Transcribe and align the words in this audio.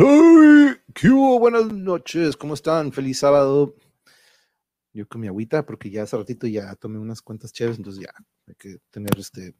¡Hey! 0.00 0.76
¿Qué? 0.94 1.10
Buenas 1.10 1.72
noches, 1.72 2.36
¿cómo 2.36 2.54
están? 2.54 2.92
Feliz 2.92 3.18
sábado. 3.18 3.74
Yo 4.92 5.08
con 5.08 5.20
mi 5.20 5.26
agüita, 5.26 5.66
porque 5.66 5.90
ya 5.90 6.04
hace 6.04 6.16
ratito 6.16 6.46
ya 6.46 6.76
tomé 6.76 7.00
unas 7.00 7.20
cuantas 7.20 7.52
chéves, 7.52 7.78
entonces 7.78 8.04
ya 8.04 8.12
hay 8.46 8.54
que 8.54 8.76
tener 8.92 9.10
este 9.18 9.56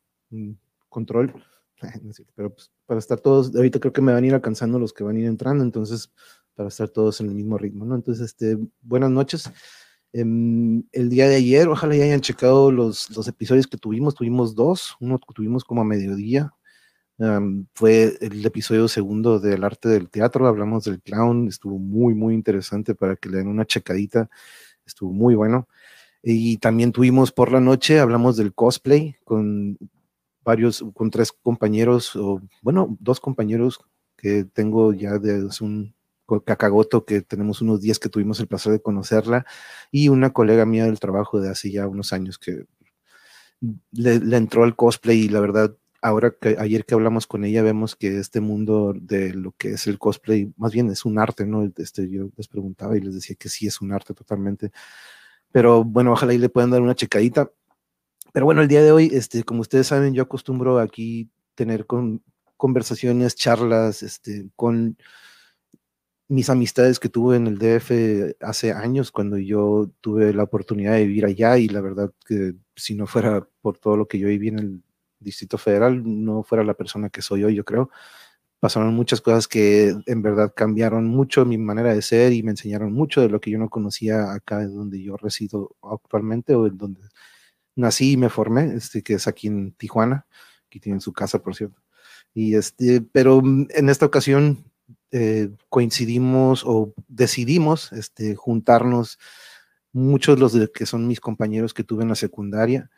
control. 0.89 1.35
Pero 2.37 2.55
pues, 2.55 2.71
para 2.87 3.01
estar 3.01 3.19
todos, 3.19 3.53
ahorita 3.53 3.81
creo 3.81 3.93
que 3.93 4.01
me 4.01 4.13
van 4.13 4.23
a 4.23 4.27
ir 4.29 4.35
alcanzando 4.35 4.79
los 4.79 4.93
que 4.93 5.03
van 5.03 5.17
a 5.17 5.19
ir 5.19 5.27
entrando, 5.27 5.65
entonces 5.65 6.13
para 6.55 6.69
estar 6.69 6.89
todos 6.89 7.21
en 7.21 7.31
el 7.31 7.35
mismo 7.35 7.59
ritmo, 7.59 7.85
¿no? 7.85 7.97
Entonces, 7.97 8.27
este, 8.27 8.59
buenas 8.81 9.11
noches. 9.11 9.51
Em, 10.13 10.85
el 10.93 11.09
día 11.09 11.29
de 11.29 11.35
ayer, 11.35 11.67
ojalá 11.67 11.97
ya 11.97 12.05
hayan 12.05 12.21
checado 12.21 12.71
los, 12.71 13.11
los 13.11 13.27
episodios 13.27 13.67
que 13.67 13.77
tuvimos, 13.77 14.15
tuvimos 14.15 14.55
dos, 14.55 14.95
uno 15.01 15.19
tuvimos 15.35 15.65
como 15.65 15.81
a 15.81 15.85
mediodía, 15.85 16.55
fue 17.75 18.17
el 18.21 18.47
episodio 18.47 18.87
segundo 18.87 19.41
del 19.41 19.65
arte 19.65 19.89
del 19.89 20.09
teatro, 20.09 20.47
hablamos 20.47 20.85
del 20.85 21.01
clown, 21.01 21.49
estuvo 21.49 21.79
muy, 21.79 22.15
muy 22.15 22.35
interesante 22.35 22.95
para 22.95 23.17
que 23.17 23.29
le 23.29 23.39
den 23.39 23.49
una 23.49 23.65
checadita, 23.65 24.31
estuvo 24.87 25.13
muy 25.13 25.35
bueno. 25.35 25.69
Y 26.23 26.59
también 26.59 26.93
tuvimos 26.93 27.33
por 27.33 27.51
la 27.53 27.61
noche, 27.61 28.01
hablamos 28.01 28.37
del 28.37 28.55
cosplay 28.55 29.17
con 29.25 29.79
varios, 30.45 30.85
con 30.95 31.11
tres 31.11 31.33
compañeros, 31.33 32.15
o 32.17 32.41
bueno, 32.63 32.97
dos 33.01 33.21
compañeros 33.21 33.81
que 34.17 34.45
tengo 34.45 34.93
ya 34.93 35.19
de 35.19 35.49
un 35.61 35.95
cacagoto 36.45 37.05
que 37.05 37.23
tenemos 37.23 37.63
unos 37.63 37.81
días 37.81 37.99
que 37.99 38.09
tuvimos 38.09 38.39
el 38.41 38.49
placer 38.49 38.73
de 38.73 38.83
conocerla 38.83 39.47
y 39.91 40.09
una 40.09 40.33
colega 40.33 40.67
mía 40.67 40.85
del 40.85 41.01
trabajo 41.01 41.41
de 41.41 41.51
hace 41.51 41.71
ya 41.71 41.87
unos 41.89 42.13
años 42.13 42.39
que 42.39 42.65
le, 43.93 44.21
le 44.21 44.37
entró 44.37 44.65
al 44.65 44.77
cosplay 44.77 45.21
y 45.21 45.29
la 45.29 45.41
verdad 45.41 45.75
ahora 46.03 46.35
que 46.41 46.57
ayer 46.59 46.85
que 46.85 46.95
hablamos 46.95 47.27
con 47.27 47.45
ella 47.45 47.63
vemos 47.63 47.97
que 47.97 48.19
este 48.19 48.41
mundo 48.41 48.95
de 48.95 49.35
lo 49.35 49.53
que 49.53 49.71
es 49.71 49.87
el 49.87 49.99
cosplay, 49.99 50.53
más 50.57 50.73
bien 50.73 50.91
es 50.91 51.05
un 51.05 51.19
arte, 51.19 51.47
¿no? 51.47 51.71
Este, 51.77 52.09
yo 52.09 52.31
les 52.37 52.49
preguntaba 52.49 52.97
y 52.97 53.01
les 53.01 53.15
decía 53.15 53.37
que 53.39 53.49
sí 53.49 53.67
es 53.67 53.81
un 53.81 53.93
arte 53.93 54.15
totalmente. 54.15 54.73
Pero 55.53 55.85
bueno, 55.85 56.13
ojalá 56.13 56.35
y 56.35 56.39
le 56.39 56.49
puedan 56.49 56.71
dar 56.71 56.83
una 56.83 56.95
checadita. 56.95 57.51
Pero 58.33 58.47
bueno, 58.47 58.63
el 58.63 58.69
día 58.69 58.83
de 58.83 58.93
hoy, 58.93 59.11
este, 59.13 59.45
como 59.45 59.61
ustedes 59.63 59.89
saben, 59.89 60.15
yo 60.15 60.23
acostumbro 60.23 60.79
aquí 60.79 61.31
tener 61.55 61.87
con, 61.87 62.23
conversaciones, 62.59 63.37
charlas, 63.37 64.03
este, 64.03 64.51
con 64.57 64.99
mis 66.29 66.51
amistades 66.51 67.01
que 67.01 67.09
tuve 67.09 67.37
en 67.37 67.47
el 67.47 67.59
DF 67.59 68.37
hace 68.41 68.73
años, 68.73 69.11
cuando 69.11 69.39
yo 69.39 69.91
tuve 70.03 70.35
la 70.35 70.43
oportunidad 70.43 70.93
de 70.93 71.07
vivir 71.07 71.25
allá 71.25 71.57
y 71.57 71.69
la 71.69 71.81
verdad 71.81 72.13
que 72.27 72.55
si 72.77 72.95
no 72.95 73.07
fuera 73.07 73.49
por 73.63 73.79
todo 73.79 73.97
lo 73.97 74.07
que 74.09 74.19
yo 74.19 74.29
viví 74.29 74.49
en 74.49 74.59
el 74.59 74.83
Distrito 75.21 75.59
Federal 75.59 76.03
no 76.05 76.43
fuera 76.43 76.65
la 76.65 76.75
persona 76.75 77.11
que 77.11 77.23
soy 77.23 77.45
hoy, 77.45 77.55
yo 77.55 77.65
creo. 77.65 77.91
Pasaron 78.61 78.95
muchas 78.95 79.21
cosas 79.21 79.47
que 79.47 79.95
en 80.07 80.23
verdad 80.23 80.53
cambiaron 80.55 81.07
mucho 81.07 81.45
mi 81.45 81.59
manera 81.59 81.95
de 81.95 82.03
ser 82.03 82.33
y 82.33 82.43
me 82.43 82.51
enseñaron 82.51 82.93
mucho 82.93 83.21
de 83.21 83.29
lo 83.29 83.41
que 83.41 83.51
yo 83.51 83.59
no 83.59 83.71
conocía 83.71 84.33
acá 84.33 84.67
donde 84.67 85.01
yo 85.03 85.17
resido 85.17 85.77
actualmente 85.83 86.55
o 86.55 86.67
en 86.67 86.77
donde 86.77 87.01
nací 87.77 88.13
y 88.13 88.17
me 88.17 88.29
formé, 88.29 88.75
este, 88.75 89.03
que 89.03 89.15
es 89.15 89.29
aquí 89.29 89.47
en 89.47 89.73
Tijuana, 89.73 90.27
aquí 90.67 90.81
tienen 90.81 91.01
su 91.01 91.13
casa, 91.13 91.41
por 91.41 91.55
cierto. 91.55 91.81
Y 92.35 92.57
este, 92.57 93.01
pero 93.01 93.41
en 93.41 93.89
esta 93.89 94.07
ocasión 94.07 94.65
eh, 95.13 95.51
coincidimos 95.69 96.65
o 96.67 96.93
decidimos 97.07 97.93
este, 97.93 98.35
juntarnos 98.35 99.19
muchos 99.93 100.37
de 100.37 100.41
los 100.61 100.71
que 100.71 100.87
son 100.87 101.07
mis 101.07 101.21
compañeros 101.21 101.73
que 101.73 101.85
tuve 101.85 102.03
en 102.03 102.11
la 102.11 102.15
secundaria 102.15 102.91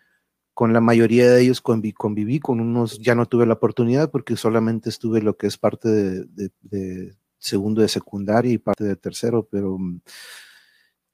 con 0.60 0.74
la 0.74 0.82
mayoría 0.82 1.32
de 1.32 1.40
ellos 1.40 1.62
conviví, 1.62 2.38
con 2.38 2.60
unos 2.60 2.98
ya 2.98 3.14
no 3.14 3.24
tuve 3.24 3.46
la 3.46 3.54
oportunidad 3.54 4.10
porque 4.10 4.36
solamente 4.36 4.90
estuve 4.90 5.22
lo 5.22 5.38
que 5.38 5.46
es 5.46 5.56
parte 5.56 5.88
de, 5.88 7.16
segundo 7.38 7.80
de 7.80 7.88
secundaria 7.88 8.52
y 8.52 8.58
parte 8.58 8.84
de 8.84 8.94
tercero, 8.94 9.48
pero 9.50 9.78
mm, 9.78 10.02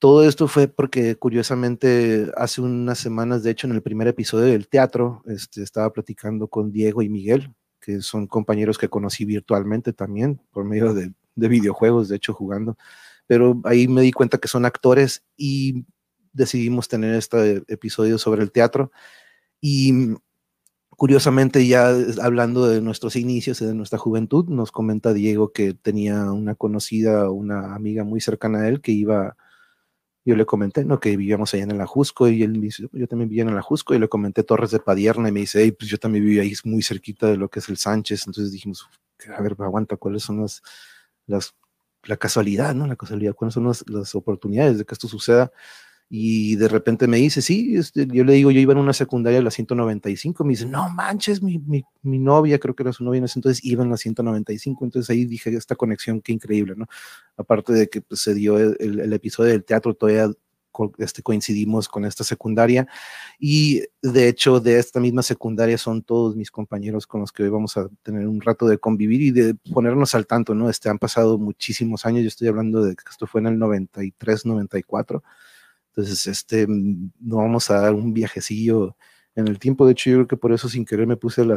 todo 0.01 0.25
esto 0.27 0.49
fue 0.49 0.67
porque 0.67 1.15
curiosamente 1.15 2.29
hace 2.37 2.61
unas 2.61 2.99
semanas, 2.99 3.45
de 3.45 3.53
hecho 3.53 3.69
en 3.69 3.75
el 3.75 3.83
primer 3.83 4.09
episodio 4.09 4.47
del 4.47 4.67
teatro, 4.67 5.23
este, 5.27 5.63
estaba 5.63 5.93
platicando 5.93 6.49
con 6.49 6.73
Diego 6.73 7.01
y 7.03 7.09
Miguel, 7.09 7.55
que 7.81 8.01
son 8.03 8.27
compañeros 8.27 8.79
que 8.79 8.89
conocí 8.89 9.25
virtualmente 9.25 9.93
también 9.93 10.41
por 10.51 10.65
medio 10.65 10.93
de, 10.93 11.13
de 11.37 11.49
videojuegos, 11.49 12.09
de 12.09 12.17
hecho 12.17 12.35
jugando, 12.35 12.77
pero 13.29 13.61
ahí 13.63 13.87
me 13.87 14.03
di 14.03 14.11
cuenta 14.11 14.39
que 14.39 14.49
son 14.49 14.65
actores 14.65 15.23
y 15.37 15.87
decidimos 16.33 16.89
tener 16.89 17.15
este 17.15 17.63
episodio 17.69 18.19
sobre 18.19 18.43
el 18.43 18.51
teatro 18.51 18.91
y 19.61 20.17
curiosamente, 20.91 21.67
ya 21.67 21.91
hablando 22.23 22.67
de 22.67 22.81
nuestros 22.81 23.17
inicios 23.17 23.61
y 23.61 23.67
de 23.67 23.75
nuestra 23.75 23.99
juventud, 23.99 24.47
nos 24.49 24.73
comenta 24.73 25.13
Diego 25.13 25.53
que 25.53 25.75
tenía 25.75 26.33
una 26.33 26.55
conocida, 26.55 27.31
una 27.31 27.75
amiga 27.75 28.05
muy 28.05 28.21
cercana 28.21 28.61
a 28.61 28.69
él 28.69 28.81
que 28.81 28.93
iba, 28.93 29.37
yo 30.25 30.37
le 30.37 30.47
comenté, 30.47 30.85
¿no? 30.85 30.99
Que 30.99 31.17
vivíamos 31.17 31.53
allá 31.55 31.65
en 31.65 31.73
el 31.73 31.81
Ajusco 31.81 32.29
y 32.29 32.43
él 32.43 32.53
me 32.53 32.67
dice, 32.67 32.89
yo 32.93 33.07
también 33.07 33.29
vivía 33.29 33.43
en 33.43 33.51
el 33.51 33.59
Ajusco 33.59 33.95
y 33.95 33.99
le 33.99 34.09
comenté 34.09 34.43
Torres 34.43 34.71
de 34.71 34.81
Padierna 34.81 35.29
y 35.29 35.33
me 35.33 35.41
dice, 35.41 35.63
hey, 35.63 35.73
pues 35.73 35.91
yo 35.91 35.99
también 35.99 36.25
vivía 36.25 36.43
ahí 36.43 36.55
muy 36.65 36.83
cerquita 36.83 37.27
de 37.29 37.37
lo 37.37 37.49
que 37.49 37.61
es 37.61 37.69
el 37.69 37.77
Sánchez. 37.77 38.27
Entonces 38.27 38.53
dijimos, 38.53 38.89
a 39.37 39.43
ver, 39.43 39.55
aguanta, 39.59 39.97
¿cuáles 39.97 40.23
son 40.23 40.41
las, 40.41 40.63
las 41.27 41.55
la 42.05 42.17
casualidad, 42.17 42.75
¿no? 42.75 42.87
La 42.87 42.97
casualidad, 42.97 43.35
cuáles 43.35 43.55
son 43.55 43.67
las, 43.67 43.85
las 43.89 44.15
oportunidades 44.15 44.79
de 44.79 44.85
que 44.85 44.95
esto 44.95 45.09
suceda 45.09 45.53
y 46.09 46.55
de 46.57 46.69
repente 46.69 47.09
me 47.09 47.17
dice, 47.17 47.43
sí, 47.43 47.77
este, 47.77 48.07
yo 48.07 48.23
le 48.25 48.35
digo, 48.35 48.53
yo 48.53 48.61
iba 48.61 48.73
en 48.73 48.79
una 48.79 48.93
secundaria 48.93 49.41
a 49.41 49.43
la 49.43 49.51
195, 49.51 50.45
me 50.45 50.51
dice, 50.51 50.67
no 50.67 50.89
manches, 50.89 51.43
mi, 51.43 51.59
mi, 51.59 51.85
mi, 52.03 52.19
novia, 52.19 52.61
creo 52.61 52.77
que 52.77 52.85
era 52.85 52.93
su 52.93 53.03
novia 53.03 53.19
en 53.19 53.25
ese 53.25 53.39
entonces, 53.41 53.65
iba 53.65 53.83
en 53.83 53.91
la 53.91 53.97
195, 53.97 54.85
entonces 54.85 55.11
ahí 55.11 55.25
dije, 55.25 55.51
esta 55.57 55.75
conexión, 55.75 56.21
qué 56.21 56.33
increíble, 56.33 56.75
¿no? 56.77 56.87
Aparte 57.37 57.73
de 57.73 57.89
que 57.89 58.03
pues, 58.03 58.21
se 58.21 58.35
dio 58.35 58.57
el, 58.57 58.77
el, 59.01 59.13
episodio 59.13 59.51
del 59.51 59.65
teatro, 59.65 59.95
todavía 59.95 60.31
este, 60.99 61.23
coincidimos 61.23 61.89
con 61.89 62.05
esta 62.05 62.23
secundaria 62.23 62.87
y 63.39 63.83
de 64.03 64.29
hecho 64.29 64.61
de 64.61 64.79
esta 64.79 65.01
misma 65.01 65.23
secundaria 65.23 65.79
son 65.79 66.03
todos 66.03 66.37
mis 66.37 66.51
compañeros 66.51 67.07
con 67.07 67.23
los 67.23 67.33
que 67.33 67.45
hoy 67.45 67.49
vamos 67.49 67.79
a 67.79 67.89
tener 68.03 68.29
un 68.29 68.43
rato 68.43 68.67
de 68.67 68.77
convivir 68.77 69.23
y 69.23 69.31
de 69.31 69.55
ponernos 69.73 70.15
al 70.15 70.27
tanto, 70.27 70.55
¿no? 70.55 70.69
Este, 70.69 70.91
han 70.91 70.99
pasado 70.99 71.39
muchísimos 71.39 72.05
años, 72.05 72.23
yo 72.23 72.29
estoy 72.29 72.49
hablando 72.49 72.83
de 72.83 72.95
que 72.95 73.05
esto 73.11 73.27
fue 73.27 73.41
en 73.41 73.49
el 73.49 73.59
93, 73.59 74.45
94 74.47 75.23
entonces, 75.97 76.27
este, 76.27 76.67
mm, 76.67 77.13
no 77.21 77.37
vamos 77.39 77.71
a 77.71 77.81
dar 77.81 77.95
un 77.95 78.13
viajecillo 78.13 78.97
en 79.35 79.49
el 79.49 79.59
tiempo. 79.59 79.87
De 79.87 79.93
hecho, 79.93 80.11
yo 80.11 80.17
creo 80.17 80.29
que 80.29 80.37
por 80.37 80.53
eso 80.53 80.69
sin 80.69 80.85
querer 80.85 81.07
me 81.07 81.17
puse 81.17 81.45
la, 81.45 81.57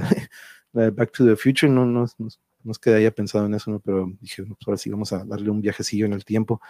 de 0.71 0.89
Back 0.91 1.11
to 1.11 1.25
the 1.25 1.35
Future. 1.35 1.71
No, 1.71 1.85
no, 1.85 2.05
no, 2.17 2.27
no 2.63 2.71
pensado 3.13 3.45
en 3.47 3.53
eso, 3.55 3.69
¿no? 3.69 3.79
pero 3.81 4.09
dije, 4.21 4.43
pues 4.43 4.57
ahora 4.65 4.77
sí 4.77 4.89
vamos 4.89 5.11
a 5.11 5.25
darle 5.25 5.49
un 5.49 5.61
viajecillo 5.61 6.05
en 6.05 6.13
el 6.13 6.23
tiempo. 6.23 6.61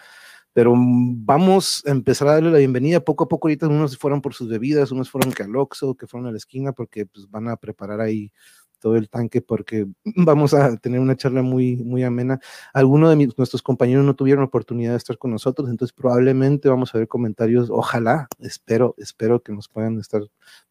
Pero 0.51 0.75
mm, 0.75 1.25
vamos 1.25 1.83
a 1.85 1.91
empezar 1.91 2.27
a 2.29 2.33
darle 2.33 2.51
la 2.51 2.57
bienvenida. 2.57 3.01
Poco 3.01 3.25
a 3.25 3.27
poco, 3.27 3.47
ahorita 3.47 3.67
unos 3.67 3.97
fueron 3.97 4.21
por 4.21 4.33
sus 4.33 4.49
bebidas, 4.49 4.91
unos 4.91 5.11
fueron 5.11 5.31
que 5.31 5.43
al 5.43 5.51
que 5.95 6.07
fueron 6.07 6.27
a 6.27 6.31
la 6.31 6.37
esquina, 6.37 6.73
porque 6.73 7.05
pues, 7.05 7.29
van 7.29 7.49
a 7.49 7.57
preparar 7.57 8.01
ahí 8.01 8.31
todo 8.79 8.95
el 8.95 9.09
tanque 9.09 9.41
porque 9.41 9.87
vamos 10.03 10.53
a 10.53 10.77
tener 10.77 10.99
una 10.99 11.15
charla 11.15 11.41
muy, 11.41 11.77
muy 11.77 12.03
amena. 12.03 12.39
Algunos 12.73 13.09
de 13.17 13.33
nuestros 13.37 13.61
compañeros 13.61 14.05
no 14.05 14.15
tuvieron 14.15 14.43
oportunidad 14.43 14.91
de 14.91 14.97
estar 14.97 15.17
con 15.17 15.31
nosotros, 15.31 15.69
entonces 15.69 15.93
probablemente 15.93 16.69
vamos 16.69 16.93
a 16.93 16.97
ver 16.97 17.07
comentarios. 17.07 17.69
Ojalá, 17.69 18.27
espero, 18.39 18.95
espero 18.97 19.41
que 19.41 19.51
nos 19.51 19.67
puedan 19.67 19.99
estar 19.99 20.21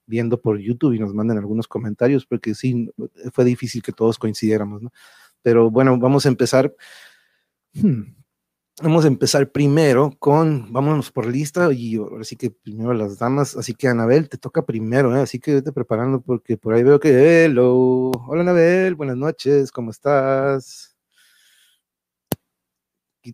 viendo 0.07 0.41
por 0.41 0.59
YouTube 0.59 0.95
y 0.95 0.99
nos 0.99 1.15
manden 1.15 1.39
algunos 1.39 1.69
comentarios, 1.69 2.27
porque 2.27 2.55
sí, 2.55 2.91
fue 3.33 3.45
difícil 3.45 3.83
que 3.83 3.93
todos 3.93 4.19
coincidiéramos, 4.19 4.83
¿no? 4.83 4.91
Pero 5.43 5.71
bueno, 5.71 5.99
vamos 5.99 6.27
a 6.27 6.31
empezar. 6.31 6.75
Hmm. 7.75 8.18
Vamos 8.81 9.05
a 9.05 9.09
empezar 9.09 9.51
primero 9.51 10.15
con, 10.21 10.73
vámonos 10.73 11.11
por 11.11 11.27
lista, 11.27 11.73
y 11.73 11.97
ahora 11.97 12.23
sí 12.23 12.37
que 12.37 12.53
primero 12.53 12.95
las 12.95 13.19
damas, 13.19 13.57
así 13.57 13.75
que 13.75 13.89
Anabel, 13.89 14.29
te 14.29 14.39
toca 14.39 14.65
primero, 14.65 15.17
¿eh? 15.17 15.21
así 15.21 15.41
que 15.41 15.55
vete 15.55 15.73
preparando 15.73 16.21
porque 16.21 16.57
por 16.57 16.75
ahí 16.75 16.85
veo 16.85 17.01
que, 17.01 17.45
hello, 17.45 18.13
hola 18.29 18.43
Anabel, 18.43 18.95
buenas 18.95 19.17
noches, 19.17 19.73
¿cómo 19.73 19.91
estás? 19.91 20.97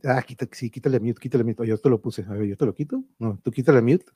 Ah, 0.05 0.23
quita, 0.23 0.49
sí, 0.51 0.71
quítale 0.71 0.99
mute, 0.99 1.21
quítale 1.21 1.45
mute, 1.45 1.67
yo 1.67 1.77
te 1.77 1.91
lo 1.91 2.01
puse, 2.01 2.23
a 2.23 2.33
ver, 2.33 2.47
yo 2.47 2.57
te 2.57 2.65
lo 2.65 2.75
quito, 2.75 3.05
no, 3.19 3.39
tú 3.43 3.51
quítale 3.51 3.83
mute. 3.83 4.07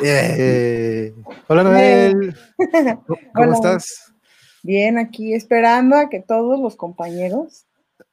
Eh, 0.00 1.12
hola 1.48 1.62
Anabel, 1.62 2.36
¿cómo 3.34 3.52
estás? 3.52 4.15
Bien, 4.66 4.98
aquí 4.98 5.32
esperando 5.32 5.94
a 5.94 6.08
que 6.08 6.20
todos 6.20 6.58
los 6.58 6.74
compañeros. 6.74 7.66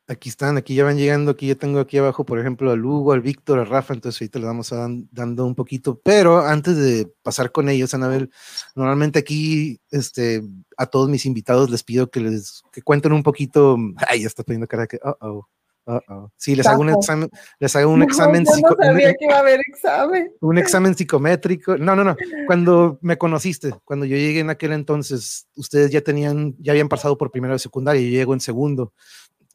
Aquí 0.06 0.30
están, 0.30 0.56
aquí 0.56 0.76
ya 0.76 0.84
van 0.84 0.98
llegando, 0.98 1.32
aquí 1.32 1.48
yo 1.48 1.58
tengo 1.58 1.80
aquí 1.80 1.98
abajo, 1.98 2.28
por 2.28 2.38
ejemplo, 2.38 2.70
a 2.70 2.76
Lugo, 2.76 3.12
al 3.12 3.22
Víctor, 3.22 3.58
a 3.58 3.66
Rafa, 3.66 3.96
entonces 3.96 4.22
ahorita 4.22 4.38
le 4.38 4.46
vamos 4.46 4.72
a 4.72 4.88
dando 5.10 5.48
un 5.48 5.56
poquito, 5.56 6.00
pero 6.04 6.42
antes 6.42 6.78
de 6.78 7.12
pasar 7.24 7.52
con 7.52 7.70
ellos, 7.70 7.96
Anabel, 7.96 8.30
normalmente 8.76 9.18
aquí, 9.18 9.82
este, 9.90 10.44
a 10.78 10.86
todos 10.86 11.10
mis 11.10 11.26
invitados 11.26 11.72
les 11.72 11.84
pido 11.84 12.12
que 12.12 12.20
les 12.20 12.62
que 12.72 12.84
cuenten 12.84 13.14
un 13.14 13.24
poquito, 13.24 13.76
ay, 14.08 14.22
ya 14.22 14.28
está 14.28 14.44
poniendo 14.44 14.68
cara 14.68 14.86
que, 14.86 15.00
oh, 15.04 15.18
oh, 15.22 15.48
Uh 15.86 16.00
-oh. 16.08 16.32
Sí, 16.38 16.56
les 16.56 16.66
hago 16.66 16.82
un 16.82 16.90
examen, 16.92 17.30
les 17.60 17.76
hago 17.76 17.92
un 17.92 18.00
No, 18.00 18.06
examen, 18.06 18.46
yo 18.46 18.52
no 18.62 18.76
sabía 18.86 19.10
un, 19.10 19.16
que 19.20 19.26
iba 19.26 19.36
a 19.36 19.40
haber 19.40 19.60
examen. 19.68 20.32
un 20.40 20.58
examen 20.58 20.96
psicométrico. 20.96 21.78
No, 21.78 21.94
no, 21.96 22.04
no. 22.06 22.16
Cuando 22.48 23.00
me 23.02 23.18
conociste, 23.18 23.74
cuando 23.84 24.06
yo 24.06 24.16
llegué 24.16 24.40
en 24.40 24.50
aquel 24.50 24.72
entonces, 24.72 25.48
ustedes 25.58 25.92
ya 25.92 26.00
tenían, 26.02 26.56
ya 26.60 26.72
habían 26.72 26.88
pasado 26.88 27.18
por 27.18 27.32
primero 27.32 27.54
de 27.54 27.60
secundaria, 27.60 28.02
yo 28.02 28.10
llego 28.10 28.34
en 28.34 28.40
segundo. 28.40 28.94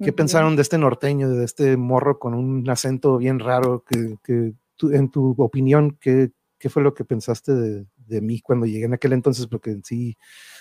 ¿Qué 0.00 0.12
pensaron 0.12 0.54
de 0.54 0.62
este 0.62 0.78
norteño, 0.78 1.28
de 1.30 1.44
este 1.44 1.76
morro 1.76 2.18
con 2.20 2.34
un 2.34 2.68
acento 2.70 3.16
bien 3.18 3.40
raro? 3.40 3.82
Que, 3.88 4.16
que 4.22 4.52
tú- 4.76 4.92
en 4.92 5.10
tu 5.10 5.34
opinión, 5.38 5.96
¿qué, 6.00 6.30
qué 6.58 6.68
fue 6.68 6.82
lo 6.84 6.94
que 6.94 7.04
pensaste 7.04 7.52
de, 7.52 7.86
de 7.96 8.20
mí 8.20 8.40
cuando 8.40 8.64
llegué 8.66 8.84
en 8.84 8.94
aquel 8.94 9.12
entonces? 9.14 9.48
Porque 9.48 9.70
en 9.70 9.82
sí 9.82 10.16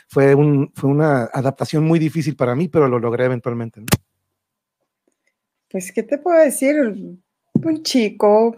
fue, 0.08 0.34
un, 0.34 0.72
fue 0.74 0.90
una 0.90 1.26
adaptación 1.26 1.84
muy 1.84 2.00
difícil 2.00 2.36
para 2.36 2.56
mí, 2.56 2.68
pero 2.68 2.88
lo 2.88 2.98
logré 3.00 3.26
eventualmente. 3.26 3.82
¿no? 3.82 3.86
Pues, 5.70 5.92
¿qué 5.92 6.04
te 6.04 6.18
puedo 6.18 6.40
decir? 6.40 6.76
Un 7.54 7.84
chico. 7.84 8.56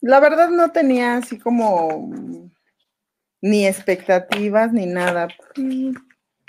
La 0.00 0.20
verdad 0.20 0.50
no 0.50 0.70
tenía 0.70 1.16
así 1.16 1.38
como 1.38 2.12
ni 3.40 3.66
expectativas 3.66 4.72
ni 4.72 4.86
nada. 4.86 5.28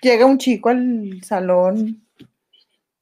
Llega 0.01 0.25
un 0.25 0.37
chico 0.37 0.69
al 0.69 1.21
salón 1.23 2.05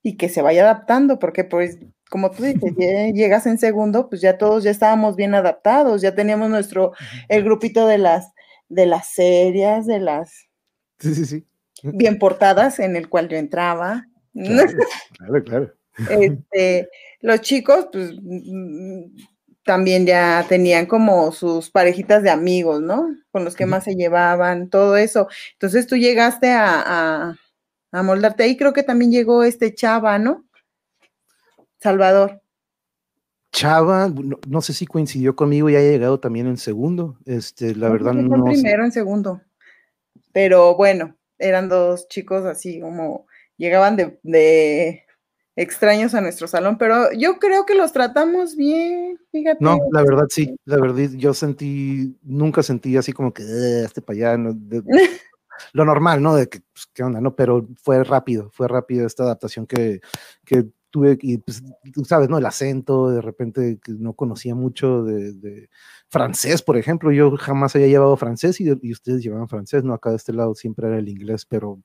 y 0.02 0.16
que 0.16 0.30
se 0.30 0.42
vaya 0.42 0.64
adaptando, 0.64 1.20
porque 1.20 1.44
pues, 1.44 1.80
como 2.10 2.32
tú 2.32 2.44
dices, 2.44 2.62
lle- 2.78 3.14
llegas 3.14 3.46
en 3.46 3.58
segundo, 3.58 4.10
pues 4.10 4.22
ya 4.22 4.38
todos 4.38 4.64
ya 4.64 4.72
estábamos 4.72 5.16
bien 5.18 5.36
adaptados, 5.36 6.02
ya 6.02 6.16
teníamos 6.16 6.50
nuestro, 6.50 6.94
el 7.28 7.44
grupito 7.44 7.88
de 7.88 7.98
las, 7.98 8.32
de 8.70 8.86
las 8.86 9.08
serias, 9.08 9.86
de 9.86 10.00
las 10.00 10.48
Sí, 11.00 11.14
sí, 11.14 11.26
sí. 11.26 11.46
bien 11.84 12.18
portadas 12.18 12.80
en 12.80 12.96
el 12.96 13.10
cual 13.10 13.28
yo 13.30 13.38
entraba. 13.38 14.06
Claro, 14.34 14.72
claro, 15.18 15.44
claro. 15.44 15.74
Este, 16.10 16.90
los 17.22 17.42
chicos, 17.42 17.88
pues 17.92 18.12
mm, 18.22 19.18
también 19.64 20.06
ya 20.06 20.46
tenían 20.48 20.86
como 20.86 21.32
sus 21.32 21.70
parejitas 21.70 22.24
de 22.24 22.30
amigos, 22.30 22.82
¿no? 22.82 23.16
Con 23.32 23.44
los 23.44 23.56
que 23.56 23.66
más 23.66 23.84
se 23.84 23.96
llevaban, 23.96 24.70
todo 24.70 24.96
eso. 24.96 25.28
Entonces 25.54 25.88
tú 25.88 25.98
llegaste 25.98 26.52
a, 26.52 26.82
a, 26.86 27.36
a 27.92 28.04
moldarte 28.04 28.44
ahí, 28.44 28.56
creo 28.58 28.74
que 28.74 28.84
también 28.84 29.12
llegó 29.12 29.44
este 29.44 29.74
Chava, 29.74 30.20
¿no? 30.20 30.46
Salvador. 31.80 32.42
Chava, 33.52 34.10
no, 34.10 34.40
no 34.48 34.62
sé 34.62 34.74
si 34.74 34.86
coincidió 34.86 35.36
conmigo 35.36 35.70
y 35.70 35.76
haya 35.76 35.90
llegado 35.90 36.20
también 36.20 36.48
en 36.48 36.58
segundo. 36.58 37.18
Este, 37.26 37.76
la 37.76 37.88
que 37.88 37.94
verdad 37.94 38.14
en 38.18 38.28
no. 38.28 38.46
sé. 38.46 38.54
primero, 38.54 38.86
en 38.86 38.92
segundo. 38.92 39.42
Pero 40.32 40.76
bueno, 40.76 41.18
eran 41.40 41.70
dos 41.70 42.08
chicos 42.08 42.46
así 42.46 42.80
como 42.80 43.26
llegaban 43.58 43.96
de, 43.96 44.20
de 44.24 45.07
extraños 45.58 46.14
a 46.14 46.22
nuestro 46.22 46.48
salón, 46.48 46.78
pero 46.78 47.12
yo 47.14 47.40
creo 47.40 47.66
que 47.66 47.76
los 47.76 47.92
tratamos 47.92 48.56
bien, 48.56 49.20
fíjate. 49.32 49.58
No, 49.64 49.80
la 49.92 50.04
verdad 50.04 50.28
sí, 50.30 50.56
la 50.66 50.78
verdad 50.78 51.10
yo 51.18 51.34
sentí, 51.34 52.16
nunca 52.24 52.64
sentí 52.64 52.96
así 52.96 53.12
como 53.12 53.34
que 53.34 53.44
"Eh, 53.44 53.84
este 53.86 54.02
para 54.02 54.16
allá, 54.18 54.38
no, 54.38 54.54
de- 54.54 54.84
lo 55.74 55.86
normal, 55.86 56.22
¿no? 56.22 56.36
De 56.36 56.48
que, 56.48 56.60
pues, 56.74 56.86
qué 56.94 57.04
onda, 57.04 57.20
¿no? 57.22 57.36
Pero 57.36 57.68
fue 57.84 58.04
rápido, 58.04 58.50
fue 58.54 58.68
rápido 58.68 59.08
esta 59.08 59.24
adaptación 59.24 59.66
que, 59.68 60.00
que 60.46 60.68
tuve, 60.92 61.18
y 61.22 61.40
pues, 61.40 61.64
tú 61.94 62.06
sabes, 62.06 62.30
¿no? 62.30 62.38
El 62.38 62.46
acento, 62.46 63.10
de 63.10 63.22
repente 63.22 63.80
que 63.84 63.94
no 63.94 64.14
conocía 64.14 64.56
mucho 64.56 65.04
de, 65.04 65.34
de 65.34 65.70
francés, 66.10 66.62
por 66.62 66.78
ejemplo, 66.78 67.12
yo 67.12 67.36
jamás 67.38 67.76
había 67.76 67.88
llevado 67.88 68.16
francés 68.18 68.62
y, 68.62 68.66
y 68.82 68.92
ustedes 68.94 69.24
llevaban 69.24 69.50
francés, 69.50 69.84
¿no? 69.84 69.94
Acá 69.94 70.12
de 70.12 70.18
este 70.18 70.34
lado 70.34 70.56
siempre 70.56 70.88
era 70.88 70.98
el 71.00 71.10
inglés, 71.10 71.46
pero, 71.46 71.80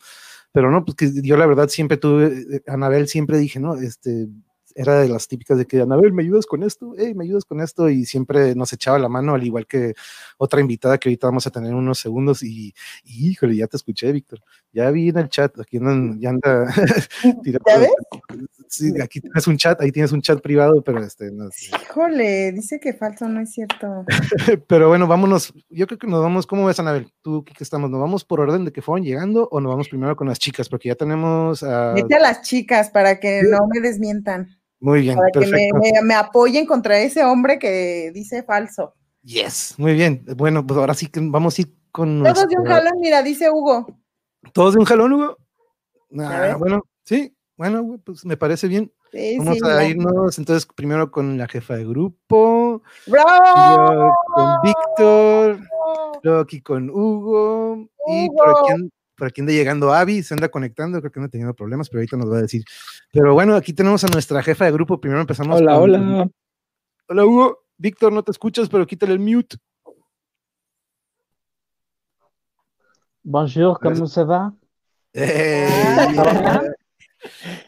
pero 0.53 0.71
no, 0.71 0.85
pues 0.85 0.97
que 0.97 1.11
yo 1.23 1.37
la 1.37 1.47
verdad 1.47 1.69
siempre 1.69 1.97
tuve, 1.97 2.57
eh, 2.57 2.63
Anabel 2.67 3.09
siempre 3.09 3.39
dije, 3.39 3.59
¿no? 3.59 3.75
Este, 3.77 4.29
era 4.75 5.01
de 5.01 5.09
las 5.09 5.29
típicas 5.29 5.59
de 5.59 5.67
que, 5.67 5.81
Anabel, 5.81 6.13
¿me 6.13 6.23
ayudas 6.23 6.47
con 6.47 6.63
esto? 6.63 6.95
Hey, 6.97 7.15
¿me 7.15 7.25
ayudas 7.25 7.45
con 7.45 7.61
esto? 7.61 7.89
Y 7.89 8.05
siempre 8.05 8.55
nos 8.55 8.73
echaba 8.73 8.99
la 8.99 9.09
mano, 9.09 9.35
al 9.35 9.45
igual 9.45 9.67
que 9.67 9.95
otra 10.39 10.61
invitada 10.61 10.99
que 10.99 11.09
ahorita 11.09 11.27
vamos 11.27 11.47
a 11.47 11.51
tener 11.51 11.71
en 11.71 11.77
unos 11.77 11.99
segundos. 11.99 12.43
Y, 12.43 12.75
y, 13.05 13.31
híjole, 13.31 13.57
ya 13.57 13.67
te 13.67 13.77
escuché, 13.77 14.13
Víctor. 14.13 14.41
Ya 14.73 14.91
vi 14.91 15.09
en 15.09 15.19
el 15.19 15.29
chat, 15.29 15.59
aquí 15.61 15.79
andan, 15.79 16.21
ya 16.21 16.31
anda. 16.31 16.67
tirando-. 17.43 17.65
Sí, 18.73 18.91
aquí 19.03 19.21
tienes 19.21 19.47
un 19.47 19.59
chat, 19.59 19.79
ahí 19.83 19.93
tienes 19.93 20.13
un 20.13 20.23
chat 20.23 20.41
privado, 20.41 20.81
pero 20.83 21.05
este, 21.05 21.31
no 21.31 21.51
sé. 21.51 21.73
Híjole, 21.83 22.53
dice 22.53 22.81
que 22.81 22.95
falso, 22.95 23.29
no 23.29 23.41
es 23.41 23.53
cierto. 23.53 24.07
Pero 24.67 24.89
bueno, 24.89 25.07
vámonos. 25.07 25.53
Yo 25.69 25.87
creo 25.87 25.99
que 25.99 26.07
nos 26.07 26.23
vamos. 26.23 26.47
¿Cómo 26.47 26.65
ves, 26.65 26.81
Anabel? 26.81 27.13
¿Tú 27.21 27.45
qué 27.45 27.53
estamos? 27.61 27.91
¿Nos 27.91 28.01
vamos 28.01 28.25
por 28.25 28.41
orden 28.41 28.65
de 28.65 28.73
que 28.73 28.81
fueron 28.81 29.05
llegando 29.05 29.47
o 29.53 29.61
nos 29.61 29.71
vamos 29.71 29.91
primero 29.91 30.17
con 30.17 30.27
las 30.27 30.39
chicas? 30.39 30.71
Porque 30.71 30.89
ya 30.89 30.95
tenemos. 30.95 31.63
a- 31.63 31.93
Vete 31.93 32.15
a 32.17 32.21
las 32.21 32.41
chicas 32.41 32.89
para 32.89 33.21
que 33.21 33.43
no 33.43 33.59
me 33.67 33.81
desmientan, 33.87 34.49
Muy 34.81 35.03
bien, 35.03 35.17
para 35.19 35.31
que 35.33 35.41
me, 35.41 35.47
perfecto. 35.51 35.77
me- 35.77 36.03
me 36.03 36.15
apoyen 36.15 36.65
contra 36.65 36.99
ese 36.99 37.23
hombre 37.25 37.59
que 37.59 38.11
dice 38.15 38.43
falso. 38.43 38.95
Yes, 39.23 39.75
muy 39.77 39.93
bien. 39.93 40.25
Bueno, 40.35 40.67
pues 40.67 40.79
ahora 40.81 40.95
sí 40.95 41.09
que 41.09 41.21
vamos 41.23 41.59
a 41.59 41.63
ir 41.63 41.75
con. 41.91 42.23
Todos 42.23 42.49
de 42.49 42.57
un 42.57 42.65
jalón, 42.65 42.95
mira, 43.01 43.23
dice 43.23 43.51
Hugo. 43.51 43.87
¿Todos 44.55 44.73
de 44.73 44.81
un 44.81 44.87
jalón, 44.87 45.13
Hugo? 45.13 45.37
¿Ya 46.09 46.39
Ah, 46.39 46.41
ves? 46.41 46.59
bueno, 46.59 46.83
sí, 47.05 47.37
bueno, 47.57 47.83
güey, 47.83 47.99
pues 47.99 48.25
me 48.25 48.37
parece 48.37 48.69
bien. 48.69 48.93
Sí, 49.13 49.37
Vamos 49.39 49.59
sí, 49.59 49.69
a 49.69 49.85
irnos 49.85 50.39
entonces 50.39 50.67
primero 50.75 51.11
con 51.11 51.37
la 51.37 51.47
jefa 51.47 51.77
de 51.77 51.85
grupo, 51.85 52.83
¡Bravo! 53.07 53.93
luego 53.93 54.15
con 54.35 54.63
Víctor, 54.63 55.59
luego 56.23 56.41
aquí 56.41 56.63
con 56.63 56.89
Hugo, 56.89 57.89
y 58.09 58.29
por 58.31 58.49
aquí, 58.49 58.73
an- 58.73 58.91
por 59.15 59.27
aquí 59.29 59.43
anda 59.43 59.53
llegando 59.53 59.93
Avi, 59.93 60.23
se 60.23 60.33
anda 60.33 60.49
conectando, 60.49 60.99
creo 61.01 61.13
que 61.13 61.21
anda 61.21 61.29
teniendo 61.31 61.53
problemas, 61.55 61.91
pero 61.91 61.99
ahorita 62.01 62.17
nos 62.17 62.33
va 62.33 62.39
a 62.39 62.43
decir. 62.43 62.65
Pero 63.13 63.35
bueno, 63.35 63.55
aquí 63.55 63.75
tenemos 63.75 64.03
a 64.05 64.09
nuestra 64.09 64.43
jefa 64.43 64.65
de 64.65 64.73
grupo, 64.73 64.99
primero 64.99 65.21
empezamos 65.21 65.61
Hola, 65.61 65.75
con- 65.75 65.83
hola. 65.95 66.29
Hola 67.09 67.27
Hugo, 67.27 67.65
Víctor, 67.77 68.15
no 68.15 68.23
te 68.23 68.31
escuchas, 68.31 68.71
pero 68.71 68.87
quítale 68.87 69.13
el 69.13 69.21
mute. 69.21 69.57
Bonjour, 73.25 73.79
comment 73.79 74.07
ça 74.09 74.25
va? 74.25 74.55
¡Ey! 75.13 75.69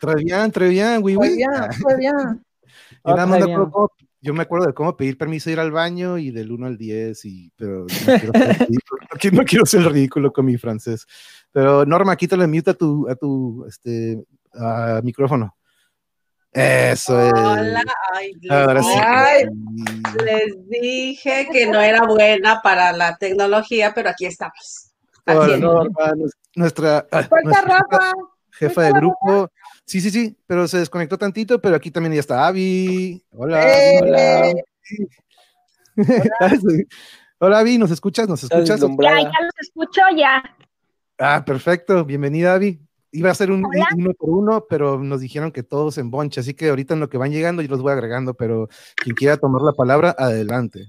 Très 0.00 0.14
bien, 0.22 0.50
très 0.50 0.68
bien, 0.68 1.00
oui, 1.02 1.16
oui. 1.20 1.36
Yo, 1.40 1.50
très 1.50 3.14
me 3.14 3.22
acuerdo 3.22 3.46
bien. 3.46 3.70
cómo- 3.70 3.90
yo 4.20 4.32
me 4.32 4.42
acuerdo 4.42 4.66
de 4.66 4.72
cómo 4.72 4.96
pedir 4.96 5.18
permiso 5.18 5.50
de 5.50 5.52
ir 5.54 5.60
al 5.60 5.70
baño 5.70 6.16
y 6.16 6.30
del 6.30 6.50
1 6.50 6.66
al 6.66 6.78
10, 6.78 7.24
y, 7.26 7.50
pero 7.56 7.80
no 7.80 7.86
quiero, 7.86 8.32
ser 8.32 8.58
ridículo, 8.58 9.00
no 9.32 9.44
quiero- 9.44 9.66
ser 9.66 9.82
ridículo 9.92 10.32
con 10.32 10.46
mi 10.46 10.56
francés. 10.56 11.06
Pero 11.52 11.84
Norma, 11.84 12.16
quítale 12.16 12.46
mute 12.46 12.70
a 12.70 12.74
tu, 12.74 13.06
a 13.08 13.14
tu 13.16 13.66
este, 13.68 14.24
ah, 14.54 15.00
micrófono. 15.04 15.54
Eso 16.50 17.20
es. 17.20 17.32
Hola, 17.34 17.82
ay, 18.14 18.32
les, 18.40 18.50
Ahora 18.50 18.82
sí. 18.82 18.88
Ay. 18.96 19.44
les 20.24 20.68
dije 20.70 21.48
que 21.52 21.66
no 21.66 21.80
era 21.80 22.06
buena 22.06 22.62
para 22.62 22.92
la 22.92 23.16
tecnología, 23.18 23.92
pero 23.94 24.08
aquí 24.10 24.24
estamos. 24.26 24.92
Hola. 25.26 25.56
Norma, 25.58 26.12
nuestra, 26.54 27.06
ah, 27.10 27.28
nuestra 27.42 27.60
Rafa. 27.60 28.12
Jefa 28.58 28.82
de 28.82 28.92
grupo. 28.92 29.50
Sí, 29.84 30.00
sí, 30.00 30.10
sí, 30.10 30.36
pero 30.46 30.66
se 30.66 30.78
desconectó 30.78 31.18
tantito, 31.18 31.60
pero 31.60 31.76
aquí 31.76 31.90
también 31.90 32.14
ya 32.14 32.20
está 32.20 32.46
Avi. 32.46 33.22
Hola. 33.32 33.68
Eh, 33.68 34.00
Hola. 34.02 34.52
Hola, 37.38 37.58
Avi, 37.58 37.78
¿nos 37.78 37.90
escuchas? 37.90 38.28
¿Nos 38.28 38.42
escuchas? 38.44 38.80
Ya, 38.80 38.86
ya 38.86 39.24
los 39.24 39.54
escucho, 39.60 40.00
ya. 40.16 40.42
Ah, 41.18 41.44
perfecto. 41.44 42.04
Bienvenida, 42.04 42.54
Avi. 42.54 42.80
Iba 43.12 43.30
a 43.30 43.34
ser 43.34 43.52
un 43.52 43.64
Hola. 43.64 43.86
uno 43.96 44.12
por 44.14 44.30
uno, 44.30 44.66
pero 44.68 44.98
nos 44.98 45.20
dijeron 45.20 45.52
que 45.52 45.62
todos 45.62 45.98
en 45.98 46.10
bonche, 46.10 46.40
así 46.40 46.54
que 46.54 46.70
ahorita 46.70 46.94
en 46.94 47.00
lo 47.00 47.08
que 47.08 47.18
van 47.18 47.30
llegando 47.30 47.62
yo 47.62 47.68
los 47.68 47.80
voy 47.80 47.92
agregando, 47.92 48.34
pero 48.34 48.68
quien 48.96 49.14
quiera 49.14 49.36
tomar 49.36 49.62
la 49.62 49.72
palabra, 49.72 50.16
adelante. 50.18 50.88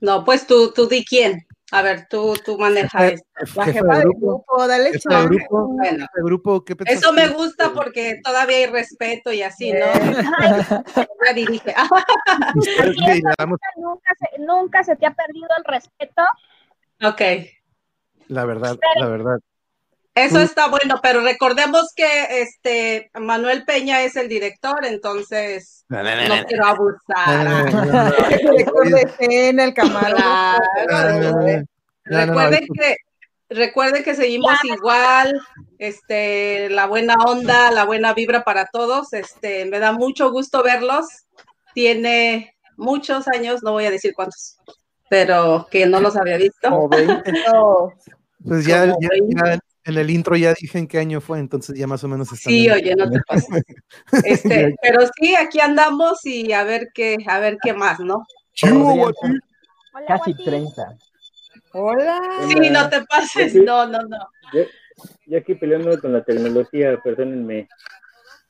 No, 0.00 0.24
pues 0.24 0.46
tú, 0.46 0.72
tú 0.74 0.86
di 0.88 1.04
quién. 1.04 1.46
A 1.74 1.82
ver, 1.82 2.06
tú, 2.08 2.34
tú 2.44 2.56
maneja 2.56 3.08
esto. 3.08 3.26
La 3.56 3.64
Jefa 3.64 3.64
jefa 3.64 3.98
de 3.98 4.04
grupo, 4.04 4.44
grupo, 4.46 4.68
dale 4.68 4.92
chance. 4.92 5.28
grupo, 5.28 5.68
Bueno. 5.68 6.06
grupo, 6.22 6.64
¿qué? 6.64 6.76
Eso 6.86 7.12
me 7.12 7.26
gusta 7.28 7.72
porque 7.72 8.20
todavía 8.22 8.58
hay 8.58 8.66
respeto 8.66 9.32
y 9.32 9.42
así, 9.42 9.72
¿no? 9.72 9.86
Ya 11.26 11.32
dirige. 11.34 11.74
Nunca 13.76 14.10
se, 14.18 14.38
nunca 14.40 14.84
se 14.84 14.94
te 14.94 15.06
ha 15.06 15.14
perdido 15.14 15.48
el 15.58 15.64
respeto. 15.64 16.22
ok. 17.02 17.20
la 18.28 18.44
verdad, 18.44 18.78
la 19.00 19.08
verdad. 19.08 19.40
Eso 20.14 20.38
está 20.40 20.68
bueno, 20.68 21.00
pero 21.02 21.22
recordemos 21.22 21.92
que 21.96 22.42
este 22.42 23.10
Manuel 23.14 23.64
Peña 23.64 24.02
es 24.02 24.14
el 24.14 24.28
director, 24.28 24.84
entonces 24.84 25.84
no 25.88 26.46
quiero 26.46 26.66
abusar. 26.66 27.66
El 28.30 28.50
director 28.50 28.90
de 28.90 29.00
escena, 29.02 29.64
el 29.64 29.74
camarógrafo. 29.74 30.62
Claro. 30.86 31.20
No, 31.20 31.32
no, 31.32 31.46
no, 31.46 31.64
Recuerden 32.04 32.66
que 32.72 32.96
recuerden 33.48 34.04
que 34.04 34.14
seguimos 34.14 34.52
igual, 34.64 35.40
este, 35.78 36.68
la 36.70 36.86
buena 36.86 37.14
onda, 37.14 37.70
la 37.70 37.84
buena 37.84 38.14
vibra 38.14 38.44
para 38.44 38.66
todos. 38.66 39.12
Este, 39.12 39.64
me 39.64 39.78
da 39.78 39.92
mucho 39.92 40.30
gusto 40.30 40.62
verlos. 40.62 41.06
Tiene 41.74 42.54
muchos 42.76 43.26
años, 43.28 43.62
no 43.62 43.72
voy 43.72 43.86
a 43.86 43.90
decir 43.90 44.12
cuántos, 44.14 44.58
pero 45.08 45.66
que 45.70 45.86
no 45.86 46.00
los 46.00 46.16
había 46.16 46.36
visto. 46.36 46.70
Como 46.70 46.88
20. 46.88 47.32
No, 47.52 47.92
Pues 48.46 48.66
ya, 48.66 48.94
En 49.86 49.98
el 49.98 50.10
intro 50.10 50.34
ya 50.36 50.54
dije 50.58 50.78
en 50.78 50.86
qué 50.86 50.98
año 50.98 51.20
fue, 51.20 51.38
entonces 51.38 51.76
ya 51.78 51.86
más 51.86 52.02
o 52.04 52.08
menos 52.08 52.32
están. 52.32 52.52
Sí, 52.52 52.70
oye, 52.70 52.94
no 52.96 53.10
te 53.10 53.18
pases. 53.28 53.64
Este, 54.24 54.74
pero 54.80 55.00
sí, 55.20 55.34
aquí 55.34 55.60
andamos 55.60 56.24
y 56.24 56.52
a 56.52 56.64
ver 56.64 56.88
qué, 56.94 57.16
a 57.26 57.38
ver 57.38 57.58
qué 57.62 57.74
más, 57.74 58.00
¿no? 58.00 58.24
Casi 58.60 60.32
Guati. 60.32 60.44
30. 60.44 60.96
Hola. 61.72 62.20
Sí, 62.48 62.70
no 62.70 62.88
te 62.88 63.02
pases, 63.04 63.52
Sí. 63.52 63.60
no, 63.60 63.86
no, 63.86 63.98
no. 64.02 64.18
Yo, 64.52 64.62
yo 65.26 65.38
aquí 65.38 65.54
peleando 65.54 66.00
con 66.00 66.12
la 66.12 66.22
tecnología, 66.24 66.98
perdónenme. 67.02 67.68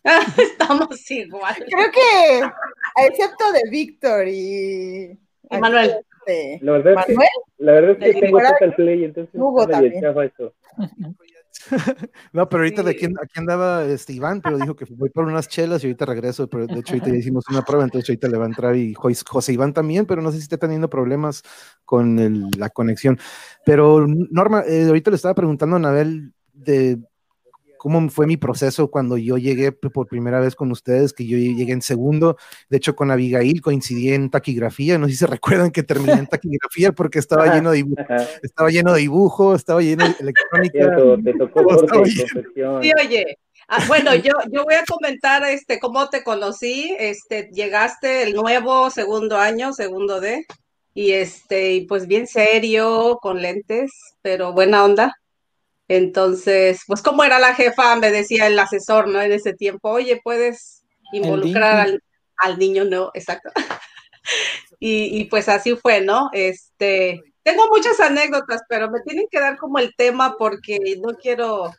Estamos 0.39 1.11
igual. 1.11 1.55
Creo 1.57 1.91
que, 1.91 3.07
excepto 3.09 3.51
de 3.53 3.63
Víctor 3.71 4.29
y. 4.29 5.19
Y 5.51 5.59
Manuel. 5.59 5.97
este, 6.27 6.59
La 6.63 6.73
verdad 6.73 6.95
es 7.01 7.07
que, 7.07 7.13
Manuel, 7.15 7.29
la 7.59 7.73
verdad 7.73 7.91
es 8.03 8.15
que 8.15 8.21
tengo 8.21 8.39
Total 8.41 8.75
Play, 8.75 9.05
entonces 9.05 9.35
Hugo 9.35 9.63
está 9.63 9.73
también. 9.73 10.03
chafa 10.03 10.25
esto. 10.27 10.55
No, 12.33 12.49
pero 12.49 12.63
ahorita 12.63 12.83
de 12.83 12.91
aquí, 12.91 13.07
aquí 13.07 13.33
andaba 13.39 13.85
este 13.85 14.13
Iván, 14.13 14.41
pero 14.43 14.59
dijo 14.59 14.75
que 14.77 14.85
voy 14.91 15.09
por 15.11 15.25
unas 15.25 15.49
chelas 15.49 15.83
y 15.83 15.87
ahorita 15.87 16.05
regreso, 16.07 16.49
pero 16.49 16.67
de 16.67 16.81
hecho 16.81 16.93
ahorita 16.95 17.11
ya 17.11 17.17
hicimos 17.17 17.45
una 17.49 17.63
prueba, 17.63 17.85
entonces 17.85 18.11
ahorita 18.11 18.29
le 18.29 18.37
va 18.39 18.45
a 18.45 18.49
entrar 18.49 18.77
y 18.77 18.95
Jo- 18.95 19.11
José 19.29 19.53
Iván 19.53 19.73
también, 19.73 20.07
pero 20.07 20.21
no 20.23 20.31
sé 20.33 20.39
si 20.39 20.43
está 20.45 20.59
teniendo 20.59 20.91
problemas 20.91 21.43
con 21.85 22.19
el- 22.19 22.51
la 22.59 22.71
conexión. 22.71 23.19
Pero 23.65 24.05
Norma, 24.07 24.63
eh, 24.67 24.87
ahorita 24.87 25.11
le 25.11 25.17
estaba 25.17 25.35
preguntando 25.35 25.77
a 25.77 25.79
Anabel 25.79 26.33
de 26.53 26.99
cómo 27.85 28.09
fue 28.09 28.27
mi 28.27 28.39
proceso 28.39 28.91
cuando 28.91 29.19
yo 29.19 29.37
llegué 29.37 29.71
por 29.71 30.07
primera 30.07 30.41
vez 30.41 30.55
con 30.57 30.73
ustedes, 30.73 31.13
que 31.13 31.27
yo 31.27 31.37
llegué 31.37 31.75
en 31.75 31.83
segundo, 31.83 32.39
de 32.71 32.79
hecho 32.79 32.97
con 32.97 33.11
Abigail 33.11 33.61
coincidí 33.61 34.15
en 34.15 34.31
taquigrafía, 34.31 34.97
no 34.97 35.05
sé 35.05 35.13
si 35.13 35.19
se 35.19 35.27
recuerdan 35.67 35.71
que 35.71 35.83
terminé 35.83 36.15
en 36.15 36.27
taquigrafía 36.27 36.93
porque 36.93 37.19
estaba 37.19 37.45
Ajá. 37.45 37.57
lleno 37.57 37.73
de 37.73 37.77
dibujo, 37.77 38.03
estaba 38.43 38.71
lleno 38.71 38.95
de 38.95 39.01
dibujo, 39.01 39.55
estaba 39.55 39.83
lleno 39.83 40.09
de 40.09 40.15
electrónica. 40.19 40.97
te 41.23 41.35
tocó 41.35 41.63
corte. 41.63 42.27
Sí, 42.81 42.91
oye. 42.99 43.39
Ah, 43.69 43.85
bueno, 43.87 44.15
yo, 44.15 44.33
yo 44.51 44.65
voy 44.65 44.77
a 44.77 44.85
comentar 44.89 45.45
este 45.45 45.79
cómo 45.79 46.09
te 46.09 46.25
conocí. 46.25 46.97
Este, 46.99 47.51
llegaste 47.53 48.23
el 48.23 48.33
nuevo 48.33 48.89
segundo 48.89 49.37
año, 49.37 49.75
segundo 49.75 50.23
D, 50.23 50.47
y 50.95 51.13
este, 51.13 51.75
y 51.75 51.81
pues 51.83 52.07
bien 52.07 52.27
serio, 52.27 53.19
con 53.21 53.43
lentes, 53.43 53.91
pero 54.23 54.55
buena 54.55 54.85
onda. 54.85 55.19
Entonces, 55.89 56.83
pues 56.87 57.03
como 57.03 57.25
era 57.25 57.39
la 57.39 57.55
jefa, 57.55 57.97
me 57.97 58.11
decía 58.11 58.47
el 58.47 58.59
asesor, 58.59 59.09
¿no? 59.09 59.21
En 59.21 59.33
ese 59.33 59.53
tiempo, 59.53 59.91
oye, 59.91 60.21
puedes 60.25 60.83
involucrar 61.13 61.77
al, 61.81 62.03
al 62.39 62.59
niño, 62.59 62.85
¿no? 62.85 63.11
Exacto. 63.15 63.51
Y, 64.81 65.19
y 65.21 65.25
pues 65.27 65.49
así 65.49 65.77
fue, 65.77 66.01
¿no? 66.01 66.31
Este, 66.33 67.23
tengo 67.43 67.69
muchas 67.69 68.01
anécdotas, 68.01 68.63
pero 68.69 68.91
me 68.91 69.01
tienen 69.01 69.27
que 69.31 69.41
dar 69.41 69.57
como 69.57 69.79
el 69.79 69.95
tema 69.97 70.37
porque 70.39 70.79
no 71.01 71.15
quiero 71.17 71.73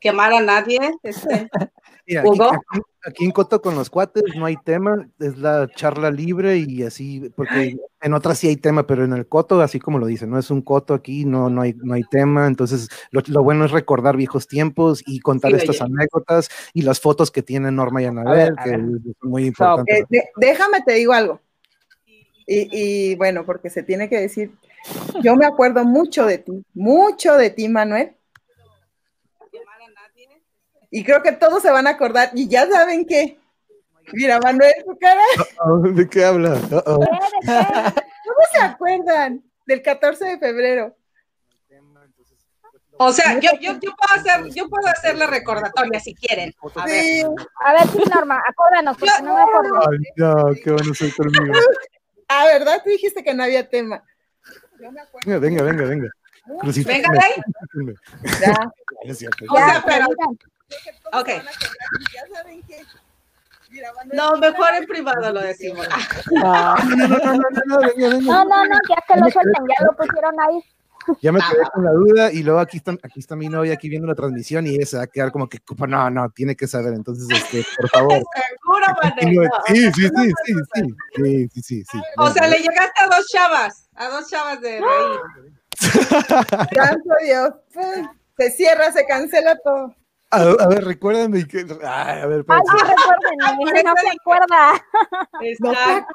quemar 0.00 0.32
a 0.34 0.40
nadie. 0.40 0.78
Este, 1.02 1.48
Mira, 2.06 2.20
aquí, 2.22 2.28
Hugo. 2.30 2.50
aquí- 2.50 2.82
aquí 3.04 3.24
en 3.24 3.30
Coto 3.32 3.60
con 3.60 3.74
los 3.74 3.90
cuates 3.90 4.22
no 4.36 4.46
hay 4.46 4.56
tema, 4.64 5.08
es 5.18 5.36
la 5.38 5.68
charla 5.74 6.10
libre 6.10 6.56
y 6.58 6.82
así, 6.82 7.30
porque 7.36 7.76
en 8.00 8.14
otras 8.14 8.38
sí 8.38 8.48
hay 8.48 8.56
tema, 8.56 8.86
pero 8.86 9.04
en 9.04 9.12
el 9.12 9.26
Coto, 9.26 9.60
así 9.60 9.78
como 9.80 9.98
lo 9.98 10.06
dice, 10.06 10.26
no 10.26 10.38
es 10.38 10.50
un 10.50 10.62
Coto 10.62 10.94
aquí, 10.94 11.24
no, 11.24 11.50
no, 11.50 11.62
hay, 11.62 11.74
no 11.82 11.94
hay 11.94 12.02
tema, 12.10 12.46
entonces 12.46 12.88
lo, 13.10 13.22
lo 13.26 13.42
bueno 13.42 13.64
es 13.64 13.70
recordar 13.70 14.16
viejos 14.16 14.46
tiempos 14.46 15.02
y 15.06 15.20
contar 15.20 15.52
Sí, 15.52 15.58
estas 15.58 15.80
oye. 15.82 15.92
anécdotas 15.94 16.48
y 16.74 16.82
las 16.82 17.00
fotos 17.00 17.30
que 17.30 17.42
tienen 17.42 17.76
Norma 17.76 18.02
y 18.02 18.06
Anabel, 18.06 18.54
que 18.62 18.70
son 18.70 19.02
muy 19.22 19.46
importantes. 19.46 20.00
eh, 20.00 20.04
de- 20.08 20.28
déjame 20.36 20.82
te 20.82 20.92
digo 20.94 21.12
algo. 21.12 21.40
Y, 22.46 23.12
y 23.12 23.14
bueno, 23.16 23.46
porque 23.46 23.70
se 23.70 23.82
tiene 23.82 24.08
que 24.08 24.20
decir, 24.20 24.50
yo 25.22 25.36
me 25.36 25.46
acuerdo 25.46 25.84
mucho 25.84 26.26
de 26.26 26.38
ti, 26.38 26.64
mucho 26.74 27.36
de 27.36 27.50
ti, 27.50 27.68
Manuel. 27.68 28.14
Y 30.94 31.02
creo 31.04 31.22
que 31.22 31.32
todos 31.32 31.62
se 31.62 31.70
van 31.70 31.86
a 31.86 31.90
acordar. 31.90 32.30
Y 32.34 32.48
ya 32.48 32.68
saben 32.68 33.06
que. 33.06 33.38
Mira, 34.12 34.38
Manuel, 34.40 34.74
tu 34.84 34.96
cara. 34.98 35.22
Oh, 35.64 35.78
¿De 35.78 36.06
qué 36.06 36.22
habla? 36.22 36.60
¿Cómo 36.70 37.06
se 38.52 38.60
acuerdan? 38.60 39.42
Del 39.64 39.80
14 39.80 40.24
de 40.26 40.38
febrero. 40.38 40.94
o 42.98 43.10
sea, 43.10 43.40
yo, 43.40 43.52
yo, 43.58 43.72
yo 43.80 43.90
puedo 43.96 44.20
hacer, 44.20 44.52
yo 44.52 44.68
puedo 44.68 44.86
hacer 44.86 45.16
la 45.16 45.26
recordatoria 45.26 45.98
si 45.98 46.14
quieren. 46.14 46.52
A 46.74 46.84
ver. 46.84 47.02
Sí. 47.02 47.22
A 47.64 47.72
ver, 47.72 47.88
sí, 47.88 48.02
Norma, 48.14 48.42
acuérdanos, 48.46 48.98
porque 48.98 49.22
no 49.22 49.34
me 49.34 49.42
acuerdo. 49.42 49.90
Ay, 49.90 49.98
no, 50.16 50.54
qué 50.62 50.72
bueno 50.72 50.94
soy 50.94 51.10
conmigo. 51.12 51.54
Ah, 52.28 52.44
¿verdad? 52.46 52.82
Tú 52.84 52.90
dijiste 52.90 53.24
que 53.24 53.32
no 53.32 53.44
había 53.44 53.66
tema. 53.66 54.04
Yo 54.78 54.92
me 54.92 55.00
acuerdo. 55.00 55.40
Venga, 55.40 55.62
venga, 55.62 55.62
venga, 55.62 55.84
venga. 55.84 56.10
Venga, 56.84 57.10
Rey. 57.12 57.94
Ya. 58.40 58.72
Es 59.04 59.18
cierto. 59.18 59.44
O 59.48 59.56
que 60.84 61.18
okay. 61.18 61.42
ya 62.12 62.34
saben 62.34 62.62
que 62.62 62.84
no, 64.12 64.36
mejor 64.36 64.74
en 64.74 64.86
privado 64.86 65.32
lo 65.32 65.40
decimos. 65.40 65.86
No, 66.30 66.76
no, 68.44 68.64
no, 68.64 68.78
ya 68.88 68.96
que 69.06 69.20
lo 69.20 69.30
suelten, 69.30 69.64
ya 69.68 69.86
lo 69.86 69.96
pusieron 69.96 70.34
ahí. 70.40 70.64
Ya 71.20 71.32
me 71.32 71.40
quedé 71.40 71.62
con 71.74 71.84
la 71.84 71.90
duda 71.90 72.32
y 72.32 72.44
luego 72.44 72.60
aquí 72.60 72.76
está, 72.76 72.92
aquí 72.92 73.18
está 73.18 73.34
mi 73.34 73.48
novia 73.48 73.74
aquí 73.74 73.88
viendo 73.88 74.06
la 74.06 74.14
transmisión 74.14 74.66
y 74.68 74.76
esa 74.76 74.98
va 74.98 75.04
a 75.04 75.06
quedar 75.08 75.32
como 75.32 75.48
que, 75.48 75.58
pues, 75.58 75.90
no, 75.90 76.10
no, 76.10 76.30
tiene 76.30 76.54
que 76.54 76.68
saber, 76.68 76.94
entonces, 76.94 77.26
este, 77.30 77.64
por 77.76 77.88
favor. 77.88 78.22
Sí, 79.18 79.92
sí, 79.92 80.08
sí, 80.08 80.32
sí, 80.44 80.54
sí, 81.14 81.48
sí, 81.62 81.84
sí, 81.84 82.00
O 82.16 82.30
sea, 82.30 82.46
le 82.46 82.58
llegaste 82.58 83.02
a 83.02 83.06
dos 83.06 83.26
chavas, 83.26 83.88
a 83.94 84.08
dos 84.08 84.28
chavas 84.30 84.60
de 84.60 84.80
reír. 84.80 85.20
Gracias 86.70 87.02
Dios, 87.22 87.50
pues, 87.74 88.06
se 88.38 88.50
cierra, 88.50 88.92
se 88.92 89.04
cancela 89.06 89.56
todo. 89.62 89.94
A, 90.32 90.40
a 90.64 90.68
ver, 90.68 90.84
recuérdame 90.84 91.46
que. 91.46 91.58
Ay, 91.84 92.20
a 92.22 92.26
ver, 92.26 92.40
espérense. 92.40 92.72
sí, 92.72 92.84
recuérdenme, 92.88 93.82
no 93.84 93.94
se 93.96 94.08
acuerda. 94.20 94.84
Exacto. 95.42 96.14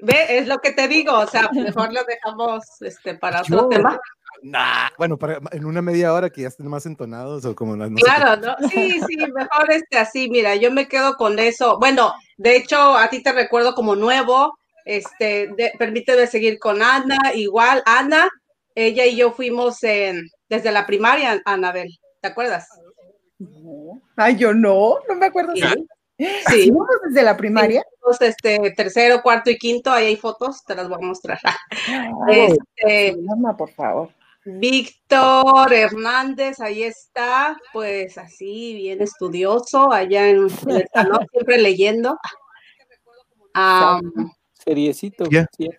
Ve, 0.00 0.38
es 0.38 0.48
lo 0.48 0.58
que 0.58 0.72
te 0.72 0.88
digo, 0.88 1.12
o 1.18 1.26
sea, 1.26 1.48
mejor 1.52 1.92
lo 1.92 2.02
dejamos 2.04 2.64
este, 2.80 3.14
para 3.14 3.40
otro 3.40 3.62
Yo- 3.62 3.68
tema. 3.68 3.98
Nah, 4.42 4.88
bueno, 4.98 5.16
para, 5.16 5.38
en 5.52 5.64
una 5.64 5.80
media 5.80 6.12
hora 6.12 6.28
que 6.28 6.42
ya 6.42 6.48
estén 6.48 6.66
más 6.66 6.84
entonados 6.84 7.44
o 7.46 7.54
como 7.54 7.76
las 7.76 7.90
no 7.90 7.96
sé 7.98 8.04
Claro, 8.04 8.36
¿no? 8.42 8.68
Sí, 8.68 9.00
sí, 9.06 9.16
mejor 9.16 9.70
este 9.70 9.96
así, 9.96 10.28
mira, 10.28 10.54
yo 10.56 10.70
me 10.70 10.86
quedo 10.88 11.14
con 11.16 11.38
eso. 11.38 11.78
Bueno, 11.78 12.12
de 12.36 12.56
hecho, 12.56 12.96
a 12.98 13.08
ti 13.08 13.22
te 13.22 13.32
recuerdo 13.32 13.74
como 13.74 13.94
nuevo, 13.96 14.58
este, 14.84 15.48
de- 15.56 15.72
permíteme 15.78 16.26
seguir 16.26 16.58
con 16.58 16.82
Ana, 16.82 17.16
igual, 17.34 17.82
Ana, 17.86 18.28
ella 18.74 19.06
y 19.06 19.16
yo 19.16 19.32
fuimos 19.32 19.82
en, 19.84 20.28
desde 20.50 20.72
la 20.72 20.84
primaria, 20.84 21.40
Anabel, 21.46 21.88
¿te 22.20 22.28
acuerdas? 22.28 22.68
Ay, 24.16 24.36
yo 24.36 24.54
no, 24.54 24.98
no 25.08 25.14
me 25.16 25.26
acuerdo. 25.26 25.52
Sí, 25.54 25.62
Sí. 26.16 26.26
sí, 26.48 26.62
¿Fuimos 26.68 26.86
desde 27.08 27.22
la 27.24 27.36
primaria? 27.36 27.82
este, 28.20 28.70
tercero, 28.76 29.20
cuarto 29.20 29.50
y 29.50 29.58
quinto, 29.58 29.90
ahí 29.90 30.06
hay 30.06 30.16
fotos, 30.16 30.62
te 30.64 30.74
las 30.76 30.88
voy 30.88 30.98
a 31.02 31.06
mostrar. 31.06 31.38
Este, 32.30 33.16
Norma, 33.20 33.56
por 33.56 33.70
favor. 33.70 34.10
Víctor 34.44 35.72
Hernández, 35.72 36.60
ahí 36.60 36.82
está, 36.82 37.56
pues 37.72 38.18
así, 38.18 38.74
bien 38.74 39.00
estudioso, 39.02 39.90
allá 39.90 40.28
en 40.28 40.44
el 40.44 40.50
salón, 40.94 41.26
siempre 41.32 41.58
leyendo. 41.58 42.18
Seriecito. 44.64 45.24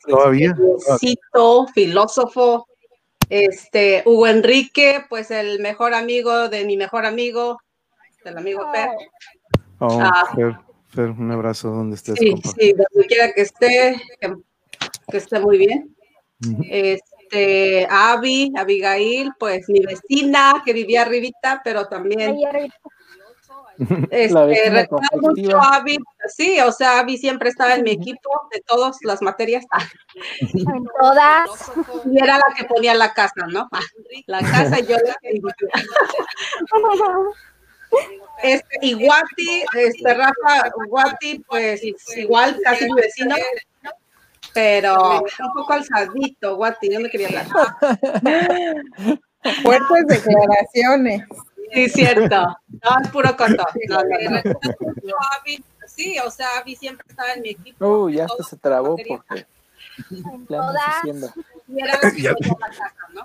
Todavía. 0.07 0.55
Cito, 1.00 1.67
filósofo. 1.74 2.67
Este, 3.29 4.03
Hugo 4.05 4.27
Enrique, 4.27 5.03
pues 5.10 5.32
el 5.32 5.60
mejor 5.60 5.94
amigo 5.94 6.50
de 6.50 6.65
mi 6.65 6.77
mejor 6.77 7.05
amigo, 7.05 7.60
del 8.24 8.38
amigo 8.38 8.72
Fer. 8.72 8.89
Oh, 9.79 10.00
Ah. 10.01 10.32
Fer, 10.36 10.55
Fer, 10.89 11.10
un 11.12 11.32
abrazo 11.32 11.70
donde 11.70 11.96
estés, 11.96 12.15
Sí, 12.20 12.32
compa. 12.32 12.50
sí, 12.58 12.74
donde 12.74 13.08
quiera 13.08 13.32
que 13.34 13.41
esté, 13.41 14.01
que, 14.20 14.34
que 15.12 15.17
esté 15.17 15.39
muy 15.39 15.58
bien. 15.58 15.96
Este, 16.70 17.88
Avi, 17.89 18.51
Abigail, 18.55 19.32
pues 19.39 19.67
mi 19.70 19.79
vecina 19.79 20.62
que 20.65 20.74
vivía 20.74 21.01
arribita, 21.01 21.62
pero 21.63 21.88
también 21.88 22.38
Este, 24.12 24.70
recuerdo 24.70 25.08
mucho 25.22 25.58
a 25.58 25.75
Abby, 25.77 25.98
sí, 26.27 26.60
o 26.62 26.72
sea, 26.72 27.00
Abby 27.00 27.17
siempre 27.17 27.50
estaba 27.50 27.75
en 27.75 27.84
mi 27.84 27.91
equipo 27.91 28.29
de 28.53 28.62
todas 28.62 28.98
las 29.01 29.22
materias 29.22 29.65
en 30.39 30.86
todas. 31.00 31.50
y 32.12 32.17
era 32.17 32.38
la 32.38 32.55
que 32.55 32.65
ponía 32.65 32.94
la 32.96 33.13
casa, 33.13 33.46
¿no? 33.48 33.67
Ah, 33.72 33.82
La 34.27 34.39
casa 34.39 34.79
yo 34.79 34.98
la. 34.98 35.17
Este, 38.44 38.77
y 38.82 38.94
Guati, 38.94 39.63
este, 39.77 40.13
Rafa 40.13 40.70
Guati, 40.88 41.39
pues 41.48 41.82
igual, 42.17 42.60
casi 42.63 42.86
mi 42.86 43.01
vecino, 43.01 43.36
pero 44.53 45.22
un 45.22 45.53
poco 45.53 45.74
alzadito, 45.74 46.55
Guati, 46.58 46.91
yo 46.91 47.00
no 47.00 47.10
quería 47.10 47.27
hablar. 47.27 47.48
Fuertes 49.62 50.08
declaraciones. 50.08 51.22
Sí, 51.75 51.89
cierto. 51.89 52.36
No, 52.70 53.01
es 53.03 53.10
puro 53.10 53.36
coto. 53.36 53.65
No, 53.89 53.98
no, 54.01 54.41
no. 54.44 55.15
Sí, 55.88 56.17
o 56.25 56.32
sea, 56.32 56.48
Abby 56.60 56.75
siempre 56.75 57.05
estaba 57.08 57.34
en 57.34 57.41
mi 57.41 57.50
equipo. 57.50 57.86
Uh, 57.86 58.10
ya 58.10 58.25
hasta 58.25 58.44
se 58.44 58.58
trabó 58.58 58.98
porque 58.98 59.46
todas. 60.48 60.75
haciendo. 60.88 61.29
Y 61.67 61.79
era 61.79 61.94
la 61.94 62.00
que 62.01 62.08
ponía 62.08 62.34
la 62.51 62.70
casa, 62.70 62.94
¿no? 63.13 63.22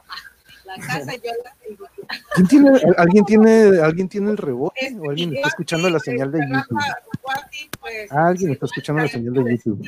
¿Quién 2.34 2.46
tiene, 2.48 2.70
¿Alguien 2.96 3.24
tiene 3.24 3.80
alguien 3.80 4.08
tiene 4.08 4.30
el 4.30 4.36
rebote 4.36 4.96
o 5.00 5.10
alguien 5.10 5.34
está 5.34 5.48
escuchando 5.48 5.90
la 5.90 5.98
señal 5.98 6.30
de 6.30 6.40
YouTube? 6.40 6.78
Ah, 8.10 8.26
alguien 8.28 8.52
está 8.52 8.66
escuchando 8.66 9.02
la 9.02 9.08
señal 9.08 9.34
de 9.34 9.56
YouTube. 9.56 9.82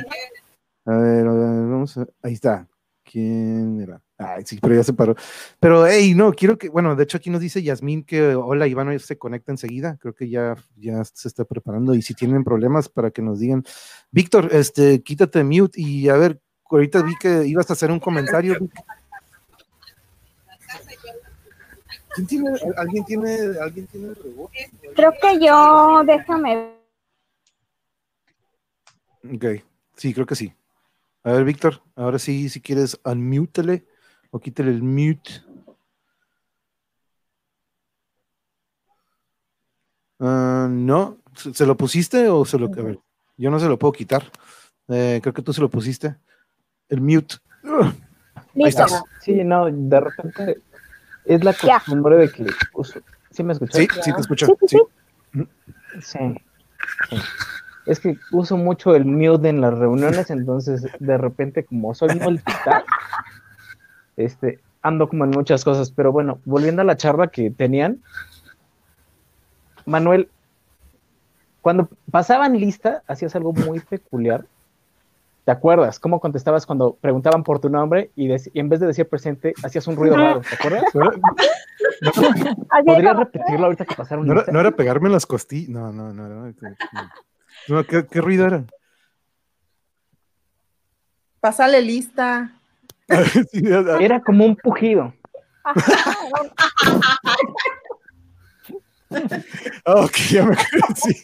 A 0.85 0.97
ver, 0.97 1.27
a 1.27 1.33
ver, 1.33 1.67
vamos 1.69 1.97
a, 1.99 2.07
ahí 2.23 2.33
está. 2.33 2.67
¿Quién 3.05 3.81
era? 3.81 4.01
Ay, 4.25 4.45
sí, 4.47 4.59
pero 4.61 4.75
ya 4.75 4.85
se 4.85 4.93
paró. 4.93 5.17
Pero, 5.59 5.87
hey, 5.87 6.15
no, 6.15 6.33
quiero 6.33 6.57
que, 6.59 6.69
bueno, 6.69 6.95
de 6.95 7.05
hecho 7.05 7.17
aquí 7.17 7.31
nos 7.31 7.41
dice 7.41 7.63
Yasmín 7.63 8.05
que 8.05 8.35
hola, 8.35 8.67
Iván 8.67 8.99
se 9.01 9.19
conecta 9.19 9.53
enseguida. 9.53 9.97
Creo 10.01 10.15
que 10.15 10.29
ya, 10.29 10.57
ya 10.77 11.05
se 11.05 11.29
está 11.29 11.45
preparando 11.45 11.95
y 11.95 12.03
si 12.03 12.15
tienen 12.15 12.45
problemas 12.45 12.89
para 12.89 13.11
que 13.11 13.23
nos 13.23 13.41
digan. 13.41 13.65
Víctor, 14.11 14.49
este, 14.53 15.03
quítate 15.03 15.43
mute 15.45 15.81
y 15.81 16.09
a 16.09 16.17
ver, 16.17 16.41
ahorita 16.71 17.03
vi 17.03 17.17
que 17.17 17.47
ibas 17.47 17.69
a 17.71 17.73
hacer 17.73 17.91
un 17.91 18.01
comentario. 18.01 18.57
Vic. 18.61 18.73
¿Quién 22.15 22.27
tiene, 22.27 22.51
¿Alguien 22.77 23.05
tiene, 23.05 23.39
alguien 23.61 23.87
tiene 23.87 24.09
el 24.09 24.17
rebote? 24.17 24.71
Creo 24.95 25.13
que 25.21 25.47
yo, 25.47 26.03
déjame. 26.05 26.75
Ok, 29.35 29.45
sí, 29.97 30.13
creo 30.13 30.27
que 30.27 30.35
sí. 30.35 30.53
A 31.25 31.33
ver, 31.33 31.45
Víctor, 31.45 31.83
ahora 31.95 32.19
sí, 32.19 32.49
si 32.49 32.61
quieres, 32.61 33.01
unmutele 33.05 33.87
o 34.33 34.41
quítale 34.41 34.71
el 34.71 34.83
mute. 34.83 35.31
Ah, 40.19 40.67
no, 40.71 41.19
¿se 41.35 41.67
lo 41.67 41.77
pusiste 41.77 42.29
o 42.29 42.45
se 42.45 42.59
lo 42.59 42.67
a 42.67 42.83
ver, 42.83 42.99
Yo 43.37 43.51
no 43.51 43.61
se 43.61 43.69
lo 43.69 43.79
puedo 43.79 43.93
quitar. 43.93 44.25
Eh, 44.89 45.21
creo 45.23 45.35
que 45.35 45.43
tú 45.43 45.53
se 45.53 45.61
lo 45.61 45.69
pusiste. 45.69 46.17
El 46.89 47.03
mute. 47.03 47.37
Ahí 47.63 47.93
Listo. 48.55 48.85
estás. 48.85 49.05
Sí, 49.21 49.45
no, 49.45 49.67
de 49.71 50.01
repente 50.01 50.63
es 51.25 51.45
la 51.45 51.53
costumbre 51.53 52.17
de 52.17 52.33
que 52.33 52.47
uso. 52.73 53.01
¿Sí 53.31 53.43
me 53.43 53.53
escuchas? 53.53 53.77
Sí, 53.77 53.89
sí, 54.03 54.15
te 54.15 54.21
escucho. 54.21 54.47
Sí, 54.47 54.53
sí, 54.61 54.79
sí. 55.33 55.49
Sí, 56.01 56.35
sí. 57.11 57.19
Es 57.85 58.01
que 58.01 58.17
uso 58.31 58.57
mucho 58.57 58.95
el 58.95 59.05
mute 59.05 59.49
en 59.49 59.61
las 59.61 59.77
reuniones, 59.77 60.31
entonces 60.31 60.87
de 60.99 61.19
repente 61.19 61.65
como 61.65 61.95
soy 61.95 62.15
multitask, 62.15 62.87
este, 64.25 64.61
ando 64.83 65.09
como 65.09 65.25
en 65.25 65.31
muchas 65.31 65.65
cosas. 65.65 65.91
Pero 65.91 66.13
bueno, 66.13 66.39
volviendo 66.45 66.83
a 66.83 66.85
la 66.85 66.97
charla 66.97 67.29
que 67.29 67.51
tenían, 67.51 68.03
Manuel, 69.87 70.29
cuando 71.61 71.89
pasaban 72.11 72.59
lista, 72.59 73.03
hacías 73.07 73.35
algo 73.37 73.53
muy 73.53 73.81
peculiar. 73.81 74.45
¿Te 75.45 75.51
acuerdas? 75.51 75.99
¿Cómo 75.99 76.21
contestabas 76.21 76.67
cuando 76.67 76.95
preguntaban 77.01 77.43
por 77.43 77.59
tu 77.59 77.69
nombre 77.69 78.13
y, 78.15 78.31
en 78.31 78.69
vez 78.69 78.79
de 78.79 78.87
decir 78.87 79.09
presente, 79.09 79.55
hacías 79.65 79.87
un 79.89 79.97
ruido 79.97 80.17
raro? 80.17 80.41
¿Te 80.49 80.55
acuerdas? 80.55 80.85
¿No 80.95 81.03
era, 81.03 81.21
Así 82.71 82.85
¿Podrías 82.87 83.17
repetirlo 83.17 83.65
ahorita 83.67 83.85
que 83.85 83.95
pasaron 83.97 84.25
no 84.27 84.33
era- 84.35 84.41
lista? 84.43 84.53
no 84.53 84.61
era 84.61 84.71
pegarme 84.71 85.09
en 85.09 85.13
las 85.15 85.27
costillas? 85.27 85.69
No, 85.69 85.93
no, 85.93 86.13
no. 86.13 86.29
No, 86.29 86.47
no. 86.53 86.55
No, 87.69 87.85
¿qué, 87.85 88.07
qué 88.07 88.21
ruido 88.21 88.47
era? 88.47 88.65
Pásale 91.41 91.83
lista. 91.83 92.53
Sí, 93.51 93.63
Era 94.01 94.21
como 94.23 94.45
un 94.45 94.57
pujido. 94.57 95.13
Ah, 99.85 100.05
ok, 100.05 100.17
ya 100.31 100.47
me 100.47 100.57
sí. 100.97 101.23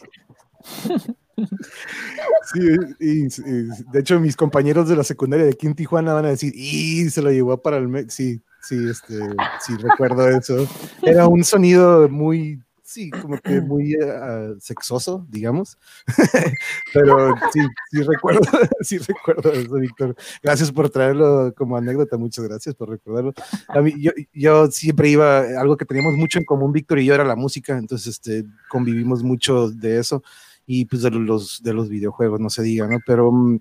Sí, 2.53 2.59
y, 2.99 3.25
y- 3.25 3.67
de 3.91 3.99
hecho 3.99 4.19
mis 4.19 4.35
compañeros 4.35 4.87
de 4.89 4.95
la 4.95 5.03
secundaria 5.03 5.45
de 5.45 5.51
aquí 5.53 5.67
en 5.67 5.73
Tijuana 5.75 6.13
van 6.13 6.25
a 6.25 6.29
decir, 6.29 6.51
y 6.55 7.09
se 7.09 7.21
lo 7.21 7.31
llevó 7.31 7.57
para 7.61 7.77
el... 7.77 7.87
me-". 7.87 8.09
Sí, 8.09 8.41
sí, 8.61 8.75
este, 8.89 9.15
sí, 9.61 9.75
recuerdo 9.77 10.27
eso. 10.29 10.67
Era 11.01 11.27
un 11.27 11.43
sonido 11.43 12.09
muy, 12.09 12.61
sí, 12.89 13.11
como 13.11 13.37
que 13.37 13.61
muy 13.61 13.93
eh, 13.93 14.55
sexoso, 14.59 15.25
digamos. 15.29 15.77
Pero 16.93 17.35
sí, 17.53 17.59
sí 17.91 18.01
recuerdo, 18.01 18.41
sí 18.81 18.97
recuerdo 18.97 19.51
eso, 19.51 19.75
Víctor. 19.75 20.15
Gracias 20.41 20.71
por 20.71 20.89
traerlo 20.89 21.53
como 21.55 21.77
anécdota, 21.77 22.17
muchas 22.17 22.45
gracias 22.45 22.73
por 22.73 22.89
recordarlo. 22.89 23.33
A 23.67 23.81
mí, 23.81 23.93
yo, 23.99 24.11
yo 24.33 24.67
siempre 24.71 25.09
iba, 25.09 25.41
algo 25.59 25.77
que 25.77 25.85
teníamos 25.85 26.15
mucho 26.15 26.39
en 26.39 26.45
común, 26.45 26.71
Víctor 26.73 26.99
y 26.99 27.05
yo, 27.05 27.13
era 27.13 27.23
la 27.23 27.35
música, 27.35 27.77
entonces 27.77 28.07
este, 28.15 28.45
convivimos 28.69 29.23
mucho 29.23 29.69
de 29.69 29.99
eso 29.99 30.23
y 30.65 30.85
pues 30.85 31.03
de 31.03 31.11
los, 31.11 31.61
de 31.63 31.73
los 31.73 31.89
videojuegos, 31.89 32.39
no 32.39 32.49
se 32.49 32.63
diga, 32.63 32.87
¿no? 32.87 32.99
Pero, 33.05 33.31
mm, 33.31 33.59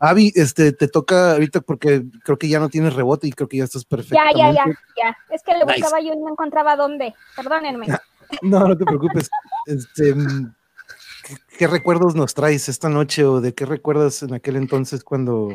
Avi, 0.00 0.32
este, 0.34 0.72
te 0.72 0.88
toca 0.88 1.32
ahorita 1.32 1.60
porque 1.60 2.04
creo 2.24 2.36
que 2.36 2.48
ya 2.48 2.58
no 2.58 2.68
tienes 2.68 2.94
rebote 2.94 3.26
y 3.26 3.32
creo 3.32 3.48
que 3.48 3.58
ya 3.58 3.64
estás 3.64 3.82
Ya, 3.82 3.88
perfectamente. 3.88 4.38
ya, 4.38 4.52
ya, 4.52 4.64
ya. 4.96 5.16
Es 5.30 5.42
que 5.42 5.52
le 5.52 5.64
Nice. 5.64 5.80
buscaba 5.80 6.00
yo 6.00 6.12
y 6.12 6.16
no 6.16 6.30
encontraba 6.30 6.76
dónde. 6.76 7.14
Perdónenme. 7.36 7.86
No, 8.42 8.60
no 8.68 8.76
te 8.76 8.84
preocupes. 8.84 9.30
Este, 9.66 10.14
mm, 10.14 10.54
¿qué, 11.26 11.36
qué 11.58 11.66
recuerdos 11.66 12.14
nos 12.14 12.34
traes 12.34 12.68
esta 12.68 12.88
noche 12.88 13.24
o 13.24 13.40
de 13.40 13.54
qué 13.54 13.66
recuerdas 13.66 14.22
en 14.22 14.34
aquel 14.34 14.56
entonces 14.56 15.02
cuando, 15.04 15.52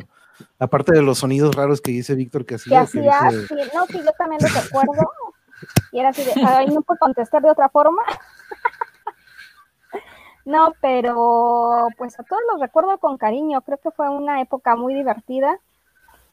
aparte 0.58 0.92
de 0.92 1.02
los 1.02 1.18
sonidos 1.18 1.54
raros 1.54 1.80
que 1.80 1.92
dice 1.92 2.14
Víctor 2.14 2.42
que 2.44 2.56
¿Qué 2.56 2.76
hacía, 2.76 2.86
que 2.86 3.08
hacía? 3.10 3.30
dice- 3.40 3.46
Sí, 3.48 3.70
no, 3.74 3.86
sí, 3.86 3.98
yo 4.04 4.12
también 4.18 4.40
lo 4.42 4.48
recuerdo. 4.60 5.10
Y 5.92 5.98
era 6.00 6.08
así 6.08 6.24
de, 6.24 6.32
ay, 6.46 6.66
no 6.68 6.80
puedo 6.82 6.98
contestar 6.98 7.42
de 7.42 7.50
otra 7.50 7.68
forma. 7.68 8.02
No, 10.46 10.72
pero 10.80 11.88
pues 11.98 12.18
a 12.18 12.22
todos 12.22 12.40
los 12.50 12.60
recuerdo 12.60 12.98
con 12.98 13.18
cariño. 13.18 13.60
Creo 13.60 13.78
que 13.78 13.90
fue 13.90 14.08
una 14.08 14.40
época 14.40 14.74
muy 14.74 14.94
divertida. 14.94 15.58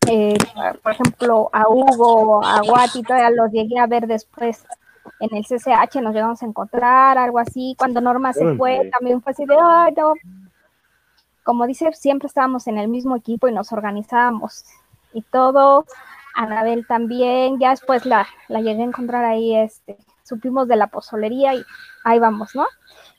Eh, 0.08 0.38
por 0.82 0.94
ejemplo, 0.94 1.50
a 1.52 1.68
Hugo, 1.70 2.44
a 2.44 2.62
Guati, 2.62 3.04
todavía 3.04 3.30
los 3.32 3.52
llegué 3.52 3.78
a 3.78 3.86
ver 3.86 4.08
después 4.08 4.64
en 5.20 5.36
el 5.36 5.44
CCH, 5.44 6.02
nos 6.02 6.14
llegamos 6.14 6.42
a 6.42 6.46
encontrar, 6.46 7.18
algo 7.18 7.40
así. 7.40 7.76
Cuando 7.78 8.02
Norma 8.02 8.34
se 8.34 8.56
fue, 8.56 8.90
también 8.92 9.22
fue 9.22 9.32
así 9.32 9.46
de, 9.46 9.56
ay, 9.62 9.94
no. 9.96 10.14
Como 11.44 11.66
dice, 11.66 11.92
siempre 11.94 12.28
estábamos 12.28 12.68
en 12.68 12.78
el 12.78 12.88
mismo 12.88 13.16
equipo 13.16 13.48
y 13.48 13.54
nos 13.54 13.72
organizábamos 13.72 14.66
y 15.14 15.22
todo. 15.22 15.86
Anabel 16.36 16.86
también, 16.86 17.60
ya 17.60 17.72
después 17.72 18.06
la, 18.06 18.28
la 18.48 18.62
llegué 18.62 18.82
a 18.82 18.86
encontrar 18.86 19.26
ahí, 19.26 19.56
este, 19.56 19.98
supimos 20.24 20.68
de 20.68 20.76
la 20.76 20.88
pozolería 20.88 21.56
y 21.56 21.64
ahí 22.04 22.20
vamos, 22.20 22.54
¿no? 22.54 22.66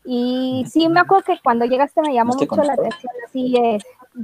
Y 0.04 0.64
sí, 0.70 0.88
me 0.88 1.00
acuerdo 1.00 1.24
que 1.24 1.40
cuando 1.42 1.64
llegaste 1.64 2.00
me 2.00 2.14
llamó 2.14 2.34
¿No 2.34 2.38
te 2.38 2.46
mucho 2.46 2.62
la 2.62 2.74
atención, 2.74 3.12
así, 3.26 3.56
eh, 3.56 3.78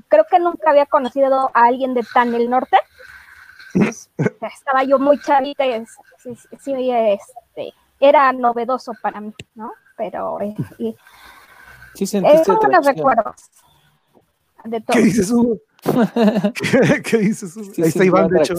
creo 0.08 0.24
que 0.30 0.38
nunca 0.38 0.70
había 0.70 0.86
conocido 0.86 1.50
a 1.52 1.64
alguien 1.64 1.94
de 1.94 2.04
tan 2.14 2.34
el 2.34 2.48
norte. 2.48 2.76
Estaba 3.74 4.84
yo 4.84 4.98
muy 4.98 5.18
chavita 5.20 5.66
y 5.66 5.84
sí, 6.18 6.36
sí, 6.36 6.48
sí, 6.60 6.90
este, 6.90 7.72
era 8.00 8.32
novedoso 8.32 8.92
para 9.02 9.20
mí, 9.20 9.34
¿no? 9.54 9.72
Pero 9.96 10.40
eh, 10.40 10.54
y, 10.78 10.96
Sí 11.94 12.06
sentiste 12.06 12.50
atracción. 12.50 12.84
recuerdos 12.84 13.50
de 14.64 14.80
todo. 14.80 14.96
¿Qué 14.96 15.02
dices, 15.02 15.30
Hugo? 15.30 15.58
¿Qué, 16.54 17.02
qué 17.02 17.18
dices, 17.18 17.56
Hugo? 17.56 17.72
Sí 17.72 17.82
Ahí 17.82 17.88
está 17.88 18.04
Iván, 18.04 18.28
de 18.28 18.38
hecho. 18.40 18.54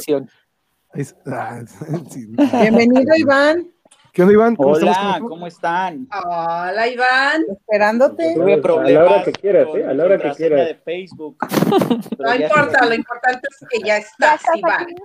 Ahí 0.94 1.06
ah, 1.28 1.62
sí. 2.10 2.28
Bienvenido, 2.28 3.14
Iván. 3.18 3.68
¿Qué 4.16 4.22
onda, 4.22 4.34
Iván? 4.34 4.56
¿Cómo 4.56 4.76
estamos? 4.78 4.98
Hola, 4.98 5.16
¿Cómo- 5.18 5.30
¿cómo 5.30 5.48
están? 5.48 6.08
Hola, 6.26 6.88
Iván. 6.88 7.44
Esperándote. 7.52 8.34
Tuve 8.34 8.54
A 8.54 8.56
la 8.56 8.62
problemas 8.62 9.12
hora 9.12 9.24
que 9.26 9.32
quieras, 9.34 9.68
¿eh? 9.76 9.84
A 9.84 9.94
la 9.94 10.04
hora 10.06 10.18
que 10.18 10.32
quieras. 10.32 10.68
de 10.68 10.76
Facebook. 10.76 11.38
No 12.18 12.34
importa, 12.34 12.86
lo 12.86 12.94
importante 12.96 13.48
es 13.52 13.68
que 13.70 13.80
ya 13.80 13.86
Ya 13.88 13.98
estás, 13.98 14.42
Iván. 14.56 14.84
aquí. 14.84 14.96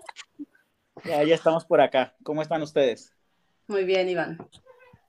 ya, 1.08 1.24
ya 1.24 1.34
estamos 1.34 1.64
por 1.64 1.80
acá. 1.80 2.14
¿Cómo 2.22 2.40
están 2.40 2.62
ustedes? 2.62 3.12
Muy 3.66 3.82
bien, 3.84 4.08
Iván. 4.08 4.38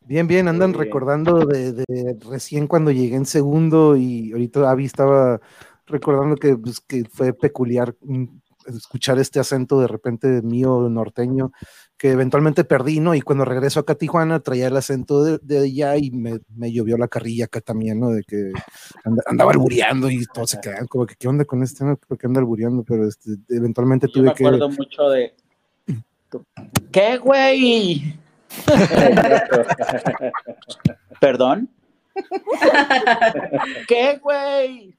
Bien, 0.02 0.26
bien, 0.26 0.48
andan 0.48 0.72
bien. 0.72 0.84
recordando 0.84 1.46
de, 1.46 1.74
de 1.74 2.18
recién 2.28 2.66
cuando 2.66 2.90
llegué 2.90 3.16
en 3.16 3.28
segundo 3.28 3.96
y 3.98 4.32
ahorita 4.32 4.68
Avi 4.68 4.86
estaba 4.86 5.40
recordando 5.86 6.38
que, 6.38 6.58
pues, 6.58 6.80
que 6.82 7.04
fue 7.06 7.34
peculiar 7.34 7.94
escuchar 8.68 9.20
este 9.20 9.40
acento 9.40 9.80
de 9.80 9.88
repente 9.88 10.42
mío 10.42 10.88
norteño 10.90 11.52
que 11.98 12.12
eventualmente 12.12 12.64
perdí, 12.64 13.00
¿no? 13.00 13.14
Y 13.14 13.22
cuando 13.22 13.46
regreso 13.46 13.80
acá 13.80 13.94
a 13.94 13.96
Tijuana 13.96 14.40
traía 14.40 14.68
el 14.68 14.76
acento 14.78 15.24
de, 15.24 15.38
de 15.44 15.60
allá 15.60 15.98
y 15.98 16.10
me, 16.10 16.40
me 16.56 16.72
llovió 16.72 16.98
la 16.98 17.08
carrilla 17.08 17.46
acá 17.46 17.62
también, 17.62 18.00
¿no? 18.00 18.10
De 18.10 18.24
que 18.24 18.52
anda- 19.04 19.24
andaba 19.28 19.52
albureando 19.52 20.10
y 20.10 20.26
todos 20.34 20.50
se 20.52 20.60
quedan 20.60 20.88
como 20.88 21.06
que, 21.06 21.16
¿qué 21.16 21.28
onda 21.28 21.46
con 21.46 21.62
este? 21.62 21.86
No? 21.86 21.96
¿Por 21.98 22.18
qué 22.18 22.26
anda 22.28 22.40
albureando? 22.40 22.84
Pero 22.84 23.08
este, 23.08 23.32
eventualmente 23.50 24.08
Yo 24.08 24.24
me 24.24 24.30
tuve 24.30 24.36
que... 24.36 24.46
acuerdo 24.48 24.70
mucho 24.70 25.10
de. 25.10 25.36
¿Qué, 26.92 27.18
güey? 27.18 28.16
¿Perdón? 31.20 31.70
¿Qué, 33.88 34.20
güey? 34.22 34.96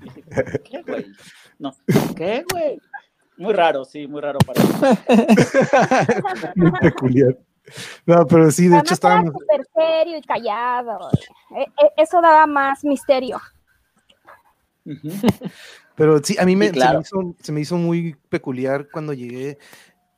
¿Qué, 0.64 0.82
güey? 0.86 1.06
No, 1.58 1.74
¿qué, 2.16 2.44
güey? 2.50 2.80
Muy 3.36 3.52
raro, 3.52 3.84
sí, 3.84 4.06
muy 4.06 4.20
raro 4.20 4.38
para 4.40 4.62
mí. 4.62 4.68
Muy 6.56 6.72
peculiar. 6.72 7.38
No, 8.06 8.26
pero 8.26 8.50
sí, 8.50 8.62
de 8.62 8.68
Además 8.68 8.84
hecho 8.84 8.94
estábamos... 8.94 9.32
súper 9.32 9.66
serio 9.74 10.18
y 10.18 10.22
callado. 10.22 11.10
Eh, 11.56 11.62
eh, 11.62 11.90
eso 11.96 12.20
daba 12.20 12.46
más 12.46 12.82
misterio. 12.82 13.40
Pero 15.94 16.18
sí, 16.22 16.36
a 16.38 16.44
mí 16.44 16.56
me, 16.56 16.66
Sí, 16.68 16.72
claro. 16.72 17.02
se, 17.04 17.16
me 17.16 17.22
hizo, 17.22 17.36
se 17.42 17.52
me 17.52 17.60
hizo 17.60 17.76
muy 17.76 18.16
peculiar 18.28 18.88
cuando 18.90 19.12
llegué, 19.12 19.58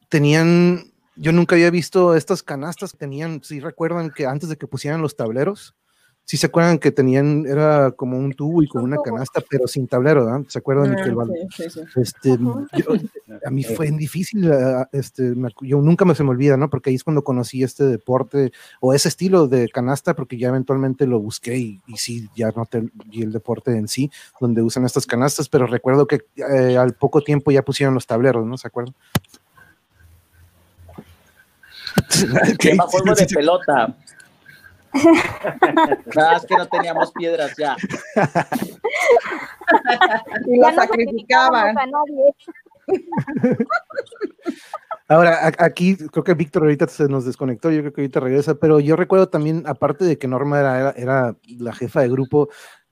tenían, 0.08 0.92
yo 1.16 1.32
nunca 1.32 1.56
había 1.56 1.70
visto 1.70 2.14
estas 2.14 2.42
canastas, 2.42 2.96
tenían, 2.96 3.42
si 3.42 3.60
recuerdan 3.60 4.10
que 4.10 4.26
antes 4.26 4.48
de 4.48 4.56
que 4.56 4.66
pusieran 4.66 5.02
los 5.02 5.16
tableros, 5.16 5.74
si 6.24 6.36
se 6.36 6.46
acuerdan 6.46 6.78
que 6.78 6.92
tenían, 6.92 7.44
era 7.46 7.90
como 7.90 8.16
un 8.16 8.32
tubo 8.32 8.62
y 8.62 8.68
con 8.68 8.82
Un 8.82 8.92
una 8.92 9.02
canasta, 9.02 9.40
pero 9.48 9.66
sin 9.66 9.88
tablero, 9.88 10.26
¿verdad? 10.26 10.42
¿Se 10.46 10.58
acuerdan 10.60 10.94
que 10.94 11.02
el 11.08 11.10
Ah, 11.10 11.14
balón? 11.16 11.36
sí, 11.50 11.64
sí, 11.68 11.70
sí. 11.70 12.00
Este, 12.00 12.38
yo- 12.38 12.94
a 13.44 13.50
mí 13.50 13.64
fue 13.88 13.90
difícil, 13.90 14.48
ah, 14.52 14.88
este, 14.92 15.34
yo 15.62 15.80
nunca 15.80 16.04
me 16.04 16.14
se 16.14 16.22
me 16.22 16.30
olvida, 16.30 16.56
¿no? 16.56 16.70
Porque 16.70 16.90
ahí 16.90 16.96
es 16.96 17.02
cuando 17.02 17.24
conocí 17.24 17.64
este 17.64 17.82
deporte 17.84 18.52
o 18.80 18.94
ese 18.94 19.08
estilo 19.08 19.48
de 19.48 19.68
canasta, 19.70 20.14
porque 20.14 20.38
ya 20.38 20.48
eventualmente 20.48 21.06
lo 21.06 21.18
busqué 21.18 21.56
y, 21.58 21.80
y 21.86 21.96
sí, 21.96 22.28
ya 22.36 22.50
no 22.54 22.64
te 22.64 22.88
vi 23.06 23.22
el 23.22 23.32
deporte 23.32 23.76
en 23.76 23.88
sí, 23.88 24.10
donde 24.40 24.62
usan 24.62 24.84
estas 24.84 25.06
canastas, 25.06 25.48
pero 25.48 25.66
recuerdo 25.66 26.06
que 26.06 26.20
eh, 26.36 26.76
al 26.76 26.94
poco 26.94 27.22
tiempo 27.22 27.50
ya 27.50 27.62
pusieron 27.62 27.94
los 27.94 28.06
tableros, 28.06 28.46
¿no? 28.46 28.56
¿Se 28.56 28.68
acuerdan? 28.68 28.94
Llama 32.62 32.84
juego 32.86 33.14
de 33.14 33.26
pelota. 33.26 33.96
Nada, 36.16 36.36
es 36.36 36.46
que 36.46 36.56
no 36.56 36.66
teníamos 36.66 37.12
piedras 37.12 37.54
ya. 37.56 37.76
Y 40.46 40.58
lo 40.58 40.70
no 40.70 40.74
sacrificaban. 40.74 41.74
sacrificábamos 41.74 41.76
a 41.76 41.86
nadie. 41.86 42.34
Ahora, 45.08 45.52
aquí 45.58 45.96
creo 45.96 46.22
que 46.22 46.34
Víctor 46.34 46.62
ahorita 46.62 46.86
se 46.86 47.08
nos 47.08 47.24
desconectó, 47.24 47.70
yo 47.72 47.80
creo 47.80 47.92
que 47.92 48.00
ahorita 48.02 48.20
regresa, 48.20 48.54
pero 48.54 48.78
yo 48.78 48.94
recuerdo 48.94 49.28
también, 49.28 49.64
aparte 49.66 50.04
de 50.04 50.18
que 50.18 50.28
Norma 50.28 50.60
era, 50.60 50.78
era, 50.78 50.90
era 50.96 51.36
la 51.58 51.72
jefa 51.72 52.00
de 52.02 52.08
grupo, 52.08 52.48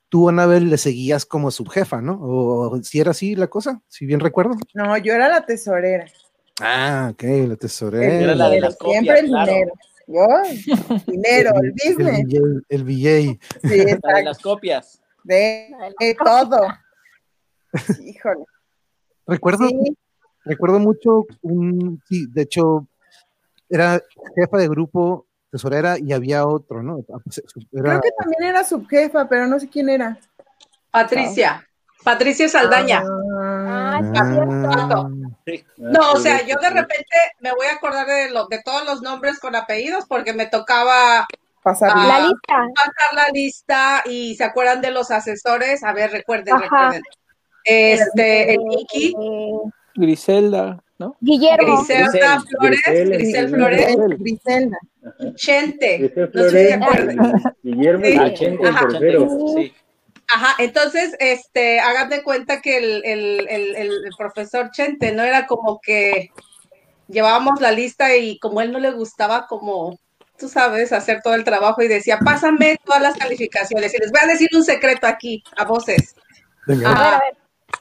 tú, 0.09 0.29
Anabel, 0.29 0.69
le 0.69 0.79
seguías 0.79 1.25
como 1.25 1.53
subjefa, 1.53 2.01
¿no? 2.01 2.19
O, 2.21 2.83
si 2.83 2.99
era 2.99 3.13
así 3.13 3.37
la 3.37 3.47
cosa, 3.47 3.83
si 3.87 4.05
bien 4.05 4.19
recuerdo. 4.19 4.57
No, 4.75 4.97
yo 4.97 5.15
era 5.15 5.29
la 5.29 5.47
tesorera. 5.47 6.07
Ah, 6.61 7.11
ok, 7.13 7.23
la 7.23 7.55
tesorera. 7.57 8.15
Era 8.15 8.35
la 8.35 8.51
de 8.51 8.61
las 8.63 8.77
copias, 8.77 8.95
siempre 8.95 9.21
el 9.21 9.27
claro. 9.29 9.53
dinero. 9.53 9.73
Yo, 10.09 10.27
dinero, 11.07 11.53
el 11.63 11.73
business. 11.85 12.25
El, 12.33 12.65
el 12.69 12.85
VJ. 12.85 12.99
Sí, 12.99 13.39
La 13.63 13.69
de 13.69 13.83
exacto. 13.93 14.23
las 14.23 14.39
copias. 14.39 15.03
De, 15.23 15.69
de 16.01 16.15
todo. 16.15 16.61
Híjole. 18.03 18.45
Recuerdo, 19.27 19.69
Sí, 19.69 19.97
recuerdo 20.45 20.79
mucho 20.81 21.27
un, 21.43 22.01
sí, 22.09 22.27
de 22.31 22.43
hecho, 22.43 22.89
era 23.69 24.03
jefa 24.35 24.57
de 24.57 24.69
grupo, 24.69 25.27
tesorera, 25.51 25.99
y 25.99 26.15
había 26.15 26.47
otro, 26.47 26.83
¿no? 26.83 27.01
Era, 27.01 27.21
creo 27.83 28.01
que 28.01 28.11
también 28.19 28.45
era 28.45 28.65
subjefa, 28.65 29.29
pero 29.29 29.47
no 29.47 29.61
sé 29.61 29.69
quién 29.69 29.91
era. 29.91 30.19
Patricia. 30.91 31.69
Patricia 32.03 32.49
Saldaña. 32.49 33.03
Ah, 33.39 34.01
Ah, 34.01 35.09
No, 35.77 36.13
o 36.13 36.17
sea, 36.17 36.45
yo 36.47 36.57
de 36.61 36.71
repente 36.71 37.17
me 37.41 37.53
voy 37.53 37.67
a 37.67 37.75
acordar 37.75 38.07
de, 38.07 38.31
lo, 38.31 38.47
de 38.47 38.63
todos 38.63 38.85
los 38.85 39.03
nombres 39.03 39.39
con 39.39 39.55
apellidos 39.57 40.05
porque 40.09 40.33
me 40.33 40.47
tocaba 40.47 41.27
pasar 41.63 41.91
Ah, 41.95 42.07
La 42.07 42.21
lista. 42.21 42.67
pasar 42.75 43.15
la 43.15 43.29
lista 43.33 44.03
y 44.07 44.35
se 44.37 44.45
acuerdan 44.45 44.81
de 44.81 44.91
los 44.91 45.11
asesores. 45.11 45.83
A 45.85 45.93
ver, 45.93 46.11
recuerden, 46.13 46.55
Ajá. 46.55 46.65
recuerden. 46.65 47.03
Este, 47.65 48.55
el 48.55 48.61
Iki, 48.81 49.15
Griselda, 49.95 50.83
¿no? 50.99 51.17
Guillermo. 51.21 51.77
Griselda 51.85 52.39
Grisel, 52.39 52.41
Flores, 52.59 52.81
Grisel, 52.87 53.09
Grisel 53.11 53.19
Grisel. 53.19 53.49
Flores, 53.51 54.19
Griselda. 54.21 54.79
y 55.19 55.35
Chente. 55.35 55.99
Grisel 55.99 56.31
No 56.35 56.43
sé 56.45 56.51
si 56.51 56.57
se 56.57 56.77
Flores, 56.79 56.83
acuerdan. 56.83 57.55
Guillermo 57.63 58.05
Sí. 58.05 58.13
y 58.13 58.35
Chente, 58.35 58.69
Ajá. 58.69 58.81
el 58.87 58.93
tercero. 58.93 59.29
Sí. 59.57 59.75
Ajá, 60.31 60.55
entonces, 60.59 61.17
este, 61.21 61.81
hagan 61.81 62.11
de 62.11 62.23
cuenta 62.23 62.61
que 62.61 62.77
el, 62.77 63.03
el, 63.05 63.49
el, 63.49 64.11
profesor 64.17 64.71
Chente 64.71 65.13
no 65.13 65.23
era 65.23 65.47
como 65.47 65.81
que 65.81 66.31
llevábamos 67.09 67.61
la 67.61 67.73
lista 67.73 68.15
y 68.15 68.39
como 68.39 68.61
él 68.61 68.71
no 68.71 68.79
le 68.79 68.91
gustaba 68.91 69.47
como, 69.47 69.99
tú 70.39 70.49
sabes, 70.49 70.93
hacer 70.93 71.23
todo 71.23 71.35
el 71.35 71.45
trabajo 71.45 71.83
y 71.83 71.89
decía, 71.89 72.19
pásame 72.19 72.79
todas 72.85 73.01
las 73.01 73.17
calificaciones 73.17 73.95
y 73.95 73.99
les 73.99 74.11
voy 74.11 74.21
a 74.23 74.27
decir 74.27 74.51
un 74.53 74.65
secreto 74.65 75.07
aquí, 75.07 75.43
a 75.57 75.65
voces. 75.65 76.15
venga, 76.67 76.91
A 76.91 77.03
ver, 77.03 77.15
a 77.15 77.19
ver. 77.21 77.37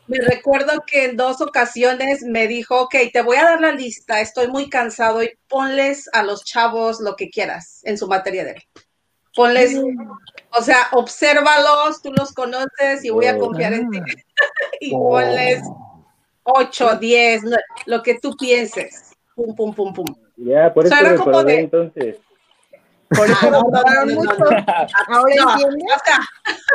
Me 0.08 0.20
recuerdo 0.20 0.84
que 0.86 1.06
en 1.06 1.18
dos 1.18 1.42
ocasiones 1.42 2.24
me 2.24 2.48
dijo, 2.48 2.82
ok, 2.82 2.96
te 3.12 3.22
voy 3.22 3.38
a 3.38 3.44
dar 3.44 3.62
la 3.62 3.74
lista, 3.74 4.22
estoy 4.22 4.48
muy 4.48 4.70
cansado 4.70 5.22
y 5.22 5.32
ponles 5.50 6.10
a 6.14 6.24
los 6.24 6.46
chavos 6.46 7.02
lo 7.02 7.16
que 7.16 7.30
quieras 7.30 7.82
en 7.84 7.98
su 7.98 8.08
materia 8.08 8.46
de 8.46 8.54
ley. 8.54 8.64
Ponles, 9.38 9.78
o 10.58 10.62
sea, 10.64 10.88
obsérvalos, 10.94 12.02
tú 12.02 12.12
los 12.12 12.34
conoces 12.34 13.06
y 13.06 13.12
voy 13.12 13.28
a 13.28 13.38
confiar 13.38 13.72
en 13.74 13.90
ti. 13.92 14.00
y 14.82 14.90
ponles 14.90 15.62
ocho, 16.42 16.96
diez, 16.96 17.44
no- 17.44 17.56
lo 17.86 18.02
que 18.02 18.20
tú 18.20 18.36
pienses. 18.36 19.14
Pum, 19.36 19.56
pum, 19.56 19.74
pum, 19.76 19.94
pum. 19.94 20.06
Ya, 20.38 20.74
por 20.74 20.86
O 20.86 20.90
sea, 20.90 20.98
eso 21.02 21.08
era 21.10 21.18
como 21.18 21.30
recordé 21.38 21.54
de- 21.54 21.60
entonces. 21.60 22.16
Por 23.10 23.26
eso 23.26 23.38
Ah, 23.42 23.50
no, 23.50 23.62
lo 23.62 24.06
no, 24.06 24.22
mucho. 24.22 24.32
Ahora 24.44 25.36
No, 25.38 25.52
entiendes. 25.52 25.94
o 25.96 26.00
sea, 26.06 26.20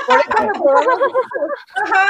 Por 0.07 0.19
eso 0.19 0.45
lo 0.47 0.53
probaron 0.63 1.01
ajá, 1.85 2.05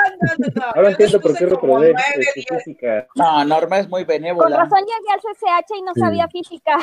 no. 0.55 0.63
Ahora 0.77 0.91
entiendo 0.91 1.21
por 1.21 1.37
qué 1.37 1.47
reprobé 1.47 1.95
física. 2.35 3.07
No, 3.17 3.45
Norma 3.45 3.79
es 3.81 3.89
muy 3.89 4.03
Con 4.05 4.09
benévola. 4.15 4.57
razón 4.59 4.79
llegué 4.81 5.13
al 5.13 5.21
CCH 5.21 5.77
y 5.77 5.83
no 5.83 5.93
Sí. 5.95 6.01
sabía 6.01 6.29
física. 6.29 6.79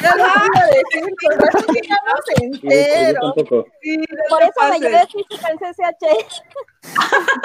Era 0.00 0.16
lo 0.16 0.24
que 0.24 0.30
iba 0.46 0.60
a 0.62 0.66
decir, 0.66 1.14
con 3.12 3.34
tampoco. 3.34 3.66
Sí, 3.82 3.96
no 3.98 4.04
Por 4.30 4.42
eso 4.42 4.60
me 4.70 4.80
llevé 4.80 5.06
física 5.08 5.48
al 5.48 5.58
CCH. 5.58 6.42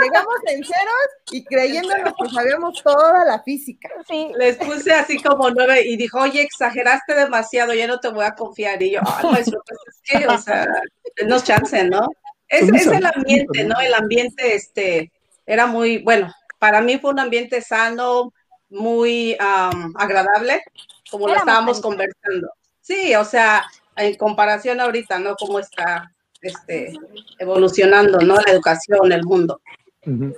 Llegamos 0.02 0.36
en 0.48 0.64
ceros 0.64 1.10
y 1.32 1.44
creyéndonos 1.44 2.14
que 2.22 2.30
sabíamos 2.30 2.82
toda 2.84 3.26
la 3.26 3.42
física. 3.44 3.90
Sí. 4.08 4.32
Les 4.36 4.58
puse 4.58 4.94
así 4.94 5.22
como 5.22 5.50
nueve 5.52 5.82
y 5.86 5.96
dijo, 5.96 6.20
oye, 6.20 6.42
exageraste 6.42 7.14
demasiado, 7.14 7.74
ya 7.74 7.88
no 7.88 8.00
te 8.00 8.10
voy 8.10 8.26
a 8.26 8.36
confiar. 8.36 8.82
Y 8.82 8.92
yo, 8.92 9.02
ay, 9.06 9.32
maestro, 9.32 9.62
pues 9.66 9.80
es 9.88 10.02
que, 10.04 10.28
o 10.28 10.38
sea, 10.38 10.68
denos 11.16 11.44
chance, 11.44 11.84
¿no? 11.84 12.08
Es, 12.48 12.68
es 12.70 12.88
el 12.88 13.06
ambiente, 13.06 13.64
¿no? 13.66 13.80
El 13.80 13.94
ambiente, 13.94 14.56
este, 14.56 15.12
era 15.46 15.68
muy, 15.68 16.00
bueno, 16.00 16.34
para 16.60 16.82
mí 16.82 16.98
fue 16.98 17.12
un 17.12 17.20
ambiente 17.20 17.62
sano, 17.62 18.34
muy 18.70 19.36
am, 19.40 19.94
agradable, 19.98 20.62
como 21.10 21.28
lo 21.28 21.34
Éramos 21.34 21.48
estábamos 21.48 21.82
conversando. 21.82 22.50
Sí, 22.82 23.16
o 23.16 23.26
sea, 23.26 23.66
en 23.96 24.16
comparación 24.16 24.80
ahorita, 24.80 25.20
¿no? 25.20 25.36
Cómo 25.36 25.60
está, 25.60 26.12
este, 26.42 26.94
evolucionando, 27.40 28.20
¿no? 28.20 28.36
La 28.36 28.52
educación, 28.52 29.12
el 29.12 29.24
mundo 29.24 29.62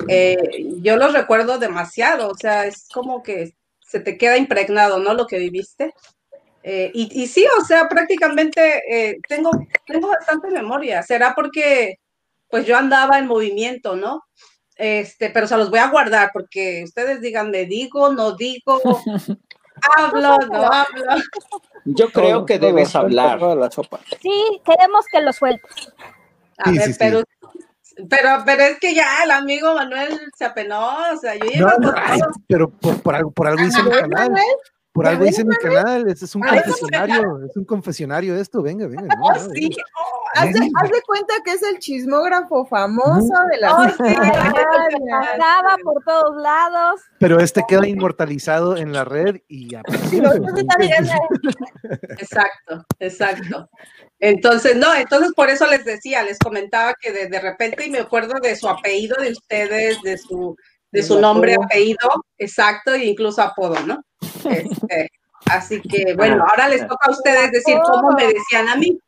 eh, 0.07 0.65
yo 0.81 0.97
los 0.97 1.13
recuerdo 1.13 1.59
demasiado, 1.59 2.29
o 2.29 2.35
sea, 2.35 2.65
es 2.65 2.87
como 2.91 3.21
que 3.21 3.53
se 3.79 3.99
te 3.99 4.17
queda 4.17 4.37
impregnado, 4.37 4.99
¿no? 4.99 5.13
Lo 5.13 5.27
que 5.27 5.37
viviste. 5.37 5.93
Eh, 6.63 6.91
y, 6.93 7.23
y 7.23 7.27
sí, 7.27 7.45
o 7.59 7.63
sea, 7.63 7.87
prácticamente 7.87 8.81
eh, 8.89 9.19
tengo, 9.27 9.51
tengo 9.85 10.09
bastante 10.09 10.49
memoria. 10.49 11.03
Será 11.03 11.33
porque, 11.35 11.99
pues 12.49 12.65
yo 12.65 12.77
andaba 12.77 13.19
en 13.19 13.27
movimiento, 13.27 13.95
¿no? 13.95 14.23
Este, 14.75 15.29
pero 15.29 15.47
se 15.47 15.57
los 15.57 15.69
voy 15.69 15.79
a 15.79 15.89
guardar 15.89 16.31
porque 16.33 16.83
ustedes 16.85 17.21
digan, 17.21 17.51
me 17.51 17.65
digo, 17.65 18.13
no 18.13 18.35
digo, 18.35 18.81
hablo, 19.97 20.37
no 20.51 20.63
hablo. 20.71 21.23
Yo 21.95 22.09
creo 22.11 22.37
Todo, 22.37 22.45
que 22.45 22.57
todo, 22.59 22.67
debes 22.67 22.91
todo, 22.91 23.01
hablar. 23.03 23.41
la 23.41 23.71
sopa. 23.71 23.99
Sí, 24.21 24.61
queremos 24.65 25.05
que 25.11 25.21
lo 25.21 25.33
sueltes. 25.33 25.93
A 26.57 26.69
Sí, 26.69 26.77
ver, 26.77 26.87
sí, 26.87 26.93
sí. 26.93 26.99
pero, 26.99 27.23
pero, 28.09 28.29
pero 28.45 28.63
es 28.63 28.79
que 28.79 28.93
ya 28.93 29.23
el 29.23 29.31
amigo 29.31 29.73
Manuel 29.73 30.19
se 30.37 30.45
apenó, 30.45 30.87
o 31.13 31.17
sea, 31.17 31.35
yo 31.35 31.45
No, 31.57 31.69
no, 31.79 31.93
ay, 31.95 32.19
pero 32.47 32.69
por, 32.69 33.01
por 33.01 33.15
algo, 33.15 33.31
por 33.31 33.47
algo 33.47 33.63
hice 33.63 33.81
mi 33.83 33.89
¿Ves, 33.89 34.01
canal. 34.01 34.29
Manuel? 34.29 34.45
Por 34.99 35.05
¿Ya 35.05 35.11
algo 35.11 35.25
hice 35.27 35.45
mi 35.45 35.55
canal. 35.55 36.09
Este 36.09 36.25
es 36.25 36.35
un 36.35 36.45
A 36.45 36.51
ver, 36.51 36.63
confesionario. 36.65 37.45
Es 37.45 37.55
un 37.55 37.63
confesionario 37.63 38.35
esto. 38.35 38.61
Venga, 38.61 38.85
venga. 38.85 39.03
no, 39.17 39.23
Oh, 39.23 39.31
no, 39.31 39.39
sí, 39.53 39.61
venga. 39.61 39.83
Haz 40.35 40.51
de, 40.53 40.69
haz 40.75 40.89
de 40.91 41.01
cuenta 41.07 41.33
que 41.45 41.51
es 41.53 41.63
el 41.63 41.79
chismógrafo 41.79 42.65
famoso 42.65 43.33
de 43.49 43.57
la 43.59 43.77
Oh, 43.77 43.87
sí. 43.87 44.15
Andaba 45.33 45.77
por 45.81 46.03
todos 46.03 46.35
lados. 46.41 46.99
Pero 47.17 47.39
este 47.39 47.63
queda 47.65 47.87
inmortalizado 47.87 48.75
en 48.75 48.91
la 48.91 49.05
red 49.05 49.37
y 49.47 49.69
ya. 49.71 49.83
Sí. 50.09 50.21
Exacto, 52.17 52.85
exacto. 52.99 53.69
Entonces, 54.19 54.75
no, 54.75 54.93
entonces 54.95 55.31
por 55.33 55.49
eso 55.49 55.65
les 55.67 55.85
decía, 55.85 56.23
les 56.23 56.37
comentaba 56.39 56.93
que 56.99 57.13
de, 57.13 57.27
de 57.29 57.39
repente, 57.39 57.85
y 57.85 57.89
me 57.89 57.99
acuerdo 57.99 58.33
de 58.41 58.53
su 58.57 58.67
apellido 58.67 59.15
de 59.21 59.31
ustedes, 59.31 60.01
de 60.01 60.17
su, 60.17 60.57
de 60.91 61.03
su 61.03 61.21
nombre, 61.21 61.53
apodo. 61.53 61.67
apellido, 61.67 62.25
exacto, 62.37 62.93
e 62.93 63.05
incluso 63.05 63.41
apodo, 63.41 63.79
¿no? 63.85 64.03
Este, 64.45 65.11
así 65.45 65.81
que, 65.81 66.13
bueno, 66.17 66.43
ahora 66.49 66.69
les 66.69 66.81
toca 66.87 67.07
a 67.07 67.11
ustedes 67.11 67.51
decir 67.51 67.77
cómo 67.85 68.11
me 68.11 68.27
decían 68.27 68.69
a 68.69 68.75
mí. 68.75 68.99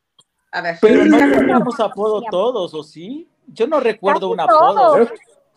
A 0.52 0.60
ver. 0.60 0.78
Pero 0.80 1.04
no 1.04 1.18
teníamos 1.18 1.80
apodo 1.80 2.22
todos, 2.30 2.74
¿o 2.74 2.82
sí? 2.82 3.28
Yo 3.46 3.66
no 3.66 3.80
recuerdo 3.80 4.30
Casi 4.30 4.32
un 4.32 4.40
apodo. 4.40 4.94
Creo, 4.94 5.08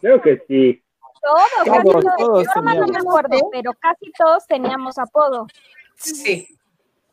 creo 0.02 0.22
que 0.22 0.44
sí. 0.48 0.82
Todos, 1.22 1.48
casi 1.66 2.18
Todos, 2.18 2.46
Yo 2.56 2.62
no 2.62 2.88
me 2.88 2.98
acuerdo, 2.98 3.50
pero 3.52 3.74
casi 3.74 4.12
todos 4.18 4.46
teníamos 4.48 4.98
apodo. 4.98 5.48
Sí, 5.96 6.48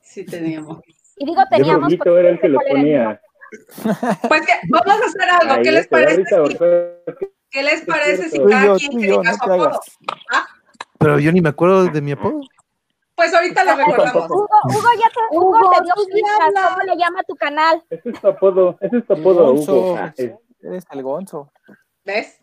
sí 0.01 0.25
teníamos. 0.25 0.81
Y 1.16 1.27
digo 1.27 1.40
Yo 1.40 1.48
teníamos 1.51 1.85
Rojito 1.85 2.18
era 2.18 2.31
el 2.31 2.40
que 2.40 2.48
lo 2.48 2.61
ponía. 2.68 3.20
Pues 4.29 4.46
que 4.46 4.53
vamos 4.68 5.03
a 5.03 5.07
hacer 5.07 5.31
algo, 5.40 5.55
Ahí 5.55 5.62
¿qué 5.62 5.72
les 5.72 5.87
parece? 5.87 6.25
si-. 6.25 7.29
¿Qué 7.51 7.62
les 7.62 7.83
parece 7.83 8.31
si 8.31 8.38
cada 8.38 8.66
yo, 8.66 8.77
quien 8.77 8.98
que 8.98 9.09
yo, 9.09 9.20
diga 9.20 9.35
su 9.35 9.44
apodo? 9.44 9.81
¿Ah? 10.31 10.46
Pero 11.02 11.18
yo 11.18 11.32
ni 11.32 11.40
me 11.40 11.48
acuerdo 11.50 11.84
de 11.84 12.00
mi 12.00 12.12
apodo. 12.12 12.40
Pues 13.14 13.32
ahorita 13.34 13.64
lo 13.64 13.76
recordamos. 13.76 14.30
Hugo, 14.30 14.48
Hugo 14.64 14.88
ya 15.00 15.08
te, 15.08 15.36
Hugo 15.36 15.48
Hugo, 15.50 15.70
te 15.70 15.84
dio 15.84 15.94
pistas. 16.12 16.70
¿Cómo 16.70 16.82
le 16.84 16.96
llama 16.96 17.22
tu 17.24 17.34
canal? 17.36 17.82
Ese 17.90 18.10
es 18.10 18.20
tu 18.20 18.28
apodo, 18.28 18.76
ese 18.80 18.98
es 18.98 19.06
tu 19.06 19.12
apodo. 19.12 19.52
Hugo. 19.52 19.98
Es- 20.16 20.32
Eres 20.64 20.84
el 20.92 21.02
gonzo. 21.02 21.50
¿Ves? 22.04 22.40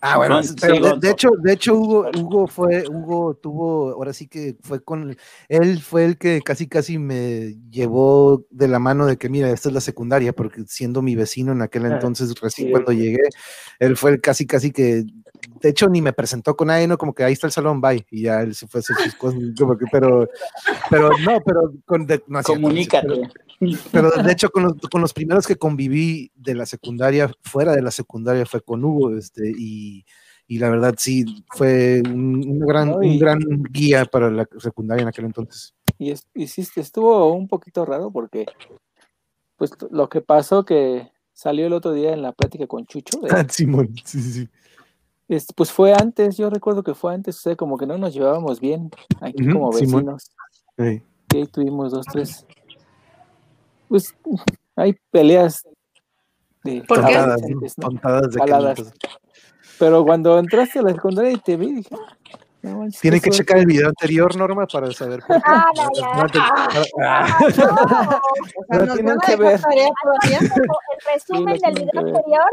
Ah, 0.00 0.18
bueno, 0.18 0.42
Sí, 0.42 0.54
pero 0.60 0.96
de, 0.96 1.10
hecho, 1.10 1.30
de 1.42 1.52
hecho, 1.52 1.74
Hugo, 1.74 2.10
Hugo 2.16 2.46
fue, 2.46 2.84
Hugo 2.88 3.34
tuvo, 3.34 3.90
ahora 3.92 4.12
sí 4.12 4.28
que 4.28 4.56
fue 4.62 4.82
con, 4.84 5.16
él 5.48 5.80
fue 5.80 6.04
el 6.04 6.18
que 6.18 6.42
casi 6.42 6.68
casi 6.68 6.98
me 6.98 7.56
llevó 7.70 8.44
de 8.50 8.68
la 8.68 8.78
mano 8.78 9.06
de 9.06 9.16
que, 9.16 9.28
mira, 9.28 9.50
esta 9.50 9.68
es 9.70 9.74
la 9.74 9.80
secundaria, 9.80 10.32
porque 10.34 10.64
siendo 10.66 11.02
mi 11.02 11.16
vecino 11.16 11.52
en 11.52 11.62
aquel 11.62 11.86
Ah, 11.86 11.94
entonces, 11.94 12.34
recién 12.40 12.68
sí, 12.68 12.72
cuando 12.72 12.92
sí. 12.92 12.98
llegué, 12.98 13.22
él 13.78 13.96
fue 13.96 14.10
el 14.12 14.20
casi 14.20 14.46
casi 14.46 14.70
que, 14.70 15.04
de 15.60 15.68
hecho, 15.68 15.88
ni 15.88 16.02
me 16.02 16.12
presentó 16.12 16.54
con 16.56 16.68
nadie, 16.68 16.86
no, 16.86 16.98
como 16.98 17.14
que 17.14 17.24
ahí 17.24 17.32
está 17.32 17.46
el 17.46 17.52
salón, 17.52 17.80
bye, 17.80 18.06
y 18.10 18.22
ya 18.22 18.42
él 18.42 18.54
se 18.54 18.66
fue 18.68 18.78
a 18.78 18.80
hacer 18.80 18.96
sus 18.96 19.14
cosas, 19.14 19.40
como 19.58 19.76
que, 19.78 19.86
pero, 19.90 20.28
pero 20.90 21.08
no, 21.24 21.40
pero 21.44 21.72
con, 21.86 22.06
de- 22.06 22.22
no 22.26 22.42
cierto, 22.42 22.52
Comunícate. 22.62 23.08
pero- 23.08 23.30
pero 23.90 24.10
de 24.22 24.32
hecho, 24.32 24.50
con 24.50 24.64
los, 24.64 24.74
con 24.92 25.00
los 25.00 25.14
primeros 25.14 25.46
que 25.46 25.56
conviví 25.56 26.30
de 26.34 26.54
la 26.54 26.66
secundaria, 26.66 27.30
fuera 27.42 27.74
de 27.74 27.80
la 27.80 27.90
secundaria, 27.90 28.44
fue 28.44 28.60
con 28.60 28.84
Hugo, 28.84 29.16
este, 29.16 29.50
y, 29.56 29.85
y 30.48 30.58
la 30.58 30.70
verdad 30.70 30.94
sí, 30.96 31.24
fue 31.54 32.02
un, 32.06 32.36
un 32.48 32.58
gran, 32.60 32.90
No, 32.90 32.98
un 32.98 33.04
y- 33.04 33.18
gran 33.18 33.38
guía 33.70 34.04
para 34.04 34.30
la 34.30 34.46
secundaria 34.58 35.02
en 35.02 35.08
aquel 35.08 35.24
entonces. 35.24 35.74
Y, 35.98 36.10
es, 36.10 36.26
y 36.34 36.46
sí, 36.46 36.64
estuvo 36.76 37.32
un 37.32 37.48
poquito 37.48 37.84
raro 37.84 38.10
porque, 38.10 38.46
pues 39.56 39.70
lo 39.90 40.08
que 40.08 40.20
pasó 40.20 40.64
que 40.64 41.10
salió 41.32 41.66
el 41.66 41.72
otro 41.72 41.92
día 41.92 42.12
en 42.12 42.22
la 42.22 42.32
plática 42.32 42.66
con 42.66 42.86
Chucho, 42.86 43.18
de- 43.20 43.30
Ah, 43.34 43.46
Simón, 43.48 43.94
sí, 44.04 44.20
sí, 44.22 44.32
sí. 44.32 44.48
es- 45.28 45.46
pues 45.56 45.72
fue 45.72 45.92
antes, 45.92 46.36
yo 46.36 46.48
recuerdo 46.50 46.82
que 46.82 46.94
fue 46.94 47.12
antes, 47.14 47.36
o 47.38 47.40
sea, 47.40 47.56
como 47.56 47.76
que 47.76 47.86
no 47.86 47.98
nos 47.98 48.14
llevábamos 48.14 48.60
bien 48.60 48.90
aquí 49.20 49.44
como 49.52 49.72
vecinos. 49.72 50.30
Ey. 50.76 51.02
que 51.28 51.38
ahí 51.38 51.46
tuvimos 51.46 51.90
dos, 51.92 52.06
tres. 52.06 52.46
Pues 53.88 54.14
hay 54.76 54.94
peleas 55.10 55.62
de 56.62 56.82
¿Por 56.82 56.98
qué? 56.98 57.14
Tontadas, 57.14 57.14
¿no? 57.26 57.32
adolescentes, 57.32 57.78
¿no? 57.78 57.88
Tontadas 57.88 58.30
de 58.32 58.38
Caladas. 58.38 58.94
Pero 59.78 60.04
cuando 60.04 60.38
entraste 60.38 60.78
a 60.78 60.82
la 60.82 60.92
secundaria 60.92 61.32
y 61.32 61.38
te 61.38 61.56
vi, 61.56 61.72
dije, 61.74 61.94
"Ah, 61.94 62.16
no 62.62 62.86
Tienen 63.00 63.20
que 63.20 63.30
suerte". 63.30 63.38
checar 63.38 63.58
el 63.58 63.66
video 63.66 63.88
anterior, 63.88 64.34
Norma, 64.36 64.66
para 64.66 64.90
saber. 64.92 65.20
por 65.26 65.36
qué. 65.36 65.42
Ah, 65.46 65.66
no, 65.76 65.88
ya. 65.94 66.14
No 66.22 66.26
te- 66.28 66.38
ah, 66.40 66.68
O 67.46 67.50
sea, 67.50 67.60
Pero 68.70 68.86
nos 68.86 68.94
tienen 68.96 69.16
van 69.16 69.18
a 69.22 69.26
que 69.26 69.36
dejar 69.36 69.52
ver. 69.52 69.60
tarea 69.60 69.88
todavía. 70.02 70.38
El 70.40 71.14
resumen 71.14 71.58
del 71.58 71.74
video 71.74 72.00
anterior. 72.00 72.50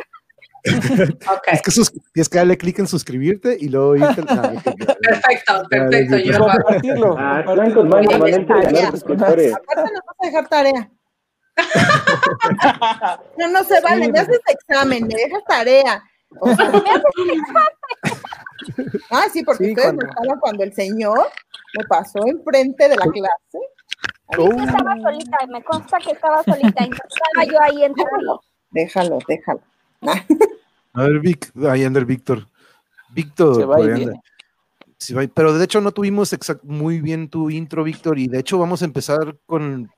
Es 1.51 1.61
que, 1.61 1.71
sus- 1.71 1.91
tienes 2.13 2.29
que 2.29 2.37
darle 2.37 2.57
clic 2.57 2.79
en 2.79 2.87
suscribirte 2.87 3.57
y 3.59 3.67
luego 3.69 3.95
irte. 3.97 4.23
ah. 4.29 4.53
Perfecto, 5.01 5.63
perfecto. 5.69 6.17
Yo. 6.17 6.39
Compartirlo. 6.39 7.15
Ah, 7.19 7.43
compartirlo. 7.45 7.97
Aparte 8.47 8.71
nos 8.71 10.01
vas 10.05 10.17
a 10.19 10.25
dejar 10.25 10.47
tarea. 10.47 10.89
No, 13.37 13.47
no 13.49 13.63
se 13.63 13.79
vale, 13.81 14.11
me 14.11 14.19
haces 14.19 14.39
examen, 14.47 15.07
me 15.07 15.13
dejas 15.15 15.43
tarea. 15.47 16.03
O 16.39 16.55
sea, 16.55 16.71
ah, 19.11 19.25
sí, 19.31 19.43
porque 19.43 19.65
Sí, 19.65 19.69
ustedes 19.71 19.87
cuando- 19.93 20.05
estaban 20.07 20.39
cuando 20.39 20.63
el 20.63 20.73
señor 20.73 21.19
me 21.77 21.83
pasó 21.85 22.25
enfrente 22.25 22.89
de 22.89 22.95
la 22.95 23.05
clase. 23.05 23.59
Oh, 24.37 24.49
Yo 24.49 24.63
estaba 24.63 24.95
solita, 25.01 25.37
me 25.49 25.63
consta 25.63 25.97
que 25.99 26.11
estaba 26.11 26.43
solita 26.43 26.85
y 26.85 26.89
no 26.89 26.95
estaba 26.95 27.45
yo 27.51 27.61
ahí 27.61 27.83
entre 27.83 28.03
ellos. 28.21 28.39
Déjalo, 28.71 29.19
déjalo. 29.27 29.61
A 30.93 31.01
ver, 31.03 31.19
Vic, 31.19 31.51
ahí 31.69 31.83
anda 31.83 31.99
el 31.99 32.05
Víctor. 32.05 32.47
Víctor, 33.11 33.55
Se 33.55 33.65
va. 33.65 33.77
Sí, 34.97 35.13
pero 35.33 35.53
de 35.53 35.65
hecho 35.65 35.81
no 35.81 35.91
tuvimos 35.91 36.31
exact- 36.33 36.63
muy 36.63 37.01
bien 37.01 37.29
tu 37.29 37.49
intro, 37.49 37.83
Víctor, 37.83 38.17
y 38.17 38.27
de 38.27 38.39
hecho 38.39 38.57
vamos 38.57 38.81
a 38.81 38.85
empezar 38.85 39.35
con 39.45 39.91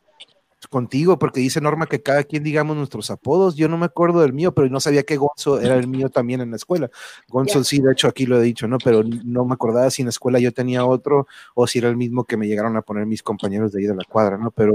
contigo, 0.68 1.20
porque 1.20 1.40
dice 1.40 1.62
Norma 1.62 1.88
que 1.88 2.02
cada 2.02 2.24
quien 2.24 2.44
digamos 2.44 2.76
nuestros 2.78 3.10
apodos. 3.12 3.56
Yo 3.56 3.68
no 3.68 3.78
me 3.78 3.86
acuerdo 3.86 4.22
del 4.22 4.34
mío, 4.34 4.54
pero 4.54 4.70
no 4.70 4.80
sabía 4.80 5.04
que 5.04 5.18
Gonzo 5.18 5.60
era 5.60 5.76
el 5.76 5.88
mío 5.88 6.10
también 6.10 6.42
en 6.42 6.52
la 6.52 6.58
escuela. 6.58 6.90
Gonzo 7.28 7.64
sí, 7.64 7.80
de 7.80 7.92
hecho 7.92 8.08
aquí 8.08 8.26
lo 8.26 8.40
he 8.40 8.44
dicho, 8.44 8.68
¿no? 8.68 8.78
Pero 8.78 9.04
no 9.04 9.46
me 9.46 9.54
acordaba 9.54 9.90
si 9.90 10.02
en 10.02 10.08
la 10.08 10.12
escuela 10.12 10.40
yo 10.40 10.52
tenía 10.52 10.86
otro 10.86 11.28
o 11.54 11.68
si 11.68 11.80
era 11.80 11.90
el 11.90 11.98
mismo 11.98 12.26
que 12.26 12.38
me 12.38 12.48
llegaron 12.48 12.76
a 12.78 12.82
poner 12.82 13.06
mis 13.06 13.24
compañeros 13.24 13.72
de 13.72 13.82
ahí 13.82 13.88
de 13.88 13.96
la 13.96 14.04
cuadra, 14.08 14.38
¿no? 14.38 14.52
Pero 14.52 14.74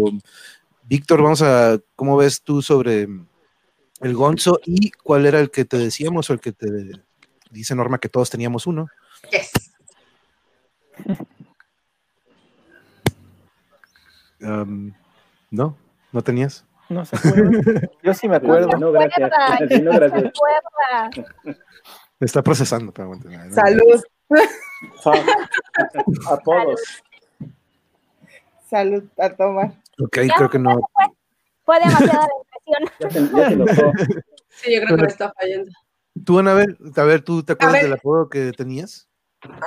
Víctor, 0.85 1.23
vamos 1.23 1.43
a, 1.43 1.79
¿cómo 1.95 2.17
ves 2.17 2.43
tú 2.43 2.63
sobre 2.63 3.09
el 4.01 4.15
Gonzo 4.15 4.59
y 4.65 4.91
cuál 4.91 5.27
era 5.27 5.41
el 5.41 5.51
que 5.51 5.65
te 5.65 5.79
decíamos 5.79 6.31
o 6.31 6.33
el 6.33 6.41
que 6.41 6.53
te 6.53 6.67
dice 7.51 7.75
Norma 7.75 7.99
que 7.99 8.09
todos 8.09 8.31
teníamos 8.31 8.67
uno? 8.67 8.89
Yes. 9.31 9.53
Um, 14.43 14.93
no, 15.51 15.77
no 16.13 16.23
tenías. 16.23 16.65
No 16.89 17.05
se 17.05 17.17
acuerdan. 17.17 17.63
Yo 18.03 18.15
sí 18.15 18.29
me 18.29 18.37
acuerdo. 18.37 18.77
No, 18.79 18.91
gracias. 18.93 19.31
Acuerda, 19.33 19.59
Sí, 19.77 19.83
no, 19.83 19.93
se 19.93 19.99
gracias. 19.99 20.25
acuerda. 20.25 21.11
Está 22.19 22.43
procesando, 22.43 22.93
pero 22.93 23.05
aguante, 23.05 23.29
no, 23.29 23.45
no. 23.45 23.55
Salud, 23.55 24.03
Apodos. 26.29 26.81
salud 28.69 29.05
a 29.19 29.31
tomar. 29.31 29.73
Ok, 30.03 30.19
creo 30.37 30.51
que 30.51 30.59
no. 30.59 30.81
Fue 31.65 31.79
demasiada 31.79 32.27
la 32.67 33.21
impresión. 33.21 33.67
Sí, 34.49 34.75
yo 34.75 34.83
creo 34.83 34.97
que 34.97 35.03
me 35.03 35.09
está 35.09 35.33
fallando. 35.33 35.71
Tú, 36.25 36.39
Anabel, 36.39 36.77
a 36.97 37.03
ver, 37.05 37.23
¿tú 37.23 37.43
te 37.43 37.53
acuerdas 37.53 37.83
del 37.83 37.93
apodo 37.93 38.29
que 38.29 38.53
tenías? 38.53 39.09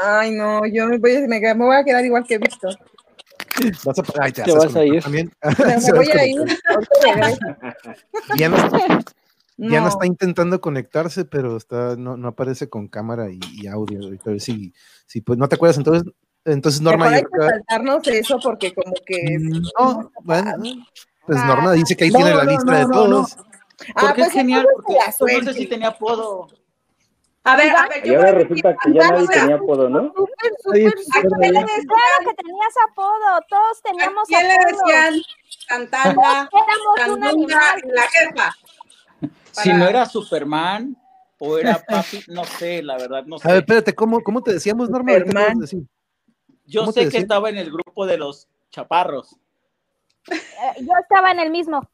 Ay, 0.01 0.31
no, 0.31 0.65
yo 0.67 0.87
me 0.87 0.97
voy, 0.99 1.15
a- 1.15 1.27
me, 1.27 1.39
me 1.39 1.53
voy 1.65 1.75
a 1.75 1.83
quedar 1.83 2.03
igual 2.05 2.25
que 2.27 2.37
Víctor. 2.37 2.75
Vas 3.85 3.99
a, 3.99 4.03
ay, 4.21 4.31
ya 4.33 4.43
Te 4.43 4.51
vas 4.53 4.75
a 4.75 4.83
ir. 4.85 5.01
También. 5.03 5.31
Me 5.59 5.91
voy 5.93 6.09
a 6.09 6.25
ir. 6.25 6.41
Diana, 8.35 8.69
Diana 9.57 9.81
No. 9.81 9.87
está 9.87 10.05
intentando 10.05 10.59
conectarse, 10.61 11.25
pero 11.25 11.57
está, 11.57 11.95
no, 11.95 12.17
no 12.17 12.27
aparece 12.29 12.69
con 12.69 12.87
cámara 12.87 13.29
y, 13.31 13.39
y 13.53 13.67
audio. 13.67 14.01
Ahorita 14.01 14.29
A 14.29 14.33
ver 14.33 14.41
si, 14.41 14.73
si 15.05 15.21
pues 15.21 15.37
no 15.37 15.47
te 15.47 15.55
acuerdas, 15.55 15.77
entonces, 15.77 16.11
entonces 16.45 16.81
Norma, 16.81 17.09
Mejor 17.09 17.15
hay 17.17 17.23
que 17.23 17.53
saltarnos 17.53 18.07
eso 18.07 18.39
porque 18.41 18.73
como 18.73 18.93
que... 19.05 19.37
No, 19.79 20.11
bueno, 20.23 20.51
pues 21.25 21.45
Norma 21.45 21.71
dice 21.73 21.95
que 21.95 22.05
ahí 22.05 22.11
tiene 22.11 22.31
No, 22.31 22.37
la 22.37 22.43
no, 22.45 22.51
lista 22.51 22.71
no, 22.71 22.77
de 22.77 22.83
no, 22.85 22.91
todos. 22.91 23.37
Ah, 23.95 24.01
Porque 24.01 24.13
pues 24.15 24.27
es 24.27 24.33
genial, 24.33 24.67
porque 24.75 24.93
la 24.93 25.05
pues, 25.05 25.33
no 25.33 25.37
sé 25.37 25.43
suerte. 25.43 25.53
si 25.53 25.67
tenía 25.67 25.87
apodo. 25.89 26.47
A 27.45 27.57
ver, 27.57 27.75
a 27.75 27.87
ver, 27.89 28.05
Y 28.05 28.09
yo 28.09 28.15
ahora 28.19 28.31
voy 28.31 28.41
a 28.41 28.43
decir, 28.47 28.63
resulta 28.63 28.77
que 28.83 28.93
ya 28.93 29.09
nadie 29.09 29.27
tenía 29.27 29.55
apodo, 29.55 29.89
¿no? 29.89 30.13
Súper, 30.15 30.51
Oye, 30.65 30.89
súper, 30.89 30.99
¿A 30.99 31.21
súper. 31.21 31.39
quién 31.39 31.53
le 31.53 31.59
decían, 31.61 31.85
Claro 31.85 32.29
que 32.29 32.33
tenías 32.43 32.73
apodo, 32.89 33.41
todos 33.49 33.79
a 33.79 33.81
teníamos 33.83 34.27
quién 34.27 34.47
le 34.47 34.53
decían 34.53 35.13
animal. 37.23 37.81
y 37.83 37.91
la 37.91 38.01
jefa? 38.03 38.55
Si 39.51 39.73
no 39.73 39.87
era 39.87 40.05
Superman 40.05 40.95
o 41.37 41.57
era 41.57 41.83
papi, 41.87 42.23
no 42.29 42.45
sé, 42.45 42.81
la 42.81 42.97
verdad, 42.97 43.25
no 43.25 43.35
A 43.35 43.39
ver, 43.39 43.51
sé. 43.51 43.57
espérate, 43.59 43.93
¿cómo, 43.93 44.21
cómo 44.21 44.41
te 44.41 44.53
decíamos, 44.53 44.89
Norma? 44.89 45.11
Superman. 45.13 45.59
Yo 46.65 46.81
¿cómo 46.81 46.93
te 46.93 47.03
sé 47.05 47.09
que 47.09 47.17
estaba 47.17 47.49
en 47.49 47.57
el 47.57 47.69
grupo 47.71 48.05
de 48.05 48.17
los 48.17 48.47
chaparros. 48.71 49.35
Eh, 50.31 50.37
Yo 50.79 50.93
estaba 51.01 51.31
en 51.31 51.39
el 51.41 51.51
mismo. 51.51 51.89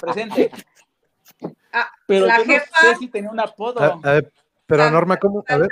Presente. 0.00 0.50
Ah, 1.72 1.90
Pero 2.06 2.26
la 2.26 2.38
yo 2.38 2.44
no 2.44 2.52
jefa- 2.52 2.80
sé 2.80 2.96
si 2.96 3.08
tenía 3.08 3.30
un 3.30 3.40
apodo. 3.40 3.80
A, 3.82 3.98
a 4.08 4.12
ver, 4.12 4.32
pero 4.66 4.84
San- 4.84 4.92
Norma, 4.92 5.16
¿cómo? 5.16 5.44
A 5.48 5.56
ver, 5.56 5.68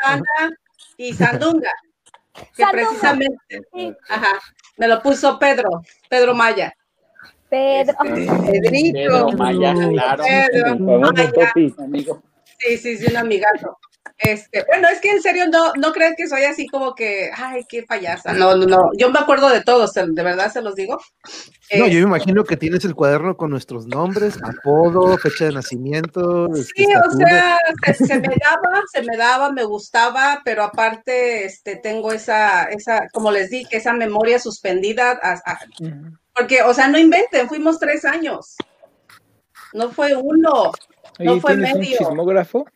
y 0.96 1.12
Sandunga. 1.12 1.72
Que 2.56 2.62
Sandunga. 2.62 2.70
precisamente, 2.88 3.62
Sí, 3.72 3.94
ajá, 4.08 4.40
me 4.78 4.88
lo 4.88 5.02
puso 5.02 5.38
Pedro, 5.38 5.82
Pedro 6.08 6.34
Maya. 6.34 6.74
Pedro. 7.48 7.96
Este, 8.04 8.52
Pedrito. 8.52 8.92
Pedro 8.94 9.28
Maya, 9.32 9.74
claro. 9.74 10.24
Pedro, 10.24 10.76
Maya. 10.78 11.30
Amigo. 11.78 12.22
Sí, 12.58 12.76
sí, 12.78 12.96
sí, 12.96 13.06
un 13.10 13.16
amigazo. 13.16 13.78
Este, 14.18 14.64
bueno, 14.66 14.88
es 14.88 15.00
que 15.00 15.10
en 15.10 15.22
serio 15.22 15.46
no, 15.48 15.72
no 15.74 15.92
crean 15.92 16.14
que 16.16 16.26
soy 16.26 16.42
así 16.44 16.66
como 16.66 16.94
que, 16.94 17.30
ay, 17.34 17.64
qué 17.68 17.82
payasa. 17.84 18.32
No, 18.34 18.54
no, 18.54 18.66
no. 18.66 18.90
Yo 18.98 19.10
me 19.10 19.18
acuerdo 19.18 19.48
de 19.48 19.62
todos, 19.62 19.94
de 19.94 20.22
verdad 20.22 20.52
se 20.52 20.60
los 20.62 20.74
digo. 20.74 20.98
No, 21.74 21.86
Eh, 21.86 21.90
yo 21.90 22.00
me 22.00 22.16
imagino 22.16 22.44
que 22.44 22.56
tienes 22.56 22.84
el 22.84 22.94
cuaderno 22.94 23.36
con 23.36 23.48
nuestros 23.50 23.86
nombres, 23.86 24.34
apodo, 24.42 25.16
fecha 25.18 25.46
de 25.46 25.52
nacimiento. 25.52 26.46
este, 26.54 26.82
Sí, 26.82 26.86
o 26.86 27.10
sea, 27.16 27.58
se, 27.94 28.06
se 28.06 28.14
me 28.20 28.28
daba, 28.42 28.82
se 28.92 29.02
me 29.02 29.16
daba, 29.16 29.52
me 29.52 29.64
gustaba, 29.64 30.42
pero 30.44 30.64
aparte, 30.64 31.44
este, 31.44 31.76
tengo 31.76 32.12
esa, 32.12 32.64
esa, 32.64 33.08
como 33.12 33.30
les 33.30 33.48
dije, 33.50 33.76
esa 33.76 33.92
memoria 33.94 34.38
suspendida, 34.38 35.12
a- 35.22 35.40
a- 35.46 35.58
porque, 36.34 36.62
o 36.62 36.74
sea, 36.74 36.88
no 36.88 36.98
inventen, 36.98 37.48
fuimos 37.48 37.78
tres 37.78 38.04
años, 38.04 38.56
no 39.72 39.90
fue 39.90 40.14
uno, 40.16 40.72
no 41.18 41.40
fue 41.40 41.52
¿tienes 41.54 41.74
un 41.74 41.80
medio. 41.80 41.98
chismógrafo? 41.98 42.66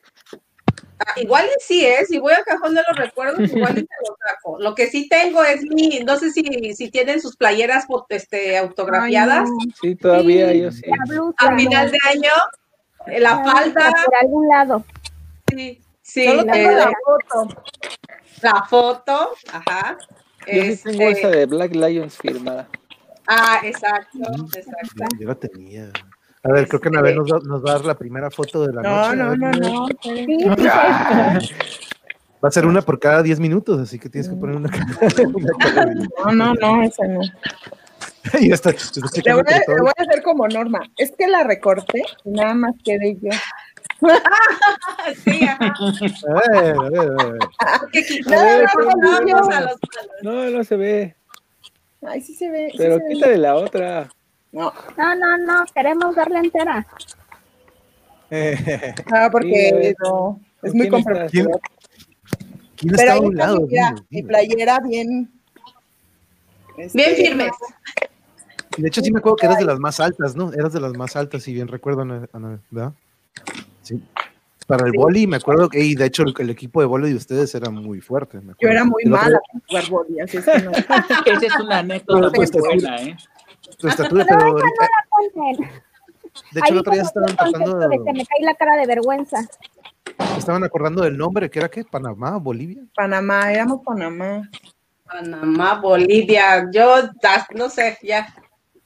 Ah, 1.00 1.12
igual 1.16 1.46
y 1.46 1.60
sí, 1.62 1.84
¿eh? 1.84 2.04
Si 2.06 2.18
voy 2.18 2.32
al 2.32 2.44
cajón 2.44 2.74
de 2.74 2.82
los 2.88 2.96
recuerdos, 2.96 3.40
igual 3.50 3.72
y 3.78 3.82
te 3.82 3.94
lo 4.08 4.16
saco. 4.28 4.58
Lo 4.60 4.74
que 4.74 4.86
sí 4.88 5.08
tengo 5.08 5.42
es 5.42 5.62
mi, 5.62 6.00
no 6.06 6.16
sé 6.16 6.30
si, 6.30 6.42
si 6.74 6.90
tienen 6.90 7.20
sus 7.20 7.36
playeras 7.36 7.86
este, 8.10 8.56
autografiadas 8.56 9.48
Ay, 9.48 9.66
no. 9.66 9.74
Sí, 9.80 9.94
todavía 9.96 10.50
Sí. 10.50 10.60
yo 10.60 10.70
sí. 10.72 10.82
Blusa. 11.08 11.34
a 11.38 11.56
final 11.56 11.90
de 11.90 11.98
año, 12.08 12.32
eh, 13.06 13.20
la 13.20 13.42
falda, 13.44 13.92
Por 14.04 14.14
algún 14.20 14.48
lado. 14.48 14.84
sí, 15.50 15.80
sí, 16.00 16.26
Solo 16.26 16.44
tengo 16.44 16.70
eh, 16.70 16.74
la 16.76 16.92
foto. 17.04 17.62
la 18.42 18.62
foto, 18.64 19.30
ajá. 19.52 19.98
Yo 20.46 20.62
sí 20.62 20.76
tengo 20.84 21.02
Este, 21.02 21.10
esa 21.10 21.28
de 21.30 21.46
Black 21.46 21.74
Lions 21.74 22.16
firmada. 22.18 22.68
Ah, 23.26 23.60
exacto, 23.64 24.18
Mm. 24.18 24.44
exacto. 24.54 25.04
Ya 25.18 25.26
la 25.26 25.34
tenía. 25.34 25.90
A 26.44 26.52
ver, 26.52 26.68
creo 26.68 26.80
que 26.80 26.88
Anabel 26.88 27.16
nos, 27.16 27.32
va- 27.32 27.40
nos 27.42 27.64
va 27.64 27.70
a 27.70 27.74
dar 27.74 27.84
la 27.86 27.94
primera 27.96 28.30
foto 28.30 28.66
de 28.66 28.72
la 28.74 28.82
No, 28.82 28.90
noche. 28.90 29.16
No, 29.16 29.36
no, 29.36 29.50
no. 29.52 29.86
Sí, 30.02 30.26
sí, 30.26 30.36
sí. 30.40 31.54
Va 32.44 32.48
a 32.48 32.50
ser 32.50 32.66
una 32.66 32.82
por 32.82 32.98
cada 33.00 33.22
10 33.22 33.40
minutos, 33.40 33.80
así 33.80 33.98
que 33.98 34.10
tienes 34.10 34.28
que 34.28 34.36
poner 34.36 34.56
una. 34.56 34.68
No, 36.26 36.32
no, 36.32 36.54
no, 36.54 36.82
esa 36.82 37.06
no. 37.06 37.20
Y 38.40 38.52
está, 38.52 38.72
se 38.72 39.00
está 39.00 39.20
Le 39.24 39.32
voy, 39.34 39.40
a, 39.40 39.44
por 39.44 39.54
le 39.54 39.64
todo. 39.66 39.76
voy 39.80 39.92
a 39.96 40.02
hacer 40.02 40.22
como 40.22 40.48
Norma. 40.48 40.80
Es 40.98 41.12
que 41.16 41.26
la 41.28 41.44
recorté 41.44 42.02
y 42.24 42.30
nada 42.30 42.54
más 42.54 42.74
quedé 42.84 43.16
yo. 43.20 43.30
Sí, 45.24 45.44
ajá. 45.46 45.74
A 46.28 46.50
ver, 46.52 46.76
a 46.76 46.88
ver, 46.90 47.10
a 47.20 47.26
ver. 47.26 47.38
No, 50.22 50.50
no 50.50 50.64
se 50.64 50.76
ve. 50.76 51.16
Ay, 52.06 52.20
sí 52.20 52.34
se 52.34 52.50
ve. 52.50 52.68
sí 52.72 52.76
Pero 52.78 52.98
se 52.98 53.04
ve. 53.04 53.14
quítale 53.14 53.36
la 53.38 53.54
otra. 53.54 54.08
No, 54.54 54.72
No, 54.96 55.14
no, 55.16 55.36
no, 55.38 55.64
queremos 55.74 56.14
darle 56.14 56.38
entera. 56.38 56.86
Eh, 58.30 58.94
ah, 59.12 59.28
porque 59.30 59.94
no. 60.02 60.40
Es 60.62 60.70
¿Con 60.70 60.78
muy 60.78 60.88
comprometedor. 60.88 61.60
¿Quién 62.76 62.92
Pero 62.96 63.02
está 63.02 63.12
a 63.12 63.14
ahí 63.14 63.20
un 63.20 63.36
lado? 63.36 63.60
mi, 63.60 63.66
mira, 63.68 64.28
playera 64.28 64.80
bien. 64.80 65.30
este, 66.78 66.96
Bien 66.98 67.16
firmes. 67.16 67.50
Y 68.78 68.82
De 68.82 68.88
hecho, 68.88 69.00
sí 69.02 69.10
me 69.12 69.18
acuerdo 69.18 69.36
que 69.36 69.46
eras 69.46 69.58
de 69.58 69.64
las 69.64 69.78
más 69.80 69.98
altas, 70.00 70.34
¿no? 70.36 70.52
Eras 70.52 70.72
de 70.72 70.80
las 70.80 70.92
más 70.94 71.16
altas, 71.16 71.42
si 71.42 71.52
bien 71.52 71.68
recuerdo, 71.68 72.02
Ana, 72.02 72.28
Ana, 72.32 72.60
¿verdad? 72.70 72.92
Sí. 73.82 74.02
Para 74.66 74.86
el 74.86 74.92
Sí. 74.92 74.98
boli, 74.98 75.26
me 75.26 75.36
acuerdo 75.36 75.68
que, 75.68 75.80
y 75.80 75.94
de 75.94 76.06
hecho, 76.06 76.22
el, 76.22 76.32
el 76.38 76.50
equipo 76.50 76.80
de 76.80 76.86
boli 76.86 77.10
de 77.10 77.16
ustedes 77.16 77.54
era 77.54 77.70
muy 77.70 78.00
fuerte. 78.00 78.40
me 78.40 78.54
Yo 78.60 78.68
era 78.68 78.84
muy 78.84 79.04
mala 79.04 79.38
para 79.52 79.64
jugar 79.68 79.90
boli, 79.90 80.20
así 80.20 80.38
es 80.38 80.44
que 80.44 80.58
no. 80.60 80.70
Esa 81.26 81.46
es 81.46 81.60
una 81.60 81.78
anécdota 81.80 82.30
muy 82.30 82.46
buena, 82.60 82.96
¿eh? 83.02 83.16
Tu 83.84 83.88
estatura, 83.90 84.24
Pero 84.26 84.40
ahorita, 84.40 84.88
no 85.36 85.52
la 85.60 85.68
de 86.52 86.60
hecho, 86.60 86.72
el 86.72 86.78
otro 86.78 86.92
día 86.94 87.02
Ahí 87.02 87.06
estaban 87.06 87.36
tratando, 87.36 87.58
concepto 87.58 87.88
de 87.90 87.96
que 87.98 88.12
me 88.14 88.24
cae 88.26 88.40
la 88.40 88.54
cara 88.54 88.76
de 88.76 88.86
vergüenza. 88.86 89.46
estaban 90.38 90.64
acordando 90.64 91.02
del 91.02 91.18
nombre, 91.18 91.50
que 91.50 91.58
era 91.58 91.68
qué, 91.68 91.84
Panamá, 91.84 92.38
Bolivia. 92.38 92.82
Panamá, 92.96 93.52
éramos 93.52 93.82
Panamá. 93.84 94.48
Panamá, 95.04 95.74
Bolivia, 95.74 96.66
yo 96.72 96.94
ah, 97.24 97.46
no 97.54 97.68
sé, 97.68 97.98
ya, 98.02 98.34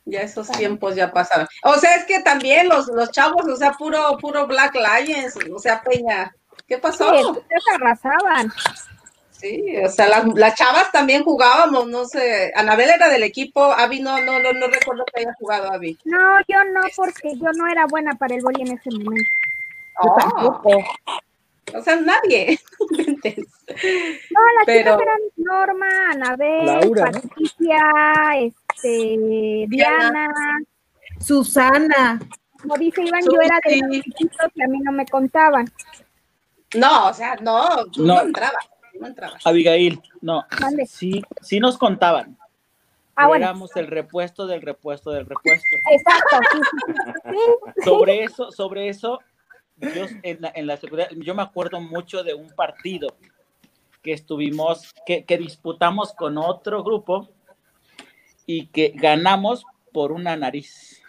ya 0.05 0.23
esos 0.23 0.49
tiempos 0.51 0.97
ya 0.97 1.13
pasaron. 1.13 1.47
O 1.63 1.75
sea, 1.75 1.95
es 1.95 2.05
que 2.07 2.21
también 2.23 2.69
los, 2.69 2.89
los 2.89 3.13
chavos, 3.13 3.47
o 3.47 3.55
sea, 3.55 3.71
puro, 3.75 4.19
puro 4.21 4.49
Black 4.49 4.75
Lions, 4.75 5.35
o 5.55 5.59
sea, 5.61 5.81
Peña, 5.81 6.35
¿qué 6.67 6.75
Sí, 6.75 6.81
pasó? 6.83 7.31
ustedes 7.31 7.65
arrasaban. 7.73 8.53
Sí, 9.39 9.77
o 9.85 9.89
sea, 9.89 10.09
las, 10.09 10.25
las 10.35 10.55
chavas 10.57 10.91
también 10.91 11.23
jugábamos, 11.23 11.87
no 11.87 12.05
sé, 12.07 12.53
Anabel 12.57 12.91
era 12.91 13.09
del 13.09 13.23
equipo, 13.23 13.63
Avi 13.63 14.01
no, 14.01 14.21
no, 14.21 14.41
no, 14.41 14.53
no 14.53 14.67
recuerdo 14.67 15.05
que 15.15 15.21
haya 15.21 15.33
jugado 15.39 15.73
Avi. 15.73 15.97
No, 16.05 16.41
yo 16.49 16.65
no, 16.73 16.81
porque 16.97 17.37
yo 17.37 17.53
no 17.55 17.69
era 17.69 17.87
buena 17.87 18.15
para 18.17 18.35
el 18.35 18.43
boli 18.43 18.63
en 18.63 18.77
ese 18.77 18.91
momento. 18.91 19.31
Yo 20.03 20.11
Oh, 20.11 20.17
tampoco. 20.19 20.71
o 21.75 21.83
sea, 21.83 21.97
nadie. 21.97 22.59
No, 23.69 24.41
las 24.57 24.65
Pero- 24.67 24.93
chicas 24.97 25.01
eran 25.03 25.19
Norma, 25.37 25.87
Anabel, 26.13 26.67
Laura, 26.67 27.11
¿no? 27.11 27.21
Patricia, 27.21 27.79
este, 28.41 29.67
Diana. 29.69 30.29
Susana. 31.21 32.19
Como 32.61 32.77
dice 32.77 33.03
Iván, 33.03 33.21
yo 33.23 33.41
era 33.41 33.59
de 33.65 33.77
los 33.87 34.05
chiquitos 34.05 34.47
que 34.55 34.65
a 34.65 34.69
mí 34.69 34.79
no 34.81 34.93
me 34.93 35.07
contaban. 35.07 35.71
No, 36.75 37.09
o 37.09 37.15
sea, 37.15 37.37
no, 37.43 37.85
tú 37.93 38.05
no, 38.07 38.15
No. 38.17 38.21
entrabas, 38.23 38.69
no 39.01 39.07
entrabas. 39.07 39.47
Abigail, 39.47 40.01
no. 40.21 40.45
Sí, 40.87 41.23
sí 41.43 41.61
nos 41.61 41.79
contaban. 41.79 42.37
Ah, 43.15 43.27
bueno. 43.27 43.45
Éramos 43.47 43.75
el 43.77 43.89
repuesto 43.89 44.47
del 44.47 44.63
repuesto 44.63 45.11
del 45.11 45.27
repuesto. 45.27 45.67
Exacto, 45.91 46.37
sí, 46.53 46.59
sí, 46.63 46.93
sí, 46.95 47.33
sí. 47.75 47.83
Sobre 47.85 48.23
eso, 48.25 48.53
sobre 48.53 48.89
eso, 48.89 49.21
yo 49.77 50.05
en 50.23 50.41
la, 50.41 50.53
en 50.55 50.67
la 50.67 50.77
seguridad, 50.77 51.09
yo 51.17 51.35
me 51.35 51.43
acuerdo 51.43 51.81
mucho 51.81 52.23
de 52.23 52.35
un 52.35 52.49
partido 52.51 53.09
que 54.03 54.13
estuvimos, 54.13 54.93
que, 55.05 55.25
que 55.25 55.37
disputamos 55.39 56.13
con 56.15 56.39
otro 56.39 56.85
grupo 56.85 57.29
y 58.47 58.67
que 58.69 58.93
ganamos 58.95 59.65
por 59.93 60.13
una 60.13 60.37
nariz. 60.37 61.03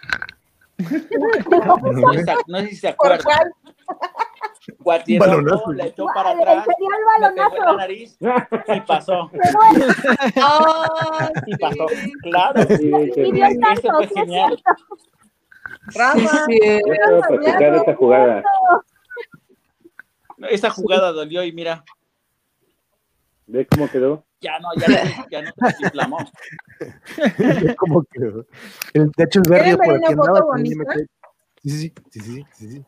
No, 0.80 2.14
sé- 2.14 2.36
no 2.48 2.60
sé 2.62 2.68
si 2.70 2.76
se 2.76 2.94
¿Por 2.94 3.14
acuerdan. 3.14 3.52
Balonazo. 5.20 5.72
le 5.74 5.86
echó 5.88 6.06
para 6.14 6.34
Le 6.36 6.42
atrás, 6.44 6.66
dio 6.78 6.88
el 6.88 7.22
me 7.22 7.32
pegó 7.32 7.54
en 7.56 7.60
la 7.60 7.70
balonazo. 7.70 7.78
nariz 7.78 8.18
y 8.76 8.82
pasó. 8.82 9.30
Pero 9.32 9.44
Y 11.46 11.58
pasó. 11.58 11.88
sí. 11.90 12.12
Claro. 12.24 12.62
Sí, 12.78 12.92
y 13.18 13.32
dio 13.32 13.46
el 13.46 13.52
Eso 13.52 13.60
tanto, 13.62 13.94
fue 13.96 14.06
es 14.06 14.12
genial. 14.14 14.48
cierto. 14.50 14.98
Rama. 15.96 16.30
Sí, 16.48 16.60
sí. 16.62 16.82
yo 16.86 16.94
estaba 16.94 17.20
practicando 17.28 17.82
esa 17.82 17.96
jugada. 17.96 18.44
Esa 20.50 20.70
jugada 20.70 21.12
dolió 21.12 21.44
y 21.44 21.52
mira, 21.52 21.84
¿Ves 23.48 23.68
cómo 23.72 23.90
quedó? 23.90 24.24
ya 24.42 24.58
no, 24.60 24.70
ya 24.78 24.88
no, 24.88 25.26
ya 25.32 25.42
no 25.42 25.52
se 25.70 25.84
inflamó. 25.84 26.18
Como 27.78 28.04
que, 28.04 28.20
el, 28.94 29.12
de 29.18 29.24
hecho, 29.24 29.42
el 29.44 29.50
verde 29.50 29.64
¿Quieren 29.64 29.78
ver 29.80 29.88
por 29.88 29.96
aquí 29.98 30.14
andaba. 30.14 30.58
sí, 31.64 31.70
sí, 31.70 31.94
sí, 32.12 32.46
sí, 32.54 32.70
sí. 32.70 32.86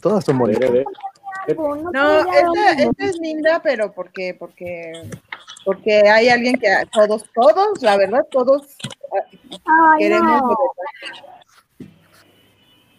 Todas 0.00 0.24
son 0.24 0.38
bonitas. 0.38 0.70
no 0.70 2.18
esta, 2.20 2.70
esta 2.72 3.04
es 3.04 3.18
linda, 3.18 3.60
pero 3.62 3.92
porque, 3.92 4.34
porque, 4.38 4.92
porque 5.64 6.08
hay 6.08 6.28
alguien 6.28 6.58
que 6.58 6.68
todos, 6.92 7.24
todos, 7.34 7.82
la 7.82 7.96
verdad, 7.96 8.26
todos 8.30 8.76
Ay, 9.64 9.98
queremos. 9.98 10.42
no. 10.42 10.56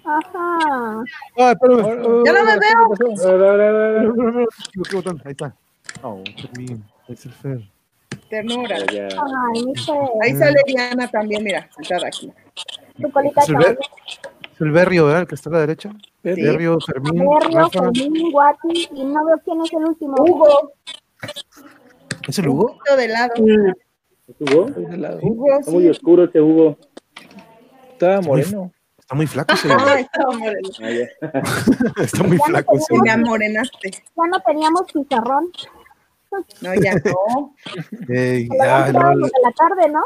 Ajá. 0.05 1.03
Ah, 1.37 1.51
espérame. 1.51 2.23
Ya 2.25 2.33
no 2.33 2.43
me 2.43 2.57
veo. 2.57 3.29
A 3.29 3.35
ver, 3.35 3.43
a 3.43 3.51
ver, 3.53 3.61
a 3.61 3.71
ver, 3.71 3.75
a 3.75 3.91
ver. 3.91 4.13
Me 4.15 4.43
equivoqué, 4.43 4.95
botón. 4.95 5.21
Ahí 5.23 5.31
está. 5.31 5.55
Oh, 6.01 6.23
Fermín. 6.41 6.83
Ahí 7.07 7.13
está 7.13 7.29
el 7.29 7.35
Fer. 7.35 7.61
Ternura. 8.29 8.77
Ay. 8.77 9.73
Ahí 10.21 10.35
sale 10.35 10.61
Diana 10.65 11.07
también, 11.09 11.43
mira, 11.43 11.69
sentada 11.75 12.07
aquí. 12.07 12.31
Tu 12.99 13.11
colita 13.11 13.41
Es 14.59 14.65
el, 14.65 14.71
Berrio, 14.71 15.05
¿verdad? 15.05 15.21
El 15.21 15.27
que 15.27 15.35
está 15.35 15.49
a 15.49 15.53
la 15.53 15.59
derecha. 15.59 15.89
Sí. 16.21 16.41
Berrio, 16.41 16.77
Fermín, 16.85 17.13
Berrio, 17.13 17.59
Rafa. 17.59 17.79
Fermín, 17.93 18.29
Guati, 18.29 18.89
y 18.93 19.05
no 19.05 19.25
veo 19.25 19.37
quién 19.45 19.61
es 19.61 19.71
el 19.71 19.85
último. 19.85 20.15
Hugo, 20.19 20.73
¿Es 22.27 22.39
el 22.39 22.49
Hugo? 22.49 22.65
Hugo 22.65 22.97
de 22.97 23.07
lado. 23.07 23.33
¿Es 24.27 24.35
Hugo? 24.41 24.65
De 24.65 24.97
lado. 24.97 25.19
Hugo, 25.21 25.45
Está 25.59 25.71
muy 25.71 25.83
sí. 25.83 25.89
oscuro 25.89 26.25
ese 26.25 26.41
Hugo. 26.41 26.77
Estaba 27.93 28.21
moreno. 28.21 28.71
Está 28.97 29.15
muy 29.15 29.27
flaco 29.27 29.53
ese. 29.53 29.67
Está 29.99 30.25
moreno. 30.27 30.69
Ah, 30.81 30.89
ya. 30.91 32.03
Está 32.03 32.23
muy 32.23 32.37
flaco 32.37 32.75
ese. 32.75 33.01
Me 33.01 33.11
amorenaste. 33.11 33.91
Ya 33.91 34.27
no 34.29 34.39
teníamos 34.45 34.91
pizarrón. 34.91 35.51
No, 36.61 36.75
ya 36.75 36.95
no. 36.95 37.55
Ya, 38.09 38.91
no, 38.91 39.09
de 39.09 39.31
la 39.41 39.51
tarde, 39.53 39.89
¿no? 39.89 40.01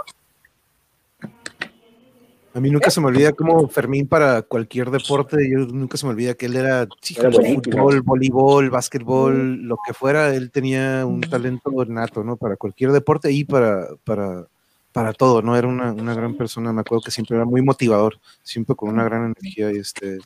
A 2.53 2.59
mí 2.59 2.69
nunca 2.69 2.91
se 2.91 3.01
me 3.01 3.07
olvida 3.07 3.33
como 3.33 3.67
Fermín 3.67 4.07
para 4.07 4.43
cualquier 4.43 4.91
deporte, 4.91 5.37
yo 5.49 5.59
nunca 5.59 5.97
se 5.97 6.05
me 6.05 6.11
olvida 6.11 6.35
que 6.35 6.45
él 6.45 6.55
era, 6.55 6.87
sí, 7.01 7.15
fútbol, 7.15 8.01
voleibol, 8.01 8.69
básquetbol, 8.69 9.63
lo 9.63 9.77
que 9.85 9.93
fuera, 9.93 10.33
él 10.35 10.51
tenía 10.51 11.03
un 11.05 11.21
talento 11.21 11.71
nato, 11.87 12.23
¿no? 12.23 12.37
Para 12.37 12.55
cualquier 12.55 12.91
deporte 12.91 13.31
y 13.31 13.43
para, 13.43 13.87
para, 14.03 14.45
para 14.91 15.13
todo, 15.13 15.41
¿no? 15.41 15.57
Era 15.57 15.67
una, 15.67 15.93
una 15.93 16.13
gran 16.13 16.35
persona, 16.37 16.71
me 16.71 16.81
acuerdo 16.81 17.01
que 17.03 17.11
siempre 17.11 17.37
era 17.37 17.45
muy 17.45 17.63
motivador, 17.63 18.19
siempre 18.43 18.75
con 18.75 18.89
una 18.89 19.03
gran 19.03 19.25
energía. 19.25 19.71
Y 19.71 19.77
este, 19.77 20.19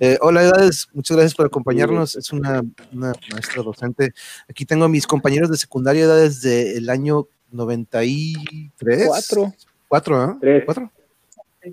eh, 0.00 0.18
hola, 0.20 0.42
Edades, 0.42 0.88
muchas 0.92 1.16
gracias 1.16 1.36
por 1.36 1.46
acompañarnos, 1.46 2.16
es 2.16 2.32
una, 2.32 2.60
una 2.92 3.12
maestra 3.30 3.62
docente. 3.62 4.12
Aquí 4.48 4.66
tengo 4.66 4.86
a 4.86 4.88
mis 4.88 5.06
compañeros 5.06 5.48
de 5.48 5.56
secundaria, 5.56 6.04
Edades 6.04 6.42
del 6.42 6.90
año 6.90 7.28
93. 7.52 9.06
Cuatro. 9.06 9.54
Cuatro, 9.86 10.20
¿ah? 10.20 10.36
Tres. 10.40 10.64
¿Cuatro? 10.64 10.90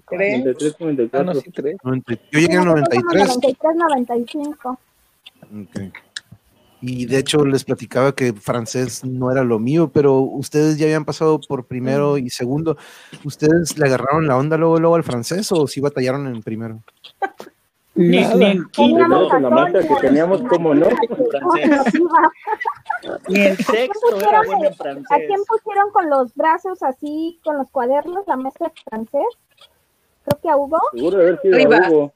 ¿Creen? 0.06 0.44
93, 0.46 0.76
Ah, 1.14 1.24
no, 1.24 1.34
94. 1.34 1.42
sí, 1.42 1.52
tres. 1.52 1.76
90. 1.84 2.14
Yo 2.32 2.40
llegué 2.40 2.54
en 2.56 2.66
Nosotros 2.66 2.90
somos 2.94 3.08
93. 3.14 3.28
93, 3.28 3.76
95. 3.76 4.80
Ok. 5.44 5.94
Y 6.82 7.06
de 7.08 7.18
hecho 7.18 7.44
les 7.46 7.64
platicaba 7.64 8.14
que 8.14 8.34
francés 8.34 9.04
no 9.06 9.32
era 9.32 9.44
lo 9.44 9.58
mío, 9.60 9.90
pero 9.92 10.20
ustedes 10.20 10.78
ya 10.78 10.86
habían 10.86 11.06
pasado 11.06 11.40
por 11.40 11.66
primero 11.66 12.18
y 12.18 12.30
segundo. 12.30 12.78
¿Ustedes 13.24 13.78
le 13.78 13.86
agarraron 13.88 14.28
la 14.28 14.38
onda 14.38 14.58
luego, 14.58 14.78
luego 14.80 14.96
al 14.96 15.04
francés 15.04 15.52
o 15.52 15.66
sí 15.68 15.80
batallaron 15.82 16.28
en 16.28 16.44
primero? 16.44 16.82
Ni, 17.96 18.20
Nada. 18.22 18.36
ni 18.36 18.46
en 18.48 18.70
Teníamos 18.72 19.42
la 19.42 19.50
maestra 19.50 19.88
que 19.88 19.96
teníamos, 20.08 20.42
¿cómo 20.50 20.76
no? 20.76 20.86
francés. 20.90 21.94
Ni 23.30 23.40
en 23.40 23.56
sexto 23.58 24.20
era 24.20 24.42
bueno 24.46 24.66
en 24.66 24.74
¿A 24.74 24.76
francés. 24.76 25.18
quién 25.28 25.40
pusieron 25.48 25.92
con 25.92 26.10
los 26.10 26.36
brazos 26.36 26.84
así, 26.84 27.40
con 27.44 27.58
los 27.58 27.70
cuadernos, 27.72 28.28
la 28.28 28.36
maestra 28.36 28.68
de 28.68 28.82
francés? 28.90 29.26
Creo 30.26 30.42
que 30.42 30.50
a 30.50 30.58
Hugo. 30.58 30.80
Seguro 30.94 31.18
haber 31.18 31.42
sido 31.42 31.56
Arriba. 31.56 31.90
Hugo. 31.90 32.14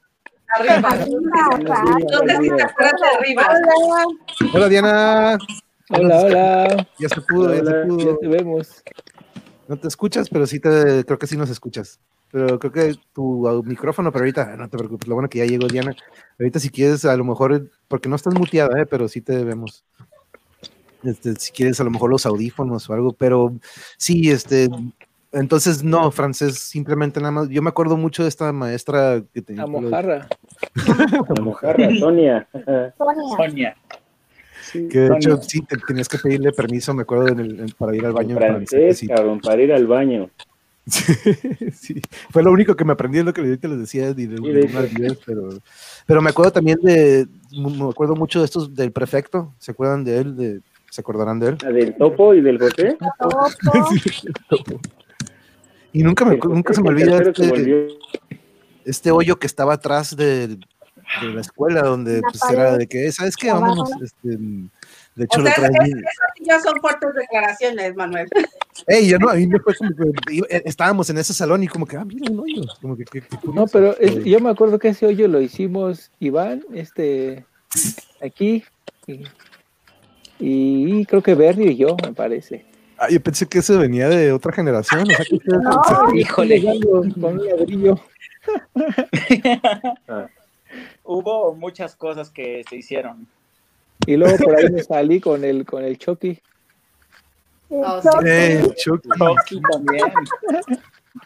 Arriba. 0.54 0.74
Arriba, 0.74 1.04
Sí, 1.04 1.16
claro. 1.24 1.58
No 1.58 2.18
sé 2.26 2.42
si 2.42 2.56
te 2.56 2.62
acuerdas 2.62 3.00
de 3.00 3.18
arriba. 3.18 3.46
Hola. 3.48 4.50
Hola 4.54 4.68
Diana. 4.68 5.38
Hola, 5.90 6.20
hola. 6.20 6.88
Ya 6.98 7.08
se 7.08 7.20
pudo, 7.20 7.54
ya 7.54 7.64
se 7.64 7.70
Hola, 7.70 7.86
pudo. 7.86 8.12
Ya 8.12 8.18
te 8.18 8.28
vemos. 8.28 8.82
No 9.68 9.78
te 9.78 9.88
escuchas, 9.88 10.28
pero 10.28 10.46
sí 10.46 10.58
te, 10.58 11.04
creo 11.04 11.18
que 11.18 11.26
sí 11.28 11.36
nos 11.36 11.50
escuchas. 11.50 12.00
Pero 12.32 12.58
creo 12.58 12.72
que 12.72 12.94
tu 13.12 13.62
micrófono, 13.64 14.12
pero 14.12 14.22
ahorita 14.24 14.56
no 14.56 14.68
te 14.68 14.78
preocupes, 14.78 15.08
lo 15.08 15.14
bueno 15.14 15.28
que 15.28 15.38
ya 15.38 15.46
llegó 15.46 15.66
Diana. 15.66 15.94
Ahorita 16.38 16.58
si 16.60 16.70
quieres, 16.70 17.04
a 17.04 17.16
lo 17.16 17.24
mejor, 17.24 17.70
porque 17.88 18.08
no 18.08 18.16
estás 18.16 18.34
muteada, 18.34 18.80
¿eh? 18.80 18.86
pero 18.86 19.08
sí 19.08 19.20
te 19.20 19.44
vemos. 19.44 19.84
Este, 21.02 21.34
si 21.36 21.52
quieres, 21.52 21.80
a 21.80 21.84
lo 21.84 21.90
mejor 21.90 22.10
los 22.10 22.26
audífonos 22.26 22.88
o 22.88 22.92
algo, 22.92 23.12
pero 23.12 23.52
sí, 23.96 24.30
este, 24.30 24.68
entonces 25.32 25.82
no, 25.84 26.10
francés, 26.10 26.58
simplemente 26.58 27.20
nada 27.20 27.30
más. 27.32 27.48
Yo 27.48 27.62
me 27.62 27.68
acuerdo 27.68 27.96
mucho 27.96 28.22
de 28.22 28.28
esta 28.28 28.52
maestra 28.52 29.22
que 29.32 29.42
tenía. 29.42 29.62
A 29.62 29.66
mojarra. 29.66 30.28
La 31.36 31.42
mojarra, 31.42 31.88
Sonia. 31.98 32.48
Sonia. 33.36 33.76
Sí, 34.62 34.88
Que 34.88 34.98
de 35.00 35.06
Sonia. 35.08 35.18
hecho 35.18 35.42
sí, 35.42 35.60
te- 35.62 35.76
tenías 35.78 36.08
que 36.08 36.18
pedirle 36.18 36.52
permiso, 36.52 36.92
me 36.94 37.02
acuerdo, 37.02 37.28
en 37.28 37.40
el- 37.40 37.60
en- 37.60 37.70
para 37.70 37.94
ir 37.96 38.04
al 38.06 38.12
baño. 38.12 38.36
Francés, 38.36 39.02
cabrón, 39.08 39.40
para 39.40 39.60
ir 39.62 39.72
al 39.72 39.86
baño. 39.86 40.30
Sí, 41.72 42.00
fue 42.30 42.42
lo 42.42 42.50
único 42.50 42.74
que 42.74 42.84
me 42.84 42.92
aprendí, 42.92 43.18
es 43.18 43.24
lo 43.24 43.32
que 43.32 43.40
ahorita 43.42 43.68
les 43.68 43.78
decía, 43.80 44.10
y 44.10 44.26
de, 44.26 44.36
Sí, 44.36 44.42
de 44.52 44.60
de 44.62 45.16
pero, 45.24 45.48
pero 46.06 46.22
me 46.22 46.30
acuerdo 46.30 46.52
también 46.52 46.78
de, 46.82 47.26
me 47.52 47.88
acuerdo 47.88 48.16
mucho 48.16 48.40
de 48.40 48.46
estos 48.46 48.74
del 48.74 48.90
prefecto, 48.90 49.52
¿se 49.58 49.70
acuerdan 49.70 50.04
de 50.04 50.18
él? 50.18 50.36
De, 50.36 50.60
¿Se 50.90 51.00
acordarán 51.00 51.38
de 51.38 51.50
él? 51.50 51.58
La 51.62 51.70
del 51.70 51.94
topo 51.96 52.34
y 52.34 52.40
del 52.40 52.58
José. 52.58 52.96
Topo. 54.48 54.80
Y 55.92 56.02
nunca, 56.02 56.24
me, 56.24 56.36
nunca 56.36 56.72
se 56.72 56.82
me 56.82 56.88
olvida 56.90 57.22
que 57.32 57.42
este, 57.42 57.88
este 58.84 59.10
hoyo 59.10 59.38
que 59.38 59.46
estaba 59.46 59.74
atrás 59.74 60.16
de, 60.16 60.48
de 60.48 60.58
la 61.34 61.40
escuela, 61.40 61.82
donde 61.82 62.22
pues 62.22 62.40
era 62.50 62.76
de 62.78 62.86
que, 62.86 63.10
¿sabes 63.12 63.36
qué? 63.36 63.50
Vámonos. 63.50 63.90
Este, 64.02 64.28
de 64.28 65.24
hecho, 65.24 65.40
O 65.40 65.42
lo 65.42 65.46
sea, 65.50 65.54
traen 65.56 65.74
es- 65.82 65.88
sí 66.36 66.44
ya 66.44 66.60
son 66.60 66.80
fuertes 66.80 67.10
declaraciones, 67.14 67.94
Manuel. 67.96 68.28
Ey, 68.86 69.08
yo 69.08 69.18
no, 69.18 69.28
a 69.28 69.34
mí 69.34 69.46
me 69.46 69.58
fue 69.58 69.74
como 69.74 69.90
que 69.94 70.38
eh, 70.48 70.62
estábamos 70.64 71.10
en 71.10 71.18
ese 71.18 71.34
salón 71.34 71.62
y 71.62 71.68
como 71.68 71.86
que, 71.86 71.96
ah, 71.96 72.04
mira 72.04 72.30
un 72.30 72.38
hoyo. 72.40 72.62
Como 72.80 72.96
que, 72.96 73.04
qué- 73.04 73.20
qué 73.22 73.36
No, 73.52 73.66
pero 73.66 73.96
es- 73.98 74.24
yo 74.24 74.40
me 74.40 74.50
acuerdo 74.50 74.78
que 74.78 74.88
ese 74.88 75.06
hoyo 75.06 75.26
lo 75.28 75.40
hicimos 75.40 76.10
Iván, 76.20 76.62
este, 76.72 77.44
aquí, 78.22 78.64
y, 79.06 79.24
y 80.38 81.04
creo 81.06 81.22
que 81.22 81.34
Berry 81.34 81.70
y 81.70 81.76
yo, 81.76 81.96
me 82.02 82.12
parece. 82.12 82.69
Ah, 83.02 83.08
yo 83.08 83.18
pensé 83.20 83.46
que 83.46 83.60
eso 83.60 83.78
venía 83.78 84.08
de 84.10 84.30
otra 84.30 84.52
generación. 84.52 85.02
O 85.02 85.06
sea, 85.06 85.24
que 85.24 85.36
ustedes- 85.36 85.58
No. 85.62 86.14
Híjole. 86.14 86.62
Con 87.18 87.38
un 87.38 87.46
ladrillo. 87.46 87.98
Hubo 91.04 91.54
muchas 91.54 91.96
cosas 91.96 92.30
que 92.30 92.62
se 92.68 92.76
hicieron. 92.76 93.26
Y 94.06 94.16
luego 94.16 94.36
por 94.38 94.56
ahí 94.56 94.70
me 94.70 94.82
salí 94.82 95.20
con 95.20 95.44
el, 95.44 95.64
con 95.64 95.82
el 95.84 95.98
Chucky. 95.98 96.38
Oh, 97.70 98.00
sí. 98.02 98.08
Eh, 98.26 98.62
Chucky. 98.76 99.08
Chucky 99.08 99.60
también. 99.72 100.04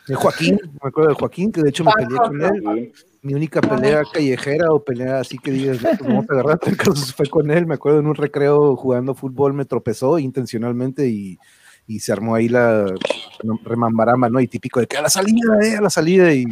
De 0.06 0.14
Joaquín, 0.14 0.58
me 0.82 0.88
acuerdo 0.88 1.10
de 1.10 1.16
Joaquín, 1.16 1.52
que 1.52 1.62
de 1.62 1.68
hecho 1.70 1.84
me 1.84 1.92
peleé 1.92 2.16
con 2.18 2.42
él. 2.42 2.92
Mi 3.22 3.34
única 3.34 3.60
pelea 3.60 4.02
callejera 4.12 4.70
o 4.72 4.82
pelea 4.82 5.20
así 5.20 5.38
que 5.38 5.50
digas, 5.50 5.80
"No, 5.82 5.90
vamos 6.08 6.26
a 6.28 6.32
agarrar 6.34 6.58
trancazos", 6.58 7.14
fue 7.14 7.26
con 7.26 7.50
él. 7.50 7.66
Me 7.66 7.74
acuerdo 7.74 8.00
en 8.00 8.06
un 8.06 8.14
recreo 8.14 8.76
jugando 8.76 9.14
fútbol, 9.14 9.52
me 9.54 9.64
tropezó 9.64 10.18
intencionalmente 10.18 11.06
y, 11.08 11.38
y 11.86 12.00
se 12.00 12.12
armó 12.12 12.34
ahí 12.34 12.48
la 12.48 12.86
remambarama, 13.64 14.28
¿no? 14.28 14.40
Y 14.40 14.48
típico 14.48 14.80
de 14.80 14.86
que 14.86 14.96
a 14.96 15.02
la 15.02 15.10
salida, 15.10 15.58
eh, 15.62 15.76
a 15.76 15.80
la 15.82 15.90
salida. 15.90 16.32
Y, 16.32 16.44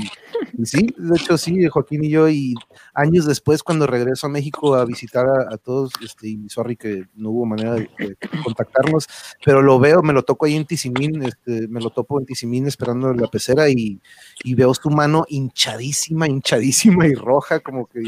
y 0.58 0.66
sí, 0.66 0.88
de 0.96 1.16
hecho 1.16 1.38
sí, 1.38 1.66
Joaquín 1.68 2.04
y 2.04 2.10
yo. 2.10 2.28
Y 2.28 2.54
años 2.94 3.24
después, 3.26 3.62
cuando 3.62 3.86
regreso 3.86 4.26
a 4.26 4.30
México 4.30 4.74
a 4.74 4.84
visitar 4.84 5.26
a, 5.26 5.54
a 5.54 5.56
todos, 5.56 5.92
este, 6.04 6.28
y 6.28 6.48
sorry 6.48 6.76
que 6.76 7.04
no 7.14 7.30
hubo 7.30 7.46
manera 7.46 7.74
de, 7.74 7.88
de 7.98 8.16
contactarnos, 8.44 9.06
pero 9.44 9.62
lo 9.62 9.78
veo, 9.78 10.02
me 10.02 10.12
lo 10.12 10.22
toco 10.22 10.46
ahí 10.46 10.54
en 10.56 10.66
Tizimín, 10.66 11.22
este, 11.22 11.66
me 11.68 11.80
lo 11.80 11.90
topo 11.90 12.20
en 12.20 12.26
Tizimín 12.26 12.66
esperando 12.66 13.10
en 13.10 13.16
la 13.18 13.28
pecera 13.28 13.68
y, 13.70 14.00
y 14.44 14.54
veo 14.54 14.74
su 14.74 14.90
mano 14.90 15.24
hinchadísima, 15.28 16.28
hinchadísima 16.28 17.06
y 17.06 17.14
roja, 17.14 17.60
como 17.60 17.86
que 17.86 18.02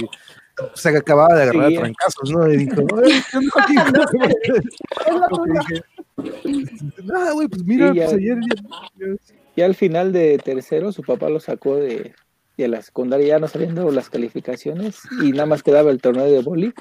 se 0.74 0.88
acababa 0.96 1.34
de 1.34 1.42
agarrar 1.44 1.68
Sí. 1.70 1.76
a 1.76 1.80
trancazos, 1.80 2.30
¿no? 2.30 2.52
Y 2.52 2.56
dijo, 2.58 2.82
"Ay, 3.02 3.12
¿qué 3.30 3.80
onda, 3.80 4.06
Joaquín?" 6.16 6.66
Como 6.66 6.74
que 6.74 6.92
dije, 6.92 7.02
Nada, 7.04 7.32
güey, 7.32 7.48
pues 7.48 7.64
mira, 7.64 7.90
Sí, 7.92 7.96
ya. 7.98 8.04
pues 8.06 8.16
ayer 8.16 8.38
ya- 8.40 9.06
ya- 9.06 9.16
Ya 9.56 9.66
al 9.66 9.74
final 9.76 10.12
de 10.12 10.38
tercero, 10.38 10.90
su 10.90 11.02
papá 11.02 11.28
lo 11.28 11.38
sacó 11.38 11.76
de, 11.76 12.12
de 12.56 12.68
la 12.68 12.82
secundaria, 12.82 13.26
ya 13.28 13.38
no 13.38 13.46
sabiendo 13.46 13.88
las 13.92 14.10
calificaciones, 14.10 14.98
y 15.22 15.30
nada 15.30 15.46
más 15.46 15.62
quedaba 15.62 15.90
el 15.92 16.00
torneo 16.00 16.24
de 16.24 16.40
boli, 16.42 16.72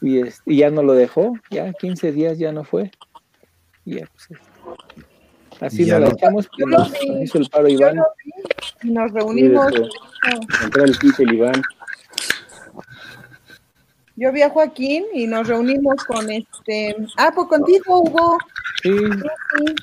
y, 0.00 0.20
es- 0.20 0.40
y 0.46 0.56
ya 0.58 0.70
no 0.70 0.82
lo 0.82 0.94
dejó, 0.94 1.34
ya 1.50 1.72
15 1.74 2.10
días 2.12 2.38
ya 2.38 2.50
no 2.52 2.64
fue. 2.64 2.90
Y 3.84 3.96
ya, 3.96 4.06
pues, 4.06 4.40
así 5.60 5.82
Y 5.82 5.86
ya 5.86 5.98
nos 5.98 6.02
la 6.02 6.08
no. 6.08 6.14
echamos, 6.16 6.48
pero 6.56 6.68
nos 6.70 6.92
hizo 7.22 7.38
el 7.38 7.50
paro 7.50 7.68
Iván. 7.68 8.00
y 8.82 8.90
nos 8.90 9.12
reunimos. 9.12 9.72
entró 10.64 10.84
el 10.84 11.34
Iván. 11.34 11.62
Yo 14.16 14.30
vi 14.32 14.42
a 14.42 14.50
Joaquín 14.50 15.04
y 15.14 15.26
nos 15.26 15.48
reunimos 15.48 16.04
con 16.04 16.30
este. 16.30 16.94
Ah, 17.16 17.30
pues 17.34 17.48
contigo, 17.48 18.02
Hugo. 18.02 18.38
Sí, 18.82 18.90
Sí. 18.96 19.74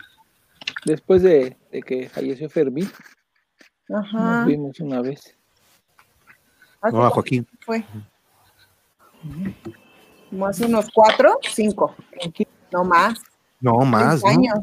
después 0.86 1.22
de, 1.24 1.58
de 1.72 1.82
que 1.82 2.10
falleció 2.10 2.50
Fermín, 2.50 2.90
Ajá. 3.94 4.40
nos 4.42 4.46
vimos 4.48 4.80
una 4.80 5.02
vez. 5.02 5.36
¿Hace 6.82 6.96
No, 6.96 7.06
a 7.06 7.10
Joaquín. 7.10 7.48
fue? 7.66 7.84
Como 10.30 10.46
hace 10.48 10.66
unos 10.66 10.88
cuatro, 10.94 11.38
cinco, 11.42 11.96
no 12.72 12.84
más. 12.84 13.20
No, 13.60 13.80
más, 13.80 14.24
años. 14.24 14.60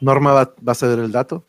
Norma 0.00 0.32
va, 0.32 0.54
va 0.66 0.72
a 0.72 0.74
saber 0.74 0.98
el 0.98 1.12
dato. 1.12 1.44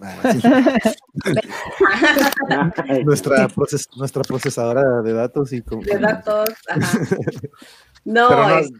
Ah, 0.00 0.16
sí. 0.32 0.40
nuestra, 3.04 3.48
proces- 3.48 3.88
nuestra 3.96 4.22
procesadora 4.22 5.02
de 5.02 5.12
datos 5.12 5.52
y 5.52 5.62
como- 5.62 5.82
De 5.82 5.98
datos. 5.98 6.50
ajá. 6.68 6.98
No, 8.06 8.28
no, 8.28 8.58
es- 8.58 8.70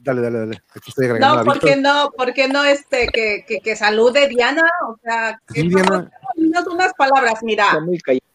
dale, 0.00 0.22
dale, 0.22 0.38
dale. 0.40 0.62
Aquí 0.74 0.88
estoy 0.90 1.06
agregando 1.06 1.36
no, 1.38 1.44
¿por 1.44 1.60
qué 1.60 1.76
no? 1.76 2.10
¿Por 2.16 2.34
qué 2.34 2.48
no 2.48 2.64
este 2.64 3.06
que, 3.06 3.44
que, 3.46 3.60
que 3.60 3.76
salude 3.76 4.26
Diana? 4.26 4.68
O 4.88 4.96
sea, 5.04 5.40
que 5.46 5.60
Sí, 5.60 5.68
Diana. 5.68 6.10
dinos 6.34 6.66
unas 6.66 6.92
palabras, 6.94 7.34
Está 7.34 7.44
mira, 7.46 7.80
muy 7.80 7.98
callado. 8.00 8.26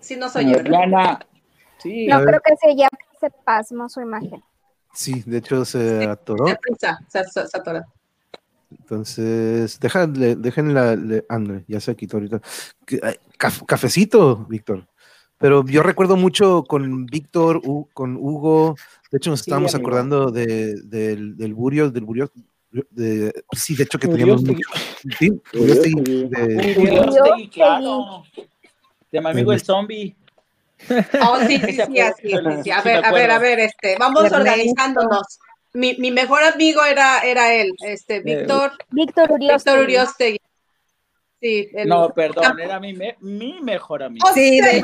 si 0.00 0.16
no 0.16 0.30
soy 0.30 0.50
yo. 0.50 0.62
¿no? 0.62 0.70
Diana. 0.70 1.18
Sí. 1.76 2.06
No, 2.06 2.22
creo 2.24 2.40
que 2.42 2.56
se 2.56 2.74
llama 2.74 2.88
se 3.20 3.30
pasmó 3.44 3.86
su 3.90 4.00
imagen. 4.00 4.42
Sí, 4.94 5.22
de 5.26 5.36
hecho 5.38 5.62
se 5.66 6.04
atoró. 6.06 6.46
Se, 6.48 7.22
se, 7.24 7.46
se 7.48 7.56
atora. 7.58 7.84
Entonces, 8.78 9.78
déjale, 9.80 10.36
déjenla, 10.36 10.94
le- 10.96 11.24
ande, 11.28 11.64
ya 11.68 11.80
se 11.80 11.94
quitó 11.96 12.16
ahorita. 12.18 12.40
Cafecito, 13.66 14.46
Víctor. 14.48 14.86
Pero 15.38 15.64
yo 15.66 15.82
recuerdo 15.82 16.16
mucho 16.16 16.64
con 16.64 17.04
Víctor, 17.06 17.60
con 17.92 18.16
Hugo, 18.16 18.74
de 19.10 19.18
hecho 19.18 19.30
nos 19.30 19.40
Sí, 19.40 19.50
estábamos 19.50 19.74
amigo. 19.74 19.88
acordando 19.88 20.30
de, 20.30 20.74
del, 20.84 21.36
del 21.36 21.54
Burio, 21.54 21.90
del 21.90 22.04
Burio, 22.04 22.30
de, 22.90 23.32
sí, 23.52 23.74
de 23.76 23.84
hecho 23.84 23.98
que 23.98 24.08
teníamos 24.08 24.40
sí. 24.40 24.46
mucho, 24.46 24.68
sí, 25.18 25.30
de- 25.50 27.48
claro. 27.52 28.22
De 29.12 29.20
mi 29.20 29.28
amigo 29.28 29.52
el 29.52 29.60
zombie. 29.60 30.16
Oh, 31.22 31.38
sí, 31.46 31.58
sí, 31.58 31.72
sí, 31.72 31.78
así, 32.00 32.28
sí, 32.28 32.34
sí. 32.64 32.70
A 32.70 32.82
ver, 32.82 33.04
a 33.04 33.12
ver, 33.12 33.30
a 33.30 33.38
ver, 33.38 33.58
este, 33.60 33.96
vamos 33.98 34.30
organizándonos. 34.32 35.38
Mi, 35.76 35.94
mi 35.98 36.10
mejor 36.10 36.42
amigo 36.42 36.82
era, 36.84 37.20
era 37.20 37.52
él, 37.52 37.74
este, 37.80 38.20
Víctor, 38.20 38.72
Víctor 38.90 39.30
Uriostegui. 39.30 39.52
Víctor 39.54 39.78
Uriostegui. 39.84 40.40
Sí, 41.38 41.68
el- 41.74 41.88
No, 41.88 42.08
perdón, 42.14 42.58
era 42.58 42.80
mi, 42.80 42.94
me- 42.94 43.16
mi 43.20 43.60
mejor 43.60 44.02
amigo. 44.02 44.26
Sí, 44.32 44.58
de 44.60 44.82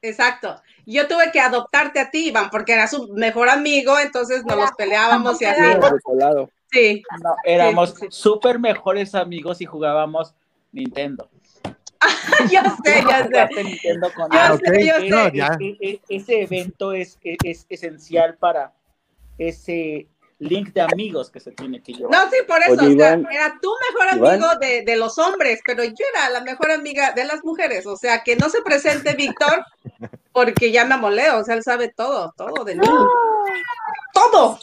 exacto, 0.00 0.60
yo 0.86 1.06
tuve 1.06 1.30
que 1.30 1.40
adoptarte 1.40 2.00
a 2.00 2.10
ti, 2.10 2.28
Iván, 2.28 2.48
porque 2.50 2.72
era 2.72 2.88
su 2.88 3.08
mejor 3.14 3.48
amigo, 3.50 3.98
entonces 3.98 4.44
nos 4.44 4.56
los 4.56 4.72
peleábamos 4.72 5.40
y 5.40 5.44
así. 5.44 5.60
Sí, 6.70 7.02
No, 7.22 7.34
éramos 7.44 7.90
Sí, 7.90 7.96
sí. 8.00 8.06
súper 8.10 8.58
mejores 8.58 9.14
amigos 9.14 9.60
y 9.60 9.66
jugábamos 9.66 10.34
Nintendo. 10.72 11.28
yo 12.50 12.60
sé, 12.84 13.04
ya 13.08 13.48
sé. 13.48 13.64
Nintendo 13.64 14.12
con 14.14 14.30
Yo 14.30 14.38
Ah, 14.38 14.56
sé, 14.56 14.86
yo 14.86 14.94
sé. 14.98 15.32
ya. 15.34 15.56
E- 15.60 15.76
e- 15.80 16.00
ese 16.08 16.42
evento 16.42 16.92
es, 16.92 17.18
es, 17.22 17.38
es 17.44 17.66
esencial 17.68 18.36
para 18.36 18.72
ese 19.38 20.06
link 20.42 20.72
de 20.72 20.80
amigos 20.80 21.30
que 21.30 21.40
se 21.40 21.52
tiene 21.52 21.82
que 21.82 21.92
llevar. 21.94 22.12
No, 22.12 22.30
sí, 22.30 22.36
por 22.46 22.60
eso, 22.60 22.72
Oye, 22.72 22.94
o 22.94 22.98
sea, 22.98 23.12
Iván. 23.14 23.26
era 23.30 23.58
tu 23.60 23.70
mejor 23.90 24.30
amigo 24.30 24.48
de, 24.60 24.82
de 24.82 24.96
los 24.96 25.18
hombres, 25.18 25.60
pero 25.64 25.84
yo 25.84 26.04
era 26.14 26.30
la 26.30 26.40
mejor 26.40 26.70
amiga 26.70 27.12
de 27.12 27.24
las 27.24 27.44
mujeres, 27.44 27.86
o 27.86 27.96
sea, 27.96 28.22
que 28.22 28.36
no 28.36 28.48
se 28.48 28.62
presente 28.62 29.14
Víctor, 29.14 29.64
porque 30.32 30.72
ya 30.72 30.84
me 30.84 30.94
amolé, 30.94 31.30
o 31.30 31.44
sea, 31.44 31.54
él 31.54 31.62
sabe 31.62 31.88
todo, 31.88 32.32
todo 32.36 32.64
de 32.64 32.74
mí. 32.76 32.86
Todo. 34.12 34.58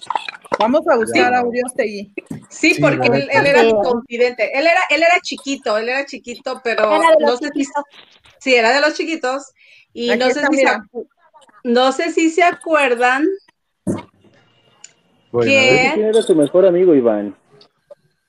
Vamos 0.59 0.81
a 0.87 0.95
buscar 0.97 1.33
a 1.33 1.43
Uriostegui. 1.43 2.11
Sí, 2.49 2.73
Sí, 2.73 2.81
porque 2.81 3.07
él, 3.07 3.29
era 3.31 3.63
mi 3.63 3.71
confidente. 3.71 4.57
Él 4.57 4.67
era, 4.67 4.81
él 4.89 5.03
era 5.03 5.19
chiquito, 5.21 5.77
él 5.77 5.87
era 5.87 6.05
chiquito, 6.05 6.59
pero 6.63 6.95
Era 6.95 7.15
de 7.15 7.23
no 7.23 7.31
los 7.31 7.39
sé 7.39 7.45
si, 7.45 7.59
chiquitos. 7.61 7.83
Sí, 8.39 8.55
era 8.55 8.73
de 8.73 8.81
los 8.81 8.93
chiquitos. 8.95 9.53
Y 9.93 10.09
Aquí 10.09 10.19
no 10.19 10.25
sé, 10.25 10.39
está, 10.41 10.49
si 10.51 10.57
se, 10.57 11.07
no 11.63 11.91
sé 11.91 12.11
si 12.11 12.29
se 12.29 12.43
acuerdan 12.43 13.25
Bueno, 15.31 15.51
¿Quién 15.51 16.05
era 16.05 16.21
su 16.21 16.35
mejor 16.35 16.65
amigo, 16.65 16.95
Iván? 16.95 17.35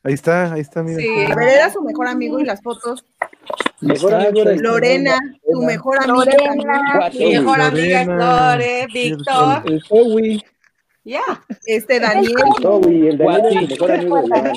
ahí 0.02 0.14
está, 0.14 0.52
ahí 0.52 0.60
está, 0.60 0.82
mira. 0.82 0.98
Sí. 0.98 1.08
Era 1.08 1.70
su 1.70 1.82
mejor 1.82 2.06
amigo 2.08 2.38
y 2.40 2.44
las 2.44 2.62
fotos. 2.62 3.04
Mejor 3.80 4.14
amigo 4.14 4.48
el- 4.48 4.58
Lorena, 4.60 5.18
tu 5.50 5.62
mejor 5.62 5.98
también. 5.98 6.16
Lorena, 6.16 7.10
mi 7.12 7.30
mejor 7.38 7.60
amiga 7.60 8.00
es 8.02 8.06
Lorena. 8.06 8.52
Lore, 8.54 8.86
Víctor, 8.92 9.62
El 9.66 9.82
Zoe. 9.82 10.42
ya. 11.04 11.22
Este 11.66 12.00
Daniel. 12.00 12.34
Zoe, 12.60 13.08
el 13.08 13.18
Daniel 13.18 13.20
era 13.20 13.24
Guati. 13.24 13.56
el 13.56 13.68
mejor 13.68 13.90
amigo 13.92 14.16
de 14.20 14.26
Iván. 14.26 14.52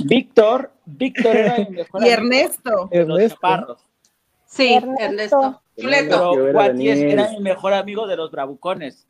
Víctor, 0.00 0.70
Víctor 0.84 1.36
era 1.36 1.56
mi 1.58 1.70
mejor 1.76 2.02
Y 2.06 2.10
amigo 2.12 2.22
Ernesto. 2.22 2.70
los 2.70 2.88
Ernesto. 2.92 3.34
chaparros. 3.36 3.86
Sí, 4.46 4.74
Ernesto. 4.74 5.60
Ernesto. 5.76 6.32
Pero 6.36 6.52
Daniel. 6.52 7.10
era 7.10 7.30
mi 7.30 7.40
mejor 7.40 7.74
amigo 7.74 8.06
de 8.06 8.16
los 8.16 8.30
bravucones. 8.30 9.06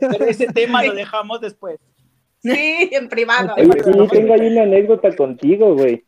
Pero 0.00 0.24
ese 0.26 0.46
tema 0.48 0.82
lo 0.82 0.94
dejamos 0.94 1.40
después. 1.40 1.78
Sí, 2.42 2.90
en 2.92 3.08
privado. 3.08 3.54
Oye, 3.56 3.70
sí, 3.84 3.90
tengo 4.10 4.34
ahí 4.34 4.48
una 4.48 4.62
anécdota 4.62 5.14
contigo, 5.14 5.74
güey. 5.74 6.04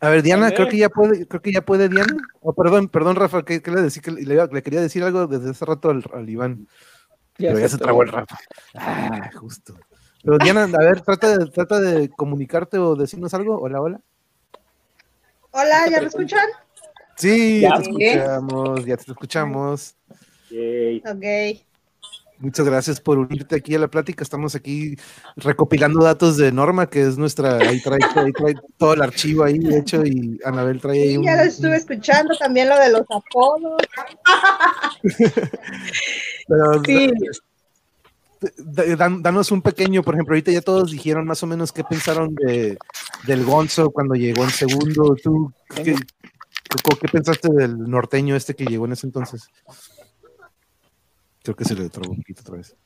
A 0.00 0.10
ver, 0.10 0.22
Diana, 0.22 0.46
A 0.48 0.50
creo 0.52 0.68
que 0.68 0.76
ya 0.78 0.88
puede, 0.88 1.26
creo 1.26 1.42
que 1.42 1.52
ya 1.52 1.62
puede 1.62 1.88
Diana. 1.88 2.16
Oh, 2.40 2.52
perdón, 2.54 2.88
perdón, 2.88 3.16
Rafa, 3.16 3.44
que, 3.44 3.60
que 3.60 3.70
le, 3.70 3.82
decí 3.82 4.00
que 4.00 4.12
le, 4.12 4.62
quería 4.62 4.80
decir 4.80 5.02
algo 5.02 5.26
desde 5.26 5.50
hace 5.50 5.64
rato 5.64 5.90
al, 5.90 6.04
al 6.14 6.28
Iván. 6.30 6.68
pero 7.36 7.58
ya 7.58 7.68
se 7.68 7.78
trabó 7.78 8.02
el 8.02 8.10
Rafa. 8.10 8.38
Ah, 8.74 9.28
justo. 9.34 9.74
Pero 10.22 10.38
Diana, 10.38 10.64
a 10.64 10.84
ver, 10.84 11.00
trata 11.00 11.36
de, 11.36 11.50
trata 11.50 11.80
de 11.80 12.08
comunicarte 12.10 12.78
o 12.78 12.94
decirnos 12.94 13.34
algo. 13.34 13.58
Hola, 13.60 13.80
hola. 13.80 14.00
Hola, 15.50 15.88
¿ya 15.90 16.00
me 16.00 16.06
escuchan? 16.06 16.46
Sí, 17.18 17.60
Ya, 17.60 17.74
te 17.76 17.82
escuchamos, 17.90 18.86
ya 18.86 18.96
te 18.96 19.10
escuchamos. 19.12 19.94
Yay. 20.50 20.98
Ok. 21.06 21.60
Muchas 22.40 22.64
gracias 22.66 23.00
por 23.00 23.18
unirte 23.18 23.56
aquí 23.56 23.74
a 23.74 23.80
la 23.80 23.88
plática. 23.88 24.22
Estamos 24.22 24.54
aquí 24.54 24.96
recopilando 25.34 26.04
datos 26.04 26.36
de 26.36 26.52
Norma, 26.52 26.88
que 26.88 27.02
es 27.02 27.18
nuestra, 27.18 27.56
ahí 27.56 27.82
trae, 27.82 27.98
ahí 28.14 28.30
trae 28.32 28.54
todo 28.76 28.94
el 28.94 29.02
archivo 29.02 29.42
ahí, 29.42 29.58
de 29.58 29.78
hecho, 29.78 30.06
y 30.06 30.38
Anabel 30.44 30.80
trae 30.80 31.02
ahí 31.02 31.08
Sí, 31.10 31.16
un... 31.18 31.24
ya 31.24 31.34
lo 31.34 31.42
estuve 31.42 31.74
escuchando, 31.76 32.36
también 32.38 32.68
lo 32.68 32.78
de 32.78 32.90
los 32.92 33.02
apodos. 33.10 33.82
pero- 36.48 36.84
Sí. 36.84 37.12
Dan- 38.96 39.20
danos 39.20 39.50
un 39.50 39.60
pequeño, 39.60 40.04
por 40.04 40.14
ejemplo, 40.14 40.32
ahorita 40.34 40.52
ya 40.52 40.60
todos 40.60 40.92
dijeron 40.92 41.26
más 41.26 41.42
o 41.42 41.46
menos 41.48 41.72
qué 41.72 41.82
pensaron 41.82 42.36
de, 42.36 42.78
del 43.26 43.44
Gonzo 43.44 43.90
cuando 43.90 44.14
llegó 44.14 44.44
en 44.44 44.50
segundo. 44.50 45.16
¿Tú 45.20 45.52
qué, 45.74 45.96
qué 47.00 47.08
pensaste 47.08 47.48
del 47.52 47.78
norteño 47.78 48.36
este 48.36 48.54
que 48.54 48.64
llegó 48.64 48.86
en 48.86 48.92
ese 48.92 49.06
entonces? 49.06 49.48
Creo 51.42 51.56
que 51.56 51.64
se 51.64 51.74
le 51.74 51.88
trabó 51.88 52.10
un 52.10 52.18
poquito 52.18 52.42
otra 52.42 52.56
vez. 52.56 52.76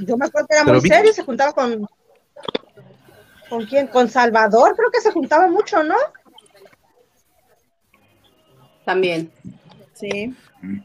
Yo 0.00 0.16
me 0.16 0.26
acuerdo 0.26 0.46
que 0.48 0.54
era 0.56 0.64
Pero 0.64 0.76
muy 0.78 0.82
vi- 0.82 0.94
serio, 0.94 1.12
se 1.12 1.22
juntaba 1.24 1.52
con. 1.52 1.86
¿Con 3.48 3.64
quién? 3.66 3.86
Con 3.86 4.08
Salvador, 4.10 4.74
creo 4.76 4.90
que 4.90 5.00
se 5.00 5.10
juntaba 5.10 5.48
mucho, 5.48 5.82
¿no? 5.82 5.96
También. 8.84 9.30
Sí. 9.94 10.34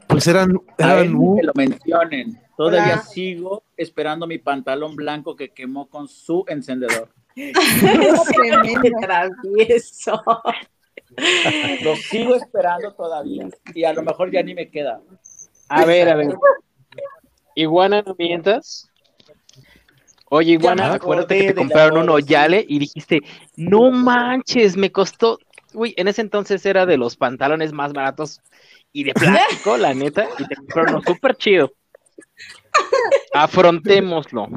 Pues 0.07 0.27
eran, 0.27 0.57
eran 0.77 1.07
que 1.37 1.43
lo 1.43 1.51
mencionen. 1.55 2.39
Todavía 2.57 2.93
Hola. 2.93 3.01
sigo 3.01 3.63
esperando 3.75 4.27
mi 4.27 4.37
pantalón 4.37 4.95
blanco 4.95 5.35
que 5.35 5.49
quemó 5.49 5.87
con 5.89 6.07
su 6.07 6.45
encendedor. 6.47 7.09
Tremendo. 7.35 8.81
Qué 8.81 8.91
travieso. 9.01 10.23
Lo 11.83 11.95
sigo 11.95 12.35
esperando 12.35 12.93
todavía. 12.93 13.47
Y 13.73 13.83
a 13.83 13.93
lo 13.93 14.03
mejor 14.03 14.31
ya 14.31 14.43
ni 14.43 14.53
me 14.53 14.69
queda. 14.69 15.01
A 15.69 15.85
ver, 15.85 16.09
a 16.09 16.15
ver. 16.15 16.35
Iguana, 17.55 18.01
¿no 18.05 18.15
mientas? 18.17 18.89
Oye, 20.29 20.53
Iguana, 20.53 20.89
me 20.89 20.95
acuérdate 20.95 21.37
que 21.37 21.47
te 21.47 21.53
compraron 21.53 21.97
amor, 21.97 22.03
uno 22.03 22.17
sí. 22.17 22.25
Yale 22.25 22.65
y 22.67 22.79
dijiste, 22.79 23.21
no 23.55 23.91
manches, 23.91 24.75
me 24.75 24.91
costó. 24.91 25.37
Uy, 25.73 25.93
en 25.97 26.07
ese 26.07 26.21
entonces 26.21 26.65
era 26.65 26.85
de 26.85 26.97
los 26.97 27.15
pantalones 27.15 27.71
más 27.71 27.93
baratos 27.93 28.41
y 28.91 29.03
de 29.03 29.13
plástico, 29.13 29.77
la 29.77 29.93
neta, 29.93 30.27
y 30.39 30.47
te 30.47 30.55
compraron 30.55 30.95
uno 30.95 31.03
súper 31.05 31.35
chido. 31.35 31.71
Afrontémoslo. 33.33 34.47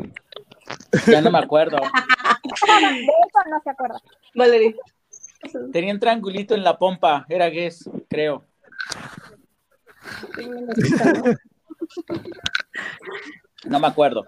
Ya 1.06 1.20
no 1.20 1.30
me 1.30 1.38
acuerdo. 1.38 1.76
De 2.46 3.02
eso 3.02 3.50
no 3.50 3.60
se 3.62 3.70
acuerda. 3.70 4.00
Valerie. 4.34 4.76
Tenía 5.72 5.92
un 5.94 6.00
triangulito 6.00 6.54
en 6.54 6.62
la 6.64 6.78
pompa. 6.78 7.24
Era 7.28 7.48
Guess, 7.48 7.88
creo. 8.08 8.44
No 13.64 13.80
me 13.80 13.86
acuerdo. 13.86 14.24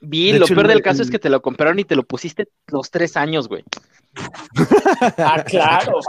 Vi, 0.00 0.32
De 0.32 0.38
lo 0.38 0.44
hecho, 0.44 0.54
peor 0.54 0.66
el- 0.66 0.72
del 0.74 0.82
caso 0.82 1.02
es 1.02 1.10
que 1.10 1.18
te 1.18 1.30
lo 1.30 1.40
compraron 1.42 1.78
y 1.78 1.84
te 1.84 1.96
lo 1.96 2.02
pusiste 2.04 2.48
los 2.68 2.90
tres 2.90 3.16
años, 3.16 3.48
güey. 3.48 3.64
Ah, 5.18 5.42
claro. 5.46 6.00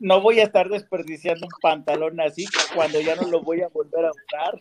No 0.00 0.20
voy 0.20 0.40
a 0.40 0.44
estar 0.44 0.68
desperdiciando 0.68 1.46
un 1.46 1.52
pantalón 1.62 2.20
así 2.20 2.44
cuando 2.74 3.00
ya 3.00 3.16
no 3.16 3.22
lo 3.28 3.42
voy 3.42 3.62
a 3.62 3.68
volver 3.68 4.04
a 4.06 4.10
usar. 4.10 4.60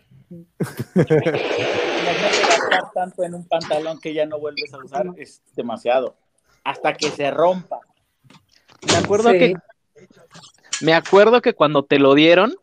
Imagínate 0.95 2.41
gastar 2.47 2.91
tanto 2.93 3.23
en 3.23 3.33
un 3.35 3.47
pantalón 3.47 3.99
que 3.99 4.13
ya 4.13 4.25
no 4.25 4.39
vuelves 4.39 4.73
a 4.73 4.77
usar, 4.77 5.07
es 5.17 5.41
demasiado. 5.55 6.15
Hasta 6.63 6.93
que 6.93 7.09
se 7.09 7.29
rompa. 7.29 7.79
Me 8.87 8.95
acuerdo 8.95 9.31
Sí. 9.31 9.39
que 9.39 9.53
me 10.81 10.93
acuerdo 10.93 11.41
que 11.41 11.53
cuando 11.53 11.83
te 11.85 11.99
lo 11.99 12.13
dieron, 12.13 12.55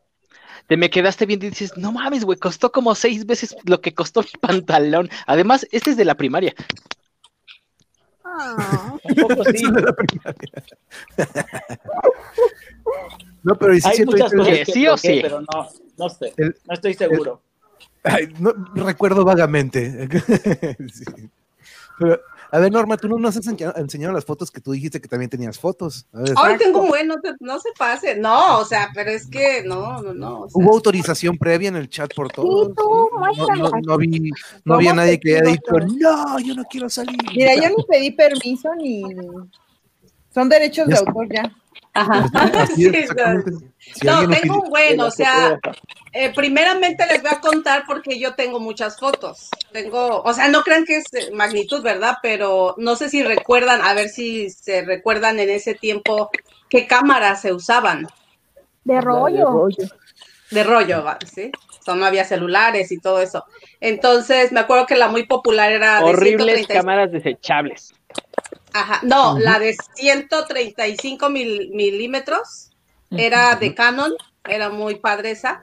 te 0.67 0.77
me 0.77 0.91
quedaste 0.91 1.27
viendo 1.27 1.47
y 1.47 1.51
dices, 1.51 1.77
no 1.77 1.91
mames, 1.93 2.25
güey, 2.25 2.39
costó 2.39 2.71
como 2.71 2.95
seis 2.95 3.25
veces 3.27 3.57
lo 3.65 3.81
que 3.81 3.95
costó 3.95 4.21
mi 4.23 4.31
pantalón. 4.41 5.09
Además, 5.27 5.67
este 5.73 5.91
es 5.91 5.97
de 5.97 6.05
la 6.05 6.15
primaria. 6.17 6.55
Ah, 8.25 8.95
Un 9.03 9.15
poco 9.17 9.45
sí. 9.45 9.65
de 9.73 9.81
la 9.83 9.93
primaria. 9.93 10.51
no, 13.43 13.55
pero 13.57 13.75
sí, 13.75 13.81
Hay 13.85 14.05
muchas 14.05 14.33
cosas 14.33 14.59
que 14.59 14.65
sí 14.67 14.87
o 14.87 14.97
sí. 14.97 15.21
pero 15.23 15.41
no, 15.41 15.69
no 15.99 16.09
sé. 16.09 16.33
El- 16.37 16.57
No 16.67 16.75
estoy 16.75 16.95
seguro. 16.95 17.43
Ay, 18.03 18.29
no, 18.39 18.53
recuerdo 18.75 19.25
vagamente. 19.25 20.09
Sí. 20.93 21.05
Pero, 21.99 22.19
a 22.53 22.59
ver, 22.59 22.73
Norma, 22.73 22.97
tú 22.97 23.09
no 23.09 23.19
nos 23.19 23.37
has 23.37 23.47
enseñado, 23.47 24.13
las 24.15 24.25
fotos 24.25 24.51
que 24.51 24.61
tú 24.61 24.73
dijiste 24.73 25.01
que 25.01 25.09
también 25.09 25.31
tenías 25.31 25.59
fotos. 25.59 26.07
Ay, 26.37 26.57
tengo 26.59 26.81
un 26.81 26.89
buen, 26.89 27.07
no, 27.07 27.21
te- 27.21 27.35
no 27.41 27.59
se 27.61 27.71
pase. 27.79 28.17
No, 28.17 28.59
o 28.59 28.65
sea, 28.65 28.91
pero 28.95 29.11
es 29.11 29.27
que 29.27 29.63
no, 29.65 30.03
no, 30.03 30.13
no. 30.15 30.41
o 30.43 30.49
sea, 30.49 30.63
¿Hubo 30.63 30.73
autorización 30.73 31.39
previa 31.39 31.69
en 31.69 31.77
el 31.77 31.89
chat 31.89 32.13
por 32.15 32.31
todos? 32.31 32.69
Sí, 32.69 32.75
tú, 32.77 33.09
No, 33.13 33.57
no, 33.57 33.71
no 33.83 33.99
vi, 33.99 34.31
no 34.65 34.75
había 34.75 34.91
¿Cómo 34.91 35.01
nadie 35.03 35.21
que 35.21 35.37
haya 35.37 35.51
dicho, 35.51 35.73
no, 35.99 36.39
yo 36.41 36.55
no 36.55 36.65
quiero 36.65 36.89
salir. 36.91 37.19
Mira, 37.35 37.55
yo 37.55 37.69
ni 37.77 37.85
pedí 37.85 38.11
permiso 38.11 38.75
ni. 38.75 39.03
Son 40.33 40.49
derechos 40.49 40.87
de 40.89 40.97
autor 40.97 41.29
ya. 41.33 41.53
Ajá. 41.95 42.31
Así 42.63 42.75
Sí, 42.75 42.87
es, 42.87 42.95
exactamente. 42.95 43.67
Si 43.95 44.07
no, 44.07 44.29
tengo 44.29 44.63
un 44.63 44.71
buen, 44.71 45.01
o 45.01 45.11
sea, 45.11 45.59
eh, 46.13 46.33
primeramente 46.35 47.05
les 47.07 47.23
voy 47.23 47.31
a 47.33 47.41
contar 47.41 47.85
porque 47.87 48.19
yo 48.19 48.35
tengo 48.35 48.61
muchas 48.61 48.99
fotos. 48.99 49.49
Tengo, 49.73 50.23
o 50.23 50.33
sea, 50.33 50.49
no 50.49 50.63
crean 50.63 50.85
que 50.85 50.99
es 50.99 51.33
magnitud, 51.33 51.83
¿verdad? 51.83 52.17
Pero 52.23 52.75
no 52.79 52.97
sé 52.97 53.09
si 53.09 53.23
recuerdan, 53.23 53.81
a 53.83 53.95
ver 53.95 54.09
si 54.09 54.51
se 54.51 54.83
recuerdan 54.83 55.41
en 55.41 55.51
ese 55.51 55.75
tiempo 55.75 56.31
qué 56.69 56.87
cámaras 56.87 57.41
se 57.41 57.53
usaban 57.53 58.07
de 58.85 59.01
rollo. 59.01 59.69
de 60.51 60.65
rollo. 60.65 61.05
¿sí? 61.27 61.51
O 61.81 61.83
sea, 61.83 61.95
no 61.95 62.05
había 62.05 62.25
celulares 62.25 62.93
y 62.93 62.99
todo 62.99 63.21
eso. 63.21 63.45
Entonces, 63.81 64.53
me 64.53 64.61
acuerdo 64.61 64.87
que 64.87 64.97
la 64.97 65.09
muy 65.09 65.27
popular 65.27 65.73
era 65.73 66.01
de 66.01 66.05
Horribles 66.05 66.57
135 66.57 66.75
cámaras 66.75 67.13
desechables. 67.13 67.95
Ajá, 68.73 69.01
no, 69.03 69.39
la 69.39 69.59
de 69.59 69.77
135 69.95 71.29
mil- 71.29 71.71
milímetros 71.73 72.71
era 73.11 73.57
de 73.57 73.75
Canon, 73.75 74.15
era 74.49 74.71
muy 74.71 74.97
padre 74.97 75.33
esa, 75.33 75.63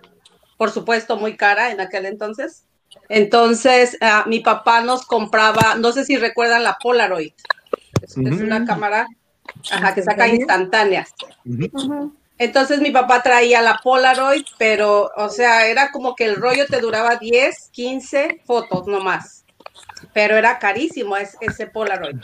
por 0.57 0.71
supuesto 0.71 1.15
muy 1.17 1.37
cara 1.37 1.71
en 1.71 1.79
aquel 1.79 2.05
entonces. 2.05 2.63
Entonces, 3.09 3.97
ah, 4.01 4.25
mi 4.27 4.39
papá 4.41 4.81
nos 4.81 5.05
compraba, 5.05 5.75
no 5.75 5.91
sé 5.91 6.03
si 6.03 6.17
recuerdan 6.17 6.63
la 6.63 6.77
Polaroid, 6.81 7.31
es, 8.01 8.17
una 8.17 8.65
cámara 8.65 9.07
ajá, 9.71 9.93
que 9.95 10.03
saca 10.03 10.27
instantáneas. 10.27 11.13
Entonces 12.39 12.81
mi 12.81 12.91
papá 12.91 13.23
traía 13.23 13.61
la 13.61 13.79
Polaroid, 13.83 14.43
pero, 14.57 15.09
o 15.15 15.29
sea, 15.29 15.67
era 15.67 15.91
como 15.91 16.15
que 16.15 16.25
el 16.25 16.35
rollo 16.35 16.65
te 16.67 16.79
duraba 16.81 17.15
10, 17.15 17.69
15 17.71 18.41
fotos 18.45 18.85
nomás. 18.87 19.45
Pero 20.13 20.35
era 20.37 20.59
carísimo 20.59 21.17
es- 21.17 21.37
ese 21.41 21.67
Polaroid. 21.67 22.17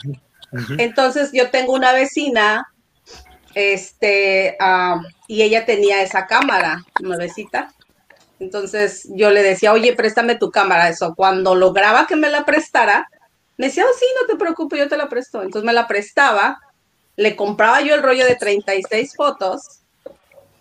Entonces 0.78 1.30
yo 1.32 1.50
tengo 1.50 1.72
una 1.72 1.92
vecina, 1.92 2.66
este, 3.54 4.56
y 5.28 5.42
ella 5.42 5.64
tenía 5.64 6.02
esa 6.02 6.26
cámara, 6.26 6.84
nuevecita. 7.00 7.72
Entonces 8.40 9.08
yo 9.10 9.30
le 9.30 9.42
decía, 9.42 9.72
oye, 9.72 9.94
préstame 9.94 10.36
tu 10.36 10.50
cámara. 10.50 10.88
Eso, 10.88 11.14
cuando 11.14 11.54
lograba 11.54 12.06
que 12.06 12.16
me 12.16 12.30
la 12.30 12.44
prestara, 12.44 13.08
me 13.56 13.66
decía, 13.66 13.84
oh, 13.84 13.98
sí, 13.98 14.06
no 14.20 14.26
te 14.26 14.38
preocupes, 14.38 14.78
yo 14.78 14.88
te 14.88 14.96
la 14.96 15.08
presto. 15.08 15.42
Entonces 15.42 15.64
me 15.64 15.72
la 15.72 15.86
prestaba 15.86 16.58
le 17.16 17.36
compraba 17.36 17.80
yo 17.80 17.94
el 17.94 18.02
rollo 18.02 18.26
de 18.26 18.36
36 18.36 19.14
fotos 19.16 19.80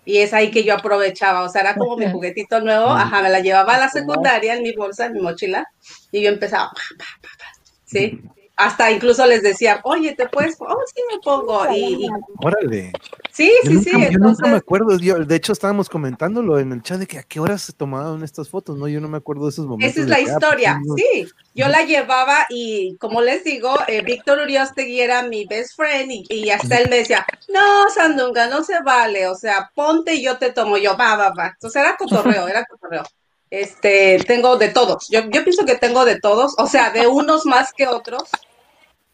y 0.05 0.17
es 0.17 0.33
ahí 0.33 0.51
que 0.51 0.63
yo 0.63 0.73
aprovechaba, 0.73 1.43
o 1.43 1.49
sea, 1.49 1.61
era 1.61 1.75
como 1.75 1.95
mi 1.95 2.11
juguetito 2.11 2.59
nuevo, 2.59 2.89
ajá, 2.89 3.21
me 3.21 3.29
la 3.29 3.39
llevaba 3.39 3.75
a 3.75 3.79
la 3.79 3.89
secundaria 3.89 4.53
en 4.53 4.63
mi 4.63 4.73
bolsa, 4.73 5.05
en 5.05 5.13
mi 5.13 5.21
mochila, 5.21 5.65
y 6.11 6.21
yo 6.21 6.29
empezaba, 6.29 6.69
pa, 6.71 6.81
pa, 6.97 7.05
pa, 7.21 7.29
pa, 7.39 7.45
¿sí? 7.85 8.21
Hasta 8.64 8.91
incluso 8.91 9.26
les 9.26 9.43
decía, 9.43 9.82
oye, 9.84 10.16
¿te 10.16 10.28
puedes? 10.30 10.55
Oh, 10.59 10.78
sí, 10.93 11.01
me 11.11 11.20
pongo. 11.22 11.66
Y, 11.74 12.05
y- 12.05 12.09
Órale. 12.38 12.93
sí, 13.32 13.51
Yo 13.64 13.70
sí, 13.70 13.76
nunca, 13.76 13.89
sí, 13.91 13.91
yo 13.91 13.97
nunca 13.97 14.11
me 14.20 14.28
entonces, 14.28 14.53
acuerdo. 14.53 14.97
yo- 14.99 15.26
de 15.26 15.36
hecho, 15.36 15.51
estábamos 15.51 15.89
comentándolo 15.89 16.59
en 16.59 16.72
el 16.72 16.82
chat 16.82 16.97
de 16.99 17.05
que 17.07 17.20
a 17.20 17.24
qué 17.24 17.39
horas 17.41 17.61
se 17.61 17.74
tomaban 17.74 18.24
estas 18.24 18.47
fotos, 18.49 18.78
¿no? 18.78 18.88
Yo 18.88 19.01
no 19.01 19.09
me 19.09 19.18
acuerdo 19.18 19.43
de 19.43 19.49
esos 19.49 19.66
momentos. 19.66 19.97
esa 19.97 20.01
es 20.03 20.07
la 20.09 20.16
ah, 20.16 20.20
pues, 20.24 20.34
historia, 20.34 20.80
no- 20.86 20.95
sí. 20.95 21.26
Yo 21.55 21.68
la 21.68 21.84
llevaba 21.84 22.45
y, 22.49 22.95
como 22.97 23.22
les 23.22 23.43
digo, 23.43 23.76
eh, 23.88 24.01
Víctor 24.01 24.39
Uriostegui 24.39 25.01
era 25.01 25.24
mi 25.24 25.45
best 25.45 25.76
friend 25.76 26.09
y, 26.11 26.26
y 26.30 26.49
hasta 26.49 26.78
él 26.80 26.89
me 26.89 26.97
decía, 26.97 27.26
no, 27.49 27.89
Sandunga, 27.93 28.47
no 28.47 28.64
se 28.64 28.82
vale, 28.82 29.28
o 29.28 29.36
sea, 29.36 29.70
ponte 29.76 30.16
y 30.16 30.24
yo 30.24 30.38
te 30.38 30.51
tomo, 30.51 30.78
yo, 30.78 30.97
va, 30.97 31.16
va, 31.16 31.32
va. 31.38 31.47
Entonces 31.47 31.82
era 31.82 31.95
cotorreo, 31.97 32.47
era 32.47 32.66
cotorreo. 32.66 33.03
Este, 33.51 34.18
tengo 34.26 34.57
de 34.57 34.70
todos. 34.70 35.07
Yo, 35.11 35.20
yo 35.30 35.43
pienso 35.43 35.64
que 35.64 35.76
tengo 35.76 36.05
de 36.05 36.20
todos, 36.20 36.55
o 36.57 36.66
sea, 36.66 36.89
de 36.89 37.05
unos 37.05 37.45
más 37.45 37.72
que 37.78 37.88
otros, 37.88 38.24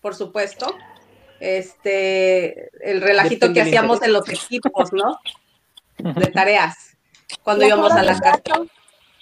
por 0.02 0.16
supuesto. 0.16 0.76
Este, 1.40 2.70
el 2.82 3.02
relajito 3.02 3.54
que 3.54 3.62
hacíamos 3.62 4.02
en 4.02 4.14
los 4.14 4.28
equipos, 4.28 4.92
¿no? 4.92 5.18
De 5.98 6.28
tareas. 6.28 6.98
Cuando 7.44 7.62
Las 7.62 7.70
íbamos 7.70 7.92
a 7.94 8.04
la 8.04 8.20
casa. 8.20 8.42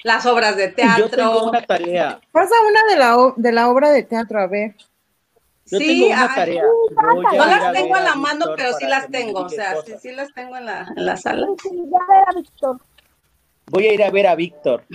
Las 0.04 0.26
obras 0.26 0.56
de 0.56 0.70
Yo 0.70 1.10
tengo 1.10 1.10
teatro. 1.10 1.44
una 1.50 1.62
tarea. 1.66 2.22
Pasa 2.32 2.56
una 2.68 2.84
de 2.90 2.96
la, 2.98 3.34
de 3.36 3.52
la 3.52 3.70
obra 3.70 3.92
de 3.92 4.04
teatro, 4.04 4.40
a 4.40 4.48
ver. 4.48 4.76
Yo 5.66 5.80
Sí, 5.80 5.88
tengo 5.88 6.06
una 6.08 6.24
ay, 6.24 6.36
tarea. 6.36 6.64
No 6.92 7.46
las 7.46 7.64
a 7.64 7.72
tengo 7.74 7.96
a 7.96 8.02
la 8.02 8.16
mano, 8.16 8.46
pero 8.56 8.74
sí 8.74 8.86
las 8.88 9.10
tengo, 9.10 9.42
o 9.42 9.50
sea, 9.50 9.76
sí, 9.86 9.94
sí 10.02 10.12
las 10.14 10.34
tengo 10.34 10.56
en 10.56 10.66
la, 10.66 10.88
en 10.96 11.06
la 11.06 11.18
sala. 11.18 11.46
Sí, 11.62 11.70
ya 11.76 12.00
ver 12.08 12.30
a 12.30 12.32
Víctor. 12.40 12.82
Voy 13.66 13.88
a 13.88 13.94
ir 13.94 14.04
a 14.04 14.10
ver 14.10 14.28
a 14.28 14.36
Víctor 14.36 14.86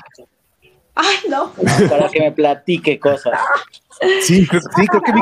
Ay, 0.94 1.16
no. 1.28 1.52
para 1.88 2.08
que 2.10 2.20
me 2.20 2.32
platique 2.32 2.98
cosas. 3.00 3.38
Sí, 4.22 4.46
creo, 4.46 4.60
sí, 4.76 4.86
creo 4.88 5.02
que 5.02 5.12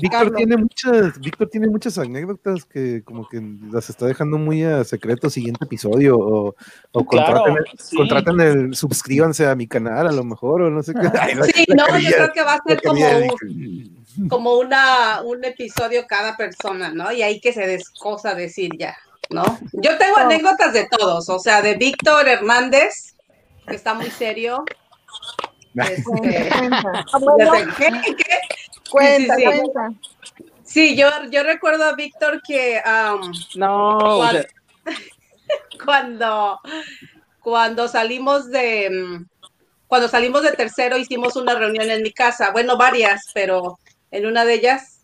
Víctor, 0.00 0.32
tiene 0.34 0.56
muchas, 0.56 1.20
Víctor 1.20 1.48
tiene 1.50 1.68
muchas 1.68 1.98
anécdotas 1.98 2.64
que 2.64 3.02
como 3.04 3.28
que 3.28 3.40
las 3.70 3.90
está 3.90 4.06
dejando 4.06 4.38
muy 4.38 4.64
a 4.64 4.82
secreto 4.84 5.28
siguiente 5.30 5.64
episodio 5.64 6.16
o, 6.18 6.54
o 6.92 7.04
Claro, 7.06 7.42
contraten, 7.44 7.64
sí. 7.78 7.96
contraten 7.96 8.40
el, 8.40 8.74
suscríbanse 8.74 9.46
a 9.46 9.54
mi 9.54 9.66
canal 9.66 10.06
a 10.08 10.12
lo 10.12 10.24
mejor 10.24 10.62
o 10.62 10.70
no 10.70 10.82
sé 10.82 10.94
qué. 10.94 11.00
Ay, 11.20 11.34
la- 11.34 11.44
Sí, 11.44 11.64
la 11.68 11.74
no, 11.86 11.98
yo 11.98 12.10
creo 12.10 12.32
que 12.32 12.42
va 12.42 12.54
a 12.54 12.62
ser 12.66 12.80
como, 12.82 13.04
un- 13.08 14.28
como 14.28 14.54
una, 14.58 15.20
un 15.22 15.44
episodio 15.44 16.06
cada 16.08 16.36
persona, 16.36 16.90
¿no? 16.92 17.12
Y 17.12 17.22
ahí 17.22 17.40
que 17.40 17.52
se 17.52 17.66
descosa 17.66 18.34
decir 18.34 18.70
ya, 18.78 18.96
¿no? 19.28 19.42
Yo 19.74 19.96
tengo 19.98 20.16
anécdotas 20.16 20.72
de 20.72 20.88
todos, 20.90 21.28
o 21.28 21.38
sea, 21.38 21.60
de 21.62 21.74
Víctor 21.74 22.26
Hernández, 22.26 23.14
que 23.68 23.76
está 23.76 23.92
muy 23.94 24.10
serio. 24.10 24.64
Este, 25.74 26.02
Cuenta, 26.02 27.04
bueno, 27.20 27.52
desde- 27.52 27.74
¿qué? 27.76 28.14
¿Qué? 28.14 28.38
cuenta, 28.90 29.36
sí. 29.36 29.44
cuenta. 29.44 29.92
Sí, 30.64 30.96
yo, 30.96 31.08
yo 31.30 31.42
recuerdo 31.42 31.84
a 31.84 31.94
Víctor 31.94 32.42
que 32.46 32.80
No, 33.56 33.98
cuando, 34.16 34.40
cuando, 35.84 36.60
cuando 37.40 37.88
salimos 37.88 38.50
de 38.50 38.88
mm, 38.90 39.24
cuando 39.90 40.06
salimos 40.06 40.44
de 40.44 40.52
tercero 40.52 40.96
hicimos 40.96 41.34
una 41.34 41.56
reunión 41.56 41.90
en 41.90 42.02
mi 42.02 42.12
casa, 42.12 42.52
bueno, 42.52 42.76
varias, 42.76 43.24
pero 43.34 43.80
en 44.12 44.24
una 44.26 44.44
de 44.44 44.54
ellas, 44.54 45.00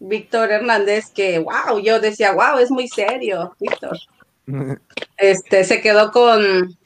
Víctor 0.00 0.50
Hernández, 0.50 1.10
que 1.10 1.38
wow, 1.38 1.78
yo 1.78 2.00
decía, 2.00 2.32
wow, 2.32 2.58
es 2.58 2.70
muy 2.72 2.88
serio, 2.88 3.54
Víctor. 3.60 3.96
Este 5.16 5.64
se 5.64 5.80
quedó 5.80 6.10
con, 6.10 6.76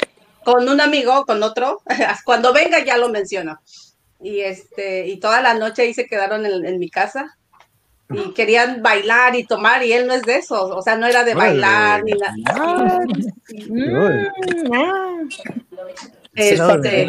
con 0.44 0.68
un 0.68 0.80
amigo, 0.80 1.24
con 1.24 1.42
otro, 1.42 1.82
cuando 2.24 2.52
venga 2.52 2.84
ya 2.84 2.96
lo 2.96 3.08
menciono. 3.08 3.60
Y 4.22 4.40
este, 4.40 5.06
y 5.06 5.18
toda 5.18 5.40
la 5.40 5.54
noche 5.54 5.82
ahí 5.82 5.94
se 5.94 6.06
quedaron 6.06 6.44
en, 6.46 6.64
en 6.64 6.78
mi 6.78 6.90
casa. 6.90 7.36
Y 8.12 8.32
querían 8.34 8.82
bailar 8.82 9.36
y 9.36 9.44
tomar, 9.44 9.84
y 9.84 9.92
él 9.92 10.08
no 10.08 10.14
es 10.14 10.22
de 10.22 10.36
eso, 10.36 10.66
o 10.66 10.82
sea, 10.82 10.96
no 10.96 11.06
era 11.06 11.22
de 11.22 11.34
bailar 11.34 12.02
ni 12.02 12.12
nada. 12.12 13.00
Mm, 13.68 14.74
ah. 14.74 15.10
Este. 16.34 17.06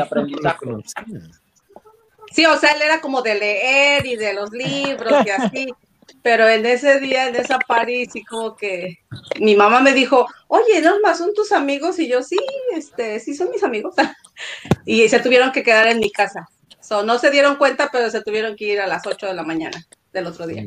Sí, 2.32 2.46
o 2.46 2.56
sea, 2.56 2.72
él 2.74 2.82
era 2.84 3.02
como 3.02 3.22
de 3.22 3.36
leer 3.36 4.06
y 4.06 4.16
de 4.16 4.34
los 4.34 4.52
libros 4.52 5.26
y 5.26 5.30
así. 5.30 5.74
Pero 6.22 6.48
en 6.48 6.66
ese 6.66 7.00
día, 7.00 7.28
en 7.28 7.36
esa 7.36 7.58
party, 7.60 8.06
sí 8.06 8.24
como 8.24 8.56
que 8.56 9.00
mi 9.40 9.56
mamá 9.56 9.82
me 9.82 9.94
dijo, 9.94 10.28
oye, 10.48 10.82
Norma, 10.82 11.16
¿son 11.16 11.34
tus 11.34 11.52
amigos? 11.52 12.00
Y 12.00 12.08
yo, 12.08 12.22
sí, 12.24 12.38
este, 12.74 13.20
sí 13.20 13.36
son 13.36 13.50
mis 13.52 13.64
amigos. 13.64 13.96
y 14.86 15.08
se 15.10 15.20
tuvieron 15.20 15.52
que 15.52 15.64
quedar 15.64 15.88
en 15.88 16.00
mi 16.00 16.12
casa. 16.12 16.48
So, 16.80 17.04
no 17.04 17.18
se 17.20 17.32
dieron 17.32 17.56
cuenta, 17.56 17.90
pero 17.92 18.10
se 18.10 18.22
tuvieron 18.22 18.56
que 18.56 18.66
ir 18.66 18.82
a 18.82 18.88
las 18.88 19.06
8 19.06 19.28
de 19.28 19.34
la 19.34 19.44
mañana 19.44 19.86
del 20.12 20.28
otro 20.28 20.46
día. 20.48 20.64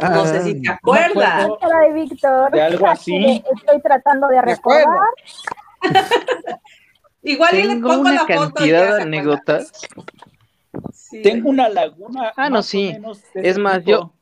No 0.00 0.26
sé 0.26 0.42
si 0.42 0.60
te 0.60 0.68
Ah, 0.70 0.74
acuerdas. 0.74 1.48
de 1.48 1.92
Víctor. 1.92 2.50
De 2.52 2.62
algo 2.62 2.86
así. 2.86 3.42
Estoy 3.56 3.80
tratando 3.82 4.28
de 4.28 4.42
recordar. 4.42 4.86
Igual 7.22 7.54
y 7.54 7.62
le 7.62 7.68
tengo 7.68 7.88
pongo 7.88 8.00
una 8.02 8.12
la 8.14 8.20
foto 8.20 8.32
y 8.32 8.36
cantidad 8.36 8.96
de 8.96 9.02
anécdotas. 9.02 9.72
Sí. 10.92 11.22
Tengo 11.22 11.50
una 11.50 11.68
laguna. 11.68 12.32
Ah, 12.36 12.48
no, 12.48 12.56
más 12.56 12.66
sí. 12.66 12.96
Es 13.34 13.58
más, 13.58 13.78
tipo. 13.78 13.90
yo, 13.90 14.12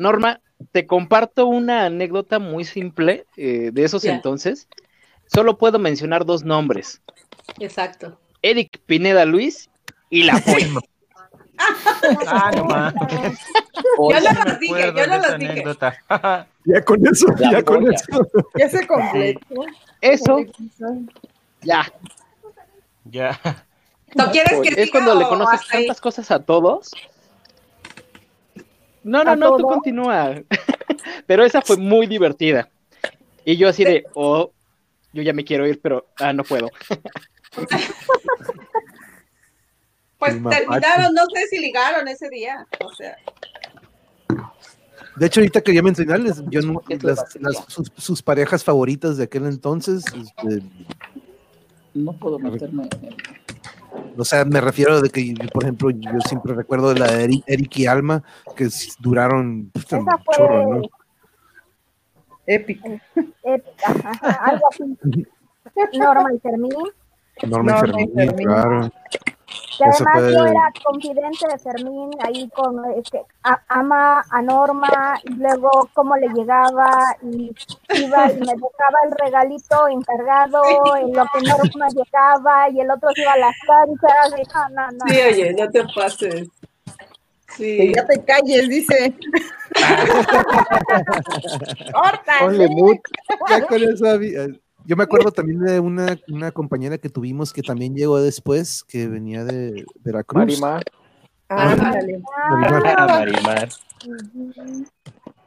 Norma, 0.00 0.40
te 0.72 0.86
comparto 0.86 1.46
una 1.46 1.84
anécdota 1.86 2.38
muy 2.38 2.64
simple 2.64 3.26
eh, 3.36 3.70
de 3.72 3.84
esos 3.84 4.02
Ya. 4.02 4.14
entonces. 4.14 4.66
Solo 5.26 5.58
puedo 5.58 5.78
mencionar 5.78 6.24
dos 6.24 6.42
nombres: 6.42 7.00
Exacto. 7.58 8.18
Eric 8.42 8.80
Pineda 8.86 9.24
Luis 9.26 9.68
y 10.08 10.24
la 10.24 10.38
Poema. 10.46 10.80
Ah, 12.26 12.50
no. 12.56 12.66
Yo 14.10 14.20
no 14.32 14.44
los 14.44 14.58
dije, 14.58 14.92
yo 14.96 15.06
no 15.06 15.16
los 15.18 15.38
dije. 15.38 15.52
anécdota. 15.52 15.96
Ya 16.66 16.82
con 16.84 17.06
eso, 17.06 17.26
La 17.38 17.52
ya 17.52 17.62
con 17.64 17.90
eso. 17.90 18.04
Ya 18.54 18.68
se 18.68 18.86
completó. 18.86 19.40
Eso, 20.02 20.44
ya. 21.62 21.90
ya. 23.04 23.40
¿No 24.14 24.30
quieres 24.30 24.60
que 24.60 24.68
Es 24.68 24.74
siga 24.74 24.90
cuando 24.92 25.14
le 25.14 25.26
conoces 25.26 25.60
ahí? 25.70 25.86
tantas 25.86 26.02
cosas 26.02 26.30
a 26.30 26.38
todos. 26.42 26.90
No, 29.02 29.24
no, 29.24 29.30
¿A 29.32 29.36
no, 29.36 29.56
tú 29.56 29.62
continúa. 29.64 30.42
pero 31.26 31.44
esa 31.44 31.62
fue 31.62 31.76
muy 31.76 32.06
divertida. 32.06 32.68
Y 33.44 33.56
yo 33.56 33.68
así 33.68 33.84
de, 33.84 34.04
oh, 34.14 34.52
yo 35.12 35.22
ya 35.22 35.32
me 35.32 35.44
quiero 35.44 35.66
ir, 35.66 35.80
pero 35.80 36.06
ah, 36.18 36.32
no 36.32 36.44
puedo. 36.44 36.68
Pues 40.18 40.34
terminaron, 40.50 41.14
no 41.14 41.22
sé 41.34 41.46
si 41.48 41.58
ligaron 41.58 42.06
ese 42.06 42.28
día. 42.28 42.66
O 42.84 42.92
sea, 42.92 43.16
De 45.16 45.26
hecho, 45.26 45.40
ahorita 45.40 45.62
quería 45.62 45.82
mencionarles, 45.82 46.42
yo 46.50 46.60
no- 46.60 46.82
las- 47.00 47.16
batería. 47.16 47.48
las- 47.48 47.64
sus, 47.72 47.90
sus 47.96 48.22
parejas 48.22 48.62
favoritas 48.62 49.16
de 49.16 49.24
aquel 49.24 49.46
entonces, 49.46 50.04
este, 50.14 50.62
No 51.94 52.12
puedo 52.12 52.38
meterme. 52.38 52.82
en- 52.82 53.39
o 54.16 54.24
sea, 54.24 54.44
me 54.44 54.60
refiero 54.60 55.00
de 55.00 55.10
que, 55.10 55.34
por 55.52 55.64
ejemplo, 55.64 55.90
yo 55.90 56.20
siempre 56.26 56.54
recuerdo 56.54 56.92
de 56.92 57.00
la 57.00 57.10
de 57.10 57.24
Eric, 57.24 57.44
Eric 57.46 57.76
y 57.78 57.86
Alma, 57.86 58.22
que 58.56 58.68
duraron 58.98 59.46
un 59.46 59.72
Esa 59.74 60.00
fue 60.00 60.36
chorro, 60.36 60.74
¿no? 60.74 60.82
Épico. 62.46 62.88
épica, 63.44 63.86
ajá, 63.86 64.44
algo 64.44 64.64
así. 64.70 65.26
Norma 65.98 66.34
y 66.34 66.38
Fermín. 66.38 66.72
Norma 67.46 67.76
y 67.76 67.80
Fermín. 67.80 68.36
claro. 68.36 68.90
Que 69.82 69.88
Eso 69.88 70.04
además 70.12 70.32
yo 70.34 70.44
era 70.46 70.72
confidente 70.84 71.46
de 71.50 71.58
Fermín 71.58 72.10
ahí 72.22 72.48
con 72.50 72.84
este, 72.96 73.24
a- 73.44 73.62
ama 73.68 74.22
a 74.30 74.42
Norma 74.42 75.18
y 75.24 75.32
luego 75.34 75.88
cómo 75.94 76.16
le 76.16 76.28
llegaba 76.28 77.16
y 77.22 77.50
iba 77.94 78.30
y 78.30 78.34
me 78.40 78.54
dejaba 78.54 78.98
el 79.06 79.12
regalito 79.24 79.88
encargado 79.88 80.62
en 80.98 81.12
lo 81.14 81.24
que 81.32 81.40
Norma 81.48 81.88
llegaba 81.88 82.68
y 82.68 82.80
el 82.80 82.90
otro 82.90 83.08
se 83.14 83.22
iba 83.22 83.32
a 83.32 83.38
las 83.38 83.56
canchas 83.66 84.34
y 84.38 84.42
no, 84.52 84.68
no, 84.68 84.90
no. 84.92 84.98
sí, 85.08 85.18
oye, 85.20 85.54
no 85.54 85.70
te 85.70 85.82
pases. 85.94 86.48
Que 87.56 87.88
Sí. 87.88 87.92
ya 87.94 88.06
te 88.06 88.22
calles, 88.24 88.68
dice. 88.68 89.14
Corta. 91.92 92.32
Ponle 92.40 92.66
sí. 92.68 92.74
mute. 92.74 93.00
Ya 93.48 93.66
con 93.66 93.82
eso 93.82 94.06
había- 94.08 94.46
Yo 94.84 94.96
me 94.96 95.04
acuerdo 95.04 95.30
también 95.30 95.60
de 95.60 95.80
una, 95.80 96.18
una 96.28 96.50
compañera 96.50 96.98
que 96.98 97.08
tuvimos 97.08 97.52
que 97.52 97.62
también 97.62 97.94
llegó 97.94 98.20
después, 98.20 98.82
que 98.84 99.06
venía 99.08 99.44
de 99.44 99.84
Veracruz. 100.02 100.38
Marimar. 100.38 100.84
Ándale. 101.48 102.20
Marimar. 102.50 102.96
Ah, 102.98 103.06
Marimar. 103.06 103.68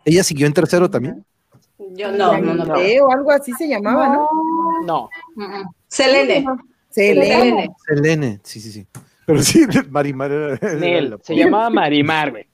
Ella 0.05 0.23
siguió 0.23 0.47
en 0.47 0.53
tercero 0.53 0.89
también. 0.89 1.25
Yo 1.95 2.11
no, 2.11 2.37
no, 2.37 2.53
no. 2.53 2.65
no. 2.65 2.73
O 2.73 3.11
algo 3.11 3.31
así 3.31 3.51
se 3.53 3.67
llamaba, 3.67 4.09
¿no? 4.09 4.29
No, 4.85 5.09
mm. 5.35 5.63
Selene. 5.87 6.45
Selene. 6.89 7.25
Selene. 7.25 7.75
Selene, 7.87 8.39
sí, 8.43 8.59
sí, 8.59 8.71
sí. 8.71 8.87
Pero 9.25 9.41
sí, 9.41 9.65
Marimar 9.89 10.31
era. 10.31 10.73
Nel, 10.75 11.17
se 11.21 11.35
llamaba 11.35 11.69
Marimar, 11.71 12.31
güey. 12.31 12.47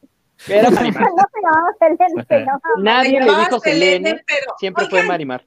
Era 0.48 0.70
Marimar. 0.70 1.04
No 1.16 1.24
se 1.34 1.42
llamaba 1.42 2.28
Selene, 2.28 2.48
Nadie 2.82 3.20
le 3.20 3.26
dijo 3.26 3.60
Selene, 3.60 4.10
Selene, 4.10 4.24
pero, 4.26 4.54
siempre 4.58 4.86
fue 4.90 5.04
Marimar. 5.04 5.46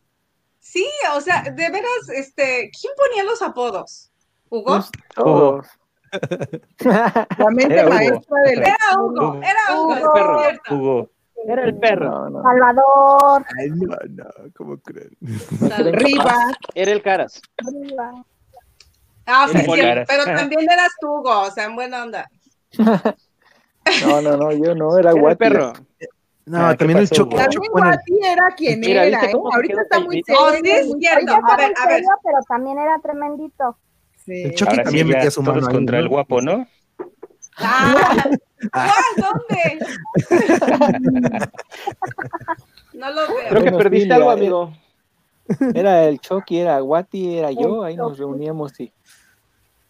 Sí, 0.65 0.87
o 1.17 1.21
sea, 1.21 1.43
de 1.43 1.71
veras, 1.71 2.09
este, 2.15 2.71
¿quién 2.81 2.93
ponía 2.97 3.25
los 3.25 3.43
apodos? 3.43 4.13
¿Hugo? 4.49 4.81
Todos. 5.15 5.67
La 6.79 7.51
mente 7.51 7.75
Era 7.75 7.83
Hugo. 7.87 7.95
maestra 7.95 8.37
de 8.45 8.57
la 8.57 8.63
Era 8.63 8.77
Hugo, 9.01 9.41
era 9.43 9.77
Hugo, 9.81 9.95
Hugo. 9.95 10.41
es 10.41 10.47
cierto. 10.47 10.75
Hugo. 10.75 11.11
Era 11.49 11.65
el 11.65 11.77
perro. 11.79 12.11
No, 12.11 12.31
no. 12.31 12.43
Salvador. 12.43 13.45
Ay, 13.59 13.71
no, 13.71 13.97
no, 14.11 14.25
¿cómo 14.57 14.77
creen? 14.79 15.11
Rivas. 15.93 16.55
Era 16.75 16.93
el 16.93 17.03
Caras. 17.03 17.43
Arriba. 17.67 18.25
Ah, 19.27 19.47
sí, 19.51 19.59
Era 19.59 19.73
sí, 19.75 19.81
Caras. 19.81 20.07
pero 20.09 20.25
también 20.25 20.71
eras 20.71 20.93
tú, 21.01 21.09
Hugo, 21.09 21.41
o 21.41 21.51
sea, 21.51 21.65
en 21.65 21.75
buena 21.75 22.03
onda. 22.05 22.31
No, 24.07 24.21
no, 24.23 24.37
no, 24.37 24.53
yo 24.53 24.77
no, 24.77 24.97
era 24.97 25.11
Era 25.11 25.11
el 25.11 25.21
Guati. 25.21 25.37
perro. 25.39 25.73
No, 26.45 26.59
Ah, 26.67 26.71
¿qué 26.73 26.79
también 26.79 26.99
el 26.99 27.09
pasó, 27.09 27.15
Choco. 27.15 27.31
güey? 27.37 27.43
También 27.45 27.63
el- 27.65 27.71
Guati 27.71 28.19
era 28.25 28.51
quien 28.57 28.81
Mira, 28.81 29.05
era, 29.05 29.21
¿viste 29.21 29.37
¿eh? 29.37 29.41
Ahorita 29.55 29.83
está 29.83 30.01
muy 30.01 30.23
serio. 30.25 30.41
No, 30.41 30.51
sí 30.53 30.61
es 30.71 30.93
cierto. 30.99 31.33
Ahorita 31.33 31.35
A 31.35 31.39
está 31.39 31.57
ver, 31.57 31.73
muy 31.73 31.83
a 31.83 31.87
ver. 31.89 32.03
pero 32.25 32.39
también 32.49 32.79
era 32.79 32.99
tremendito. 33.01 33.77
Sí. 34.25 34.43
El 34.45 34.55
Chucky 34.55 34.71
Ahora 34.71 34.83
sí, 34.83 34.85
también 34.85 35.09
ya 35.09 35.15
metía 35.17 35.31
su 35.31 35.43
mano 35.43 35.55
todos 35.55 35.69
ahí, 35.69 35.75
contra 35.75 35.99
¿no? 35.99 36.03
el 36.03 36.09
guapo, 36.09 36.41
¿no? 36.43 36.67
Ah, 37.59 38.25
¿cuál? 38.73 39.01
¿Dónde? 39.17 39.87
No 42.95 43.11
lo 43.11 43.21
veo. 43.29 43.49
Creo 43.49 43.65
que 43.65 43.73
perdiste 43.73 44.07
sí, 44.07 44.13
algo, 44.13 44.27
mira, 44.31 44.39
amigo. 44.41 44.73
Era 45.75 46.05
el 46.05 46.21
Chucky, 46.21 46.59
era 46.61 46.79
Guati, 46.81 47.39
era 47.39 47.51
yo, 47.51 47.83
ahí 47.83 47.97
nos 47.97 48.17
reuníamos 48.19 48.79
y 48.81 48.93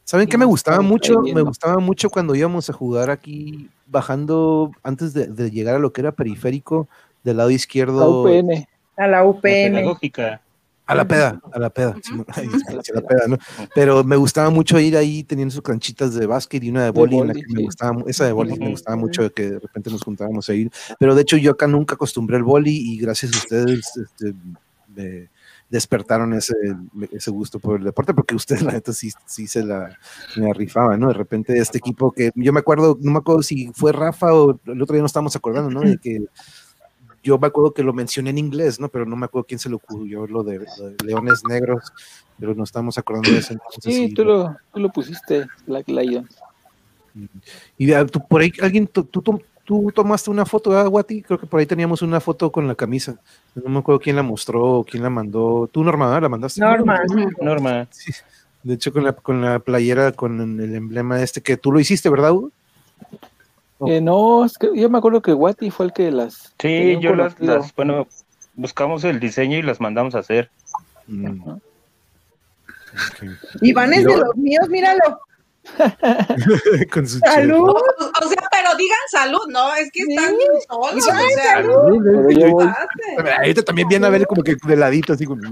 ¿Saben 0.04 0.28
qué 0.28 0.36
me 0.36 0.44
gustaba 0.44 0.82
mucho? 0.82 1.20
Me 1.22 1.42
gustaba 1.42 1.78
mucho 1.78 2.10
cuando 2.10 2.34
íbamos 2.34 2.68
a 2.68 2.72
jugar 2.72 3.10
aquí, 3.10 3.68
bajando 3.86 4.72
antes 4.82 5.14
de, 5.14 5.26
de 5.26 5.50
llegar 5.50 5.76
a 5.76 5.78
lo 5.78 5.92
que 5.92 6.00
era 6.00 6.12
periférico, 6.12 6.88
del 7.22 7.36
lado 7.38 7.50
la 7.50 7.54
izquierdo, 7.54 8.22
UPN. 8.22 8.66
A 8.96 9.06
la 9.06 9.24
UPN. 9.24 9.76
a 10.86 10.94
la 10.94 11.06
peda, 11.06 11.40
a 11.52 11.58
la 11.58 11.70
peda, 11.70 11.94
a 12.28 12.92
la 12.94 13.00
peda, 13.00 13.26
¿no? 13.28 13.38
Pero 13.74 14.04
me 14.04 14.16
gustaba 14.16 14.50
mucho 14.50 14.78
ir 14.78 14.96
ahí 14.96 15.22
teniendo 15.22 15.52
sus 15.52 15.62
canchitas 15.62 16.14
de 16.14 16.26
básquet 16.26 16.62
y 16.62 16.70
una 16.70 16.84
de 16.84 16.90
boli, 16.90 17.18
en 17.18 17.28
la 17.28 17.32
boli, 17.32 17.44
que 17.44 17.52
me 17.52 17.62
gustaba, 17.62 18.02
esa 18.06 18.26
de 18.26 18.32
boli 18.32 18.58
me 18.58 18.70
gustaba 18.70 18.96
mucho 18.96 19.32
que 19.32 19.50
de 19.50 19.58
repente 19.58 19.90
nos 19.90 20.02
juntábamos 20.02 20.48
a 20.48 20.54
ir. 20.54 20.70
Pero 20.98 21.14
de 21.14 21.22
hecho 21.22 21.36
yo 21.36 21.52
acá 21.52 21.66
nunca 21.66 21.94
acostumbré 21.94 22.36
el 22.36 22.42
boli 22.42 22.76
y 22.76 22.98
gracias 22.98 23.32
a 23.34 23.38
ustedes 23.38 23.90
este, 23.96 24.34
me 24.94 25.28
despertaron 25.72 26.34
ese, 26.34 26.54
ese 27.12 27.30
gusto 27.30 27.58
por 27.58 27.78
el 27.78 27.84
deporte, 27.84 28.12
porque 28.12 28.34
ustedes 28.34 28.60
la 28.60 28.72
neta 28.72 28.92
sí, 28.92 29.10
sí 29.24 29.46
se 29.46 29.64
la 29.64 29.98
me 30.36 30.52
rifaban, 30.52 31.00
¿no? 31.00 31.08
De 31.08 31.14
repente 31.14 31.56
este 31.56 31.78
equipo 31.78 32.12
que 32.12 32.30
yo 32.34 32.52
me 32.52 32.60
acuerdo, 32.60 32.98
no 33.00 33.10
me 33.10 33.18
acuerdo 33.18 33.42
si 33.42 33.72
fue 33.72 33.90
Rafa 33.90 34.34
o 34.34 34.60
el 34.66 34.82
otro 34.82 34.92
día 34.92 35.00
nos 35.00 35.08
estábamos 35.08 35.34
acordando, 35.34 35.70
¿no? 35.70 35.80
De 35.80 35.96
que 35.96 36.26
yo 37.22 37.38
me 37.38 37.46
acuerdo 37.46 37.72
que 37.72 37.82
lo 37.82 37.94
mencioné 37.94 38.28
en 38.30 38.38
inglés, 38.38 38.78
¿no? 38.78 38.90
Pero 38.90 39.06
no 39.06 39.16
me 39.16 39.24
acuerdo 39.24 39.46
quién 39.46 39.58
se 39.58 39.70
le 39.70 39.76
ocurrió 39.76 40.26
lo 40.26 40.42
de, 40.42 40.58
lo 40.58 40.90
de 40.90 40.96
Leones 41.06 41.42
Negros, 41.48 41.90
pero 42.38 42.54
nos 42.54 42.68
estamos 42.68 42.98
acordando 42.98 43.30
de 43.30 43.38
eso. 43.38 43.54
entonces, 43.54 43.94
Sí, 43.94 44.12
tú 44.12 44.26
lo, 44.26 44.54
tú 44.74 44.78
lo 44.78 44.90
pusiste, 44.90 45.46
Black 45.66 45.88
Lion. 45.88 46.28
Y 47.78 47.92
ah, 47.94 48.04
tú, 48.04 48.20
por 48.28 48.42
ahí, 48.42 48.52
alguien, 48.60 48.86
tú, 48.86 49.04
tú, 49.04 49.40
tú 49.64 49.92
tomaste 49.94 50.30
una 50.30 50.44
foto, 50.44 50.70
¿verdad, 50.70 50.88
Guati? 50.88 51.22
Creo 51.22 51.38
que 51.38 51.46
por 51.46 51.60
ahí 51.60 51.66
teníamos 51.66 52.02
una 52.02 52.20
foto 52.20 52.50
con 52.50 52.66
la 52.66 52.74
camisa. 52.74 53.16
No 53.54 53.68
me 53.70 53.78
acuerdo 53.78 54.00
quién 54.00 54.16
la 54.16 54.22
mostró 54.22 54.62
o 54.62 54.84
quién 54.84 55.02
la 55.02 55.10
mandó. 55.10 55.68
Tú, 55.70 55.84
Norma, 55.84 56.06
¿verdad? 56.06 56.22
¿la 56.22 56.28
mandaste? 56.28 56.60
Norma. 56.60 57.00
Norma. 57.40 57.86
Sí. 57.90 58.12
De 58.62 58.74
hecho, 58.74 58.92
con 58.92 59.04
la, 59.04 59.12
con 59.12 59.42
la 59.42 59.58
playera, 59.58 60.12
con 60.12 60.60
el 60.60 60.74
emblema 60.74 61.20
este, 61.20 61.40
que 61.40 61.56
tú 61.56 61.72
lo 61.72 61.80
hiciste, 61.80 62.08
¿verdad, 62.08 62.32
Hugo? 62.32 62.50
Oh. 63.78 63.88
Eh, 63.88 64.00
no, 64.00 64.44
es 64.44 64.56
que 64.56 64.70
yo 64.74 64.88
me 64.88 64.98
acuerdo 64.98 65.20
que 65.20 65.32
Guati 65.32 65.70
fue 65.70 65.86
el 65.86 65.92
que 65.92 66.12
las. 66.12 66.54
Sí, 66.60 66.98
yo 67.00 67.16
las, 67.16 67.34
bueno, 67.74 68.06
buscamos 68.54 69.02
el 69.02 69.18
diseño 69.18 69.58
y 69.58 69.62
las 69.62 69.80
mandamos 69.80 70.14
a 70.14 70.20
hacer. 70.20 70.50
Mm. 71.08 71.54
Iván 73.62 73.92
es 73.92 74.04
de 74.04 74.16
los 74.16 74.36
míos, 74.36 74.68
míralo. 74.68 75.20
con 76.92 77.06
su 77.06 77.18
Salud. 77.18 77.68
O, 77.70 77.72
o 77.74 78.28
sea, 78.28 78.48
pero 78.50 78.74
digan 78.76 78.98
salud, 79.10 79.46
¿no? 79.48 79.74
Es 79.74 79.90
que 79.92 80.02
Sí. 80.04 80.12
están 80.14 80.34
solos, 80.68 81.06
Iván, 81.06 81.24
o 81.24 81.28
sea, 81.28 81.54
salud. 81.54 82.02
Pero 82.04 82.30
yo 82.30 82.50
voy, 82.50 82.66
pase. 82.66 83.32
Ahorita 83.38 83.62
también 83.62 83.88
viene 83.88 84.06
a 84.06 84.10
ver 84.10 84.26
como 84.26 84.42
que 84.42 84.56
de 84.62 84.76
ladito, 84.76 85.12
así 85.12 85.24
como. 85.26 85.42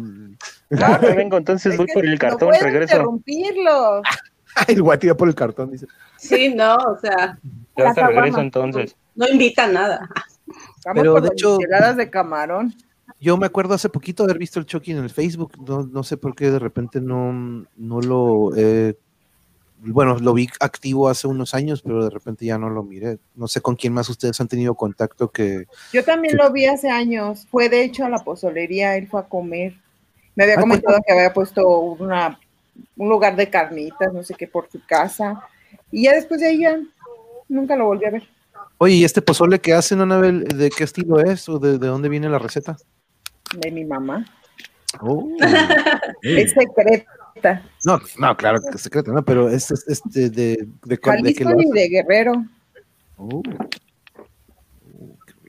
Ah, 0.81 0.99
me 1.01 1.15
vengo, 1.15 1.37
entonces 1.37 1.73
Es 1.73 1.79
voy 1.79 1.87
por 1.93 2.05
el 2.05 2.13
no 2.13 2.19
cartón, 2.19 2.49
puedo 2.51 2.63
regreso. 2.63 2.93
interrumpirlo. 2.95 4.03
el 4.69 4.83
Guati 4.83 5.09
va 5.09 5.15
por 5.15 5.29
el 5.29 5.35
cartón, 5.35 5.71
dice. 5.71 5.87
Sí, 6.19 6.53
no, 6.55 6.75
o 6.75 6.99
sea, 7.01 7.39
Ya 7.77 7.89
hasta 7.91 8.07
regreso 8.09 8.41
entonces. 8.41 8.97
no 9.15 9.29
invita 9.29 9.67
nada. 9.69 10.09
Vamos 10.85 11.03
Pero, 11.03 11.13
por 11.13 11.23
de 11.23 11.29
las 11.29 11.33
hecho- 11.35 11.95
de 11.97 12.11
camarón. 12.11 12.75
Yo 13.21 13.37
me 13.37 13.47
acuerdo 13.47 13.75
hace 13.75 13.89
poquito 13.91 14.25
haber 14.25 14.39
visto 14.39 14.59
el 14.59 14.65
Chucky 14.67 14.93
en 14.93 14.99
el 14.99 15.11
Facebook, 15.11 15.53
no, 15.69 15.83
no 15.83 16.03
sé 16.03 16.17
por 16.17 16.35
qué 16.35 16.51
de 16.51 16.59
repente 16.59 17.01
no, 17.03 17.67
no 17.77 18.01
lo, 18.01 18.51
eh, 18.57 18.97
bueno, 19.83 20.19
lo 20.19 20.35
vi 20.35 20.49
activo 20.61 21.09
hace 21.09 21.27
unos 21.27 21.55
años, 21.55 21.83
pero 21.83 22.05
de 22.05 22.11
repente 22.11 22.45
ya 22.45 22.59
no 22.59 22.69
lo 22.69 22.83
miré. 22.83 23.19
No 23.35 23.49
sé 23.49 23.61
con 23.61 23.77
quién 23.77 23.93
más 23.93 24.09
ustedes 24.09 24.41
han 24.41 24.49
tenido 24.49 24.75
contacto 24.75 25.31
que... 25.31 25.67
Yo 25.93 26.05
también 26.05 26.37
lo 26.37 26.51
vi 26.53 26.67
hace 26.67 26.91
años. 26.91 27.47
Fue 27.51 27.69
de 27.69 27.85
hecho 27.85 28.05
a 28.05 28.11
la 28.11 28.19
pozolería, 28.19 28.97
él 28.97 29.09
fue 29.09 29.21
a 29.21 29.25
comer. 29.25 29.75
Me 30.35 30.45
había 30.45 30.57
Ah, 30.57 30.61
comentado 30.61 30.99
que 31.07 31.13
había 31.13 31.33
puesto 31.33 31.67
una, 31.81 32.39
un 32.97 33.09
lugar 33.09 33.37
de 33.37 33.49
carnitas, 33.49 34.13
no 34.13 34.23
sé 34.23 34.35
qué, 34.35 34.47
por 34.47 34.71
su 34.71 34.85
casa. 34.87 35.43
Y 35.91 36.05
ya 36.05 36.13
después 36.13 36.41
de 36.41 36.49
ahí 36.49 36.61
ya 36.61 36.79
nunca 37.49 37.75
lo 37.77 37.87
volví 37.87 38.05
a 38.05 38.11
ver. 38.11 38.23
Oye, 38.79 38.95
¿y 38.95 39.05
este 39.05 39.23
pozole 39.23 39.61
que 39.61 39.73
hacen, 39.73 40.01
Anabel, 40.01 40.45
de 40.45 40.71
qué 40.71 40.85
estilo 40.85 41.21
es 41.21 41.49
o 41.49 41.59
de, 41.59 41.79
de 41.79 41.87
dónde 41.87 42.09
viene 42.09 42.29
la 42.29 42.39
receta? 42.39 42.77
De 43.57 43.71
mi 43.71 43.85
mamá. 43.85 44.25
Oh. 45.01 45.29
Es 46.23 46.55
secreta. 47.41 47.63
no, 47.85 48.01
no, 48.19 48.37
claro 48.37 48.61
que 48.61 48.77
es 48.77 48.81
secreto, 48.83 49.13
¿no? 49.13 49.23
Pero 49.25 49.49
es, 49.49 49.71
es- 49.71 49.87
este 49.89 50.21
de, 50.21 50.31
de, 50.31 50.69
de 50.85 50.99
Jalisco 51.03 51.51
lo 51.51 51.61
y 51.61 51.71
de 51.71 51.89
Guerrero. 51.89 52.45
Oh. 53.17 53.43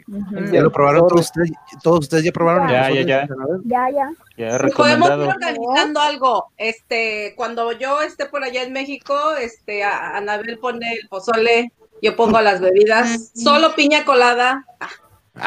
Ujú. 0.08 0.40
¿Ya 0.52 0.62
lo 0.62 0.72
probaron 0.72 1.08
todos 1.08 1.22
ustedes? 1.28 1.52
¿Todos 1.82 2.00
ustedes 2.02 2.26
ya 2.26 2.32
probaron? 2.34 2.64
el 2.70 2.72
Ya, 2.72 2.90
ya, 2.90 3.02
ya. 3.06 3.22
de? 3.22 3.28
Ya, 3.64 3.90
ya. 3.90 4.12
Ya 4.38 4.58
podemos 4.76 5.08
ir 5.10 5.14
organizando 5.30 6.02
algo. 6.02 6.52
Este, 6.58 7.34
cuando 7.38 7.72
yo 7.72 8.02
esté 8.02 8.26
por 8.26 8.44
allá 8.44 8.64
en 8.64 8.74
México, 8.74 9.16
este, 9.40 9.84
a- 9.86 10.18
Anabel 10.18 10.60
pone 10.60 10.92
el 11.02 11.08
pozole, 11.08 11.72
yo 12.02 12.16
pongo 12.18 12.42
las 12.42 12.60
bebidas, 12.60 13.32
solo 13.36 13.74
piña 13.76 14.04
colada. 14.06 14.66
Ah. 14.80 14.90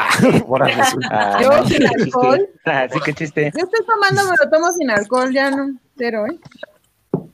Ah, 1.11 1.39
Yo 1.43 1.67
sin 1.69 1.87
alcohol. 1.87 2.49
Ah, 2.65 2.87
sí, 2.91 2.99
qué 3.05 3.13
chiste. 3.13 3.53
Yo 3.55 3.65
estoy 3.65 3.85
tomando, 3.87 4.23
me 4.31 4.37
lo 4.43 4.51
tomo 4.51 4.73
sin 4.73 4.91
alcohol, 4.91 5.31
ya 5.31 5.51
no, 5.51 5.75
cero, 5.97 6.27
¿eh? 6.27 6.39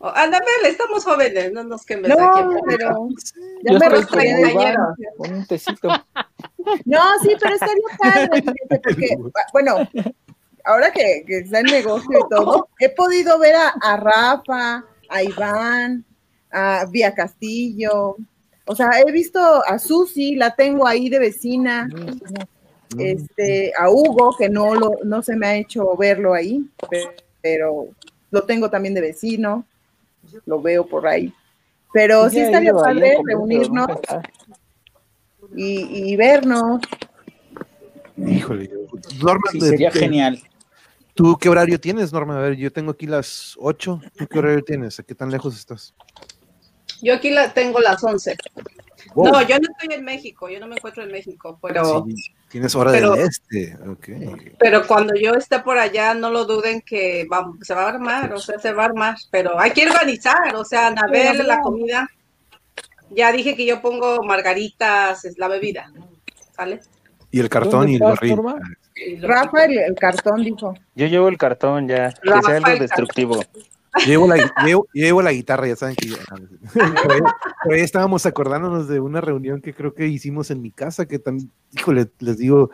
Oh, 0.02 0.08
Anabel, 0.14 0.46
estamos 0.64 1.04
jóvenes, 1.04 1.52
no 1.52 1.62
nos 1.64 1.84
quemes 1.84 2.08
No, 2.08 2.24
aquí. 2.24 2.40
pero 2.66 3.08
ya 3.62 3.72
yo 3.72 3.78
me 3.78 3.86
ayer. 4.46 4.76
con 5.18 5.32
un 5.34 5.46
tecito. 5.46 5.88
No, 6.86 7.00
sí, 7.22 7.34
pero 7.40 7.54
estaría 7.54 7.84
padre, 7.98 8.42
porque, 8.82 9.16
bueno, 9.52 9.76
ahora 10.64 10.90
que, 10.90 11.24
que 11.26 11.38
está 11.38 11.60
en 11.60 11.66
negocio 11.66 12.10
y 12.18 12.28
todo, 12.30 12.68
he 12.78 12.88
podido 12.90 13.38
ver 13.38 13.54
a, 13.56 13.68
a 13.80 13.96
Rafa, 13.96 14.84
a 15.08 15.22
Iván, 15.22 16.04
a 16.50 16.86
Vía 16.90 17.14
Castillo, 17.14 18.16
o 18.66 18.74
sea, 18.76 18.90
he 19.06 19.10
visto 19.12 19.38
a 19.66 19.78
Susi, 19.78 20.36
la 20.36 20.54
tengo 20.54 20.86
ahí 20.86 21.08
de 21.10 21.18
vecina, 21.18 21.88
este, 22.98 23.72
a 23.76 23.90
Hugo, 23.90 24.34
que 24.36 24.48
no 24.48 24.74
lo, 24.74 24.92
no 25.04 25.22
se 25.22 25.36
me 25.36 25.46
ha 25.46 25.56
hecho 25.56 25.96
verlo 25.96 26.34
ahí, 26.34 26.64
pe- 26.88 27.08
pero 27.40 27.88
lo 28.30 28.42
tengo 28.42 28.70
también 28.70 28.94
de 28.94 29.00
vecino, 29.00 29.64
lo 30.46 30.60
veo 30.60 30.86
por 30.86 31.06
ahí. 31.06 31.32
Pero 31.92 32.28
sí 32.30 32.38
he 32.38 32.44
estaría 32.44 32.72
padre 32.72 33.18
reunirnos 33.24 33.88
y, 35.56 36.10
y 36.12 36.16
vernos. 36.16 36.80
Híjole. 38.16 38.70
Norma, 39.22 39.42
Sí, 39.50 39.60
de- 39.60 39.68
sería 39.68 39.90
genial. 39.90 40.40
¿tú 41.14 41.36
qué 41.38 41.48
horario 41.48 41.80
tienes, 41.80 42.12
Norma? 42.12 42.36
A 42.38 42.40
ver, 42.40 42.56
yo 42.56 42.72
tengo 42.72 42.92
aquí 42.92 43.06
las 43.06 43.56
8. 43.58 44.00
¿Tú 44.16 44.26
qué 44.28 44.38
horario 44.38 44.62
tienes? 44.62 45.00
¿A 45.00 45.02
qué 45.02 45.14
tan 45.14 45.30
lejos 45.30 45.56
estás? 45.58 45.94
Yo 47.02 47.14
aquí 47.14 47.30
la 47.30 47.52
tengo 47.52 47.80
las 47.80 48.02
11. 48.04 48.36
Wow. 49.14 49.26
No, 49.32 49.42
yo 49.42 49.58
no 49.58 49.68
estoy 49.72 49.94
en 49.96 50.04
México, 50.04 50.48
yo 50.48 50.60
no 50.60 50.66
me 50.68 50.76
encuentro 50.76 51.02
en 51.02 51.10
México, 51.10 51.58
pero, 51.60 52.04
Sí, 52.14 52.32
tienes 52.48 52.74
hora 52.74 52.92
pero- 52.92 53.12
del 53.14 53.26
este. 53.26 53.76
Ok. 53.88 54.08
pero 54.58 54.86
cuando 54.86 55.14
yo 55.14 55.32
esté 55.34 55.58
por 55.60 55.78
allá, 55.78 56.14
no 56.14 56.30
lo 56.30 56.44
duden 56.44 56.80
que 56.82 57.26
va- 57.30 57.52
se 57.62 57.74
va 57.74 57.84
a 57.84 57.88
armar, 57.88 58.32
o 58.32 58.38
sea, 58.38 58.58
se 58.58 58.72
va 58.72 58.82
a 58.84 58.86
armar, 58.86 59.16
pero 59.30 59.58
hay 59.58 59.72
que 59.72 59.88
organizar, 59.88 60.54
o 60.54 60.64
sea, 60.64 60.86
Anabel, 60.88 61.28
Pero 61.32 61.44
la 61.44 61.60
comida. 61.60 62.08
Ya 63.12 63.32
dije 63.32 63.56
que 63.56 63.66
yo 63.66 63.80
pongo 63.82 64.22
margaritas, 64.22 65.24
es 65.24 65.36
la 65.38 65.48
bebida, 65.48 65.90
¿sale? 66.54 66.80
Y 67.32 67.40
el 67.40 67.48
cartón 67.48 67.80
¿Dónde 67.80 67.92
y 67.92 67.94
el 67.96 68.00
barril. 68.02 68.36
Norma? 68.36 68.60
Y 68.94 69.16
lo- 69.16 69.28
Rafa, 69.28 69.64
el, 69.64 69.94
cartón 69.96 70.44
dijo. 70.44 70.74
Yo 70.94 71.06
llevo 71.06 71.28
el 71.28 71.36
cartón 71.38 71.88
ya, 71.88 72.12
que 72.12 72.28
sea 72.44 72.56
algo 72.56 72.68
el 72.68 72.78
destructivo. 72.78 73.42
Llevo 74.06 74.26
la, 74.28 74.36
llevo, 74.64 74.86
yo 74.94 75.02
llevo 75.04 75.22
la 75.22 75.32
guitarra, 75.32 75.66
ya 75.66 75.76
saben 75.76 75.96
que 75.96 76.08
yo. 76.08 76.16
Por 77.02 77.12
ahí, 77.12 77.20
por 77.64 77.74
ahí 77.74 77.80
estábamos 77.80 78.24
acordándonos 78.26 78.88
de 78.88 79.00
una 79.00 79.20
reunión 79.20 79.60
que 79.60 79.74
creo 79.74 79.92
que 79.94 80.06
hicimos 80.06 80.50
en 80.50 80.62
mi 80.62 80.70
casa, 80.70 81.06
que 81.06 81.18
también, 81.18 81.50
híjole, 81.76 82.08
les 82.20 82.38
digo, 82.38 82.70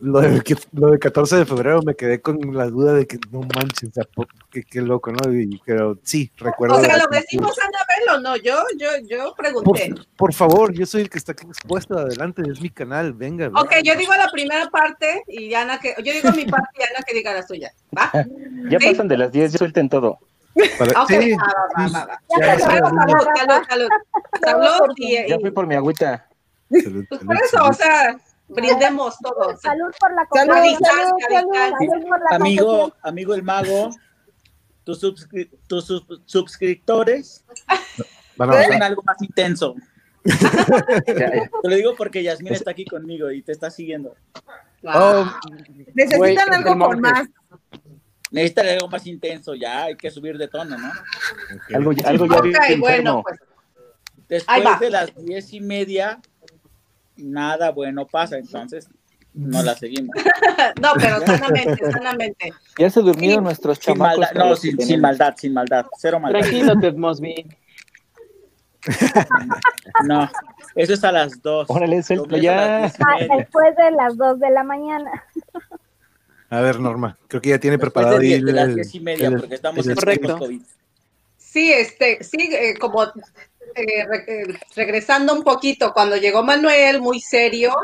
lo 0.00 0.20
del, 0.20 0.42
que- 0.42 0.56
lo 0.72 0.88
del 0.88 0.98
14 0.98 1.36
de 1.36 1.44
febrero 1.44 1.82
me 1.82 1.94
quedé 1.94 2.20
con 2.22 2.38
la 2.56 2.66
duda 2.68 2.94
de 2.94 3.06
que 3.06 3.18
no 3.30 3.40
manches, 3.40 3.90
o 3.90 3.92
sea, 3.92 4.04
po- 4.14 4.26
qué, 4.50 4.62
qué 4.62 4.80
loco, 4.80 5.12
¿no? 5.12 5.32
Y- 5.34 5.60
pero 5.66 5.98
sí, 6.02 6.30
recuerdo. 6.38 6.76
O 6.76 6.80
sea, 6.80 6.96
lo 6.96 7.06
decimos 7.08 7.54
Anabel 7.58 8.18
o 8.18 8.20
no, 8.22 8.36
yo, 8.36 8.54
yo, 8.78 8.88
yo 9.08 9.34
pregunté. 9.36 9.94
por 10.16 10.32
favor, 10.32 10.72
yo 10.72 10.86
soy 10.86 11.02
el 11.02 11.10
que 11.10 11.18
está 11.18 11.32
aquí 11.32 11.44
expuesto 11.46 11.98
adelante, 11.98 12.42
es 12.50 12.60
mi 12.60 12.70
canal, 12.70 13.12
venga. 13.12 13.46
venga. 13.48 13.60
Ok, 13.60 13.72
yo 13.84 13.94
digo 13.96 14.12
la 14.14 14.30
primera 14.30 14.70
parte 14.70 15.24
y 15.28 15.52
Ana 15.54 15.78
que, 15.78 15.94
yo 16.02 16.12
digo 16.12 16.30
mi 16.32 16.46
parte 16.46 16.70
y 16.78 16.82
Ana 16.82 17.04
que 17.06 17.14
diga 17.14 17.34
la 17.34 17.46
suya. 17.46 17.72
¿Va? 17.96 18.10
Ya 18.70 18.78
Sí. 18.78 18.86
pasan 18.90 19.08
de 19.08 19.18
las 19.18 19.32
10, 19.32 19.52
ya 19.52 19.58
suelten 19.58 19.88
todo. 19.90 20.18
Para- 20.78 21.02
Ok, 21.02 21.08
sí, 21.08 21.32
va, 21.32 21.46
va, 21.76 21.88
sí, 21.88 21.94
va, 21.94 22.04
va. 22.06 22.20
ya 22.28 22.58
Salud, 22.58 22.88
salud, 22.88 23.26
salud, 23.36 23.64
salud. 23.68 23.88
Salud 24.42 24.94
y, 24.96 25.28
Ya 25.28 25.38
fui 25.40 25.50
por 25.50 25.66
mi 25.66 25.74
agüita. 25.74 26.28
salud, 26.82 27.04
pues 27.08 27.24
por 27.24 27.36
eso, 27.36 27.64
o 27.64 27.72
sea, 27.72 28.16
brindemos 28.48 29.16
todos. 29.18 29.60
Salud 29.60 29.90
por 29.98 30.12
la 30.14 30.26
Salud, 30.32 30.52
salud, 30.54 30.78
salud. 31.30 31.50
Salud 31.54 32.08
por 32.08 32.20
la 32.30 32.36
Amigo, 32.36 32.92
amigo 33.02 33.34
el 33.34 33.42
mago, 33.42 33.90
tus, 34.84 35.02
subscri- 35.02 35.48
tus 35.66 35.86
sub- 35.86 36.22
suscriptores 36.26 37.44
Van 38.36 38.50
a 38.50 38.62
son 38.64 38.82
algo 38.82 39.02
más 39.04 39.20
intenso. 39.22 39.74
Te 40.24 41.68
lo 41.68 41.74
digo 41.76 41.94
porque 41.96 42.22
Yasmín 42.22 42.52
está 42.52 42.70
aquí 42.72 42.84
conmigo 42.84 43.30
y 43.30 43.42
te 43.42 43.52
está 43.52 43.70
siguiendo. 43.70 44.14
Oh, 44.84 45.24
Necesitan 45.94 46.52
algo 46.54 46.78
con 46.86 47.00
más. 47.00 47.28
Necesitas 48.32 48.66
algo 48.66 48.88
más 48.88 49.06
intenso, 49.06 49.54
ya 49.54 49.84
hay 49.84 49.96
que 49.96 50.10
subir 50.10 50.38
de 50.38 50.48
tono, 50.48 50.76
¿no? 50.78 50.90
Algo, 51.74 51.92
algo 52.04 52.26
ya 52.26 52.76
bueno, 52.78 53.22
pues. 53.22 53.38
Después 54.28 54.80
de 54.80 54.90
las 54.90 55.14
diez 55.14 55.52
y 55.52 55.60
media, 55.60 56.18
nada 57.16 57.70
bueno 57.70 58.06
pasa, 58.06 58.38
entonces 58.38 58.88
no 59.34 59.62
la 59.62 59.74
seguimos. 59.74 60.16
no, 60.80 60.92
pero 60.98 61.20
sanamente, 61.20 61.92
sanamente. 61.92 62.54
Ya 62.78 62.88
se 62.88 63.00
durmieron 63.02 63.40
Sí, 63.40 63.44
nuestros 63.44 63.78
Sin 63.78 63.94
chamacos. 63.94 64.20
maldad, 64.20 64.48
no, 64.48 64.56
sin, 64.56 64.80
sin 64.80 65.00
maldad, 65.02 65.34
sin 65.36 65.52
maldad, 65.52 65.86
cero 65.98 66.18
maldad. 66.18 66.40
Tranquilo, 66.40 66.74
Ted 66.80 66.94
Mosby. 66.94 67.46
No, 70.06 70.28
eso 70.74 70.94
es 70.94 71.04
a 71.04 71.12
las 71.12 71.40
dos. 71.42 71.66
Órale, 71.68 72.02
suelta 72.02 72.36
ya. 72.38 72.86
Ah, 72.86 73.36
después 73.36 73.76
de 73.76 73.90
las 73.92 74.16
2 74.16 74.40
de 74.40 74.50
la 74.50 74.64
mañana. 74.64 75.24
A 76.52 76.60
ver, 76.60 76.78
Norma, 76.80 77.16
creo 77.28 77.40
que 77.40 77.48
ya 77.48 77.58
tiene 77.58 77.78
Después 77.78 77.92
preparado 77.92 78.18
de, 78.18 78.26
diez- 78.26 78.44
de 78.44 78.52
las 78.52 78.68
el- 78.68 78.74
diez 78.74 78.94
y 78.94 79.00
media, 79.00 79.28
el- 79.28 79.36
porque 79.40 79.54
estamos 79.54 79.86
el 79.86 79.92
en 79.92 79.96
Correcto. 79.96 80.38
COVID. 80.38 80.60
Sí, 81.38 81.72
este, 81.72 82.22
sí, 82.22 82.50
eh, 82.52 82.74
como 82.78 83.04
eh, 83.04 84.04
re- 84.06 84.24
eh, 84.26 84.58
regresando 84.76 85.32
un 85.32 85.42
poquito, 85.44 85.94
cuando 85.94 86.16
llegó 86.18 86.42
Manuel, 86.42 87.00
muy 87.00 87.20
serio, 87.20 87.74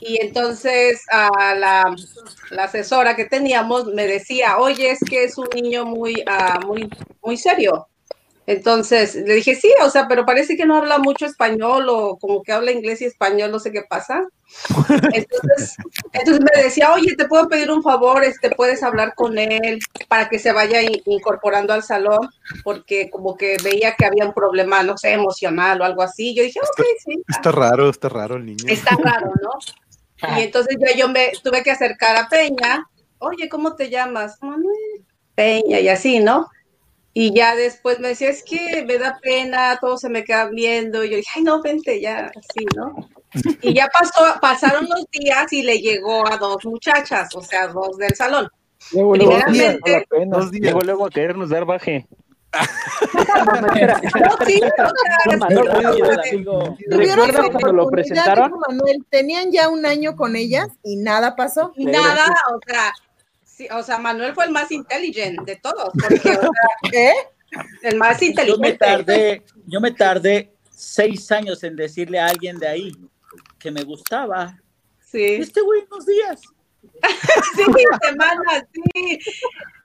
y 0.00 0.20
entonces 0.20 1.00
a 1.10 1.54
la, 1.54 1.96
la 2.50 2.64
asesora 2.64 3.16
que 3.16 3.24
teníamos 3.24 3.86
me 3.86 4.06
decía, 4.06 4.58
oye, 4.58 4.90
es 4.90 4.98
que 5.00 5.24
es 5.24 5.38
un 5.38 5.48
niño 5.54 5.86
muy, 5.86 6.22
ah, 6.26 6.60
muy, 6.66 6.90
muy 7.22 7.38
serio. 7.38 7.88
Entonces 8.46 9.14
le 9.14 9.34
dije, 9.34 9.54
sí, 9.54 9.72
o 9.84 9.90
sea, 9.90 10.08
pero 10.08 10.26
parece 10.26 10.56
que 10.56 10.66
no 10.66 10.76
habla 10.76 10.98
mucho 10.98 11.26
español 11.26 11.86
o 11.88 12.16
como 12.18 12.42
que 12.42 12.52
habla 12.52 12.72
inglés 12.72 13.00
y 13.02 13.04
español, 13.04 13.50
no 13.50 13.60
sé 13.60 13.70
qué 13.70 13.82
pasa. 13.88 14.24
Entonces, 15.12 15.76
entonces 16.12 16.40
me 16.40 16.62
decía, 16.62 16.92
oye, 16.92 17.14
te 17.16 17.26
puedo 17.26 17.48
pedir 17.48 17.70
un 17.70 17.82
favor, 17.82 18.24
este, 18.24 18.50
puedes 18.50 18.82
hablar 18.82 19.14
con 19.14 19.38
él 19.38 19.78
para 20.08 20.28
que 20.28 20.38
se 20.40 20.52
vaya 20.52 20.82
in- 20.82 21.00
incorporando 21.06 21.72
al 21.72 21.82
salón, 21.84 22.28
porque 22.64 23.10
como 23.10 23.36
que 23.36 23.56
veía 23.62 23.94
que 23.94 24.06
había 24.06 24.26
un 24.26 24.34
problema, 24.34 24.82
no 24.82 24.98
sé, 24.98 25.12
emocional 25.12 25.80
o 25.80 25.84
algo 25.84 26.02
así. 26.02 26.34
Yo 26.34 26.42
dije, 26.42 26.58
ok, 26.60 26.84
sí, 27.04 27.22
Está 27.28 27.52
raro, 27.52 27.90
está 27.90 28.08
raro 28.08 28.36
el 28.36 28.46
niño. 28.46 28.64
está 28.68 28.96
raro, 28.96 29.32
¿no? 29.42 29.50
Y 30.36 30.42
entonces 30.42 30.76
ya 30.80 30.94
yo 30.96 31.08
me 31.08 31.30
tuve 31.42 31.62
que 31.62 31.70
acercar 31.70 32.16
a 32.16 32.28
Peña, 32.28 32.84
oye, 33.18 33.48
¿cómo 33.48 33.74
te 33.76 33.88
llamas? 33.88 34.36
Manuel. 34.42 35.04
Peña 35.34 35.80
y 35.80 35.88
así, 35.88 36.20
¿no? 36.20 36.48
Y 37.12 37.34
ya 37.34 37.56
después 37.56 37.98
me 37.98 38.08
decía, 38.08 38.28
es 38.30 38.44
que 38.44 38.84
me 38.86 38.96
da 38.98 39.18
pena, 39.20 39.76
todos 39.80 40.00
se 40.00 40.08
me 40.08 40.22
quedan 40.24 40.50
viendo. 40.54 41.02
Y 41.04 41.10
yo 41.10 41.16
dije, 41.16 41.28
ay, 41.36 41.42
no, 41.42 41.60
vente 41.60 42.00
ya, 42.00 42.30
así, 42.36 42.64
¿no? 42.76 42.94
Y 43.62 43.74
ya 43.74 43.88
pasó, 43.88 44.40
pasaron 44.40 44.88
los 44.88 45.04
días 45.12 45.52
y 45.52 45.62
le 45.62 45.78
llegó 45.80 46.26
a 46.26 46.36
dos 46.36 46.64
muchachas, 46.64 47.28
o 47.36 47.40
sea, 47.40 47.68
dos 47.68 47.96
del 47.96 48.14
salón. 48.16 48.48
Luego, 48.92 49.14
luego, 49.16 49.32
Primeramente-. 49.44 50.06
Dos 50.26 50.50
días. 50.50 50.62
Luego, 50.72 50.80
luego 50.80 51.06
a 51.06 51.10
querernos 51.10 51.48
dar 51.50 51.64
baje. 51.64 52.06
No, 53.20 54.46
sí, 54.46 54.60
o 54.62 54.68
sea, 54.74 54.90
No, 55.26 55.32
es- 55.32 55.54
no, 55.54 55.62
Gracias, 55.64 56.08
no, 56.08 56.20
amigo. 56.20 56.76
Tuvieron 56.90 57.26
¿Recuerdas 57.26 57.46
su 57.46 57.52
cuando 57.52 57.72
lo 57.72 57.82
oportunidad, 57.84 58.24
presentaron? 58.24 58.52
Manuel, 58.68 59.04
tenían 59.08 59.52
ya 59.52 59.68
un 59.68 59.86
año 59.86 60.16
con 60.16 60.36
ellas 60.36 60.68
y 60.82 60.96
nada 60.96 61.36
pasó. 61.36 61.72
y 61.76 61.86
nada, 61.86 62.24
o 62.54 62.58
sea, 62.66 62.92
sí, 63.60 63.68
o 63.70 63.82
sea, 63.82 63.98
Manuel 63.98 64.34
fue 64.34 64.46
el 64.46 64.52
más 64.52 64.70
inteligente 64.72 65.52
de 65.52 65.56
todos, 65.56 65.90
porque, 65.92 66.30
o 66.30 66.40
sea, 66.40 66.50
¿Eh? 66.92 67.12
el 67.82 67.96
más 67.96 68.18
Yo 68.20 68.24
me 68.24 68.30
inteligente. 68.30 68.72
tardé, 68.78 69.42
yo 69.66 69.80
me 69.80 69.90
tardé 69.90 70.52
seis 70.70 71.30
años 71.30 71.62
en 71.64 71.76
decirle 71.76 72.18
a 72.18 72.26
alguien 72.26 72.58
de 72.58 72.68
ahí 72.68 72.92
que 73.58 73.70
me 73.70 73.82
gustaba. 73.82 74.58
Sí. 75.00 75.22
Este 75.22 75.60
güey 75.60 75.84
unos 75.90 76.06
días. 76.06 76.40
Sí, 77.56 77.64
semanas, 78.02 78.64
sí. 78.72 79.18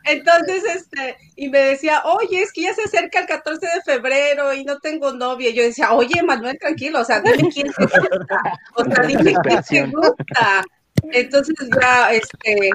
Entonces, 0.06 0.64
este, 0.64 1.18
y 1.36 1.50
me 1.50 1.60
decía, 1.60 2.04
oye, 2.06 2.42
es 2.42 2.54
que 2.54 2.62
ya 2.62 2.74
se 2.74 2.84
acerca 2.84 3.20
el 3.20 3.26
14 3.26 3.66
de 3.66 3.82
febrero 3.84 4.54
y 4.54 4.64
no 4.64 4.80
tengo 4.80 5.12
novia. 5.12 5.50
Yo 5.50 5.64
decía, 5.64 5.92
oye, 5.94 6.22
Manuel, 6.24 6.58
tranquilo, 6.60 7.02
o 7.02 7.04
sea, 7.04 7.22
dime 7.22 7.50
quién 7.52 7.72
te 7.74 7.84
gusta. 7.84 8.60
O 8.76 8.86
sea, 8.86 9.04
dime 9.04 9.34
quién 9.68 9.92
te 9.92 9.98
gusta. 9.98 10.64
Entonces 11.12 11.56
ya, 11.82 12.12
este, 12.12 12.70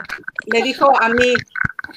me 0.53 0.63
dijo 0.63 0.93
a 1.01 1.09
mí, 1.09 1.35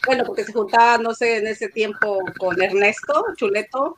bueno, 0.05 0.23
porque 0.25 0.43
se 0.43 0.53
juntaba, 0.53 0.97
no 0.97 1.13
sé, 1.13 1.37
en 1.37 1.47
ese 1.47 1.69
tiempo 1.69 2.19
con 2.39 2.61
Ernesto 2.61 3.25
Chuleto 3.37 3.97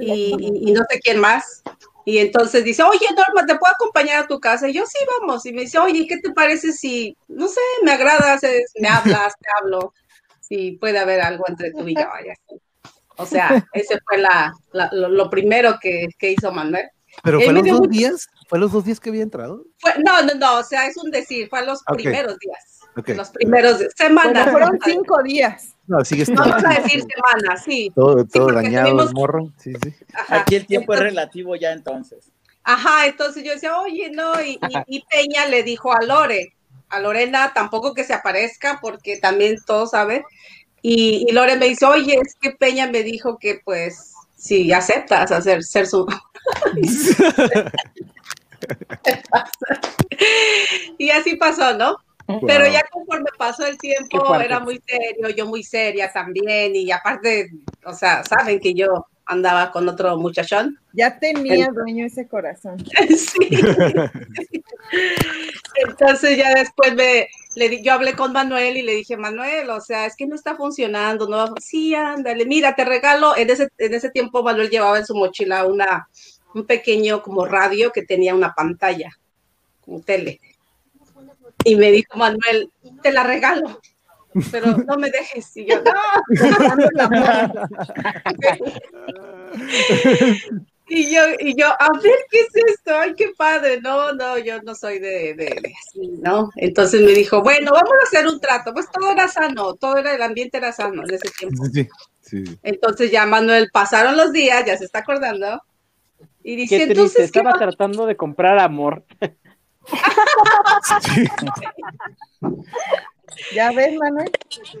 y, 0.00 0.34
y- 0.38 0.68
y 0.70 0.72
no 0.72 0.82
sé 0.88 1.00
quién 1.00 1.18
más. 1.20 1.62
Y 2.04 2.18
entonces 2.18 2.64
dice, 2.64 2.82
oye, 2.82 3.06
Norma, 3.14 3.44
¿te 3.44 3.56
puedo 3.58 3.72
acompañar 3.74 4.24
a 4.24 4.26
tu 4.26 4.40
casa? 4.40 4.66
Y 4.68 4.72
yo, 4.72 4.84
sí, 4.86 4.98
vamos. 5.20 5.44
Y 5.44 5.52
me 5.52 5.62
dice, 5.62 5.78
oye, 5.78 6.06
¿qué 6.08 6.16
te 6.18 6.30
parece 6.32 6.72
si, 6.72 7.14
no 7.28 7.48
sé, 7.48 7.60
me 7.82 7.92
agradas, 7.92 8.42
es- 8.44 8.72
me 8.80 8.88
hablas, 8.88 9.34
te 9.38 9.48
hablo? 9.60 9.92
Si 10.40 10.72
puede 10.72 10.98
haber 10.98 11.20
algo 11.20 11.44
entre 11.48 11.70
tú 11.72 11.86
y 11.86 11.94
yo. 11.94 12.00
O 13.18 13.26
sea, 13.26 13.66
ese 13.74 13.98
fue 14.06 14.16
la, 14.18 14.52
la- 14.72 14.88
lo, 14.92 15.08
lo 15.10 15.28
primero 15.28 15.76
que, 15.82 16.06
que 16.18 16.30
hizo 16.32 16.50
Manuel. 16.50 16.88
Pero 17.22 17.38
Él 17.40 17.44
fue 17.44 17.52
me 17.52 17.58
los 17.58 17.64
dio 17.64 17.72
dos 17.74 17.80
mucho- 17.82 17.90
días, 17.98 18.28
fue 18.48 18.58
los 18.58 18.72
dos 18.72 18.84
días 18.84 18.98
que 18.98 19.10
había 19.10 19.22
entrado. 19.22 19.64
Fue, 19.78 19.92
no, 20.04 20.22
no, 20.22 20.34
no, 20.34 20.58
o 20.58 20.62
sea, 20.64 20.86
es 20.86 20.96
un 20.96 21.10
decir, 21.10 21.48
fue 21.48 21.60
a 21.60 21.62
los 21.62 21.82
primeros 21.84 22.36
días. 22.38 22.80
Los 23.16 23.30
primeros 23.30 23.78
días, 23.78 23.92
Bueno, 23.98 24.20
semanas. 24.22 24.50
fueron 24.50 24.68
vamos 24.70 24.84
cinco 24.84 25.22
días. 25.22 25.74
No, 25.86 26.04
sigue 26.04 26.24
Vamos 26.34 26.46
estando 26.56 26.68
a 26.68 26.80
decir 26.82 27.02
semanas, 27.02 27.62
sí. 27.66 27.92
todo, 27.94 28.24
todo 28.24 28.48
dañado 28.52 29.02
el 29.02 29.12
morro. 29.14 29.52
Sí, 29.58 29.72
sí. 29.82 29.94
Ajá. 30.14 30.40
Aquí 30.40 30.56
el 30.56 30.66
tiempo 30.66 30.94
es 30.94 31.00
relativo 31.00 31.54
ya 31.54 31.72
entonces. 31.72 32.30
Ajá, 32.64 33.06
entonces 33.06 33.44
yo 33.44 33.52
decía, 33.52 33.78
oye, 33.78 34.10
no, 34.10 34.42
y, 34.42 34.58
y- 34.88 34.96
y 34.96 35.04
Peña 35.04 35.46
le 35.46 35.62
dijo 35.62 35.92
a 35.94 36.02
Lore, 36.02 36.54
a 36.88 36.98
Lorena 37.00 37.52
tampoco 37.54 37.94
que 37.94 38.04
se 38.04 38.12
aparezca 38.14 38.78
porque 38.82 39.16
también 39.18 39.56
todos 39.64 39.90
saben, 39.92 40.22
y, 40.82 41.24
y 41.28 41.32
Lore 41.32 41.56
me 41.56 41.66
dice, 41.66 41.86
oye, 41.86 42.18
es 42.20 42.34
que 42.40 42.50
Peña 42.50 42.86
me 42.90 43.02
dijo 43.02 43.38
que 43.38 43.60
pues 43.64 44.12
si 44.36 44.72
aceptas 44.72 45.30
hacer 45.32 45.62
ser 45.62 45.86
su... 45.86 46.04
y 50.98 51.10
así 51.10 51.36
pasó, 51.36 51.74
¿no? 51.76 51.96
Pero 52.46 52.64
Wow. 52.64 52.72
ya 52.72 52.82
conforme 52.90 53.30
pasó 53.38 53.64
el 53.66 53.78
tiempo, 53.78 54.34
era 54.38 54.60
muy 54.60 54.80
serio, 54.86 55.30
yo 55.34 55.46
muy 55.46 55.62
seria 55.62 56.12
también, 56.12 56.76
y 56.76 56.90
aparte, 56.92 57.50
o 57.86 57.94
sea, 57.94 58.22
saben 58.22 58.60
que 58.60 58.74
yo 58.74 59.06
andaba 59.24 59.70
con 59.70 59.88
otro 59.88 60.16
muchachón. 60.18 60.78
Ya 60.92 61.18
tenía 61.18 61.68
dueño 61.68 62.04
ese 62.06 62.26
corazón. 62.28 62.76
Sí. 63.16 63.48
Entonces 65.86 66.36
ya 66.36 66.52
después 66.54 66.94
me, 66.94 67.28
le 67.54 67.68
di- 67.68 67.82
yo 67.82 67.92
hablé 67.92 68.14
con 68.14 68.32
Manuel 68.32 68.76
y 68.76 68.82
le 68.82 68.94
dije, 68.94 69.16
Manuel, 69.16 69.68
o 69.70 69.80
sea, 69.80 70.06
es 70.06 70.16
que 70.16 70.26
no 70.26 70.34
está 70.34 70.56
funcionando, 70.56 71.28
no 71.28 71.36
va- 71.36 71.54
sí, 71.60 71.94
ándale, 71.94 72.44
mira, 72.46 72.74
te 72.74 72.84
regalo, 72.84 73.36
en 73.36 73.50
ese, 73.50 73.68
en 73.78 73.94
ese 73.94 74.10
tiempo 74.10 74.42
Manuel 74.42 74.70
llevaba 74.70 74.98
en 74.98 75.06
su 75.06 75.14
mochila 75.14 75.66
una, 75.66 76.08
un 76.54 76.66
pequeño 76.66 77.22
como 77.22 77.46
radio 77.46 77.92
que 77.92 78.02
tenía 78.02 78.34
una 78.34 78.54
pantalla, 78.54 79.10
como 79.80 80.00
tele. 80.00 80.40
Y 81.64 81.76
me 81.76 81.90
dijo 81.90 82.16
Manuel, 82.16 82.70
te 83.02 83.12
la 83.12 83.24
regalo, 83.24 83.80
pero 84.50 84.78
no 84.78 84.96
me 84.96 85.10
dejes. 85.10 85.54
Y 85.56 85.66
yo, 85.66 85.82
no. 85.82 85.92
Y 90.90 91.14
yo, 91.14 91.20
y 91.38 91.54
yo, 91.54 91.66
a 91.66 91.90
ver, 92.02 92.18
¿qué 92.30 92.40
es 92.40 92.48
esto? 92.74 92.98
Ay, 92.98 93.14
qué 93.14 93.32
padre. 93.36 93.78
No, 93.82 94.14
no, 94.14 94.38
yo 94.38 94.62
no 94.62 94.74
soy 94.74 94.98
de, 94.98 95.34
de, 95.34 95.44
de 95.60 95.74
así, 95.78 96.08
¿no? 96.22 96.50
Entonces 96.56 97.02
me 97.02 97.12
dijo, 97.12 97.42
bueno, 97.42 97.72
vamos 97.72 97.92
a 98.00 98.06
hacer 98.06 98.26
un 98.26 98.40
trato. 98.40 98.72
Pues 98.72 98.86
todo 98.90 99.12
era 99.12 99.28
sano, 99.28 99.74
todo 99.74 99.98
era, 99.98 100.14
el 100.14 100.22
ambiente 100.22 100.56
era 100.56 100.72
sano 100.72 101.02
en 101.02 101.14
ese 101.14 101.28
tiempo. 101.38 101.64
Sí, 101.66 101.82
sí, 101.82 101.88
Sí. 102.20 102.44
Entonces 102.62 103.10
ya 103.10 103.24
Manuel 103.24 103.70
pasaron 103.72 104.14
los 104.14 104.32
días, 104.32 104.62
ya 104.66 104.76
se 104.76 104.84
está 104.84 104.98
acordando. 104.98 105.62
Y 106.48 106.56
dice, 106.56 106.78
Qué 106.78 106.84
triste, 106.86 106.92
entonces, 107.02 107.30
¿qué 107.30 107.38
estaba 107.40 107.58
tratando 107.58 108.06
de 108.06 108.16
comprar 108.16 108.58
amor. 108.58 109.04
¿Ya 113.54 113.70
ves, 113.72 113.98
Manuel? 113.98 114.30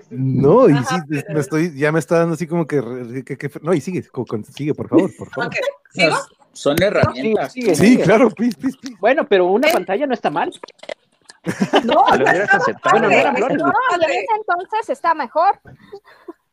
No, 0.08 0.66
y 0.70 0.72
sí, 0.72 0.78
Ajá, 0.78 1.04
me 1.28 1.40
estoy, 1.40 1.76
ya 1.76 1.92
me 1.92 1.98
está 1.98 2.20
dando 2.20 2.34
así 2.34 2.46
como 2.46 2.66
que, 2.66 2.80
re- 2.80 3.22
que- 3.22 3.36
que- 3.36 3.50
no, 3.60 3.74
y 3.74 3.82
sigue, 3.82 4.02
sigue, 4.54 4.72
por 4.74 4.88
favor, 4.88 5.10
por 5.16 5.28
favor. 5.28 5.50
Son 6.54 6.82
herramientas. 6.82 7.52
Sigue, 7.52 7.74
Sí, 7.74 7.86
sigue. 7.86 8.02
claro, 8.02 8.30
please, 8.30 8.56
please, 8.56 8.78
please. 8.80 8.96
Bueno, 8.98 9.26
pero 9.28 9.44
una 9.46 9.68
pantalla 9.68 10.06
no 10.06 10.14
está 10.14 10.30
mal. 10.30 10.50
No, 11.84 12.04
Lo 12.16 12.24
hubieras 12.24 12.52
aceptado. 12.54 12.98
Bueno, 12.98 13.32
no 13.32 13.48
No, 13.48 13.72
ese 14.08 14.26
entonces 14.38 14.88
está 14.88 15.14
mejor. 15.14 15.60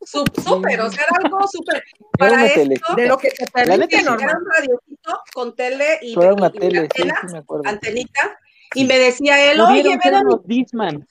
Súper, 0.06 0.82
o 0.82 0.90
sea, 0.92 1.04
era 1.04 1.18
algo 1.24 1.48
súper. 1.48 1.84
Para 2.18 2.34
una 2.34 2.46
esto. 2.46 2.96
De 2.96 3.08
lo 3.08 3.18
que 3.18 3.30
te 3.32 3.44
La 3.46 3.52
perdiste, 3.52 3.78
neta 3.98 4.00
sí. 4.18 4.24
era 4.24 4.38
un 4.38 4.46
radiocito 4.46 5.20
con 5.34 5.56
tele 5.56 6.00
y, 6.02 6.14
era 6.20 6.34
una 6.34 6.52
y- 6.54 6.58
y 6.58 6.60
tele, 6.60 6.78
sí, 6.80 6.84
antena, 7.02 7.18
sí 7.22 7.28
me 7.34 7.38
acuerdo. 7.40 7.64
antenita. 7.70 8.40
Y 8.74 8.86
me 8.86 9.00
decía 9.00 9.52
él, 9.52 9.60
oye, 9.62 9.98
Disman. 10.46 11.08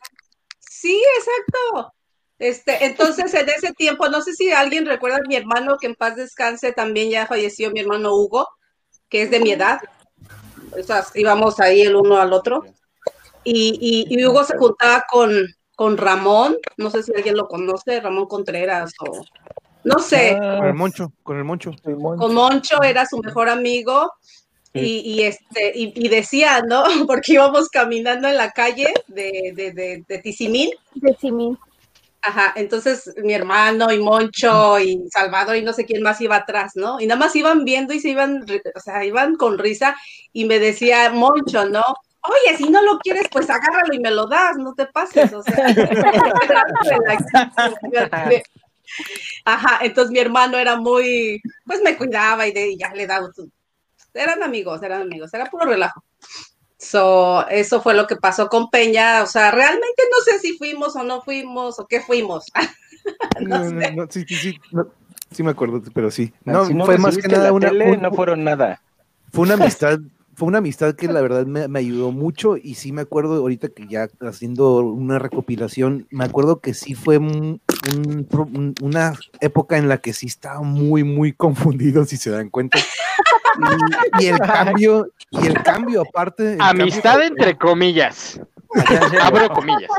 Sí, 0.61 1.03
exacto. 1.18 1.92
Este, 2.38 2.84
entonces 2.84 3.32
en 3.32 3.49
ese 3.49 3.72
tiempo, 3.72 4.09
no 4.09 4.20
sé 4.20 4.34
si 4.34 4.53
alguien 4.53 4.86
recuerda 4.86 5.18
a 5.18 5.28
mi 5.28 5.36
hermano 5.36 5.76
que 5.80 5.86
en 5.86 5.95
paz 5.95 6.16
descanse, 6.16 6.72
también 6.72 7.11
ya 7.11 7.26
falleció 7.26 7.70
mi 7.70 7.80
hermano 7.80 8.14
Hugo, 8.14 8.49
que 9.09 9.22
es 9.22 9.30
de 9.30 9.40
mi 9.40 9.53
edad. 9.53 9.80
O 10.78 10.82
sea, 10.82 11.05
íbamos 11.14 11.61
ahí 11.61 11.82
el 11.82 11.95
uno 11.97 12.18
al 12.18 12.32
otro. 12.32 12.64
Y, 13.45 13.78
y, 13.80 14.14
y 14.14 14.26
Hugo 14.26 14.45
se 14.45 14.57
juntaba 14.59 15.05
con, 15.11 15.30
con 15.76 15.96
Ramón, 15.96 16.56
no 16.76 16.90
sé 16.90 17.02
si 17.02 17.12
alguien 17.14 17.36
lo 17.36 17.46
conoce, 17.48 18.00
Ramón 18.00 18.26
Contreras 18.26 18.92
o 19.00 19.24
no 19.84 19.98
sé, 19.98 20.38
Ah, 20.40 20.56
Con 20.58 20.66
el 20.68 20.74
moncho, 20.74 21.12
con 21.22 21.36
el 21.36 21.44
moncho. 21.44 21.72
con 21.84 22.34
Moncho 22.34 22.82
era 22.82 23.04
su 23.06 23.18
mejor 23.18 23.48
amigo. 23.48 24.10
Y, 24.76 25.02
y 25.12 25.22
este, 25.22 25.70
y, 25.72 25.92
y 25.94 26.08
decía, 26.08 26.60
¿no? 26.62 26.82
Porque 27.06 27.34
íbamos 27.34 27.68
caminando 27.68 28.26
en 28.26 28.36
la 28.36 28.50
calle 28.50 28.92
de, 29.06 29.52
de, 29.54 29.70
de, 29.72 30.04
de 30.08 30.18
Tizimín 30.18 30.70
De 30.94 31.14
Simín. 31.20 31.56
Ajá, 32.22 32.52
entonces 32.56 33.14
mi 33.22 33.34
hermano 33.34 33.92
y 33.92 33.98
Moncho 34.00 34.80
y 34.80 35.06
Salvador 35.12 35.56
y 35.56 35.62
no 35.62 35.74
sé 35.74 35.84
quién 35.84 36.02
más 36.02 36.20
iba 36.22 36.36
atrás, 36.36 36.72
¿no? 36.74 36.98
Y 36.98 37.06
nada 37.06 37.20
más 37.20 37.36
iban 37.36 37.64
viendo 37.64 37.92
y 37.94 38.00
se 38.00 38.08
iban, 38.08 38.44
o 38.74 38.80
sea, 38.80 39.04
iban 39.04 39.36
con 39.36 39.58
risa 39.58 39.94
y 40.32 40.46
me 40.46 40.58
decía 40.58 41.10
Moncho, 41.10 41.66
¿no? 41.68 41.82
Oye, 42.26 42.56
si 42.56 42.70
no 42.70 42.80
lo 42.82 42.98
quieres, 43.00 43.28
pues 43.30 43.50
agárralo 43.50 43.92
y 43.92 44.00
me 44.00 44.10
lo 44.10 44.26
das, 44.26 44.56
no 44.56 44.74
te 44.74 44.86
pases, 44.86 45.30
o 45.32 45.42
sea. 45.42 45.66
Ajá, 49.44 49.78
entonces 49.82 50.10
mi 50.12 50.18
hermano 50.20 50.58
era 50.58 50.76
muy, 50.76 51.40
pues 51.66 51.82
me 51.82 51.96
cuidaba 51.96 52.46
y, 52.46 52.52
de, 52.52 52.68
y 52.70 52.78
ya 52.78 52.92
le 52.94 53.06
daba, 53.06 53.28
su- 53.34 53.50
eran 54.14 54.42
amigos, 54.42 54.82
eran 54.82 55.02
amigos, 55.02 55.32
era 55.34 55.46
puro 55.46 55.66
relajo. 55.66 56.02
So, 56.78 57.46
eso 57.48 57.80
fue 57.82 57.94
lo 57.94 58.06
que 58.06 58.16
pasó 58.16 58.48
con 58.48 58.70
Peña, 58.70 59.22
o 59.22 59.26
sea, 59.26 59.50
realmente 59.50 60.02
no 60.10 60.18
sé 60.24 60.38
si 60.38 60.56
fuimos 60.58 60.96
o 60.96 61.02
no 61.02 61.22
fuimos 61.22 61.78
o 61.78 61.86
qué 61.86 62.00
fuimos. 62.00 62.44
No, 63.40 63.68
sé. 63.68 63.92
no, 63.92 64.06
sí, 64.08 64.24
sí, 64.26 64.36
sí, 64.36 64.58
no, 64.70 64.86
sí 65.30 65.42
me 65.42 65.50
acuerdo, 65.50 65.82
pero 65.92 66.10
sí. 66.10 66.32
No, 66.44 66.64
si 66.64 66.72
no 66.72 66.86
fue 66.86 66.96
más 66.96 67.18
que 67.18 67.28
nada 67.28 67.48
la 67.48 67.52
una, 67.52 67.68
tele, 67.68 67.90
un- 67.90 68.00
no 68.00 68.10
fueron 68.12 68.44
nada. 68.44 68.80
fue 69.30 69.42
una 69.42 69.54
amistad, 69.54 69.98
fue 70.37 70.49
una 70.49 70.59
amistad 70.59 70.95
que 70.95 71.09
la 71.09 71.20
verdad 71.22 71.47
me, 71.47 71.68
me 71.68 71.78
ayudó 71.78 72.11
mucho 72.12 72.57
y 72.57 72.74
sí 72.74 72.93
me 72.93 73.03
acuerdo 73.03 73.37
ahorita 73.37 73.68
que 73.68 73.87
ya 73.89 74.09
haciendo 74.20 74.78
una 74.78 75.18
recopilación, 75.18 76.07
me 76.11 76.24
acuerdo 76.24 76.61
que 76.61 76.74
sí 76.74 76.95
fue 76.95 77.18
un- 77.18 77.61
una 78.80 79.14
época 79.41 79.76
en 79.76 79.89
la 79.89 79.99
que 79.99 80.12
sí 80.12 80.26
estaba 80.26 80.61
muy, 80.62 81.05
muy 81.05 81.32
confundido, 81.37 82.05
si 82.05 82.16
se 82.16 82.30
dan 82.30 82.51
cuenta. 82.51 82.78
Y, 84.20 84.24
y 84.24 84.26
el 84.26 84.39
cambio, 84.39 85.07
y 85.30 85.47
el 85.47 85.62
cambio 85.62 86.03
aparte. 86.03 86.55
el 86.55 86.61
Amistad 86.61 87.22
entre 87.22 87.57
comillas. 87.57 88.41
Abro 89.22 89.48
comillas. 89.54 89.90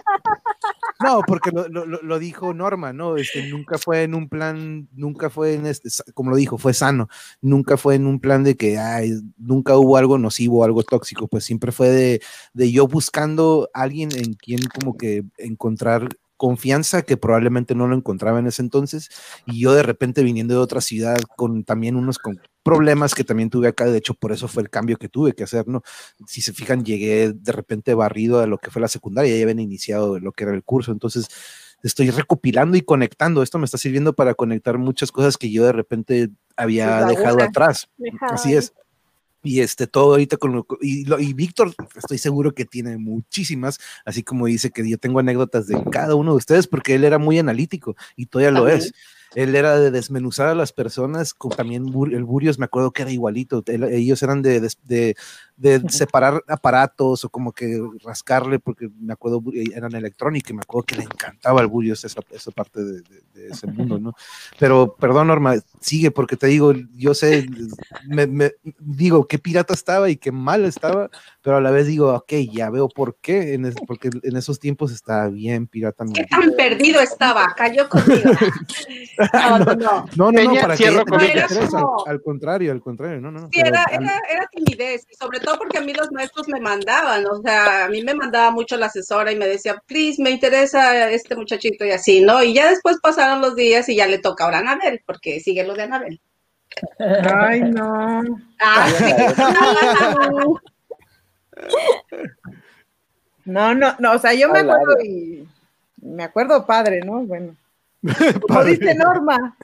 No, 1.03 1.21
porque 1.27 1.51
lo, 1.51 1.67
lo- 1.67 1.85
lo- 1.85 2.01
lo 2.01 2.19
dijo 2.19 2.53
Norma, 2.53 2.93
¿no? 2.93 3.17
Este, 3.17 3.47
nunca 3.49 3.77
fue 3.77 4.03
en 4.03 4.15
un 4.15 4.29
plan, 4.29 4.87
nunca 4.93 5.29
fue 5.29 5.53
en 5.53 5.65
este, 5.65 5.89
como 6.13 6.29
lo 6.31 6.35
dijo, 6.37 6.57
fue 6.57 6.73
sano, 6.73 7.09
nunca 7.41 7.77
fue 7.77 7.95
en 7.95 8.07
un 8.07 8.19
plan 8.19 8.43
de 8.43 8.55
que, 8.55 8.77
ay, 8.77 9.11
nunca 9.37 9.75
hubo 9.77 9.97
algo 9.97 10.17
nocivo, 10.17 10.63
algo 10.63 10.83
tóxico, 10.83 11.27
pues 11.27 11.43
siempre 11.43 11.71
fue 11.71 11.89
de, 11.89 12.21
de 12.53 12.71
yo 12.71 12.87
buscando 12.87 13.69
a 13.73 13.81
alguien 13.83 14.09
en 14.15 14.33
quien 14.33 14.61
como 14.67 14.95
que 14.97 15.23
encontrar 15.37 16.09
confianza 16.37 17.01
que 17.03 17.17
probablemente 17.17 17.75
no 17.75 17.87
lo 17.87 17.95
encontraba 17.95 18.39
en 18.39 18.47
ese 18.47 18.61
entonces 18.61 19.09
y 19.45 19.61
yo 19.61 19.73
de 19.73 19.83
repente 19.83 20.21
viniendo 20.21 20.53
de 20.53 20.59
otra 20.59 20.81
ciudad 20.81 21.17
con 21.37 21.63
también 21.63 21.95
unos 21.95 22.19
con 22.19 22.41
problemas 22.65 23.13
que 23.13 23.23
también 23.23 23.51
tuve 23.51 23.67
acá, 23.67 23.85
de 23.85 23.99
hecho 23.99 24.15
por 24.15 24.31
eso 24.31 24.47
fue 24.47 24.63
el 24.63 24.71
cambio 24.71 24.97
que 24.97 25.07
tuve 25.07 25.33
que 25.33 25.43
hacer, 25.43 25.67
¿no? 25.67 25.83
Si 26.25 26.41
se 26.41 26.51
fijan, 26.51 26.83
llegué 26.83 27.31
de 27.31 27.51
repente 27.51 27.93
barrido 27.93 28.39
a 28.39 28.47
lo 28.47 28.57
que 28.57 28.71
fue 28.71 28.81
la 28.81 28.87
secundaria, 28.87 29.35
ya 29.37 29.43
habían 29.43 29.59
iniciado 29.59 30.19
lo 30.19 30.31
que 30.31 30.45
era 30.45 30.53
el 30.53 30.63
curso, 30.63 30.91
entonces 30.91 31.27
estoy 31.83 32.09
recopilando 32.09 32.75
y 32.75 32.81
conectando, 32.81 33.43
esto 33.43 33.59
me 33.59 33.65
está 33.65 33.77
sirviendo 33.77 34.13
para 34.13 34.33
conectar 34.33 34.79
muchas 34.79 35.11
cosas 35.11 35.37
que 35.37 35.51
yo 35.51 35.63
de 35.63 35.73
repente 35.73 36.29
había 36.57 37.05
dejado 37.05 37.39
atrás. 37.43 37.87
Dejado 37.97 38.33
Así 38.33 38.55
es. 38.55 38.73
Y 39.43 39.59
este, 39.59 39.85
todo 39.85 40.13
ahorita 40.13 40.37
con 40.37 40.53
lo, 40.53 40.65
y, 40.81 41.05
lo- 41.05 41.19
y 41.19 41.33
Víctor, 41.33 41.71
estoy 41.95 42.17
seguro 42.17 42.55
que 42.55 42.65
tiene 42.65 42.97
muchísimas, 42.97 43.79
así 44.03 44.23
como 44.23 44.47
dice 44.47 44.71
que 44.71 44.89
yo 44.89 44.97
tengo 44.97 45.19
anécdotas 45.19 45.67
de 45.67 45.79
cada 45.91 46.15
uno 46.15 46.31
de 46.31 46.37
ustedes, 46.37 46.65
porque 46.65 46.95
él 46.95 47.03
era 47.03 47.19
muy 47.19 47.37
analítico 47.37 47.95
y 48.15 48.25
todavía 48.25 48.49
lo 48.49 48.61
También. 48.65 48.79
es. 48.79 48.91
Él 49.35 49.55
era 49.55 49.77
de 49.77 49.91
desmenuzar 49.91 50.47
a 50.47 50.55
las 50.55 50.71
personas, 50.71 51.33
también 51.55 51.85
el 52.13 52.23
Burios 52.23 52.57
me 52.57 52.65
acuerdo 52.65 52.91
que 52.91 53.01
era 53.03 53.11
igualito, 53.11 53.63
ellos 53.67 54.23
eran 54.23 54.41
de, 54.41 54.59
des- 54.61 54.79
de, 54.83 55.15
de 55.57 55.81
separar 55.89 56.43
aparatos 56.47 57.23
o 57.23 57.29
como 57.29 57.51
que 57.53 57.79
rascarle, 58.03 58.59
porque 58.59 58.89
me 58.99 59.13
acuerdo 59.13 59.41
eh, 59.53 59.63
eran 59.73 59.95
electrónica 59.95 60.51
y 60.51 60.55
me 60.55 60.61
acuerdo 60.63 60.85
que 60.85 60.95
le 60.95 61.03
encantaba 61.03 61.61
al 61.61 61.67
Burios 61.67 62.03
esa, 62.03 62.19
esa 62.31 62.51
parte 62.51 62.83
de, 62.83 63.01
de- 63.01 63.21
de 63.33 63.47
ese 63.49 63.65
mundo, 63.67 63.97
¿no? 63.99 64.13
Pero 64.59 64.95
perdón, 64.99 65.27
Norma, 65.27 65.55
sigue, 65.79 66.11
porque 66.11 66.35
te 66.35 66.47
digo, 66.47 66.73
yo 66.95 67.13
sé, 67.13 67.45
me, 68.07 68.27
me- 68.27 68.51
digo 68.79 69.27
qué 69.27 69.39
pirata 69.39 69.73
estaba 69.73 70.09
y 70.09 70.17
qué 70.17 70.31
mal 70.31 70.65
estaba, 70.65 71.09
pero 71.41 71.57
a 71.57 71.61
la 71.61 71.71
vez 71.71 71.87
digo, 71.87 72.13
ok, 72.13 72.33
ya 72.51 72.69
veo 72.69 72.89
por 72.89 73.15
qué, 73.21 73.53
en 73.53 73.65
es- 73.65 73.75
porque 73.87 74.09
en 74.23 74.35
esos 74.35 74.59
tiempos 74.59 74.91
estaba 74.91 75.27
bien 75.29 75.67
pirata. 75.67 76.03
mi 76.03 76.13
¿Qué 76.13 76.21
vida. 76.23 76.29
tan 76.37 76.51
perdido 76.55 76.99
estaba? 77.01 77.53
Cayó 77.55 77.87
conmigo. 77.89 78.31
No, 79.33 79.59
no, 79.59 79.75
no. 79.75 80.05
No, 80.15 80.31
no, 80.31 80.43
no, 80.43 80.53
para 80.61 80.75
que 80.75 80.87
estrés, 80.87 81.73
al, 81.73 81.81
como- 81.83 82.03
al 82.07 82.21
contrario, 82.21 82.71
al 82.71 82.81
contrario, 82.81 83.21
no, 83.21 83.31
no. 83.31 83.49
Sí, 83.51 83.59
era, 83.59 83.83
era, 83.91 84.19
era 84.31 84.47
timidez, 84.51 85.05
y 85.09 85.15
sobre 85.15 85.39
todo 85.45 85.57
porque 85.59 85.77
a 85.77 85.81
mí 85.81 85.93
los 85.93 86.11
maestros 86.11 86.47
me 86.47 86.59
mandaban, 86.59 87.25
o 87.27 87.41
sea, 87.41 87.85
a 87.85 87.89
mí 87.89 88.01
me 88.03 88.15
mandaba 88.15 88.51
mucho 88.51 88.75
la 88.77 88.87
asesora 88.87 89.31
y 89.31 89.35
me 89.35 89.47
decía, 89.47 89.81
please, 89.85 90.21
me 90.21 90.31
interesa 90.31 91.09
este 91.09 91.35
muchachito 91.35 91.85
y 91.85 91.91
así, 91.91 92.21
¿no? 92.21 92.43
Y 92.43 92.53
ya 92.53 92.69
después 92.69 92.97
pasaron 93.01 93.41
los 93.41 93.55
días 93.55 93.87
y 93.87 93.95
ya 93.95 94.07
le 94.07 94.17
toca 94.17 94.43
ahora 94.43 94.57
a 94.57 94.61
Anabel, 94.61 95.01
porque 95.05 95.39
sigue 95.39 95.63
lo 95.63 95.75
de 95.75 95.83
Anabel. 95.83 96.19
Ay, 96.99 97.61
no. 97.61 98.21
Ah, 98.59 98.89
sí. 98.97 99.05
No, 103.45 103.75
no, 103.75 103.95
no, 103.99 104.13
o 104.13 104.19
sea, 104.19 104.33
yo 104.33 104.49
me 104.49 104.59
acuerdo 104.59 104.99
y 105.03 105.47
me 106.01 106.23
acuerdo 106.23 106.65
padre, 106.65 107.01
¿no? 107.01 107.21
Bueno, 107.23 107.55
como 108.47 108.63
dice 108.63 108.95
Norma, 108.95 109.55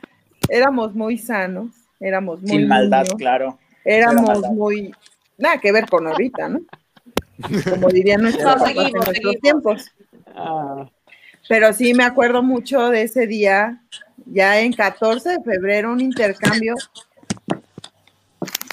éramos 0.49 0.93
muy 0.93 1.17
sanos, 1.17 1.73
éramos 1.99 2.41
muy 2.41 2.51
Sin 2.51 2.67
maldad, 2.67 3.03
niños, 3.03 3.15
claro. 3.17 3.59
éramos 3.83 4.27
maldad. 4.27 4.49
muy, 4.51 4.93
nada 5.41 5.57
que 5.59 5.71
ver 5.71 5.87
con 5.89 6.07
ahorita, 6.07 6.47
¿no? 6.49 6.61
Como 7.69 7.89
dirían 7.89 8.21
nuestros 8.21 8.45
No, 8.45 8.53
papás 8.53 8.69
en 8.69 8.75
seguimos, 8.75 8.93
nuestros 8.93 9.15
seguimos. 9.15 9.41
tiempos. 9.41 9.91
Ah, 10.35 10.89
Pero 11.49 11.73
sí 11.73 11.93
me 11.93 12.03
acuerdo 12.03 12.43
mucho 12.43 12.89
de 12.89 13.03
ese 13.03 13.27
día, 13.27 13.81
ya 14.25 14.59
en 14.61 14.73
14 14.73 15.29
de 15.29 15.43
febrero, 15.43 15.91
un 15.91 15.99
intercambio 16.01 16.75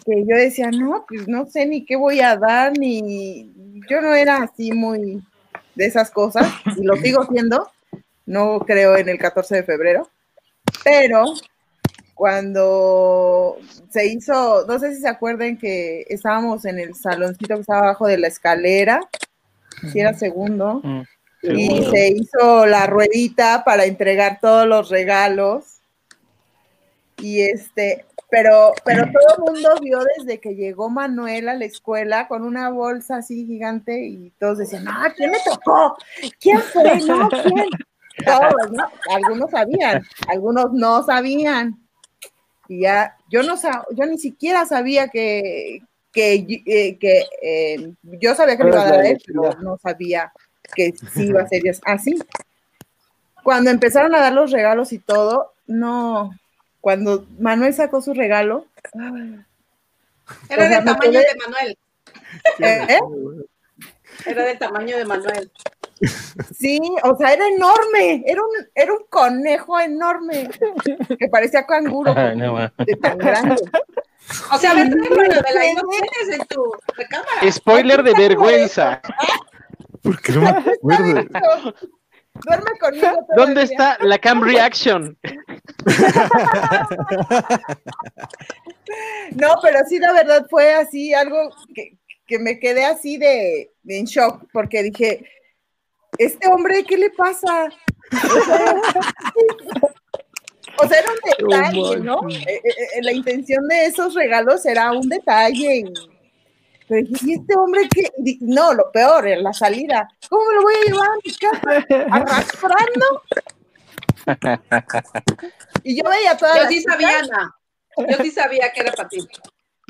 que 0.05 0.25
yo 0.27 0.37
decía, 0.37 0.71
no, 0.71 1.05
pues 1.09 1.29
no 1.29 1.47
sé 1.47 1.67
ni 1.67 1.85
qué 1.85 1.97
voy 1.97 2.21
a 2.21 2.37
dar, 2.37 2.73
ni 2.79 3.51
yo 3.91 4.01
no 4.01 4.15
era 4.15 4.43
así 4.43 4.73
muy 4.73 5.23
de 5.75 5.87
esas 5.87 6.11
cosas, 6.11 6.47
y 6.77 6.85
lo 6.85 6.97
sigo 6.97 7.25
siendo, 7.27 7.71
no 8.27 8.61
creo 8.61 8.97
en 8.97 9.09
el 9.09 9.19
14 9.19 9.57
de 9.57 9.63
febrero, 9.65 10.09
pero 10.85 11.25
cuando 12.19 13.59
se 13.91 14.09
hizo, 14.09 14.67
no 14.67 14.77
sé 14.81 14.93
si 14.93 15.03
se 15.03 15.09
acuerdan 15.09 15.57
que 15.57 16.05
estábamos 16.09 16.65
en 16.65 16.81
el 16.81 16.97
saloncito 16.97 17.55
que 17.55 17.61
estaba 17.61 17.79
abajo 17.79 18.09
de 18.09 18.19
la 18.19 18.27
escalera, 18.27 19.01
si 19.93 20.01
era 20.01 20.13
segundo, 20.15 20.83
Mm. 20.83 21.57
y 21.57 21.85
se 21.85 22.09
hizo 22.09 22.67
la 22.67 22.87
ruedita 22.87 23.63
para 23.65 23.85
entregar 23.85 24.41
todos 24.41 24.67
los 24.67 24.91
regalos. 24.91 25.77
Y 27.19 27.43
este, 27.43 28.05
pero, 28.29 28.73
pero 28.85 29.05
todo 29.05 29.37
el 29.37 29.55
mundo 29.55 29.71
vio 29.81 30.01
desde 30.17 30.41
que 30.41 30.57
llegó 30.57 30.91
Manuel 30.91 31.49
a 31.49 31.55
la 31.55 31.67
escuela 31.67 32.27
con 32.27 32.43
una 32.43 32.71
bolsa 32.71 33.19
así 33.19 33.47
gigante 33.47 34.05
y 34.07 34.33
todos 34.41 34.59
decían, 34.59 34.87
ah, 34.89 35.13
¿quién 35.17 35.31
me 35.31 35.39
tocó? 35.45 35.97
¿Quién 36.41 36.59
fue? 36.59 36.99
No, 37.07 37.29
¿quién? 37.29 37.69
Todos, 38.27 38.73
¿no? 38.73 38.85
Algunos 39.15 39.53
sabían, 39.53 40.05
algunos 40.27 40.73
no 40.73 41.05
sabían. 41.05 41.88
Y 42.69 42.81
ya, 42.83 43.17
yo 43.31 43.43
no 43.43 43.57
sa- 43.57 43.85
yo 43.93 44.05
ni 44.07 44.19
siquiera 44.19 44.67
sabía 44.67 45.09
que, 45.09 45.83
que, 46.13 46.35
eh, 46.67 46.99
que, 46.99 47.25
eh, 47.43 47.93
yo 48.03 48.35
sabía 48.35 48.57
que 48.57 48.65
me 48.65 48.71
iba 48.71 48.83
a 48.83 48.91
dar 48.91 49.17
pero 49.27 49.55
no 49.63 49.79
sabía 49.79 50.33
que 50.75 50.93
sí 51.15 51.27
iba 51.29 51.43
a 51.43 51.49
ser 51.49 51.63
así. 51.85 52.19
Cuando 53.43 53.71
empezaron 53.71 54.15
a 54.15 54.21
dar 54.21 54.33
los 54.35 54.51
regalos 54.51 54.93
y 54.93 54.99
todo, 54.99 55.55
no, 55.67 56.31
cuando 56.81 57.27
Manuel 57.39 57.73
sacó 57.73 58.03
su 58.03 58.13
regalo, 58.15 58.67
ay, 58.95 59.41
Era 60.51 60.65
O 60.65 60.69
sea, 60.69 60.77
del 60.81 60.85
tamaño 60.85 61.11
quedé- 61.13 61.27
de 61.27 61.37
Manuel. 61.47 61.79
¿eh? 62.89 63.01
Era 64.27 64.45
del 64.45 64.59
tamaño 64.59 64.97
de 64.99 65.05
Manuel. 65.07 65.51
Sí, 66.57 66.81
o 67.03 67.17
sea, 67.17 67.33
era 67.33 67.49
enorme, 67.49 68.23
era 68.27 68.43
un, 68.43 68.51
era 68.75 68.93
un 68.93 69.05
conejo 69.09 69.79
enorme, 69.81 70.49
que 71.19 71.29
parecía 71.29 71.67
canguro 71.67 72.15
Ay, 72.17 72.37
no, 72.37 72.55
ma. 72.55 72.73
de 72.79 72.95
tan 72.97 73.19
grande. 73.19 73.57
O 74.53 74.59
sea, 74.59 74.73
a 74.73 74.75
ver, 74.75 74.91
tráelo, 74.91 75.23
Anabela, 75.23 75.61
ahí 75.61 75.75
lo 75.75 75.83
tienes 75.89 76.41
en 76.41 76.47
tu 76.47 76.63
recámara. 76.97 77.51
Spoiler 77.51 78.03
de 78.03 78.13
vergüenza. 78.15 79.01
Porque 80.03 80.33
no 80.33 80.43
me 80.43 80.49
acuerdo. 80.49 81.75
Duerme 82.35 82.71
conmigo. 82.79 83.27
¿Dónde 83.37 83.63
está 83.63 83.97
la 84.01 84.19
cam 84.19 84.43
reaction? 84.43 85.17
No, 89.35 89.59
pero 89.63 89.81
sí, 89.87 89.99
la 89.99 90.13
verdad 90.13 90.47
fue 90.49 90.73
así, 90.73 91.13
algo 91.13 91.51
que, 91.75 91.99
que 92.27 92.39
me 92.39 92.59
quedé 92.59 92.87
así 92.87 93.19
de, 93.19 93.71
de 93.83 93.99
en 93.99 94.07
shock, 94.07 94.45
porque 94.53 94.83
dije, 94.83 95.25
este 96.17 96.49
hombre, 96.49 96.85
¿qué 96.85 96.97
le 96.97 97.11
pasa? 97.11 97.67
O 97.67 97.71
sea, 98.45 98.75
o 100.83 100.89
sea, 100.89 100.99
era 101.01 101.11
un 101.11 101.19
detalle, 101.51 101.97
¿no? 102.01 102.21
Eh, 102.29 102.45
eh, 102.47 102.63
eh, 102.97 103.03
la 103.03 103.13
intención 103.13 103.67
de 103.69 103.87
esos 103.87 104.15
regalos 104.15 104.65
era 104.67 104.91
un 104.93 105.09
detalle. 105.09 105.77
y- 105.79 105.93
pero 106.89 107.07
dije, 107.07 107.27
¿y 107.27 107.35
este 107.35 107.55
hombre 107.55 107.83
di- 108.17 108.39
No, 108.41 108.73
lo 108.73 108.91
peor, 108.91 109.27
en 109.29 109.43
la 109.43 109.53
salida. 109.53 110.09
¿Cómo 110.31 110.43
me 110.49 110.55
lo 110.55 110.63
voy 110.63 110.75
a 110.75 110.85
llevar 110.87 111.09
a 111.09 111.17
mi 111.23 111.35
casa? 111.35 111.85
Arrastrando. 112.11 113.23
Y 115.83 115.97
yo 116.03 116.09
veía 116.09 116.37
toda 116.37 116.63
Yo 116.63 116.69
sí 116.69 116.83
sabía, 116.83 117.19
Ana. 117.19 117.55
Yo 118.09 118.17
sí 118.23 118.31
sabía 118.31 118.71
que 118.73 118.81
era 118.81 118.93
para 118.93 119.09
ti. 119.09 119.27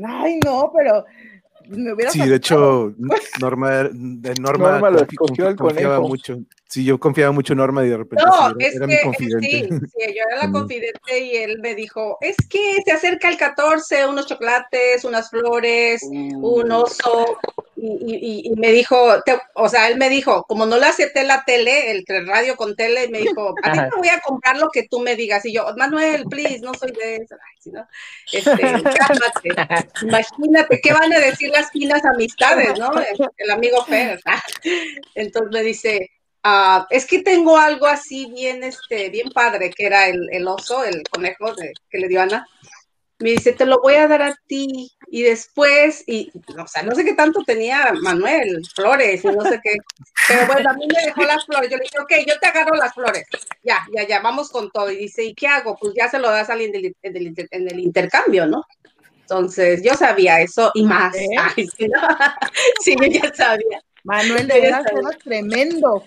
Ay, 0.05 0.39
no, 0.45 0.73
pero 0.75 1.05
me 1.69 1.93
hubiera 1.93 2.11
Sí, 2.11 2.27
de 2.27 2.37
hecho, 2.37 2.95
Norma, 3.41 3.89
de 3.93 4.35
Norma, 4.39 4.73
Norma 4.73 4.91
lo 4.91 4.99
confi- 5.01 5.13
escogió 5.13 5.47
al 5.49 5.57
confiaba 5.57 5.97
conejo. 5.97 6.09
mucho. 6.09 6.39
Sí, 6.69 6.85
yo 6.85 6.99
confiaba 7.01 7.33
mucho 7.33 7.55
en 7.55 7.59
Norma 7.59 7.83
y 7.85 7.89
de 7.89 7.97
repente 7.97 8.25
No, 8.27 8.33
sí, 8.33 8.45
era, 8.59 8.67
es 8.69 8.75
era 8.77 8.87
que 8.87 8.93
mi 8.93 8.97
sí, 8.99 9.03
confidente. 9.05 9.69
sí, 9.69 10.15
yo 10.15 10.23
era 10.31 10.37
la 10.37 10.49
Mm. 10.49 10.53
confidente 10.53 11.19
y 11.19 11.37
él 11.37 11.59
me 11.61 11.75
dijo, 11.75 12.19
es 12.21 12.37
que 12.49 12.83
se 12.85 12.93
acerca 12.93 13.29
el 13.31 13.39
14, 13.39 14.07
unos 14.07 14.27
chocolates, 14.27 15.05
unas 15.05 15.31
flores, 15.31 16.03
un 16.03 16.71
oso, 16.73 17.39
y, 17.81 18.15
y- 18.17 18.53
y- 18.53 18.57
me 18.57 18.73
dijo, 18.73 19.23
te- 19.25 19.39
o 19.55 19.69
sea, 19.69 19.89
él 19.89 19.97
me 19.99 20.09
dijo, 20.09 20.43
como 20.49 20.67
no 20.67 20.77
le 20.79 20.87
acepté 20.87 21.25
la 21.25 21.45
tele, 21.45 21.91
el 21.93 22.05
radio 22.27 22.57
con 22.57 22.75
tele, 22.75 23.09
me 23.09 23.19
dijo, 23.21 23.55
a 23.63 23.73
ti 23.73 23.79
te 23.91 23.97
voy 23.97 24.09
a 24.09 24.21
comprar 24.21 24.57
lo 24.59 24.69
que 24.71 24.89
tú 24.89 25.01
me 25.01 25.15
digas, 25.17 25.45
y 25.47 25.53
yo, 25.53 25.67
Manuel, 25.77 26.25
please, 26.29 26.61
no 26.61 26.75
soy 26.75 26.93
de 26.93 27.17
eso, 27.17 27.35
Ay, 27.37 27.57
sí, 27.61 27.71
¿no? 27.71 27.87
Este, 28.33 28.61
cálmate, 28.61 29.89
imagínate, 30.03 30.81
¿qué 30.83 30.93
van 30.93 31.13
a 31.13 31.19
decir 31.21 31.51
las 31.51 31.71
finas 31.71 32.05
amistades, 32.05 32.79
no? 32.79 32.91
El, 33.01 33.29
el 33.37 33.51
amigo 33.51 33.85
Fer, 33.85 34.21
entonces 35.15 35.51
me 35.53 35.63
dice, 35.63 36.11
Ah, 36.45 36.87
es 36.91 37.05
que 37.05 37.21
tengo 37.23 37.59
algo 37.59 37.87
así 37.87 38.31
bien, 38.33 38.63
este, 38.63 39.11
bien 39.11 39.29
padre, 39.31 39.71
que 39.71 39.85
era 39.87 40.07
el, 40.07 40.29
el 40.33 40.47
oso, 40.47 40.85
el 40.85 41.03
conejo 41.11 41.53
de- 41.55 41.73
que 41.91 41.99
le 41.99 42.07
dio 42.09 42.23
Ana. 42.23 42.47
Me 43.21 43.31
dice, 43.31 43.53
te 43.53 43.67
lo 43.67 43.81
voy 43.81 43.95
a 43.95 44.07
dar 44.09 44.23
a 44.23 44.37
ti. 44.47 44.93
Y 45.11 45.23
después, 45.23 46.05
y, 46.07 46.31
o 46.57 46.67
sea, 46.69 46.83
no 46.83 46.95
sé 46.95 47.05
qué 47.05 47.15
tanto 47.15 47.43
tenía 47.45 47.93
Manuel, 48.03 48.63
flores 48.75 49.25
y 49.25 49.29
no 49.29 49.43
sé 49.43 49.59
qué. 49.63 49.73
Pero 50.29 50.47
bueno, 50.47 50.71
a 50.71 50.75
mí 50.75 50.87
me 50.87 51.03
dejó 51.05 51.23
las 51.25 51.45
flores. 51.47 51.71
Yo 51.71 51.77
le 51.79 51.83
dije, 51.85 51.99
ok, 51.99 52.13
yo 52.29 52.39
te 52.39 52.47
agarro 52.49 52.77
las 52.77 52.95
flores. 52.95 53.25
Ya, 53.65 53.81
ya, 53.95 54.07
ya, 54.07 54.21
vamos 54.21 54.51
con 54.51 54.71
todo. 54.71 54.91
Y 54.91 54.97
dice, 54.97 55.25
¿y 55.25 55.35
qué 55.35 55.49
hago? 55.49 55.77
Pues 55.81 55.95
ya 55.97 56.09
se 56.09 56.19
lo 56.19 56.31
das 56.31 56.51
a 56.51 56.53
alguien 56.53 56.71
del- 56.73 56.95
en 57.03 57.17
el, 57.17 57.35
en 57.51 57.69
el 57.71 57.81
intercambio, 57.81 58.47
¿no? 58.47 58.65
Entonces, 59.23 59.83
yo 59.83 59.95
sabía 59.95 60.41
eso 60.41 60.71
y 60.75 60.85
más. 60.85 61.15
¿Eh? 61.17 61.27
Ay, 61.39 61.67
sí, 61.67 61.89
¿no? 61.89 62.01
Sí, 62.83 62.97
yo 63.01 63.07
ya 63.09 63.35
sabía. 63.35 63.81
Manuel 64.09 64.49
de 64.49 64.61
veras 64.61 64.81
está 64.87 64.93
bien. 64.95 65.07
era 65.07 65.19
tremendo. 65.19 66.05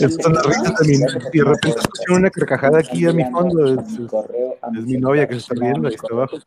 Están 0.00 0.32
las 0.34 0.46
risas 0.46 0.74
también. 0.74 1.02
Y 1.32 1.38
de 1.38 1.44
repente 1.44 1.78
escuché 1.80 2.12
una 2.12 2.30
carcajada 2.30 2.78
aquí 2.78 3.06
a 3.06 3.12
mi 3.12 3.24
fondo. 3.30 3.80
Es, 3.82 3.92
es- 3.92 4.78
es 4.78 4.84
mi 4.84 4.98
novia 4.98 5.26
que 5.28 5.34
se 5.34 5.40
está 5.40 5.54
riendo 5.54 5.88
ahí 5.88 5.94
está 5.94 6.08
abajo. 6.12 6.38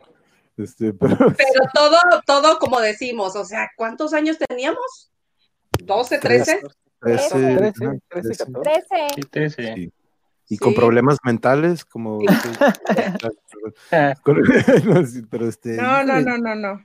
Este, 0.57 0.93
pero 0.93 1.15
Pero 1.37 1.61
todo, 1.73 1.97
todo 2.25 2.57
como 2.59 2.79
decimos, 2.81 3.35
o 3.35 3.45
sea, 3.45 3.69
¿cuántos 3.77 4.13
años 4.13 4.37
teníamos? 4.37 5.11
¿12, 5.77 6.19
13? 6.19 6.19
Trece, 6.19 6.61
Trece, 6.99 7.35
ajá, 7.85 7.93
trece, 8.09 8.09
trece. 8.09 8.45
catorce. 8.45 8.83
Trece. 8.89 9.07
Sí, 9.15 9.21
te 9.21 9.49
sé. 9.49 9.73
Sí. 9.75 9.93
Y 10.51 10.55
Sí. 10.55 10.57
con 10.57 10.73
problemas 10.73 11.17
mentales, 11.23 11.85
como. 11.85 12.19
con- 14.23 14.41
no, 14.85 15.05
sí, 15.05 15.21
pero 15.29 15.47
este. 15.47 15.77
No, 15.77 16.03
no, 16.03 16.19
no, 16.21 16.37
no, 16.37 16.55
no. 16.55 16.81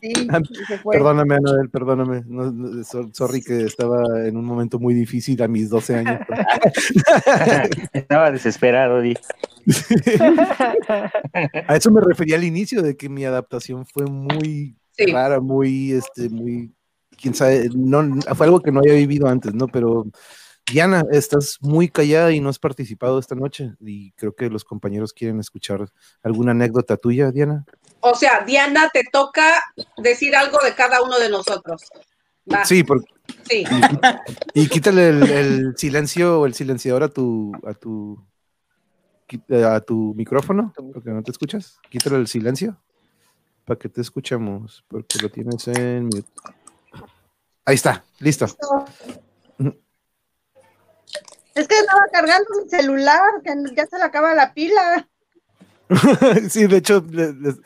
Sí, 0.00 0.12
Ah, 0.30 0.40
sí 0.46 0.54
se 0.66 0.78
fue. 0.78 0.94
Perdóname, 0.96 1.36
Anabel, 1.36 1.70
perdóname. 1.70 2.22
No, 2.26 2.50
no, 2.50 2.84
so- 2.84 3.10
sorry 3.12 3.42
que 3.42 3.62
estaba 3.64 4.02
en 4.26 4.36
un 4.36 4.44
momento 4.44 4.78
muy 4.78 4.94
difícil 4.94 5.42
a 5.42 5.48
mis 5.48 5.68
12 5.68 5.96
años. 5.96 6.20
Estaba 7.92 8.30
desesperado, 8.30 9.00
di. 9.00 9.16
A 11.68 11.76
eso 11.76 11.90
me 11.90 12.00
refería 12.00 12.36
al 12.36 12.44
inicio, 12.44 12.82
de 12.82 12.96
que 12.96 13.08
mi 13.08 13.24
adaptación 13.24 13.86
fue 13.86 14.06
muy 14.06 14.76
Sí. 14.92 15.06
rara, 15.12 15.40
muy, 15.40 15.92
este, 15.92 16.28
muy, 16.28 16.72
quién 17.20 17.34
sabe, 17.34 17.68
no, 17.74 18.20
fue 18.34 18.46
algo 18.46 18.60
que 18.60 18.72
no 18.72 18.80
había 18.80 18.94
vivido 18.94 19.28
antes, 19.28 19.54
¿no? 19.54 19.66
Pero 19.68 20.06
Diana, 20.70 21.04
estás 21.10 21.58
muy 21.60 21.88
callada 21.88 22.32
y 22.32 22.40
no 22.40 22.48
has 22.48 22.58
participado 22.58 23.18
esta 23.18 23.34
noche 23.34 23.72
y 23.80 24.12
creo 24.12 24.34
que 24.34 24.48
los 24.48 24.64
compañeros 24.64 25.12
quieren 25.12 25.40
escuchar 25.40 25.90
alguna 26.22 26.52
anécdota 26.52 26.96
tuya, 26.96 27.30
Diana. 27.32 27.64
O 28.00 28.14
sea, 28.14 28.44
Diana, 28.44 28.88
te 28.92 29.02
toca 29.10 29.62
decir 29.98 30.34
algo 30.36 30.58
de 30.62 30.74
cada 30.74 31.02
uno 31.02 31.18
de 31.18 31.28
nosotros. 31.28 31.82
Va, 32.52 32.64
Sí, 32.64 32.84
por- 32.84 33.04
sí. 33.48 33.64
y 34.54 34.68
quítale 34.68 35.08
el, 35.08 35.22
el 35.30 35.74
silencio 35.76 36.40
o 36.40 36.46
el 36.46 36.54
silenciador 36.54 37.02
a 37.02 37.08
tu, 37.08 37.52
a 37.66 37.74
tu, 37.74 38.24
eh, 39.48 39.64
a 39.64 39.80
tu 39.80 40.14
micrófono, 40.14 40.72
porque 40.92 41.10
no 41.10 41.22
te 41.22 41.30
escuchas. 41.30 41.78
Quítale 41.90 42.16
el 42.16 42.26
silencio 42.28 42.80
para 43.64 43.78
que 43.78 43.88
te 43.88 44.00
escuchemos, 44.00 44.84
porque 44.88 45.18
lo 45.20 45.28
tienes 45.30 45.68
en 45.68 46.04
mute. 46.06 46.24
Ahí 47.64 47.74
está, 47.74 48.02
listo. 48.20 48.46
Es 51.60 51.68
que 51.68 51.78
estaba 51.78 52.02
cargando 52.12 52.46
mi 52.62 52.70
celular, 52.70 53.20
que 53.44 53.52
ya 53.76 53.86
se 53.86 53.98
le 53.98 54.04
acaba 54.04 54.34
la 54.34 54.54
pila. 54.54 55.08
sí, 56.48 56.66
de 56.66 56.76
hecho, 56.78 57.04
les- 57.10 57.56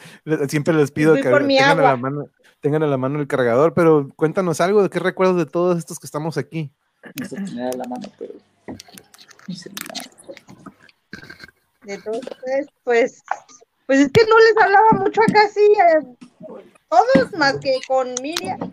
siempre 0.49 0.75
les 0.75 0.91
pido 0.91 1.13
Voy 1.13 1.23
que 1.23 1.29
tengan 1.29 1.79
a, 1.79 1.83
la 1.83 1.91
agua. 1.91 1.97
mano, 1.97 2.29
tengan 2.61 2.83
a 2.83 2.87
la 2.87 2.97
mano 2.97 3.21
el 3.21 3.27
cargador, 3.29 3.75
pero 3.75 4.09
cuéntanos 4.17 4.61
algo 4.61 4.83
de 4.83 4.91
qué 4.91 4.99
recuerdas 4.99 5.37
de 5.37 5.47
todos 5.47 5.79
estos 5.79 5.99
que 6.01 6.07
estamos 6.07 6.37
aquí. 6.39 6.73
No 7.21 7.27
sé 7.27 7.37
tener 7.37 7.75
a 7.75 7.77
la 7.77 7.85
mano, 7.85 8.09
pero. 8.19 8.33
mi 9.47 9.55
celular. 9.55 10.11
Entonces, 11.87 12.67
pues, 12.83 13.23
pues 13.87 14.01
es 14.01 14.11
que 14.11 14.25
no 14.27 14.39
les 14.39 14.57
hablaba 14.65 14.91
mucho 14.93 15.21
a 15.21 15.27
casi 15.33 15.61
eh, 15.61 16.17
todos, 16.89 17.33
más 17.37 17.59
que 17.59 17.79
con 17.87 18.15
Miriam. 18.23 18.73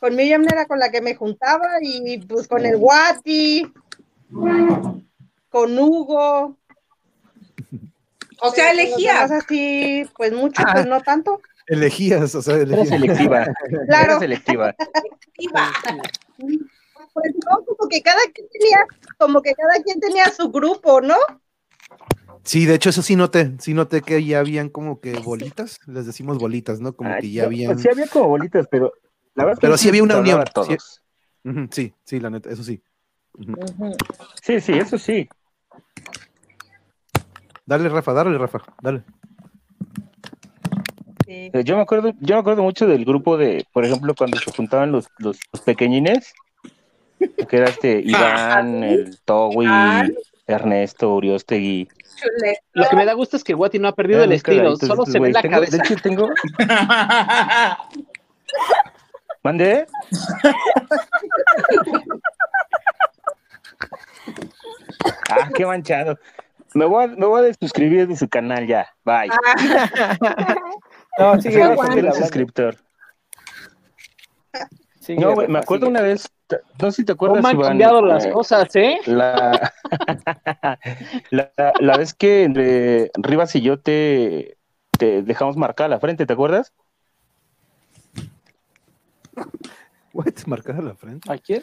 Con 0.00 0.14
Miriam 0.16 0.44
era 0.44 0.66
con 0.66 0.78
la 0.78 0.90
que 0.90 1.00
me 1.00 1.14
juntaba 1.14 1.66
y 1.80 2.18
pues 2.26 2.46
con 2.48 2.64
el 2.64 2.76
Guati, 2.78 3.70
con 5.50 5.78
Hugo. 5.78 6.56
O 8.40 8.50
sea, 8.52 8.70
elegías. 8.70 9.30
así, 9.30 10.04
pues 10.16 10.32
mucho, 10.32 10.62
pues 10.72 10.86
no 10.86 11.00
tanto. 11.02 11.40
Elegías, 11.66 12.34
o 12.34 12.40
sea, 12.40 12.54
Era 12.54 12.62
elegías. 12.62 12.88
selectiva. 12.88 13.44
Claro. 13.88 14.12
Era 14.12 14.18
selectiva. 14.20 14.74
Pues 17.12 17.34
no, 17.44 17.64
como 17.64 17.88
que 17.90 18.00
cada 18.02 18.20
quien 18.32 18.48
tenía, 18.48 18.78
como 19.18 19.42
que 19.42 19.54
cada 19.54 19.82
quien 19.82 20.00
tenía 20.00 20.26
su 20.30 20.50
grupo, 20.50 21.00
¿no? 21.00 21.16
Sí, 22.44 22.64
de 22.64 22.74
hecho, 22.76 22.90
eso 22.90 23.02
sí 23.02 23.16
noté, 23.16 23.52
sí 23.58 23.74
noté 23.74 24.00
que 24.02 24.24
ya 24.24 24.38
habían 24.38 24.68
como 24.70 25.00
que 25.00 25.12
bolitas, 25.18 25.80
les 25.86 26.06
decimos 26.06 26.38
bolitas, 26.38 26.80
¿no? 26.80 26.94
Como 26.94 27.10
Ah, 27.10 27.18
que 27.20 27.30
ya 27.30 27.44
habían. 27.44 27.78
Sí 27.78 27.88
había 27.90 28.06
como 28.06 28.28
bolitas, 28.28 28.66
pero 28.70 28.92
la 29.38 29.44
verdad 29.44 29.52
es 29.54 29.58
que 29.60 29.66
Pero 29.66 29.76
sí 29.78 29.88
había 29.88 30.02
una 30.02 30.16
unión, 30.18 30.40
a 30.40 30.44
todos. 30.44 31.02
Sí, 31.70 31.94
sí, 32.04 32.20
la 32.20 32.30
neta, 32.30 32.50
eso 32.50 32.62
sí. 32.62 32.82
Sí, 34.42 34.60
sí, 34.60 34.72
eso 34.72 34.98
sí. 34.98 35.28
Dale, 37.64 37.88
Rafa, 37.88 38.12
dale, 38.12 38.36
Rafa, 38.36 38.58
dale. 38.82 39.02
Sí. 41.26 41.50
Eh, 41.52 41.64
Yo 41.64 41.76
me 41.76 41.82
acuerdo, 41.82 42.12
yo 42.20 42.36
me 42.36 42.40
acuerdo 42.40 42.62
mucho 42.62 42.86
del 42.86 43.04
grupo 43.04 43.36
de, 43.36 43.66
por 43.72 43.84
ejemplo, 43.84 44.14
cuando 44.16 44.38
se 44.38 44.50
juntaban 44.50 44.90
los, 44.92 45.08
los, 45.18 45.38
los 45.52 45.62
pequeñines, 45.62 46.32
Que 47.48 47.56
era 47.58 47.68
este 47.68 48.00
Iván, 48.04 48.82
el 48.82 49.18
Togui, 49.24 49.66
Iván. 49.66 50.14
Ernesto, 50.46 51.14
Uriostegui. 51.14 51.88
Lo 52.72 52.88
que 52.88 52.96
me 52.96 53.04
da 53.04 53.12
gusto 53.12 53.36
es 53.36 53.44
que 53.44 53.54
Guati 53.54 53.78
no 53.78 53.86
ha 53.88 53.94
perdido 53.94 54.24
el 54.24 54.32
estilo, 54.32 54.74
solo 54.76 55.04
se 55.06 55.20
ve 55.20 55.30
la 55.30 55.42
Tengo- 55.42 55.54
cabeza. 55.56 55.76
De 55.76 55.82
hecho, 55.84 55.96
tengo. 56.02 56.28
¿Mande? 59.42 59.86
ah, 65.30 65.48
qué 65.54 65.66
manchado. 65.66 66.18
Me 66.74 66.84
voy, 66.84 67.04
a, 67.04 67.06
me 67.08 67.26
voy 67.26 67.40
a 67.40 67.44
desuscribir 67.44 68.06
de 68.08 68.16
su 68.16 68.28
canal 68.28 68.66
ya. 68.66 68.88
Bye. 69.04 69.30
No, 71.18 71.40
sigue 71.42 71.60
hablando. 71.60 72.12
suscriptor. 72.12 72.76
Sigue, 75.00 75.20
No, 75.20 75.34
güey, 75.34 75.48
me 75.48 75.58
acuerdo 75.58 75.86
sigue. 75.86 75.98
una 75.98 76.02
vez. 76.02 76.30
No 76.80 76.92
sé 76.92 76.98
si 76.98 77.04
te 77.04 77.10
acuerdas, 77.10 77.38
¿Cómo 77.38 77.48
han 77.48 77.56
Iván, 77.56 77.68
cambiado 77.70 78.02
las 78.02 78.24
eh, 78.24 78.30
cosas, 78.30 78.68
eh? 78.76 79.00
La, 79.06 79.72
la, 81.30 81.50
la 81.80 81.96
vez 81.96 82.14
que 82.14 82.44
entre 82.44 83.10
Rivas 83.16 83.56
y 83.56 83.62
yo 83.62 83.80
te, 83.80 84.58
te 84.96 85.22
dejamos 85.22 85.56
marcada 85.56 85.88
la 85.88 85.98
frente, 85.98 86.24
¿te 86.24 86.32
acuerdas? 86.34 86.72
What? 90.18 90.34
Marcada 90.46 90.82
la 90.82 90.94
frente. 90.96 91.32
¿A 91.32 91.38
quién? 91.38 91.62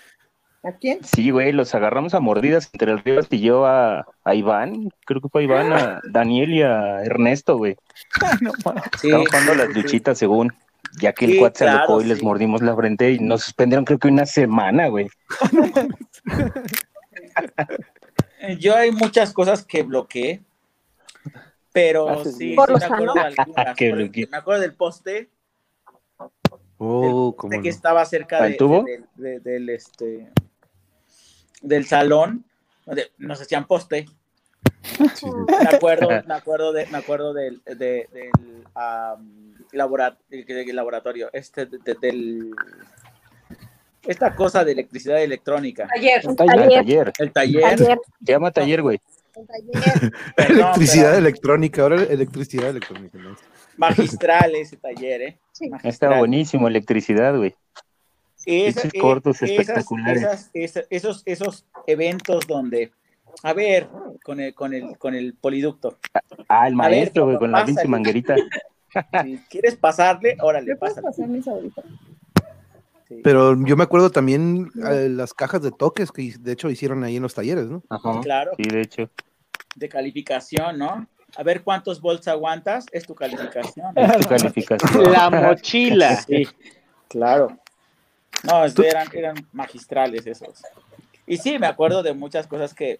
¿A 0.64 0.72
quién? 0.72 1.04
Sí, 1.04 1.30
güey, 1.30 1.52
los 1.52 1.76
agarramos 1.76 2.14
a 2.14 2.22
mordidas 2.22 2.70
entre 2.74 2.94
el 2.94 3.02
y 3.30 3.42
yo 3.42 3.66
a, 3.66 4.08
a 4.24 4.34
Iván, 4.34 4.90
creo 5.06 5.20
que 5.22 5.28
fue 5.30 5.42
a 5.42 5.44
Iván, 5.44 5.74
a 5.74 6.02
Daniel 6.10 6.54
y 6.54 6.62
a 6.64 7.04
Ernesto, 7.04 7.58
güey. 7.58 7.76
Sí, 7.94 9.10
Estaban 9.10 9.26
jugando 9.26 9.52
sí, 9.52 9.58
las 9.58 9.68
sí. 9.68 9.74
luchitas 9.74 10.18
según, 10.18 10.54
ya 11.00 11.12
que 11.12 11.26
el 11.26 11.38
cuat 11.38 11.58
se 11.58 11.66
claro, 11.66 11.80
alocó 11.80 12.02
y 12.02 12.06
les 12.06 12.24
mordimos 12.24 12.62
la 12.62 12.74
frente 12.76 13.12
y 13.12 13.20
nos 13.20 13.44
suspendieron 13.44 13.84
creo 13.86 14.00
que 14.00 14.08
una 14.08 14.26
semana, 14.26 14.88
güey. 14.88 15.10
Yo 18.60 18.76
hay 18.76 18.92
muchas 18.92 19.34
cosas 19.34 19.66
que 19.66 19.84
bloqueé, 19.84 20.42
pero 21.74 22.24
sí, 22.24 22.30
bien. 22.30 22.36
sí 22.36 22.48
me 22.48 22.64
acuerdo 22.64 22.74
de 22.74 22.80
canales. 22.80 23.70
algunas. 23.70 24.32
Me 24.32 24.38
acuerdo 24.38 24.62
del 24.62 24.74
poste, 24.74 25.30
Oh, 26.78 27.32
de 27.32 27.38
cómo 27.38 27.50
que 27.62 27.70
no. 27.70 27.74
estaba 27.76 28.06
cerca 28.06 28.40
¿Al 28.44 28.52
de, 28.52 28.58
tubo? 28.58 28.84
de- 28.84 29.04
de- 29.16 29.40
del 29.40 29.70
este 29.70 30.30
del 31.62 31.86
salón 31.86 32.46
donde 32.86 33.12
nos 33.18 33.42
hacían 33.42 33.66
poste. 33.66 34.06
Sí. 35.16 35.26
Me 35.48 35.70
acuerdo, 35.76 36.10
me 36.28 36.34
acuerdo 36.34 36.74
de, 36.74 36.86
me 36.88 36.98
acuerdo 36.98 37.34
del, 37.34 37.62
de- 37.66 38.08
del 38.12 38.64
am, 38.76 39.56
labora- 39.72 40.18
del- 40.30 40.46
del 40.46 40.76
laboratorio, 40.76 41.30
este 41.34 41.66
de- 41.66 41.78
de- 41.80 41.96
del 41.96 42.52
esta 44.04 44.36
cosa 44.36 44.64
de 44.64 44.74
electricidad 44.74 45.22
electrónica. 45.24 45.88
Ah, 45.90 45.98
el 46.00 46.36
Taller, 46.36 46.70
taller. 46.70 47.14
el 47.18 47.32
taller. 47.32 47.62
taller. 47.62 48.00
Se 48.24 48.32
llama 48.32 48.52
taller, 48.52 48.82
güey. 48.84 49.00
Perdón, 50.36 50.60
electricidad 50.60 51.06
pero 51.10 51.18
electrónica, 51.18 51.82
ahora 51.82 52.04
electricidad 52.04 52.70
electrónica. 52.70 53.18
¿no? 53.18 53.36
Magistral 53.78 54.56
ese 54.56 54.78
taller, 54.78 55.22
¿eh? 55.22 55.40
Estaba 55.54 55.70
Magistral. 55.72 56.20
buenísimo, 56.20 56.68
electricidad, 56.68 57.36
güey. 57.38 57.56
Eh, 58.48 58.74
cortos 59.00 59.42
esas- 59.42 59.50
espectaculares. 59.60 60.50
esas- 60.54 60.86
esos, 60.90 61.24
esos 61.26 61.66
eventos 61.88 62.46
donde, 62.48 62.92
a 63.42 63.54
ver, 63.54 63.88
con 64.24 64.40
el, 64.40 64.54
con 64.54 64.74
el, 64.74 64.98
con 64.98 65.16
el 65.16 65.34
poliducto, 65.34 65.98
Ah, 66.48 66.68
el 66.68 66.76
maestro, 66.76 67.26
güey, 67.26 67.38
con 67.40 67.52
la 67.52 67.66
pinche 67.66 67.88
manguerita. 67.88 68.36
si 69.26 69.38
quieres 69.50 69.76
pasarle, 69.76 70.38
órale, 70.42 70.68
¿Le 70.68 70.76
puedes 70.76 70.96
pásale. 70.96 71.08
pasar 71.12 71.28
mis 71.28 71.48
audífonos? 71.48 71.92
Sí. 73.08 73.22
Pero 73.24 73.56
yo 73.66 73.76
me 73.76 73.84
acuerdo 73.84 74.10
también 74.10 74.70
eh, 74.92 75.10
las 75.10 75.34
cajas 75.34 75.62
de 75.62 75.72
toques 75.72 76.12
que 76.12 76.34
de 76.40 76.52
hecho 76.54 76.70
hicieron 76.70 77.04
ahí 77.04 77.18
en 77.18 77.22
los 77.24 77.34
talleres, 77.36 77.66
¿no? 77.66 77.84
Ajá. 77.90 78.20
Claro, 78.22 78.52
Sí, 78.58 78.64
de 78.64 78.82
hecho. 78.82 79.10
de 79.76 79.90
calificación, 79.90 80.78
¿no? 80.80 81.08
A 81.38 81.44
ver 81.44 81.64
cuántos 81.64 82.00
volts 82.02 82.28
aguantas, 82.28 82.86
es 82.92 83.06
tu 83.06 83.14
calificación. 83.16 83.88
Es 83.98 84.18
tu 84.20 84.30
calificación. 84.30 85.12
La 85.12 85.30
mochila. 85.30 86.16
Sí, 86.28 86.48
claro. 87.10 87.58
No, 88.44 88.64
eran, 88.66 89.08
eran 89.14 89.36
magistrales 89.54 90.28
esos. 90.28 90.62
Y 91.26 91.38
sí, 91.38 91.58
me 91.58 91.68
acuerdo 91.68 92.04
de 92.04 92.14
muchas 92.14 92.46
cosas 92.48 92.74
que 92.74 93.00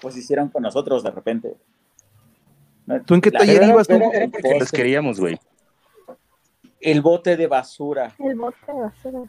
pues 0.00 0.16
hicieron 0.16 0.48
con 0.48 0.62
nosotros 0.62 1.02
de 1.02 1.10
repente. 1.10 1.56
¿Tú 3.06 3.14
en 3.14 3.20
qué 3.20 3.30
La- 3.30 3.40
taller 3.40 3.56
era- 3.56 3.66
ibas 3.68 3.88
tú? 3.88 3.94
era- 4.12 4.28
los 4.58 4.70
queríamos, 4.70 5.18
güey. 5.18 5.38
El 6.80 7.00
bote 7.00 7.36
de 7.36 7.46
basura. 7.46 8.12
El 8.18 8.34
bote 8.36 8.56
de 8.66 8.72
basura. 8.72 9.20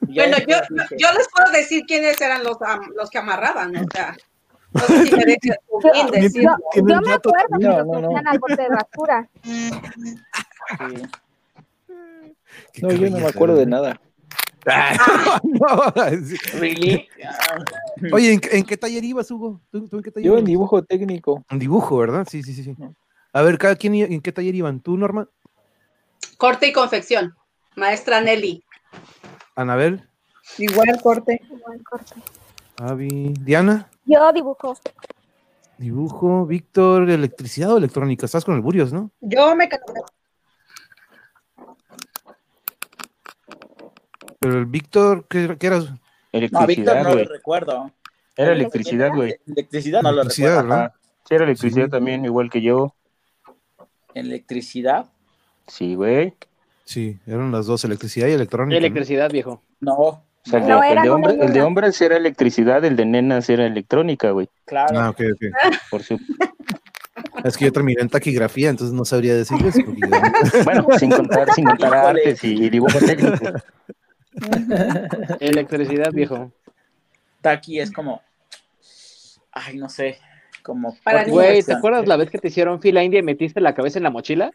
Bueno, 0.00 0.36
yo, 0.46 0.56
yo 0.96 1.12
les 1.12 1.28
puedo 1.28 1.50
decir 1.52 1.84
quiénes 1.86 2.20
eran 2.20 2.42
los, 2.42 2.56
los 2.96 3.10
que 3.10 3.18
amarraban, 3.18 3.76
o 3.76 3.84
sea, 3.92 4.16
no 4.72 4.80
sé 4.80 5.04
si 5.06 5.16
me 5.16 5.24
dejen 5.24 5.40
bien 6.10 6.32
Yo, 6.34 7.00
me 7.00 7.12
acuerdo 7.12 7.58
que 7.58 7.66
No, 7.66 7.84
nos 7.84 7.86
no, 7.86 8.00
no. 8.00 8.22
al 8.30 8.38
bote 8.38 8.56
de 8.56 8.68
basura. 8.68 9.28
sí. 9.42 11.02
No, 12.82 12.90
yo 12.92 13.10
no 13.10 13.18
me 13.18 13.26
acuerdo 13.26 13.56
de 13.56 13.66
nada. 13.66 14.00
Ah, 14.66 15.40
no. 15.44 15.92
Really? 16.58 17.08
Oye, 18.12 18.32
¿en, 18.32 18.40
qué- 18.40 18.56
en 18.58 18.64
qué 18.64 18.76
taller 18.76 19.04
ibas, 19.04 19.30
Hugo? 19.30 19.60
¿Tú, 19.70 19.88
tú 19.88 19.96
en 19.96 20.02
qué 20.02 20.10
taller 20.10 20.26
Yo 20.26 20.38
en 20.38 20.44
dibujo 20.44 20.82
técnico. 20.82 21.44
En 21.50 21.58
dibujo, 21.58 21.96
¿verdad? 21.98 22.26
Sí, 22.28 22.42
sí, 22.42 22.52
sí, 22.52 22.62
sí. 22.64 22.74
A 23.32 23.42
ver, 23.42 23.58
cada 23.58 23.76
quien 23.76 23.94
en 23.94 24.20
qué 24.20 24.32
taller 24.32 24.54
iban. 24.54 24.80
¿Tú, 24.80 24.96
Norma? 24.96 25.28
Corte 26.36 26.66
y 26.68 26.72
confección, 26.72 27.34
maestra 27.76 28.20
Nelly. 28.20 28.62
Anabel, 29.56 30.08
Igual 30.56 31.00
corte. 31.02 31.40
Igual 31.50 31.82
corte. 31.82 32.14
Avi, 32.78 33.34
Diana, 33.40 33.88
Yo 34.08 34.32
dibujo. 34.32 34.74
dibujo, 35.76 36.46
Víctor, 36.46 37.10
electricidad 37.10 37.74
o 37.74 37.76
electrónica. 37.76 38.24
Estás 38.24 38.42
con 38.42 38.54
el 38.54 38.62
Burios, 38.62 38.90
¿no? 38.90 39.10
Yo 39.20 39.54
me 39.54 39.68
Pero 44.40 44.58
el 44.58 44.64
Víctor, 44.64 45.26
¿qué, 45.28 45.56
qué 45.58 45.66
eras? 45.66 45.90
No, 45.90 45.98
Víctor 46.32 46.62
Electricidad, 46.62 47.02
no 47.04 47.14
lo 47.14 47.24
recuerdo. 47.24 47.90
Era 48.34 48.52
electricidad, 48.52 49.10
güey. 49.14 49.36
Electricidad 49.46 50.00
no 50.00 50.12
lo 50.12 50.22
Electricidad. 50.22 50.72
Ajá. 50.72 50.94
Sí, 51.28 51.34
era 51.34 51.44
electricidad 51.44 51.84
Sí. 51.86 51.90
también, 51.90 52.24
igual 52.24 52.48
que 52.48 52.62
yo. 52.62 52.94
Electricidad. 54.14 55.04
Sí, 55.66 55.96
güey. 55.96 56.34
Sí, 56.84 57.18
eran 57.26 57.52
las 57.52 57.66
dos, 57.66 57.84
electricidad 57.84 58.28
y 58.28 58.32
electrónica. 58.32 58.80
¿no? 58.80 58.86
Electricidad, 58.86 59.30
viejo. 59.30 59.62
No, 59.80 60.22
O 60.48 60.50
sea, 60.50 60.60
el, 60.60 60.66
No, 60.68 60.80
de, 60.80 60.86
el 60.86 60.92
era 60.92 61.02
de 61.02 61.10
una 61.10 61.16
hombre- 61.28 61.44
el 61.46 61.52
de 61.52 61.62
hombres 61.62 62.00
era 62.00 62.16
electricidad, 62.16 62.84
el 62.84 62.96
de 62.96 63.04
nenas 63.04 63.48
era 63.50 63.66
electrónica, 63.66 64.30
güey. 64.30 64.48
claro. 64.64 64.98
Ah, 64.98 65.10
ok, 65.10 65.20
ok. 65.34 65.42
Por 65.90 66.02
su... 66.02 66.18
Es 67.44 67.56
que 67.56 67.66
yo 67.66 67.72
terminé 67.72 68.00
en 68.00 68.08
taquigrafía, 68.08 68.70
entonces 68.70 68.94
no 68.94 69.04
sabría 69.04 69.34
decirles. 69.34 69.74
porque 69.84 70.00
yo- 70.00 70.64
Bueno, 70.64 70.86
sin 70.98 71.10
contar, 71.10 71.52
sin 71.52 71.64
contar 71.66 71.94
artes 71.94 72.42
y, 72.44 72.70
dibujo 72.70 72.98
técnico. 72.98 73.44
Electricidad, 75.40 76.12
viejo. 76.12 76.52
Taki 77.40 77.80
es 77.80 77.90
como. 77.92 78.22
Ay, 79.52 79.76
no 79.76 79.88
sé. 79.88 80.18
Como. 80.62 80.96
Güey, 81.28 81.62
¿te 81.62 81.72
acuerdas 81.74 82.06
la 82.06 82.16
vez 82.16 82.30
que 82.30 82.38
te 82.38 82.48
hicieron 82.48 82.80
fila 82.80 83.02
india 83.02 83.20
y 83.20 83.22
metiste 83.22 83.60
la 83.60 83.74
cabeza 83.74 83.98
en 83.98 84.04
la 84.04 84.10
mochila? 84.10 84.52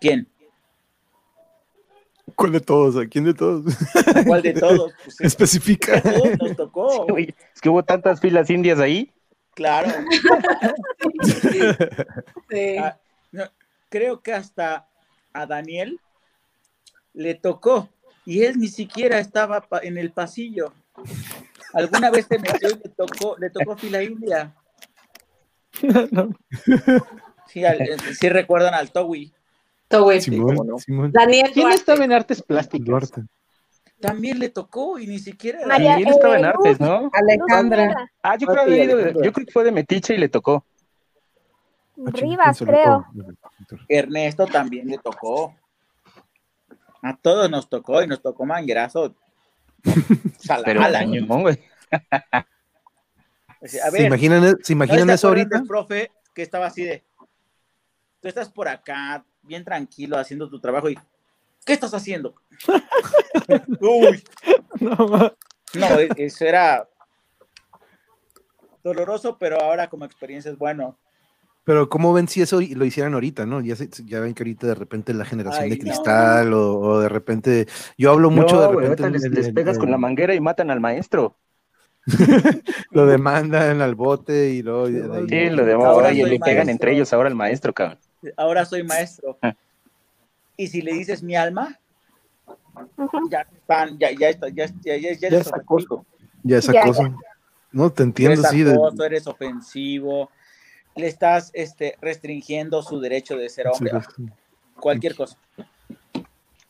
¿Quién? 0.00 0.28
¿Cuál 2.36 2.52
de 2.52 2.60
todos? 2.60 2.96
¿A 2.96 3.06
quién 3.06 3.24
de 3.24 3.34
todos? 3.34 3.64
¿Cuál 4.26 4.42
de 4.42 4.52
todos? 4.52 4.92
Pues, 5.04 5.20
es 5.20 5.26
Especifica. 5.26 6.00
todos 6.02 6.38
nos 6.38 6.56
tocó. 6.56 7.06
Güey, 7.06 7.34
es 7.54 7.60
que 7.60 7.68
hubo 7.68 7.82
tantas 7.82 8.20
filas 8.20 8.50
indias 8.50 8.78
ahí. 8.78 9.10
Claro. 9.54 9.90
Sí. 12.50 12.76
Ah, 12.78 12.96
no, 13.32 13.44
creo 13.88 14.20
que 14.20 14.32
hasta 14.32 14.86
a 15.32 15.46
Daniel 15.46 15.98
le 17.14 17.34
tocó 17.34 17.88
y 18.24 18.42
él 18.42 18.58
ni 18.58 18.68
siquiera 18.68 19.18
estaba 19.18 19.66
en 19.82 19.98
el 19.98 20.12
pasillo. 20.12 20.72
Alguna 21.72 22.10
vez 22.10 22.26
se 22.28 22.38
metió 22.38 22.68
y 22.70 22.74
le 22.74 22.88
tocó, 22.90 23.36
le 23.38 23.50
tocó 23.50 23.76
fila 23.76 24.02
india. 24.02 24.54
Sí, 27.48 27.64
al- 27.64 27.80
eh, 27.80 27.96
sí 28.18 28.28
recuerdan 28.28 28.74
al 28.74 28.90
Towi. 28.90 29.32
Simón, 30.20 30.56
cómo 30.56 30.64
no. 30.72 30.78
Simón. 30.78 31.12
Daniel 31.12 31.50
¿Quién 31.52 31.64
Duarte. 31.64 31.78
estaba 31.80 32.04
en 32.04 32.12
artes 32.12 32.42
plásticas? 32.42 32.86
Duarte. 32.86 33.22
También 34.00 34.38
le 34.38 34.48
tocó 34.50 34.98
y 34.98 35.06
ni 35.06 35.18
siquiera. 35.18 35.58
era- 35.60 35.68
María- 35.68 35.96
estaba 35.98 36.36
en 36.38 36.44
artes, 36.44 36.80
¿no? 36.80 37.10
Alejandra. 37.12 38.10
Ah, 38.22 38.36
yo 38.36 38.46
creo, 38.46 38.62
Ah, 38.62 38.68
ido- 38.68 38.94
Alejandra. 38.94 39.24
yo 39.24 39.32
creo 39.32 39.46
que 39.46 39.52
fue 39.52 39.64
de 39.64 39.72
Metiche 39.72 40.14
y 40.14 40.18
le 40.18 40.28
tocó. 40.28 40.64
Ah, 42.04 42.10
Rivas, 42.12 42.44
¿quién 42.44 42.54
se 42.54 42.64
lo 42.66 42.72
creo. 42.72 43.06
Ernesto 43.88 44.46
también 44.46 44.88
le 44.88 44.98
tocó. 44.98 45.54
A 47.02 47.16
todos 47.16 47.48
nos 47.50 47.68
tocó 47.70 48.02
y 48.02 48.06
nos 48.06 48.20
tocó 48.20 48.44
manguerazo. 48.44 49.14
Pero 50.64 50.82
al 50.82 50.94
año. 50.96 51.24
no, 51.26 51.40
güey. 51.40 51.58
A 51.90 53.68
¿Se 53.68 53.90
ver, 53.90 54.02
imaginan, 54.06 54.42
¿Se 54.62 54.74
¿no 54.74 54.84
imaginan 54.84 55.10
eso 55.10 55.28
ahorita? 55.28 55.62
profe 55.66 56.10
que 56.34 56.42
estaba 56.42 56.66
así 56.66 56.84
de, 56.84 57.02
tú 58.20 58.28
estás 58.28 58.50
por 58.50 58.68
acá, 58.68 59.24
bien 59.46 59.64
tranquilo, 59.64 60.18
haciendo 60.18 60.48
tu 60.48 60.60
trabajo 60.60 60.90
y, 60.90 60.98
¿qué 61.64 61.72
estás 61.72 61.94
haciendo? 61.94 62.34
Uy, 63.80 64.22
No, 65.74 65.98
e- 65.98 66.10
eso 66.16 66.44
era 66.44 66.88
doloroso, 68.82 69.36
pero 69.38 69.60
ahora 69.60 69.88
como 69.88 70.04
experiencia 70.04 70.50
es 70.50 70.58
bueno. 70.58 70.98
Pero 71.64 71.88
¿cómo 71.88 72.12
ven 72.12 72.28
si 72.28 72.40
eso 72.42 72.60
lo 72.60 72.84
hicieran 72.84 73.14
ahorita, 73.14 73.44
no? 73.44 73.60
Ya, 73.60 73.74
se- 73.74 73.90
ya 74.04 74.20
ven 74.20 74.34
que 74.34 74.44
ahorita 74.44 74.68
de 74.68 74.74
repente 74.76 75.12
la 75.12 75.24
generación 75.24 75.64
Ay, 75.64 75.70
de 75.70 75.76
no. 75.76 75.80
cristal 75.82 76.52
o, 76.52 76.78
o 76.78 77.00
de 77.00 77.08
repente... 77.08 77.66
Yo 77.98 78.12
hablo 78.12 78.30
mucho 78.30 78.60
de 78.60 78.68
No, 78.68 78.80
repente... 78.80 79.10
les, 79.10 79.52
pegas 79.52 79.76
con 79.76 79.90
la 79.90 79.98
manguera 79.98 80.32
y 80.34 80.40
matan 80.40 80.70
al 80.70 80.78
maestro. 80.80 81.36
Lo 82.92 83.06
demandan 83.06 83.80
al 83.80 83.96
bote 83.96 84.50
y 84.50 84.62
luego... 84.62 84.86
de 84.86 85.00
ahí- 85.18 85.28
Sí, 85.28 85.50
lo 85.50 85.64
de 85.64 85.72
Ahora 85.72 86.10
soy 86.10 86.22
le 86.24 86.38
pegan 86.38 86.66
maestro. 86.66 86.70
entre 86.70 86.92
ellos 86.92 87.12
ahora 87.12 87.28
al 87.28 87.34
maestro, 87.34 87.74
cabrón. 87.74 87.98
Ahora 88.36 88.64
soy 88.64 88.82
maestro. 88.82 89.38
Y 90.56 90.68
si 90.68 90.80
le 90.82 90.92
dices 90.94 91.22
mi 91.22 91.36
alma, 91.36 91.78
ya, 93.30 93.46
ya, 93.98 94.10
ya, 94.12 94.28
está- 94.30 94.48
ya, 94.48 94.66
ya, 94.82 94.96
ya, 94.96 95.12
ya 95.12 95.28
es 95.38 95.52
acoso. 95.52 96.04
Ya 96.42 96.58
esa 96.58 96.72
Ya, 96.72 96.82
cosa. 96.84 97.14
No, 97.72 97.90
te 97.90 98.02
entiendo, 98.04 98.40
eres 98.40 98.50
sí. 98.50 98.62
de- 98.62 98.72
acoso, 98.72 99.04
eres 99.04 99.26
ofensivo, 99.26 100.30
le 100.94 101.08
estás 101.08 101.50
este, 101.52 101.96
restringiendo 102.00 102.82
su 102.82 103.00
derecho 103.00 103.36
de 103.36 103.48
ser 103.50 103.66
hombre, 103.68 103.90
sí, 104.00 104.06
sí. 104.16 104.26
cualquier 104.80 105.14
cosa. 105.14 105.36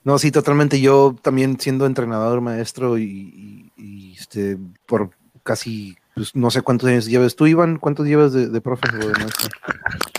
No, 0.02 0.18
sí, 0.18 0.30
totalmente. 0.30 0.80
Yo 0.80 1.14
también 1.20 1.58
siendo 1.60 1.86
entrenador, 1.86 2.40
maestro 2.40 2.96
y, 2.98 3.04
y- 3.04 3.72
y, 3.76 4.12
este, 4.18 4.56
por 4.86 5.10
casi, 5.42 5.96
pues, 6.14 6.34
no 6.34 6.50
sé 6.50 6.62
cuántos 6.62 6.88
años 6.88 7.06
llevas. 7.06 7.36
¿Tú, 7.36 7.46
Iván, 7.46 7.78
cuántos 7.78 8.06
llevas 8.06 8.32
de, 8.32 8.48
de 8.48 8.60
profe 8.60 8.88
o 8.94 8.98
de 8.98 9.12
maestro? 9.12 9.48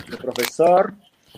El 0.10 0.18
profesor, 0.18 0.94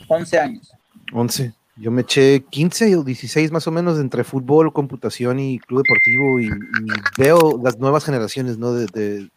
11 0.07 0.39
años. 0.39 0.71
11. 1.13 1.53
Yo 1.77 1.91
me 1.91 2.01
eché 2.01 2.43
15 2.49 2.97
o 2.97 3.03
16 3.03 3.51
más 3.51 3.65
o 3.67 3.71
menos 3.71 3.99
entre 3.99 4.23
fútbol, 4.23 4.73
computación 4.73 5.39
y 5.39 5.59
club 5.59 5.83
deportivo 5.83 6.39
y, 6.39 6.49
veo 7.17 7.59
las 7.63 7.77
nuevas 7.79 8.03
generaciones, 8.03 8.57
¿no? 8.57 8.73
De, 8.73 8.85
de- 8.87 9.29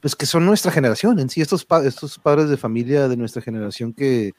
pues 0.00 0.16
que 0.16 0.26
son 0.26 0.44
nuestra 0.44 0.70
generación 0.70 1.18
en 1.18 1.30
sí, 1.30 1.40
estos, 1.40 1.66
estos 1.84 2.18
padres 2.18 2.50
de 2.50 2.58
familia 2.58 3.08
de 3.08 3.16
nuestra 3.16 3.40
generación 3.40 3.94
que 3.94 4.32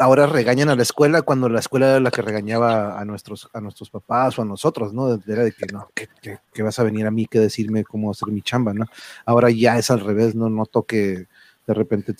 ahora 0.00 0.26
regañan 0.26 0.70
a 0.70 0.76
la 0.76 0.82
escuela 0.82 1.22
cuando 1.22 1.48
la 1.48 1.60
escuela 1.60 1.90
era 1.90 2.00
la 2.00 2.10
que 2.10 2.22
regañaba 2.22 2.98
a 2.98 3.04
nuestros, 3.04 3.48
a 3.52 3.60
nuestros 3.60 3.90
papás 3.90 4.38
o 4.38 4.42
a 4.42 4.46
nosotros, 4.46 4.94
¿no? 4.94 5.12
Era 5.26 5.44
de 5.44 5.52
que 5.52 5.66
no, 5.66 5.88
que, 5.94 6.62
vas 6.62 6.78
a 6.78 6.84
venir 6.84 7.06
a 7.06 7.10
mí 7.10 7.26
que 7.26 7.38
decirme 7.38 7.84
cómo 7.84 8.10
hacer 8.10 8.28
mi 8.28 8.42
chamba, 8.42 8.72
¿no? 8.72 8.86
Ahora 9.26 9.50
ya 9.50 9.76
es 9.76 9.90
al 9.90 10.00
revés, 10.00 10.34
¿no? 10.34 10.48
Noto 10.48 10.84
que 10.84 11.26
de 11.66 11.74
repente 11.74 12.14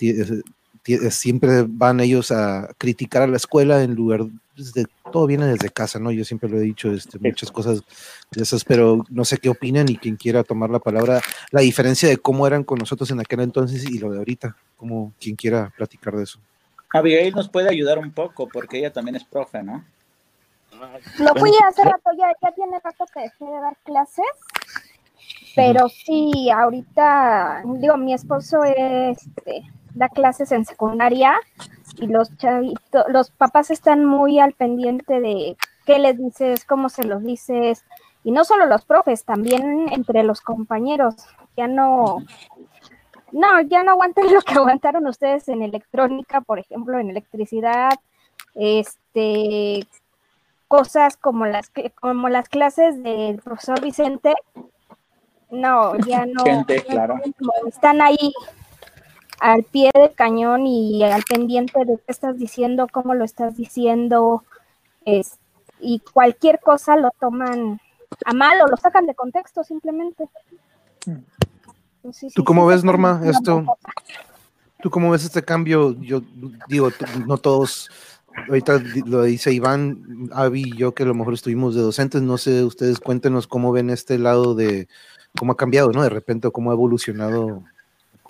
siempre 1.11 1.65
van 1.67 1.99
ellos 1.99 2.31
a 2.31 2.69
criticar 2.77 3.21
a 3.23 3.27
la 3.27 3.37
escuela 3.37 3.83
en 3.83 3.95
lugar 3.95 4.21
de 4.55 4.85
todo 5.11 5.27
viene 5.27 5.45
desde 5.45 5.69
casa, 5.69 5.99
¿no? 5.99 6.11
Yo 6.11 6.23
siempre 6.25 6.49
lo 6.49 6.57
he 6.57 6.61
dicho, 6.61 6.91
este, 6.91 7.19
muchas 7.19 7.51
cosas 7.51 7.81
de 8.31 8.43
esas, 8.43 8.63
pero 8.63 9.03
no 9.09 9.25
sé 9.25 9.37
qué 9.37 9.49
opinan 9.49 9.89
y 9.89 9.97
quien 9.97 10.15
quiera 10.15 10.43
tomar 10.43 10.69
la 10.69 10.79
palabra, 10.79 11.21
la 11.51 11.61
diferencia 11.61 12.09
de 12.09 12.17
cómo 12.17 12.47
eran 12.47 12.63
con 12.63 12.79
nosotros 12.79 13.09
en 13.11 13.19
aquel 13.19 13.41
entonces 13.41 13.89
y 13.89 13.99
lo 13.99 14.11
de 14.11 14.19
ahorita, 14.19 14.55
como 14.77 15.13
quien 15.19 15.35
quiera 15.35 15.71
platicar 15.75 16.15
de 16.15 16.23
eso. 16.23 16.39
Abigail 16.93 17.33
nos 17.33 17.49
puede 17.49 17.69
ayudar 17.69 17.99
un 17.99 18.11
poco 18.11 18.47
porque 18.47 18.79
ella 18.79 18.91
también 18.91 19.15
es 19.15 19.23
profe, 19.23 19.63
¿no? 19.63 19.83
Lo 21.19 21.35
fui 21.35 21.51
hace 21.67 21.83
rato, 21.83 22.09
ya, 22.17 22.33
ya 22.41 22.51
tiene 22.53 22.79
rato 22.83 23.05
que 23.13 23.21
dejé 23.21 23.45
de 23.45 23.61
dar 23.61 23.77
clases, 23.83 24.25
pero 25.55 25.89
sí, 25.89 26.49
ahorita, 26.49 27.63
digo, 27.77 27.97
mi 27.97 28.13
esposo 28.13 28.63
este, 28.63 29.63
da 29.93 30.09
clases 30.09 30.51
en 30.51 30.65
secundaria 30.65 31.35
y 31.97 32.07
los 32.07 32.35
chavitos, 32.37 33.05
los 33.09 33.31
papás 33.31 33.71
están 33.71 34.05
muy 34.05 34.39
al 34.39 34.53
pendiente 34.53 35.19
de 35.19 35.57
qué 35.85 35.99
les 35.99 36.17
dices, 36.17 36.65
cómo 36.65 36.89
se 36.89 37.03
los 37.03 37.23
dices, 37.23 37.83
y 38.23 38.31
no 38.31 38.43
solo 38.45 38.65
los 38.65 38.85
profes, 38.85 39.25
también 39.25 39.87
entre 39.91 40.23
los 40.23 40.41
compañeros, 40.41 41.15
ya 41.57 41.67
no, 41.67 42.17
no, 43.31 43.61
ya 43.61 43.83
no 43.83 43.91
aguantan 43.91 44.25
lo 44.33 44.41
que 44.41 44.53
aguantaron 44.53 45.07
ustedes 45.07 45.47
en 45.47 45.61
electrónica, 45.61 46.41
por 46.41 46.59
ejemplo, 46.59 46.99
en 46.99 47.09
electricidad, 47.09 47.99
este, 48.55 49.87
cosas 50.67 51.17
como 51.17 51.45
las 51.45 51.71
como 51.99 52.29
las 52.29 52.47
clases 52.47 53.01
del 53.03 53.41
profesor 53.41 53.81
Vicente, 53.81 54.33
no, 55.49 55.97
ya 55.97 56.25
no, 56.25 56.43
Gente, 56.45 56.81
claro. 56.83 57.19
están 57.67 58.01
ahí 58.01 58.33
al 59.41 59.63
pie 59.63 59.89
del 59.95 60.13
cañón 60.13 60.67
y 60.67 61.03
al 61.03 61.23
pendiente 61.23 61.83
de 61.83 61.97
qué 61.97 62.11
estás 62.11 62.37
diciendo, 62.37 62.87
cómo 62.91 63.15
lo 63.15 63.25
estás 63.25 63.57
diciendo, 63.57 64.43
es, 65.03 65.39
y 65.79 65.99
cualquier 65.99 66.59
cosa 66.59 66.95
lo 66.95 67.09
toman 67.19 67.81
a 68.23 68.33
mal 68.33 68.61
o 68.61 68.67
lo 68.67 68.77
sacan 68.77 69.07
de 69.07 69.15
contexto 69.15 69.63
simplemente. 69.63 70.29
Sí, 71.03 71.11
¿Tú 72.03 72.13
sí, 72.13 72.43
cómo 72.45 72.69
sí, 72.69 72.75
ves, 72.75 72.83
Norma, 72.83 73.19
esto? 73.25 73.65
¿Tú 74.79 74.91
cómo 74.91 75.09
ves 75.09 75.25
este 75.25 75.41
cambio? 75.41 75.99
Yo 75.99 76.21
digo, 76.67 76.89
no 77.25 77.39
todos, 77.39 77.89
ahorita 78.47 78.79
lo 79.07 79.23
dice 79.23 79.51
Iván, 79.51 80.29
Avi 80.33 80.65
y 80.67 80.77
yo 80.77 80.93
que 80.93 81.01
a 81.01 81.07
lo 81.07 81.15
mejor 81.15 81.33
estuvimos 81.33 81.73
de 81.73 81.81
docentes, 81.81 82.21
no 82.21 82.37
sé, 82.37 82.63
ustedes 82.63 82.99
cuéntenos 82.99 83.47
cómo 83.47 83.71
ven 83.71 83.89
este 83.89 84.19
lado 84.19 84.53
de 84.53 84.87
cómo 85.35 85.53
ha 85.53 85.57
cambiado, 85.57 85.91
¿no? 85.91 86.03
De 86.03 86.09
repente, 86.09 86.51
cómo 86.51 86.69
ha 86.69 86.75
evolucionado 86.75 87.63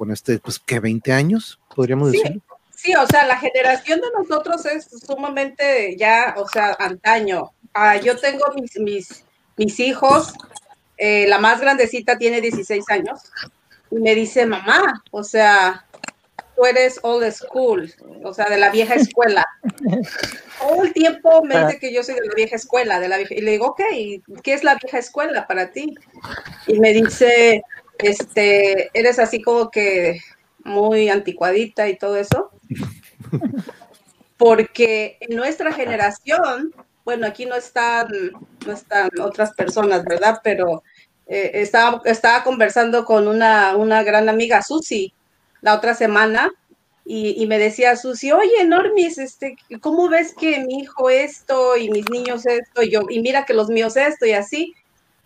con 0.02 0.11
este, 0.11 0.40
pues, 0.40 0.57
que 0.57 0.80
20 0.80 1.14
años, 1.14 1.60
podríamos 1.76 2.10
Sí. 2.10 2.18
decir. 2.18 2.41
Sí, 2.76 2.95
o 2.95 3.06
sea, 3.06 3.28
la 3.28 3.38
generación 3.38 4.02
de 4.02 4.07
nosotros 4.18 4.65
es 4.65 4.88
sumamente 5.06 5.95
ya, 5.95 6.34
o 6.38 6.48
sea, 6.48 6.76
antaño. 6.80 7.52
Ah, 7.72 7.98
yo 7.98 8.18
tengo 8.18 8.45
mis, 8.56 8.80
mis, 8.80 9.23
mis 9.57 9.80
hijos, 9.80 10.34
eh, 10.98 11.28
la 11.28 11.38
más 11.38 11.61
grandecita 11.61 12.18
tiene 12.18 12.41
16 12.41 12.84
años, 12.90 13.19
y 13.91 13.98
me 13.98 14.15
dice, 14.15 14.48
mamá, 14.48 15.03
o 15.11 15.23
sea, 15.23 15.86
tú 16.56 16.65
eres 16.65 16.99
old 17.03 17.32
school, 17.32 17.94
o 18.23 18.34
sea, 18.34 18.49
de 18.49 18.57
la 18.57 18.72
vieja 18.72 18.95
escuela. 18.95 19.45
Todo 20.60 20.84
el 20.84 20.94
tiempo 20.94 21.44
me 21.44 21.64
dice 21.64 21.78
que 21.78 21.94
yo 21.94 22.03
soy 22.03 22.15
de 22.15 22.26
la 22.26 22.34
vieja 22.34 22.56
escuela, 22.56 22.99
de 22.99 23.07
la 23.07 23.18
vieja, 23.18 23.36
y 23.36 23.41
le 23.41 23.52
digo, 23.52 23.68
ok, 23.68 23.82
¿qué 24.41 24.53
es 24.56 24.64
la 24.64 24.73
vieja 24.82 24.98
escuela 24.98 25.45
para 25.45 25.69
ti? 25.69 25.94
Y 26.65 26.80
me 26.80 26.91
dice, 26.91 27.61
este, 28.03 28.90
eres 28.94 29.19
así 29.19 29.41
como 29.41 29.69
que 29.69 30.19
muy 30.64 31.10
anticuadita 31.10 31.88
y 31.88 31.98
todo 31.98 32.18
eso. 32.18 32.52
Porque 34.38 35.18
en 35.22 35.36
nuestra 35.36 35.72
generación, 35.72 36.73
bueno, 37.06 37.28
aquí 37.28 37.45
no 37.45 37.56
están, 37.56 38.07
no 38.65 38.73
están 38.73 39.10
otras 39.19 39.53
personas, 39.53 40.03
¿verdad? 40.03 40.40
Pero 40.44 40.84
eh, 41.28 41.52
estaba, 41.56 42.02
estaba 42.06 42.44
conversando 42.44 43.06
con 43.06 43.28
una, 43.28 43.76
una 43.76 44.03
gran 44.03 44.30
amiga, 44.30 44.64
Susi, 44.64 45.14
la 45.61 45.76
otra 45.76 45.94
semana, 45.94 46.52
y, 47.03 47.45
me 47.48 47.57
decía 47.57 47.98
Susi, 47.98 48.32
oye, 48.32 48.64
Normis, 48.65 49.18
este, 49.18 49.57
¿cómo 49.82 50.07
ves 50.07 50.34
que 50.34 50.60
mi 50.61 50.80
hijo 50.80 51.10
esto 51.10 51.76
y 51.76 51.90
mis 51.90 52.10
niños 52.10 52.45
esto? 52.45 52.84
Y 52.84 52.91
yo, 52.91 53.02
y 53.10 53.22
mira 53.22 53.44
que 53.44 53.53
los 53.53 53.69
míos 53.69 53.98
esto 53.98 54.26
y 54.26 54.34
así. 54.34 54.73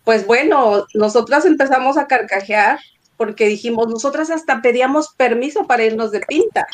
Pues 0.06 0.24
bueno, 0.24 0.86
nosotras 0.94 1.44
empezamos 1.46 1.98
a 1.98 2.06
carcajear 2.06 2.78
porque 3.16 3.48
dijimos, 3.48 3.88
nosotras 3.88 4.30
hasta 4.30 4.62
pedíamos 4.62 5.12
permiso 5.16 5.66
para 5.66 5.82
irnos 5.82 6.12
de 6.12 6.20
pinta. 6.20 6.64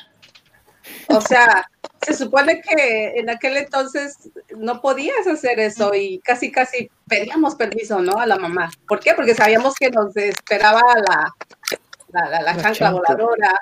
O 1.08 1.18
sea, 1.22 1.66
se 2.02 2.12
supone 2.12 2.60
que 2.60 3.14
en 3.16 3.30
aquel 3.30 3.56
entonces 3.56 4.18
no 4.58 4.82
podías 4.82 5.26
hacer 5.26 5.60
eso 5.60 5.94
y 5.94 6.18
casi, 6.18 6.52
casi 6.52 6.90
pedíamos 7.08 7.54
permiso, 7.54 8.02
¿no? 8.02 8.18
A 8.18 8.26
la 8.26 8.36
mamá. 8.36 8.70
¿Por 8.86 9.00
qué? 9.00 9.14
Porque 9.14 9.34
sabíamos 9.34 9.76
que 9.76 9.88
nos 9.90 10.14
esperaba 10.14 10.82
la, 11.08 11.32
la, 12.08 12.28
la, 12.28 12.42
la 12.42 12.52
La 12.52 12.62
chancla 12.62 12.90
chancla. 12.90 12.90
voladora, 12.90 13.60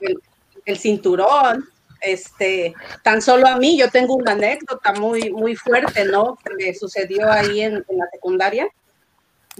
el, 0.00 0.20
el 0.64 0.78
cinturón. 0.78 1.64
Este, 2.00 2.74
tan 3.04 3.22
solo 3.22 3.46
a 3.46 3.56
mí, 3.56 3.78
yo 3.78 3.88
tengo 3.88 4.16
una 4.16 4.32
anécdota 4.32 4.94
muy, 4.94 5.30
muy 5.30 5.54
fuerte, 5.54 6.06
¿no? 6.06 6.36
Que 6.44 6.54
me 6.54 6.74
sucedió 6.74 7.30
ahí 7.30 7.60
en, 7.60 7.84
en 7.86 7.98
la 7.98 8.08
secundaria. 8.10 8.66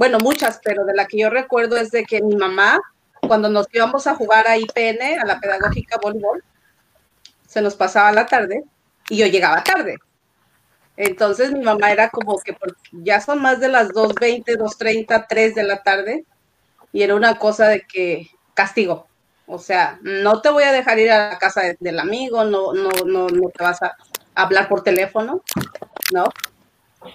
Bueno, 0.01 0.17
muchas, 0.19 0.59
pero 0.65 0.87
de 0.87 0.95
la 0.95 1.05
que 1.07 1.19
yo 1.19 1.29
recuerdo 1.29 1.77
es 1.77 1.91
de 1.91 2.05
que 2.05 2.23
mi 2.23 2.35
mamá, 2.35 2.81
cuando 3.21 3.51
nos 3.51 3.67
íbamos 3.71 4.07
a 4.07 4.15
jugar 4.15 4.49
a 4.49 4.57
IPN, 4.57 5.19
a 5.19 5.27
la 5.27 5.39
pedagógica 5.39 5.99
voleibol, 6.03 6.43
se 7.47 7.61
nos 7.61 7.75
pasaba 7.75 8.11
la 8.11 8.25
tarde 8.25 8.65
y 9.11 9.19
yo 9.19 9.27
llegaba 9.27 9.63
tarde. 9.63 9.99
Entonces 10.97 11.53
mi 11.53 11.61
mamá 11.61 11.93
era 11.93 12.09
como 12.09 12.39
que 12.39 12.55
por- 12.55 12.79
ya 12.93 13.21
son 13.21 13.43
más 13.43 13.61
de 13.61 13.69
las 13.69 13.91
2.20, 13.91 14.57
2.30, 14.57 15.27
3 15.29 15.55
de 15.55 15.65
la 15.65 15.83
tarde 15.83 16.25
y 16.95 17.03
era 17.03 17.15
una 17.15 17.35
cosa 17.39 17.69
de 17.69 17.83
que 17.83 18.27
castigo. 18.55 19.07
O 19.47 19.59
sea, 19.59 19.99
no 20.01 20.41
te 20.41 20.49
voy 20.49 20.63
a 20.63 20.73
dejar 20.73 20.99
ir 20.99 21.11
a 21.11 21.29
la 21.29 21.39
casa 21.39 21.61
de- 21.61 21.77
del 21.79 21.99
amigo, 21.99 22.43
no, 22.45 22.73
no, 22.73 22.89
no, 23.05 23.29
no 23.29 23.49
te 23.51 23.63
vas 23.63 23.83
a 23.83 23.95
hablar 24.35 24.67
por 24.67 24.83
teléfono, 24.83 25.43
¿no? 26.11 26.25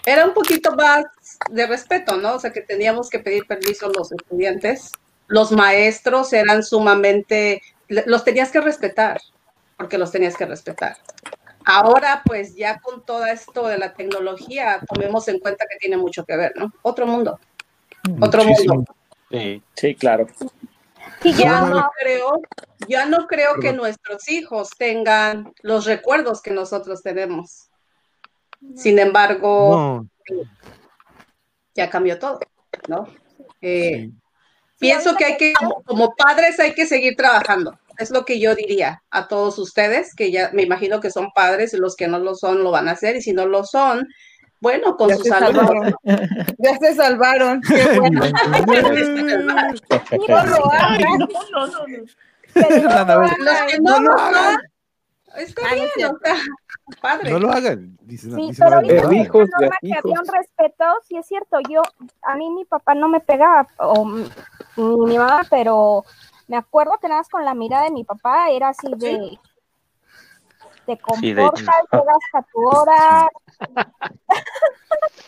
Era 0.06 0.24
un 0.28 0.36
poquito 0.36 0.76
más 0.76 1.03
de 1.49 1.68
respeto, 1.68 2.18
¿no? 2.18 2.36
O 2.36 2.40
sea, 2.40 2.52
que 2.52 2.62
teníamos 2.62 3.10
que 3.10 3.20
pedir 3.20 3.45
permiso 3.45 3.90
los 3.90 4.12
estudiantes. 4.12 4.91
Los 5.28 5.52
maestros 5.52 6.34
eran 6.34 6.64
sumamente, 6.64 7.62
los 7.88 8.24
tenías 8.24 8.52
que 8.52 8.62
respetar, 8.62 9.20
porque 9.78 9.98
los 9.98 10.12
tenías 10.12 10.36
que 10.36 10.45
respetar. 10.45 10.98
Ahora, 11.66 12.22
pues 12.26 12.56
ya 12.56 12.80
con 12.80 13.03
todo 13.03 13.26
esto 13.26 13.68
de 13.68 13.78
la 13.80 13.94
tecnología, 13.94 14.80
tomemos 14.88 15.28
en 15.28 15.40
cuenta 15.40 15.66
que 15.70 15.78
tiene 15.78 15.98
mucho 15.98 16.24
que 16.24 16.38
ver, 16.38 16.53
¿no? 16.56 16.72
Otro 16.84 17.07
mundo. 17.07 17.40
Otro 18.22 18.44
Muchísimo. 18.44 18.76
mundo. 18.76 18.95
Sí. 19.32 19.64
Sí, 19.76 19.95
claro. 19.95 20.28
Ya 21.24 21.62
no 21.62 21.90
creo, 21.99 22.41
ya 22.88 23.06
no 23.06 23.26
creo 23.26 23.56
que 23.60 23.74
nuestros 23.74 24.30
hijos 24.30 24.70
tengan 24.78 25.53
los 25.64 25.86
recuerdos 25.86 26.41
que 26.41 26.52
nosotros 26.52 27.02
tenemos. 27.02 27.70
Sin 28.76 28.99
embargo, 28.99 30.07
No, 30.30 30.45
ya 31.76 31.90
cambió 31.90 32.18
todo, 32.18 32.40
¿no? 32.88 33.08
Eh, 33.62 34.10
sí. 34.10 34.14
Pienso 34.80 35.16
que 35.16 35.26
hay 35.26 35.38
que, 35.38 35.54
como, 35.54 35.84
como 35.84 36.16
padres, 36.16 36.60
hay 36.60 36.74
que 36.74 36.86
seguir 36.86 37.16
trabajando. 37.16 37.78
Es 37.98 38.12
lo 38.12 38.26
que 38.26 38.40
yo 38.40 38.56
diría 38.56 39.04
a 39.10 39.28
todos 39.28 39.58
ustedes, 39.58 40.14
que 40.16 40.32
ya 40.32 40.50
me 40.54 40.64
imagino 40.64 41.00
que 41.00 41.12
son 41.12 41.32
padres 41.34 41.74
y 41.74 41.78
los 41.78 41.96
que 41.96 42.08
no 42.08 42.20
lo 42.20 42.36
son 42.36 42.64
lo 42.64 42.72
van 42.72 42.90
a 42.90 42.92
hacer, 42.92 43.16
y 43.16 43.22
si 43.22 43.32
no 43.32 43.46
lo 43.46 43.64
son, 43.64 44.06
bueno, 44.60 44.98
con 44.98 45.10
Ya 45.10 45.16
su 45.18 45.24
se 45.24 45.30
salud. 45.30 45.56
salvaron. 45.56 45.96
Ya 46.58 46.78
se 46.78 46.96
salvaron. 46.96 47.62
Qué 47.62 48.00
bueno. 48.00 48.22
No. 48.26 48.36
No, 50.28 50.44
no, 50.44 50.58
Los 52.56 53.62
que 53.68 53.80
no 53.80 54.00
lo 54.00 54.18
son, 54.18 54.58
está 55.38 55.62
no 55.62 55.68
es 55.68 55.94
bien, 55.96 56.10
o 56.10 56.18
sea, 56.24 56.36
padre. 57.02 57.32
no 57.32 57.40
lo 57.40 57.52
hagan. 57.52 57.98
Dice, 58.02 58.30
Sí, 58.30 58.48
dice 58.48 58.64
pero 58.64 58.82
lo 58.82 58.88
que 58.88 58.98
hagan. 58.99 59.14
Hijos, 59.14 59.49
Norma, 59.49 59.78
que 59.82 59.94
había 59.94 60.20
un 60.20 60.28
respeto, 60.28 60.86
sí 61.07 61.18
es 61.18 61.26
cierto, 61.26 61.57
yo, 61.70 61.82
a 62.22 62.36
mí 62.36 62.49
mi 62.52 62.66
papá 62.66 62.94
no 62.95 63.07
me 63.10 63.20
pegaba, 63.20 63.68
o 63.78 64.03
m- 64.03 64.30
ni 64.78 64.98
mi 65.07 65.18
mamá, 65.18 65.41
pero 65.49 66.06
me 66.48 66.57
acuerdo 66.57 66.94
que 67.02 67.07
nada 67.07 67.22
más 67.22 67.30
con 67.30 67.44
la 67.45 67.53
mirada 67.53 67.86
de 67.86 67.91
mi 67.91 68.03
papá 68.03 68.49
era 68.49 68.70
así 68.70 68.88
de, 68.98 69.38
te 70.86 70.95
Sí, 70.95 70.95
de 70.95 71.02
comportas, 71.02 71.76
llegas 71.91 72.18
a 72.34 72.41
tu 72.44 72.68
hora, 72.68 73.30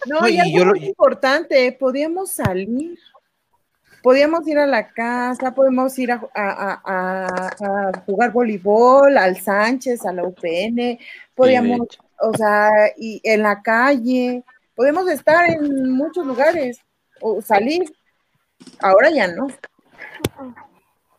No, 0.05 0.21
No, 0.21 0.29
y 0.29 0.35
y 0.35 0.39
algo 0.39 0.57
yo 0.57 0.65
lo- 0.65 0.71
muy 0.75 0.85
importante, 0.85 1.71
podíamos 1.79 2.31
salir, 2.31 2.99
podíamos 4.07 4.47
ir 4.47 4.57
a 4.57 4.65
la 4.65 4.88
casa, 4.88 5.53
podemos 5.53 5.99
ir 5.99 6.13
a, 6.13 6.21
a- 6.34 6.81
a- 6.85 7.49
a 7.59 8.03
jugar 8.05 8.31
voleibol, 8.31 9.17
al 9.17 9.35
Sánchez, 9.38 10.05
a 10.05 10.13
la 10.13 10.23
UPN, 10.23 10.97
podíamos, 11.35 11.81
o 12.21 12.34
sea, 12.38 12.69
y 12.97 13.19
en 13.25 13.43
la 13.43 13.61
calle, 13.61 14.45
podemos 14.75 15.09
estar 15.09 15.49
en 15.49 15.91
muchos 15.91 16.25
lugares 16.25 16.79
o 17.19 17.41
salir. 17.41 17.84
Ahora 18.79 19.09
ya 19.09 19.27
no. 19.27 19.47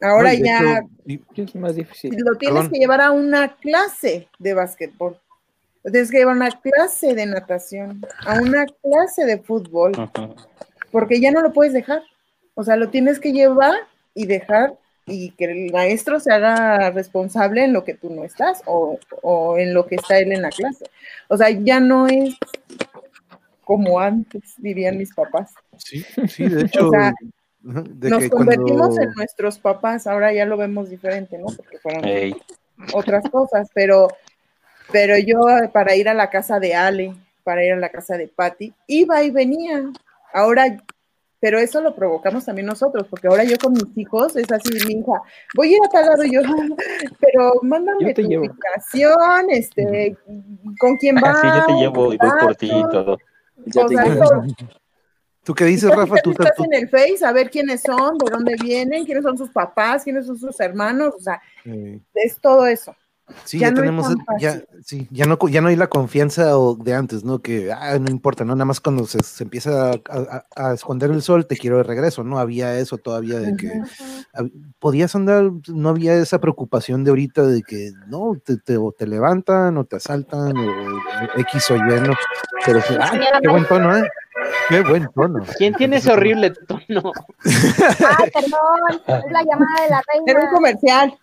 Ahora 0.01 0.33
No, 0.33 0.39
ya 0.47 0.83
hecho, 1.07 1.43
Es 1.43 1.55
más 1.57 1.75
difícil. 1.75 2.15
lo 2.17 2.37
tienes 2.39 2.55
Perdón. 2.57 2.73
que 2.73 2.79
llevar 2.79 3.03
a 3.03 3.11
una 3.11 3.55
clase 3.57 4.29
de 4.39 4.55
básquetbol. 4.55 5.21
Lo 5.85 5.91
tienes 5.93 6.11
que 6.11 6.17
llevar 6.21 6.33
a 6.33 6.37
una 6.39 6.51
clase 6.59 7.15
de 7.15 7.27
natación, 7.27 8.01
a 8.27 8.41
una 8.41 8.65
clase 8.83 9.27
de 9.27 9.41
fútbol, 9.41 9.93
porque 10.91 11.21
ya 11.21 11.31
no 11.33 11.43
lo 11.43 11.53
puedes 11.53 11.75
dejar. 11.75 12.01
O 12.61 12.65
sea, 12.65 12.75
lo 12.75 12.89
tienes 12.89 13.21
que 13.21 13.33
llevar 13.33 13.75
y 14.15 14.27
dejar 14.27 14.75
y 15.07 15.31
que 15.31 15.45
el 15.45 15.71
maestro 15.73 16.19
se 16.19 16.33
haga 16.33 16.91
responsable 16.91 17.63
en 17.63 17.73
lo 17.73 17.85
que 17.85 17.95
tú 17.95 18.11
no 18.11 18.25
estás 18.25 18.63
o, 18.67 18.99
o 19.23 19.57
en 19.59 19.73
lo 19.75 19.87
que 19.87 19.95
está 19.95 20.19
él 20.19 20.33
en 20.33 20.43
la 20.43 20.51
clase. 20.51 20.87
O 21.29 21.37
sea, 21.37 21.51
ya 21.51 21.79
no 21.79 22.09
es 22.09 22.35
como 23.65 24.01
antes, 24.01 24.43
dirían 24.59 24.97
mis 24.99 25.15
papás. 25.15 25.53
sí, 25.77 26.05
sí, 26.29 26.49
de 26.49 26.63
hecho, 26.67 26.91
sea, 26.91 27.09
ajá, 27.69 27.85
de 27.89 28.11
Nos 28.11 28.25
que 28.25 28.31
convertimos 28.31 28.89
cuando- 28.89 29.03
en 29.03 29.13
nuestros 29.15 29.59
papás, 29.59 30.07
ahora 30.07 30.33
ya 30.33 30.45
lo 30.47 30.57
vemos 30.57 30.91
diferente, 30.91 31.39
¿no? 31.39 31.47
Porque 31.47 31.79
fueron 31.79 32.05
Ey. 32.05 32.35
otras 32.93 33.23
cosas, 33.31 33.69
pero, 33.75 34.09
pero 34.91 35.17
yo 35.19 35.39
para 35.73 35.95
ir 35.95 36.09
a 36.09 36.15
la 36.15 36.29
casa 36.31 36.59
de 36.59 36.75
Ale, 36.75 37.15
para 37.45 37.65
ir 37.65 37.73
a 37.73 37.77
la 37.77 37.91
casa 37.91 38.17
de 38.17 38.27
Patty, 38.29 38.73
iba 38.89 39.23
y 39.23 39.31
venía. 39.31 39.85
Ahora, 40.33 40.83
pero 41.41 41.59
eso 41.59 41.81
lo 41.81 41.95
provocamos 41.95 42.45
también 42.45 42.67
nosotros, 42.67 43.07
porque 43.09 43.29
ahora 43.29 43.45
yo 43.45 43.57
con 43.63 43.73
mis 43.73 43.97
hijos 43.97 44.35
es 44.37 44.51
así, 44.51 44.71
mi 44.87 45.01
hija, 45.01 45.23
voy 45.55 45.73
a 45.73 45.77
ir 45.77 45.83
a 45.85 45.89
tal 45.89 46.07
lado 46.07 46.25
y 46.25 46.33
yo, 46.33 46.41
pero 47.21 47.53
mándame 47.63 48.09
Yo 48.09 48.15
tu 48.15 48.23
llevo. 48.23 48.45
ubicación, 48.47 49.51
este, 49.51 50.17
con 50.79 50.97
quién 50.97 51.15
vas. 51.17 51.41
Sí, 51.41 51.49
yo 51.55 51.65
te 51.65 51.73
llevo 51.75 52.13
y 52.13 52.17
voy 52.19 52.31
por 52.41 52.55
ti 52.57 52.67
y 52.71 52.83
todo. 52.91 53.19
Ya 53.67 53.85
O 53.85 53.89
te 53.89 53.95
sea, 53.95 54.05
llevo. 54.05 54.45
¿Tú 55.45 55.55
qué 55.55 55.65
dices, 55.65 55.91
Rafa? 55.91 56.17
Tú, 56.23 56.31
estás 56.33 56.55
tú- 56.57 56.65
en 56.65 56.75
el 56.75 56.89
Face 56.91 57.25
a 57.25 57.33
ver 57.33 57.49
quiénes 57.51 57.81
son, 57.81 58.19
de 58.19 58.31
dónde 58.31 58.55
vienen, 58.61 59.07
quiénes 59.07 59.25
son 59.25 59.39
sus 59.39 59.49
papás, 59.51 60.05
quiénes 60.05 60.27
son 60.27 60.37
sus 60.39 60.61
hermanos, 60.61 61.15
o 61.17 61.21
sea, 61.21 61.41
eh, 61.65 62.01
es 62.15 62.39
todo 62.39 62.67
eso. 62.67 62.95
Sí, 63.45 63.59
Ya 63.59 63.69
ya, 63.69 63.71
no 63.73 63.81
tenemos, 63.81 64.15
ya, 64.39 64.63
sí, 64.85 65.07
ya 65.11 65.27
no, 65.27 65.39
ya 65.49 65.61
no 65.61 65.69
hay 65.69 65.77
la 65.77 65.87
confianza 65.89 66.59
o 66.59 66.77
de 66.77 66.95
antes, 66.95 67.25
¿no? 67.25 67.41
Que 67.41 67.73
ah, 67.73 67.99
no 67.99 68.11
importa, 68.11 68.45
¿no? 68.45 68.55
Nada 68.55 68.65
más 68.65 68.81
cuando 68.81 69.07
se, 69.07 69.19
se 69.23 69.45
empieza 69.45 69.91
a, 69.91 69.95
a- 70.11 70.45
a 70.71 70.75
esconder 70.75 71.11
el 71.11 71.23
sol, 71.23 71.47
te 71.47 71.57
quiero 71.57 71.77
de 71.79 71.83
regreso, 71.83 72.25
¿no? 72.25 72.39
Había 72.39 72.79
eso 72.79 72.99
todavía 72.99 73.39
de 73.39 73.57
que 73.57 73.81
podías 74.79 75.15
andar, 75.15 75.51
no 75.69 75.89
había 75.89 76.15
esa 76.15 76.41
preocupación 76.41 77.05
de 77.05 77.11
ahorita 77.11 77.43
de 77.43 77.63
que 77.63 77.91
no, 78.07 78.33
te, 78.45 78.57
te, 78.59 78.77
o 78.77 78.93
te 78.93 79.07
levantan 79.07 79.77
o 79.79 79.85
te 79.85 79.97
asaltan 79.97 80.57
o, 80.57 80.63
o 80.71 81.41
X 81.41 81.71
o 81.71 81.77
Y, 81.77 81.81
¿no? 82.01 82.15
Pero 82.67 82.81
ah, 83.01 83.13
qué 83.43 83.49
buen 83.49 83.67
tono, 83.67 83.97
¿eh? 83.97 84.09
Qué 84.69 84.83
buen 84.83 85.09
tono. 85.15 85.45
¿Quién 85.57 85.75
tiene 85.75 85.97
ese 85.97 86.13
horrible 86.13 86.51
tono? 86.67 87.13
ah, 87.45 88.25
perdón, 88.33 89.23
es 89.25 89.33
la 89.33 89.43
llamada 89.43 89.83
de 89.85 89.91
la 89.91 90.03
Era 90.15 90.19
un 90.21 90.27
reina. 90.27 90.51
comercial. 90.53 91.19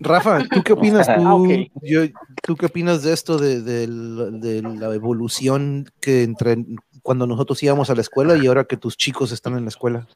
Rafa, 0.00 0.40
¿tú 0.50 0.62
qué 0.62 0.72
opinas? 0.72 1.06
¿Tú, 1.14 1.26
Ah, 1.26 1.34
ok. 1.34 1.48
yo, 1.82 2.02
¿tú 2.42 2.56
qué 2.56 2.66
opinas 2.66 3.02
de 3.02 3.12
esto, 3.12 3.38
de, 3.38 3.62
de 3.62 4.62
la 4.62 4.94
evolución 4.94 5.90
que 6.00 6.22
entre 6.22 6.56
cuando 7.02 7.26
nosotros 7.26 7.62
íbamos 7.62 7.90
a 7.90 7.94
la 7.94 8.00
escuela 8.02 8.36
y 8.36 8.46
ahora 8.46 8.64
que 8.64 8.76
tus 8.76 8.96
chicos 8.96 9.32
están 9.32 9.56
en 9.56 9.64
la 9.64 9.68
escuela? 9.70 10.06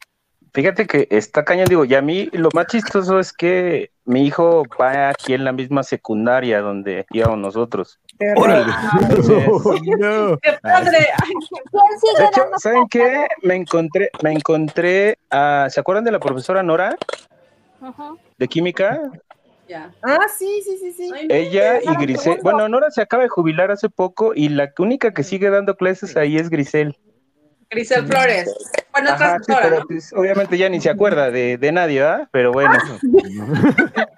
Fíjate 0.54 0.86
que 0.86 1.09
está 1.10 1.44
cañón, 1.46 1.66
digo, 1.66 1.86
y 1.86 1.94
a 1.94 2.02
mí 2.02 2.28
lo 2.32 2.50
más 2.52 2.66
chistoso 2.66 3.18
es 3.18 3.32
que 3.32 3.90
mi 4.04 4.26
hijo 4.26 4.64
va 4.78 5.09
aquí 5.09 5.32
en 5.32 5.44
la 5.44 5.52
misma 5.52 5.82
secundaria 5.82 6.60
donde 6.60 7.06
íbamos 7.10 7.38
nosotros. 7.38 7.98
¡Órale! 8.36 8.70
Entonces, 9.00 9.80
No. 9.98 10.36
¡Qué 10.42 10.52
padre! 10.60 10.98
¿Quién 11.24 11.40
sigue 11.98 12.18
de 12.18 12.24
hecho, 12.26 12.42
¿saben 12.59 12.86
qué? 12.90 13.26
Me 13.42 13.54
encontré, 13.54 14.10
me 14.22 14.32
encontré 14.32 15.16
a, 15.30 15.68
¿se 15.70 15.80
acuerdan 15.80 16.04
de 16.04 16.12
la 16.12 16.20
profesora 16.20 16.62
Nora 16.62 16.96
de 18.36 18.48
química? 18.48 19.00
Ya. 19.72 19.90
Ah, 20.02 20.28
sí, 20.28 20.60
sí, 20.62 20.76
sí, 20.76 20.92
sí. 20.92 21.10
Ay, 21.14 21.28
no, 21.28 21.34
Ella 21.34 21.80
y 21.82 21.86
ah, 21.86 21.96
Grisel. 21.98 22.40
Bueno, 22.42 22.68
Nora 22.68 22.90
se 22.90 23.00
acaba 23.00 23.22
de 23.22 23.30
jubilar 23.30 23.70
hace 23.70 23.88
poco 23.88 24.34
y 24.34 24.50
la 24.50 24.70
única 24.76 25.14
que 25.14 25.22
sigue 25.22 25.48
dando 25.48 25.78
clases 25.78 26.14
ahí 26.14 26.36
es 26.36 26.50
Grisel. 26.50 26.94
Grisel 27.70 28.06
Flores. 28.06 28.54
Bueno, 28.92 29.12
Ajá, 29.12 29.38
sí, 29.38 29.50
pero 29.62 29.78
¿no? 29.78 29.86
pues, 29.86 30.12
obviamente 30.12 30.58
ya 30.58 30.68
ni 30.68 30.78
se 30.78 30.90
acuerda 30.90 31.30
de, 31.30 31.56
de 31.56 31.72
nadie, 31.72 32.00
¿verdad? 32.00 32.28
Pero 32.32 32.52
bueno. 32.52 32.74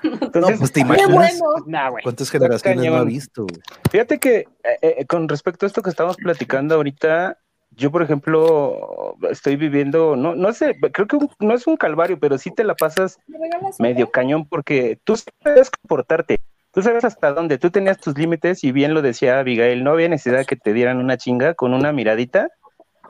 No, 0.00 0.12
Entonces, 0.12 0.58
pues 0.60 0.70
te 0.70 0.78
imaginas 0.78 1.10
bueno. 1.10 1.44
Nah, 1.66 1.90
cuántas 2.04 2.30
generaciones 2.30 2.88
no 2.88 2.96
ha 2.98 3.02
visto. 3.02 3.48
Fíjate 3.90 4.20
que 4.20 4.46
eh, 4.62 4.78
eh, 4.80 5.06
con 5.06 5.28
respecto 5.28 5.66
a 5.66 5.68
esto 5.68 5.82
que 5.82 5.90
estamos 5.90 6.16
platicando 6.16 6.76
ahorita, 6.76 7.36
yo 7.78 7.90
por 7.90 8.02
ejemplo 8.02 9.16
estoy 9.30 9.56
viviendo, 9.56 10.16
no, 10.16 10.34
no 10.34 10.52
sé, 10.52 10.76
creo 10.92 11.06
que 11.06 11.16
un- 11.16 11.30
no 11.38 11.54
es 11.54 11.66
un 11.66 11.76
calvario, 11.76 12.18
pero 12.20 12.36
sí 12.36 12.50
te 12.54 12.64
la 12.64 12.74
pasas 12.74 13.18
¿Me 13.26 13.38
regalas 13.38 13.80
medio 13.80 14.10
cañón 14.10 14.46
porque 14.46 14.98
tú 15.04 15.14
sabes 15.16 15.70
comportarte, 15.70 16.38
tú 16.72 16.82
sabes 16.82 17.04
hasta 17.04 17.32
dónde, 17.32 17.56
tú 17.58 17.70
tenías 17.70 17.98
tus 17.98 18.18
límites 18.18 18.64
y 18.64 18.72
bien 18.72 18.92
lo 18.92 19.00
decía 19.00 19.38
Abigail, 19.38 19.82
no 19.84 19.92
había 19.92 20.08
necesidad 20.08 20.44
que 20.44 20.56
te 20.56 20.72
dieran 20.74 20.98
una 20.98 21.16
chinga 21.16 21.54
con 21.54 21.72
una 21.72 21.92
miradita, 21.92 22.48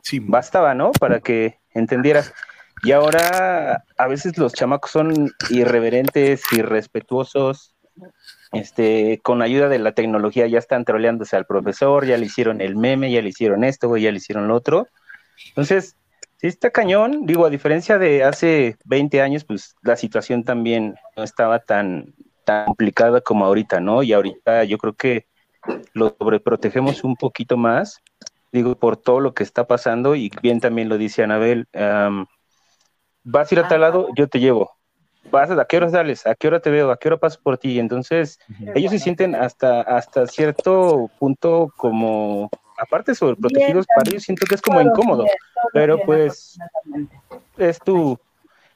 Sí, 0.03 0.21
bastaba, 0.21 0.75
¿no? 0.75 0.93
Para 0.93 1.19
que 1.21 1.59
entendieras. 1.75 2.33
Y 2.83 2.93
ahora 2.93 3.85
a 3.99 4.07
veces 4.07 4.39
los 4.39 4.55
chamacos 4.55 4.93
son 4.93 5.33
irreverentes, 5.51 6.43
irrespetuosos, 6.53 7.75
este, 8.53 9.21
con 9.23 9.43
ayuda 9.43 9.69
de 9.69 9.79
la 9.79 9.93
tecnología 9.93 10.47
ya 10.47 10.59
están 10.59 10.85
troleándose 10.85 11.37
al 11.37 11.47
profesor, 11.47 12.07
ya 12.07 12.17
le 12.17 12.27
hicieron 12.27 12.61
el 12.61 12.77
meme, 12.77 13.13
ya 13.13 13.23
le 13.23 13.29
hicieron 13.29 13.65
esto, 13.65 13.97
ya 13.97 14.11
le 14.11 14.19
hicieron 14.19 14.49
lo 14.49 14.55
otro. 14.55 14.89
Entonces, 15.49 15.97
sí 16.39 16.47
está 16.47 16.71
cañón, 16.71 17.27
digo, 17.27 17.45
a 17.45 17.51
diferencia 17.51 17.99
de 17.99 18.25
hace 18.25 18.77
20 18.85 19.21
años, 19.21 19.45
pues 19.45 19.75
la 19.83 19.97
situación 19.97 20.45
también 20.45 20.95
no 21.17 21.23
estaba 21.23 21.59
tan, 21.59 22.15
tan 22.45 22.67
complicada 22.67 23.21
como 23.21 23.45
ahorita, 23.45 23.81
¿no? 23.81 24.03
Y 24.03 24.13
ahorita 24.13 24.65
yo 24.65 24.79
creo 24.79 24.95
que 24.95 25.27
lo 25.93 26.15
sobreprotegemos 26.19 27.05
un 27.05 27.17
poquito 27.17 27.57
más, 27.57 28.01
digo, 28.53 28.75
por 28.77 28.97
todo 28.97 29.21
lo 29.21 29.35
que 29.35 29.43
está 29.43 29.67
pasando, 29.67 30.15
y 30.15 30.31
bien 30.43 30.61
también 30.61 30.89
lo 30.89 30.97
dice 30.97 31.23
Anabel, 31.23 31.67
vas 33.25 33.53
a 33.53 33.55
ir 33.55 33.61
a 33.61 33.69
tal 33.69 33.83
lado, 33.83 34.09
yo 34.17 34.29
te 34.29 34.41
llevo. 34.41 34.78
Vas 35.31 35.51
a, 35.51 35.61
¿a 35.61 35.65
qué 35.67 35.77
horas 35.77 35.93
sales? 35.93 36.27
¿A 36.27 36.35
qué 36.35 36.49
hora 36.49 36.61
te 36.61 36.71
veo? 36.71 36.91
¿A 36.91 36.97
qué 36.99 37.09
hora 37.09 37.17
paso 37.19 37.39
por 37.43 37.59
ti? 37.59 37.79
Entonces, 37.79 38.39
ellos 38.75 38.91
se 38.91 38.99
sienten 38.99 39.35
hasta, 39.35 39.83
hasta 39.83 40.27
cierto 40.27 41.11
punto 41.19 41.73
como, 41.77 42.51
aparte 42.79 43.15
sobreprotegidos, 43.15 43.87
para 43.95 44.11
ellos 44.11 44.23
siento 44.23 44.47
que 44.47 44.55
es 44.55 44.63
como 44.63 44.81
incómodo, 44.81 45.27
pero 45.73 45.99
pues 46.07 46.59
es 47.57 47.79
tu, 47.81 48.19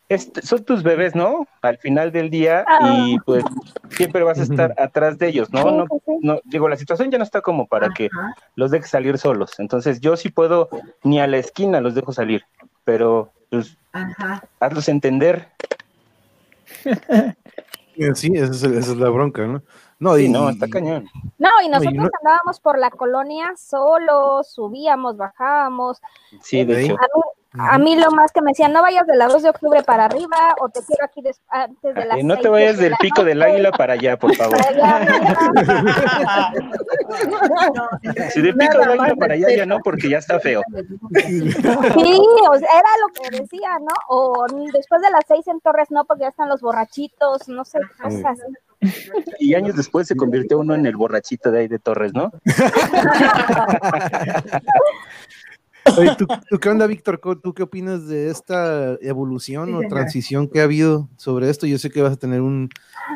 es- 0.08 0.30
son 0.42 0.64
tus 0.64 0.82
bebés, 0.82 1.14
¿no? 1.14 1.46
Al 1.62 1.78
final 1.78 2.12
del 2.12 2.28
día 2.28 2.66
y 2.80 3.18
pues 3.20 3.44
siempre 3.90 4.22
vas 4.22 4.38
a 4.40 4.42
estar 4.42 4.74
atrás 4.78 5.16
de 5.18 5.28
ellos, 5.28 5.52
¿no? 5.52 5.70
No, 5.70 5.86
no, 6.20 6.40
digo, 6.44 6.68
la 6.68 6.76
situación 6.76 7.10
ya 7.10 7.18
no 7.18 7.24
está 7.24 7.40
como 7.40 7.66
para 7.66 7.90
que 7.90 8.10
los 8.56 8.70
dejes 8.70 8.90
salir 8.90 9.16
solos, 9.18 9.58
entonces 9.58 10.00
yo 10.00 10.16
sí 10.16 10.28
puedo, 10.30 10.68
ni 11.04 11.20
a 11.20 11.26
la 11.26 11.38
esquina 11.38 11.80
los 11.80 11.94
dejo 11.94 12.12
salir, 12.12 12.42
pero 12.84 13.32
pues 13.50 13.78
Ajá. 13.92 14.42
hazlos 14.60 14.88
entender. 14.88 15.48
Eh, 16.84 17.34
Sí, 18.14 18.32
esa 18.34 18.52
es, 18.52 18.62
esa 18.62 18.92
es 18.92 18.96
la 18.96 19.10
bronca, 19.10 19.46
¿no? 19.46 19.62
No, 19.98 20.16
Sí, 20.16 20.24
y, 20.24 20.28
no, 20.30 20.48
está 20.48 20.66
cañón. 20.68 21.08
No, 21.38 21.50
y 21.62 21.64
No, 21.64 21.66
y 21.66 21.68
nosotros 21.68 21.94
no- 21.94 22.10
andábamos 22.22 22.58
por 22.60 22.78
la 22.78 22.90
colonia 22.90 23.52
solos, 23.56 24.50
subíamos, 24.50 25.16
bajábamos. 25.18 26.00
Sí, 26.40 26.64
de 26.64 26.72
Ok. 26.74 26.78
hecho. 26.80 26.96
A 27.58 27.76
mí, 27.78 27.96
lo 27.96 28.10
más 28.12 28.32
que 28.32 28.40
me 28.40 28.52
decían, 28.52 28.72
no 28.72 28.80
vayas 28.80 29.06
de 29.06 29.14
la 29.16 29.26
2 29.28 29.42
de 29.42 29.50
octubre 29.50 29.82
para 29.82 30.06
arriba 30.06 30.54
o 30.60 30.70
te 30.70 30.80
quiero 30.86 31.04
aquí 31.04 31.20
des- 31.20 31.42
antes 31.48 31.94
de 31.94 32.04
las 32.06 32.18
Eh, 32.18 32.22
no 32.24 32.38
te 32.38 32.48
vayas 32.48 32.78
del 32.78 32.92
la 32.92 32.96
pico 32.98 33.24
del 33.24 33.38
noche". 33.40 33.50
águila 33.52 33.72
para 33.72 33.92
allá, 33.92 34.16
por 34.16 34.34
favor. 34.34 34.56
Si 38.30 38.40
del 38.40 38.56
pico 38.56 38.78
del 38.78 38.90
águila 38.90 39.14
para 39.16 39.34
allá 39.34 39.48
ya 39.54 39.66
no, 39.66 39.80
porque 39.80 40.08
ya 40.08 40.18
está 40.18 40.40
feo. 40.40 40.62
Sí, 40.72 42.20
o 42.50 42.58
sea, 42.58 42.68
era 42.78 42.88
lo 43.00 43.08
que 43.12 43.28
decía, 43.42 43.78
¿no? 43.80 43.92
O 44.08 44.46
después 44.72 45.02
de 45.02 45.10
las 45.10 45.24
seis 45.28 45.46
en 45.48 45.60
Torres 45.60 45.90
no, 45.90 46.04
porque 46.04 46.22
ya 46.22 46.28
están 46.28 46.48
los 46.48 46.60
borrachitos, 46.62 47.48
no 47.48 47.64
sé, 47.64 47.78
cosas. 48.02 48.38
Y 49.38 49.54
años 49.54 49.76
después 49.76 50.08
se 50.08 50.16
convirtió 50.16 50.58
uno 50.58 50.74
en 50.74 50.86
el 50.86 50.96
borrachito 50.96 51.50
de 51.52 51.60
ahí 51.60 51.68
de 51.68 51.78
Torres, 51.78 52.12
¿no? 52.14 52.32
Oye, 55.98 56.14
¿tú, 56.16 56.26
tú 56.48 56.58
qué 56.58 56.68
onda, 56.68 56.86
Víctor? 56.86 57.20
¿Tú 57.42 57.52
qué 57.54 57.62
opinas 57.62 58.06
de 58.08 58.30
esta 58.30 58.96
evolución 59.00 59.68
Sí, 59.68 59.74
o 59.74 59.88
transición 59.88 60.48
que 60.48 60.60
ha 60.60 60.64
habido 60.64 61.08
sobre 61.16 61.50
esto? 61.50 61.66
Yo 61.66 61.78
sé 61.78 61.90
que 61.90 62.02
vas 62.02 62.12
a 62.12 62.16
tener 62.16 62.40
un, 62.40 62.68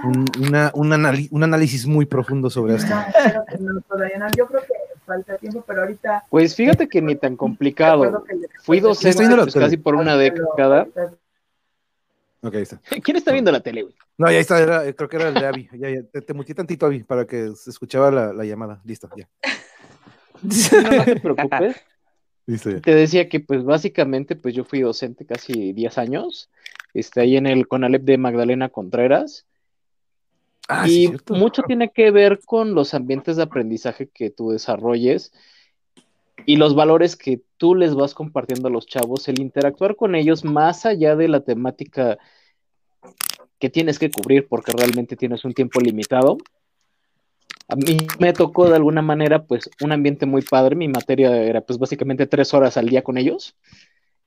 un, 0.05 0.25
una- 0.47 0.71
un 0.75 0.91
anali- 0.93 1.29
un 1.31 1.43
análisis 1.45 1.87
muy 1.87 2.07
profundo 2.07 2.51
sobre 2.51 2.77
esto. 2.77 2.95
No, 2.95 3.45
que 3.47 3.59
no, 3.59 3.81
todavía 3.83 4.19
no. 4.19 4.27
Yo 4.37 4.47
creo 4.47 4.61
que 4.63 4.73
falta 5.05 5.37
tiempo, 5.39 5.65
pero 5.67 5.83
ahorita. 5.83 6.25
Pues 6.29 6.55
fíjate 6.55 6.89
que 6.89 7.01
ni 7.01 7.17
tan 7.17 7.37
complicado. 7.37 8.25
Fui 8.63 8.81
docente 8.81 9.25
pues, 9.37 9.55
casi 9.55 9.77
por 9.77 9.95
una 9.95 10.17
década. 10.17 10.87
Ok, 12.43 12.55
ahí 12.55 12.63
está. 12.63 12.81
¿Quién 13.03 13.17
está 13.17 13.33
viendo 13.33 13.51
la 13.51 13.61
tele, 13.61 13.83
güey? 13.83 13.95
No, 14.19 14.31
ya 14.31 14.39
está, 14.39 14.61
era- 14.61 14.93
creo 14.93 15.09
que 15.09 15.17
era 15.17 15.29
el 15.29 15.35
de. 15.35 15.69
Ya, 15.73 15.91
ya, 15.91 16.03
te, 16.03 16.21
te 16.23 16.35
tantito, 16.55 16.87
Avi, 16.87 17.03
para 17.03 17.27
que 17.27 17.53
se 17.57 17.71
escuchaba 17.71 18.11
la, 18.11 18.33
la 18.33 18.45
llamada. 18.45 18.81
Listo, 18.85 19.09
ya. 19.17 19.29
No, 20.43 20.97
no 20.97 21.05
te 21.05 21.17
preocupes. 21.21 21.77
Te 22.81 22.95
decía 22.95 23.29
que, 23.29 23.41
pues, 23.41 23.65
básicamente, 23.65 24.37
pues 24.37 24.55
yo 24.55 24.65
fui 24.65 24.81
docente 24.81 25.27
casi 25.27 25.73
10 25.73 25.99
años, 25.99 26.49
este, 26.95 27.21
ahí 27.21 27.37
en 27.37 27.47
el 27.47 27.67
CONALEP 27.67 28.03
de 28.03 28.19
Magdalena 28.19 28.69
Contreras, 28.69 29.47
Ah, 30.69 30.89
y 30.89 31.13
mucho 31.31 31.63
tiene 31.63 31.91
que 31.91 32.11
ver 32.11 32.41
con 32.45 32.75
los 32.75 32.93
ambientes 32.93 33.37
de 33.37 33.45
aprendizaje 33.45 34.09
que 34.09 34.31
tú 34.31 34.51
desarrolles 34.51 35.33
y 36.45 36.57
los 36.57 36.75
valores 36.75 37.15
que 37.15 37.41
tú 37.57 37.75
les 37.77 37.95
vas 37.95 38.15
compartiendo 38.15 38.69
a 38.69 38.71
los 38.71 38.87
chavos, 38.87 39.29
el 39.29 39.41
interactuar 39.41 39.95
con 39.95 40.17
ellos 40.17 40.45
más 40.45 40.85
allá 40.85 41.15
de 41.15 41.29
la 41.29 41.41
temática 41.41 42.19
que 43.61 43.71
tienes 43.71 43.99
que 43.99 44.11
cubrir 44.11 44.49
porque 44.49 44.73
realmente 44.73 45.17
tienes 45.17 45.45
un 45.45 45.55
tiempo 45.55 45.81
limitado. 45.81 46.37
A 47.69 47.75
mí 47.77 47.97
me 48.21 48.33
tocó 48.33 48.69
de 48.69 48.77
alguna 48.77 49.03
manera 49.03 49.45
pues 49.45 49.69
un 49.83 49.93
ambiente 49.93 50.25
muy 50.27 50.43
padre, 50.43 50.77
mi 50.77 50.89
materia 50.89 51.37
era 51.43 51.61
pues 51.61 51.79
básicamente 51.79 52.27
tres 52.27 52.55
horas 52.55 52.77
al 52.77 52.89
día 52.89 53.03
con 53.03 53.19
ellos, 53.19 53.57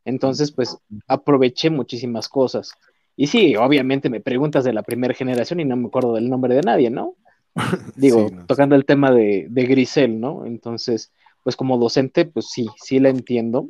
entonces 0.03 0.52
pues 0.52 0.78
aproveché 1.07 1.70
muchísimas 1.70 2.28
cosas. 2.28 2.74
Y 3.16 3.28
sí, 3.28 3.56
obviamente 3.56 4.10
me 4.10 4.20
preguntas 4.22 4.64
de 4.64 4.74
la 4.74 4.84
primera 4.84 5.14
generación 5.14 5.60
y 5.60 5.66
no 5.66 5.76
me 5.78 5.88
acuerdo 5.88 6.14
del 6.16 6.30
nombre 6.30 6.56
de 6.56 6.61
nadie, 6.61 6.90
¿no? 6.90 7.16
Digo, 7.95 8.28
Sí, 8.28 8.36
no. 8.36 8.45
tocando 8.45 8.76
el 8.76 8.86
tema 8.86 9.11
de, 9.11 9.48
de 9.49 9.66
Grisel, 9.66 10.20
¿no? 10.20 10.45
Entonces, 10.45 11.11
pues 11.44 11.56
como 11.56 11.78
docente, 11.78 12.26
pues 12.26 12.49
sí, 12.49 12.68
sí 12.78 12.99
la 12.99 13.10
entiendo. 13.10 13.70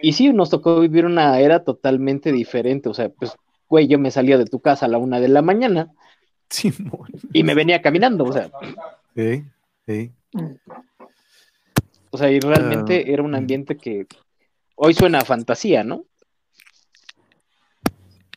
Y 0.00 0.12
sí, 0.12 0.32
nos 0.32 0.50
tocó 0.50 0.80
vivir 0.80 1.04
una 1.06 1.40
era 1.40 1.64
totalmente 1.64 2.32
diferente. 2.32 2.88
O 2.88 2.94
sea, 2.94 3.08
pues, 3.08 3.32
güey, 3.68 3.88
yo 3.88 3.98
me 3.98 4.10
salía 4.10 4.38
de 4.38 4.44
tu 4.46 4.60
casa 4.60 4.86
a 4.86 4.88
la 4.88 4.98
una 4.98 5.20
de 5.20 5.28
la 5.28 5.42
mañana 5.42 5.92
Simón. 6.50 7.08
y 7.32 7.42
me 7.44 7.54
venía 7.54 7.80
caminando. 7.82 8.24
O 8.24 8.32
sea, 8.32 8.50
Sí, 9.14 9.44
sí. 9.86 10.12
o 12.10 12.18
sea, 12.18 12.30
y 12.30 12.40
realmente 12.40 13.04
Ah, 13.06 13.10
era 13.12 13.22
un 13.22 13.34
ambiente 13.34 13.76
que 13.76 14.06
hoy 14.76 14.94
suena 14.94 15.18
a 15.18 15.24
fantasía, 15.24 15.84
¿no? 15.84 16.04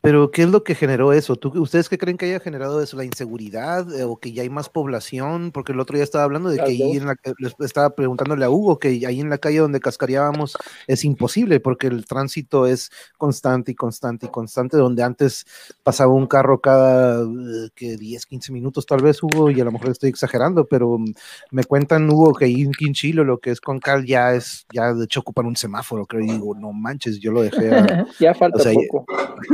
Pero, 0.02 0.32
¿qué 0.32 0.42
es 0.42 0.48
lo 0.48 0.64
que 0.64 0.74
generó 0.74 1.12
eso? 1.12 1.36
¿Tú, 1.36 1.52
¿Ustedes 1.60 1.88
qué 1.88 1.96
creen 1.96 2.16
que 2.16 2.26
haya 2.26 2.40
generado 2.40 2.82
eso? 2.82 2.96
¿La 2.96 3.04
inseguridad 3.04 3.86
eh, 3.94 4.02
o 4.02 4.18
que 4.18 4.32
ya 4.32 4.42
hay 4.42 4.50
más 4.50 4.68
población? 4.68 5.52
Porque 5.52 5.70
el 5.70 5.78
otro 5.78 5.94
día 5.94 6.02
estaba 6.02 6.24
hablando 6.24 6.48
de 6.50 6.56
que 6.56 6.64
ahí 6.64 6.96
en 6.96 7.06
la, 7.06 7.14
les 7.38 7.54
estaba 7.60 7.90
preguntándole 7.90 8.44
a 8.44 8.50
Hugo 8.50 8.80
que 8.80 8.88
ahí 9.06 9.20
en 9.20 9.30
la 9.30 9.38
calle 9.38 9.58
donde 9.58 9.78
cascareábamos 9.78 10.56
es 10.88 11.04
imposible 11.04 11.60
porque 11.60 11.86
el 11.86 12.04
tránsito 12.04 12.66
es 12.66 12.90
constante 13.16 13.70
y 13.70 13.74
constante 13.76 14.26
y 14.26 14.28
constante, 14.28 14.76
donde 14.76 15.04
antes 15.04 15.46
pasaba 15.84 16.12
un 16.12 16.26
carro 16.26 16.60
cada 16.60 17.22
eh, 17.22 17.68
que 17.76 17.96
10, 17.96 18.26
15 18.26 18.52
minutos 18.52 18.86
tal 18.86 19.02
vez, 19.02 19.22
Hugo, 19.22 19.50
y 19.50 19.60
a 19.60 19.64
lo 19.64 19.70
mejor 19.70 19.90
estoy 19.90 20.10
exagerando, 20.10 20.66
pero 20.66 20.98
mm, 20.98 21.12
me 21.52 21.62
cuentan, 21.62 22.10
Hugo, 22.10 22.34
que 22.34 22.46
ahí 22.46 22.62
en 22.62 22.72
Quinchilo 22.72 23.22
lo 23.22 23.38
que 23.38 23.50
es 23.50 23.60
Concal 23.60 24.04
ya 24.04 24.34
es, 24.34 24.66
ya 24.72 24.92
de 24.94 25.04
hecho 25.04 25.20
ocupan 25.20 25.46
un 25.46 25.54
semáforo, 25.54 26.06
creo, 26.06 26.22
y 26.22 26.30
digo, 26.32 26.56
no 26.56 26.72
manches, 26.72 27.20
yo 27.20 27.30
lo 27.30 27.42
dejé 27.42 27.72
a, 27.72 28.06
ya 28.18 28.34
falta 28.34 28.58
o 28.58 28.62
sea, 28.62 28.72
poco. 28.74 29.06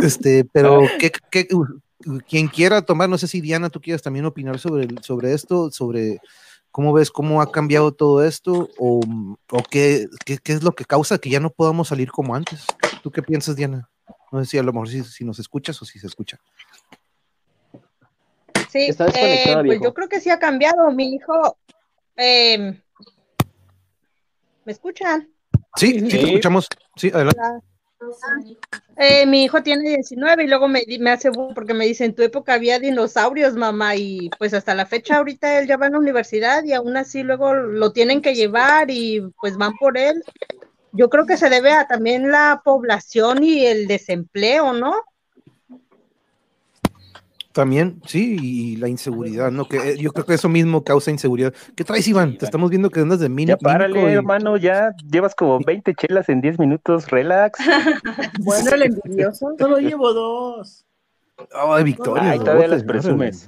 este, 0.02 0.37
pero 0.44 0.86
¿qué, 0.98 1.10
qué- 1.30 1.48
uh, 1.52 1.64
quien 2.28 2.48
quiera 2.48 2.82
tomar, 2.82 3.08
no 3.08 3.18
sé 3.18 3.26
si 3.26 3.40
Diana, 3.40 3.70
tú 3.70 3.80
quieres 3.80 4.02
también 4.02 4.24
opinar 4.24 4.58
sobre, 4.58 4.86
sobre 5.02 5.32
esto, 5.32 5.70
sobre 5.70 6.20
cómo 6.70 6.92
ves 6.92 7.10
cómo 7.10 7.40
ha 7.42 7.50
cambiado 7.50 7.92
todo 7.92 8.22
esto 8.24 8.68
o, 8.78 9.00
o 9.50 9.62
qué, 9.70 10.06
qué, 10.24 10.38
qué 10.38 10.52
es 10.52 10.62
lo 10.62 10.72
que 10.72 10.84
causa 10.84 11.18
que 11.18 11.30
ya 11.30 11.40
no 11.40 11.50
podamos 11.50 11.88
salir 11.88 12.10
como 12.10 12.34
antes. 12.34 12.66
¿Tú 13.02 13.10
qué 13.10 13.22
piensas, 13.22 13.56
Diana? 13.56 13.88
No 14.30 14.44
sé 14.44 14.50
si 14.50 14.58
a 14.58 14.62
lo 14.62 14.72
mejor 14.72 14.88
si, 14.88 15.02
si 15.04 15.24
nos 15.24 15.38
escuchas 15.38 15.80
o 15.82 15.84
si 15.84 15.98
se 15.98 16.06
escucha. 16.06 16.38
Sí, 18.68 18.90
eh, 19.14 19.54
pues 19.64 19.80
yo 19.80 19.94
creo 19.94 20.08
que 20.08 20.20
sí 20.20 20.28
ha 20.30 20.38
cambiado. 20.38 20.90
Mi 20.92 21.14
hijo, 21.14 21.56
eh, 22.16 22.80
¿me 24.64 24.72
escuchan? 24.72 25.30
Sí, 25.76 25.98
sí, 26.00 26.02
te 26.02 26.18
Sí. 26.18 26.24
escuchamos. 26.26 26.66
Sí, 26.96 27.08
adelante. 27.08 27.40
Eh, 28.96 29.26
mi 29.26 29.44
hijo 29.44 29.62
tiene 29.62 29.88
19 29.90 30.44
y 30.44 30.46
luego 30.48 30.68
me, 30.68 30.82
me 30.98 31.10
hace 31.10 31.30
porque 31.30 31.74
me 31.74 31.86
dice, 31.86 32.04
en 32.04 32.14
tu 32.14 32.22
época 32.22 32.54
había 32.54 32.78
dinosaurios, 32.78 33.54
mamá, 33.54 33.96
y 33.96 34.30
pues 34.38 34.54
hasta 34.54 34.74
la 34.74 34.86
fecha 34.86 35.16
ahorita 35.18 35.58
él 35.58 35.68
ya 35.68 35.76
va 35.76 35.86
a 35.86 35.90
la 35.90 35.98
universidad 35.98 36.64
y 36.64 36.72
aún 36.72 36.96
así 36.96 37.22
luego 37.22 37.54
lo 37.54 37.92
tienen 37.92 38.20
que 38.20 38.34
llevar 38.34 38.90
y 38.90 39.22
pues 39.40 39.56
van 39.56 39.74
por 39.76 39.96
él. 39.98 40.22
Yo 40.92 41.08
creo 41.10 41.26
que 41.26 41.36
se 41.36 41.50
debe 41.50 41.72
a 41.72 41.86
también 41.86 42.30
la 42.30 42.60
población 42.64 43.42
y 43.44 43.66
el 43.66 43.86
desempleo, 43.86 44.72
¿no? 44.72 44.94
También, 47.52 48.00
sí, 48.06 48.36
y 48.40 48.76
la 48.76 48.88
inseguridad, 48.88 49.50
¿no? 49.50 49.66
Que 49.66 49.76
eh, 49.78 49.96
yo 49.98 50.12
creo 50.12 50.26
que 50.26 50.34
eso 50.34 50.48
mismo 50.48 50.84
causa 50.84 51.10
inseguridad. 51.10 51.52
¿Qué 51.74 51.82
traes, 51.82 52.06
Iván? 52.06 52.36
Te 52.38 52.44
estamos 52.44 52.70
viendo 52.70 52.90
que 52.90 53.00
andas 53.00 53.20
de 53.20 53.28
mini. 53.28 53.48
Ya 53.48 53.56
párale, 53.56 54.00
y- 54.00 54.14
hermano, 54.14 54.56
ya 54.56 54.92
llevas 55.10 55.34
como 55.34 55.58
20 55.58 55.94
chelas 55.94 56.28
en 56.28 56.40
10 56.40 56.58
minutos, 56.58 57.08
relax. 57.08 57.58
Bueno, 58.40 58.70
el 58.70 58.82
envidioso. 58.82 59.54
Solo 59.58 59.78
llevo 59.78 60.12
dos. 60.12 60.84
Ay, 61.52 61.84
Victoria. 61.84 62.30
Ay, 62.32 62.38
todavía 62.38 62.68
las 62.68 62.84
presumes. 62.84 63.46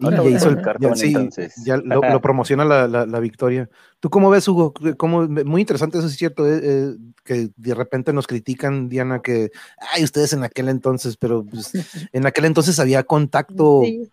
Y 0.00 0.04
Ahora 0.06 0.24
ya 0.24 0.30
hizo 0.30 0.48
el 0.48 0.62
cartón, 0.62 0.90
ya, 0.90 0.96
sí, 0.96 1.08
entonces. 1.08 1.54
ya 1.64 1.76
lo, 1.76 2.00
lo 2.00 2.20
promociona 2.22 2.64
la, 2.64 2.88
la, 2.88 3.04
la 3.06 3.20
victoria. 3.20 3.68
¿Tú 4.00 4.08
cómo 4.08 4.30
ves, 4.30 4.48
Hugo? 4.48 4.72
¿Cómo, 4.96 5.28
muy 5.28 5.60
interesante, 5.60 5.98
eso 5.98 6.06
es 6.06 6.16
cierto, 6.16 6.46
eh, 6.50 6.60
eh, 6.62 6.96
que 7.22 7.50
de 7.54 7.74
repente 7.74 8.12
nos 8.14 8.26
critican, 8.26 8.88
Diana, 8.88 9.20
que, 9.20 9.50
ay, 9.92 10.02
ustedes 10.02 10.32
en 10.32 10.42
aquel 10.42 10.68
entonces, 10.70 11.16
pero 11.18 11.44
pues, 11.44 11.72
en 12.12 12.26
aquel 12.26 12.46
entonces 12.46 12.80
había 12.80 13.02
contacto 13.04 13.82
Sí. 13.84 14.10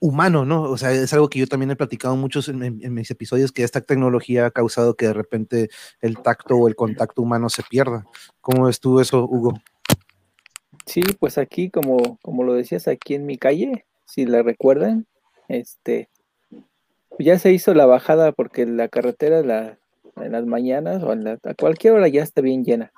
humano, 0.00 0.44
¿no? 0.44 0.62
O 0.62 0.76
sea, 0.76 0.92
es 0.92 1.12
algo 1.12 1.28
que 1.28 1.38
yo 1.38 1.46
también 1.46 1.70
he 1.70 1.76
platicado 1.76 2.16
muchos 2.16 2.48
en, 2.48 2.62
en- 2.64 2.80
en 2.84 2.92
mis 2.94 3.10
episodios, 3.10 3.52
que 3.52 3.62
esta 3.62 3.80
tecnología 3.80 4.46
ha 4.46 4.50
causado 4.50 4.94
que 4.96 5.06
de 5.06 5.12
repente 5.12 5.68
el 6.00 6.18
tacto 6.18 6.56
o 6.56 6.66
el 6.68 6.74
contacto 6.76 7.22
humano 7.22 7.48
se 7.50 7.62
pierda. 7.62 8.04
¿Cómo 8.40 8.64
ves 8.66 8.80
tú 8.80 8.98
eso, 9.00 9.24
Hugo? 9.24 9.54
Sí, 10.86 11.02
pues 11.20 11.36
aquí, 11.38 11.70
como, 11.70 12.18
como 12.22 12.44
lo 12.44 12.54
decías, 12.54 12.88
aquí 12.88 13.14
en 13.14 13.26
mi 13.26 13.36
calle, 13.36 13.84
si 14.08 14.26
la 14.26 14.42
recuerdan, 14.42 15.06
este, 15.48 16.08
ya 17.18 17.38
se 17.38 17.52
hizo 17.52 17.74
la 17.74 17.86
bajada 17.86 18.32
porque 18.32 18.66
la 18.66 18.88
carretera 18.88 19.42
la, 19.42 19.78
en 20.16 20.32
las 20.32 20.46
mañanas 20.46 21.02
o 21.02 21.12
en 21.12 21.24
la- 21.24 21.38
a 21.42 21.54
cualquier 21.54 21.92
hora 21.94 22.08
ya 22.08 22.22
está 22.22 22.40
bien 22.40 22.64
llena. 22.64 22.92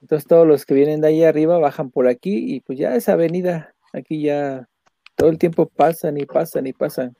Entonces 0.00 0.26
todos 0.26 0.46
los 0.46 0.66
que 0.66 0.74
vienen 0.74 1.00
de 1.00 1.08
ahí 1.08 1.24
arriba 1.24 1.58
bajan 1.58 1.90
por 1.90 2.08
aquí 2.08 2.54
y 2.54 2.60
pues 2.60 2.78
ya 2.78 2.94
esa 2.94 3.12
avenida, 3.12 3.74
aquí 3.92 4.22
ya 4.22 4.68
todo 5.14 5.30
el 5.30 5.38
tiempo 5.38 5.66
pasan 5.66 6.18
y 6.18 6.26
pasan 6.26 6.66
y 6.66 6.72
pasan 6.72 7.16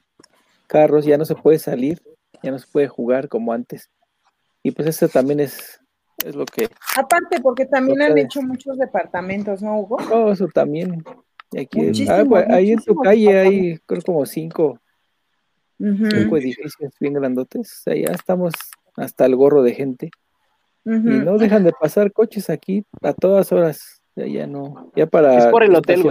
carros, 0.66 1.04
ya 1.04 1.16
no 1.18 1.24
se 1.24 1.34
puede 1.34 1.58
salir, 1.58 2.02
ya 2.42 2.50
no 2.50 2.58
se 2.58 2.66
puede 2.70 2.88
jugar 2.88 3.28
como 3.28 3.52
antes. 3.52 3.90
Y 4.62 4.70
pues 4.70 4.88
eso 4.88 5.08
también 5.08 5.40
es, 5.40 5.80
es 6.24 6.34
lo 6.34 6.44
que 6.46 6.68
Aparte, 6.96 7.40
porque 7.42 7.66
también 7.66 8.00
han 8.02 8.16
hecho 8.18 8.40
muchos 8.42 8.78
departamentos, 8.78 9.62
¿no, 9.62 9.78
Hugo? 9.80 9.96
Oh, 10.12 10.32
eso 10.32 10.46
también. 10.48 11.04
Y 11.54 11.60
aquí, 11.60 12.08
ah, 12.08 12.24
pues, 12.28 12.48
ahí 12.50 12.72
en 12.72 12.80
tu 12.80 12.96
calle 12.96 13.38
hay 13.38 13.78
creo 13.86 14.02
como 14.02 14.26
cinco, 14.26 14.80
cinco 15.78 16.36
edificios 16.36 16.92
bien 16.98 17.14
grandotes. 17.14 17.72
O 17.72 17.82
sea, 17.84 17.94
ya 17.94 18.12
estamos 18.12 18.54
hasta 18.96 19.26
el 19.26 19.36
gorro 19.36 19.62
de 19.62 19.72
gente. 19.72 20.10
Y 20.84 20.90
no 20.90 21.38
dejan 21.38 21.64
de 21.64 21.72
pasar 21.72 22.12
coches 22.12 22.50
aquí 22.50 22.84
a 23.02 23.12
todas 23.12 23.52
horas. 23.52 24.02
Ya, 24.16 24.26
ya 24.26 24.46
no. 24.46 24.92
Ya 24.96 25.06
para 25.06 25.38
Es 25.38 25.46
por 25.46 25.62
el 25.62 25.74
hotel. 25.74 26.02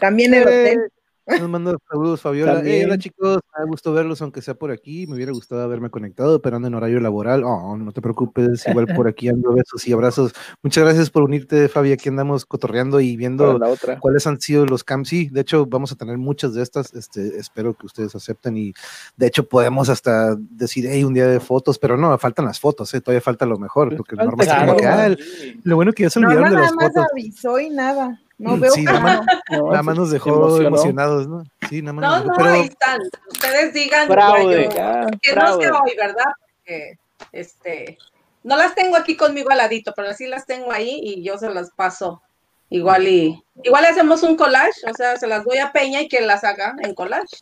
También 0.00 0.34
el 0.34 0.42
hotel. 0.42 0.78
Nos 1.24 1.48
manda 1.48 1.76
saludos, 1.88 2.20
Fabiola. 2.20 2.60
Eh, 2.64 2.84
hola 2.84 2.98
chicos, 2.98 3.36
me 3.56 3.62
da 3.62 3.64
gusto 3.68 3.92
verlos, 3.92 4.20
aunque 4.22 4.42
sea 4.42 4.54
por 4.54 4.72
aquí. 4.72 5.06
Me 5.06 5.14
hubiera 5.14 5.30
gustado 5.30 5.62
haberme 5.62 5.88
conectado, 5.88 6.42
pero 6.42 6.56
ando 6.56 6.66
en 6.66 6.74
horario 6.74 6.98
laboral. 6.98 7.44
Oh, 7.44 7.76
no 7.76 7.92
te 7.92 8.02
preocupes, 8.02 8.66
igual 8.66 8.88
por 8.88 9.06
aquí 9.06 9.28
ando 9.28 9.52
besos 9.54 9.86
y 9.86 9.92
abrazos. 9.92 10.32
Muchas 10.64 10.82
gracias 10.82 11.10
por 11.10 11.22
unirte, 11.22 11.68
Fabi. 11.68 11.92
Aquí 11.92 12.08
andamos 12.08 12.44
cotorreando 12.44 13.00
y 13.00 13.16
viendo 13.16 13.56
la 13.56 13.68
otra. 13.68 14.00
cuáles 14.00 14.26
han 14.26 14.40
sido 14.40 14.66
los 14.66 14.82
camps. 14.82 15.10
Sí, 15.10 15.28
de 15.30 15.42
hecho, 15.42 15.64
vamos 15.66 15.92
a 15.92 15.94
tener 15.96 16.18
muchas 16.18 16.54
de 16.54 16.62
estas. 16.62 16.92
Este, 16.94 17.36
espero 17.38 17.74
que 17.74 17.86
ustedes 17.86 18.14
acepten 18.16 18.56
y 18.56 18.72
de 19.16 19.26
hecho 19.28 19.46
podemos 19.48 19.88
hasta 19.90 20.34
decir, 20.36 20.86
hey, 20.88 21.04
un 21.04 21.14
día 21.14 21.28
de 21.28 21.38
fotos, 21.38 21.78
pero 21.78 21.96
no, 21.96 22.16
faltan 22.18 22.46
las 22.46 22.58
fotos, 22.58 22.92
eh, 22.94 23.00
todavía 23.00 23.20
falta 23.20 23.46
lo 23.46 23.58
mejor, 23.58 23.96
porque 23.96 24.16
falta, 24.16 24.24
Norma 24.30 24.42
está 24.42 24.60
como 24.66 24.76
que, 24.76 24.82
claro. 24.82 25.00
ah, 25.02 25.06
el- 25.06 25.60
lo 25.62 25.76
bueno 25.76 25.92
que 25.92 26.02
ya 26.04 26.10
se 26.10 26.18
No, 26.20 26.28
olvidaron 26.28 26.50
de 26.50 26.56
nada 26.56 26.66
las 26.66 26.74
más 26.74 26.88
fotos. 26.92 27.06
avisó 27.12 27.60
y 27.60 27.70
nada. 27.70 28.20
No 28.42 28.56
Mm, 28.56 28.60
veo 28.60 28.72
sí, 28.72 28.82
nada 28.82 28.98
que 28.98 29.02
más, 29.04 29.20
No, 29.50 29.70
nada 29.70 29.82
más 29.84 29.96
nos 29.96 30.10
dejó 30.10 30.30
emocionó. 30.30 30.66
emocionados, 30.68 31.28
¿no? 31.28 31.44
Sí, 31.68 31.80
nada 31.80 31.92
más. 31.92 32.02
No, 32.02 32.10
nos 32.10 32.18
dejó, 32.24 32.28
no, 32.32 32.36
pero 32.36 32.50
ahí 32.50 32.60
están. 32.68 33.00
Ustedes 33.30 33.72
digan 33.72 34.08
Fraude. 34.08 34.64
yo- 34.64 34.70
Ya, 34.70 35.06
que 35.20 35.34
no 35.36 35.60
sea 35.60 35.72
hoy, 35.80 35.92
¿verdad? 35.96 36.24
Porque, 36.56 36.98
este, 37.30 37.98
no 38.42 38.56
las 38.56 38.74
tengo 38.74 38.96
aquí 38.96 39.16
conmigo 39.16 39.50
al 39.50 39.58
ladito, 39.58 39.92
pero 39.94 40.12
sí 40.12 40.26
las 40.26 40.44
tengo 40.44 40.72
ahí 40.72 41.00
y 41.02 41.22
yo 41.22 41.38
se 41.38 41.48
las 41.54 41.70
paso. 41.70 42.20
Igual 42.68 43.06
y 43.06 43.44
igual 43.62 43.84
hacemos 43.84 44.22
un 44.24 44.34
collage, 44.36 44.80
o 44.90 44.94
sea, 44.94 45.16
se 45.18 45.26
las 45.28 45.44
doy 45.44 45.58
a 45.58 45.70
Peña 45.72 46.00
y 46.00 46.08
que 46.08 46.20
las 46.22 46.42
haga 46.42 46.74
en 46.80 46.94
collage, 46.94 47.36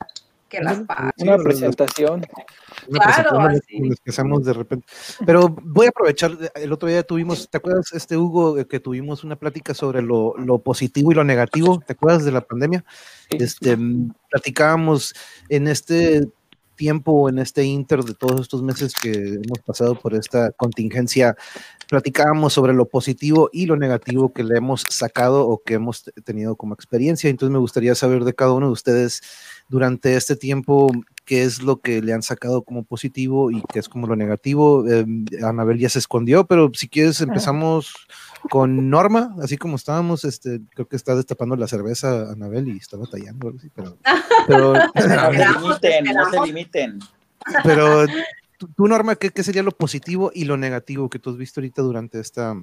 que 0.51 0.61
las. 0.61 0.79
Sí, 0.79 0.85
Una 1.27 1.39
presentación. 1.39 2.15
una 2.89 3.01
Claro, 3.01 3.31
presentación 3.31 3.45
las- 3.45 4.37
así. 4.41 4.45
de 4.45 4.53
repente. 4.53 4.87
Pero 5.25 5.49
voy 5.49 5.87
a 5.87 5.91
aprovechar, 5.91 6.37
el 6.55 6.73
otro 6.73 6.89
día 6.89 7.03
tuvimos, 7.03 7.49
¿te 7.49 7.57
acuerdas, 7.57 7.93
este 7.95 8.17
Hugo, 8.19 8.67
que 8.67 8.81
tuvimos 8.81 9.25
una 9.25 9.37
plática 9.37 9.73
sobre 9.73 10.03
lo, 10.03 10.35
lo 10.37 10.59
positivo 10.59 11.13
y 11.13 11.15
lo 11.15 11.25
negativo? 11.25 11.83
¿Te 11.87 11.95
acuerdas 11.95 12.25
de 12.25 12.33
la 12.33 12.43
pandemia? 12.43 12.85
Sí, 13.31 13.39
Este, 13.41 13.79
platicábamos 14.31 15.15
en 15.49 15.69
este 15.69 16.29
tiempo, 16.77 17.29
en 17.29 17.39
este 17.39 17.63
inter 17.65 18.03
de 18.03 18.15
todos 18.15 18.41
estos 18.41 18.63
meses 18.63 18.95
que 18.95 19.11
hemos 19.13 19.59
pasado 19.67 19.95
por 19.97 20.15
esta 20.15 20.51
contingencia, 20.53 21.37
platicábamos 21.91 22.55
sobre 22.55 22.73
lo 22.73 22.87
positivo 22.87 23.51
y 23.53 23.67
lo 23.67 23.77
negativo 23.77 24.33
que 24.33 24.45
le 24.45 24.57
hemos 24.57 24.85
sacado 24.89 25.47
o 25.47 25.61
que 25.63 25.75
hemos 25.75 26.05
te- 26.05 26.13
tenido 26.23 26.57
como 26.57 26.73
experiencia. 26.73 27.29
Entonces 27.29 27.53
me 27.53 27.59
gustaría 27.59 27.95
saber 27.95 28.25
de 28.25 28.33
cada 28.35 28.53
uno 28.53 28.67
de 28.69 28.73
ustedes 28.73 29.21
durante 29.71 30.17
este 30.17 30.37
tiempo 30.37 30.91
qué 31.25 31.45
es 31.45 31.63
lo 31.63 31.81
que 31.81 32.03
le 32.03 32.13
han 32.13 32.23
sacado 32.23 32.63
como 32.63 32.83
positivo 32.83 33.53
y 33.53 33.63
qué 33.73 33.79
es 33.79 33.89
como 33.89 34.09
lo 34.09 34.17
negativo. 34.17 34.85
Eh, 34.89 35.07
Anabel 35.45 35.79
ya 35.79 35.89
se 35.89 36.01
escondió, 36.01 36.45
pero 36.45 36.73
si 36.75 36.89
quieres 36.89 37.21
empezamos 37.21 37.95
con 38.51 38.91
Norma, 38.91 39.35
así 39.41 39.57
como 39.57 39.77
estábamos, 39.77 40.25
este, 40.25 40.61
creo 40.75 40.89
que 40.89 40.97
está 40.97 41.15
destapando 41.15 41.55
la 41.55 41.69
cerveza 41.69 42.33
Anabel 42.33 42.67
y 42.69 42.79
está 42.79 42.97
batallando, 42.97 43.47
algo 43.49 43.59
así, 43.61 43.71
pero, 43.75 43.97
pero, 44.49 44.73
No 44.75 44.91
se 45.79 45.89
limiten, 45.89 46.05
no 46.17 46.31
se 46.31 46.41
limiten. 46.47 46.99
pero 47.63 48.07
tú, 48.77 48.89
Norma, 48.89 49.15
¿qué, 49.15 49.31
¿qué 49.31 49.45
sería 49.45 49.63
lo 49.63 49.71
positivo 49.73 50.33
y 50.35 50.47
lo 50.47 50.57
negativo 50.57 51.09
que 51.09 51.19
tú 51.21 51.31
has 51.31 51.37
visto 51.37 51.61
ahorita 51.61 51.81
durante 51.83 52.19
esta 52.19 52.57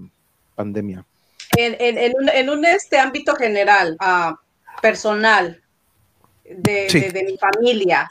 pandemia? 0.55 1.05
En, 1.55 1.75
en- 1.79 1.97
en 1.97 2.13
un, 2.21 2.29
en 2.29 2.49
un, 2.49 2.65
este 2.65 2.99
ámbito 2.99 3.33
general, 3.35 3.95
ah, 4.01 4.35
personal, 4.81 5.61
de, 6.49 6.89
Sí. 6.89 6.99
de- 7.01 7.11
de 7.11 7.23
mi 7.23 7.37
familia, 7.37 8.09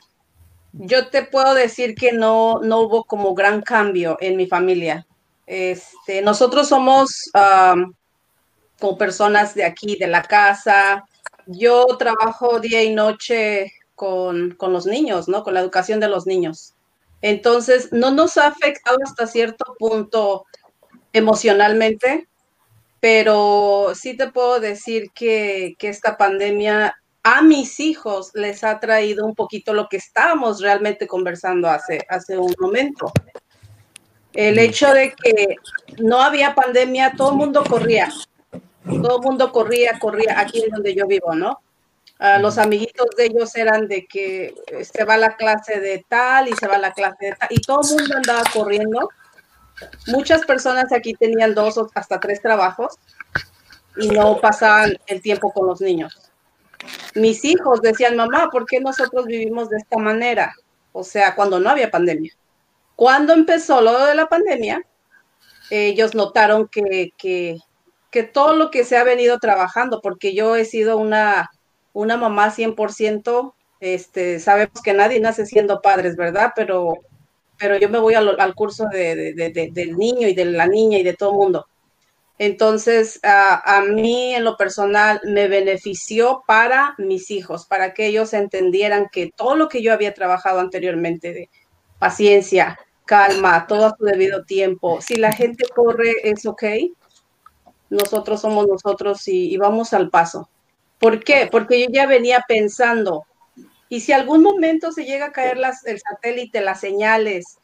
yo 0.72 1.08
te 1.08 1.22
puedo 1.24 1.54
decir 1.54 1.94
que 1.94 2.12
no, 2.12 2.60
no 2.62 2.80
hubo 2.80 3.04
como 3.04 3.34
gran 3.34 3.62
cambio 3.62 4.16
en 4.20 4.36
mi 4.36 4.46
familia. 4.46 5.06
Este, 5.46 6.20
nosotros 6.22 6.68
somos 6.68 7.30
am, 7.34 7.94
como 8.78 8.98
personas 8.98 9.54
de 9.54 9.64
aquí, 9.64 9.96
de 9.96 10.06
la 10.06 10.22
casa. 10.22 11.04
Yo 11.46 11.86
trabajo 11.98 12.60
día 12.60 12.82
y 12.82 12.92
noche 12.94 13.72
con, 13.94 14.50
con 14.58 14.72
los 14.72 14.84
niños, 14.84 15.28
¿no? 15.28 15.42
Con 15.44 15.54
la 15.54 15.60
educación 15.60 15.98
de 16.00 16.08
los 16.08 16.26
niños. 16.26 16.74
Entonces, 17.22 17.90
no 17.92 18.10
nos 18.10 18.36
ha 18.36 18.48
afectado 18.48 18.98
hasta 19.02 19.26
cierto 19.26 19.74
punto 19.78 20.44
emocionalmente, 21.14 22.28
pero 23.00 23.92
sí 23.94 24.16
te 24.16 24.30
puedo 24.30 24.60
decir 24.60 25.10
que, 25.14 25.74
que 25.78 25.88
esta 25.88 26.16
pandemia 26.18 26.94
a 27.28 27.42
mis 27.42 27.80
hijos 27.80 28.30
les 28.34 28.62
ha 28.62 28.78
traído 28.78 29.26
un 29.26 29.34
poquito 29.34 29.74
lo 29.74 29.88
que 29.88 29.96
estábamos 29.96 30.60
realmente 30.60 31.08
conversando 31.08 31.68
hace, 31.68 32.06
hace 32.08 32.38
un 32.38 32.54
momento. 32.60 33.12
El 34.32 34.60
hecho 34.60 34.92
de 34.92 35.12
que 35.12 35.56
no 35.98 36.22
había 36.22 36.54
pandemia, 36.54 37.14
todo 37.16 37.30
el 37.32 37.36
mundo 37.36 37.64
corría, 37.64 38.12
todo 39.02 39.16
el 39.16 39.22
mundo 39.24 39.50
corría, 39.50 39.98
corría 39.98 40.38
aquí 40.38 40.62
en 40.62 40.70
donde 40.70 40.94
yo 40.94 41.08
vivo, 41.08 41.34
¿no? 41.34 41.60
Ah, 42.20 42.38
los 42.38 42.58
amiguitos 42.58 43.08
de 43.16 43.24
ellos 43.24 43.56
eran 43.56 43.88
de 43.88 44.06
que 44.06 44.54
se 44.82 45.02
va 45.02 45.14
a 45.14 45.18
la 45.18 45.34
clase 45.34 45.80
de 45.80 46.06
tal 46.08 46.46
y 46.46 46.52
se 46.52 46.68
va 46.68 46.76
a 46.76 46.78
la 46.78 46.92
clase 46.92 47.26
de 47.26 47.32
tal, 47.32 47.48
y 47.50 47.60
todo 47.60 47.80
el 47.82 47.98
mundo 47.98 48.16
andaba 48.18 48.44
corriendo. 48.52 49.08
Muchas 50.06 50.46
personas 50.46 50.92
aquí 50.92 51.14
tenían 51.14 51.56
dos 51.56 51.76
o 51.76 51.90
hasta 51.92 52.20
tres 52.20 52.40
trabajos 52.40 52.94
y 53.96 54.10
no 54.10 54.40
pasaban 54.40 54.96
el 55.08 55.20
tiempo 55.20 55.52
con 55.52 55.66
los 55.66 55.80
niños. 55.80 56.25
Mis 57.14 57.44
hijos 57.44 57.80
decían, 57.82 58.16
mamá, 58.16 58.48
¿por 58.50 58.66
qué 58.66 58.80
nosotros 58.80 59.26
vivimos 59.26 59.68
de 59.70 59.78
esta 59.78 59.98
manera? 59.98 60.54
O 60.92 61.02
sea, 61.04 61.34
cuando 61.34 61.58
no 61.60 61.70
había 61.70 61.90
pandemia. 61.90 62.32
Cuando 62.94 63.32
empezó 63.34 63.80
lo 63.80 64.04
de 64.06 64.14
la 64.14 64.26
pandemia, 64.26 64.82
ellos 65.70 66.14
notaron 66.14 66.68
que, 66.68 67.10
que, 67.18 67.58
todo 68.32 68.54
lo 68.56 68.70
que 68.70 68.84
se 68.84 68.96
ha 68.96 69.04
venido 69.04 69.38
trabajando, 69.38 70.00
porque 70.00 70.34
yo 70.34 70.56
he 70.56 70.64
sido 70.64 70.96
una, 70.96 71.50
una 71.92 72.16
mamá 72.16 72.50
100%, 72.50 73.52
este, 73.80 74.40
sabemos 74.40 74.80
que 74.82 74.94
nadie 74.94 75.20
nace 75.20 75.44
siendo 75.44 75.82
padres, 75.82 76.16
¿verdad? 76.16 76.52
Pero, 76.56 76.94
pero 77.58 77.76
yo 77.76 77.90
me 77.90 77.98
voy 77.98 78.14
al, 78.14 78.54
curso 78.54 78.86
de, 78.90 79.14
de- 79.14 79.32
de- 79.34 79.50
de- 79.50 79.70
del 79.70 79.96
niño 79.98 80.28
y 80.28 80.34
de 80.34 80.46
la 80.46 80.66
niña 80.66 80.96
y 80.98 81.02
de 81.02 81.12
todo 81.12 81.32
el 81.32 81.36
mundo. 81.36 81.66
Entonces, 82.38 83.18
a, 83.22 83.78
a 83.78 83.82
mí 83.82 84.34
en 84.34 84.44
lo 84.44 84.56
personal 84.56 85.20
me 85.24 85.48
benefició 85.48 86.42
para 86.46 86.94
mis 86.98 87.30
hijos, 87.30 87.66
para 87.66 87.94
que 87.94 88.06
ellos 88.06 88.34
entendieran 88.34 89.08
que 89.10 89.32
todo 89.34 89.56
lo 89.56 89.68
que 89.68 89.82
yo 89.82 89.92
había 89.92 90.12
trabajado 90.14 90.60
anteriormente 90.60 91.32
de 91.32 91.50
paciencia, 91.98 92.78
calma, 93.06 93.66
todo 93.66 93.86
a 93.86 93.96
su 93.96 94.04
debido 94.04 94.44
tiempo, 94.44 95.00
si 95.00 95.16
la 95.16 95.32
gente 95.32 95.64
corre 95.74 96.12
es 96.24 96.44
ok, 96.44 96.64
nosotros 97.90 98.40
somos 98.40 98.66
nosotros 98.66 99.26
y, 99.28 99.52
y 99.52 99.56
vamos 99.56 99.92
al 99.92 100.10
paso. 100.10 100.48
¿Por 100.98 101.22
qué? 101.22 101.48
Porque 101.50 101.80
yo 101.80 101.86
ya 101.90 102.06
venía 102.06 102.44
pensando, 102.48 103.24
y 103.88 104.00
si 104.00 104.12
algún 104.12 104.42
momento 104.42 104.92
se 104.92 105.04
llega 105.04 105.26
a 105.26 105.32
caer 105.32 105.58
las, 105.58 105.86
el 105.86 106.00
satélite, 106.00 106.60
las 106.60 106.80
señales, 106.80 107.58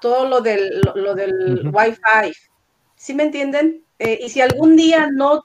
todo 0.00 0.28
lo 0.28 0.40
del, 0.40 0.80
lo, 0.80 0.96
lo 0.96 1.14
del. 1.14 1.70
Wi-Fi, 1.72 2.32
¿sí 2.96 3.14
me 3.14 3.24
entienden? 3.24 3.85
Eh, 3.98 4.18
y 4.22 4.28
si 4.28 4.40
algún 4.40 4.76
día 4.76 5.08
no, 5.12 5.44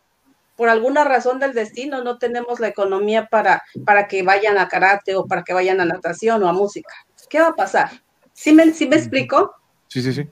por 0.55 0.69
alguna 0.69 1.03
razón 1.03 1.39
del 1.39 1.53
destino, 1.53 2.03
no 2.03 2.17
tenemos 2.17 2.59
la 2.59 2.67
economía 2.67 3.27
para, 3.27 3.63
para 3.85 4.07
que 4.07 4.23
vayan 4.23 4.57
a 4.57 4.67
karate 4.67 5.15
o 5.15 5.25
para 5.25 5.43
que 5.43 5.53
vayan 5.53 5.79
a 5.81 5.85
natación 5.85 6.43
o 6.43 6.47
a 6.49 6.53
música, 6.53 6.93
¿qué 7.29 7.39
va 7.39 7.47
a 7.47 7.55
pasar? 7.55 7.89
¿Sí 8.33 8.53
me, 8.53 8.71
sí 8.73 8.87
me 8.87 8.95
explico? 8.97 9.55
Sí, 9.87 10.01
sí, 10.01 10.13
sí. 10.13 10.27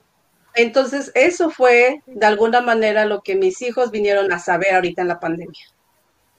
Entonces, 0.54 1.12
eso 1.14 1.50
fue 1.50 2.02
de 2.06 2.26
alguna 2.26 2.60
manera 2.60 3.04
lo 3.04 3.22
que 3.22 3.36
mis 3.36 3.62
hijos 3.62 3.90
vinieron 3.90 4.32
a 4.32 4.38
saber 4.38 4.74
ahorita 4.74 5.02
en 5.02 5.08
la 5.08 5.20
pandemia. 5.20 5.64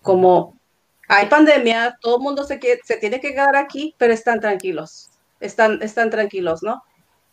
Como 0.01 0.59
hay 1.07 1.27
pandemia, 1.27 1.97
todo 2.01 2.17
el 2.17 2.23
mundo 2.23 2.43
se, 2.43 2.59
que- 2.59 2.79
se 2.83 2.97
tiene 2.97 3.19
que 3.19 3.31
quedar 3.31 3.55
aquí, 3.55 3.95
pero 3.97 4.13
están 4.13 4.39
tranquilos, 4.39 5.09
están, 5.39 5.81
están 5.81 6.09
tranquilos, 6.09 6.61
¿no? 6.63 6.83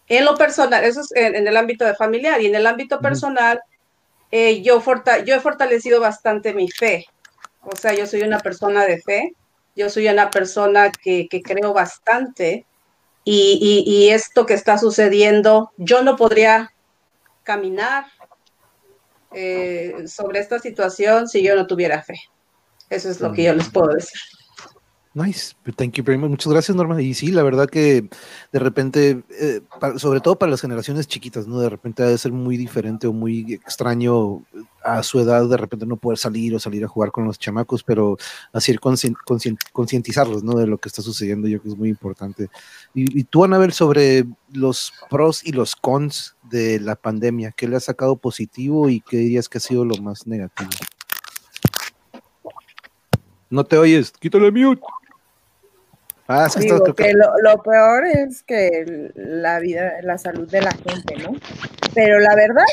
En 0.08 0.24
lo 0.24 0.36
personal, 0.36 0.84
eso 0.84 1.00
es 1.00 1.12
en, 1.14 1.34
en 1.34 1.46
el 1.46 1.56
ámbito 1.56 1.84
de 1.84 1.94
familiar 1.94 2.40
y 2.40 2.46
en 2.46 2.54
el 2.54 2.66
ámbito 2.66 3.00
personal, 3.00 3.60
eh, 4.30 4.62
yo, 4.62 4.82
yo 5.24 5.34
he 5.34 5.40
fortalecido 5.40 6.00
bastante 6.00 6.54
mi 6.54 6.70
fe. 6.70 7.04
O 7.62 7.76
sea, 7.76 7.94
yo 7.94 8.06
soy 8.06 8.22
una 8.22 8.38
persona 8.40 8.84
de 8.86 9.00
fe, 9.00 9.32
yo 9.74 9.90
soy 9.90 10.08
una 10.08 10.30
persona 10.30 10.90
que, 11.02 11.26
que 11.28 11.42
creo 11.42 11.72
bastante 11.72 12.66
y, 13.24 13.58
y- 13.86 13.90
y 13.90 14.10
esto 14.10 14.46
que 14.46 14.54
está 14.54 14.78
sucediendo, 14.78 15.70
yo 15.76 16.02
no 16.02 16.16
podría 16.16 16.70
caminar 17.42 18.06
eh, 19.32 19.94
sobre 20.06 20.40
esta 20.40 20.58
situación 20.58 21.28
si 21.28 21.42
yo 21.42 21.54
no 21.54 21.66
tuviera 21.66 22.02
fe. 22.02 22.14
Eso 22.90 23.10
es 23.10 23.20
lo 23.20 23.32
que 23.32 23.42
yo 23.44 23.54
les 23.54 23.68
puedo 23.68 23.88
decir. 23.88 24.18
Nice, 25.14 25.56
thank 25.76 25.94
you 25.94 26.04
very 26.04 26.18
much. 26.18 26.30
Muchas 26.30 26.52
gracias, 26.52 26.76
Norma. 26.76 27.00
Y 27.00 27.14
sí, 27.14 27.32
la 27.32 27.42
verdad 27.42 27.68
que 27.68 28.08
de 28.52 28.58
repente, 28.58 29.22
eh, 29.40 29.62
sobre 29.96 30.20
todo 30.20 30.38
para 30.38 30.50
las 30.50 30.60
generaciones 30.60 31.08
chiquitas, 31.08 31.46
¿no? 31.46 31.58
De 31.60 31.70
repente 31.70 32.02
ha 32.02 32.06
de 32.06 32.18
ser 32.18 32.32
muy 32.32 32.56
diferente 32.56 33.06
o 33.06 33.12
muy 33.12 33.54
extraño 33.54 34.44
a 34.84 35.02
su 35.02 35.18
edad, 35.18 35.48
de 35.48 35.56
repente 35.56 35.86
no 35.86 35.96
poder 35.96 36.18
salir 36.18 36.54
o 36.54 36.58
salir 36.58 36.84
a 36.84 36.88
jugar 36.88 37.10
con 37.10 37.24
los 37.24 37.38
chamacos, 37.38 37.82
pero 37.82 38.16
así 38.52 38.76
concientizarlos, 39.72 40.44
¿no? 40.44 40.54
De 40.54 40.66
lo 40.66 40.78
que 40.78 40.88
está 40.88 41.02
sucediendo, 41.02 41.48
yo 41.48 41.58
creo 41.58 41.62
que 41.62 41.74
es 41.74 41.78
muy 41.78 41.88
importante. 41.88 42.48
Y, 42.94 43.20
y 43.20 43.24
tú, 43.24 43.44
Anabel, 43.44 43.72
sobre 43.72 44.26
los 44.52 44.92
pros 45.10 45.44
y 45.44 45.52
los 45.52 45.74
cons 45.74 46.36
de 46.50 46.80
la 46.80 46.96
pandemia, 46.96 47.52
¿qué 47.52 47.66
le 47.66 47.76
ha 47.76 47.80
sacado 47.80 48.16
positivo 48.16 48.88
y 48.88 49.00
qué 49.00 49.16
dirías 49.16 49.48
que 49.48 49.58
ha 49.58 49.60
sido 49.62 49.84
lo 49.84 49.96
más 49.96 50.26
negativo? 50.26 50.70
No 53.50 53.64
te 53.64 53.78
oyes, 53.78 54.10
quítale 54.12 54.50
mute. 54.50 54.82
Ah, 56.26 56.44
es 56.46 56.54
que 56.56 56.60
Digo 56.64 56.76
estás- 56.76 56.94
que 56.94 57.12
lo, 57.14 57.32
lo 57.42 57.62
peor 57.62 58.04
es 58.06 58.42
que 58.42 59.10
la 59.14 59.58
vida, 59.60 59.94
la 60.02 60.18
salud 60.18 60.48
de 60.50 60.60
la 60.60 60.72
gente, 60.72 61.16
¿no? 61.16 61.32
Pero 61.94 62.18
la 62.20 62.34
verdad, 62.34 62.64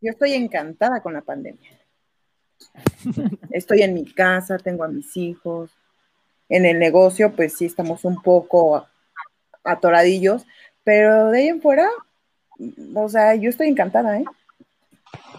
yo 0.00 0.10
estoy 0.12 0.34
encantada 0.34 1.00
con 1.00 1.14
la 1.14 1.22
pandemia. 1.22 1.70
Estoy 3.50 3.82
en 3.82 3.94
mi 3.94 4.04
casa, 4.12 4.58
tengo 4.58 4.84
a 4.84 4.88
mis 4.88 5.16
hijos. 5.16 5.70
En 6.48 6.64
el 6.64 6.78
negocio, 6.78 7.32
pues 7.34 7.56
sí 7.56 7.64
estamos 7.64 8.04
un 8.04 8.22
poco 8.22 8.86
atoradillos, 9.64 10.46
pero 10.84 11.30
de 11.30 11.38
ahí 11.38 11.48
en 11.48 11.60
fuera, 11.60 11.88
o 12.94 13.08
sea, 13.08 13.34
yo 13.34 13.50
estoy 13.50 13.68
encantada, 13.68 14.18
¿eh? 14.20 14.24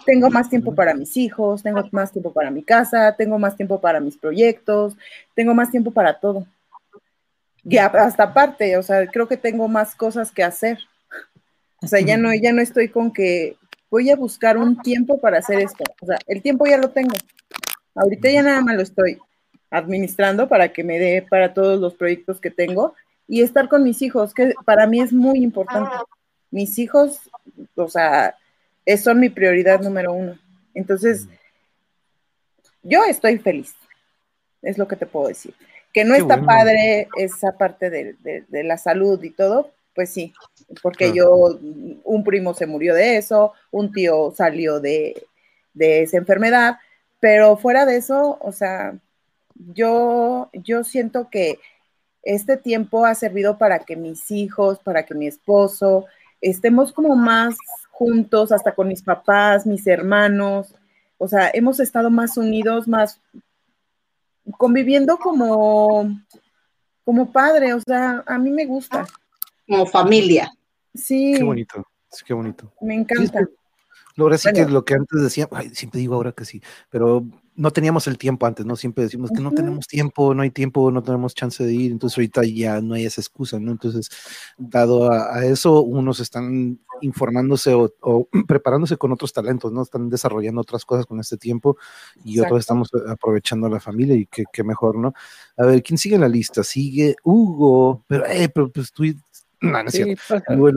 Tengo 0.06 0.30
más 0.30 0.50
tiempo 0.50 0.76
para 0.76 0.94
mis 0.94 1.18
hijos, 1.18 1.64
tengo 1.64 1.82
más 1.92 2.12
tiempo 2.12 2.32
para 2.32 2.52
mi 2.52 2.64
casa, 2.64 3.16
tengo 3.18 3.40
más 3.40 3.56
tiempo 3.56 3.82
para 3.82 4.00
mis 4.00 4.18
proyectos, 4.18 4.96
tengo 5.34 5.54
más 5.54 5.72
tiempo 5.72 5.92
para 5.92 6.20
todo. 6.20 6.46
Ya 7.64 7.88
hasta 7.88 8.24
aparte, 8.24 8.78
o 8.78 8.84
sea, 8.84 9.08
creo 9.08 9.28
que 9.28 9.38
tengo 9.38 9.68
más 9.68 9.96
cosas 9.96 10.32
que 10.32 10.44
hacer. 10.44 10.78
O 11.82 11.88
sea, 11.88 12.00
ya 12.00 12.18
no, 12.18 12.34
ya 12.34 12.54
no 12.54 12.62
estoy 12.62 12.90
con 12.90 13.12
que 13.12 13.58
voy 13.90 14.12
a 14.12 14.16
buscar 14.16 14.58
un 14.58 14.82
tiempo 14.82 15.20
para 15.20 15.40
hacer 15.40 15.60
esto. 15.60 15.84
O 16.02 16.06
sea, 16.06 16.20
el 16.28 16.42
tiempo 16.42 16.66
ya 16.66 16.78
lo 16.78 16.90
tengo. 16.90 17.16
Ahorita 17.96 18.30
ya 18.30 18.44
nada 18.44 18.62
más 18.62 18.76
lo 18.76 18.82
estoy 18.82 19.20
administrando 19.70 20.48
para 20.48 20.72
que 20.72 20.84
me 20.84 21.00
dé 21.00 21.26
para 21.28 21.54
todos 21.54 21.80
los 21.80 21.96
proyectos 21.96 22.40
que 22.40 22.52
tengo 22.52 22.94
y 23.28 23.42
estar 23.42 23.68
con 23.68 23.84
mis 23.84 24.02
hijos, 24.02 24.34
que 24.34 24.54
para 24.66 24.88
mí 24.88 25.02
es 25.02 25.12
muy 25.12 25.44
importante. 25.44 25.96
Mis 26.52 26.78
hijos, 26.78 27.30
o 27.76 27.88
sea, 27.88 28.36
es- 28.86 29.04
son 29.04 29.20
mi 29.20 29.30
prioridad 29.30 29.82
número 29.82 30.14
uno. 30.14 30.38
Entonces, 30.74 31.28
yo 32.84 33.04
estoy 33.06 33.38
feliz, 33.40 33.74
es 34.62 34.78
lo 34.78 34.88
que 34.88 34.96
te 34.96 35.06
puedo 35.06 35.28
decir. 35.28 35.54
Que 35.94 36.04
no 36.04 36.14
Qué 36.14 36.22
está 36.22 36.36
bueno. 36.36 36.48
padre 36.48 37.08
esa 37.18 37.58
parte 37.58 37.90
de, 37.90 38.14
de- 38.20 38.44
de 38.48 38.64
la 38.64 38.78
salud 38.78 39.22
y 39.24 39.30
todo, 39.32 39.72
pues 39.94 40.10
sí, 40.12 40.34
porque 40.82 41.12
Claro. 41.12 41.16
yo, 41.54 41.60
un 42.04 42.24
primo 42.24 42.54
se 42.54 42.66
murió 42.66 42.94
de 42.94 43.18
eso, 43.18 43.54
un 43.72 43.92
tío 43.94 44.34
salió 44.36 44.80
de, 44.82 45.26
de 45.74 46.02
esa 46.04 46.18
enfermedad, 46.18 46.78
pero 47.22 47.56
fuera 47.56 47.86
de 47.86 47.96
eso, 47.98 48.38
o 48.42 48.52
sea, 48.52 48.98
yo, 49.74 50.50
yo 50.54 50.84
siento 50.84 51.30
que 51.30 51.60
este 52.24 52.58
tiempo 52.58 53.06
ha 53.06 53.16
servido 53.16 53.58
para 53.58 53.80
que 53.80 53.96
mis 53.96 54.30
hijos, 54.32 54.80
para 54.80 55.06
que 55.06 55.14
mi 55.16 55.28
esposo, 55.28 56.06
estemos 56.42 56.92
como 56.92 57.16
más 57.16 57.56
juntos, 57.98 58.52
hasta 58.52 58.76
con 58.76 58.90
mis 58.90 59.02
papás, 59.02 59.66
mis 59.66 59.88
hermanos, 59.88 60.76
o 61.18 61.30
sea, 61.30 61.50
hemos 61.54 61.80
estado 61.80 62.10
más 62.10 62.36
unidos, 62.36 62.90
más 62.90 63.22
conviviendo 64.58 65.18
como, 65.18 66.06
como 67.06 67.32
padre, 67.32 67.74
o 67.74 67.80
sea, 67.80 68.22
a 68.28 68.38
mí 68.38 68.52
me 68.52 68.66
gusta. 68.66 69.08
Como 69.66 69.86
familia. 69.86 70.52
Sí, 70.94 71.36
Qué 71.38 71.44
bonito, 71.44 71.86
sí, 72.12 72.26
qué 72.28 72.34
bonito. 72.34 72.74
me 72.82 72.96
encanta. 72.96 73.48
Ahora 74.18 74.38
sí 74.38 74.50
Bueno. 74.52 74.68
que 74.68 74.74
lo 74.74 74.84
que 74.84 74.94
antes 74.96 75.22
decía, 75.24 75.48
ay, 75.52 75.70
siempre 75.70 76.02
digo 76.02 76.16
ahora 76.16 76.34
que 76.34 76.44
sí, 76.44 76.62
pero 76.90 77.24
no 77.56 77.72
teníamos 77.72 78.08
el 78.08 78.18
tiempo 78.18 78.46
antes, 78.46 78.66
¿no? 78.66 78.76
Siempre 78.76 79.06
decimos 79.06 79.32
que 79.32 79.42
no 79.42 79.52
tenemos 79.52 79.88
tiempo, 79.88 80.34
no 80.34 80.42
hay 80.42 80.52
tiempo, 80.52 80.92
no 80.92 81.02
tenemos 81.02 81.34
chance 81.34 81.64
de 81.64 81.74
ir, 81.74 81.92
entonces 81.92 82.18
ahorita 82.18 82.44
ya 82.44 82.82
no 82.82 82.96
hay 82.96 83.06
esa 83.06 83.22
excusa, 83.22 83.60
¿no? 83.60 83.72
Entonces, 83.72 84.10
dado 84.58 85.12
a, 85.12 85.36
a 85.36 85.46
eso, 85.46 85.82
unos 85.82 86.20
están 86.20 86.80
informándose 87.02 87.74
o, 87.74 87.94
o 88.02 88.28
preparándose 88.48 88.98
con 88.98 89.12
otros 89.12 89.34
talentos, 89.34 89.72
¿no? 89.72 89.82
Están 89.82 90.10
desarrollando 90.10 90.62
otras 90.62 90.86
cosas 90.86 91.06
con 91.06 91.20
este 91.20 91.38
tiempo 91.38 91.78
y 92.24 92.40
otros 92.40 92.60
estamos 92.60 92.90
aprovechando 93.08 93.68
a 93.68 93.70
la 93.70 93.80
familia 93.80 94.16
y 94.16 94.28
qué, 94.28 94.64
mejor, 94.64 94.98
¿no? 94.98 95.14
A 95.58 95.66
ver, 95.66 95.84
¿quién 95.84 95.98
sigue 95.98 96.16
en 96.16 96.22
la 96.22 96.30
lista? 96.30 96.64
Sigue 96.64 97.16
Hugo, 97.24 98.04
pero, 98.08 98.26
eh, 98.26 98.50
pero 98.50 98.70
pues 98.72 98.92
tú, 98.92 99.04
no, 99.62 99.84
no 99.84 99.88
es 99.88 99.94
cierto. 99.94 100.42
Hugo. 100.50 100.72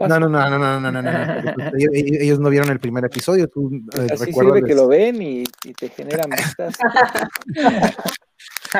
No, 0.00 0.08
no, 0.08 0.28
no, 0.28 0.28
no, 0.28 0.58
no, 0.58 0.80
no, 0.80 0.90
no, 0.92 1.02
no. 1.02 1.54
Pues, 1.54 1.72
ellos, 1.78 1.90
ellos, 1.94 2.38
no 2.38 2.50
vieron 2.50 2.70
el 2.70 2.78
primer 2.78 3.04
episodio. 3.04 3.48
Tú, 3.48 3.70
eh, 3.98 4.06
Así 4.12 4.32
sirve 4.32 4.62
que 4.62 4.74
lo 4.74 4.86
ven 4.86 5.20
y, 5.20 5.44
y 5.64 5.72
te 5.74 5.88
genera 5.88 6.24
amistad. 6.24 6.72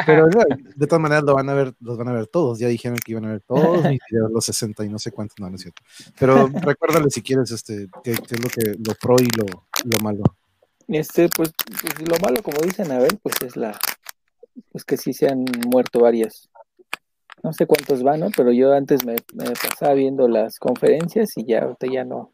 Pero 0.06 0.28
no, 0.28 0.42
de 0.76 0.86
todas 0.86 1.00
maneras 1.00 1.24
lo 1.24 1.34
van 1.34 1.48
a 1.48 1.54
ver, 1.54 1.74
los 1.80 1.96
van 1.96 2.08
a 2.08 2.12
ver 2.12 2.26
todos. 2.26 2.58
Ya 2.58 2.68
dijeron 2.68 2.98
que 2.98 3.12
iban 3.12 3.24
a 3.24 3.32
ver 3.32 3.40
todos 3.40 3.84
y 3.90 3.98
los 4.10 4.44
60 4.44 4.84
y 4.84 4.88
no 4.88 4.98
sé 4.98 5.10
cuántos, 5.10 5.36
no, 5.40 5.48
no 5.48 5.56
es 5.56 5.62
cierto. 5.62 5.82
Pero 6.18 6.48
recuérdale 6.62 7.10
si 7.10 7.22
quieres 7.22 7.50
este, 7.50 7.88
qué, 8.04 8.12
es 8.12 8.42
lo 8.42 8.48
que 8.48 8.76
lo 8.78 8.94
pro 9.00 9.16
y 9.18 9.28
lo, 9.36 9.46
lo 9.84 9.98
malo. 10.02 10.22
Este, 10.86 11.28
pues, 11.28 11.52
pues, 11.66 12.08
lo 12.08 12.16
malo, 12.18 12.42
como 12.42 12.58
dicen 12.60 12.92
a 12.92 12.98
ver, 12.98 13.18
pues 13.22 13.34
es 13.44 13.56
la, 13.56 13.78
pues 14.70 14.84
que 14.84 14.96
sí 14.96 15.12
se 15.12 15.28
han 15.28 15.44
muerto 15.66 16.00
varias 16.00 16.47
no 17.48 17.54
sé 17.54 17.64
cuántos 17.64 18.02
van, 18.02 18.20
¿no? 18.20 18.28
Pero 18.36 18.52
yo 18.52 18.74
antes 18.74 19.06
me, 19.06 19.16
pasaba 19.34 19.94
viendo 19.94 20.28
las 20.28 20.58
conferencias 20.58 21.30
y 21.38 21.46
ya 21.46 21.62
ahorita 21.62 21.86
ya 21.90 22.04
no, 22.04 22.30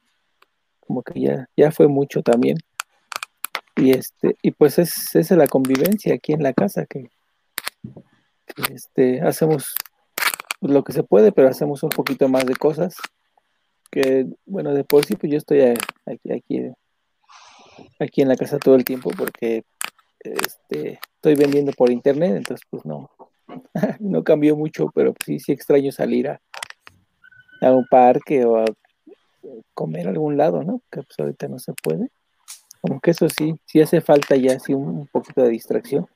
como 0.80 1.04
que 1.04 1.20
ya, 1.20 1.48
ya 1.56 1.70
fue 1.70 1.86
mucho 1.86 2.20
también. 2.20 2.56
Y 3.76 3.92
este, 3.92 4.36
y 4.42 4.50
pues 4.50 4.80
es, 4.80 5.14
es 5.14 5.30
la 5.30 5.46
convivencia 5.46 6.16
aquí 6.16 6.32
en 6.32 6.42
la 6.42 6.52
casa 6.52 6.84
que, 6.86 7.10
que, 8.56 8.74
este, 8.74 9.20
hacemos 9.20 9.76
lo 10.60 10.82
que 10.82 10.92
se 10.92 11.04
puede, 11.04 11.30
pero 11.30 11.46
hacemos 11.46 11.84
un 11.84 11.90
poquito 11.90 12.28
más 12.28 12.44
de 12.44 12.56
cosas. 12.56 12.96
Que, 13.92 14.26
bueno, 14.46 14.74
de 14.74 14.82
por 14.82 15.04
sí, 15.04 15.14
pues 15.14 15.30
yo 15.30 15.38
estoy 15.38 15.60
aquí, 15.60 16.32
aquí, 16.32 16.72
aquí 18.00 18.22
en 18.22 18.28
la 18.28 18.36
casa 18.36 18.58
todo 18.58 18.74
el 18.74 18.84
tiempo 18.84 19.10
porque 19.16 19.62
este, 20.18 20.98
estoy 21.14 21.36
vendiendo 21.36 21.70
por 21.70 21.92
internet, 21.92 22.34
entonces 22.34 22.66
pues 22.68 22.84
no, 22.84 23.12
no 24.00 24.22
cambió 24.24 24.56
mucho, 24.56 24.90
pero 24.94 25.14
sí, 25.24 25.38
sí 25.38 25.52
extraño 25.52 25.92
salir 25.92 26.28
a, 26.28 26.40
a 27.60 27.72
un 27.72 27.86
parque 27.86 28.44
o 28.44 28.58
a 28.58 28.64
comer 29.74 30.06
a 30.06 30.10
algún 30.10 30.36
lado, 30.36 30.62
¿no? 30.62 30.80
Que 30.90 31.02
pues 31.02 31.18
ahorita 31.18 31.48
no 31.48 31.58
se 31.58 31.72
puede. 31.82 32.08
Como 32.80 33.00
que 33.00 33.10
eso 33.12 33.28
sí, 33.28 33.54
sí 33.66 33.80
hace 33.80 34.00
falta 34.00 34.36
ya 34.36 34.58
sí 34.58 34.74
un, 34.74 34.88
un 34.88 35.06
poquito 35.06 35.42
de 35.42 35.50
distracción. 35.50 36.06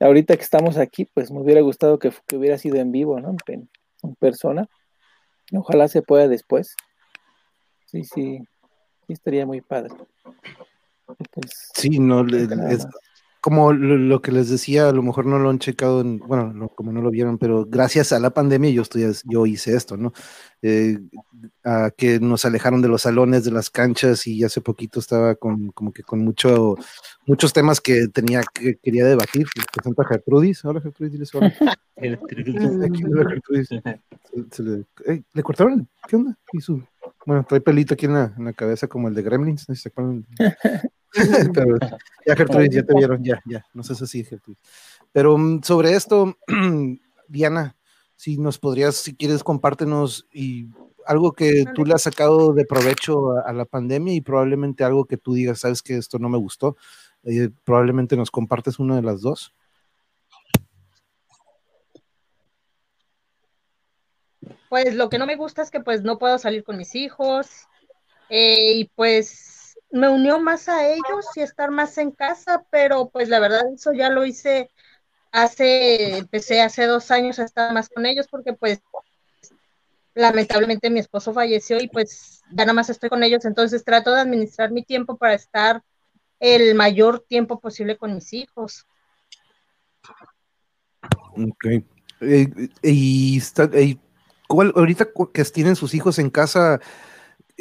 Ahorita 0.00 0.36
que 0.36 0.42
estamos 0.42 0.78
aquí, 0.78 1.04
pues 1.04 1.30
me 1.30 1.40
hubiera 1.40 1.60
gustado 1.60 1.98
que, 1.98 2.12
que 2.26 2.36
hubiera 2.36 2.58
sido 2.58 2.76
en 2.76 2.90
vivo, 2.90 3.20
¿no? 3.20 3.36
En, 3.46 3.68
en 4.02 4.14
persona. 4.16 4.68
Ojalá 5.52 5.86
se 5.86 6.02
pueda 6.02 6.26
después. 6.28 6.74
Sí, 7.86 8.04
sí, 8.04 8.38
sí 9.06 9.12
estaría 9.12 9.46
muy 9.46 9.60
padre. 9.60 9.94
Pues, 11.32 11.70
Sí, 11.74 11.98
no, 11.98 12.24
le- 12.24 12.44
es. 12.72 12.86
Como 13.42 13.72
lo, 13.72 13.98
lo 13.98 14.22
que 14.22 14.30
les 14.32 14.48
decía, 14.48 14.88
a 14.88 14.92
lo 14.92 15.02
mejor 15.02 15.26
no 15.26 15.38
lo 15.38 15.50
han 15.50 15.58
checado, 15.58 16.00
en, 16.00 16.18
bueno, 16.20 16.52
no- 16.54 16.68
como 16.70 16.92
no 16.92 17.02
lo 17.02 17.10
vieron, 17.10 17.36
pero 17.38 17.66
gracias 17.68 18.12
a 18.12 18.20
la 18.20 18.30
pandemia 18.30 18.70
yo, 18.70 18.82
estoy, 18.82 19.04
yo 19.24 19.44
hice 19.46 19.74
esto, 19.76 19.96
¿no? 19.96 20.12
Eh, 20.62 20.98
a 21.64 21.90
que 21.90 22.20
nos 22.20 22.44
alejaron 22.44 22.80
de 22.82 22.86
los 22.88 23.02
salones, 23.02 23.42
de 23.44 23.50
las 23.50 23.68
canchas 23.68 24.26
y 24.28 24.44
hace 24.44 24.60
poquito 24.60 25.00
estaba 25.00 25.34
con, 25.34 25.70
como 25.72 25.92
que 25.92 26.04
con 26.04 26.20
mucho, 26.20 26.76
muchos 27.26 27.52
temas 27.52 27.80
que 27.80 28.06
tenía, 28.08 28.42
que 28.54 28.76
quería 28.80 29.04
debatir. 29.06 29.46
Les 29.56 29.66
presento 29.74 30.02
a 30.02 30.06
Gertrudis. 30.06 30.64
Hola 30.64 30.80
Gertrudis, 30.80 31.12
diles 31.12 31.34
hola. 31.34 31.52
Aquí, 31.96 33.04
hola, 33.04 33.28
Gertrudis. 33.28 33.68
Se- 33.68 33.82
se 34.52 34.62
le, 34.62 34.84
ey, 35.04 35.24
¿le 35.34 35.42
cortaron? 35.42 35.88
¿Qué 36.08 36.14
onda? 36.16 36.38
Y 36.52 36.60
su, 36.60 36.80
bueno, 37.26 37.44
trae 37.48 37.60
pelito 37.60 37.94
aquí 37.94 38.06
en 38.06 38.14
la, 38.14 38.32
en 38.38 38.44
la 38.44 38.52
cabeza 38.52 38.86
como 38.86 39.08
el 39.08 39.14
de 39.14 39.22
Gremlins, 39.22 39.68
no 39.68 39.74
se 39.74 39.88
acuerdan. 39.88 40.24
Pero 41.54 41.78
ya 42.26 42.36
Gertrudis, 42.36 42.74
ya 42.74 42.82
te 42.82 42.94
vieron, 42.94 43.22
ya, 43.22 43.42
ya, 43.44 43.64
no 43.74 43.82
sé 43.82 43.94
si 44.06 44.24
Gertrudis. 44.24 44.60
Pero 45.12 45.36
mm, 45.36 45.62
sobre 45.62 45.94
esto, 45.94 46.36
Diana, 47.28 47.76
si 48.16 48.38
nos 48.38 48.58
podrías, 48.58 48.96
si 48.96 49.14
quieres, 49.14 49.44
compártenos 49.44 50.26
y 50.32 50.68
algo 51.06 51.32
que 51.32 51.64
tú 51.74 51.84
le 51.84 51.94
has 51.94 52.02
sacado 52.02 52.52
de 52.52 52.64
provecho 52.64 53.32
a, 53.32 53.40
a 53.42 53.52
la 53.52 53.64
pandemia 53.64 54.14
y 54.14 54.20
probablemente 54.20 54.84
algo 54.84 55.04
que 55.04 55.16
tú 55.16 55.34
digas, 55.34 55.60
sabes 55.60 55.82
que 55.82 55.96
esto 55.96 56.18
no 56.18 56.28
me 56.28 56.38
gustó, 56.38 56.76
eh, 57.24 57.50
probablemente 57.64 58.16
nos 58.16 58.30
compartes 58.30 58.78
una 58.78 58.96
de 58.96 59.02
las 59.02 59.20
dos. 59.20 59.54
Pues 64.68 64.94
lo 64.94 65.08
que 65.08 65.18
no 65.18 65.26
me 65.26 65.36
gusta 65.36 65.62
es 65.62 65.70
que 65.70 65.80
pues 65.80 66.02
no 66.02 66.18
puedo 66.18 66.38
salir 66.38 66.64
con 66.64 66.78
mis 66.78 66.94
hijos 66.94 67.68
eh, 68.30 68.72
y 68.76 68.84
pues 68.96 69.51
me 69.92 70.08
unió 70.08 70.40
más 70.40 70.68
a 70.68 70.88
ellos 70.88 71.26
y 71.36 71.40
estar 71.40 71.70
más 71.70 71.96
en 71.98 72.10
casa, 72.10 72.64
pero 72.70 73.10
pues 73.10 73.28
la 73.28 73.38
verdad 73.38 73.62
eso 73.72 73.92
ya 73.92 74.08
lo 74.08 74.24
hice 74.24 74.70
hace, 75.30 76.18
empecé 76.18 76.60
hace 76.62 76.86
dos 76.86 77.10
años 77.10 77.38
a 77.38 77.44
estar 77.44 77.72
más 77.72 77.88
con 77.88 78.06
ellos 78.06 78.26
porque 78.30 78.54
pues 78.54 78.80
lamentablemente 80.14 80.90
mi 80.90 81.00
esposo 81.00 81.32
falleció 81.32 81.78
y 81.80 81.88
pues 81.88 82.42
ya 82.50 82.64
nada 82.64 82.72
más 82.72 82.90
estoy 82.90 83.08
con 83.08 83.22
ellos, 83.22 83.44
entonces 83.44 83.84
trato 83.84 84.12
de 84.12 84.20
administrar 84.20 84.70
mi 84.70 84.82
tiempo 84.82 85.16
para 85.16 85.34
estar 85.34 85.82
el 86.40 86.74
mayor 86.74 87.20
tiempo 87.20 87.60
posible 87.60 87.96
con 87.96 88.14
mis 88.14 88.32
hijos. 88.32 88.86
Ok. 91.36 91.64
Eh, 92.20 92.48
y 92.82 93.42
eh, 93.72 93.96
¿cuál- 94.48 94.72
ahorita 94.76 95.08
que 95.32 95.44
tienen 95.44 95.76
sus 95.76 95.94
hijos 95.94 96.18
en 96.18 96.30
casa, 96.30 96.80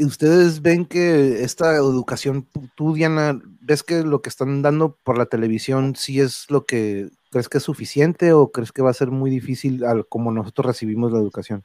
¿ustedes 0.06 0.61
ven 0.61 0.86
que 0.86 1.44
esta 1.44 1.76
educación, 1.76 2.48
tú 2.76 2.94
Diana, 2.94 3.40
ves 3.61 3.84
que 3.84 4.03
lo 4.03 4.22
que 4.22 4.30
están 4.30 4.61
dando 4.61 4.98
por 5.03 5.18
la 5.18 5.26
televisión 5.26 5.95
sí 5.95 6.19
es 6.19 6.45
lo 6.49 6.65
que 6.65 7.10
crees 7.30 7.49
que 7.49 7.57
es 7.60 7.64
suficiente 7.64 8.34
o 8.34 8.52
crees 8.52 8.72
que 8.72 8.82
va 8.82 8.90
a 8.90 8.94
ser 8.94 9.10
muy 9.10 9.32
difícil 9.32 9.86
al, 9.86 10.07
como 10.07 10.32
nosotros 10.32 10.65
recibimos 10.68 11.11
la 11.11 11.19
educación? 11.19 11.64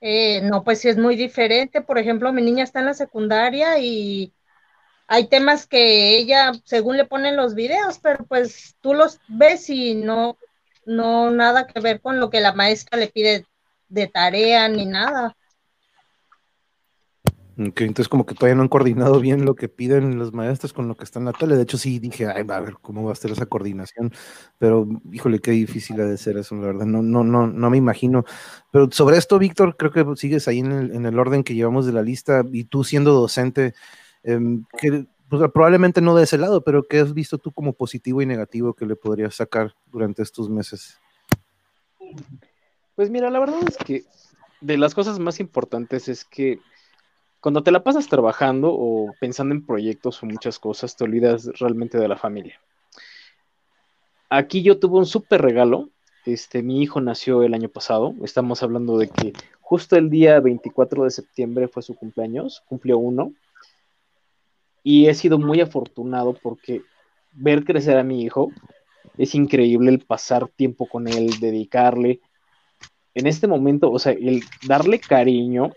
Eh, 0.00 0.42
no, 0.42 0.64
pues 0.64 0.80
sí 0.80 0.88
es 0.88 0.98
muy 0.98 1.16
diferente. 1.16 1.80
Por 1.80 1.98
ejemplo, 1.98 2.32
mi 2.32 2.42
niña 2.42 2.64
está 2.64 2.80
en 2.80 2.86
la 2.86 2.94
secundaria 2.94 3.78
y 3.78 4.34
hay 5.06 5.28
temas 5.28 5.66
que 5.66 6.16
ella, 6.18 6.52
según 6.64 6.96
le 6.96 7.06
ponen 7.06 7.36
los 7.36 7.54
videos, 7.54 7.98
pero 8.00 8.26
pues 8.26 8.76
tú 8.80 8.92
los 8.94 9.20
ves 9.28 9.70
y 9.70 9.94
no, 9.94 10.36
no 10.84 11.30
nada 11.30 11.66
que 11.66 11.80
ver 11.80 12.00
con 12.00 12.20
lo 12.20 12.30
que 12.30 12.40
la 12.40 12.52
maestra 12.52 12.98
le 12.98 13.08
pide 13.08 13.46
de 13.88 14.06
tarea 14.08 14.68
ni 14.68 14.86
nada. 14.86 15.36
Entonces 17.56 18.08
como 18.08 18.26
que 18.26 18.34
todavía 18.34 18.56
no 18.56 18.62
han 18.62 18.68
coordinado 18.68 19.20
bien 19.20 19.44
lo 19.44 19.54
que 19.54 19.68
piden 19.68 20.18
los 20.18 20.32
maestros 20.32 20.72
con 20.72 20.88
lo 20.88 20.96
que 20.96 21.04
está 21.04 21.20
en 21.20 21.26
la 21.26 21.32
tele. 21.32 21.56
De 21.56 21.62
hecho, 21.62 21.78
sí 21.78 21.98
dije, 21.98 22.26
ay, 22.26 22.42
va 22.42 22.56
a 22.56 22.60
ver 22.60 22.74
cómo 22.80 23.04
va 23.04 23.12
a 23.12 23.16
ser 23.16 23.30
esa 23.30 23.46
coordinación. 23.46 24.12
Pero, 24.58 24.88
híjole, 25.12 25.38
qué 25.38 25.52
difícil 25.52 26.00
ha 26.00 26.04
de 26.04 26.18
ser 26.18 26.36
eso, 26.36 26.56
la 26.56 26.66
verdad. 26.66 26.86
No, 26.86 27.02
no, 27.02 27.22
no, 27.22 27.46
no 27.46 27.70
me 27.70 27.76
imagino. 27.76 28.24
Pero 28.72 28.90
sobre 28.90 29.18
esto, 29.18 29.38
Víctor, 29.38 29.76
creo 29.76 29.92
que 29.92 30.04
sigues 30.16 30.48
ahí 30.48 30.58
en 30.58 30.72
el, 30.72 30.94
en 30.94 31.06
el 31.06 31.18
orden 31.18 31.44
que 31.44 31.54
llevamos 31.54 31.86
de 31.86 31.92
la 31.92 32.02
lista 32.02 32.44
y 32.52 32.64
tú 32.64 32.82
siendo 32.82 33.12
docente, 33.12 33.74
em, 34.24 34.64
que 34.78 35.06
pues, 35.28 35.50
probablemente 35.52 36.00
no 36.00 36.14
de 36.16 36.24
ese 36.24 36.38
lado, 36.38 36.64
pero 36.64 36.82
¿qué 36.82 36.98
has 37.00 37.14
visto 37.14 37.38
tú 37.38 37.52
como 37.52 37.72
positivo 37.72 38.20
y 38.20 38.26
negativo 38.26 38.74
que 38.74 38.86
le 38.86 38.96
podrías 38.96 39.36
sacar 39.36 39.74
durante 39.86 40.22
estos 40.22 40.50
meses? 40.50 40.98
Pues 42.94 43.10
mira, 43.10 43.30
la 43.30 43.40
verdad 43.40 43.60
es 43.66 43.76
que 43.76 44.04
de 44.60 44.78
las 44.78 44.94
cosas 44.94 45.18
más 45.18 45.40
importantes 45.40 46.08
es 46.08 46.24
que 46.24 46.60
cuando 47.40 47.62
te 47.62 47.70
la 47.70 47.84
pasas 47.84 48.08
trabajando 48.08 48.72
o 48.72 49.12
pensando 49.20 49.54
en 49.54 49.66
proyectos 49.66 50.22
o 50.22 50.26
muchas 50.26 50.58
cosas, 50.58 50.96
te 50.96 51.04
olvidas 51.04 51.46
realmente 51.58 51.98
de 51.98 52.08
la 52.08 52.16
familia. 52.16 52.58
Aquí 54.30 54.62
yo 54.62 54.78
tuve 54.78 54.98
un 54.98 55.06
súper 55.06 55.42
regalo. 55.42 55.90
Este, 56.24 56.62
mi 56.62 56.80
hijo 56.80 57.00
nació 57.02 57.42
el 57.42 57.52
año 57.52 57.68
pasado. 57.68 58.14
Estamos 58.24 58.62
hablando 58.62 58.96
de 58.96 59.08
que 59.08 59.34
justo 59.60 59.96
el 59.96 60.08
día 60.08 60.40
24 60.40 61.04
de 61.04 61.10
septiembre 61.10 61.68
fue 61.68 61.82
su 61.82 61.94
cumpleaños, 61.94 62.62
cumplió 62.66 62.96
uno. 62.96 63.34
Y 64.82 65.08
he 65.08 65.14
sido 65.14 65.38
muy 65.38 65.60
afortunado 65.60 66.34
porque 66.42 66.82
ver 67.32 67.64
crecer 67.64 67.98
a 67.98 68.04
mi 68.04 68.22
hijo 68.22 68.52
es 69.18 69.34
increíble 69.34 69.90
el 69.90 70.00
pasar 70.00 70.48
tiempo 70.48 70.86
con 70.86 71.08
él, 71.08 71.38
dedicarle. 71.40 72.20
En 73.14 73.26
este 73.26 73.46
momento, 73.46 73.90
o 73.90 73.98
sea, 73.98 74.12
el 74.12 74.42
darle 74.66 74.98
cariño, 74.98 75.72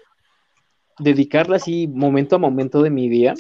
dedicarle 1.00 1.58
así 1.58 1.88
momento 1.88 2.36
a 2.36 2.40
momento 2.40 2.82
de 2.82 2.90
mi 2.90 3.10
día, 3.10 3.36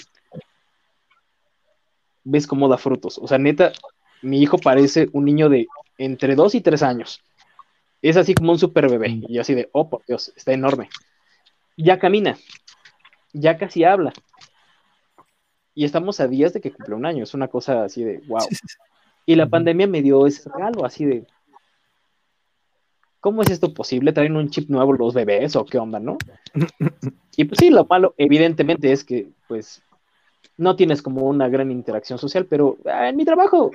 ves 2.23 2.45
cómo 2.45 2.67
da 2.67 2.77
frutos. 2.77 3.17
O 3.17 3.27
sea, 3.27 3.37
neta, 3.37 3.71
mi 4.21 4.41
hijo 4.41 4.57
parece 4.57 5.09
un 5.13 5.25
niño 5.25 5.49
de 5.49 5.67
entre 5.97 6.35
2 6.35 6.55
y 6.55 6.61
3 6.61 6.83
años. 6.83 7.21
Es 8.01 8.17
así 8.17 8.35
como 8.35 8.51
un 8.51 8.59
super 8.59 8.89
bebé. 8.89 9.21
Y 9.27 9.33
yo 9.33 9.41
así 9.41 9.55
de, 9.55 9.69
oh, 9.71 9.89
por 9.89 10.05
Dios, 10.05 10.31
está 10.35 10.53
enorme. 10.53 10.89
Ya 11.75 11.97
camina, 11.99 12.37
ya 13.33 13.57
casi 13.57 13.83
habla. 13.83 14.13
Y 15.73 15.85
estamos 15.85 16.19
a 16.19 16.27
días 16.27 16.53
de 16.53 16.61
que 16.61 16.71
cumple 16.71 16.95
un 16.95 17.05
año. 17.05 17.23
Es 17.23 17.33
una 17.33 17.47
cosa 17.47 17.83
así 17.83 18.03
de, 18.03 18.19
wow. 18.27 18.47
Y 19.25 19.35
la 19.35 19.47
pandemia 19.47 19.87
me 19.87 20.01
dio 20.01 20.25
ese 20.27 20.49
regalo, 20.49 20.85
así 20.85 21.05
de, 21.05 21.27
¿cómo 23.27 23.41
es 23.41 23.49
esto 23.49 23.73
posible? 23.73 24.13
¿Traen 24.13 24.37
un 24.37 24.49
chip 24.49 24.69
nuevo 24.69 24.93
los 24.93 25.13
bebés 25.13 25.57
o 25.57 25.65
qué 25.65 25.77
onda, 25.77 25.99
no? 25.99 26.17
Y 27.35 27.43
pues 27.43 27.59
sí, 27.59 27.69
lo 27.69 27.83
malo, 27.83 28.15
evidentemente, 28.17 28.89
es 28.93 29.03
que, 29.03 29.27
pues, 29.49 29.83
no 30.55 30.77
tienes 30.77 31.01
como 31.01 31.25
una 31.25 31.49
gran 31.49 31.69
interacción 31.69 32.17
social, 32.17 32.45
pero 32.45 32.77
ah, 32.85 33.09
en 33.09 33.17
mi 33.17 33.25
trabajo 33.25 33.69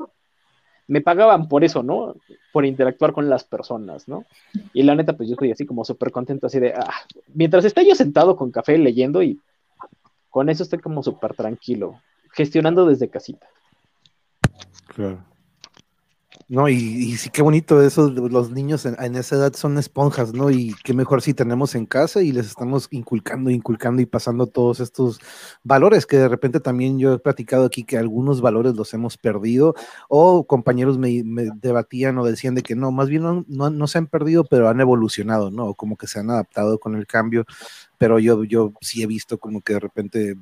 me 0.89 1.03
pagaban 1.03 1.49
por 1.49 1.65
eso, 1.65 1.83
¿no? 1.83 2.17
Por 2.51 2.65
interactuar 2.65 3.13
con 3.13 3.29
las 3.29 3.45
personas, 3.45 4.09
¿no? 4.09 4.25
Y 4.73 4.85
la 4.85 4.95
neta, 4.95 5.19
pues 5.19 5.29
yo 5.29 5.35
estoy 5.35 5.53
así 5.53 5.67
como 5.67 5.85
súper 5.85 6.13
contento, 6.13 6.47
así 6.47 6.59
de, 6.59 6.73
ah, 6.73 6.91
mientras 7.35 7.67
esté 7.67 7.87
yo 7.87 7.95
sentado 7.95 8.37
con 8.37 8.51
café 8.51 8.79
leyendo 8.79 9.23
y 9.23 9.39
con 10.31 10.49
eso 10.49 10.63
estoy 10.63 10.79
como 10.79 11.03
súper 11.03 11.35
tranquilo, 11.35 12.01
gestionando 12.33 12.87
desde 12.87 13.11
casita. 13.11 13.47
Claro. 14.87 15.23
No, 16.49 16.69
y, 16.69 16.75
y 16.75 17.17
sí, 17.17 17.31
qué 17.31 17.43
bonito 17.43 17.83
eso, 17.83 18.11
los 18.11 18.51
niños 18.51 18.85
en, 18.87 18.97
en, 19.03 19.17
esa 19.17 19.37
edad 19.37 19.55
son 19.55 19.79
esponjas, 19.79 20.33
¿no? 20.33 20.51
Y 20.51 20.75
qué 20.85 20.95
mejor 20.95 21.23
si 21.23 21.35
tenemos 21.35 21.75
en 21.75 21.87
casa 21.87 22.23
y 22.23 22.33
les 22.33 22.47
estamos 22.47 22.89
inculcando, 22.91 23.51
inculcando 23.51 24.03
y 24.03 24.07
pasando 24.07 24.47
todos 24.47 24.81
estos 24.81 25.21
valores 25.63 26.07
que 26.07 26.17
de 26.19 26.29
repente 26.29 26.61
también 26.61 26.99
yo 26.99 27.15
he 27.15 27.19
platicado 27.19 27.65
aquí 27.65 27.85
que 27.85 27.97
algunos 27.99 28.41
valores 28.41 28.75
los 28.75 28.93
hemos 28.95 29.17
perdido 29.19 29.75
o 30.09 30.47
compañeros 30.47 30.99
me, 30.99 31.23
debatían 31.57 32.19
o 32.19 32.25
decían 32.25 32.55
de 32.55 32.63
que 32.63 32.77
no, 32.77 32.93
más 32.93 33.09
bien 33.09 33.23
no, 33.23 33.45
no, 33.49 33.71
no, 33.71 33.87
se 33.87 33.99
han 33.99 34.07
perdido, 34.07 34.45
pero 34.45 34.69
han 34.69 34.81
evolucionado, 34.81 35.51
¿no? 35.51 35.75
Como 35.75 35.97
que 35.97 36.07
se 36.07 36.21
han 36.21 36.31
adaptado 36.31 36.79
con 36.79 36.97
el 36.97 37.07
cambio, 37.07 37.45
pero 37.99 38.19
yo, 38.19 38.45
yo 38.45 38.73
sí 38.81 39.03
he 39.03 39.07
visto 39.07 39.39
como 39.39 39.61
que 39.63 39.75
de 39.75 39.81
repente 39.81 40.37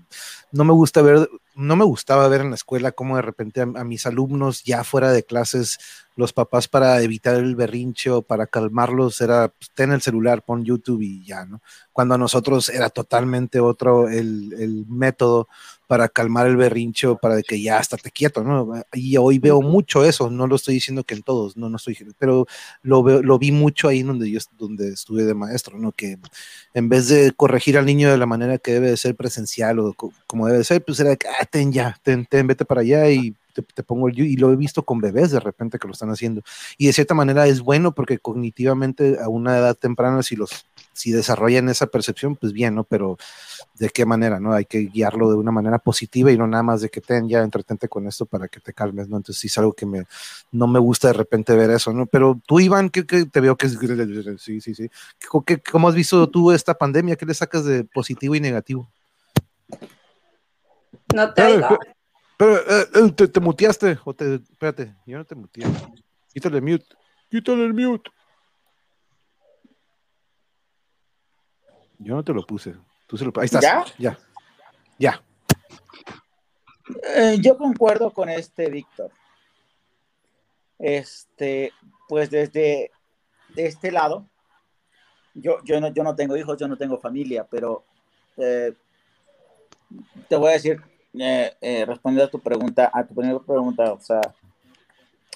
no 0.53 0.65
me 0.65 0.73
gusta 0.73 1.03
ver, 1.03 1.29
no 1.61 1.77
me 1.77 1.85
gustaba 1.85 2.27
ver 2.29 2.41
en 2.41 2.51
la 2.51 2.57
escuela 2.57 2.93
como 2.93 3.17
de 3.17 3.23
repente 3.23 3.61
a, 3.61 3.65
a 3.65 3.85
mis 3.85 4.07
alumnos 4.07 4.65
ya 4.65 4.83
fuera 4.85 5.13
de 5.13 5.25
clases 5.25 5.79
los 6.17 6.33
papás 6.33 6.69
para 6.69 7.01
evitar 7.03 7.37
el 7.37 7.57
berrinche 7.57 8.11
o 8.11 8.23
para 8.23 8.47
calmarlos 8.47 9.21
era 9.21 9.49
pues, 9.49 9.71
ten 9.75 9.93
el 9.93 10.03
celular, 10.03 10.43
pon 10.43 10.65
YouTube 10.65 11.03
y 11.03 11.25
ya, 11.25 11.45
¿no? 11.45 11.61
Cuando 11.93 12.15
a 12.15 12.19
nosotros 12.19 12.69
era 12.69 12.91
totalmente 12.91 13.61
otro 13.61 14.09
el, 14.09 14.55
el 14.59 14.87
método 14.87 15.49
para 15.91 16.09
calmar 16.09 16.47
el 16.47 16.57
berrincho, 16.57 17.17
para 17.17 17.43
que 17.43 17.61
ya 17.61 17.81
estate 17.81 18.13
quieto, 18.13 18.45
¿no? 18.45 18.81
Y 18.93 19.17
hoy 19.17 19.41
veo 19.41 19.61
mucho 19.61 20.05
eso, 20.05 20.31
no 20.31 20.47
lo 20.47 20.55
estoy 20.55 20.75
diciendo 20.75 21.03
que 21.03 21.15
en 21.15 21.23
todos, 21.25 21.57
no, 21.57 21.69
no 21.69 21.79
estoy, 21.79 21.99
pero 22.17 22.47
lo, 22.83 23.03
veo, 23.03 23.25
lo 23.25 23.41
vi 23.41 23.51
mucho 23.51 23.89
ahí 23.89 24.05
donde 24.05 24.31
yo 24.31 24.39
donde 24.57 24.91
estuve 24.91 25.25
de 25.25 25.35
maestro, 25.35 25.81
¿no? 25.81 25.91
Que 25.91 26.17
en 26.75 26.89
vez 26.89 27.09
de 27.09 27.33
corregir 27.33 27.77
al 27.77 27.87
niño 27.87 28.09
de 28.09 28.19
la 28.19 28.27
manera 28.27 28.59
que 28.59 28.73
debe 28.75 28.91
de 28.91 28.97
ser 28.97 29.17
presencial 29.17 29.81
o 29.81 29.93
co 29.93 30.13
como 30.29 30.47
debe 30.47 30.59
de 30.59 30.65
ser, 30.65 30.85
pues 30.85 31.01
era 31.01 31.11
ah, 31.13 31.45
ten 31.47 31.73
ya, 31.73 31.99
ten, 32.05 32.25
ten, 32.25 32.47
vete 32.47 32.65
para 32.65 32.83
allá 32.83 33.11
y 33.11 33.35
te, 33.53 33.63
te, 33.63 33.83
pongo 33.83 34.09
el 34.09 34.19
y 34.19 34.37
lo 34.37 34.53
he 34.53 34.57
visto 34.57 34.85
con 34.85 35.01
bebés 35.01 35.31
de 35.31 35.41
repente 35.41 35.79
que 35.79 35.87
lo 35.87 35.93
están 35.93 36.11
haciendo. 36.11 36.43
Y 36.79 36.87
de 36.87 36.93
cierta 36.93 37.15
manera 37.15 37.47
es 37.47 37.61
bueno 37.61 37.93
porque 37.95 38.19
cognitivamente 38.19 39.19
a 39.21 39.29
una 39.29 39.59
edad 39.59 39.77
temprana, 39.77 40.23
si 40.23 40.37
los 40.37 40.67
si 40.93 41.13
desarrollan 41.13 41.69
esa 41.71 41.87
percepción, 41.87 42.37
pues 42.37 42.53
bien, 42.53 42.75
¿no? 42.75 42.85
Pero 42.85 43.17
de 43.75 43.89
qué 43.89 44.05
manera, 44.05 44.39
¿no? 44.39 44.53
Hay 44.53 44.67
que 44.67 44.81
guiarlo 44.81 45.31
de 45.31 45.37
una 45.37 45.51
manera 45.51 45.79
positiva 45.79 46.31
y 46.31 46.37
no 46.37 46.47
nada 46.47 46.63
más 46.63 46.83
de 46.83 46.91
que 46.91 47.01
ten, 47.01 47.27
ya 47.27 47.41
entretente 47.41 47.89
con 47.89 48.07
esto 48.07 48.27
para 48.27 48.49
que 48.49 48.61
te 48.61 48.75
calmes, 48.75 49.09
¿no? 49.09 49.17
Entonces 49.17 49.41
sí 49.41 49.47
es 49.47 49.57
algo 49.57 49.73
que 49.73 49.87
me, 49.87 50.05
no 50.53 50.67
me 50.67 50.79
gusta 50.79 51.09
de 51.09 51.15
repente 51.15 51.57
ver 51.57 51.71
eso, 51.71 51.93
¿no? 51.93 52.07
Pero 52.07 52.39
tú, 52.47 52.61
Iván, 52.61 52.91
que, 52.91 53.07
que 53.07 53.25
te 53.25 53.41
veo 53.41 53.57
que 53.57 53.67
es, 53.67 53.79
sí, 54.39 54.61
sí, 54.61 54.75
sí. 54.75 54.91
¿Qué, 55.47 55.63
¿Cómo 55.63 55.89
has 55.89 55.95
visto 55.95 56.29
tú 56.29 56.53
esta 56.53 56.75
pandemia? 56.75 57.17
¿Qué 57.17 57.25
le 57.25 57.35
sacas 57.35 57.65
de 57.65 57.85
positivo 57.85 58.35
y 58.35 58.41
negativo? 58.41 58.91
No 61.15 61.33
te 61.33 61.43
oigo. 61.45 61.79
Pero, 62.41 62.57
eh, 62.57 63.13
te, 63.15 63.29
te, 63.29 63.39
muteaste, 63.39 63.99
o 64.03 64.15
te, 64.15 64.37
espérate, 64.37 64.97
yo 65.05 65.19
no 65.19 65.27
te 65.27 65.35
muteé. 65.35 65.67
Quítale 66.33 66.57
el 66.57 66.63
mute, 66.63 66.87
quítale 67.29 67.67
el 67.67 67.75
mute. 67.75 68.11
Yo 71.99 72.15
no 72.15 72.25
te 72.25 72.33
lo 72.33 72.43
puse. 72.47 72.75
Tú 73.07 73.19
se 73.19 73.27
lo 73.27 73.33
Ahí 73.37 73.45
estás. 73.45 73.61
¿Ya? 73.61 73.85
Ya. 73.99 74.19
Ya. 74.99 75.23
Eh, 77.15 77.37
yo 77.43 77.59
concuerdo 77.59 78.11
con 78.11 78.31
este 78.31 78.71
Víctor. 78.71 79.11
Este, 80.79 81.75
pues 82.09 82.31
desde 82.31 82.91
de 83.51 83.67
este 83.67 83.93
lado, 83.93 84.27
yo, 85.35 85.63
yo, 85.63 85.79
no, 85.79 85.93
yo 85.93 86.03
no 86.03 86.17
tengo 86.17 86.39
hijos, 86.39 86.57
yo 86.57 86.69
no 86.69 86.79
tengo 86.79 86.99
familia, 86.99 87.47
pero 87.51 87.85
eh, 88.39 88.73
te 90.27 90.37
voy 90.37 90.49
a 90.49 90.53
decir, 90.53 90.81
eh, 91.19 91.53
eh, 91.61 91.85
respondiendo 91.87 92.27
a 92.27 92.31
tu 92.31 92.39
pregunta, 92.41 92.91
a 92.93 93.05
tu 93.07 93.15
primera 93.15 93.39
pregunta, 93.41 93.93
o 93.93 94.01
sea, 94.01 94.21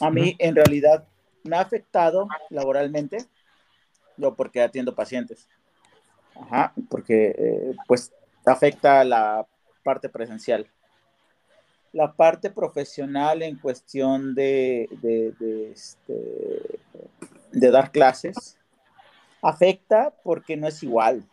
a 0.01 0.11
mí 0.11 0.21
uh 0.21 0.25
-huh. 0.25 0.37
en 0.39 0.55
realidad 0.57 1.05
me 1.43 1.57
ha 1.57 1.61
afectado 1.61 2.29
laboralmente, 2.51 3.19
yo 4.17 4.35
porque 4.35 4.63
atiendo 4.63 4.95
pacientes. 4.95 5.49
Ajá, 6.37 6.73
porque 6.89 7.35
eh, 7.39 7.75
pues 7.87 8.13
afecta 8.47 9.05
la 9.05 9.47
parte 9.83 10.09
presencial. 10.09 10.67
la 11.93 12.13
parte 12.13 12.51
profesional 12.51 13.41
en 13.43 13.57
cuestión 13.57 14.35
de, 14.35 14.89
de, 15.01 15.33
de, 15.39 15.71
este, 15.71 16.81
de 17.53 17.71
dar 17.71 17.93
clases 17.93 18.59
afecta 19.41 20.13
porque 20.25 20.57
no 20.57 20.67
es 20.67 20.83
igual. 20.83 21.25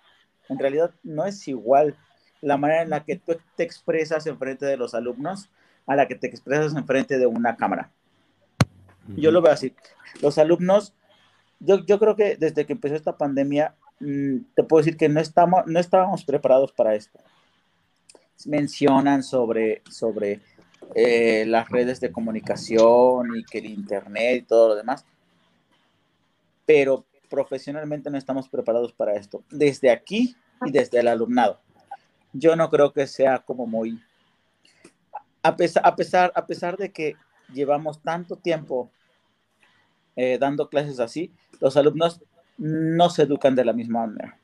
En 0.49 0.59
realidad 0.59 0.91
no 1.03 1.25
es 1.25 1.47
igual 1.47 1.95
la 2.41 2.57
manera 2.57 2.81
en 2.81 2.89
la 2.89 3.03
que 3.03 3.15
tú 3.15 3.37
te 3.55 3.63
expresas 3.63 4.25
en 4.27 4.37
frente 4.37 4.65
de 4.65 4.77
los 4.77 4.93
alumnos 4.93 5.49
a 5.85 5.95
la 5.95 6.07
que 6.07 6.15
te 6.15 6.27
expresas 6.27 6.75
en 6.75 6.85
frente 6.85 7.17
de 7.17 7.25
una 7.25 7.55
cámara. 7.55 7.91
Yo 9.15 9.31
lo 9.31 9.41
veo 9.41 9.51
así. 9.51 9.73
Los 10.21 10.37
alumnos, 10.37 10.93
yo, 11.59 11.85
yo 11.85 11.99
creo 11.99 12.15
que 12.15 12.37
desde 12.37 12.65
que 12.65 12.73
empezó 12.73 12.95
esta 12.95 13.17
pandemia, 13.17 13.75
mm, 13.99 14.37
te 14.55 14.63
puedo 14.63 14.83
decir 14.83 14.97
que 14.97 15.09
no, 15.09 15.19
estamos, 15.19 15.63
no 15.65 15.79
estábamos 15.79 16.23
preparados 16.23 16.71
para 16.71 16.95
esto. 16.95 17.19
Mencionan 18.45 19.23
sobre, 19.23 19.81
sobre 19.89 20.41
eh, 20.95 21.45
las 21.47 21.69
redes 21.69 21.99
de 21.99 22.11
comunicación 22.11 23.35
y 23.35 23.43
que 23.43 23.59
el 23.59 23.65
Internet 23.65 24.43
y 24.43 24.45
todo 24.45 24.69
lo 24.69 24.75
demás, 24.75 25.05
pero 26.65 27.05
profesionalmente 27.29 28.09
no 28.09 28.17
estamos 28.17 28.49
preparados 28.49 28.91
para 28.91 29.15
esto, 29.15 29.43
desde 29.49 29.89
aquí 29.89 30.35
y 30.65 30.71
desde 30.71 30.99
el 30.99 31.07
alumnado. 31.07 31.59
Yo 32.33 32.55
no 32.55 32.69
creo 32.69 32.93
que 32.93 33.07
sea 33.07 33.39
como 33.39 33.67
muy... 33.67 34.01
A 35.43 35.55
pesar, 35.55 35.85
a 35.85 35.95
pesar, 35.95 36.31
a 36.35 36.45
pesar 36.45 36.77
de 36.77 36.91
que 36.91 37.15
llevamos 37.51 38.01
tanto 38.01 38.35
tiempo 38.35 38.91
eh, 40.15 40.37
dando 40.39 40.69
clases 40.69 40.99
así, 40.99 41.31
los 41.59 41.77
alumnos 41.77 42.21
no 42.57 43.09
se 43.09 43.23
educan 43.23 43.55
de 43.55 43.65
la 43.65 43.73
misma 43.73 44.05
manera. 44.05 44.37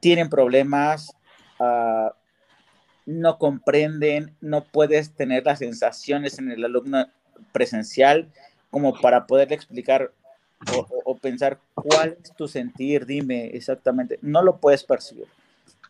Tienen 0.00 0.28
problemas, 0.28 1.14
ah, 1.60 2.14
no 3.04 3.38
comprenden, 3.38 4.34
no 4.40 4.64
puedes 4.64 5.12
tener 5.12 5.44
las 5.44 5.60
sensaciones 5.60 6.38
en 6.38 6.50
el 6.50 6.64
alumno 6.64 7.06
presencial 7.52 8.32
como 8.70 8.98
para 9.00 9.26
poderle 9.26 9.54
explicar 9.54 10.12
o, 10.74 10.86
o, 11.04 11.16
pensar 11.16 11.60
cuál 11.74 12.16
es 12.22 12.34
tu 12.34 12.48
sentir, 12.48 13.04
dime 13.04 13.46
exactamente, 13.48 14.18
no 14.22 14.42
lo 14.42 14.56
puedes 14.56 14.82
percibir. 14.82 15.26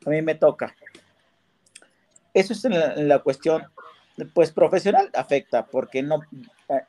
A 0.05 0.11
mí 0.11 0.23
me 0.23 0.35
toca. 0.35 0.75
Eso 2.35 2.53
es 2.53 2.65
en 2.65 2.79
la, 2.79 2.95
en 2.95 3.09
la 3.09 3.21
cuestión, 3.21 3.65
pues 4.35 4.53
profesional, 4.53 5.11
afecta, 5.15 5.67
porque 5.67 6.03
no, 6.03 6.21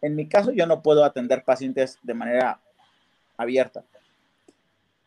en 0.02 0.16
mi 0.16 0.28
caso 0.28 0.52
yo 0.52 0.66
no 0.66 0.82
puedo 0.82 1.04
atender 1.06 1.44
pacientes 1.44 2.00
de 2.04 2.14
manera 2.14 2.60
abierta. 3.38 3.84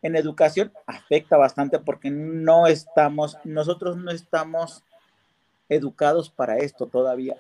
En 0.03 0.17
educación 0.17 0.73
afecta 0.87 1.37
bastante 1.37 1.79
porque 1.79 2.11
no 2.11 2.67
estamos, 2.67 3.37
nosotros 3.45 3.99
no 3.99 4.11
estamos 4.11 4.83
educados 5.69 6.31
para 6.31 6.57
esto 6.59 6.87
todavía. 6.87 7.37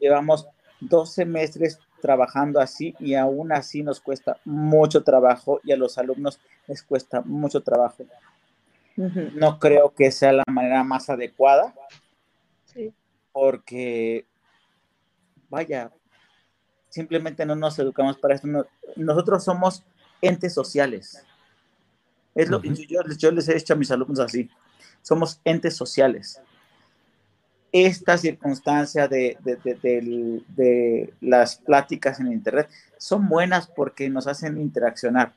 Llevamos 0.00 0.48
dos 0.80 1.12
semestres 1.12 1.78
trabajando 2.00 2.60
así 2.60 2.96
y 2.98 3.14
aún 3.14 3.52
así 3.52 3.84
nos 3.84 4.00
cuesta 4.00 4.38
mucho 4.44 5.04
trabajo 5.04 5.60
y 5.62 5.70
a 5.70 5.76
los 5.76 5.96
alumnos 5.98 6.40
les 6.66 6.82
cuesta 6.82 7.20
mucho 7.20 7.60
trabajo. 7.60 8.04
No 8.96 9.58
creo 9.58 9.94
que 9.94 10.10
sea 10.12 10.32
la 10.32 10.44
manera 10.46 10.84
más 10.84 11.08
adecuada 11.10 11.74
Sí. 12.66 12.92
porque, 13.32 14.26
vaya, 15.48 15.90
simplemente 16.88 17.44
no 17.46 17.54
nos 17.56 17.78
educamos 17.78 18.18
para 18.18 18.34
esto. 18.34 18.46
No- 18.46 18.66
nosotros 18.96 19.44
somos 19.44 19.82
entes 20.20 20.52
sociales. 20.54 21.24
Es 22.34 22.48
lo, 22.48 22.62
yo, 22.62 22.72
yo- 22.72 23.02
yo 23.18 23.30
les 23.30 23.48
he 23.48 23.54
dicho 23.54 23.74
a 23.74 23.76
mis 23.76 23.90
alumnos 23.90 24.20
así, 24.20 24.48
somos 25.02 25.40
entes 25.44 25.74
sociales. 25.76 26.40
Esta 27.72 28.18
circunstancia 28.18 29.08
de, 29.08 29.38
de- 29.40 29.56
de- 29.56 29.74
del- 29.76 30.44
de 30.48 31.14
las 31.22 31.56
pláticas 31.56 32.20
en 32.20 32.30
Internet 32.30 32.68
son 32.98 33.28
buenas 33.28 33.66
porque 33.66 34.10
nos 34.10 34.26
hacen 34.26 34.60
interaccionar, 34.60 35.32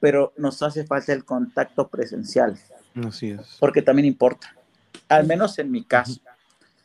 pero 0.00 0.32
nos 0.36 0.62
hace 0.62 0.84
falta 0.84 1.12
el 1.12 1.24
contacto 1.24 1.88
presencial, 1.88 2.58
Así 3.06 3.30
es. 3.32 3.56
porque 3.60 3.82
también 3.82 4.06
importa, 4.06 4.56
al 5.08 5.26
menos 5.26 5.58
en 5.58 5.70
mi 5.70 5.84
caso. 5.84 6.20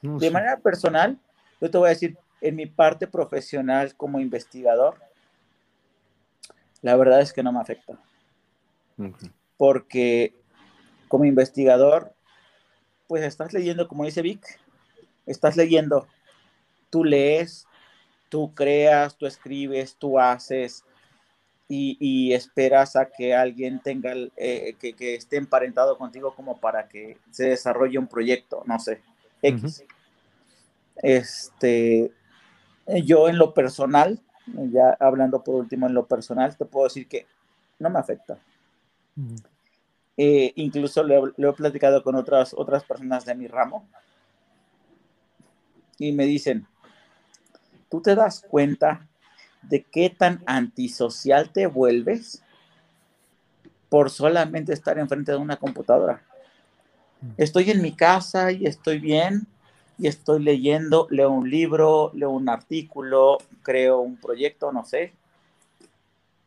No, 0.01 0.19
De 0.19 0.27
sí. 0.27 0.33
manera 0.33 0.57
personal, 0.57 1.17
yo 1.61 1.71
te 1.71 1.77
voy 1.77 1.87
a 1.87 1.89
decir, 1.89 2.17
en 2.41 2.55
mi 2.55 2.65
parte 2.65 3.07
profesional 3.07 3.95
como 3.95 4.19
investigador, 4.19 4.99
la 6.81 6.95
verdad 6.95 7.21
es 7.21 7.33
que 7.33 7.41
no 7.41 7.51
me 7.51 7.59
afecta, 7.61 7.97
porque 9.57 10.35
como 11.07 11.25
investigador, 11.25 12.13
pues 13.07 13.23
estás 13.23 13.53
leyendo, 13.53 13.87
como 13.87 14.05
dice 14.05 14.21
Vic, 14.21 14.59
estás 15.25 15.55
leyendo, 15.55 16.07
tú 16.89 17.03
lees, 17.03 17.67
tú 18.29 18.53
creas, 18.53 19.15
tú 19.17 19.25
escribes, 19.25 19.95
tú 19.95 20.19
haces 20.19 20.83
y, 21.67 21.97
y 21.99 22.33
esperas 22.33 22.95
a 22.95 23.07
que 23.09 23.33
alguien 23.33 23.79
tenga, 23.81 24.11
el- 24.11 24.31
eh, 24.37 24.75
que, 24.79 24.93
que 24.93 25.15
esté 25.15 25.37
emparentado 25.37 25.97
contigo 25.97 26.35
como 26.35 26.59
para 26.59 26.87
que 26.87 27.17
se 27.31 27.49
desarrolle 27.49 27.97
un 27.97 28.07
proyecto, 28.07 28.63
no 28.65 28.77
sé, 28.79 29.01
X. 29.41 29.83
Este, 30.97 32.11
yo 33.03 33.27
en 33.27 33.37
lo 33.37 33.53
personal, 33.53 34.19
ya 34.45 34.95
hablando 34.99 35.43
por 35.43 35.55
último 35.55 35.87
en 35.87 35.93
lo 35.93 36.05
personal, 36.05 36.55
te 36.55 36.65
puedo 36.65 36.85
decir 36.85 37.07
que 37.07 37.25
no 37.79 37.89
me 37.89 37.99
afecta. 37.99 38.37
Eh, 40.17 40.53
incluso 40.55 41.03
lo, 41.03 41.33
lo 41.35 41.49
he 41.49 41.53
platicado 41.53 42.01
con 42.03 42.15
otras, 42.15 42.53
otras 42.53 42.83
personas 42.85 43.25
de 43.25 43.35
mi 43.35 43.47
ramo 43.47 43.87
y 45.97 46.11
me 46.13 46.25
dicen, 46.25 46.65
¿tú 47.89 48.01
te 48.01 48.15
das 48.15 48.41
cuenta 48.47 49.07
de 49.69 49.83
qué 49.83 50.09
tan 50.09 50.41
antisocial 50.45 51.51
te 51.51 51.67
vuelves 51.67 52.43
por 53.89 54.09
solamente 54.09 54.73
estar 54.73 54.97
enfrente 54.97 55.31
de 55.31 55.37
una 55.37 55.57
computadora? 55.57 56.21
Estoy 57.37 57.71
en 57.71 57.81
mi 57.81 57.95
casa 57.95 58.51
y 58.51 58.65
estoy 58.65 58.99
bien 58.99 59.47
y 59.97 60.07
estoy 60.07 60.43
leyendo, 60.43 61.07
leo 61.09 61.31
un 61.31 61.49
libro, 61.49 62.11
leo 62.13 62.29
un 62.29 62.49
artículo, 62.49 63.37
creo 63.63 63.99
un 63.99 64.17
proyecto, 64.17 64.71
no 64.71 64.83
sé, 64.85 65.13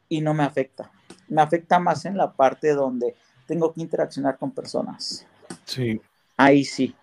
y 0.08 0.20
no 0.20 0.34
me 0.34 0.44
afecta. 0.44 0.90
Me 1.28 1.42
afecta 1.42 1.78
más 1.78 2.04
en 2.04 2.16
la 2.16 2.32
parte 2.32 2.72
donde 2.74 3.14
tengo 3.46 3.72
que 3.72 3.80
interaccionar 3.80 4.38
con 4.38 4.50
personas. 4.50 5.26
Sí. 5.64 6.00
Ahí 6.36 6.64
sí. 6.64 6.94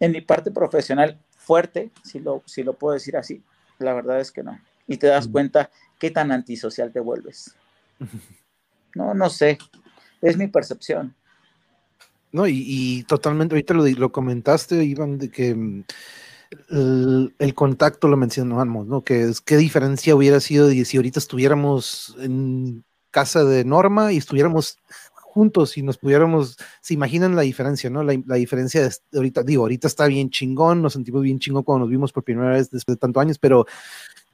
En 0.00 0.12
mi 0.12 0.20
parte 0.20 0.50
profesional 0.50 1.18
fuerte, 1.36 1.90
si 2.02 2.20
lo, 2.20 2.42
si 2.46 2.62
lo 2.62 2.74
puedo 2.74 2.94
decir 2.94 3.16
así, 3.16 3.42
la 3.78 3.92
verdad 3.92 4.20
es 4.20 4.32
que 4.32 4.42
no. 4.42 4.58
Y 4.86 4.96
te 4.96 5.06
das 5.06 5.28
cuenta 5.28 5.70
qué 5.98 6.10
tan 6.10 6.32
antisocial 6.32 6.92
te 6.92 7.00
vuelves. 7.00 7.54
No, 8.96 9.12
no 9.12 9.28
sé. 9.28 9.58
Es 10.22 10.36
mi 10.36 10.46
percepción. 10.46 11.16
No, 12.30 12.46
y, 12.46 12.64
y 12.64 13.02
totalmente, 13.02 13.54
ahorita 13.54 13.74
lo, 13.74 13.84
lo 13.84 14.12
comentaste, 14.12 14.84
Iván, 14.84 15.18
de 15.18 15.30
que 15.30 15.54
mm, 15.54 15.84
el, 16.70 17.34
el 17.38 17.54
contacto 17.54 18.08
lo 18.08 18.16
mencionábamos, 18.16 18.86
¿no? 18.86 19.02
Que 19.02 19.22
es 19.22 19.40
qué 19.40 19.56
diferencia 19.56 20.14
hubiera 20.14 20.40
sido 20.40 20.66
de 20.66 20.84
si 20.84 20.96
ahorita 20.96 21.18
estuviéramos 21.18 22.16
en 22.20 22.84
casa 23.10 23.44
de 23.44 23.64
Norma 23.64 24.12
y 24.12 24.16
estuviéramos 24.16 24.78
juntos 25.34 25.76
y 25.76 25.82
nos 25.82 25.98
pudiéramos, 25.98 26.56
se 26.80 26.94
imaginan 26.94 27.34
la 27.34 27.42
diferencia, 27.42 27.90
¿no? 27.90 28.02
La, 28.04 28.20
la 28.26 28.36
diferencia 28.36 28.82
de 28.82 28.90
ahorita, 29.14 29.42
digo, 29.42 29.62
ahorita 29.62 29.88
está 29.88 30.06
bien 30.06 30.30
chingón, 30.30 30.80
nos 30.80 30.92
sentimos 30.92 31.22
bien 31.22 31.40
chingón 31.40 31.64
cuando 31.64 31.86
nos 31.86 31.90
vimos 31.90 32.12
por 32.12 32.22
primera 32.22 32.50
vez 32.50 32.70
después 32.70 32.96
de 32.96 33.00
tantos 33.00 33.20
años, 33.20 33.38
pero 33.38 33.66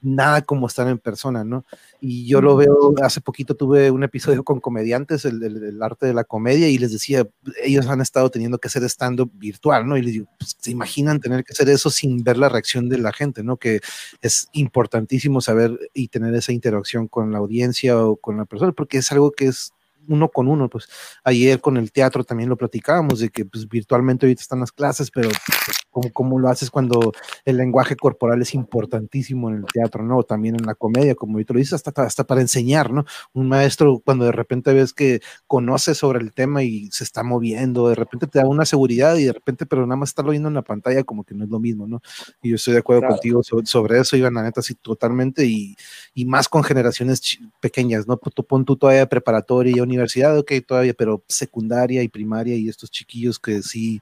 nada 0.01 0.41
como 0.41 0.67
estar 0.67 0.87
en 0.87 0.97
persona, 0.97 1.43
¿no? 1.43 1.63
Y 1.99 2.25
yo 2.27 2.41
lo 2.41 2.55
veo, 2.55 2.93
hace 3.03 3.21
poquito 3.21 3.55
tuve 3.55 3.91
un 3.91 4.03
episodio 4.03 4.43
con 4.43 4.59
comediantes, 4.59 5.25
el, 5.25 5.41
el- 5.43 5.63
el 5.63 5.83
arte 5.83 6.07
de 6.07 6.13
la 6.13 6.23
comedia, 6.23 6.67
y 6.69 6.77
les 6.79 6.91
decía, 6.91 7.27
ellos 7.63 7.85
han 7.87 8.01
estado 8.01 8.29
teniendo 8.31 8.57
que 8.57 8.67
hacer 8.67 8.83
stand-up 8.83 9.31
virtual, 9.35 9.87
¿no? 9.87 9.97
Y 9.97 10.01
les 10.01 10.13
digo, 10.13 10.27
pues, 10.39 10.57
¿se 10.59 10.71
imaginan 10.71 11.19
tener 11.19 11.43
que 11.43 11.53
hacer 11.53 11.69
eso 11.69 11.89
sin 11.89 12.23
ver 12.23 12.37
la 12.37 12.49
reacción 12.49 12.89
de 12.89 12.97
la 12.97 13.13
gente, 13.13 13.43
¿no? 13.43 13.57
Que 13.57 13.79
es 14.21 14.49
importantísimo 14.53 15.39
saber 15.41 15.77
y 15.93 16.07
tener 16.07 16.33
esa 16.33 16.51
interacción 16.51 17.07
con 17.07 17.31
la 17.31 17.37
audiencia 17.37 17.97
o 18.03 18.15
con 18.15 18.37
la 18.37 18.45
persona, 18.45 18.71
porque 18.71 18.97
es 18.97 19.11
algo 19.11 19.31
que 19.31 19.45
es 19.47 19.71
uno 20.07 20.29
con 20.29 20.47
uno, 20.47 20.67
pues 20.67 20.89
ayer 21.23 21.61
con 21.61 21.77
el 21.77 21.91
teatro 21.91 22.23
también 22.23 22.49
lo 22.49 22.57
platicábamos, 22.57 23.19
de 23.19 23.29
que 23.29 23.45
pues 23.45 23.69
virtualmente 23.69 24.25
ahorita 24.25 24.41
están 24.41 24.59
las 24.61 24.71
clases, 24.71 25.11
pero 25.11 25.29
pues, 25.29 25.77
como, 25.91 26.11
como 26.11 26.39
lo 26.39 26.49
haces 26.49 26.71
cuando 26.71 27.11
el 27.45 27.57
lenguaje 27.57 27.95
corporal 27.95 28.41
es 28.41 28.53
importantísimo 28.55 29.49
en 29.49 29.57
el 29.57 29.65
teatro, 29.65 30.03
¿no? 30.03 30.17
O 30.17 30.23
también 30.23 30.55
en 30.55 30.65
la 30.65 30.75
comedia, 30.75 31.15
como 31.15 31.33
ahorita 31.33 31.53
lo 31.53 31.59
dices, 31.59 31.73
hasta, 31.73 32.01
hasta 32.03 32.23
para 32.23 32.41
enseñar, 32.41 32.91
¿no? 32.91 33.05
Un 33.33 33.47
maestro 33.49 34.01
cuando 34.03 34.25
de 34.25 34.31
repente 34.31 34.73
ves 34.73 34.93
que 34.93 35.21
conoce 35.47 35.93
sobre 35.95 36.19
el 36.19 36.33
tema 36.33 36.63
y 36.63 36.89
se 36.91 37.03
está 37.03 37.23
moviendo, 37.23 37.89
de 37.89 37.95
repente 37.95 38.27
te 38.27 38.39
da 38.39 38.47
una 38.47 38.65
seguridad 38.65 39.15
y 39.17 39.25
de 39.25 39.33
repente, 39.33 39.65
pero 39.65 39.85
nada 39.85 39.97
más 39.97 40.09
estarlo 40.09 40.31
viendo 40.31 40.47
en 40.49 40.55
la 40.55 40.61
pantalla 40.63 41.03
como 41.03 41.23
que 41.23 41.35
no 41.35 41.43
es 41.43 41.49
lo 41.49 41.59
mismo, 41.59 41.87
¿no? 41.87 42.01
Y 42.41 42.49
yo 42.49 42.55
estoy 42.55 42.73
de 42.73 42.79
acuerdo 42.79 43.01
Claro. 43.01 43.15
contigo 43.15 43.43
sobre, 43.43 43.65
sobre 43.65 43.99
eso, 43.99 44.15
Iván, 44.15 44.33
la 44.35 44.43
neta, 44.43 44.61
sí, 44.61 44.75
totalmente, 44.75 45.45
y, 45.45 45.75
y 46.13 46.25
más 46.25 46.47
con 46.47 46.63
generaciones 46.63 47.39
pequeñas, 47.59 48.07
¿no? 48.07 48.17
Tú 48.17 48.45
pon 48.45 48.63
tú 48.65 48.75
todavía 48.77 49.07
preparatoria 49.09 49.73
y 49.75 49.79
universidad, 49.81 50.37
ok, 50.37 50.51
todavía, 50.65 50.93
pero 50.93 51.23
secundaria 51.27 52.03
y 52.03 52.07
primaria 52.07 52.55
y 52.55 52.69
estos 52.69 52.91
chiquillos 52.91 53.39
que 53.39 53.61
sí 53.61 53.99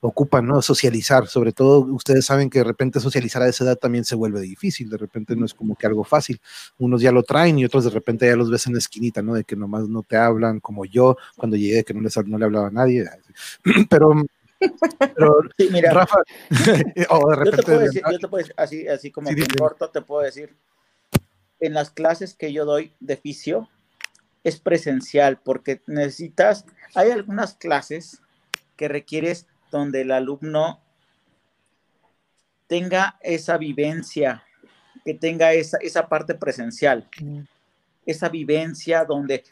ocupan, 0.00 0.46
¿no? 0.46 0.62
Socializar, 0.62 1.27
sobre 1.28 1.52
todo 1.52 1.80
ustedes 1.80 2.26
saben 2.26 2.50
que 2.50 2.58
de 2.58 2.64
repente 2.64 3.00
socializar 3.00 3.42
a 3.42 3.48
esa 3.48 3.64
edad 3.64 3.76
también 3.76 4.04
se 4.04 4.14
vuelve 4.14 4.40
difícil, 4.40 4.90
de 4.90 4.96
repente 4.96 5.36
no 5.36 5.46
es 5.46 5.54
como 5.54 5.76
que 5.76 5.86
algo 5.86 6.04
fácil, 6.04 6.40
unos 6.78 7.00
ya 7.00 7.12
lo 7.12 7.22
traen 7.22 7.58
y 7.58 7.64
otros 7.64 7.84
de 7.84 7.90
repente 7.90 8.26
ya 8.26 8.36
los 8.36 8.50
ves 8.50 8.66
en 8.66 8.72
la 8.72 8.78
esquinita, 8.78 9.22
¿no? 9.22 9.34
De 9.34 9.44
que 9.44 9.56
nomás 9.56 9.88
no 9.88 10.02
te 10.02 10.16
hablan, 10.16 10.60
como 10.60 10.84
yo 10.84 11.16
cuando 11.36 11.56
llegué, 11.56 11.84
que 11.84 11.94
no, 11.94 12.00
les, 12.00 12.16
no 12.26 12.38
le 12.38 12.44
hablaba 12.44 12.68
a 12.68 12.72
nadie, 12.72 13.08
pero... 13.90 14.12
pero 15.14 15.40
Sí, 15.58 15.68
mira. 15.70 15.92
Rafa, 15.92 16.18
o 17.10 17.30
de 17.30 17.44
Yo 17.44 17.56
te 17.56 17.62
puedo 17.62 17.78
decir, 17.78 18.02
yo 18.10 18.18
te 18.18 18.28
puedo 18.28 18.38
decir, 18.38 18.54
así, 18.56 18.88
así 18.88 19.10
como 19.10 19.30
Sí, 19.30 19.36
que 19.36 19.56
corto 19.56 19.90
te 19.90 20.02
puedo 20.02 20.22
decir, 20.22 20.56
en 21.60 21.74
las 21.74 21.90
clases 21.90 22.34
que 22.34 22.52
yo 22.52 22.64
doy 22.64 22.92
de 23.00 23.16
fisio 23.16 23.68
es 24.44 24.58
presencial 24.58 25.38
porque 25.38 25.82
necesitas, 25.86 26.64
hay 26.94 27.10
algunas 27.10 27.54
clases 27.54 28.20
que 28.76 28.88
requieres 28.88 29.46
donde 29.70 30.02
el 30.02 30.12
alumno 30.12 30.80
tenga 32.68 33.18
esa 33.20 33.58
vivencia, 33.58 34.44
que 35.04 35.14
tenga 35.14 35.52
esa, 35.52 35.78
esa 35.78 36.08
parte 36.08 36.34
presencial, 36.34 37.08
esa 38.06 38.28
vivencia 38.28 39.04
donde 39.04 39.42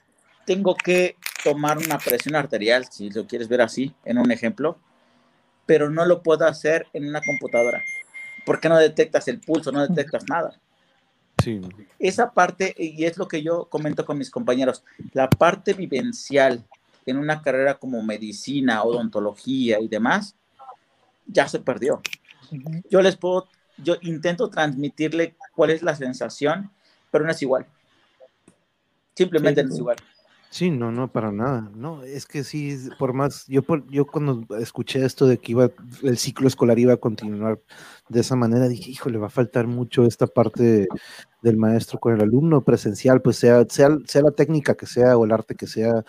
tengo 0.44 0.76
que 0.76 1.16
tomar 1.42 1.78
una 1.78 1.98
presión 1.98 2.36
arterial, 2.36 2.86
si 2.90 3.10
lo 3.10 3.26
quieres 3.26 3.48
ver 3.48 3.62
así, 3.62 3.92
en 4.04 4.18
un 4.18 4.30
ejemplo, 4.30 4.78
pero 5.64 5.90
no 5.90 6.04
lo 6.04 6.22
puedo 6.22 6.46
hacer 6.46 6.86
en 6.92 7.08
una 7.08 7.20
computadora, 7.20 7.82
porque 8.44 8.68
no 8.68 8.78
detectas 8.78 9.26
el 9.28 9.40
pulso, 9.40 9.72
no 9.72 9.86
detectas 9.86 10.24
nada. 10.28 10.60
Sí. 11.42 11.60
Esa 11.98 12.30
parte, 12.32 12.74
y 12.78 13.04
es 13.04 13.18
lo 13.18 13.28
que 13.28 13.42
yo 13.42 13.66
comento 13.66 14.04
con 14.04 14.18
mis 14.18 14.30
compañeros, 14.30 14.84
la 15.12 15.28
parte 15.28 15.74
vivencial 15.74 16.64
en 17.06 17.18
una 17.18 17.40
carrera 17.40 17.74
como 17.74 18.02
medicina, 18.02 18.82
odontología 18.82 19.80
y 19.80 19.88
demás, 19.88 20.34
ya 21.26 21.48
se 21.48 21.60
perdió. 21.60 22.02
Yo 22.90 23.02
les 23.02 23.16
puedo, 23.16 23.48
yo 23.78 23.96
intento 24.02 24.48
transmitirle 24.50 25.36
cuál 25.54 25.70
es 25.70 25.82
la 25.82 25.94
sensación, 25.94 26.70
pero 27.10 27.24
no 27.24 27.30
es 27.30 27.42
igual. 27.42 27.66
Simplemente 29.14 29.62
no 29.64 29.72
es 29.72 29.78
igual. 29.78 29.96
Sí, 30.48 30.70
no, 30.70 30.92
no, 30.92 31.10
para 31.10 31.32
nada. 31.32 31.70
No, 31.74 32.02
es 32.02 32.24
que 32.24 32.44
sí, 32.44 32.70
es- 32.70 32.90
por 32.98 33.12
más, 33.12 33.44
yo, 33.46 33.62
por, 33.62 33.86
yo 33.90 34.06
cuando 34.06 34.46
escuché 34.58 35.04
esto 35.04 35.26
de 35.26 35.38
que 35.38 35.52
iba, 35.52 35.70
el 36.02 36.16
ciclo 36.18 36.46
escolar 36.46 36.78
iba 36.78 36.94
a 36.94 36.98
continuar 36.98 37.60
de 38.08 38.20
esa 38.20 38.36
manera, 38.36 38.68
dije, 38.68 38.90
híjole, 38.90 39.18
va 39.18 39.26
a 39.26 39.30
faltar 39.30 39.66
mucho 39.66 40.04
esta 40.04 40.26
parte 40.26 40.86
del 41.42 41.56
maestro 41.56 41.98
con 41.98 42.14
el 42.14 42.22
alumno 42.22 42.62
presencial, 42.62 43.20
pues 43.20 43.36
sea, 43.36 43.66
sea, 43.68 43.90
sea 44.06 44.22
la 44.22 44.30
técnica 44.30 44.74
que 44.74 44.86
sea 44.86 45.16
o 45.18 45.24
el 45.24 45.32
arte 45.32 45.56
que 45.56 45.66
sea, 45.66 46.04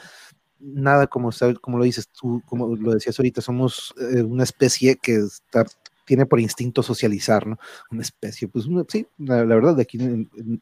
nada 0.60 1.08
como, 1.08 1.30
como 1.62 1.78
lo 1.80 1.84
dices 1.84 2.08
tú, 2.10 2.42
como 2.46 2.76
lo 2.76 2.94
decías 2.94 3.20
ahorita, 3.20 3.42
somos 3.42 3.94
eh, 4.00 4.22
una 4.22 4.44
especie 4.44 4.96
que 4.98 5.16
está, 5.16 5.66
tiene 6.08 6.26
por 6.26 6.40
instinto 6.40 6.82
socializar, 6.82 7.46
¿no? 7.46 7.60
Una 7.92 8.02
especie, 8.02 8.48
pues 8.48 8.66
una- 8.66 8.86
sí, 8.88 9.06
la, 9.20 9.46
la 9.46 9.56
verdad 9.56 9.76
de 9.76 9.84
aquí 9.84 9.98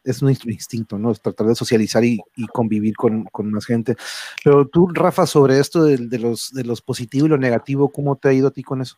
es 0.03 0.21
un 0.21 0.29
inst- 0.29 0.51
instinto, 0.51 0.97
¿no? 0.97 1.11
Es 1.11 1.21
tratar 1.21 1.47
de 1.47 1.55
socializar 1.55 2.03
y, 2.03 2.19
y 2.35 2.47
convivir 2.47 2.95
con, 2.97 3.23
con 3.25 3.49
más 3.51 3.65
gente. 3.65 3.95
Pero 4.43 4.67
tú, 4.67 4.89
Rafa, 4.91 5.25
sobre 5.25 5.59
esto 5.59 5.83
de, 5.83 5.97
de 5.97 6.19
los, 6.19 6.51
de 6.51 6.65
los 6.65 6.81
positivo 6.81 7.27
y 7.27 7.29
lo 7.29 7.37
negativo, 7.37 7.89
¿cómo 7.89 8.17
te 8.17 8.27
ha 8.27 8.33
ido 8.33 8.47
a 8.47 8.51
ti 8.51 8.63
con 8.63 8.81
eso? 8.81 8.97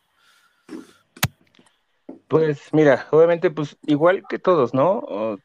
Pues 2.26 2.60
mira, 2.72 3.06
obviamente, 3.10 3.50
pues 3.50 3.76
igual 3.86 4.22
que 4.28 4.38
todos, 4.38 4.74
¿no? 4.74 5.38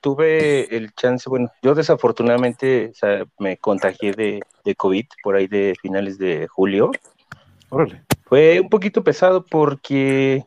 Tuve 0.00 0.76
el 0.76 0.92
chance, 0.92 1.28
bueno, 1.28 1.50
yo 1.62 1.74
desafortunadamente 1.74 2.90
o 2.92 2.94
sea, 2.94 3.24
me 3.40 3.56
contagié 3.56 4.12
de, 4.12 4.40
de 4.64 4.74
COVID 4.76 5.06
por 5.22 5.34
ahí 5.34 5.48
de 5.48 5.74
finales 5.80 6.18
de 6.18 6.46
julio. 6.46 6.92
Órale. 7.70 8.04
Fue 8.28 8.60
un 8.60 8.68
poquito 8.68 9.02
pesado 9.02 9.46
porque 9.46 10.44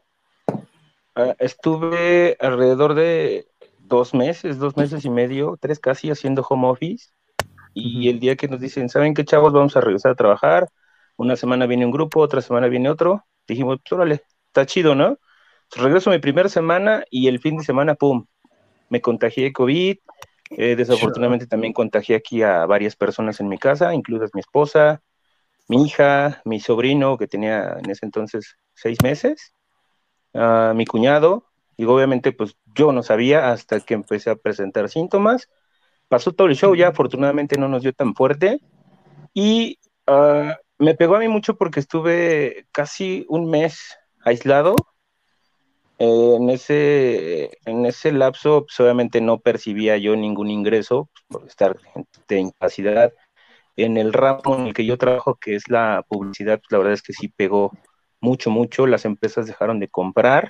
ah, 1.15 1.35
estuve 1.39 2.37
alrededor 2.39 2.93
de 2.93 3.47
dos 3.79 4.13
meses, 4.13 4.59
dos 4.59 4.77
meses 4.77 5.03
y 5.03 5.09
medio, 5.09 5.57
tres 5.59 5.79
casi 5.79 6.11
haciendo 6.11 6.45
home 6.47 6.67
office. 6.67 7.09
Y 7.73 8.09
el 8.09 8.19
día 8.19 8.35
que 8.35 8.47
nos 8.47 8.59
dicen, 8.59 8.87
¿saben 8.87 9.15
qué 9.15 9.25
chavos? 9.25 9.51
Vamos 9.51 9.75
a 9.75 9.81
regresar 9.81 10.11
a 10.11 10.15
trabajar. 10.15 10.67
Una 11.17 11.35
semana 11.35 11.65
viene 11.65 11.85
un 11.85 11.91
grupo, 11.91 12.19
otra 12.19 12.41
semana 12.41 12.67
viene 12.67 12.87
otro. 12.87 13.25
Dijimos, 13.47 13.79
pues 13.81 13.91
órale, 13.93 14.23
está 14.47 14.67
chido, 14.67 14.93
¿no? 14.93 15.17
Entonces, 15.63 15.83
regreso 15.83 16.11
mi 16.11 16.19
primera 16.19 16.49
semana 16.49 17.03
y 17.09 17.29
el 17.29 17.39
fin 17.39 17.57
de 17.57 17.63
semana, 17.63 17.95
¡pum! 17.95 18.27
Me 18.89 19.01
contagié 19.01 19.45
de 19.45 19.53
COVID. 19.53 19.97
Eh, 20.51 20.75
desafortunadamente 20.75 21.47
también 21.47 21.73
contagié 21.73 22.15
aquí 22.17 22.43
a 22.43 22.65
varias 22.67 22.95
personas 22.95 23.39
en 23.39 23.47
mi 23.47 23.57
casa, 23.57 23.95
incluidas 23.95 24.31
mi 24.35 24.41
esposa, 24.41 25.01
mi 25.72 25.85
hija, 25.85 26.41
mi 26.43 26.60
sobrino, 26.60 27.18
que 27.18 27.30
tenía 27.30 27.77
en 27.80 27.89
ese 27.89 28.06
entonces 28.06 28.57
seis 28.73 28.98
meses, 29.02 29.53
mi 30.34 30.85
cuñado, 30.85 31.45
y 31.77 31.85
obviamente 31.85 32.34
pues 32.34 32.57
yo 32.76 32.91
no 32.91 33.03
sabía 33.03 33.53
hasta 33.53 33.80
que 33.80 33.93
empecé 33.93 34.31
a 34.31 34.35
presentar 34.35 34.89
síntomas. 34.89 35.48
Pasó 36.10 36.34
todo 36.34 36.48
el 36.48 36.57
show, 36.57 36.76
ya 36.76 36.89
afortunadamente 36.89 37.57
no 37.57 37.69
nos 37.69 37.84
dio 37.84 37.93
tan 37.93 38.15
fuerte, 38.15 38.60
y 39.34 39.80
ah, 40.07 40.57
me 40.77 40.93
pegó 40.93 41.15
a 41.15 41.19
mí 41.19 41.30
mucho 41.30 41.56
porque 41.56 41.80
estuve 41.80 42.65
casi 42.73 43.26
un 43.30 43.49
mes 43.49 43.98
aislado. 44.26 44.76
Eh, 45.99 46.35
en 46.35 46.49
ese, 46.49 47.57
en 47.65 47.85
ese 47.85 48.11
lapso, 48.11 48.65
pues, 48.65 48.77
obviamente 48.81 49.22
no 49.22 49.39
percibía 49.39 49.95
yo 49.98 50.18
ningún 50.18 50.49
ingreso 50.49 51.10
pues, 51.14 51.26
por 51.30 51.48
estar 51.48 51.77
de 52.27 52.39
incapacidad. 52.39 53.14
En 53.76 53.98
el 53.98 54.14
ramo 54.14 54.57
en 54.57 54.68
el 54.68 54.73
que 54.73 54.85
yo 54.85 54.98
trabajo, 54.98 55.35
que 55.35 55.56
es 55.56 55.69
la 55.69 56.06
publicidad, 56.07 56.61
la 56.69 56.77
verdad 56.77 56.93
es 56.93 57.02
que 57.02 57.14
sí 57.14 57.27
pegó 57.30 57.72
mucho, 58.19 58.49
mucho. 58.49 58.85
Las 58.88 59.06
empresas 59.06 59.48
dejaron 59.48 59.80
de 59.80 59.88
comprar. 59.88 60.49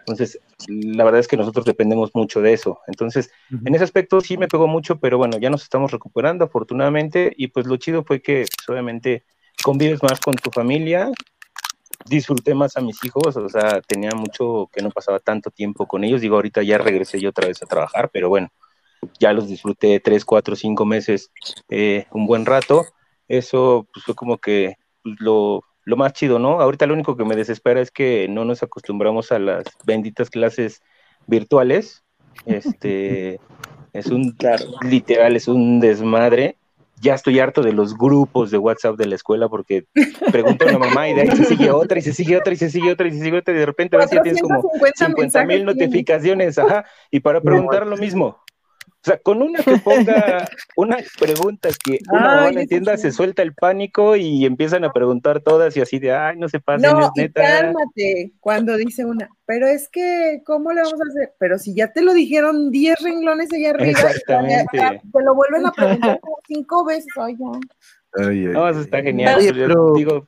Entonces, 0.00 0.40
la 0.68 1.04
verdad 1.04 1.20
es 1.20 1.28
que 1.28 1.36
nosotros 1.36 1.64
dependemos 1.64 2.10
mucho 2.14 2.40
de 2.40 2.52
eso. 2.52 2.80
Entonces, 2.86 3.30
en 3.64 3.74
ese 3.74 3.84
aspecto 3.84 4.20
sí 4.20 4.36
me 4.36 4.48
pegó 4.48 4.66
mucho, 4.66 4.98
pero 4.98 5.18
bueno, 5.18 5.38
ya 5.38 5.50
nos 5.50 5.62
estamos 5.62 5.92
recuperando 5.92 6.44
afortunadamente. 6.44 7.32
Y 7.36 7.48
pues 7.48 7.66
lo 7.66 7.76
chido 7.76 8.04
fue 8.04 8.20
que, 8.20 8.46
pues, 8.56 8.68
obviamente, 8.68 9.24
convives 9.62 10.02
más 10.02 10.20
con 10.20 10.34
tu 10.34 10.50
familia, 10.50 11.10
disfruté 12.06 12.54
más 12.54 12.76
a 12.76 12.80
mis 12.80 13.02
hijos, 13.04 13.36
o 13.36 13.48
sea, 13.48 13.80
tenía 13.82 14.10
mucho 14.10 14.68
que 14.72 14.82
no 14.82 14.90
pasaba 14.90 15.20
tanto 15.20 15.50
tiempo 15.50 15.86
con 15.86 16.04
ellos. 16.04 16.20
Digo, 16.20 16.36
ahorita 16.36 16.62
ya 16.62 16.78
regresé 16.78 17.20
yo 17.20 17.30
otra 17.30 17.46
vez 17.46 17.62
a 17.62 17.66
trabajar, 17.66 18.10
pero 18.12 18.28
bueno, 18.28 18.48
ya 19.18 19.32
los 19.32 19.48
disfruté 19.48 20.00
tres, 20.00 20.24
cuatro, 20.24 20.56
cinco 20.56 20.84
meses, 20.84 21.30
eh, 21.68 22.06
un 22.12 22.26
buen 22.26 22.46
rato. 22.46 22.84
Eso 23.28 23.86
pues, 23.92 24.04
fue 24.04 24.14
como 24.14 24.38
que 24.38 24.76
lo, 25.02 25.62
lo 25.84 25.96
más 25.96 26.12
chido, 26.12 26.38
¿no? 26.38 26.60
Ahorita 26.60 26.86
lo 26.86 26.94
único 26.94 27.16
que 27.16 27.24
me 27.24 27.36
desespera 27.36 27.80
es 27.80 27.90
que 27.90 28.28
no 28.28 28.44
nos 28.44 28.62
acostumbramos 28.62 29.32
a 29.32 29.38
las 29.38 29.64
benditas 29.84 30.30
clases 30.30 30.82
virtuales. 31.26 32.04
Este 32.46 33.40
es 33.92 34.06
un 34.06 34.36
literal, 34.82 35.36
es 35.36 35.48
un 35.48 35.80
desmadre. 35.80 36.56
Ya 37.00 37.14
estoy 37.14 37.40
harto 37.40 37.62
de 37.62 37.72
los 37.72 37.98
grupos 37.98 38.52
de 38.52 38.58
WhatsApp 38.58 38.96
de 38.96 39.06
la 39.06 39.16
escuela 39.16 39.48
porque 39.48 39.86
pregunto 40.30 40.64
a 40.64 40.68
una 40.68 40.78
mamá 40.78 41.08
y 41.08 41.14
de 41.14 41.22
ahí 41.22 41.30
se 41.32 41.46
sigue 41.46 41.72
otra 41.72 41.98
y 41.98 42.02
se 42.02 42.12
sigue 42.12 42.36
otra 42.36 42.52
y 42.52 42.56
se 42.56 42.70
sigue 42.70 42.92
otra 42.92 43.08
y 43.08 43.10
se 43.10 43.24
sigue 43.24 43.38
otra 43.38 43.52
y 43.52 43.56
de 43.56 43.66
repente 43.66 43.96
ves 43.96 44.08
que 44.08 44.20
tienes 44.20 44.40
como 44.40 44.62
450 44.62 45.40
50 45.40 45.44
mil 45.46 45.64
notificaciones, 45.64 46.58
ajá, 46.58 46.84
y 47.10 47.18
para 47.18 47.40
preguntar 47.40 47.88
lo 47.88 47.96
mismo. 47.96 48.38
O 49.04 49.04
sea, 49.04 49.18
con 49.18 49.42
una 49.42 49.60
que 49.64 49.78
ponga 49.78 50.48
una 50.76 50.96
pregunta 51.18 51.70
que 51.84 51.98
una 52.08 52.44
Ay, 52.44 52.54
no 52.54 52.60
entienda, 52.60 52.96
se 52.96 53.10
suelta 53.10 53.42
el 53.42 53.52
pánico 53.52 54.14
y 54.14 54.44
empiezan 54.46 54.84
a 54.84 54.92
preguntar 54.92 55.40
todas 55.40 55.76
y 55.76 55.80
así 55.80 55.98
de, 55.98 56.12
ay, 56.12 56.36
no 56.38 56.48
se 56.48 56.60
pasen, 56.60 56.88
No, 56.92 57.00
es 57.06 57.10
y 57.16 57.20
neta. 57.22 57.42
cálmate 57.42 58.32
cuando 58.38 58.76
dice 58.76 59.04
una, 59.04 59.28
pero 59.44 59.66
es 59.66 59.88
que, 59.88 60.42
¿cómo 60.46 60.72
le 60.72 60.82
vamos 60.82 61.00
a 61.00 61.08
hacer? 61.10 61.34
Pero 61.40 61.58
si 61.58 61.74
ya 61.74 61.92
te 61.92 62.00
lo 62.02 62.14
dijeron 62.14 62.70
10 62.70 63.00
renglones 63.00 63.52
allá 63.52 63.70
arriba, 63.70 63.90
Exactamente. 63.90 64.66
ya- 64.72 64.92
ya 64.94 65.00
te 65.00 65.22
lo 65.24 65.34
vuelven 65.34 65.66
a 65.66 65.72
preguntar 65.72 66.20
como 66.20 66.36
cinco 66.46 66.84
veces, 66.84 67.08
ay, 67.16 67.36
ya. 67.38 68.50
No, 68.52 68.68
eso 68.68 68.80
está 68.82 69.02
genial. 69.02 69.38
Oye, 69.38 69.48
yo 69.48 69.66
pero- 69.66 69.92
digo, 69.94 70.26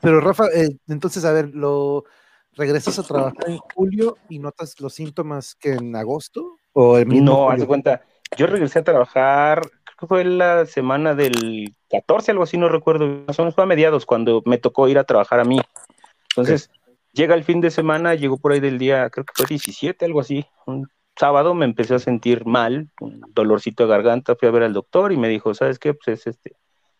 Pero 0.00 0.20
Rafa, 0.20 0.44
eh, 0.54 0.68
entonces, 0.88 1.24
a 1.24 1.32
ver, 1.32 1.50
lo 1.54 2.04
regresas 2.52 2.98
a 2.98 3.02
trabajar 3.02 3.48
en 3.50 3.58
julio 3.74 4.16
y 4.30 4.38
notas 4.38 4.80
los 4.80 4.94
síntomas 4.94 5.54
que 5.54 5.72
en 5.72 5.94
agosto 5.96 6.55
o 6.78 6.98
el 6.98 7.06
mismo 7.06 7.24
no, 7.24 7.50
haz 7.50 7.58
de 7.58 7.66
cuenta, 7.66 8.02
yo 8.36 8.46
regresé 8.46 8.80
a 8.80 8.84
trabajar, 8.84 9.62
creo 9.62 9.96
que 9.98 10.06
fue 10.06 10.24
la 10.24 10.66
semana 10.66 11.14
del 11.14 11.74
14, 11.88 12.32
algo 12.32 12.42
así, 12.42 12.58
no 12.58 12.68
recuerdo, 12.68 13.06
más 13.26 13.38
o 13.38 13.42
menos 13.42 13.54
fue 13.54 13.64
a 13.64 13.66
mediados 13.66 14.04
cuando 14.04 14.42
me 14.44 14.58
tocó 14.58 14.86
ir 14.86 14.98
a 14.98 15.04
trabajar 15.04 15.40
a 15.40 15.44
mí. 15.44 15.58
Entonces, 16.28 16.70
llega 17.14 17.34
el 17.34 17.44
fin 17.44 17.62
de 17.62 17.70
semana, 17.70 18.14
llegó 18.14 18.36
por 18.36 18.52
ahí 18.52 18.60
del 18.60 18.76
día, 18.76 19.08
creo 19.08 19.24
que 19.24 19.32
fue 19.34 19.46
17, 19.46 20.04
algo 20.04 20.20
así, 20.20 20.44
un 20.66 20.86
sábado 21.18 21.54
me 21.54 21.64
empecé 21.64 21.94
a 21.94 21.98
sentir 21.98 22.44
mal, 22.44 22.90
un 23.00 23.22
dolorcito 23.32 23.84
de 23.84 23.88
garganta, 23.88 24.36
fui 24.36 24.46
a 24.46 24.50
ver 24.50 24.64
al 24.64 24.74
doctor 24.74 25.12
y 25.12 25.16
me 25.16 25.30
dijo, 25.30 25.54
¿sabes 25.54 25.78
qué? 25.78 25.94
Pues 25.94 26.20
es 26.20 26.26
este, 26.26 26.56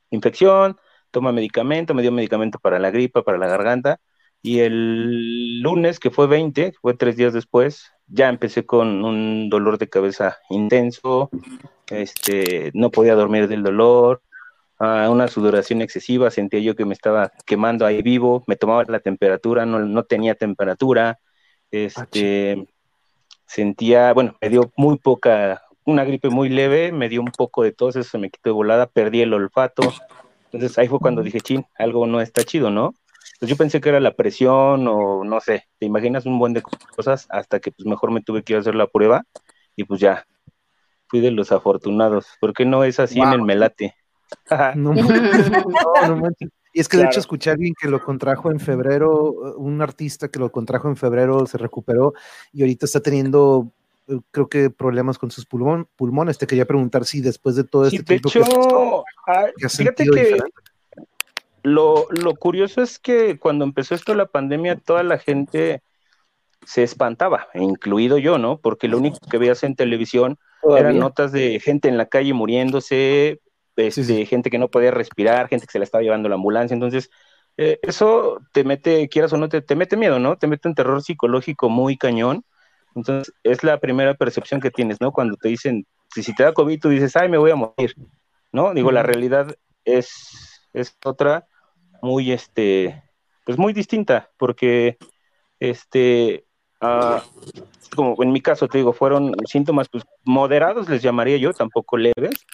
infección, 0.09 0.78
toma 1.11 1.32
medicamento, 1.32 1.93
me 1.93 2.01
dio 2.01 2.12
medicamento 2.12 2.59
para 2.59 2.78
la 2.78 2.90
gripa, 2.90 3.23
para 3.23 3.36
la 3.36 3.47
garganta, 3.47 4.01
y 4.47 4.60
el 4.60 5.60
lunes, 5.60 5.98
que 5.98 6.12
fue 6.12 6.28
20, 6.28 6.73
fue 6.81 6.94
tres 6.94 7.16
días 7.16 7.32
después, 7.32 7.90
ya 8.06 8.28
empecé 8.28 8.64
con 8.64 9.05
un 9.05 9.51
dolor 9.51 9.77
de 9.77 9.89
cabeza 9.89 10.39
intenso, 10.51 11.31
este, 11.89 12.70
no 12.73 12.93
podía 12.93 13.16
dormir 13.16 13.48
del 13.48 13.64
dolor, 13.64 14.23
ah, 14.78 15.09
una 15.10 15.27
sudoración 15.27 15.82
excesiva, 15.82 16.31
sentía 16.31 16.60
yo 16.60 16.77
que 16.77 16.85
me 16.85 16.94
estaba 16.94 17.32
quemando 17.44 17.85
ahí 17.85 18.02
vivo, 18.02 18.44
me 18.47 18.55
tomaba 18.55 18.85
la 18.86 19.01
temperatura, 19.01 19.66
no, 19.66 19.81
no 19.81 20.05
tenía 20.05 20.36
temperatura, 20.36 21.18
este, 21.73 22.68
sentía, 23.47 24.12
bueno, 24.12 24.36
me 24.40 24.48
dio 24.48 24.70
muy 24.77 24.97
poca, 24.98 25.64
una 25.85 26.05
gripe 26.05 26.31
muy 26.31 26.51
leve, 26.51 26.93
me 26.93 27.09
dio 27.09 27.20
un 27.20 27.32
poco 27.36 27.64
de 27.64 27.73
tos, 27.73 27.97
eso 27.97 28.10
se 28.10 28.18
me 28.18 28.31
quitó 28.31 28.51
de 28.51 28.55
volada, 28.55 28.86
perdí 28.86 29.23
el 29.23 29.35
olfato, 29.35 29.82
entonces 30.52 30.78
ahí 30.78 30.86
fue 30.86 31.01
cuando 31.01 31.24
dije, 31.24 31.40
chin, 31.40 31.66
algo 31.77 32.06
no 32.06 32.20
está 32.20 32.44
chido, 32.44 32.70
¿no? 32.70 32.94
Pues 33.38 33.50
yo 33.50 33.56
pensé 33.56 33.80
que 33.80 33.90
era 33.90 34.00
la 34.00 34.14
presión 34.14 34.86
o 34.88 35.24
no 35.24 35.40
sé, 35.40 35.64
te 35.78 35.86
imaginas 35.86 36.26
un 36.26 36.38
buen 36.38 36.52
de 36.52 36.62
cosas 36.62 37.26
hasta 37.28 37.60
que 37.60 37.70
pues 37.70 37.86
mejor 37.86 38.10
me 38.10 38.22
tuve 38.22 38.42
que 38.42 38.54
ir 38.54 38.56
a 38.56 38.60
hacer 38.60 38.74
la 38.74 38.86
prueba 38.86 39.24
y 39.74 39.84
pues 39.84 40.00
ya, 40.00 40.26
fui 41.08 41.20
de 41.20 41.30
los 41.30 41.52
afortunados. 41.52 42.26
¿Por 42.40 42.52
qué 42.52 42.64
no 42.64 42.84
es 42.84 42.98
así 43.00 43.20
en 43.20 43.32
el 43.32 43.42
melate? 43.42 43.94
No, 44.74 44.92
no, 44.94 46.08
no 46.08 46.16
manches. 46.16 46.50
Y 46.72 46.80
es 46.80 46.88
que 46.88 46.98
de 46.98 47.04
hecho 47.04 47.20
escuché 47.20 47.48
a 47.48 47.52
alguien 47.54 47.74
que 47.80 47.88
lo 47.88 48.02
contrajo 48.04 48.50
en 48.50 48.60
febrero, 48.60 49.30
un 49.56 49.80
artista 49.80 50.28
que 50.28 50.38
lo 50.38 50.52
contrajo 50.52 50.88
en 50.88 50.96
febrero, 50.96 51.46
se 51.46 51.56
recuperó 51.56 52.12
y 52.52 52.60
ahorita 52.60 52.84
está 52.84 53.00
teniendo, 53.00 53.72
eh, 54.08 54.18
creo 54.30 54.48
que 54.48 54.68
problemas 54.68 55.16
con 55.16 55.30
sus 55.30 55.46
pulmón, 55.46 55.88
pulmones. 55.96 56.36
Te 56.36 56.46
quería 56.46 56.66
preguntar 56.66 57.06
si 57.06 57.22
después 57.22 57.56
de 57.56 57.64
todo 57.64 57.88
Sí, 57.88 57.96
este 57.96 58.14
de 58.14 58.20
tiempo 58.20 58.28
hecho, 58.28 59.04
que 59.24 59.32
ah, 59.32 59.46
que 59.56 59.64
has 59.64 59.76
fíjate 59.76 60.04
sentido 60.04 60.14
que 60.16 60.20
diferente. 60.24 60.62
Lo, 61.66 62.06
lo 62.10 62.36
curioso 62.36 62.80
es 62.80 63.01
que 63.01 63.40
cuando 63.40 63.64
empezó 63.64 63.97
esto 63.97 64.14
la 64.14 64.26
pandemia, 64.26 64.76
toda 64.76 65.02
la 65.02 65.18
gente 65.18 65.82
se 66.64 66.84
espantaba, 66.84 67.48
incluido 67.55 68.18
yo, 68.18 68.38
¿no? 68.38 68.59
Porque 68.59 68.86
lo 68.86 68.98
único 68.98 69.18
que 69.28 69.38
veías 69.38 69.64
en 69.64 69.74
televisión 69.74 70.38
Todavía. 70.62 70.90
eran 70.90 71.01
notas 71.01 71.32
de 71.32 71.59
gente 71.59 71.88
en 71.88 71.97
la 71.97 72.06
calle 72.06 72.34
muriéndose, 72.34 73.40
este, 73.74 74.26
gente 74.26 74.48
que 74.48 74.59
no 74.59 74.68
podía 74.68 74.93
respirar, 74.93 75.48
gente 75.48 75.66
que 75.66 75.72
se 75.72 75.80
la 75.80 75.84
estaba 75.84 76.02
llevando 76.02 76.28
la 76.28 76.36
ambulancia. 76.36 76.72
Entonces, 76.72 77.10
eh, 77.56 77.80
eso 77.82 78.38
te 78.52 78.62
mete, 78.62 79.09
quieras 79.09 79.32
o 79.32 79.36
no, 79.36 79.48
te, 79.48 79.60
te 79.60 79.74
mete 79.74 79.97
miedo, 79.97 80.20
¿no? 80.20 80.38
Te 80.38 80.47
mete 80.47 80.68
un 80.68 80.76
terror 80.76 81.02
psicológico 81.02 81.68
muy 81.68 81.97
cañón. 81.97 82.44
Entonces, 82.94 83.34
es 83.43 83.64
la 83.64 83.80
primera 83.80 84.14
percepción 84.14 84.60
que 84.60 84.70
tienes, 84.70 85.01
¿no? 85.01 85.10
Cuando 85.10 85.36
te 85.36 85.48
dicen, 85.48 85.84
si, 86.14 86.22
si 86.22 86.32
te 86.32 86.44
da 86.44 86.52
COVID, 86.52 86.80
tú 86.80 86.90
dices, 86.90 87.16
ay, 87.16 87.28
me 87.28 87.38
voy 87.38 87.51
a 87.51 87.56
morir, 87.56 87.97
¿no? 88.52 88.72
Digo, 88.72 88.93
la 88.93 89.02
realidad 89.02 89.56
es, 89.84 90.62
es 90.72 90.97
otra, 91.05 91.48
muy, 92.02 92.32
este, 92.32 93.02
pues 93.44 93.59
muy 93.59 93.73
distinta, 93.73 94.31
porque, 94.39 94.97
este, 95.60 96.44
ah, 96.81 97.23
como 97.94 98.23
en 98.23 98.32
mi 98.32 98.40
caso, 98.40 98.68
te 98.68 98.78
digo, 98.78 98.93
fueron 98.93 99.35
síntomas, 99.47 99.89
pues, 99.89 100.05
moderados, 100.24 100.89
les 100.89 101.02
llamaría 101.02 101.36
yo, 101.39 101.52
tampoco 101.52 101.97
leves, 101.97 102.47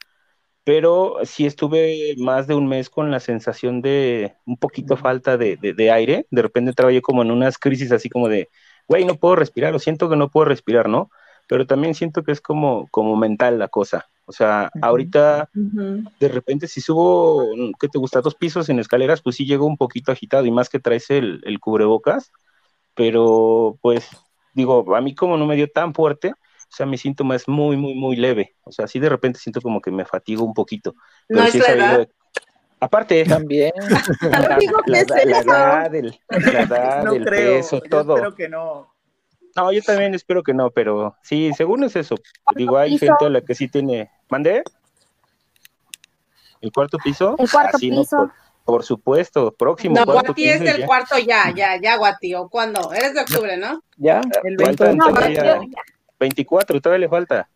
pero 0.64 1.16
sí 1.24 1.44
estuve 1.46 2.14
más 2.18 2.46
de 2.46 2.54
un 2.54 2.68
mes 2.68 2.88
con 2.88 3.10
la 3.10 3.18
sensación 3.20 3.82
de 3.82 4.34
un 4.46 4.56
poquito 4.56 4.96
falta 4.96 5.36
de, 5.36 5.56
de- 5.56 5.74
de 5.74 5.90
aire. 5.90 6.26
De 6.30 6.42
repente 6.42 6.70
entraba 6.70 6.92
yo 6.92 7.02
como 7.02 7.22
en 7.22 7.32
unas 7.32 7.58
crisis 7.58 7.90
así 7.90 8.08
como 8.08 8.28
de, 8.28 8.48
güey, 8.86 9.04
no 9.04 9.16
puedo 9.16 9.34
respirar, 9.36 9.74
o 9.74 9.78
siento 9.80 10.08
que 10.08 10.16
no 10.16 10.30
puedo 10.30 10.44
respirar, 10.44 10.88
¿no? 10.88 11.10
Pero 11.48 11.66
también 11.66 11.94
siento 11.94 12.22
que 12.22 12.30
es 12.32 12.40
como, 12.40 12.86
como 12.92 13.16
mental 13.16 13.58
la 13.58 13.66
cosa. 13.68 14.06
O 14.24 14.32
sea, 14.32 14.70
ahorita 14.80 15.50
de 16.20 16.28
repente 16.28 16.68
si 16.68 16.80
subo, 16.80 17.48
¿qué 17.80 17.88
te 17.88 17.98
gusta? 17.98 18.20
Dos 18.20 18.34
pisos 18.34 18.68
en 18.68 18.78
escaleras, 18.78 19.20
pues 19.22 19.36
sí 19.36 19.44
llego 19.46 19.66
un 19.66 19.76
poquito 19.76 20.12
agitado 20.12 20.46
y 20.46 20.50
más 20.50 20.68
que 20.68 20.78
traes 20.78 21.10
el, 21.10 21.40
el 21.44 21.58
cubrebocas, 21.58 22.30
pero 22.94 23.78
pues 23.80 24.08
digo, 24.54 24.94
a 24.94 25.00
mí 25.00 25.14
como 25.14 25.36
no 25.36 25.46
me 25.46 25.56
dio 25.56 25.68
tan 25.70 25.94
fuerte, 25.94 26.28
o 26.32 26.74
sea, 26.74 26.86
mi 26.86 26.96
síntoma 26.98 27.36
es 27.36 27.48
muy, 27.48 27.76
muy, 27.76 27.94
muy 27.94 28.16
leve. 28.16 28.54
O 28.62 28.72
sea, 28.72 28.86
sí 28.86 28.98
de 28.98 29.08
repente 29.08 29.38
siento 29.38 29.60
como 29.60 29.80
que 29.80 29.90
me 29.90 30.04
fatigo 30.04 30.44
un 30.44 30.54
poquito. 30.54 30.94
Pero 31.28 31.42
¿No 31.42 31.50
sí 31.50 31.58
es 31.58 31.68
la 31.68 31.74
edad? 31.74 32.08
Aparte, 32.80 33.24
también 33.24 33.72
la, 34.22 34.58
la- 34.58 34.58
la- 34.86 35.00
edad, 35.00 35.94
el, 35.94 36.18
la 36.28 36.62
edad, 36.62 37.04
No 37.04 37.14
el 37.14 37.24
creo, 37.24 37.56
peso, 37.58 37.82
yo 37.82 37.88
todo. 37.90 38.16
espero 38.16 38.34
que 38.34 38.48
no. 38.48 38.91
No, 39.56 39.70
yo 39.72 39.82
también 39.82 40.14
espero 40.14 40.42
que 40.42 40.54
no, 40.54 40.70
pero 40.70 41.16
sí, 41.22 41.50
según 41.56 41.84
es 41.84 41.94
eso. 41.96 42.14
Digo, 42.56 42.78
hay 42.78 42.92
piso? 42.92 43.06
gente 43.06 43.26
a 43.26 43.28
la 43.30 43.40
que 43.42 43.54
sí 43.54 43.68
tiene. 43.68 44.10
¿Mandé? 44.30 44.62
¿El 46.60 46.72
cuarto 46.72 46.98
piso? 47.02 47.34
El 47.38 47.50
cuarto 47.50 47.72
Ah, 47.74 47.78
sí, 47.78 47.90
no, 47.90 48.00
piso. 48.02 48.16
por, 48.16 48.32
por 48.64 48.84
supuesto, 48.84 49.52
próximo 49.52 49.96
No, 49.96 50.04
cuarto 50.04 50.26
Guati 50.32 50.44
es 50.48 50.60
del 50.60 50.78
ya. 50.78 50.86
cuarto 50.86 51.18
ya, 51.18 51.52
ya, 51.54 51.80
ya, 51.80 51.96
Guati. 51.96 52.34
¿O 52.34 52.48
cuándo? 52.48 52.92
Eres 52.92 53.14
de 53.14 53.20
octubre, 53.20 53.56
¿no? 53.56 53.82
Ya, 53.96 54.20
El 54.44 54.56
falta- 54.56 54.84
20. 54.84 54.96
No, 54.96 55.08
todavía. 55.14 55.56
yo- 55.60 55.68
24, 56.20 56.80
todavía 56.80 57.06
le 57.06 57.08
falta. 57.10 57.48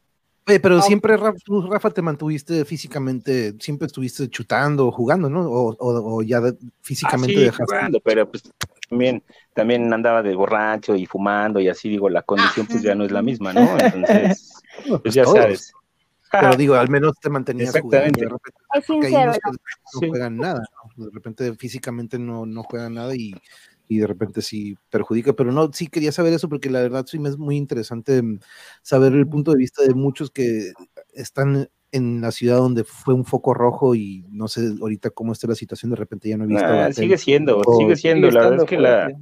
Oye, 0.48 0.60
pero 0.60 0.78
Oh. 0.78 0.82
siempre, 0.82 1.16
Rafa, 1.16 1.38
tú, 1.44 1.62
Rafa, 1.68 1.90
te 1.90 2.02
mantuviste 2.02 2.64
físicamente, 2.64 3.54
siempre 3.60 3.86
estuviste 3.86 4.28
chutando, 4.28 4.90
jugando, 4.92 5.28
¿no? 5.30 5.40
O, 5.48 5.74
o- 5.76 6.16
o 6.16 6.22
ya 6.22 6.40
físicamente 6.82 7.32
Ah, 7.34 7.38
sí, 7.38 7.44
dejaste. 7.44 7.64
jugando, 7.64 8.00
pero 8.00 8.28
pues 8.30 8.42
también, 8.88 9.22
también 9.54 9.92
andaba 9.92 10.22
de 10.22 10.34
borracho 10.34 10.94
y 10.96 11.06
fumando 11.06 11.60
y 11.60 11.68
así, 11.68 11.88
digo, 11.88 12.08
la 12.08 12.22
condición 12.22 12.66
pues 12.66 12.82
ya 12.82 12.94
no 12.94 13.04
es 13.04 13.12
la 13.12 13.22
misma, 13.22 13.52
¿no? 13.52 13.68
Entonces, 13.78 14.52
Bueno, 14.86 15.02
pues 15.02 15.14
ya 15.14 15.24
todos. 15.24 15.36
sabes. 15.38 15.72
Pero 16.32 16.56
digo, 16.56 16.74
al 16.74 16.88
menos 16.90 17.14
te 17.20 17.30
mantenías 17.30 17.70
jugando. 17.70 17.96
Exactamente. 17.96 18.20
De 18.20 18.28
repente, 18.28 18.60
Es 18.74 18.84
sincero. 18.84 19.32
no 19.32 20.00
Sí. 20.00 20.08
juegan 20.08 20.36
nada, 20.36 20.62
¿no? 20.96 21.04
De 21.06 21.10
repente 21.12 21.54
físicamente 21.54 22.18
no, 22.18 22.44
no 22.44 22.62
juegan 22.64 22.94
nada 22.94 23.14
y, 23.16 23.32
y 23.88 23.98
de 23.98 24.06
repente 24.06 24.42
sí 24.42 24.76
perjudica, 24.90 25.32
pero 25.32 25.52
no, 25.52 25.70
sí 25.72 25.86
quería 25.86 26.12
saber 26.12 26.32
eso 26.34 26.48
porque 26.48 26.68
la 26.68 26.82
verdad 26.82 27.06
sí 27.06 27.18
me 27.18 27.28
es 27.30 27.38
muy 27.38 27.56
interesante 27.56 28.20
mm, 28.22 28.40
saber 28.82 29.14
el 29.14 29.26
punto 29.28 29.52
de 29.52 29.58
vista 29.58 29.82
de 29.82 29.94
muchos 29.94 30.30
que 30.30 30.72
están 31.14 31.68
en 31.92 32.20
la 32.20 32.30
ciudad 32.32 32.56
donde 32.58 32.84
fue 32.84 33.14
un 33.14 33.24
foco 33.24 33.54
rojo 33.54 33.94
y 33.94 34.24
no 34.30 34.48
sé 34.48 34.74
ahorita 34.80 35.10
cómo 35.10 35.32
está 35.32 35.46
la 35.46 35.54
situación, 35.54 35.90
de 35.90 35.96
repente 35.96 36.28
ya 36.28 36.36
no 36.36 36.44
he 36.44 36.46
visto. 36.48 36.64
Nah, 36.64 36.92
sigue 36.92 37.18
siendo, 37.18 37.58
O- 37.60 37.78
sigue 37.78 37.96
siendo. 37.96 38.28
sigue 38.28 38.32
la 38.38 38.40
verdad 38.48 38.64
es 38.64 38.70
que 38.70 38.78
la, 38.78 39.12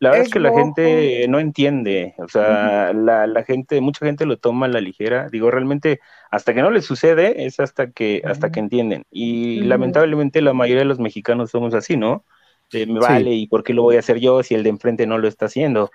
la 0.00 0.10
verdad 0.10 0.22
es 0.24 0.28
Es 0.28 0.32
que 0.32 0.40
la 0.40 0.52
gente 0.52 1.26
no 1.28 1.38
entiende, 1.40 2.14
o 2.18 2.28
sea, 2.28 2.92
la, 2.92 3.26
la 3.26 3.44
gente, 3.44 3.80
mucha 3.80 4.06
gente 4.06 4.26
lo 4.26 4.38
toma 4.38 4.66
a 4.66 4.68
la 4.68 4.80
ligera. 4.80 5.28
Digo, 5.30 5.50
realmente, 5.50 6.00
hasta 6.30 6.54
que 6.54 6.62
no 6.62 6.70
les 6.70 6.84
sucede, 6.84 7.46
es 7.46 7.58
hasta 7.60 7.90
que, 7.90 8.22
hasta 8.24 8.50
que 8.50 8.60
entienden. 8.60 9.02
Y 9.10 9.62
lamentablemente 9.62 10.40
la 10.40 10.52
mayoría 10.52 10.80
de 10.82 10.84
los 10.88 11.00
mexicanos 11.00 11.50
somos 11.50 11.74
así, 11.74 11.96
¿no? 11.96 12.24
De, 12.72 12.86
me 12.86 13.00
Sí. 13.00 13.00
vale, 13.00 13.32
¿y 13.34 13.46
por 13.48 13.64
qué 13.64 13.74
lo 13.74 13.82
voy 13.82 13.96
a 13.96 14.00
hacer 14.00 14.20
yo 14.20 14.42
si 14.42 14.54
el 14.54 14.62
de 14.62 14.70
enfrente 14.70 15.06
no 15.06 15.18
lo 15.18 15.26
está 15.28 15.46
haciendo? 15.46 15.90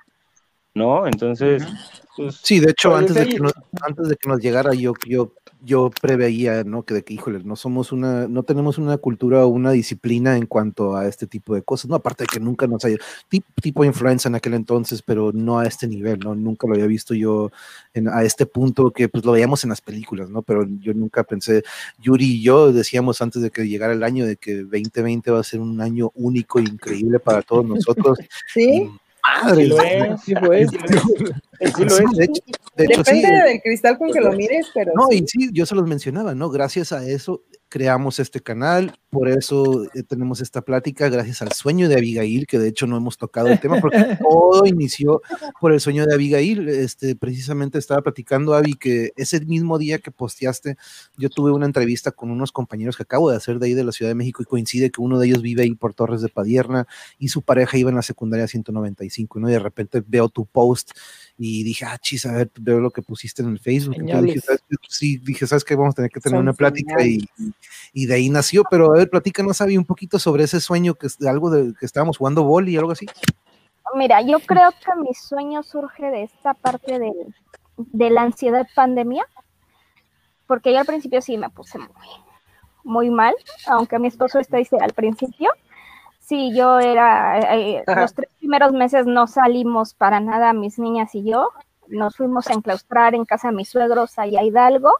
¿No? 0.76 1.08
Entonces, 1.08 1.66
pues, 2.16 2.40
Sí, 2.44 2.60
de 2.60 2.72
hecho, 2.72 2.96
antes 2.96 3.16
de, 3.16 3.28
que 3.28 3.40
nos, 3.40 3.54
antes 3.82 4.08
de 4.08 4.16
que 4.16 4.30
nos 4.30 4.40
llegara, 4.40 4.74
yo, 4.74 4.94
yo, 5.08 5.34
yo 5.62 5.90
preveía, 6.02 6.64
¿no? 6.64 6.84
Que 6.84 6.94
de 6.94 7.04
que, 7.04 7.14
híjole, 7.14 7.42
no 7.44 7.56
somos 7.56 7.92
una, 7.92 8.28
no 8.28 8.44
tenemos 8.44 8.78
una 8.78 8.98
cultura 8.98 9.46
o 9.46 9.48
una 9.48 9.72
disciplina 9.72 10.38
en 10.38 10.46
cuanto 10.46 10.96
a 10.96 11.08
este 11.08 11.26
tipo 11.26 11.56
de 11.56 11.62
cosas, 11.62 11.90
¿no? 11.90 11.96
Aparte 11.96 12.24
de 12.24 12.28
que 12.28 12.40
nunca 12.40 12.68
nos 12.68 12.84
haya, 12.86 12.98
tipo, 13.30 13.48
tipo 13.62 13.86
influenza 13.86 14.30
en 14.30 14.36
aquel 14.36 14.54
entonces, 14.54 15.02
pero 15.02 15.32
no 15.32 15.60
a 15.60 15.66
este 15.66 15.88
nivel, 15.88 16.20
¿no? 16.20 16.36
Nunca 16.36 16.68
lo 16.68 16.74
había 16.74 16.88
visto 16.88 17.14
yo 17.14 17.52
en, 17.94 18.08
a 18.08 18.24
este 18.24 18.46
punto 18.46 18.92
que 18.92 19.10
pues 19.10 19.26
lo 19.26 19.32
veíamos 19.32 19.64
en 19.64 19.70
las 19.70 19.82
películas, 19.82 20.30
¿no? 20.30 20.42
Pero 20.42 20.68
yo 20.80 20.94
nunca 20.94 21.24
pensé, 21.24 21.64
Yuri 22.00 22.26
y 22.26 22.42
yo 22.42 22.72
decíamos 22.72 23.22
antes 23.22 23.42
de 23.42 23.50
que 23.50 23.68
llegara 23.68 23.94
el 23.94 24.04
año 24.04 24.26
de 24.26 24.38
que 24.38 24.64
2020 24.64 25.32
va 25.32 25.40
a 25.40 25.44
ser 25.44 25.60
un 25.60 25.82
año 25.82 26.12
único 26.16 26.60
e 26.60 26.64
increíble 26.64 27.20
para 27.20 27.42
todos 27.42 27.66
nosotros. 27.66 28.20
¿Sí? 28.54 28.90
Madre, 29.24 29.64
Sí 30.24 30.34
lo 30.34 30.54
es. 30.54 30.70
Sí 30.80 30.96
fue. 30.96 31.32
Sí 31.72 31.86
lo 31.86 31.88
es. 31.88 31.98
Sí, 31.98 32.18
de 32.18 32.26
hecho, 32.26 32.42
de 32.76 32.86
hecho, 32.86 33.04
sí, 33.04 33.16
Depende 33.22 33.44
del 33.44 33.62
cristal 33.62 33.98
con 33.98 34.12
que 34.12 34.22
lo 34.22 34.32
mires, 34.34 34.68
pero 34.74 34.92
No, 34.96 35.08
sí. 35.10 35.24
y 35.24 35.28
sí, 35.28 35.50
yo 35.54 35.66
se 35.66 35.76
los 35.76 35.88
mencionaba, 35.88 36.36
¿no? 36.36 36.50
Gracias 36.50 36.92
a 36.92 37.06
eso 37.08 37.44
creamos 37.74 38.20
este 38.20 38.40
canal, 38.40 39.00
por 39.10 39.28
eso 39.28 39.84
eh, 39.96 40.04
tenemos 40.04 40.42
esta 40.42 40.62
plática, 40.62 41.10
gracias 41.10 41.42
al 41.42 41.54
sueño 41.54 41.90
de 41.90 41.96
Abigail, 41.96 42.46
que 42.46 42.60
de 42.60 42.68
hecho 42.68 42.86
no 42.86 42.98
hemos 42.98 43.18
tocado 43.18 43.48
el 43.48 43.60
tema, 43.60 43.82
porque 43.82 43.98
todo 44.30 44.68
inició 44.68 45.24
por 45.60 45.74
el 45.74 45.80
sueño 45.80 46.06
de 46.06 46.14
Abigail. 46.14 46.70
Este, 46.70 47.16
precisamente 47.16 47.80
estaba 47.80 48.04
platicando, 48.04 48.54
Abby, 48.54 48.76
que 48.76 49.10
ese 49.16 49.44
mismo 49.44 49.80
día 49.80 49.98
que 49.98 50.12
posteaste, 50.12 50.78
yo 51.18 51.32
tuve 51.32 51.52
una 51.52 51.66
entrevista 51.66 52.12
con 52.12 52.30
unos 52.30 52.52
compañeros 52.52 52.96
que 52.96 53.02
acabo 53.02 53.32
de 53.32 53.38
hacer 53.38 53.58
de 53.58 53.66
ahí 53.66 53.74
de 53.74 53.84
la 53.84 53.92
Ciudad 53.92 54.12
de 54.12 54.16
México 54.16 54.44
y 54.44 54.46
coincide 54.46 54.92
que 54.92 55.02
uno 55.02 55.18
de 55.18 55.26
ellos 55.26 55.42
vive 55.42 55.64
ahí 55.64 55.74
por 55.74 55.96
Torres 55.96 56.22
de 56.22 56.30
Padierna 56.30 56.86
y 57.18 57.30
su 57.30 57.42
pareja 57.42 57.76
iba 57.80 57.90
en 57.90 57.96
la 57.96 58.04
secundaria 58.04 58.48
195, 58.48 59.40
¿no? 59.40 59.50
Y 59.50 59.54
de 59.54 59.58
repente 59.58 60.04
veo 60.06 60.30
tu 60.30 60.46
post 60.46 60.92
y 61.38 61.64
dije, 61.64 61.86
ah, 61.86 61.98
chis, 61.98 62.26
a 62.26 62.32
ver, 62.34 62.52
veo 62.60 62.80
lo 62.80 62.92
que 62.92 63.02
pusiste 63.02 63.42
en 63.42 63.50
el 63.50 63.60
Facebook. 63.60 63.96
Entonces 64.00 64.36
dije. 64.36 64.40
¿sabes 64.40 64.62
qué? 64.70 64.76
sí, 64.88 65.18
dije, 65.18 65.48
¿sabes 65.48 65.64
qué? 65.64 65.76
Vamos 65.76 65.94
a 65.94 65.96
tener 65.96 66.12
que 66.12 66.20
tener 66.20 66.38
Son 66.38 66.44
una 66.44 66.54
plática 66.54 67.04
y, 67.04 67.28
y 67.92 68.06
de 68.06 68.14
ahí 68.14 68.30
nació, 68.30 68.64
pero 68.70 68.94
a 68.94 68.98
ver, 68.98 69.10
platícanos, 69.10 69.60
Abby, 69.60 69.78
un 69.78 69.86
poquito 69.86 70.20
sobre 70.20 70.44
ese 70.44 70.62
sueño, 70.62 70.94
que 70.96 71.08
es 71.08 71.18
de 71.18 71.30
algo 71.30 71.50
de 71.50 71.74
que 71.74 71.86
estábamos 71.86 72.18
jugando 72.18 72.44
boli 72.44 72.74
y 72.74 72.78
algo 72.78 72.92
así. 72.92 73.08
Mira, 73.96 74.22
yo 74.22 74.40
creo 74.40 74.72
que 74.72 75.00
mi 75.02 75.14
sueño 75.14 75.64
surge 75.64 76.06
de 76.06 76.24
esta 76.24 76.54
parte 76.54 77.00
del- 77.00 77.36
de 77.78 78.10
la 78.10 78.22
ansiedad 78.22 78.68
pandemia, 78.76 79.26
porque 80.48 80.72
yo 80.72 80.80
al 80.80 80.86
principio 80.86 81.22
sí 81.22 81.38
me 81.38 81.50
puse 81.50 81.78
muy, 81.80 81.90
muy 82.84 83.10
mal, 83.10 83.34
aunque 83.68 83.98
mi 84.00 84.08
esposo 84.08 84.40
está 84.40 84.58
dice 84.58 84.78
al 84.80 84.94
principio. 84.94 85.50
Sí, 86.24 86.56
yo 86.56 86.80
era, 86.80 87.38
eh, 87.40 87.78
eh, 87.80 87.84
los 87.86 88.14
tres 88.14 88.30
primeros 88.40 88.72
meses 88.72 89.06
no 89.06 89.28
salimos 89.28 89.94
para 89.94 90.22
nada, 90.22 90.54
mis 90.54 90.80
niñas 90.80 91.14
y 91.16 91.24
yo. 91.24 91.50
Nos 91.90 92.16
fuimos 92.16 92.48
a 92.48 92.54
enclaustrar 92.54 93.14
en 93.14 93.26
casa 93.26 93.50
de 93.50 93.56
mis 93.56 93.70
suegros 93.70 94.18
allá 94.18 94.40
a 94.40 94.44
Hidalgo, 94.44 94.94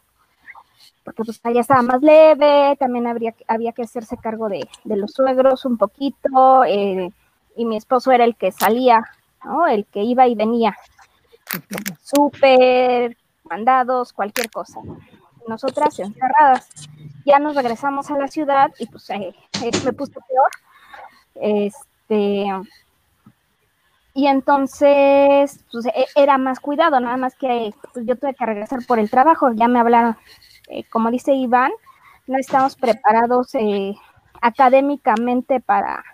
porque 1.02 1.24
pues 1.24 1.40
allá 1.42 1.62
estaba 1.62 1.80
más 1.80 2.02
leve, 2.02 2.76
también 2.78 3.06
habría, 3.06 3.34
había 3.48 3.72
que 3.72 3.82
hacerse 3.82 4.18
cargo 4.18 4.50
de, 4.50 4.68
de 4.84 4.96
los 4.96 5.12
suegros 5.12 5.64
un 5.64 5.78
poquito, 5.78 6.62
eh, 6.66 7.10
y 7.56 7.64
mi 7.64 7.78
esposo 7.78 8.12
era 8.12 8.24
el 8.24 8.36
que 8.36 8.52
salía, 8.52 9.02
¿no? 9.44 9.66
El 9.66 9.86
que 9.86 10.02
iba 10.02 10.26
y 10.26 10.34
venía. 10.34 10.76
Súper, 12.02 13.16
mandados, 13.44 14.12
cualquier 14.12 14.50
cosa. 14.50 14.80
Nosotras 15.48 15.98
encerradas. 15.98 16.68
Ya 17.24 17.38
nos 17.38 17.54
regresamos 17.54 18.10
a 18.10 18.18
la 18.18 18.28
ciudad 18.28 18.72
y 18.78 18.86
pues 18.86 19.08
eh, 19.08 19.34
eh, 19.62 19.70
me 19.86 19.92
puse 19.94 20.12
peor. 20.12 20.50
Este, 21.34 22.46
y 24.14 24.26
entonces, 24.28 25.64
pues 25.72 25.86
e- 25.86 26.06
era 26.14 26.38
más 26.38 26.60
cuidado, 26.60 27.00
nada 27.00 27.16
más 27.16 27.34
que 27.34 27.74
pues, 27.92 28.06
yo 28.06 28.16
tuve 28.16 28.34
que 28.34 28.46
regresar 28.46 28.80
por 28.86 28.98
el 28.98 29.10
trabajo. 29.10 29.52
Ya 29.52 29.66
me 29.68 29.80
hablaron, 29.80 30.16
eh, 30.68 30.84
como 30.90 31.10
dice 31.10 31.34
Iván, 31.34 31.72
no 32.26 32.38
estamos 32.38 32.76
preparados 32.76 33.54
eh, 33.56 33.94
académicamente 34.40 35.60
para 35.60 36.04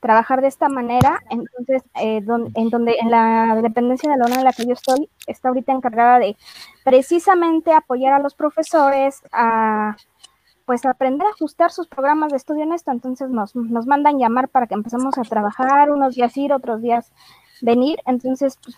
trabajar 0.00 0.40
de 0.42 0.48
esta 0.48 0.68
manera. 0.68 1.20
Entonces, 1.30 1.82
eh, 2.00 2.22
en 2.54 2.70
donde 2.70 2.96
en 3.00 3.10
la 3.10 3.60
dependencia 3.62 4.10
de 4.10 4.16
la 4.18 4.26
en 4.26 4.44
la 4.44 4.52
que 4.52 4.66
yo 4.66 4.72
estoy, 4.74 5.08
está 5.26 5.48
ahorita 5.48 5.72
encargada 5.72 6.18
de 6.18 6.36
precisamente 6.84 7.72
apoyar 7.72 8.14
a 8.14 8.18
los 8.20 8.34
profesores 8.34 9.22
a 9.32 9.96
pues 10.68 10.84
aprender 10.84 11.26
a 11.26 11.30
ajustar 11.30 11.70
sus 11.70 11.86
programas 11.86 12.30
de 12.30 12.36
estudio 12.36 12.62
en 12.62 12.74
esto. 12.74 12.90
Entonces 12.90 13.30
nos, 13.30 13.56
nos 13.56 13.86
mandan 13.86 14.18
llamar 14.18 14.50
para 14.50 14.66
que 14.66 14.74
empecemos 14.74 15.16
a 15.16 15.22
trabajar, 15.22 15.90
unos 15.90 16.14
días 16.14 16.36
ir, 16.36 16.52
otros 16.52 16.82
días 16.82 17.10
venir. 17.62 18.00
Entonces, 18.04 18.58
pues, 18.62 18.76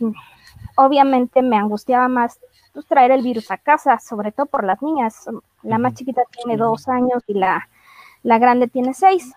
obviamente 0.77 1.43
me 1.43 1.57
angustiaba 1.57 2.07
más 2.07 2.39
pues, 2.73 2.87
traer 2.87 3.11
el 3.11 3.23
virus 3.23 3.51
a 3.51 3.59
casa, 3.59 3.99
sobre 3.99 4.31
todo 4.31 4.47
por 4.47 4.63
las 4.63 4.81
niñas. 4.81 5.29
La 5.65 5.79
más 5.79 5.95
chiquita 5.95 6.23
tiene 6.31 6.57
dos 6.57 6.87
años 6.87 7.25
y 7.27 7.35
la, 7.35 7.69
la 8.23 8.39
grande 8.39 8.69
tiene 8.69 8.95
seis. 8.95 9.33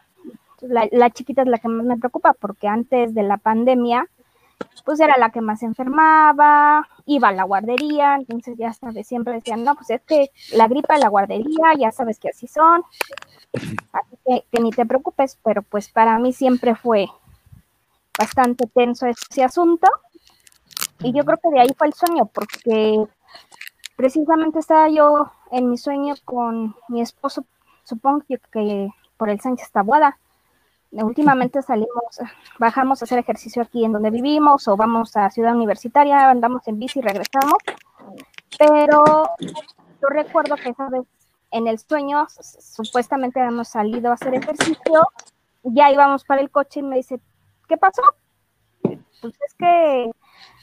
La, 0.61 0.87
la 0.91 1.09
chiquita 1.09 1.41
es 1.41 1.47
la 1.47 1.57
que 1.57 1.69
más 1.69 1.87
me 1.87 1.97
preocupa 1.97 2.33
porque 2.39 2.67
antes 2.67 3.15
de 3.15 3.23
la 3.23 3.37
pandemia, 3.37 4.07
pues 4.85 4.99
era 4.99 5.17
la 5.17 5.29
que 5.29 5.41
más 5.41 5.59
se 5.59 5.65
enfermaba, 5.65 6.87
iba 7.05 7.29
a 7.29 7.31
la 7.31 7.43
guardería, 7.43 8.15
entonces 8.15 8.57
ya 8.57 8.73
sabes, 8.73 9.07
siempre 9.07 9.33
decían, 9.33 9.63
no, 9.63 9.75
pues 9.75 9.89
es 9.89 10.01
que 10.01 10.31
la 10.53 10.67
gripa 10.67 10.97
la 10.97 11.09
guardería, 11.09 11.73
ya 11.77 11.91
sabes 11.91 12.19
que 12.19 12.29
así 12.29 12.47
son, 12.47 12.83
así 13.53 14.17
que, 14.25 14.45
que 14.51 14.61
ni 14.61 14.71
te 14.71 14.85
preocupes, 14.85 15.37
pero 15.43 15.61
pues 15.61 15.89
para 15.89 16.19
mí 16.19 16.33
siempre 16.33 16.75
fue 16.75 17.07
bastante 18.17 18.67
tenso 18.67 19.07
ese 19.07 19.43
asunto, 19.43 19.87
y 20.99 21.13
yo 21.13 21.23
creo 21.25 21.37
que 21.37 21.49
de 21.49 21.59
ahí 21.61 21.69
fue 21.77 21.87
el 21.87 21.93
sueño, 21.93 22.25
porque 22.25 23.05
precisamente 23.95 24.59
estaba 24.59 24.89
yo 24.89 25.31
en 25.51 25.69
mi 25.69 25.77
sueño 25.77 26.15
con 26.25 26.75
mi 26.87 27.01
esposo, 27.01 27.45
supongo 27.83 28.23
que, 28.27 28.39
que 28.51 28.89
por 29.17 29.29
el 29.29 29.39
Sánchez 29.39 29.71
Tabuada, 29.71 30.17
últimamente 31.01 31.61
salimos, 31.61 32.19
bajamos 32.59 33.01
a 33.01 33.05
hacer 33.05 33.19
ejercicio 33.19 33.63
aquí 33.63 33.83
en 33.83 33.93
donde 33.93 34.11
vivimos 34.11 34.67
o 34.67 34.77
vamos 34.77 35.15
a 35.17 35.29
Ciudad 35.29 35.55
Universitaria, 35.55 36.29
andamos 36.29 36.67
en 36.67 36.79
bici 36.79 36.99
y 36.99 37.01
regresamos. 37.01 37.57
Pero 38.59 39.03
yo 39.39 40.07
recuerdo 40.09 40.55
que 40.55 40.69
esa 40.69 40.89
vez 40.89 41.03
en 41.51 41.67
el 41.67 41.79
sueño 41.79 42.27
supuestamente 42.29 43.39
habíamos 43.39 43.69
salido 43.69 44.11
a 44.11 44.15
hacer 44.15 44.35
ejercicio, 44.35 45.07
ya 45.63 45.91
íbamos 45.91 46.23
para 46.25 46.41
el 46.41 46.51
coche 46.51 46.81
y 46.81 46.83
me 46.83 46.97
dice, 46.97 47.19
¿qué 47.67 47.77
pasó? 47.77 48.03
Pues 48.81 49.33
es 49.47 49.53
que 49.57 50.11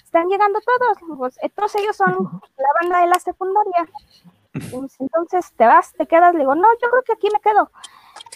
están 0.05 0.29
llegando 0.29 0.61
todos, 0.61 1.19
pues, 1.19 1.39
todos 1.55 1.75
ellos 1.77 1.97
son 1.97 2.43
la 2.57 2.69
banda 2.81 3.01
de 3.01 3.07
la 3.07 3.19
secundaria. 3.19 3.89
Entonces, 4.99 5.53
¿te 5.57 5.67
vas? 5.67 5.93
¿Te 5.93 6.07
quedas? 6.07 6.35
Le 6.35 6.41
digo, 6.41 6.55
no, 6.55 6.67
yo 6.83 6.91
creo 6.91 7.03
que 7.03 7.13
aquí 7.13 7.29
me 7.33 7.41
quedo. 7.41 7.71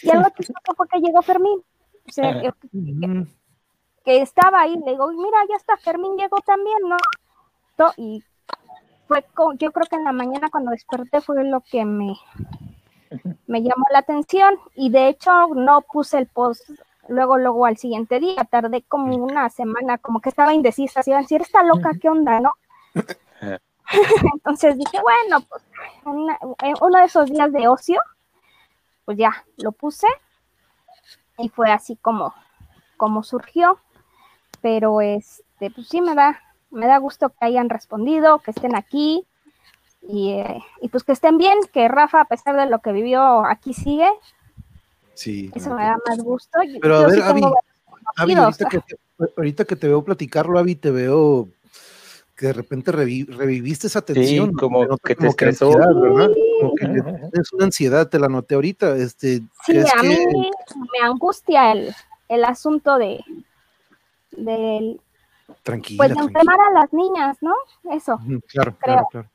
Y 0.01 0.09
algo 0.09 0.29
chistoso 0.29 0.73
fue 0.75 0.87
que 0.87 0.99
llegó 0.99 1.21
Fermín. 1.21 1.63
O 2.07 2.11
sea, 2.11 2.33
que, 2.41 2.51
que- 2.71 2.77
que 4.03 4.21
estaba 4.21 4.61
ahí, 4.61 4.75
le 4.85 4.91
digo, 4.91 5.07
mira, 5.11 5.37
ya 5.49 5.55
está, 5.55 5.77
Fermín 5.77 6.15
llegó 6.17 6.37
también, 6.45 6.77
¿no? 6.87 6.97
Y 7.97 8.23
fue, 9.07 9.23
co- 9.33 9.53
yo 9.53 9.71
creo 9.71 9.87
que 9.89 9.95
en 9.95 10.03
la 10.03 10.11
mañana 10.11 10.49
cuando 10.49 10.71
desperté 10.71 11.21
fue 11.21 11.43
lo 11.43 11.61
que 11.61 11.83
me, 11.85 12.15
me 13.47 13.61
llamó 13.61 13.85
la 13.91 13.99
atención 13.99 14.55
y 14.75 14.89
de 14.91 15.07
hecho 15.09 15.31
no 15.55 15.81
puse 15.81 16.17
el 16.19 16.27
post 16.27 16.69
luego, 17.07 17.37
luego 17.37 17.65
al 17.65 17.77
siguiente 17.77 18.19
día, 18.19 18.43
tardé 18.49 18.83
como 18.83 19.15
una 19.15 19.49
semana, 19.49 19.97
como 19.97 20.19
que 20.21 20.29
estaba 20.29 20.53
indecisa, 20.53 20.99
así 20.99 21.09
iba 21.11 21.19
a 21.19 21.21
decir, 21.23 21.41
está 21.41 21.63
loca, 21.63 21.91
¿qué 21.99 22.09
onda, 22.09 22.39
no? 22.39 22.53
Entonces 24.33 24.77
dije, 24.77 24.99
bueno, 25.01 25.45
pues 25.49 25.63
una- 26.05 26.39
eh, 26.63 26.73
uno 26.81 26.99
de 26.99 27.05
esos 27.05 27.29
días 27.29 27.51
de 27.51 27.67
ocio, 27.67 27.99
pues 29.05 29.17
ya 29.17 29.31
lo 29.57 29.71
puse 29.71 30.07
y 31.37 31.49
fue 31.49 31.71
así 31.71 31.97
como, 32.01 32.33
como 32.97 33.23
surgió. 33.23 33.79
Pero 34.61 35.01
este, 35.01 35.69
pues 35.71 35.87
sí 35.87 36.01
me 36.01 36.15
da, 36.15 36.39
me 36.71 36.87
da 36.87 36.97
gusto 36.97 37.29
que 37.29 37.45
hayan 37.45 37.69
respondido, 37.69 38.39
que 38.39 38.51
estén 38.51 38.75
aquí 38.75 39.25
y, 40.07 40.31
eh, 40.33 40.59
y 40.81 40.89
pues 40.89 41.03
que 41.03 41.11
estén 41.11 41.37
bien, 41.37 41.57
que 41.71 41.87
Rafa, 41.87 42.21
a 42.21 42.25
pesar 42.25 42.55
de 42.55 42.65
lo 42.67 42.79
que 42.79 42.91
vivió, 42.91 43.45
aquí 43.45 43.73
sigue. 43.73 44.09
Sí. 45.13 45.51
Eso 45.53 45.73
me 45.73 45.83
da 45.83 45.97
más 46.07 46.19
gusto. 46.19 46.59
Pero 46.81 46.95
a 46.97 47.07
ver, 47.07 47.11
sí 47.15 47.21
ahorita, 48.17 48.65
que 48.69 48.79
te, 48.79 48.95
ahorita 49.37 49.65
que 49.65 49.75
te 49.75 49.87
veo 49.87 50.03
platicarlo, 50.03 50.59
Avi, 50.59 50.75
te 50.75 50.91
veo 50.91 51.47
que 52.35 52.47
de 52.47 52.53
repente 52.53 52.91
revi- 52.91 53.27
reviviste 53.27 53.87
esa 53.87 54.01
tensión. 54.01 54.51
¿no? 54.51 54.57
como 54.59 54.97
que 54.97 55.15
te 55.15 55.27
estresó. 55.27 55.69
¿verdad? 55.77 56.31
Como 56.61 56.75
que 56.75 56.85
es 57.39 57.53
una 57.53 57.65
ansiedad, 57.65 58.07
te 58.09 58.19
la 58.19 58.27
noté 58.27 58.55
ahorita. 58.55 58.95
Este, 58.97 59.37
Sí, 59.37 59.47
¿crees 59.67 59.93
a 59.95 60.01
que- 60.01 60.07
mí 60.07 60.17
me 60.75 61.07
angustia 61.07 61.71
el, 61.71 61.93
el 62.29 62.43
asunto 62.45 62.97
de 62.97 63.23
del 64.31 64.99
Tranquila, 65.63 65.97
pues 65.97 66.15
de 66.15 66.21
enfermar 66.23 66.59
a 66.59 66.71
las 66.71 66.91
niñas, 66.93 67.37
¿no? 67.41 67.53
Eso. 67.91 68.17
Claro, 68.47 68.75
creo. 68.75 68.77
claro, 68.79 69.07
claro. 69.11 69.29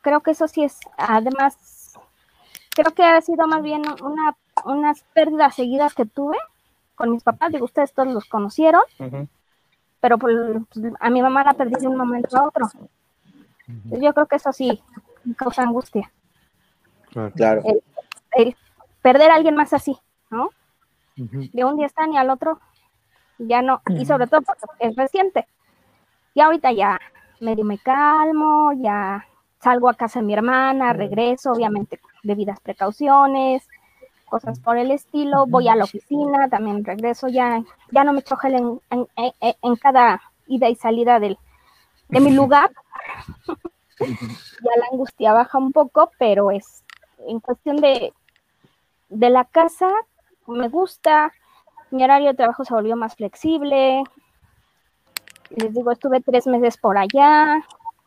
Creo 0.00 0.20
que 0.20 0.30
eso 0.32 0.48
sí 0.48 0.62
es, 0.64 0.78
además, 0.96 1.92
creo 2.70 2.92
que 2.92 3.04
ha 3.04 3.20
sido 3.20 3.46
más 3.46 3.62
bien 3.62 3.82
una, 4.02 4.36
unas 4.64 5.02
pérdidas 5.14 5.54
seguidas 5.54 5.94
que 5.94 6.06
tuve 6.06 6.38
con 6.94 7.10
mis 7.10 7.22
papás, 7.22 7.52
digo, 7.52 7.64
ustedes 7.66 7.92
todos 7.92 8.12
los 8.12 8.24
conocieron, 8.26 8.82
pero 10.00 10.18
pues, 10.18 10.36
a 11.00 11.10
mi 11.10 11.22
mamá 11.22 11.44
la 11.44 11.54
perdí 11.54 11.74
de 11.80 11.88
un 11.88 11.96
momento 11.96 12.36
a 12.36 12.46
otro. 12.48 12.66
Yo 13.90 14.12
creo 14.12 14.26
que 14.26 14.36
eso 14.36 14.52
sí 14.52 14.82
causa 15.36 15.62
angustia. 15.62 16.10
Claro. 17.34 17.62
El, 17.64 17.82
el 18.32 18.56
perder 19.02 19.30
a 19.30 19.34
alguien 19.34 19.54
más 19.56 19.72
así, 19.72 19.96
¿no? 20.30 20.50
De 21.16 21.64
un 21.64 21.76
día 21.76 21.86
están 21.86 22.12
y 22.12 22.16
al 22.18 22.30
otro 22.30 22.58
ya 23.38 23.60
no, 23.60 23.82
y 23.88 24.06
sobre 24.06 24.26
todo 24.26 24.42
porque 24.42 24.64
es 24.80 24.96
reciente. 24.96 25.46
Y 26.34 26.40
ahorita 26.40 26.72
ya 26.72 27.00
medio 27.40 27.64
me 27.64 27.78
calmo, 27.78 28.72
ya 28.76 29.26
salgo 29.60 29.88
a 29.88 29.94
casa 29.94 30.20
de 30.20 30.26
mi 30.26 30.32
hermana, 30.34 30.92
regreso, 30.92 31.52
obviamente 31.52 32.00
debidas 32.22 32.60
precauciones, 32.60 33.66
cosas 34.26 34.58
por 34.60 34.78
el 34.78 34.90
estilo, 34.90 35.44
voy 35.46 35.68
a 35.68 35.76
la 35.76 35.84
oficina, 35.84 36.48
también 36.48 36.84
regreso, 36.84 37.28
ya, 37.28 37.62
ya 37.90 38.04
no 38.04 38.12
me 38.12 38.20
echo 38.20 38.36
gel 38.36 38.54
en, 38.54 38.80
en- 38.90 39.06
en- 39.40 39.54
en 39.60 39.76
cada 39.76 40.22
ida 40.46 40.68
y 40.68 40.74
salida 40.76 41.20
del, 41.20 41.36
de 42.08 42.20
mi 42.20 42.30
lugar. 42.34 42.70
ya 44.00 44.70
la 44.78 44.86
angustia 44.90 45.32
baja 45.32 45.58
un 45.58 45.72
poco, 45.72 46.10
pero 46.18 46.50
es 46.50 46.81
en 47.28 47.40
cuestión 47.40 47.76
de, 47.76 48.12
de 49.10 49.30
la 49.30 49.44
casa, 49.46 49.90
me 50.46 50.68
gusta, 50.68 51.32
mi 51.90 52.04
horario 52.04 52.28
de 52.30 52.34
trabajo 52.36 52.64
se 52.64 52.74
volvió 52.74 52.96
más 52.96 53.16
flexible. 53.16 54.02
Les 55.50 55.72
digo, 55.74 55.90
estuve 55.90 56.20
tres 56.20 56.46
meses 56.46 56.76
por 56.78 56.96
allá. 56.98 57.58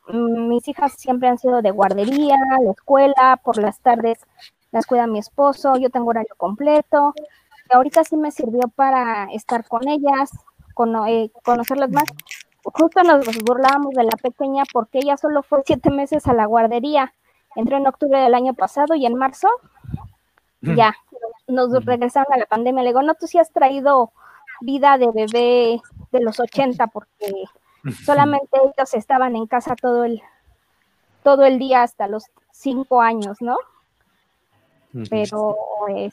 Mm, 0.07 0.47
Mis 0.49 0.67
hijas 0.67 0.93
siempre 0.93 1.27
han 1.29 1.37
sido 1.37 1.61
de 1.61 1.71
guardería, 1.71 2.35
la 2.63 2.71
escuela, 2.71 3.39
por 3.43 3.57
las 3.57 3.79
tardes 3.79 4.19
las 4.71 4.85
cuida 4.85 5.07
mi 5.07 5.19
esposo, 5.19 5.77
yo 5.77 5.89
tengo 5.89 6.09
horario 6.09 6.35
completo. 6.37 7.13
Ahorita 7.71 8.03
sí 8.03 8.17
me 8.17 8.31
sirvió 8.31 8.67
para 8.75 9.25
estar 9.31 9.65
con 9.67 9.87
ellas, 9.87 10.31
cono- 10.73 11.07
eh, 11.07 11.31
conocerlas 11.43 11.91
más. 11.91 12.05
Justo 12.63 13.03
nos 13.03 13.25
burlábamos 13.43 13.93
de 13.93 14.03
la 14.03 14.17
pequeña 14.21 14.63
porque 14.73 14.99
ella 14.99 15.17
solo 15.17 15.43
fue 15.43 15.61
siete 15.65 15.91
meses 15.91 16.27
a 16.27 16.33
la 16.33 16.45
guardería. 16.45 17.13
Entró 17.55 17.77
en 17.77 17.87
octubre 17.87 18.19
del 18.19 18.33
año 18.33 18.53
pasado 18.53 18.95
y 18.95 19.05
en 19.05 19.15
marzo 19.15 19.47
ya 20.61 20.95
nos 21.47 21.71
regresaron 21.85 22.33
a 22.33 22.37
la 22.37 22.45
pandemia. 22.45 22.83
Le 22.83 22.89
digo, 22.89 23.01
no, 23.01 23.15
tú 23.15 23.27
sí 23.27 23.37
has 23.37 23.51
traído 23.51 24.11
vida 24.61 24.97
de 24.97 25.11
bebé 25.11 25.81
de 26.11 26.19
los 26.21 26.39
80 26.39 26.87
porque 26.87 27.45
solamente 28.03 28.57
ellos 28.57 28.93
estaban 28.93 29.35
en 29.35 29.45
casa 29.47 29.75
todo 29.75 30.05
el, 30.05 30.21
todo 31.23 31.45
el 31.45 31.59
día 31.59 31.83
hasta 31.83 32.07
los 32.07 32.25
cinco 32.51 33.01
años, 33.01 33.41
¿no? 33.41 33.57
Pero 35.09 35.57
eh, 35.89 36.09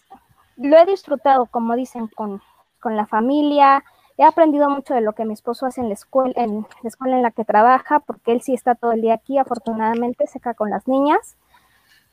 lo 0.56 0.76
he 0.76 0.86
disfrutado, 0.86 1.46
como 1.46 1.76
dicen, 1.76 2.08
con, 2.08 2.42
con 2.80 2.96
la 2.96 3.06
familia. 3.06 3.84
He 4.18 4.24
aprendido 4.24 4.68
mucho 4.68 4.94
de 4.94 5.00
lo 5.00 5.14
que 5.14 5.24
mi 5.24 5.32
esposo 5.32 5.66
hace 5.66 5.80
en 5.80 5.88
la 5.88 5.94
escuela, 5.94 6.32
en 6.36 6.66
la 6.82 6.88
escuela 6.88 7.16
en 7.16 7.22
la 7.22 7.30
que 7.30 7.44
trabaja, 7.44 8.00
porque 8.00 8.32
él 8.32 8.42
sí 8.42 8.52
está 8.54 8.74
todo 8.74 8.92
el 8.92 9.00
día 9.00 9.14
aquí, 9.14 9.38
afortunadamente, 9.38 10.26
se 10.26 10.38
queda 10.38 10.54
con 10.54 10.70
las 10.70 10.86
niñas. 10.86 11.36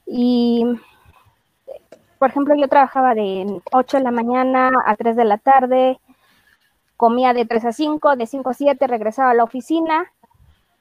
Y, 0.05 0.65
por 2.17 2.30
ejemplo, 2.30 2.55
yo 2.55 2.67
trabajaba 2.67 3.13
de 3.15 3.61
8 3.71 3.97
de 3.97 4.03
la 4.03 4.11
mañana 4.11 4.71
a 4.85 4.95
3 4.95 5.15
de 5.15 5.26
la 5.26 5.38
tarde, 5.38 5.99
comía 6.97 7.34
de 7.34 7.45
3 7.45 7.65
a 7.65 7.71
5, 7.73 8.15
de 8.15 8.26
5 8.27 8.49
a 8.49 8.53
7 8.53 8.88
regresaba 8.88 9.31
a 9.31 9.34
la 9.34 9.43
oficina 9.43 10.11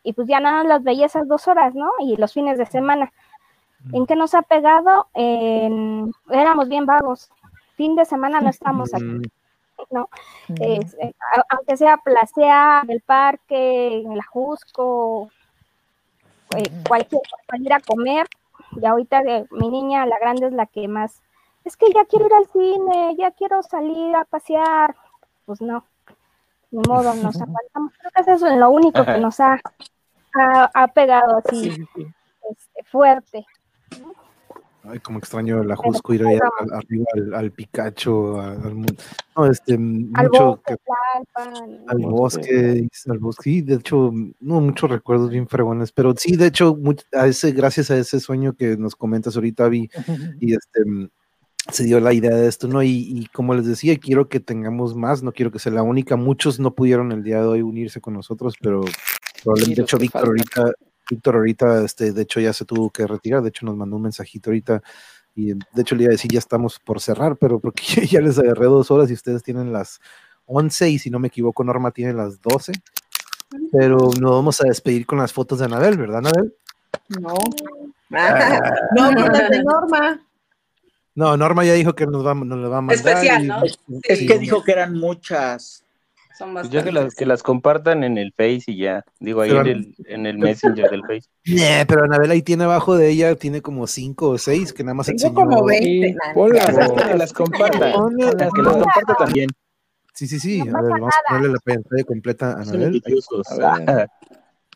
y 0.03 0.13
pues 0.15 0.27
ya 0.27 0.41
nada 0.41 0.59
más 0.59 0.67
las 0.67 0.83
veía 0.83 1.07
esas 1.07 1.29
dos 1.29 1.47
horas, 1.47 1.75
¿no? 1.75 1.91
Y 2.01 2.17
los 2.17 2.33
fines 2.33 2.59
de 2.59 2.67
semana. 2.67 3.13
¿En 3.93 4.07
qué 4.07 4.17
nos 4.17 4.35
ha 4.35 4.43
pegado? 4.43 5.07
En- 5.15 6.13
éramos 6.31 6.69
bien 6.69 6.87
vagos. 6.87 7.31
Fin 7.77 7.95
de 7.95 8.05
semana 8.05 8.41
no 8.41 8.49
estamos 8.49 8.93
aquí, 8.95 9.31
¿no? 9.91 10.09
Es, 10.61 10.95
eh, 10.95 11.15
a- 11.35 11.45
aunque 11.51 11.77
sea 11.77 11.97
placear 11.99 12.85
en 12.85 12.91
el 12.91 13.01
parque, 13.01 14.03
en 14.03 14.17
la 14.17 14.25
Jusco, 14.25 15.31
eh, 16.57 16.71
cualquier 16.87 17.23
salir 17.49 17.73
a 17.73 17.81
comer. 17.81 18.27
Y 18.81 18.85
ahorita 18.85 19.21
eh, 19.23 19.47
mi 19.51 19.69
niña, 19.71 20.07
la 20.07 20.19
grande, 20.19 20.47
es 20.47 20.53
la 20.53 20.67
que 20.67 20.89
más, 20.89 21.23
es 21.65 21.77
que 21.77 21.87
ya 21.95 22.05
quiero 22.05 22.27
ir 22.27 22.35
al 22.35 22.47
cine, 22.49 23.17
ya 23.19 23.31
quiero 23.33 23.63
salir 23.63 24.15
a 24.17 24.25
pasear. 24.25 24.95
Pues 25.47 25.61
no, 25.61 25.85
ni 26.71 26.81
modo, 26.89 27.15
nos 27.15 27.37
aguantamos. 27.41 27.93
Creo 27.99 28.11
que 28.25 28.33
eso 28.33 28.47
es 28.47 28.57
lo 28.57 28.71
único 28.71 29.05
que 29.05 29.19
nos 29.19 29.41
ha, 29.41 29.61
ha, 30.35 30.71
ha 30.75 30.89
pegado 30.89 31.39
así 31.45 31.71
este, 32.51 32.85
fuerte. 32.85 33.47
Ay, 34.91 35.01
como 35.01 35.19
extraño 35.19 35.63
la 35.63 35.77
Jusco 35.77 36.15
ir 36.15 36.25
allá 36.27 36.41
al- 36.61 36.73
arriba 36.73 37.05
al, 37.15 37.35
al 37.35 37.53
Picacho, 37.53 38.41
a- 38.41 38.53
al, 38.53 38.81
no, 39.37 39.47
este, 39.47 39.75
Al 39.75 39.81
mucho 39.81 40.47
bosque, 40.57 40.75
que- 40.75 40.77
al 41.87 41.99
bosque, 41.99 42.89
al 43.07 43.19
bosque, 43.19 43.43
sí, 43.43 43.63
de 43.63 43.75
hecho, 43.75 44.11
no, 44.41 44.61
muchos 44.61 44.91
recuerdos 44.91 45.31
bien 45.31 45.47
fregones, 45.49 45.93
pero 45.93 46.15
sí, 46.17 46.37
de 46.37 46.47
hecho, 46.47 46.75
much- 46.77 47.05
a 47.13 47.27
ese, 47.27 47.53
gracias 47.53 47.91
a 47.91 47.99
ese 47.99 48.19
sueño 48.21 48.55
que 48.55 48.77
nos 48.77 48.97
comentas 48.97 49.37
ahorita, 49.37 49.69
Vi, 49.69 49.89
y 50.41 50.55
este, 50.55 50.85
mm, 50.85 51.09
se 51.71 51.85
dio 51.85 52.01
la 52.01 52.15
idea 52.15 52.35
de 52.35 52.49
esto, 52.49 52.67
¿no? 52.67 52.83
Y, 52.83 52.89
y 52.91 53.27
como 53.27 53.55
les 53.55 53.67
decía, 53.67 53.97
quiero 53.99 54.29
que 54.29 54.41
tengamos 54.41 54.95
más, 54.97 55.23
no 55.23 55.33
quiero 55.33 55.51
que 55.53 55.59
sea 55.59 55.73
la 55.73 55.83
única, 55.83 56.17
muchos 56.17 56.59
no 56.59 56.75
pudieron 56.75 57.13
el 57.13 57.23
día 57.23 57.41
de 57.43 57.47
hoy 57.47 57.63
unirse 57.63 58.01
con 58.01 58.15
nosotros, 58.15 58.55
pero 58.61 58.81
probablemente, 59.45 59.83
de 59.83 59.85
hecho, 59.85 59.99
Víctor 59.99 60.27
ahorita, 60.29 60.73
Víctor 61.11 61.37
ahorita, 61.37 61.85
este, 61.85 62.13
de 62.13 62.23
hecho, 62.23 62.41
ya 62.41 62.53
se 62.53 62.65
tuvo 62.65 62.91
que 62.91 63.07
retirar, 63.07 63.43
de 63.43 63.49
hecho, 63.49 63.65
nos 63.67 63.77
mandó 63.77 63.97
un 63.97 64.03
mensajito 64.03 64.51
ahorita, 64.51 64.83
y 65.35 65.53
de 65.55 65.83
hecho, 65.83 65.95
le 65.95 66.05
iba 66.05 66.11
a 66.11 66.13
decir, 66.17 66.31
ya 66.31 66.39
estamos 66.39 66.79
por 66.79 67.01
cerrar, 67.01 67.37
pero 67.37 67.61
porque 67.61 67.83
ya 68.11 68.21
les 68.21 68.39
agarré 68.39 68.67
dos 68.67 68.91
horas 68.91 69.11
y 69.11 69.15
ustedes 69.15 69.43
tienen 69.43 69.73
las 69.73 70.01
11, 70.47 70.91
y 70.91 70.99
si 70.99 71.11
no 71.11 71.19
me 71.19 71.29
equivoco, 71.29 71.63
Norma 71.65 71.91
tiene 71.91 72.13
las 72.13 72.41
12, 72.43 72.73
pero 73.73 73.97
nos 74.21 74.31
vamos 74.31 74.61
a 74.61 74.65
despedir 74.69 75.07
con 75.07 75.19
las 75.19 75.33
fotos 75.33 75.59
de 75.59 75.65
Anabel, 75.67 75.97
¿verdad, 75.97 76.19
Anabel? 76.19 76.55
No. 77.21 77.35
Ah, 78.11 78.59
no, 78.97 79.11
no 79.13 79.27
las 79.29 79.51
de 79.51 79.63
Norma. 79.63 80.19
No, 81.15 81.37
Norma 81.37 81.63
ya 81.67 81.75
dijo 81.75 81.95
que 81.95 82.07
nos 82.07 82.27
va, 82.27 82.33
nos 82.35 82.59
la 82.59 82.69
va 82.69 82.79
a 82.79 82.81
mandar. 82.81 82.97
Especial, 82.97 83.45
y- 83.45 83.47
¿no? 83.49 83.63
Es 84.03 84.19
Sí. 84.21 84.27
que 84.27 84.39
dijo 84.39 84.65
que 84.65 84.73
eran 84.73 84.95
muchas. 84.95 85.85
Son 86.39 86.53
Pues 86.55 86.67
ya 86.71 86.85
que 86.85 86.91
bastantes. 86.91 87.05
las, 87.05 87.15
que 87.17 87.27
las 87.27 87.43
compartan 87.43 88.05
en 88.05 88.17
el 88.17 88.33
Face 88.33 88.63
y 88.69 88.79
ya. 88.79 89.05
Digo, 89.19 89.41
ahí 89.41 89.51
Pero- 89.51 89.63
en 89.63 89.67
el, 89.69 89.95
en 90.07 90.27
el 90.27 90.39
Messenger 90.39 90.89
del 90.89 91.03
Face. 91.03 91.29
Nah, 91.47 91.85
pero 91.89 92.05
Anabel 92.05 92.31
ahí 92.31 92.43
tiene 92.43 92.65
abajo 92.65 92.97
de 92.97 93.09
ella, 93.11 93.35
tiene 93.35 93.61
como 93.61 93.87
cinco 93.89 94.29
o 94.31 94.39
seis 94.39 94.73
que 94.73 94.85
nada 94.85 94.95
más 94.95 95.07
Tengo 95.07 95.17
enseñó. 95.17 95.35
como 95.35 95.65
20. 95.65 96.13
nah, 96.13 96.35
Ponlas, 96.35 96.65
Pues 96.73 96.79
es 96.79 97.03
que 97.09 97.15
las 97.19 97.33
comparta. 97.33 97.93
Ponle- 97.93 98.33
Las 98.39 98.53
que 98.53 98.63
las 98.63 98.73
comparta 98.77 99.15
también. 99.19 99.49
Sí, 100.15 100.27
sí, 100.29 100.39
sí. 100.39 100.63
No 100.63 100.79
A 100.79 100.83
ver, 100.83 100.91
vamos 100.93 101.15
a 101.15 101.29
ponerle 101.35 101.53
la 101.55 101.61
pantalla 101.75 102.05
completa 102.05 102.53
a 102.53 102.63
Anabel. 102.63 103.03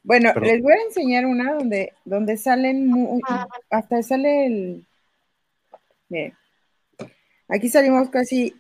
Bueno, 0.05 0.31
Perdón. 0.35 0.49
les 0.49 0.63
voy 0.65 0.73
a 0.73 0.83
enseñar 0.83 1.27
una 1.27 1.53
donde, 1.55 1.93
donde 2.05 2.37
salen, 2.37 3.21
hasta 3.71 4.03
sale 4.03 4.47
el... 4.47 4.85
Miren, 6.09 6.35
aquí 7.49 7.69
salimos 7.69 8.09
casi 8.09 8.53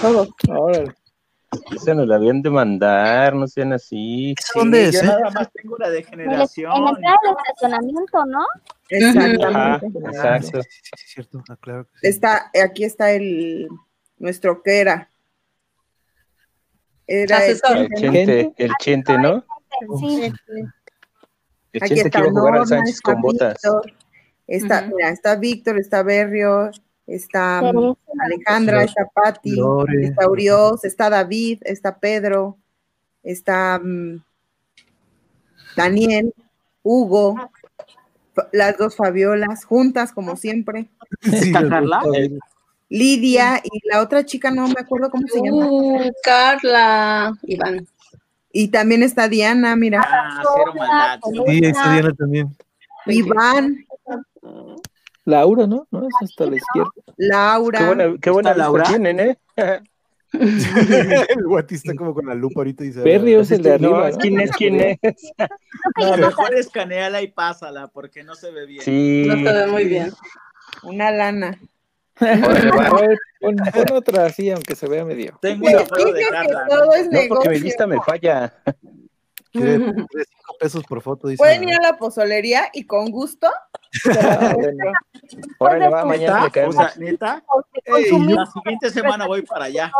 todos. 0.00 0.30
Órale. 0.48 0.92
Se 1.82 1.94
nos 1.96 2.06
la 2.06 2.14
habían 2.14 2.42
de 2.42 2.50
mandar, 2.50 3.34
no 3.34 3.48
sean 3.48 3.72
así. 3.72 4.34
¿Eso 4.38 4.60
dónde 4.60 4.84
es, 4.84 4.92
yo 4.92 5.00
eh? 5.00 5.04
nada 5.04 5.30
más 5.30 5.50
tengo 5.52 5.76
la 5.78 5.90
de 5.90 6.06
En 6.12 6.26
la, 6.26 6.44
entrada 6.44 7.16
del 7.24 7.36
estacionamiento, 7.48 8.24
¿no? 8.26 8.40
Ajá, 8.40 8.50
Exactamente. 8.88 9.86
exacto. 10.08 10.62
Sí, 10.62 10.68
sí, 10.70 10.80
sí, 10.82 10.90
sí, 10.96 11.04
cierto. 11.08 11.42
Ah, 11.48 11.56
claro 11.60 11.84
que 11.86 11.90
sí. 12.00 12.06
Está, 12.06 12.52
aquí 12.62 12.84
está 12.84 13.10
el, 13.10 13.68
nuestro 14.18 14.62
que 14.62 14.80
era. 14.80 15.10
Era 17.08 17.44
el- 17.44 17.52
Asesor. 17.54 17.78
El 17.78 17.88
chente, 17.96 18.52
el 18.56 18.72
chente, 18.78 19.18
¿no? 19.18 19.44
Sí. 19.98 20.32
El 21.72 21.82
Aquí 21.82 21.94
chente 21.94 22.00
está 22.02 22.22
que 22.22 22.28
iba 22.28 22.38
a 22.38 22.40
jugar 22.40 22.58
al 22.60 22.66
Sánchez 22.68 22.94
está 22.94 23.12
con 23.12 23.22
botas. 23.22 23.54
Víctor, 23.54 23.94
está, 24.46 24.82
mira, 24.82 25.08
está 25.08 25.34
Víctor, 25.34 25.78
está 25.78 26.02
Berrio, 26.04 26.70
está 27.06 27.62
mm. 27.62 27.96
Alejandra, 28.20 28.84
está 28.84 29.06
Patti, 29.06 29.56
está 30.02 30.28
Urios, 30.28 30.84
está 30.84 31.10
David, 31.10 31.60
está 31.62 31.98
Pedro, 31.98 32.56
está 33.22 33.80
mm, 33.82 34.22
Daniel, 35.76 36.34
Hugo, 36.82 37.50
las 38.52 38.76
dos 38.78 38.96
Fabiolas, 38.96 39.64
juntas 39.64 40.12
como 40.12 40.36
siempre, 40.36 40.88
Sí, 41.22 41.48
¿Está 41.48 41.68
Carla? 41.68 42.02
Lidia 42.88 43.60
y 43.62 43.88
la 43.88 44.00
otra 44.02 44.24
chica, 44.24 44.50
no 44.50 44.66
me 44.66 44.80
acuerdo 44.80 45.10
cómo 45.10 45.26
se 45.28 45.40
llama. 45.40 45.66
Uh, 45.70 46.10
Carla, 46.24 47.38
Iván. 47.42 47.86
Y 48.52 48.68
también 48.68 49.02
está 49.04 49.28
Diana, 49.28 49.76
mira, 49.76 50.02
Ah, 50.04 50.42
cero 50.42 50.72
maldad. 50.76 51.20
cero 51.22 51.44
Sí, 51.46 51.60
está 51.64 51.92
Diana 51.92 52.12
también. 52.14 52.56
Iván, 53.06 53.86
Laura, 55.24 55.66
¿no? 55.66 55.86
No, 55.90 56.00
es 56.06 56.14
hasta 56.22 56.46
la 56.46 56.56
izquierda. 56.56 56.90
Laura. 57.16 57.78
Qué 57.78 57.84
buena, 57.86 58.14
qué 58.20 58.30
buena 58.30 58.50
¿Está 58.50 58.62
vista 58.70 58.72
Laura? 58.72 58.84
tienen, 58.84 59.20
¿eh? 59.20 59.38
el 60.32 61.42
guati 61.44 61.74
está 61.74 61.92
como 61.94 62.14
con 62.14 62.26
la 62.26 62.34
lupa 62.34 62.60
ahorita 62.60 62.84
y 62.84 62.92
se 62.92 63.00
Berrio 63.00 63.40
es 63.40 63.50
el 63.50 63.62
de 63.62 63.78
No, 63.80 63.96
arriba. 63.96 64.10
¿no? 64.10 64.18
¿quién 64.18 64.40
es? 64.40 64.50
¿Quién 64.52 64.80
es? 64.80 64.98
No, 65.98 66.16
mejor 66.16 66.54
escaneala 66.54 67.20
y 67.20 67.28
pásala 67.28 67.88
porque 67.88 68.22
no 68.22 68.34
se 68.36 68.50
ve 68.52 68.64
bien. 68.66 68.82
Sí. 68.82 69.24
No 69.26 69.34
se 69.34 69.42
ve 69.42 69.66
muy 69.66 69.84
bien. 69.86 70.12
Una 70.84 71.10
lana. 71.10 71.58
Pon, 72.20 73.56
pon 73.56 73.56
otra 73.92 74.26
así, 74.26 74.50
aunque 74.50 74.76
se 74.76 74.86
vea 74.88 75.04
medio. 75.04 75.36
Tengo 75.42 75.66
una 75.66 75.80
foto 75.80 76.12
de 76.12 76.22
Carla. 76.30 76.66
todo 76.68 76.94
es 76.94 77.10
No, 77.10 77.20
porque 77.28 77.48
mi 77.48 77.58
vista 77.60 77.86
me 77.86 78.00
falla. 78.00 78.54
Pesos 80.58 80.84
por 80.84 81.02
foto, 81.02 81.28
dice. 81.28 81.38
Pueden 81.38 81.68
ir 81.68 81.74
a 81.74 81.82
la 81.82 81.96
pozolería 81.96 82.68
y 82.72 82.84
con 82.84 83.10
gusto. 83.10 83.48
Ah, 84.20 84.54
bueno. 84.54 84.92
Órale, 85.58 85.88
va, 85.88 86.04
mañana 86.04 86.38
le 86.38 86.44
¿Neta? 86.44 86.46
O 86.46 86.50
caemos. 86.52 86.74
sea, 86.76 86.92
neta, 86.96 87.44
Consumir 87.88 88.36
la 88.36 88.46
siguiente 88.46 88.90
semana 88.90 89.26
voy 89.26 89.42
para 89.42 89.64
allá. 89.64 89.90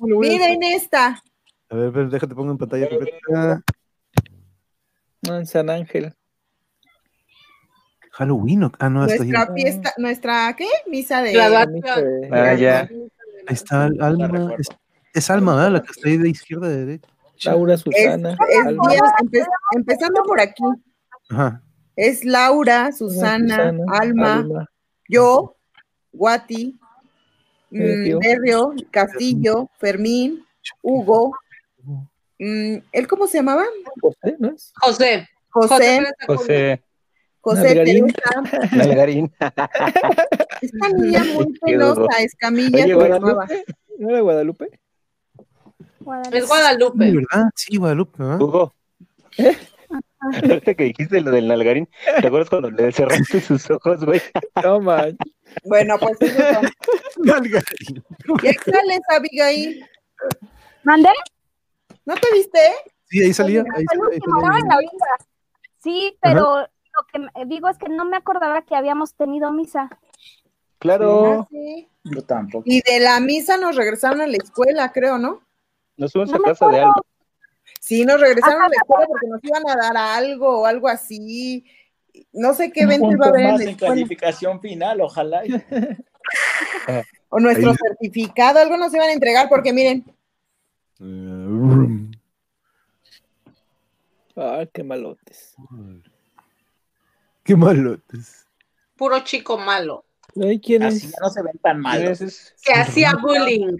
Miren 0.00 0.62
esta. 0.62 1.20
A 1.68 1.74
ver, 1.74 1.92
pero 1.92 2.08
déjate 2.08 2.34
pongo 2.36 2.52
en 2.52 2.58
pantalla. 2.58 2.88
No, 5.22 5.38
en 5.38 5.46
San 5.46 5.70
Ángel. 5.70 6.14
Halloween. 8.12 8.64
¿o? 8.64 8.72
Ah, 8.78 8.88
no, 8.88 9.02
hasta 9.02 9.22
ahí. 9.22 9.28
Nuestra 9.30 9.54
fiesta, 9.54 9.94
nuestra, 9.98 10.54
¿qué? 10.56 10.68
Misa 10.86 11.22
de. 11.22 11.32
Graduación. 11.32 12.32
Ah, 12.32 12.54
ya. 12.54 12.88
Ahí 13.48 13.54
está 13.54 13.84
Alma. 13.84 14.54
Es, 14.56 14.68
es 15.12 15.30
Alma, 15.30 15.56
¿verdad? 15.56 15.72
La 15.72 15.82
que 15.82 15.90
está 15.90 16.08
ahí 16.08 16.16
de 16.16 16.30
izquierda 16.30 16.66
a 16.66 16.70
derecha. 16.70 17.08
Laura, 17.44 17.74
Es, 17.74 17.80
Susana. 17.80 18.36
es 18.48 18.66
Alma. 18.66 18.90
día- 18.90 19.00
empe- 19.22 19.46
empezando 19.74 20.22
por 20.24 20.40
aquí. 20.40 20.62
Ajá. 21.30 21.62
Es 21.96 22.24
Laura, 22.24 22.92
Susana, 22.92 23.56
Susana, 23.56 23.84
Alma, 24.00 24.34
Alma. 24.36 24.70
yo, 25.08 25.56
Guati, 26.12 26.78
mm, 27.70 28.18
Berrio. 28.20 28.74
Castillo, 28.90 29.70
Fermín, 29.78 30.44
Hugo. 30.82 31.34
mm, 32.38 32.76
¿Él 32.92 33.06
cómo 33.08 33.26
se 33.26 33.38
llamaba? 33.38 33.64
José, 34.00 34.36
¿no 34.38 34.48
es? 34.50 34.72
José. 34.80 35.28
José. 35.50 36.04
José 36.26 36.82
José. 37.40 37.74
Teresa. 37.74 38.06
Nalgarín. 38.76 39.32
Esta 40.60 40.88
niña 40.96 41.24
muy 41.34 41.58
penosa, 41.60 42.02
Escamilla. 42.20 42.86
¿No 43.98 44.10
era 44.10 44.20
Guadalupe? 44.20 44.68
Guadalupe. 46.06 46.38
Es 46.38 46.46
Guadalupe. 46.48 47.04
Sí, 47.10 47.16
¿verdad? 47.16 47.44
Sí, 47.56 47.76
Guadalupe, 47.76 48.22
¿verdad? 48.22 48.40
Hugo. 48.40 48.74
Ahorita 50.20 50.74
que 50.74 50.84
dijiste 50.84 51.20
lo 51.20 51.30
del 51.30 51.46
nalgarín, 51.46 51.88
¿te 52.20 52.26
acuerdas 52.26 52.48
cuando 52.48 52.70
le 52.70 52.90
cerraste 52.92 53.40
sus 53.40 53.68
ojos, 53.70 54.04
güey? 54.04 54.20
No, 54.64 54.80
man. 54.80 55.16
Bueno, 55.64 55.96
pues 55.98 56.16
eso 56.22 56.42
son. 56.54 56.68
Nalgarín. 57.18 58.04
Ahí 58.42 58.54
sales, 58.64 59.00
Abigail. 59.10 59.84
¿Mande? 60.84 61.10
¿No 62.04 62.14
te 62.14 62.26
viste? 62.32 62.58
Sí, 63.08 63.22
ahí 63.22 63.32
salía. 63.32 63.64
Sí, 65.82 66.16
pero 66.20 66.60
lo 66.62 67.06
que 67.12 67.18
me- 67.18 67.30
digo 67.46 67.68
es 67.68 67.78
que 67.78 67.88
no 67.88 68.04
me 68.04 68.16
acordaba 68.16 68.62
que 68.62 68.74
habíamos 68.74 69.14
tenido 69.14 69.52
misa. 69.52 69.88
Claro, 70.78 71.46
Sí. 71.50 71.88
Yo 72.04 72.22
tampoco. 72.22 72.62
Y 72.66 72.80
de 72.82 73.00
la 73.00 73.18
misa 73.20 73.56
nos 73.56 73.74
regresaron 73.76 74.20
a 74.20 74.26
la 74.26 74.36
escuela, 74.36 74.92
creo, 74.92 75.18
¿no? 75.18 75.40
Nos 75.96 76.12
fuimos 76.12 76.30
No 76.30 76.36
a 76.36 76.42
casa 76.42 76.68
de 76.68 76.78
algo. 76.80 77.06
Sí, 77.80 78.04
nos 78.04 78.20
regresaron 78.20 78.62
a 78.62 78.68
la 78.68 78.74
escuela 78.76 79.06
porque 79.06 79.26
nos 79.28 79.42
iban 79.44 79.62
a 79.68 79.76
dar 79.76 79.96
algo 79.96 80.60
o 80.62 80.66
algo 80.66 80.88
así. 80.88 81.64
No 82.32 82.54
sé 82.54 82.72
qué 82.72 82.80
evento 82.82 83.10
iba 83.12 83.26
a 83.26 83.28
haber 83.28 83.52
más 83.52 83.60
en 83.60 83.76
calificación 83.76 84.60
final, 84.60 85.00
ojalá. 85.00 85.44
y- 85.46 85.50
O 87.28 87.38
nuestro 87.40 87.70
Ahí- 87.70 87.76
certificado, 87.76 88.58
algo 88.60 88.76
nos 88.76 88.92
iban 88.94 89.08
a 89.08 89.12
entregar 89.12 89.48
porque 89.48 89.72
miren, 89.72 90.04
Ah, 94.36 94.64
qué 94.72 94.82
malotes. 94.84 95.54
Qué 97.42 97.56
malotes. 97.56 98.46
Puro 98.96 99.20
chico 99.20 99.58
malo, 99.58 100.04
Ay, 100.42 100.58
¿quién 100.60 100.82
Así 100.82 101.06
es? 101.06 101.12
ya 101.12 101.18
no 101.20 101.30
se 101.30 101.42
ven 101.42 101.58
tan 101.58 101.82
¿Quién 101.82 102.02
malos. 102.04 102.54
que 102.62 102.72
hacía 102.74 103.12
bullying. 103.20 103.76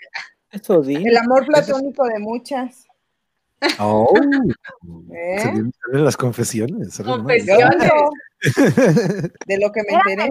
El 0.88 1.16
amor 1.16 1.46
platónico 1.46 2.04
de 2.06 2.18
muchas. 2.18 2.86
Oh, 3.80 4.12
¿Eh? 5.12 5.38
salieron 5.38 5.72
las 6.04 6.16
confesiones. 6.16 7.00
Confesiones. 7.02 7.90
De 9.46 9.58
lo 9.58 9.72
que 9.72 9.82
me 9.82 10.12
¿Era 10.12 10.26
enteré. 10.26 10.30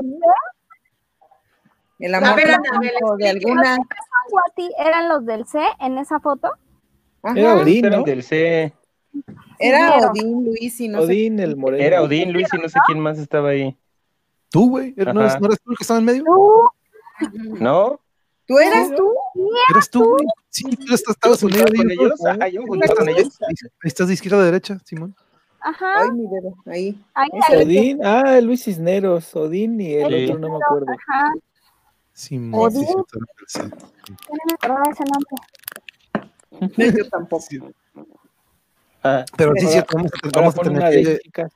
El 1.99 2.15
amor 2.15 2.35
ver, 2.35 2.45
platónico 2.45 3.18
de 3.18 3.30
alguna. 3.30 3.77
Eran 4.77 5.10
los 5.10 5.26
del 5.26 5.45
C 5.45 5.60
en 5.80 5.97
esa 5.97 6.19
foto. 6.19 6.52
Era. 7.35 7.56
Odín, 7.56 7.89
del 8.03 8.23
C. 8.23 8.73
Era. 9.60 10.10
Odín, 10.11 10.45
Luis 10.45 10.80
y 10.80 10.88
no 10.88 10.99
sé. 10.99 11.06
Odín, 11.06 11.39
el 11.39 11.56
moreno. 11.56 11.84
Era 11.84 12.02
Odín, 12.03 12.31
Luis 12.31 12.47
y 12.53 12.57
no 12.57 12.69
sé 12.69 12.80
quién 12.85 12.99
más 12.99 13.18
estaba 13.18 13.49
ahí. 13.49 13.76
¿Tú, 14.49 14.69
güey? 14.69 14.93
¿No 14.97 15.22
eres, 15.22 15.34
Ajá. 15.34 15.39
no 15.39 15.47
eres 15.47 15.61
tú 15.61 15.72
el 15.72 15.77
que 15.77 15.84
estaba 15.84 15.99
en 15.99 16.06
medio? 16.06 16.23
Tú, 16.23 16.72
¿No? 17.60 17.99
¿Tú 18.47 18.59
eras 18.59 18.89
tú? 18.95 19.13
¿Eras 19.72 19.89
tú? 19.89 20.17
Sí, 20.49 20.63
tú 20.63 20.93
estás- 20.93 21.15
estabas 21.15 21.41
con 21.41 21.51
ellos. 21.53 22.26
Ajá, 22.26 22.47
yo 22.47 22.61
juntaba 22.65 22.95
con 22.95 23.09
ellos. 23.09 23.23
estás, 23.27 23.47
ahí 23.49 23.55
estás 23.84 24.07
de 24.07 24.13
izquierda 24.13 24.39
a 24.39 24.45
derecha, 24.45 24.77
Simón. 24.85 25.15
ajá, 25.59 26.01
Ay, 26.03 26.11
mi 26.11 26.27
dedo, 26.27 26.53
ahí. 26.67 27.03
ahí, 27.15 27.30
Ese 27.34 27.55
ahí. 27.55 27.63
Odín, 27.65 28.05
ah, 28.05 28.39
Luis 28.41 28.63
Cisneros, 28.63 29.35
Odín 29.35 29.81
y 29.81 29.93
el 29.95 30.13
Sí. 30.13 30.26
otro 30.31 30.39
no 30.39 30.49
me 30.49 30.63
acuerdo. 30.63 30.85
Ajá, 30.91 31.34
Simón. 32.13 32.72
sí, 32.72 32.77
Odín. 32.77 32.88
sí, 32.88 32.93
sí, 33.47 33.59
sí. 33.59 33.59
no 33.61 34.38
me 34.45 34.53
acordaba 34.53 34.84
ese 34.91 35.03
nombre. 35.05 35.35
Yo 37.03 37.09
tampoco. 37.09 37.43
Ah, 39.03 39.26
Pero 39.38 39.51
sí, 39.55 39.59
Ahora- 39.65 39.72
cierto, 39.72 39.97
vamos 39.97 40.11
a, 40.23 40.30
vamos 40.39 40.55
tener 40.55 40.72
una 40.80 40.89
que... 40.89 40.97
de 41.03 41.19
chicas. 41.19 41.51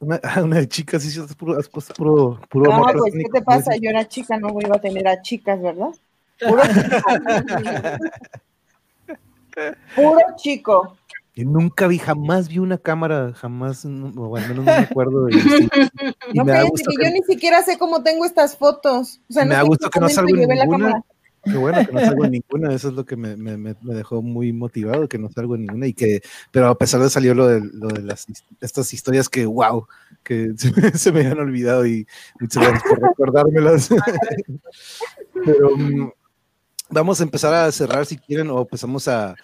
Una, 0.00 0.20
ah, 0.22 0.42
una 0.42 0.56
de 0.58 0.68
chicas, 0.68 1.02
sí, 1.02 1.10
cierto, 1.10 1.30
es 1.30 1.36
puro, 1.36 1.58
es 1.58 1.68
pues, 1.68 1.86
puro, 1.96 2.40
puro 2.48 2.70
No, 2.70 2.76
amor 2.76 2.96
pues, 2.98 3.14
¿qué 3.14 3.24
te 3.32 3.42
pasa? 3.42 3.76
Yo 3.76 3.90
era 3.90 4.06
chica, 4.06 4.36
no 4.38 4.48
iba 4.60 4.76
a 4.76 4.80
tener 4.80 5.08
a 5.08 5.20
chicas, 5.22 5.60
¿verdad? 5.60 5.88
Puro 6.46 6.62
chico. 6.62 7.08
Puro 9.96 10.20
chico. 10.36 10.96
Yo 11.34 11.44
nunca 11.44 11.86
vi, 11.86 11.98
jamás 11.98 12.48
vi 12.48 12.58
una 12.58 12.78
cámara, 12.78 13.32
jamás, 13.34 13.84
no, 13.84 14.08
o 14.22 14.36
al 14.36 14.42
menos 14.48 14.64
no 14.64 14.72
me 14.72 14.78
acuerdo. 14.78 15.26
de 15.26 15.34
y 16.32 16.38
No, 16.38 16.44
me 16.44 16.52
da 16.52 16.58
cállate, 16.62 16.82
que 16.82 16.96
que, 16.96 17.04
yo 17.04 17.10
ni 17.12 17.22
siquiera 17.22 17.62
sé 17.62 17.78
cómo 17.78 18.02
tengo 18.02 18.24
estas 18.24 18.56
fotos. 18.56 19.20
O 19.30 19.32
sea, 19.32 19.44
me 19.44 19.50
no 19.50 19.54
da 19.56 19.62
gusto 19.62 19.88
que 19.90 20.00
no 20.00 20.08
salgo 20.08 20.36
en 20.36 20.48
ninguna. 20.48 20.66
cámara. 20.88 21.04
Qué 21.44 21.56
bueno 21.56 21.86
que 21.86 21.92
no 21.92 22.00
salgo 22.00 22.24
en 22.24 22.30
ninguna, 22.32 22.74
eso 22.74 22.88
es 22.88 22.94
lo 22.94 23.06
que 23.06 23.16
me, 23.16 23.36
me, 23.36 23.56
me, 23.56 23.76
me 23.80 23.94
dejó 23.94 24.20
muy 24.20 24.52
motivado, 24.52 25.08
que 25.08 25.18
no 25.18 25.30
salgo 25.30 25.54
en 25.54 25.62
ninguna 25.62 25.86
y 25.86 25.94
que, 25.94 26.20
pero 26.50 26.66
a 26.68 26.76
pesar 26.76 27.00
de 27.00 27.08
salió 27.08 27.34
lo 27.34 27.46
de, 27.46 27.60
lo 27.72 27.86
de 27.86 28.02
las, 28.02 28.26
estas 28.60 28.92
historias 28.92 29.28
que, 29.28 29.46
wow, 29.46 29.86
que 30.24 30.50
se, 30.56 30.72
me- 30.72 30.90
se 30.90 31.12
me 31.12 31.20
habían 31.20 31.38
olvidado 31.38 31.86
y 31.86 32.04
muchas 32.40 32.64
gracias 32.64 32.82
por 32.90 33.00
recordármelas. 33.00 33.88
pero 35.44 35.76
mm, 35.76 36.10
vamos 36.90 37.20
a 37.20 37.24
empezar 37.24 37.54
a 37.54 37.70
cerrar 37.72 38.06
si 38.06 38.16
quieren 38.16 38.50
o 38.50 38.60
empezamos 38.60 39.08
a, 39.08 39.34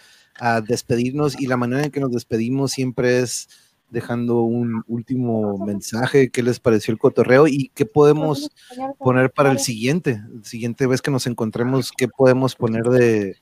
despedirnos 0.66 1.40
y 1.40 1.46
la 1.46 1.56
manera 1.56 1.84
en 1.84 1.92
que 1.92 2.00
nos 2.00 2.10
despedimos 2.10 2.72
siempre 2.72 3.20
es 3.20 3.48
dejando 3.88 4.40
un 4.40 4.82
último 4.88 5.64
mensaje, 5.64 6.28
qué 6.28 6.42
les 6.42 6.58
pareció 6.58 6.90
el 6.90 6.98
cotorreo 6.98 7.46
y 7.46 7.70
qué 7.72 7.86
podemos 7.86 8.50
poner 8.98 9.30
para 9.30 9.52
el 9.52 9.60
siguiente, 9.60 10.20
el 10.34 10.44
siguiente 10.44 10.88
vez 10.88 11.02
que 11.02 11.12
nos 11.12 11.28
encontremos, 11.28 11.92
qué 11.96 12.08
podemos 12.08 12.56
poner 12.56 12.82
de 12.82 13.36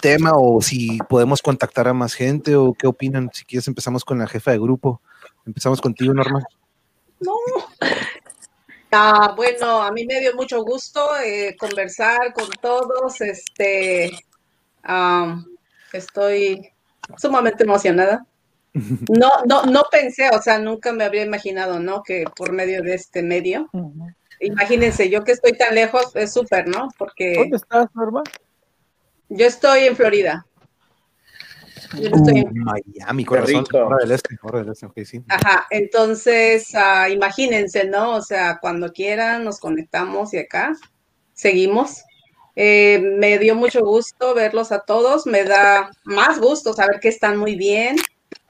tema 0.00 0.32
o 0.34 0.62
si 0.62 0.96
podemos 1.10 1.42
contactar 1.42 1.88
a 1.88 1.92
más 1.92 2.14
gente 2.14 2.56
o 2.56 2.72
qué 2.72 2.86
opinan. 2.86 3.28
Si 3.34 3.44
quieres 3.44 3.68
empezamos 3.68 4.02
con 4.02 4.18
la 4.18 4.26
jefa 4.26 4.52
de 4.52 4.58
grupo. 4.58 5.02
Empezamos 5.44 5.82
contigo, 5.82 6.14
Norma. 6.14 6.42
No. 7.20 7.32
Ah, 8.96 9.34
bueno, 9.36 9.82
a 9.82 9.90
mí 9.90 10.06
me 10.06 10.20
dio 10.20 10.34
mucho 10.34 10.62
gusto 10.62 11.00
eh, 11.18 11.56
conversar 11.58 12.32
con 12.32 12.48
todos. 12.62 13.20
Este, 13.20 14.12
estoy 15.92 16.70
sumamente 17.16 17.64
emocionada. 17.64 18.26
No, 19.08 19.30
no, 19.46 19.66
no 19.66 19.84
pensé, 19.88 20.28
o 20.30 20.42
sea, 20.42 20.58
nunca 20.58 20.92
me 20.92 21.04
habría 21.04 21.22
imaginado, 21.22 21.78
¿no? 21.78 22.02
Que 22.02 22.24
por 22.34 22.50
medio 22.50 22.82
de 22.82 22.94
este 22.94 23.22
medio. 23.22 23.70
Imagínense, 24.40 25.08
yo 25.08 25.22
que 25.22 25.30
estoy 25.30 25.52
tan 25.52 25.76
lejos, 25.76 26.10
es 26.16 26.32
súper, 26.32 26.66
¿no? 26.66 26.88
Porque 26.98 27.34
¿Dónde 27.36 27.56
estás, 27.56 27.86
Norma? 27.94 28.24
yo 29.28 29.46
estoy 29.46 29.84
en 29.84 29.94
Florida. 29.94 30.44
Yo 32.00 32.10
no 32.10 32.16
estoy 32.16 32.38
en 32.38 32.48
Uh, 32.48 32.64
Miami, 32.64 33.24
corazón. 33.24 33.64
del 34.00 34.10
este, 34.10 34.36
del 34.52 34.68
este, 34.70 34.86
ok, 34.86 34.98
sí. 35.04 35.22
Ajá, 35.28 35.66
entonces 35.70 36.74
ah, 36.74 37.08
imagínense, 37.08 37.86
¿no? 37.86 38.16
O 38.16 38.22
sea, 38.22 38.58
cuando 38.60 38.92
quieran 38.92 39.44
nos 39.44 39.58
conectamos 39.58 40.34
y 40.34 40.38
acá 40.38 40.72
seguimos. 41.32 42.04
Eh, 42.56 43.00
me 43.18 43.38
dio 43.38 43.56
mucho 43.56 43.84
gusto 43.84 44.32
verlos 44.34 44.70
a 44.70 44.80
todos, 44.80 45.26
me 45.26 45.42
da 45.44 45.90
más 46.04 46.38
gusto 46.38 46.72
saber 46.72 47.00
que 47.00 47.08
están 47.08 47.36
muy 47.36 47.56
bien, 47.56 47.96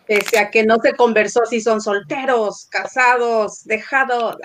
pese 0.07 0.39
a 0.39 0.51
que 0.51 0.65
no 0.65 0.77
se 0.83 0.93
conversó 0.93 1.47
si 1.47 1.63
son 1.63 1.81
solteros, 1.81 2.67
casados, 2.67 3.65
dejados. 3.65 4.37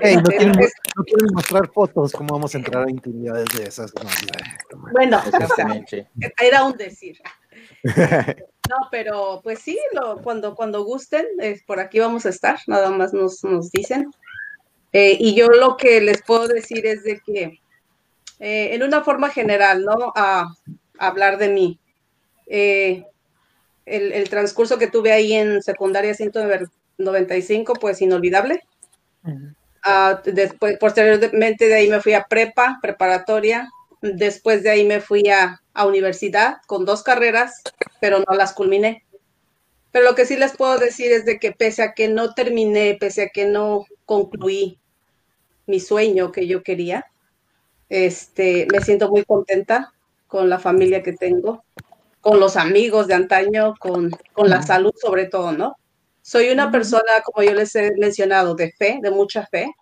Ey, 0.00 0.16
no, 0.16 0.22
quieren, 0.22 0.52
no 0.52 1.04
quieren 1.04 1.28
mostrar 1.34 1.70
fotos, 1.72 2.12
¿cómo 2.12 2.32
vamos 2.32 2.54
a 2.54 2.58
entrar 2.58 2.86
a 2.86 2.90
intimidades 2.90 3.48
de 3.54 3.64
esas? 3.64 3.92
No, 3.94 4.04
no, 4.04 4.92
bueno, 4.92 5.20
o 5.26 5.54
sea, 5.54 5.66
era 6.40 6.64
un 6.64 6.76
decir. 6.78 7.20
No, 8.70 8.76
pero 8.88 9.40
pues 9.42 9.58
sí, 9.58 9.76
lo, 9.92 10.22
cuando, 10.22 10.54
cuando 10.54 10.84
gusten, 10.84 11.26
eh, 11.40 11.60
por 11.66 11.80
aquí 11.80 11.98
vamos 11.98 12.24
a 12.24 12.28
estar, 12.28 12.56
nada 12.68 12.90
más 12.90 13.12
nos, 13.12 13.42
nos 13.42 13.72
dicen. 13.72 14.12
Eh, 14.92 15.16
y 15.18 15.34
yo 15.34 15.48
lo 15.48 15.76
que 15.76 16.00
les 16.00 16.22
puedo 16.22 16.46
decir 16.46 16.86
es 16.86 17.02
de 17.02 17.20
que, 17.20 17.58
eh, 18.38 18.74
en 18.74 18.84
una 18.84 19.02
forma 19.02 19.28
general, 19.30 19.84
¿no? 19.84 20.12
A, 20.14 20.46
hablar 20.98 21.38
de 21.38 21.48
mí. 21.48 21.80
El, 22.46 23.06
el 23.86 24.28
transcurso 24.28 24.78
que 24.78 24.86
tuve 24.86 25.12
ahí 25.12 25.32
en 25.32 25.62
secundaria 25.62 26.14
195, 26.14 27.72
pues 27.74 28.00
inolvidable. 28.02 28.62
Ah, 29.82 30.20
después, 30.24 30.78
posteriormente 30.78 31.66
de 31.66 31.74
ahí 31.74 31.88
me 31.88 32.00
fui 32.00 32.12
a 32.12 32.24
prepa, 32.24 32.78
preparatoria. 32.82 33.68
Después 34.00 34.62
de 34.62 34.70
ahí 34.70 34.86
me 34.86 35.00
fui 35.00 35.28
a, 35.28 35.60
a 35.74 35.86
universidad 35.86 36.58
con 36.66 36.84
dos 36.84 37.02
carreras, 37.02 37.62
pero 38.00 38.18
no 38.18 38.34
las 38.34 38.52
culminé. 38.52 39.04
Pero 39.92 40.04
lo 40.04 40.14
que 40.14 40.26
sí 40.26 40.36
les 40.36 40.56
puedo 40.56 40.78
decir 40.78 41.12
es 41.12 41.24
de 41.24 41.38
que 41.38 41.52
pese 41.52 41.82
a 41.82 41.94
que 41.94 42.08
no 42.08 42.34
terminé, 42.34 42.96
pese 42.98 43.22
a 43.22 43.28
que 43.28 43.46
no 43.46 43.84
concluí 44.06 44.78
mi 45.66 45.80
sueño 45.80 46.32
que 46.32 46.46
yo 46.46 46.62
quería, 46.62 47.06
este, 47.88 48.66
me 48.72 48.80
siento 48.80 49.10
muy 49.10 49.24
contenta 49.24 49.92
con 50.26 50.48
la 50.48 50.58
familia 50.58 51.02
que 51.02 51.12
tengo, 51.12 51.64
con 52.20 52.38
los 52.38 52.56
amigos 52.56 53.08
de 53.08 53.14
antaño, 53.14 53.74
con, 53.78 54.10
con 54.32 54.48
la 54.48 54.62
salud 54.62 54.92
sobre 55.00 55.26
todo, 55.26 55.52
¿no? 55.52 55.76
Soy 56.22 56.50
una 56.50 56.70
persona, 56.70 57.20
como 57.24 57.42
yo 57.42 57.54
les 57.54 57.74
he 57.74 57.92
mencionado, 57.96 58.54
de 58.54 58.70
fe, 58.70 59.00
de 59.02 59.10
mucha 59.10 59.46
fe, 59.46 59.74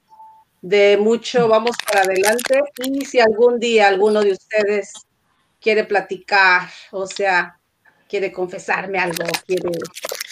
de 0.61 0.97
mucho 0.97 1.49
vamos 1.49 1.77
para 1.87 2.03
adelante 2.03 2.61
y 2.85 3.05
si 3.05 3.21
algún 3.21 3.59
día 3.59 3.89
alguno 3.89 4.21
de 4.21 4.33
ustedes 4.33 4.93
quiere 5.61 5.85
platicar, 5.85 6.69
o 6.91 7.07
sea, 7.07 7.59
quiere 8.09 8.33
confesarme 8.33 8.99
algo, 8.99 9.25
quiere 9.47 9.71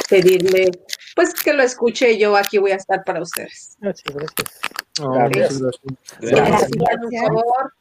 pedirme, 0.09 0.71
pues 1.15 1.35
que 1.35 1.53
lo 1.53 1.63
escuche 1.63 2.17
yo, 2.19 2.37
aquí 2.37 2.59
voy 2.59 2.73
a 2.73 2.77
estar 2.77 3.05
para 3.05 3.23
ustedes. 3.23 3.77
Gracias, 3.81 4.15
gracias. 4.15 4.61
Oh, 5.01 5.13
Gracias. 5.13 5.61
muchas 5.61 5.81
Si 6.21 6.27
gracias. 6.27 6.51
necesitan 6.51 7.05
un 7.05 7.13
favor 7.13 7.73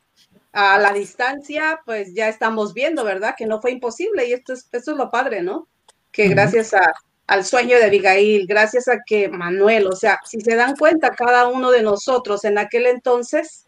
a 0.51 0.77
la 0.79 0.93
distancia, 0.93 1.79
pues 1.85 2.13
ya 2.13 2.27
estamos 2.27 2.73
viendo, 2.73 3.03
¿verdad? 3.03 3.35
Que 3.37 3.45
no 3.45 3.61
fue 3.61 3.71
imposible 3.71 4.27
y 4.27 4.33
esto 4.33 4.53
es, 4.53 4.67
esto 4.71 4.91
es 4.91 4.97
lo 4.97 5.11
padre, 5.11 5.41
¿no? 5.41 5.67
Que 6.11 6.27
gracias 6.29 6.73
a, 6.73 6.93
al 7.27 7.45
sueño 7.45 7.77
de 7.77 7.85
Abigail, 7.85 8.45
gracias 8.47 8.87
a 8.87 8.99
que 9.05 9.29
Manuel, 9.29 9.87
o 9.87 9.95
sea, 9.95 10.19
si 10.25 10.41
se 10.41 10.55
dan 10.55 10.75
cuenta, 10.75 11.11
cada 11.11 11.47
uno 11.47 11.71
de 11.71 11.81
nosotros 11.81 12.43
en 12.45 12.57
aquel 12.57 12.85
entonces, 12.85 13.65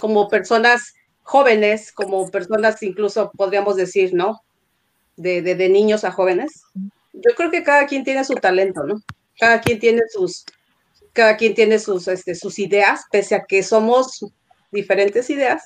como 0.00 0.28
personas 0.28 0.94
jóvenes, 1.22 1.92
como 1.92 2.30
personas 2.30 2.82
incluso 2.82 3.30
podríamos 3.36 3.76
decir, 3.76 4.12
¿no? 4.14 4.42
de, 5.16 5.42
de, 5.42 5.54
de 5.54 5.68
niños 5.68 6.04
a 6.04 6.12
jóvenes. 6.12 6.64
Yo 7.12 7.34
creo 7.36 7.50
que 7.50 7.62
cada 7.62 7.86
quien 7.86 8.04
tiene 8.04 8.24
su 8.24 8.34
talento, 8.34 8.84
¿no? 8.84 9.02
Cada 9.38 9.60
quien 9.60 9.78
tiene 9.78 10.02
sus, 10.10 10.44
cada 11.12 11.36
quien 11.36 11.54
tiene 11.54 11.78
sus, 11.78 12.08
este, 12.08 12.34
sus 12.34 12.58
ideas, 12.58 13.02
pese 13.10 13.34
a 13.34 13.44
que 13.44 13.62
somos 13.62 14.24
diferentes 14.70 15.28
ideas, 15.30 15.62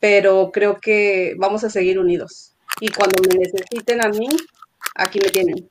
pero 0.00 0.50
creo 0.52 0.78
que 0.80 1.34
vamos 1.38 1.64
a 1.64 1.70
seguir 1.70 1.98
unidos. 1.98 2.54
Y 2.80 2.90
cuando 2.90 3.22
me 3.28 3.36
necesiten 3.38 4.04
a 4.04 4.08
mí, 4.08 4.28
aquí 4.94 5.18
me 5.20 5.28
tienen. 5.28 5.68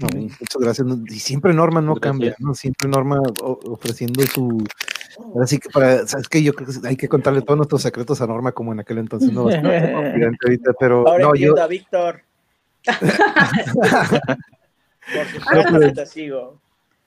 No, 0.00 0.08
muchas 0.18 0.56
gracias. 0.58 0.86
Y 1.08 1.18
siempre 1.18 1.52
Norma 1.52 1.80
no 1.80 1.96
cambia, 1.96 2.34
¿no? 2.38 2.54
Siempre 2.54 2.88
Norma 2.88 3.20
ofreciendo 3.42 4.22
su. 4.26 4.66
Así 5.42 5.58
que 5.58 5.68
para, 5.68 6.06
sabes 6.06 6.28
que 6.28 6.42
yo 6.42 6.54
creo 6.54 6.68
que 6.68 6.88
hay 6.88 6.96
que 6.96 7.08
contarle 7.08 7.42
todos 7.42 7.58
nuestros 7.58 7.82
secretos 7.82 8.20
a 8.22 8.26
Norma 8.26 8.52
como 8.52 8.72
en 8.72 8.80
aquel 8.80 8.98
entonces, 8.98 9.30
no 9.32 9.44
bastante 9.44 9.92
confidente 9.92 10.38
ahorita, 10.44 10.72
pero 10.78 11.06
Ahora 11.06 11.24
no, 11.24 11.34
yo, 11.34 11.60
a 11.60 11.66
Víctor. 11.66 12.22
Por 15.12 15.26
supuesto 15.26 15.80
que 15.80 15.92
te 15.92 16.06
sigo. 16.06 16.60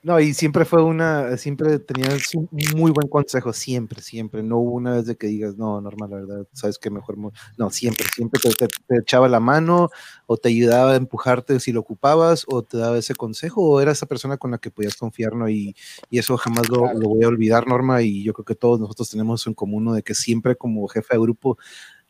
No, 0.04 0.20
y 0.20 0.34
siempre 0.34 0.66
fue 0.66 0.82
una, 0.82 1.36
siempre 1.38 1.78
tenías 1.78 2.34
un 2.34 2.46
muy 2.76 2.92
buen 2.92 3.08
consejo, 3.08 3.54
siempre, 3.54 4.02
siempre. 4.02 4.42
No 4.42 4.58
hubo 4.58 4.72
una 4.72 4.92
vez 4.96 5.06
de 5.06 5.16
que 5.16 5.26
digas, 5.28 5.56
no, 5.56 5.80
Norma, 5.80 6.06
la 6.06 6.16
verdad, 6.16 6.46
sabes 6.52 6.78
que 6.78 6.90
mejor, 6.90 7.16
mo-". 7.16 7.32
no, 7.56 7.70
siempre, 7.70 8.06
siempre 8.14 8.38
te, 8.38 8.50
te- 8.50 8.66
te 8.86 8.98
echaba 8.98 9.28
la 9.30 9.40
mano 9.40 9.88
o 10.26 10.36
te 10.36 10.50
ayudaba 10.50 10.92
a 10.92 10.96
empujarte 10.96 11.58
si 11.58 11.72
lo 11.72 11.80
ocupabas 11.80 12.44
o 12.48 12.62
te 12.62 12.76
daba 12.76 12.98
ese 12.98 13.14
consejo 13.14 13.62
o 13.62 13.80
era 13.80 13.92
esa 13.92 14.04
persona 14.06 14.36
con 14.36 14.50
la 14.50 14.58
que 14.58 14.70
podías 14.70 14.94
confiar, 14.96 15.34
¿no? 15.34 15.48
Y, 15.48 15.74
y 16.10 16.18
eso 16.18 16.36
jamás 16.36 16.68
lo, 16.68 16.92
lo 16.92 17.08
voy 17.08 17.24
a 17.24 17.28
olvidar, 17.28 17.66
Norma, 17.66 18.02
y 18.02 18.22
yo 18.22 18.34
creo 18.34 18.44
que 18.44 18.54
todos 18.54 18.78
nosotros 18.78 19.08
tenemos 19.10 19.46
en 19.46 19.54
común, 19.54 19.84
¿no? 19.86 19.94
De 19.94 20.02
que 20.02 20.14
siempre 20.14 20.54
como 20.56 20.86
jefe 20.88 21.14
de 21.14 21.20
grupo, 21.20 21.56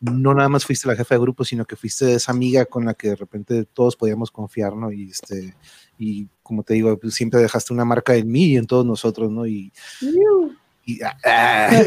no 0.00 0.34
nada 0.34 0.48
más 0.48 0.64
fuiste 0.66 0.88
la 0.88 0.96
jefa 0.96 1.14
de 1.14 1.20
grupo, 1.20 1.44
sino 1.44 1.64
que 1.64 1.76
fuiste 1.76 2.14
esa 2.14 2.32
amiga 2.32 2.66
con 2.66 2.84
la 2.84 2.94
que 2.94 3.08
de 3.10 3.16
repente 3.16 3.64
todos 3.64 3.96
podíamos 3.96 4.30
confiar, 4.30 4.76
¿no? 4.76 4.92
Y 4.92 5.10
este, 5.10 5.54
y 5.98 6.28
como 6.44 6.62
te 6.62 6.74
digo, 6.74 6.96
pues, 6.98 7.14
siempre 7.14 7.40
dejaste 7.40 7.72
una 7.72 7.84
marca 7.84 8.14
en 8.14 8.30
mí 8.30 8.44
y 8.52 8.56
en 8.56 8.66
todos 8.66 8.86
nosotros, 8.86 9.30
¿no? 9.32 9.46
Y, 9.46 9.72
y- 10.86 11.02
ah, 11.02 11.16
ah. 11.24 11.70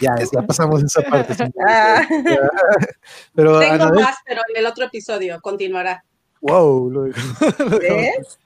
ya, 0.00 0.14
ya 0.32 0.42
pasamos 0.46 0.82
esa 0.82 1.02
parte. 1.02 1.34
sí. 1.34 1.44
Ah. 1.68 2.02
Pero 3.34 3.60
Tengo 3.60 3.74
Anabel, 3.74 4.00
más, 4.00 4.16
pero 4.24 4.40
en 4.48 4.56
el 4.60 4.66
otro 4.66 4.84
episodio 4.84 5.40
continuará. 5.40 6.04
wow, 6.40 6.90
lo 6.90 7.06
lo 7.08 7.78
¿Ves? 7.78 8.38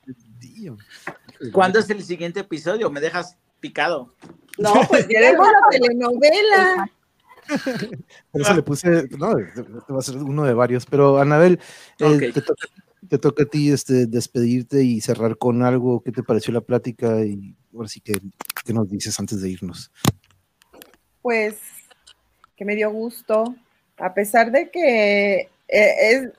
¿Cuándo 1.52 1.78
es 1.78 1.88
el 1.90 2.02
siguiente 2.02 2.40
episodio? 2.40 2.90
Me 2.90 3.00
dejas 3.00 3.36
picado. 3.60 4.14
No, 4.58 4.72
pues 4.88 5.06
Queremos 5.06 5.46
la 5.46 5.68
telenovela. 5.70 6.90
Por 8.32 8.40
eso 8.40 8.55
le 8.55 8.62
puse, 8.62 9.09
no, 9.18 9.39
este 9.39 9.93
va 9.93 9.98
a 9.98 10.02
ser 10.02 10.16
uno 10.16 10.44
de 10.44 10.55
varios, 10.55 10.86
pero 10.86 11.18
Anabel, 11.18 11.59
eh, 11.98 12.32
te, 12.32 12.40
toca, 12.40 12.66
te 13.09 13.18
toca 13.18 13.43
a 13.44 13.47
ti 13.47 13.70
este, 13.70 14.06
despedirte 14.06 14.82
y 14.82 15.01
cerrar 15.01 15.39
con 15.39 15.62
algo. 15.62 16.02
¿Qué 16.02 16.12
te 16.12 16.23
pareció 16.23 16.52
la 16.52 16.60
plática? 16.60 17.24
Y 17.24 17.55
ahora 17.74 17.89
sí 17.89 18.01
que, 18.01 18.14
¿qué 18.64 18.73
nos 18.73 18.89
dices 18.89 19.18
antes 19.20 19.40
de 19.40 19.51
irnos? 19.51 19.90
Pues 21.23 21.56
que 22.56 22.64
me 22.64 22.74
dio 22.74 22.90
gusto, 22.90 23.55
a 23.98 24.14
pesar 24.14 24.51
de 24.51 24.70
que 24.70 25.48
eh, 25.68 25.94
es, 26.01 26.31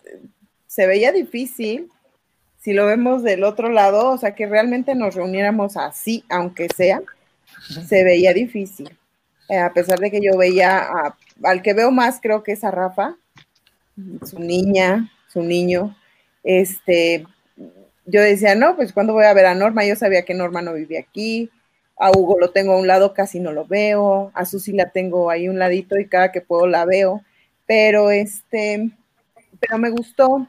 se 0.65 0.87
veía 0.87 1.11
difícil, 1.11 1.89
si 2.59 2.73
lo 2.73 2.85
vemos 2.85 3.23
del 3.23 3.43
otro 3.43 3.69
lado, 3.69 4.09
o 4.11 4.17
sea, 4.17 4.35
que 4.35 4.47
realmente 4.47 4.95
nos 4.95 5.15
reuniéramos 5.15 5.77
así, 5.77 6.23
aunque 6.29 6.67
sea, 6.75 7.01
se 7.87 8.03
veía 8.03 8.33
difícil. 8.33 8.97
Eh, 9.49 9.57
a 9.57 9.71
pesar 9.73 9.99
de 9.99 10.11
que 10.11 10.19
yo 10.21 10.37
veía, 10.37 10.89
al 11.43 11.61
que 11.61 11.73
veo 11.73 11.91
más 11.91 12.19
creo 12.21 12.43
que 12.43 12.51
es 12.51 12.63
a 12.63 12.71
Rafa, 12.71 13.15
su 14.25 14.39
niña, 14.39 15.11
su 15.27 15.41
niño, 15.41 15.95
este, 16.43 17.25
yo 18.05 18.21
decía, 18.21 18.55
no, 18.55 18.75
pues 18.75 18.93
cuando 18.93 19.13
voy 19.13 19.25
a 19.25 19.33
ver 19.33 19.45
a 19.45 19.55
Norma, 19.55 19.85
yo 19.85 19.95
sabía 19.95 20.23
que 20.25 20.33
Norma 20.33 20.61
no 20.61 20.73
vivía 20.73 20.99
aquí, 20.99 21.49
a 21.97 22.11
Hugo 22.11 22.39
lo 22.39 22.51
tengo 22.51 22.73
a 22.73 22.77
un 22.77 22.87
lado, 22.87 23.13
casi 23.13 23.39
no 23.39 23.51
lo 23.51 23.65
veo, 23.65 24.31
a 24.33 24.45
Susi 24.45 24.73
la 24.73 24.91
tengo 24.91 25.29
ahí 25.29 25.47
un 25.49 25.59
ladito 25.59 25.97
y 25.97 26.07
cada 26.07 26.31
que 26.31 26.41
puedo 26.41 26.67
la 26.67 26.85
veo, 26.85 27.23
pero 27.65 28.11
este, 28.11 28.91
pero 29.59 29.77
me 29.77 29.89
gustó, 29.89 30.47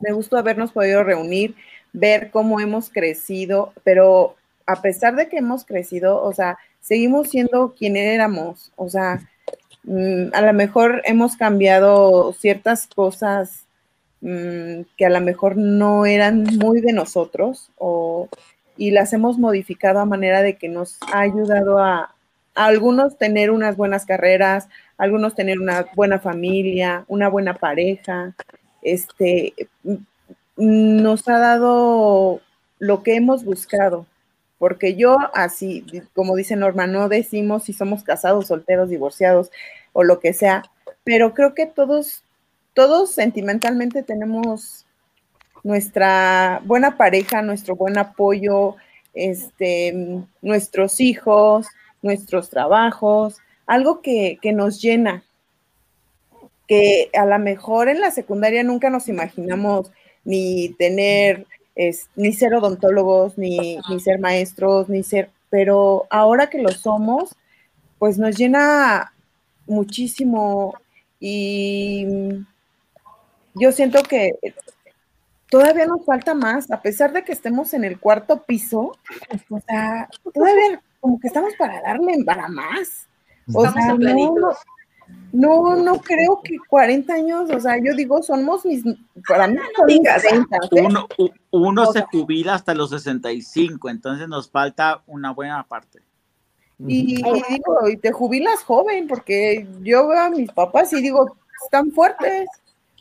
me 0.00 0.12
gustó 0.12 0.36
habernos 0.36 0.72
podido 0.72 1.04
reunir, 1.04 1.54
ver 1.92 2.30
cómo 2.30 2.60
hemos 2.60 2.90
crecido, 2.90 3.72
pero 3.84 4.36
a 4.66 4.82
pesar 4.82 5.16
de 5.16 5.28
que 5.28 5.38
hemos 5.38 5.64
crecido, 5.64 6.22
o 6.22 6.32
sea, 6.32 6.58
seguimos 6.80 7.28
siendo 7.28 7.74
quien 7.74 7.96
éramos, 7.96 8.72
o 8.76 8.88
sea, 8.88 9.20
mm, 9.84 10.28
a 10.32 10.42
lo 10.42 10.52
mejor 10.52 11.02
hemos 11.04 11.36
cambiado 11.36 12.32
ciertas 12.32 12.86
cosas 12.86 13.66
mm, 14.20 14.82
que 14.96 15.06
a 15.06 15.10
lo 15.10 15.20
mejor 15.20 15.56
no 15.56 16.06
eran 16.06 16.44
muy 16.58 16.80
de 16.80 16.92
nosotros 16.92 17.70
o, 17.78 18.28
y 18.76 18.90
las 18.92 19.12
hemos 19.12 19.38
modificado 19.38 20.00
a 20.00 20.06
manera 20.06 20.42
de 20.42 20.56
que 20.56 20.68
nos 20.68 20.98
ha 21.12 21.20
ayudado 21.20 21.78
a, 21.78 22.14
algunos 22.54 23.16
tener 23.18 23.50
unas 23.52 23.76
buenas 23.76 24.04
carreras, 24.04 24.68
algunos 24.96 25.34
tener 25.34 25.60
una 25.60 25.86
buena 25.94 26.18
familia, 26.18 27.04
una 27.06 27.28
buena 27.28 27.54
pareja, 27.54 28.34
este, 28.82 29.54
mm, 29.84 31.02
nos 31.02 31.28
ha 31.28 31.38
dado 31.38 32.40
lo 32.78 33.02
que 33.02 33.14
hemos 33.16 33.44
buscado. 33.44 34.06
Porque 34.58 34.96
yo, 34.96 35.16
así, 35.34 35.84
como 36.14 36.34
dice 36.34 36.56
Norma, 36.56 36.86
no 36.86 37.08
decimos 37.08 37.64
si 37.64 37.72
somos 37.72 38.02
casados, 38.02 38.48
solteros, 38.48 38.90
divorciados 38.90 39.50
o 39.92 40.02
lo 40.04 40.20
que 40.20 40.32
sea, 40.32 40.64
pero 41.04 41.32
creo 41.32 41.54
que 41.54 41.66
todos, 41.66 42.24
todos 42.74 43.12
sentimentalmente 43.12 44.02
tenemos 44.02 44.84
nuestra 45.62 46.60
buena 46.64 46.96
pareja, 46.96 47.42
nuestro 47.42 47.76
buen 47.76 47.98
apoyo, 47.98 48.76
este, 49.14 50.22
nuestros 50.42 51.00
hijos, 51.00 51.66
nuestros 52.02 52.50
trabajos, 52.50 53.38
algo 53.66 54.00
que, 54.00 54.38
que 54.40 54.52
nos 54.52 54.80
llena, 54.80 55.24
que 56.66 57.10
a 57.14 57.26
lo 57.26 57.38
mejor 57.38 57.88
en 57.88 58.00
la 58.00 58.10
secundaria 58.10 58.62
nunca 58.62 58.90
nos 58.90 59.08
imaginamos 59.08 59.90
ni 60.24 60.74
tener, 60.78 61.46
es- 61.78 62.08
ni 62.16 62.32
ser 62.32 62.54
odontólogos, 62.54 63.38
ni, 63.38 63.78
ni 63.88 64.00
ser 64.00 64.18
maestros, 64.18 64.88
ni 64.88 65.02
ser, 65.02 65.30
pero 65.48 66.06
ahora 66.10 66.50
que 66.50 66.60
lo 66.60 66.70
somos, 66.70 67.34
pues 67.98 68.18
nos 68.18 68.36
llena 68.36 69.12
muchísimo 69.66 70.74
y 71.20 72.06
yo 73.54 73.72
siento 73.72 74.02
que 74.02 74.32
todavía 75.50 75.86
nos 75.86 76.04
falta 76.04 76.34
más, 76.34 76.70
a 76.70 76.82
pesar 76.82 77.12
de 77.12 77.24
que 77.24 77.32
estemos 77.32 77.72
en 77.74 77.84
el 77.84 77.98
cuarto 77.98 78.42
piso, 78.42 78.92
o 79.48 79.60
sea, 79.60 80.08
todavía 80.34 80.82
como 81.00 81.18
que 81.20 81.28
estamos 81.28 81.54
para 81.56 81.80
darle 81.80 82.24
para 82.24 82.48
más. 82.48 83.06
O 83.54 83.64
Estamos 83.64 83.84
sea, 83.84 84.14
no. 84.14 84.52
No, 85.32 85.76
no 85.76 85.98
creo 86.00 86.40
que 86.42 86.56
40 86.68 87.12
años, 87.12 87.50
o 87.50 87.60
sea, 87.60 87.76
yo 87.76 87.94
digo, 87.94 88.22
somos 88.22 88.64
mis, 88.64 88.82
para 89.28 89.46
mí 89.46 89.58
son 89.76 89.86
mis 89.86 89.98
digas. 89.98 90.22
30, 90.22 90.56
¿eh? 90.56 90.86
Uno, 90.86 91.06
uno 91.50 91.86
se 91.86 91.92
sea- 91.92 92.08
jubila 92.10 92.54
hasta 92.54 92.74
los 92.74 92.90
65, 92.90 93.88
entonces 93.90 94.28
nos 94.28 94.50
falta 94.50 95.02
una 95.06 95.32
buena 95.32 95.62
parte. 95.66 96.00
Y, 96.86 97.14
y 97.14 97.16
digo, 97.16 97.88
y 97.88 97.96
te 97.96 98.12
jubilas 98.12 98.62
joven, 98.62 99.08
porque 99.08 99.66
yo 99.82 100.06
veo 100.06 100.20
a 100.20 100.30
mis 100.30 100.50
papás 100.52 100.92
y 100.92 101.02
digo, 101.02 101.36
están 101.64 101.90
fuertes. 101.90 102.48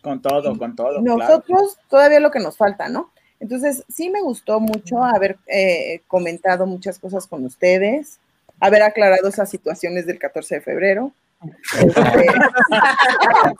Con 0.01 0.21
todo, 0.21 0.57
con 0.57 0.75
todo. 0.75 1.01
claro. 1.03 1.17
Nosotros 1.17 1.77
todavía 1.87 2.19
lo 2.19 2.31
que 2.31 2.39
nos 2.39 2.57
falta, 2.57 2.89
¿no? 2.89 3.11
Entonces, 3.39 3.83
sí 3.87 4.09
me 4.09 4.21
gustó 4.21 4.59
mucho 4.59 5.03
haber 5.03 5.37
eh, 5.45 6.01
comentado 6.07 6.65
muchas 6.65 6.97
cosas 6.97 7.27
con 7.27 7.45
ustedes, 7.45 8.19
haber 8.59 8.81
aclarado 8.81 9.27
esas 9.27 9.49
situaciones 9.49 10.07
del 10.07 10.17
14 10.17 10.55
de 10.55 10.61
febrero. 10.61 11.11
Este, 11.41 11.79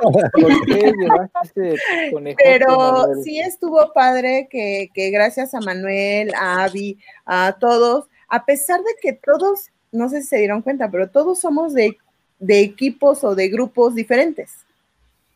¿Por 0.00 0.66
qué 0.66 0.92
llevaste 0.96 1.74
ese 1.74 2.10
conejote, 2.12 2.44
Pero 2.44 3.14
sí 3.24 3.40
estuvo 3.40 3.92
padre 3.92 4.48
que, 4.50 4.90
que 4.94 5.10
gracias 5.10 5.54
a 5.54 5.60
Manuel, 5.60 6.32
a 6.34 6.64
Avi, 6.64 6.98
a 7.26 7.56
todos, 7.58 8.06
a 8.28 8.44
pesar 8.44 8.80
de 8.80 8.92
que 9.00 9.12
todos, 9.12 9.70
no 9.90 10.08
sé 10.08 10.22
si 10.22 10.28
se 10.28 10.38
dieron 10.38 10.62
cuenta, 10.62 10.90
pero 10.90 11.10
todos 11.10 11.40
somos 11.40 11.74
de, 11.74 11.98
de 12.38 12.60
equipos 12.60 13.24
o 13.24 13.34
de 13.34 13.48
grupos 13.48 13.94
diferentes 13.94 14.64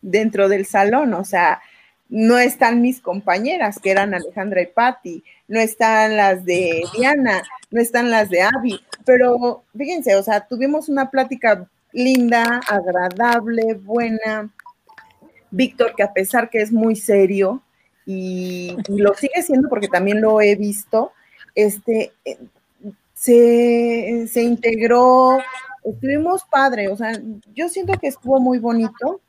dentro 0.00 0.48
del 0.48 0.66
salón, 0.66 1.14
o 1.14 1.24
sea, 1.24 1.60
no 2.12 2.38
están 2.38 2.82
mis 2.82 3.00
compañeras, 3.00 3.78
que 3.78 3.90
eran 3.90 4.12
Alejandra 4.12 4.60
y 4.60 4.66
Patti, 4.66 5.24
no 5.48 5.58
están 5.58 6.14
las 6.18 6.44
de 6.44 6.84
Diana, 6.94 7.42
no 7.70 7.80
están 7.80 8.10
las 8.10 8.28
de 8.28 8.42
Avi, 8.42 8.78
pero 9.06 9.64
fíjense, 9.74 10.14
o 10.16 10.22
sea, 10.22 10.46
tuvimos 10.46 10.90
una 10.90 11.10
plática 11.10 11.66
linda, 11.92 12.60
agradable, 12.68 13.74
buena. 13.74 14.50
Víctor, 15.50 15.94
que 15.96 16.02
a 16.02 16.12
pesar 16.12 16.50
que 16.50 16.60
es 16.60 16.70
muy 16.70 16.96
serio 16.96 17.62
y, 18.04 18.76
y 18.88 18.98
lo 18.98 19.14
sigue 19.14 19.42
siendo 19.42 19.70
porque 19.70 19.88
también 19.88 20.20
lo 20.20 20.40
he 20.42 20.54
visto, 20.54 21.12
este, 21.54 22.12
se, 23.14 24.26
se 24.30 24.42
integró, 24.42 25.38
estuvimos 25.82 26.44
padre, 26.44 26.88
o 26.88 26.96
sea, 26.96 27.12
yo 27.54 27.68
siento 27.70 27.98
que 27.98 28.08
estuvo 28.08 28.38
muy 28.38 28.58
bonito, 28.58 29.20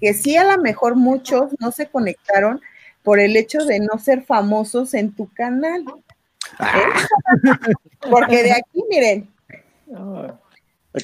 que 0.00 0.14
sí 0.14 0.36
a 0.36 0.44
lo 0.56 0.62
mejor 0.62 0.96
muchos 0.96 1.50
no 1.58 1.72
se 1.72 1.88
conectaron 1.88 2.60
por 3.02 3.18
el 3.20 3.36
hecho 3.36 3.64
de 3.64 3.80
no 3.80 3.98
ser 3.98 4.22
famosos 4.22 4.94
en 4.94 5.12
tu 5.14 5.32
canal. 5.32 5.84
¿Eh? 6.60 6.64
Porque 8.10 8.42
de 8.42 8.52
aquí, 8.52 8.82
miren, 8.90 9.28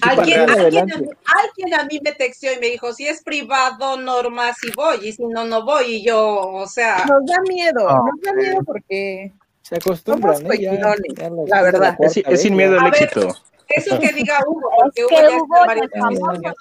Alguien, 0.00 0.41
alguien, 0.50 0.89
alguien 0.91 1.75
a 1.78 1.84
mí 1.84 2.00
me 2.02 2.10
texteó 2.12 2.52
y 2.52 2.58
me 2.58 2.66
dijo, 2.66 2.92
si 2.92 3.07
es 3.07 3.23
privado, 3.23 3.97
norma, 3.97 4.52
si 4.55 4.73
voy, 4.73 4.97
y 5.07 5.12
si 5.12 5.25
no, 5.25 5.44
no 5.44 5.65
voy, 5.65 5.84
y 5.97 6.05
yo, 6.05 6.41
o 6.41 6.66
sea... 6.66 7.05
nos 7.08 7.25
da 7.25 7.41
miedo, 7.49 7.83
nos 7.89 8.20
da 8.20 8.33
miedo 8.33 8.58
porque 8.66 9.33
Se 9.62 9.76
acostumbran, 9.76 10.39
somos 10.39 10.55
¿eh? 10.55 10.58
Ya- 10.60 10.70
cochilones, 10.70 11.15
ya 11.16 11.31
los- 11.31 11.49
la 11.49 11.62
verdad. 11.62 11.97
Es, 12.00 12.16
es 12.16 12.42
sin 12.42 12.57
miedo 12.57 12.81
al 12.81 12.91
ver, 12.91 13.02
éxito. 13.05 13.33
Eso 13.68 13.99
que 14.00 14.12
diga 14.12 14.41
Hugo, 14.47 14.68
porque 14.76 15.05
Hugo 15.05 15.08
que 15.08 15.23
ya 15.23 15.36
Hugo 15.36 15.55
está 15.55 15.66
varias 15.66 15.86
es 15.92 16.00
famoso, 16.00 16.55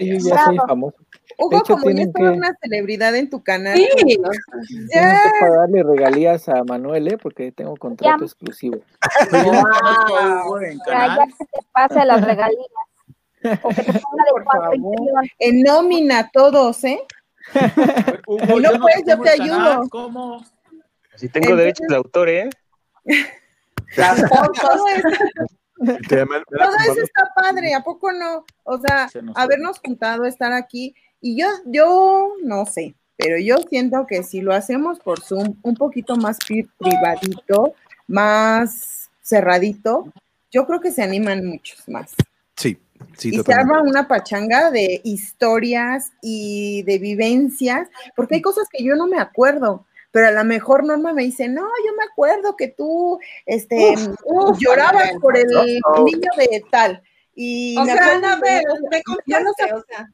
Sí, 0.00 0.08
yo 0.08 0.28
ya 0.28 0.44
soy 0.44 0.56
famoso. 0.66 0.96
Hugo, 1.42 1.50
De 1.50 1.56
hecho, 1.58 1.76
como 1.76 1.90
ya 1.90 2.04
que- 2.12 2.22
una 2.38 2.54
celebridad 2.60 3.14
en 3.16 3.28
tu 3.30 3.42
canal, 3.42 3.76
Sí, 3.76 3.88
Tienen 3.96 4.22
ya, 4.92 5.22
que 5.22 5.30
pagarle 5.40 5.82
regalías 5.82 6.48
a 6.48 6.62
Manuel, 6.64 7.08
¿eh? 7.08 7.18
Porque 7.18 7.52
tengo 7.52 7.76
contrato 7.76 8.18
Ya. 8.20 8.24
exclusivo. 8.24 8.78
No 9.32 10.60
en 10.60 10.78
Ya, 10.86 11.16
ya 11.16 11.24
que 11.26 11.44
te 11.44 11.66
pase 11.72 12.04
las 12.04 12.24
regalías. 12.24 12.66
O 13.62 13.68
que 13.70 13.82
te 13.82 13.92
ponga 14.00 14.70
de 14.70 15.30
en 15.40 15.62
nómina 15.62 16.30
todos, 16.32 16.84
¿eh? 16.84 17.00
Hugo, 18.26 18.60
no 18.60 18.70
puedes, 18.80 19.02
yo 19.06 19.20
te 19.20 19.30
ayudo. 19.30 19.88
¿Cómo? 19.90 20.44
Si 21.16 21.28
tengo 21.28 21.56
derechos 21.56 21.86
de 21.88 21.96
autor, 21.96 22.28
¿eh? 22.28 22.50
Todo 23.96 24.86
eso, 24.94 25.08
todo 26.48 26.76
eso 26.92 27.02
está 27.02 27.22
padre, 27.34 27.74
¿a 27.74 27.82
poco 27.82 28.12
no? 28.12 28.44
O 28.62 28.78
sea, 28.78 29.08
Se 29.08 29.20
nos 29.20 29.36
habernos 29.36 29.80
juntado, 29.84 30.24
estar 30.24 30.52
aquí, 30.52 30.94
y 31.22 31.40
yo, 31.40 31.46
yo 31.64 32.34
no 32.42 32.66
sé, 32.66 32.94
pero 33.16 33.38
yo 33.38 33.56
siento 33.70 34.06
que 34.06 34.22
si 34.22 34.40
lo 34.42 34.52
hacemos 34.52 34.98
por 34.98 35.20
Zoom, 35.22 35.54
un 35.62 35.74
poquito 35.76 36.16
más 36.16 36.36
pri- 36.46 36.68
privadito, 36.78 37.74
más 38.08 39.08
cerradito, 39.22 40.12
yo 40.50 40.66
creo 40.66 40.80
que 40.80 40.92
se 40.92 41.02
animan 41.02 41.46
muchos 41.46 41.88
más. 41.88 42.12
Sí, 42.56 42.76
sí, 43.16 43.30
y 43.34 43.40
se 43.40 43.52
arma 43.54 43.80
una 43.82 44.06
pachanga 44.06 44.70
de 44.70 45.00
historias 45.04 46.12
y 46.20 46.82
de 46.82 46.98
vivencias, 46.98 47.88
porque 48.16 48.34
hay 48.36 48.42
cosas 48.42 48.68
que 48.70 48.84
yo 48.84 48.94
no 48.96 49.06
me 49.06 49.18
acuerdo, 49.18 49.86
pero 50.10 50.26
a 50.28 50.30
lo 50.32 50.44
mejor 50.44 50.84
Norma 50.84 51.14
me 51.14 51.22
dice, 51.22 51.48
no, 51.48 51.62
yo 51.62 51.92
me 51.96 52.04
acuerdo 52.10 52.54
que 52.56 52.68
tú 52.68 53.18
este, 53.46 53.94
uf, 54.24 54.58
llorabas 54.58 55.12
por 55.22 55.38
el 55.38 55.46
No. 55.48 56.04
niño 56.04 56.28
de 56.36 56.62
tal. 56.70 57.02
Y 57.34 57.76
O 57.78 57.84
me 57.84 57.92
sea, 57.94 58.16
Anabel, 58.16 58.62
cosas- 58.66 59.16
me 59.26 59.40
no 59.40 59.50
o 59.50 59.54
sea. 59.54 60.08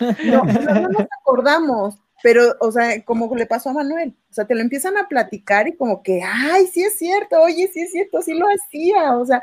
no, 0.24 0.44
no, 0.44 0.74
no 0.74 0.88
nos 0.88 1.06
acordamos, 1.20 1.98
pero, 2.22 2.54
o 2.60 2.70
sea, 2.70 3.02
como 3.04 3.34
le 3.34 3.46
pasó 3.46 3.70
a 3.70 3.74
Manuel, 3.74 4.14
o 4.30 4.34
sea, 4.34 4.46
te 4.46 4.54
lo 4.54 4.60
empiezan 4.60 4.96
a 4.96 5.08
platicar 5.08 5.66
y 5.68 5.76
como 5.76 6.02
que, 6.02 6.22
ay, 6.22 6.66
sí 6.68 6.82
es 6.82 6.96
cierto, 6.96 7.40
oye, 7.40 7.68
sí 7.72 7.80
es 7.80 7.90
cierto, 7.90 8.22
sí 8.22 8.34
lo 8.34 8.46
hacía, 8.46 9.16
o 9.16 9.26
sea, 9.26 9.42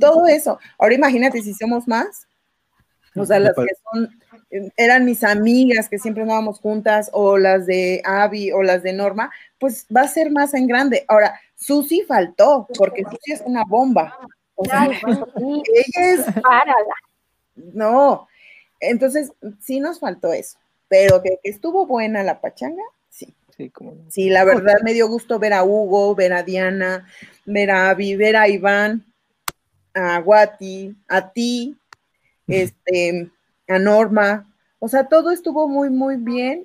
todo 0.00 0.26
eso. 0.26 0.58
Ahora 0.78 0.94
imagínate 0.94 1.40
si 1.42 1.54
somos 1.54 1.86
más, 1.86 2.26
o 3.14 3.24
sea, 3.24 3.38
las 3.38 3.54
que 3.54 3.66
son, 3.92 4.10
eran 4.76 5.04
mis 5.04 5.24
amigas 5.24 5.88
que 5.88 5.98
siempre 5.98 6.22
andábamos 6.22 6.58
juntas, 6.58 7.10
o 7.12 7.38
las 7.38 7.66
de 7.66 8.02
Abby, 8.04 8.52
o 8.52 8.62
las 8.62 8.82
de 8.82 8.92
Norma, 8.92 9.30
pues 9.58 9.86
va 9.94 10.02
a 10.02 10.08
ser 10.08 10.30
más 10.30 10.52
en 10.54 10.66
grande. 10.66 11.04
Ahora, 11.08 11.40
Susi 11.54 12.02
faltó, 12.02 12.66
porque 12.76 13.04
Susi 13.04 13.32
es 13.32 13.42
una 13.44 13.64
bomba. 13.64 14.18
O 14.54 14.64
sea, 14.64 14.84
ella 14.84 15.92
es 15.94 16.26
no, 17.56 18.28
entonces 18.90 19.32
sí 19.60 19.80
nos 19.80 20.00
faltó 20.00 20.32
eso, 20.32 20.58
pero 20.88 21.22
que, 21.22 21.38
que 21.42 21.50
estuvo 21.50 21.86
buena 21.86 22.22
la 22.22 22.40
pachanga, 22.40 22.82
sí. 23.10 23.34
Sí, 23.56 23.70
como 23.70 23.92
no. 23.92 24.10
Sí, 24.10 24.28
la 24.28 24.44
verdad 24.44 24.76
me 24.84 24.92
dio 24.92 25.08
gusto 25.08 25.38
ver 25.38 25.54
a 25.54 25.64
Hugo, 25.64 26.14
ver 26.14 26.34
a 26.34 26.42
Diana, 26.42 27.06
ver 27.46 27.70
a 27.70 27.88
Abby, 27.88 28.14
ver 28.14 28.36
a 28.36 28.48
Iván, 28.48 29.04
a 29.94 30.20
Guati, 30.20 30.94
a 31.08 31.32
ti, 31.32 31.76
este, 32.46 33.30
a 33.66 33.78
Norma. 33.78 34.52
O 34.78 34.88
sea, 34.88 35.08
todo 35.08 35.30
estuvo 35.30 35.68
muy, 35.68 35.88
muy 35.88 36.16
bien, 36.16 36.64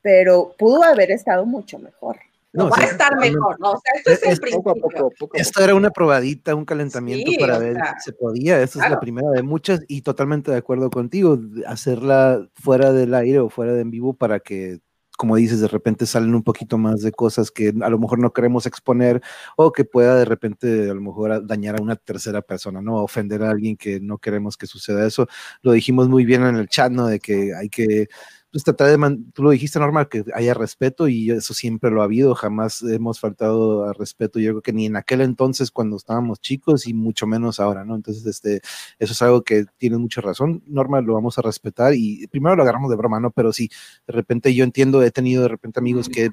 pero 0.00 0.54
pudo 0.58 0.82
haber 0.82 1.12
estado 1.12 1.46
mucho 1.46 1.78
mejor. 1.78 2.18
No, 2.54 2.68
va 2.68 2.76
sí, 2.76 2.82
a 2.82 2.86
estar 2.86 3.16
mejor, 3.18 3.58
¿no? 3.60 3.72
O 3.72 3.80
sea, 3.80 3.92
esto 3.96 4.10
es 4.10 4.22
el 4.24 4.32
Es- 4.32 4.40
Poco 4.40 4.70
a 4.70 4.74
principio. 4.74 4.90
poco, 4.98 5.12
poco 5.18 5.36
a 5.36 5.40
Esto 5.40 5.62
era 5.64 5.74
una 5.74 5.90
probadita, 5.90 6.54
un 6.54 6.64
calentamiento 6.66 7.30
Sí, 7.30 7.38
para 7.38 7.58
ver 7.58 7.74
sea, 7.74 7.94
si 7.98 8.10
se 8.10 8.12
podía. 8.12 8.60
Esta 8.62 8.78
es 8.78 8.82
la 8.82 8.86
claro. 8.88 9.00
primera 9.00 9.30
de 9.30 9.42
muchas 9.42 9.80
y 9.88 10.02
totalmente 10.02 10.50
de 10.50 10.58
acuerdo 10.58 10.90
contigo. 10.90 11.38
Hacerla 11.66 12.46
fuera 12.54 12.92
del 12.92 13.14
aire 13.14 13.38
o 13.40 13.48
fuera 13.48 13.72
de 13.72 13.80
en 13.80 13.90
vivo 13.90 14.12
para 14.14 14.40
que, 14.40 14.80
como 15.16 15.36
dices, 15.36 15.60
de 15.60 15.68
repente 15.68 16.04
salen 16.04 16.34
un 16.34 16.42
poquito 16.42 16.76
más 16.78 17.00
de 17.00 17.12
cosas 17.12 17.50
que 17.50 17.72
a 17.80 17.88
lo 17.88 17.98
mejor 17.98 18.18
no 18.18 18.32
queremos 18.32 18.66
exponer 18.66 19.22
o 19.56 19.72
que 19.72 19.84
pueda 19.84 20.14
de 20.16 20.24
repente 20.26 20.90
a 20.90 20.94
lo 20.94 21.00
mejor 21.00 21.46
dañar 21.46 21.78
a 21.78 21.82
una 21.82 21.96
tercera 21.96 22.42
persona, 22.42 22.82
¿no? 22.82 22.96
Ofender 23.02 23.42
a 23.44 23.50
alguien 23.50 23.76
que 23.78 23.98
no 24.00 24.18
queremos 24.18 24.56
que 24.58 24.66
suceda 24.66 25.06
eso. 25.06 25.26
Lo 25.62 25.72
dijimos 25.72 26.08
muy 26.08 26.24
bien 26.26 26.44
en 26.44 26.56
el 26.56 26.68
chat, 26.68 26.92
¿no? 26.92 27.06
De 27.06 27.18
que 27.18 27.54
hay 27.54 27.68
que 27.70 28.08
pues 28.52 28.64
tratar 28.64 28.88
de, 28.88 29.18
tú 29.32 29.42
lo 29.42 29.50
dijiste 29.50 29.78
normal, 29.78 30.08
que 30.10 30.24
haya 30.34 30.52
respeto 30.52 31.08
y 31.08 31.30
eso 31.30 31.54
siempre 31.54 31.90
lo 31.90 32.02
ha 32.02 32.04
habido, 32.04 32.34
jamás 32.34 32.82
hemos 32.82 33.18
faltado 33.18 33.86
al 33.88 33.94
respeto, 33.94 34.38
yo 34.38 34.50
creo 34.50 34.62
que 34.62 34.74
ni 34.74 34.84
en 34.84 34.96
aquel 34.96 35.22
entonces 35.22 35.70
cuando 35.70 35.96
estábamos 35.96 36.38
chicos 36.38 36.86
y 36.86 36.92
mucho 36.92 37.26
menos 37.26 37.60
ahora, 37.60 37.84
¿no? 37.86 37.96
Entonces, 37.96 38.26
este, 38.26 38.60
eso 38.98 39.12
es 39.14 39.22
algo 39.22 39.42
que 39.42 39.64
tienes 39.78 39.98
mucha 39.98 40.20
razón, 40.20 40.62
Norma, 40.66 41.00
lo 41.00 41.14
vamos 41.14 41.38
a 41.38 41.42
respetar 41.42 41.94
y 41.94 42.26
primero 42.26 42.54
lo 42.54 42.62
agarramos 42.62 42.90
de 42.90 42.96
broma, 42.96 43.20
¿no? 43.20 43.30
Pero 43.30 43.54
sí, 43.54 43.70
de 44.06 44.12
repente 44.12 44.54
yo 44.54 44.64
entiendo, 44.64 45.02
he 45.02 45.10
tenido 45.10 45.42
de 45.42 45.48
repente 45.48 45.80
amigos 45.80 46.10
que 46.10 46.30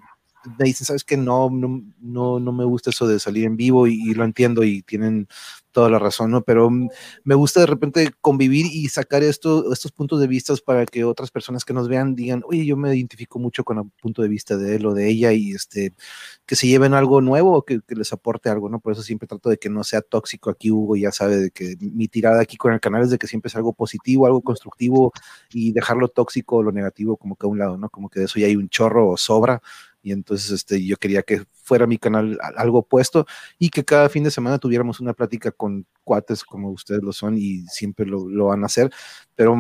me 0.58 0.66
dicen, 0.66 0.86
sabes 0.86 1.06
que 1.06 1.16
no, 1.16 1.50
no, 1.50 1.84
no, 2.00 2.40
no 2.40 2.52
me 2.52 2.66
gusta 2.66 2.90
eso 2.90 3.08
de 3.08 3.20
salir 3.20 3.46
en 3.46 3.56
vivo 3.56 3.88
y 3.88 4.14
lo 4.14 4.26
entiendo 4.26 4.64
y 4.64 4.82
tienen 4.82 5.28
toda 5.80 5.90
la 5.90 6.00
razón, 6.00 6.32
¿no? 6.32 6.42
Pero 6.42 6.70
mm, 6.70 6.90
me 7.24 7.36
gusta 7.36 7.62
de 7.62 7.66
repente 7.66 8.12
convivir 8.20 8.66
y 8.66 8.90
sacar 8.90 9.24
esto, 9.24 9.72
estos 9.72 9.94
puntos 9.94 10.20
de 10.20 10.28
vista 10.28 10.54
para 10.66 10.86
que 10.86 11.06
otras 11.06 11.32
personas 11.32 11.64
que 11.64 11.74
nos 11.74 11.88
vean 11.88 12.16
digan, 12.16 12.44
oye, 12.46 12.66
yo 12.66 12.76
me 12.76 12.94
identifico 12.94 13.40
mucho 13.40 13.64
con 13.64 13.78
el 13.78 13.86
punto 14.02 14.22
de 14.22 14.28
vista 14.28 14.58
de 14.58 14.76
él 14.76 14.86
o 14.86 14.94
de 14.94 15.08
ella 15.08 15.32
y 15.32 15.52
este, 15.52 15.94
que 16.46 16.58
se 16.58 16.68
lleven 16.68 16.94
algo 16.94 17.22
nuevo 17.22 17.54
o 17.54 17.64
que, 17.64 17.80
que 17.88 17.96
les 17.96 18.12
aporte 18.12 18.50
algo, 18.50 18.68
¿no? 18.68 18.82
Por 18.82 18.92
eso 18.92 19.04
siempre 19.04 19.26
trato 19.26 19.50
de 19.50 19.58
que 19.58 19.70
no 19.70 19.86
sea 19.86 20.02
tóxico 20.02 20.50
aquí, 20.50 20.70
Hugo 20.70 20.98
ya 20.98 21.14
sabe 21.14 21.38
de 21.38 21.52
que 21.52 21.78
mi 21.80 22.10
tirada 22.10 22.42
aquí 22.42 22.58
con 22.58 22.74
el 22.74 22.82
canal 22.82 23.04
es 23.04 23.10
de 23.10 23.18
que 23.18 23.28
siempre 23.28 23.48
es 23.48 23.56
algo 23.56 23.72
positivo, 23.72 24.26
algo 24.26 24.42
constructivo 24.42 25.14
y 25.54 25.72
dejarlo 25.72 26.10
tóxico 26.10 26.58
o 26.58 26.64
lo 26.64 26.74
negativo 26.74 27.16
como 27.16 27.38
que 27.38 27.48
a 27.48 27.50
un 27.50 27.60
lado, 27.60 27.78
¿no? 27.78 27.90
Como 27.90 28.10
que 28.10 28.20
de 28.20 28.26
eso 28.26 28.38
ya 28.38 28.48
hay 28.48 28.58
un 28.58 28.68
chorro 28.68 29.08
o 29.08 29.16
sobra 29.16 29.62
y 30.02 30.12
entonces 30.12 30.52
este, 30.52 30.86
yo 30.86 30.98
quería 30.98 31.24
que 31.24 31.44
fuera 31.64 31.88
mi 31.88 31.98
canal 31.98 32.38
algo 32.56 32.80
opuesto 32.80 33.26
y 33.58 33.70
que 33.70 33.86
cada 33.86 34.10
fin 34.10 34.24
de 34.24 34.32
semana 34.32 34.60
tuviéramos 34.60 35.00
una 35.00 35.14
plática 35.14 35.52
con 35.52 35.86
cuates 36.04 36.44
como 36.44 36.72
ustedes 36.72 37.04
lo 37.04 37.14
son 37.14 37.38
y 37.38 37.66
siempre 37.68 38.06
lo, 38.06 38.28
lo 38.28 38.48
van 38.48 38.64
a 38.64 38.68
hacer, 38.68 38.90
pero 39.36 39.56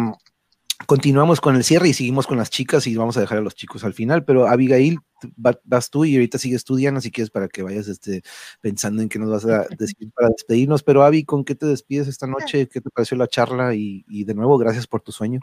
continuamos 0.85 1.41
con 1.41 1.55
el 1.55 1.63
cierre 1.63 1.89
y 1.89 1.93
seguimos 1.93 2.25
con 2.25 2.37
las 2.37 2.49
chicas 2.49 2.87
y 2.87 2.95
vamos 2.95 3.17
a 3.17 3.21
dejar 3.21 3.39
a 3.39 3.41
los 3.41 3.55
chicos 3.55 3.83
al 3.83 3.93
final, 3.93 4.23
pero 4.23 4.47
Abigail, 4.47 4.99
vas 5.35 5.89
tú 5.89 6.05
y 6.05 6.15
ahorita 6.15 6.37
sigues 6.37 6.63
tú, 6.63 6.75
Diana, 6.75 7.01
si 7.01 7.11
quieres 7.11 7.29
para 7.29 7.47
que 7.47 7.63
vayas 7.63 7.87
este, 7.87 8.23
pensando 8.61 9.01
en 9.01 9.09
qué 9.09 9.19
nos 9.19 9.29
vas 9.29 9.45
a 9.45 9.67
decir 9.77 10.11
para 10.15 10.29
despedirnos, 10.29 10.83
pero 10.83 11.03
Avi, 11.03 11.25
¿con 11.25 11.43
qué 11.43 11.55
te 11.55 11.65
despides 11.65 12.07
esta 12.07 12.27
noche? 12.27 12.67
¿Qué 12.69 12.81
te 12.81 12.89
pareció 12.89 13.17
la 13.17 13.27
charla? 13.27 13.75
Y, 13.75 14.05
y 14.07 14.23
de 14.23 14.33
nuevo, 14.33 14.57
gracias 14.57 14.87
por 14.87 15.01
tu 15.01 15.11
sueño. 15.11 15.39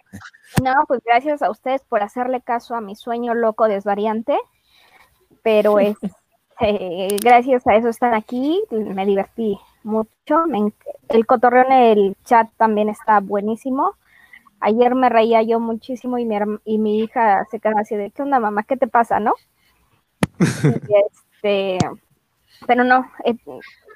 No, 0.63 0.73
pues 0.89 1.01
gracias 1.05 1.43
a 1.43 1.51
ustedes 1.51 1.83
por 1.83 2.03
hacerle 2.03 2.41
caso 2.41 2.75
a 2.75 2.81
mi 2.81 2.97
sueño 2.97 3.35
loco 3.35 3.69
desvariante, 3.69 4.37
pero 5.47 5.79
es, 5.79 5.97
eh, 6.61 7.17
gracias 7.23 7.65
a 7.69 7.77
eso 7.77 7.89
están 7.89 8.15
aquí, 8.15 8.61
me 8.73 9.07
divertí 9.07 9.57
mucho, 9.85 10.45
me 10.49 10.73
el 11.09 11.25
cotorreo 11.25 11.67
en 11.67 11.73
el 11.73 12.17
chat 12.25 12.51
también 12.57 12.89
está 12.89 13.21
buenísimo. 13.21 13.95
Ayer 14.59 14.97
me 14.97 15.09
reía 15.09 15.43
yo 15.43 15.61
muchísimo 15.61 16.19
y 16.19 16.25
mi, 16.25 16.37
y 16.65 16.79
mi 16.79 16.99
hija 16.99 17.45
se 17.49 17.61
quedaba 17.61 17.83
así 17.83 17.95
de, 17.95 18.11
¿qué 18.11 18.23
onda 18.23 18.41
mamá? 18.41 18.65
¿Qué 18.65 18.77
te 18.77 18.89
pasa, 18.89 19.21
no? 19.21 19.35
Este, 21.39 21.79
pero 22.67 22.83
no, 22.83 23.07
eh, 23.25 23.37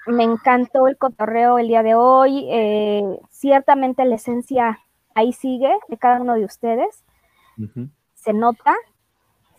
me 0.07 0.23
encantó 0.23 0.87
el 0.87 0.97
cotorreo 0.99 1.59
el 1.59 1.67
día 1.67 1.83
de 1.83 1.97
hoy. 1.97 2.47
eh, 2.49 3.19
ciertamente 3.31 4.05
la 4.05 4.15
esencia 4.15 4.79
ahí 5.17 5.33
sigue 5.33 5.73
de 5.89 5.99
cada 5.99 6.21
uno 6.21 6.35
de 6.35 6.45
ustedes. 6.45 7.03
Se 8.15 8.33
nota, 8.33 8.77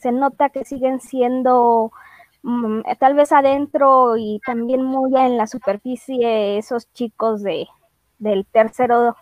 se 0.02 0.12
nota 0.12 0.50
que 0.50 0.66
siguen 0.66 1.00
siendo 1.00 1.92
mm, 2.44 2.82
tal 3.00 3.14
vez 3.14 3.32
adentro 3.32 4.18
y 4.18 4.40
también 4.46 4.84
muy 4.84 5.16
en 5.16 5.38
la 5.38 5.48
superficie 5.48 6.58
esos 6.58 6.92
chicos 6.94 7.44
de, 7.44 7.68
del 8.20 8.46
tercero 8.46 9.16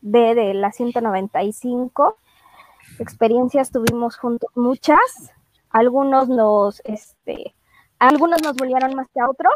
D 0.00 0.34
de 0.34 0.54
la 0.54 0.72
195. 0.72 2.16
Experiencias 2.98 3.70
tuvimos 3.70 4.16
juntos 4.16 4.50
muchas. 4.54 5.32
Algunos 5.70 6.28
nos, 6.28 6.80
este, 6.84 7.54
algunos 7.98 8.42
nos 8.42 8.54
volvieron 8.56 8.94
más 8.94 9.08
que 9.08 9.20
a 9.20 9.28
otros, 9.28 9.54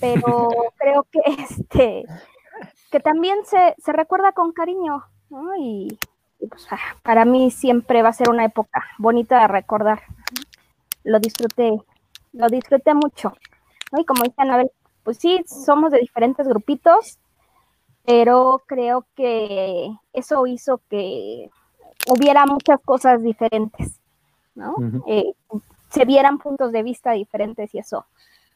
pero 0.00 0.48
creo 0.76 1.06
que 1.10 1.20
este 1.26 2.04
que 2.90 3.00
también 3.00 3.38
se, 3.46 3.74
se 3.78 3.92
recuerda 3.92 4.32
con 4.32 4.52
cariño, 4.52 5.02
y, 5.58 5.98
pues, 6.46 6.66
ah, 6.70 6.78
para 7.02 7.24
mí 7.24 7.50
siempre 7.50 8.02
va 8.02 8.10
a 8.10 8.14
ser 8.14 8.30
una 8.30 8.44
época 8.44 8.84
bonita 8.98 9.40
de 9.40 9.48
recordar. 9.48 10.02
Lo 11.04 11.18
disfruté, 11.18 11.80
lo 12.32 12.48
disfruté 12.48 12.94
mucho. 12.94 13.32
¿no? 13.92 14.00
Y 14.00 14.04
como 14.04 14.24
dice 14.24 14.36
Anabel, 14.38 14.70
pues 15.02 15.18
sí, 15.18 15.44
somos 15.46 15.90
de 15.90 15.98
diferentes 15.98 16.46
grupitos, 16.46 17.18
pero 18.04 18.62
creo 18.66 19.06
que 19.14 19.90
eso 20.12 20.46
hizo 20.46 20.80
que 20.88 21.50
hubiera 22.08 22.46
muchas 22.46 22.80
cosas 22.80 23.22
diferentes, 23.22 24.00
¿no? 24.54 24.74
Eh, 25.06 25.32
se 25.90 26.04
vieran 26.04 26.38
puntos 26.38 26.72
de 26.72 26.82
vista 26.82 27.12
diferentes 27.12 27.74
y 27.74 27.78
eso, 27.78 28.06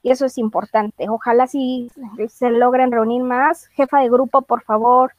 y 0.02 0.10
eso 0.10 0.26
es 0.26 0.38
importante. 0.38 1.08
Ojalá 1.08 1.46
sí 1.46 1.90
se 2.28 2.50
logren 2.50 2.90
reunir 2.92 3.22
más. 3.22 3.66
Jefa 3.68 4.00
de 4.00 4.08
grupo, 4.08 4.42
por 4.42 4.62
favor. 4.62 5.12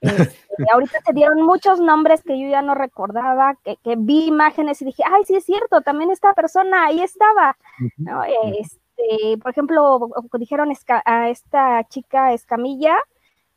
Este, 0.00 0.36
ahorita 0.72 1.00
se 1.04 1.12
dieron 1.12 1.42
muchos 1.42 1.80
nombres 1.80 2.22
que 2.22 2.38
yo 2.40 2.48
ya 2.48 2.62
no 2.62 2.74
recordaba, 2.74 3.56
que, 3.64 3.76
que 3.78 3.96
vi 3.96 4.26
imágenes 4.26 4.80
y 4.82 4.86
dije, 4.86 5.02
ay, 5.10 5.24
sí 5.24 5.36
es 5.36 5.44
cierto, 5.44 5.80
también 5.80 6.10
esta 6.10 6.34
persona 6.34 6.86
ahí 6.86 7.00
estaba. 7.00 7.56
¿no? 7.96 8.22
Este, 8.24 9.38
por 9.42 9.50
ejemplo, 9.50 10.08
dijeron 10.34 10.72
a 11.04 11.28
esta 11.28 11.84
chica 11.88 12.32
Escamilla, 12.32 12.96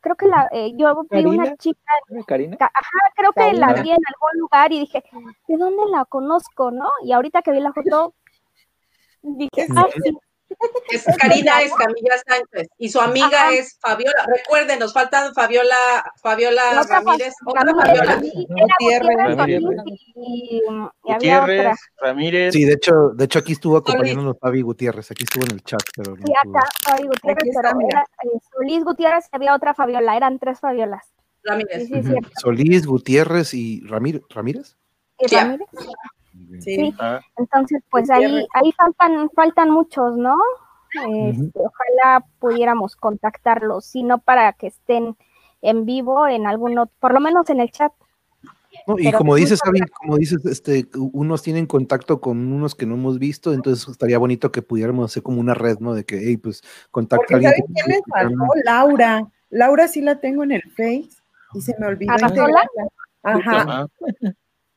creo 0.00 0.16
que 0.16 0.26
la, 0.26 0.48
eh, 0.52 0.72
yo 0.76 1.02
vi 1.10 1.24
una 1.24 1.56
chica, 1.56 1.92
¿Karina? 2.26 2.56
ca- 2.56 2.70
ajá, 2.74 3.12
creo 3.14 3.32
que 3.32 3.52
la 3.54 3.72
vi 3.82 3.90
en 3.90 3.98
algún 4.06 4.40
lugar 4.40 4.72
y 4.72 4.80
dije, 4.80 5.02
¿de 5.46 5.56
dónde 5.56 5.82
la 5.90 6.04
conozco, 6.04 6.70
no? 6.70 6.90
Y 7.04 7.12
ahorita 7.12 7.42
que 7.42 7.52
vi 7.52 7.60
la 7.60 7.72
foto, 7.72 8.14
dije, 9.22 9.66
ay, 9.76 9.90
sí, 10.02 10.16
Es 10.90 11.04
Karina 11.18 11.62
Escamilla 11.62 12.16
Sánchez 12.26 12.68
y 12.78 12.88
su 12.88 13.00
amiga 13.00 13.26
Ajá. 13.28 13.52
es 13.52 13.78
Fabiola. 13.80 14.26
Recuerden, 14.36 14.78
nos 14.78 14.92
faltan 14.92 15.32
Fabiola, 15.34 15.76
Fabiola 16.20 16.62
Ramírez, 16.88 17.34
otra 17.44 17.64
Ramírez, 17.64 17.96
Fabiola. 17.96 18.22
Gutiérrez, 18.78 19.36
Ramírez. 19.36 19.62
Y, 20.16 20.62
y 21.04 21.12
había 21.12 21.42
otra. 21.42 21.46
Gutiérrez, 21.46 21.78
Ramírez. 22.00 22.52
Sí, 22.52 22.64
de 22.64 22.72
hecho, 22.74 23.10
de 23.14 23.24
hecho 23.24 23.38
aquí 23.38 23.52
estuvo 23.52 23.76
acompañándonos 23.76 24.36
Fabi 24.40 24.62
Gutiérrez, 24.62 25.10
aquí 25.10 25.24
estuvo 25.24 25.44
en 25.46 25.52
el 25.52 25.62
chat, 25.64 25.82
pero 25.96 26.16
no 26.16 26.26
Sí, 26.26 26.32
acá, 26.32 26.66
Fabi 26.84 27.06
Gutiérrez, 27.06 27.44
está, 27.44 27.62
pero 27.62 27.88
era 27.88 28.00
eh, 28.24 28.38
Solís 28.52 28.84
Gutiérrez 28.84 29.24
y 29.32 29.36
había 29.36 29.54
otra 29.54 29.74
Fabiola, 29.74 30.16
eran 30.16 30.38
tres 30.38 30.60
Fabiolas. 30.60 31.06
Ramírez. 31.44 31.88
Sí, 31.88 32.02
sí. 32.02 32.14
Solís, 32.40 32.86
Gutiérrez 32.86 33.54
y 33.54 33.80
Ramírez. 33.86 34.22
¿Ramírez? 34.28 34.76
¿Y. 35.18 35.34
Ramírez? 35.34 35.68
Sí. 36.58 36.74
Sí. 36.76 36.94
Ah, 36.98 37.20
Entonces, 37.36 37.82
pues 37.90 38.10
ahí, 38.10 38.24
Gutiérrez. 38.24 38.48
ahí 38.54 38.72
faltan, 38.72 39.30
faltan 39.30 39.70
muchos, 39.70 40.16
¿no? 40.16 40.36
Este, 40.92 41.52
Ojalá 41.54 42.26
pudiéramos 42.40 42.96
contactarlos, 42.96 43.84
si 43.84 44.02
no 44.02 44.18
para 44.18 44.52
que 44.54 44.66
estén 44.68 45.16
en 45.62 45.84
vivo 45.84 46.26
en 46.26 46.46
alguno, 46.46 46.90
por 46.98 47.12
lo 47.12 47.20
menos 47.20 47.48
en 47.50 47.60
el 47.60 47.70
chat. 47.70 47.92
No, 48.86 48.98
y 48.98 49.04
Pero 49.04 49.18
como 49.18 49.34
dices, 49.34 49.60
como 50.00 50.16
dices, 50.16 50.44
este, 50.46 50.88
unos 50.94 51.42
tienen 51.42 51.66
contacto 51.66 52.20
con 52.20 52.52
unos 52.52 52.74
que 52.74 52.86
no 52.86 52.94
hemos 52.94 53.18
visto, 53.18 53.52
entonces 53.52 53.86
estaría 53.88 54.18
bonito 54.18 54.52
que 54.52 54.62
pudiéramos 54.62 55.10
hacer 55.10 55.22
como 55.22 55.40
una 55.40 55.54
red, 55.54 55.78
¿no? 55.80 55.92
De 55.92 56.04
que, 56.04 56.18
hey, 56.18 56.36
pues, 56.36 56.62
contacta 56.90 57.34
a 57.34 57.36
alguien. 57.36 57.52
¿saben 57.52 57.66
que 57.66 57.72
quién 57.72 57.86
les 57.96 58.02
faltó? 58.08 58.44
Laura. 58.64 59.28
Laura 59.50 59.88
sí 59.88 60.00
la 60.00 60.20
tengo 60.20 60.44
en 60.44 60.52
el 60.52 60.62
Face 60.70 61.10
y 61.54 61.60
se 61.60 61.74
me 61.78 61.86
olvidó 61.86 62.12
¿A 62.12 63.34
ajá. 63.34 63.86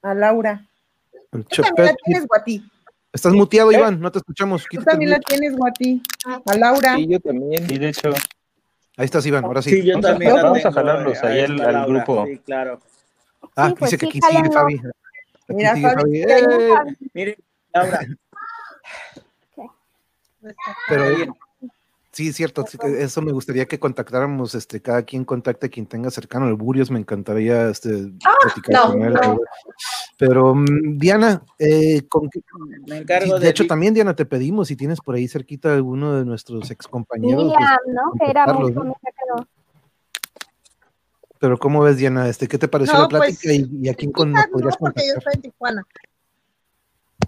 a 0.01 0.13
Laura. 0.13 0.67
El 1.33 1.45
Tú 1.45 1.61
también 1.63 1.85
la 1.87 1.95
tienes, 2.05 2.27
Guati. 2.27 2.71
Estás 3.11 3.33
muteado, 3.33 3.71
¿Eh? 3.71 3.75
Iván, 3.75 3.99
no 3.99 4.11
te 4.11 4.19
escuchamos. 4.19 4.65
Tú 4.69 4.81
también 4.83 5.11
la 5.11 5.19
tienes, 5.19 5.55
Guati. 5.55 6.01
A 6.45 6.57
Laura. 6.57 6.95
Sí, 6.95 7.07
yo 7.07 7.19
también. 7.19 7.67
Sí, 7.67 7.77
de 7.77 7.89
hecho, 7.89 8.09
Ahí 8.95 9.05
estás, 9.05 9.25
Iván, 9.25 9.43
ahora 9.45 9.61
sí. 9.61 9.71
Sí, 9.71 9.83
yo 9.83 9.93
Vamos 9.95 10.05
a 10.05 10.09
también 10.11 10.35
la 10.35 10.43
vamos 10.43 10.65
a 10.65 10.71
jalarlos 10.71 11.17
eh, 11.17 11.27
ahí 11.27 11.39
al- 11.41 11.85
grupo. 11.87 12.25
Sí, 12.27 12.37
claro. 12.45 12.79
Ah, 13.55 13.69
Sí, 13.69 13.75
pues 13.79 13.91
dice 13.91 14.05
que 14.05 14.11
sí, 14.11 14.19
aquí 14.23 14.37
sigue. 14.37 14.51
Fabi. 14.51 14.75
Aquí 14.75 14.83
Mira, 15.49 15.73
sigue 15.75 15.89
Fabi, 15.89 16.21
Fabi. 16.23 16.31
¡Eh! 16.31 16.97
Miren, 17.13 17.35
Laura. 17.73 17.99
Pero. 20.89 21.35
Sí, 22.13 22.29
es 22.29 22.35
cierto, 22.37 22.63
eso 22.97 23.21
me 23.21 23.33
gustaría 23.33 23.65
que 23.65 23.79
contactáramos, 23.79 24.55
este, 24.55 24.81
cada 24.81 25.03
quien 25.03 25.25
contacte 25.25 25.65
a 25.65 25.69
quien 25.69 25.85
tenga 25.87 26.09
cercano. 26.09 26.47
El 26.47 26.53
Burios 26.55 26.89
me 26.89 26.99
encantaría 26.99 27.69
este, 27.69 27.89
platicar 28.41 28.73
no, 28.75 28.91
con 28.91 29.01
él. 29.03 29.13
no. 29.13 29.39
Pero 30.17 30.55
mm, 30.55 30.97
Diana, 30.97 31.43
eh, 31.59 32.07
con 32.07 32.29
qué- 32.29 32.39
Me 32.87 32.95
sí, 32.97 33.01
encargo 33.01 33.39
de 33.39 33.49
hecho 33.49 33.63
ti. 33.63 33.67
también 33.67 33.93
Diana 33.93 34.15
te 34.15 34.25
pedimos 34.25 34.67
si 34.69 34.75
tienes 34.75 35.01
por 35.01 35.15
ahí 35.15 35.27
cerquita 35.27 35.73
alguno 35.73 36.13
de 36.17 36.23
nuestros 36.23 36.69
ex 36.71 36.87
compañeros. 36.87 37.45
Miriam, 37.45 37.77
¿no? 37.87 38.13
Que 38.19 38.29
era 38.31 38.45
muy 38.53 38.71
¿no? 38.71 38.95
pero 39.03 39.47
Pero 41.39 41.57
¿cómo 41.57 41.81
ves 41.81 41.97
Diana? 41.97 42.29
Este, 42.29 42.47
¿qué 42.47 42.57
te 42.57 42.67
pareció 42.69 42.93
No, 42.95 43.01
la 43.01 43.09
plática 43.09 43.39
pues, 43.43 43.59
y, 43.59 43.69
y 43.81 43.89
a 43.89 43.93
quién 43.95 44.11
con, 44.11 44.31
podrías 44.51 44.77
porque 44.77 45.01
yo 45.07 45.15
contactar? 45.15 45.17
estoy 45.17 45.33
en 45.33 45.41
Tijuana. 45.41 45.83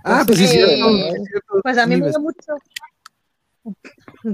Ah, 0.04 0.24
pues 0.26 0.38
sí, 0.38 0.48
sí 0.48 0.58
es 0.60 0.68
cierto, 0.70 1.62
Pues 1.64 1.78
a 1.78 1.84
sí 1.84 1.90
mí 1.90 2.02
me 2.02 2.10
dio 2.10 2.20
mucho. 2.20 2.54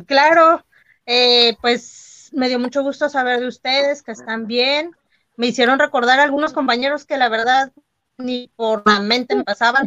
Claro, 0.06 0.66
eh, 1.06 1.56
pues 1.62 2.30
me 2.34 2.48
dio 2.48 2.60
mucho 2.60 2.82
gusto 2.84 3.10
saber 3.10 3.40
de 3.40 3.48
ustedes, 3.48 4.04
que 4.04 4.12
están 4.12 4.48
bien. 4.48 4.92
Me 5.36 5.48
hicieron 5.48 5.80
recordar 5.80 6.20
a 6.20 6.24
algunos 6.24 6.54
compañeros 6.54 7.06
que 7.06 7.18
la 7.18 7.30
verdad 7.30 7.72
ni 8.18 8.50
por 8.56 8.84
la 8.86 9.00
mente 9.00 9.36
me 9.36 9.44
pasaban, 9.44 9.86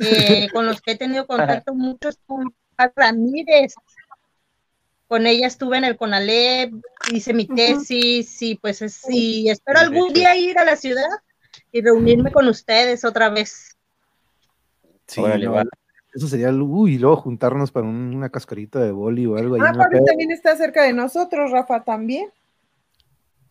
eh, 0.00 0.48
con 0.52 0.66
los 0.66 0.80
que 0.80 0.92
he 0.92 0.96
tenido 0.96 1.26
contacto 1.26 1.74
mucho, 1.74 2.08
es 2.08 2.18
con 2.26 2.54
Ramírez. 2.96 3.74
Con 5.08 5.26
ella 5.26 5.48
estuve 5.48 5.76
en 5.76 5.84
el 5.84 5.96
CONALEP, 5.96 6.72
hice 7.12 7.34
mi 7.34 7.46
tesis 7.46 8.40
y 8.42 8.54
pues 8.54 8.80
es, 8.80 9.02
y 9.08 9.50
espero 9.50 9.80
algún 9.80 10.12
día 10.12 10.36
ir 10.36 10.56
a 10.56 10.64
la 10.64 10.76
ciudad 10.76 11.08
y 11.72 11.80
reunirme 11.82 12.30
con 12.30 12.46
ustedes 12.46 13.04
otra 13.04 13.28
vez. 13.28 13.76
Sí, 15.08 15.20
Órale, 15.20 15.46
no, 15.46 15.52
va. 15.52 15.64
Eso 16.12 16.26
sería, 16.26 16.50
uy, 16.50 16.94
y 16.94 16.98
luego 16.98 17.16
juntarnos 17.16 17.70
para 17.70 17.86
un- 17.86 18.14
una 18.14 18.30
cascarita 18.30 18.80
de 18.80 18.90
boli 18.90 19.26
o 19.26 19.36
algo 19.36 19.54
ahí. 19.54 19.60
Ah, 19.64 19.70
una 19.74 19.84
Fabi 19.84 19.96
peda. 19.96 20.04
también 20.06 20.30
está 20.32 20.56
cerca 20.56 20.82
de 20.82 20.92
nosotros, 20.92 21.50
Rafa 21.52 21.84
también. 21.84 22.30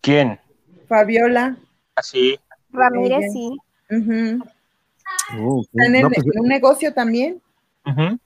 ¿Quién? 0.02 0.40
Fabiola. 0.88 1.58
Ah, 1.96 2.04
sí. 2.04 2.38
Ramírez 2.72 3.20
Ella. 3.20 3.30
sí. 3.32 3.58
Uh, 5.40 5.62
Está 5.62 5.86
en, 5.86 6.02
no, 6.02 6.10
pues, 6.10 6.26
en 6.26 6.40
un 6.42 6.48
negocio 6.48 6.94
también. 6.94 7.42
Ujú. 7.86 8.20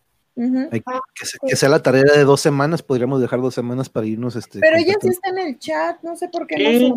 hay 0.71 0.81
que, 1.13 1.25
se- 1.27 1.37
que 1.47 1.55
sea 1.55 1.69
la 1.69 1.81
tarea 1.83 2.03
de 2.03 2.23
dos 2.23 2.41
semanas, 2.41 2.81
podríamos 2.81 3.21
dejar 3.21 3.39
dos 3.39 3.53
semanas 3.53 3.87
para 3.87 4.07
irnos. 4.07 4.35
Este, 4.35 4.59
Pero 4.59 4.77
ella 4.77 4.95
sí 4.99 5.09
está 5.09 5.29
en 5.29 5.37
el 5.37 5.59
chat, 5.59 6.01
no 6.01 6.15
sé 6.15 6.27
por 6.27 6.47
qué 6.47 6.55
Sí. 6.57 6.89
no 6.89 6.95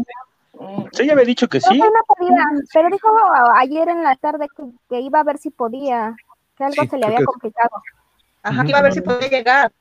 se 0.90 0.97
Sí, 1.02 1.06
ya 1.06 1.12
había 1.12 1.26
dicho 1.26 1.47
que 1.48 1.60
sí. 1.60 1.78
no 1.78 1.84
podía, 2.06 2.44
pero 2.73 2.89
dijo 2.90 3.08
ayer 3.56 3.89
en 3.90 4.02
la 4.02 4.16
tarde 4.16 4.47
que, 4.56 4.62
que 4.89 5.00
iba 5.00 5.20
a 5.20 5.24
ver 5.24 5.36
si 5.36 5.50
podía, 5.50 6.16
que 6.57 6.65
algo 6.65 6.83
Sí, 6.83 6.89
se 6.89 6.99
le 6.99 7.07
había 7.07 7.18
que- 7.18 7.25
complicado. 7.25 7.70
Ajá, 8.43 8.65
iba 8.67 8.78
a 8.78 8.83
ver 8.83 8.93
si 8.93 9.01
podía 9.01 9.28
llegar. 9.28 9.73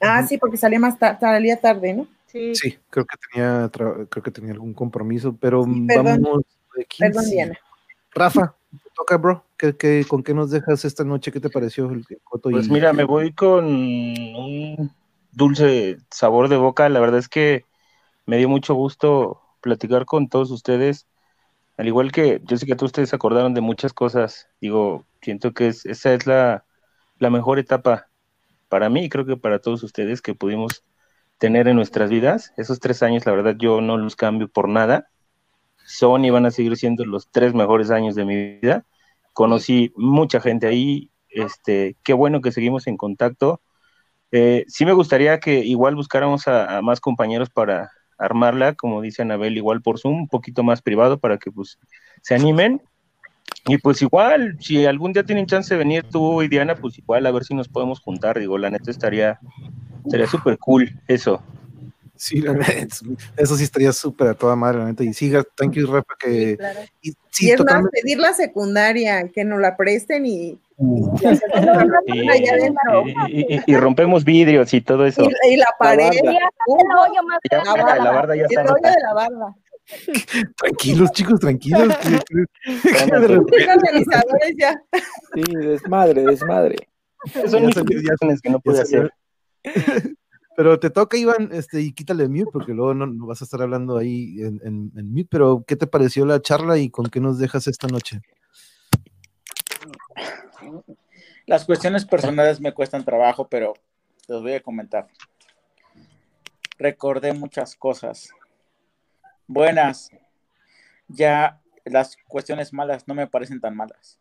Ah, 0.00 0.22
sí, 0.26 0.38
porque 0.38 0.56
salía 0.56 0.78
más 0.78 0.98
tarde, 0.98 1.18
salía 1.20 1.60
tarde, 1.60 1.94
¿no? 1.94 2.06
Sí. 2.26 2.54
Sí, 2.54 2.78
creo 2.90 3.04
que 3.06 3.16
tenía, 3.32 3.70
creo 3.72 4.22
que 4.22 4.30
tenía 4.30 4.52
algún 4.52 4.72
compromiso, 4.74 5.34
pero 5.40 5.64
Sí, 5.64 5.86
perdón. 5.86 6.22
vamos. 6.22 6.42
de 6.76 6.86
Perdón. 6.98 7.24
Diana. 7.28 7.58
Rafa, 8.12 8.54
te 8.70 8.90
toca, 8.94 9.16
bro. 9.16 9.42
¿Qué, 9.56 9.76
qué, 9.76 10.04
con 10.06 10.22
qué 10.22 10.34
nos 10.34 10.50
dejas 10.50 10.84
esta 10.84 11.02
noche? 11.02 11.32
¿Qué 11.32 11.40
te 11.40 11.50
pareció 11.50 11.86
el 11.90 12.04
el 12.08 12.20
coto? 12.22 12.50
Pues 12.50 12.68
y- 12.68 12.70
mira, 12.70 12.92
me 12.92 13.02
voy 13.04 13.32
con 13.32 13.64
un 13.66 14.92
dulce 15.32 15.98
sabor 16.10 16.48
de 16.48 16.56
boca. 16.56 16.88
La 16.88 17.00
verdad 17.00 17.18
es 17.18 17.28
que 17.28 17.64
me 18.26 18.36
dio 18.36 18.48
mucho 18.48 18.74
gusto 18.74 19.40
platicar 19.60 20.04
con 20.04 20.28
todos 20.28 20.50
ustedes. 20.52 21.06
Al 21.78 21.86
igual 21.86 22.10
que 22.10 22.42
yo 22.44 22.56
sé 22.56 22.66
que 22.66 22.74
todos 22.74 22.88
ustedes 22.88 23.14
acordaron 23.14 23.54
de 23.54 23.60
muchas 23.60 23.92
cosas. 23.92 24.48
Digo, 24.60 25.06
siento 25.22 25.54
que 25.54 25.68
es, 25.68 25.86
esa 25.86 26.12
es 26.12 26.26
la, 26.26 26.64
mejor 27.20 27.60
etapa 27.60 28.08
para 28.68 28.90
mí 28.90 29.04
y 29.04 29.08
creo 29.08 29.24
que 29.24 29.36
para 29.36 29.60
todos 29.60 29.84
ustedes 29.84 30.20
que 30.20 30.34
pudimos 30.34 30.84
tener 31.38 31.68
en 31.68 31.76
nuestras 31.76 32.10
vidas. 32.10 32.52
Esos 32.56 32.80
tres 32.80 33.02
años, 33.04 33.26
la 33.26 33.32
verdad, 33.32 33.54
yo 33.56 33.80
no 33.80 33.96
los 33.96 34.16
cambio 34.16 34.48
por 34.48 34.68
nada. 34.68 35.08
Son 35.86 36.24
y 36.24 36.30
van 36.30 36.46
a 36.46 36.50
seguir 36.50 36.76
siendo 36.76 37.04
los 37.04 37.30
tres 37.30 37.54
mejores 37.54 37.92
años 37.92 38.16
de 38.16 38.24
mi 38.24 38.58
vida. 38.58 38.84
Conocí 39.32 39.92
mucha 39.96 40.40
gente 40.40 40.66
ahí. 40.66 41.12
Este, 41.28 41.96
qué 42.02 42.12
bueno 42.12 42.40
que 42.40 42.50
seguimos 42.50 42.88
en 42.88 42.96
contacto. 42.96 43.62
Eh, 44.32 44.64
sí 44.66 44.84
me 44.84 44.94
gustaría 44.94 45.38
que 45.38 45.60
igual 45.60 45.94
buscáramos 45.94 46.48
a 46.48 46.82
más 46.82 47.00
compañeros 47.00 47.50
para 47.50 47.92
armarla, 48.18 48.74
como 48.74 49.00
dice 49.00 49.22
Anabel, 49.22 49.56
igual 49.56 49.80
por 49.80 49.98
Zoom, 49.98 50.22
un 50.22 50.28
poquito 50.28 50.62
más 50.62 50.82
privado 50.82 51.18
para 51.18 51.38
que 51.38 51.50
pues 51.50 51.78
se 52.22 52.34
animen. 52.34 52.82
Y 53.66 53.78
pues 53.78 54.00
igual, 54.02 54.56
si 54.60 54.86
algún 54.86 55.12
día 55.12 55.24
tienen 55.24 55.46
chance 55.46 55.72
de 55.74 55.78
venir 55.78 56.04
tú 56.10 56.42
y 56.42 56.48
Diana, 56.48 56.74
pues 56.74 56.98
igual 56.98 57.26
a 57.26 57.30
ver 57.30 57.44
si 57.44 57.54
nos 57.54 57.68
podemos 57.68 58.00
juntar, 58.00 58.38
digo, 58.38 58.56
la 58.58 58.70
neta 58.70 58.90
estaría 58.90 59.38
estaría 60.04 60.26
súper 60.26 60.58
cool 60.58 60.90
eso. 61.06 61.42
Sí, 62.16 62.40
la 62.40 62.52
neta, 62.54 62.96
eso 63.36 63.56
sí 63.56 63.64
estaría 63.64 63.92
súper 63.92 64.28
a 64.28 64.34
toda 64.34 64.56
madre, 64.56 64.78
la 64.78 64.86
neta. 64.86 65.04
Y 65.04 65.12
siga, 65.12 65.44
thank 65.54 65.74
you, 65.74 65.86
Rafa, 65.86 66.14
que... 66.18 66.58
y- 67.02 67.10
y 67.10 67.14
sí, 67.30 67.50
es 67.50 67.58
más, 67.58 67.66
totalmente. 67.66 68.00
pedir 68.02 68.18
la 68.18 68.32
secundaria, 68.32 69.28
que 69.28 69.44
nos 69.44 69.60
la 69.60 69.76
presten 69.76 70.26
y 70.26 70.58
Y, 73.66 73.76
rompemos 73.76 74.24
vidrios 74.24 74.72
y 74.72 74.80
todo 74.80 75.04
eso. 75.06 75.28
Y, 75.48 75.56
la 75.56 75.66
pared. 75.78 76.08
Uh, 76.08 76.28
el 76.28 76.34
la 76.34 76.50
ya 78.34 78.34
el 78.34 78.40
está 78.42 78.62
rota. 78.62 78.90
de 78.90 79.02
la 79.02 79.14
barda. 79.14 79.56
Tranquilos, 80.56 81.10
chicos, 81.12 81.40
tranquilos. 81.40 81.94
Sí, 85.34 85.42
desmadre, 85.56 86.24
desmadre. 86.24 86.76
Son 87.48 87.66
mis 87.66 87.74
que 88.40 88.50
no 88.50 88.60
pude 88.60 88.82
hacer. 88.82 89.12
Pero 90.56 90.78
te 90.78 90.90
toca, 90.90 91.16
Iván, 91.16 91.48
este, 91.52 91.80
y 91.80 91.92
quítale 91.92 92.28
mute, 92.28 92.50
porque 92.52 92.74
luego 92.74 92.92
no, 92.92 93.06
no 93.06 93.26
vas 93.26 93.40
a 93.40 93.44
estar 93.44 93.62
hablando 93.62 93.96
ahí 93.96 94.36
en, 94.40 94.60
en, 94.64 94.92
en 94.96 95.10
mute. 95.10 95.28
Pero, 95.30 95.64
¿qué 95.66 95.76
te 95.76 95.86
pareció 95.86 96.26
la 96.26 96.42
charla 96.42 96.76
y 96.78 96.90
con 96.90 97.06
qué 97.06 97.20
nos 97.20 97.38
dejas 97.38 97.66
esta 97.66 97.88
noche? 97.88 98.20
Las 101.46 101.64
cuestiones 101.64 102.04
personales 102.04 102.60
me 102.60 102.72
cuestan 102.72 103.04
trabajo, 103.04 103.48
pero 103.48 103.74
los 104.28 104.42
voy 104.42 104.54
a 104.54 104.62
comentar. 104.62 105.08
Recordé 106.78 107.32
muchas 107.32 107.74
cosas 107.74 108.30
buenas. 109.46 110.10
Ya 111.08 111.60
las 111.84 112.16
cuestiones 112.28 112.72
malas 112.72 113.08
no 113.08 113.14
me 113.14 113.26
parecen 113.26 113.60
tan 113.60 113.74
malas. 113.74 114.18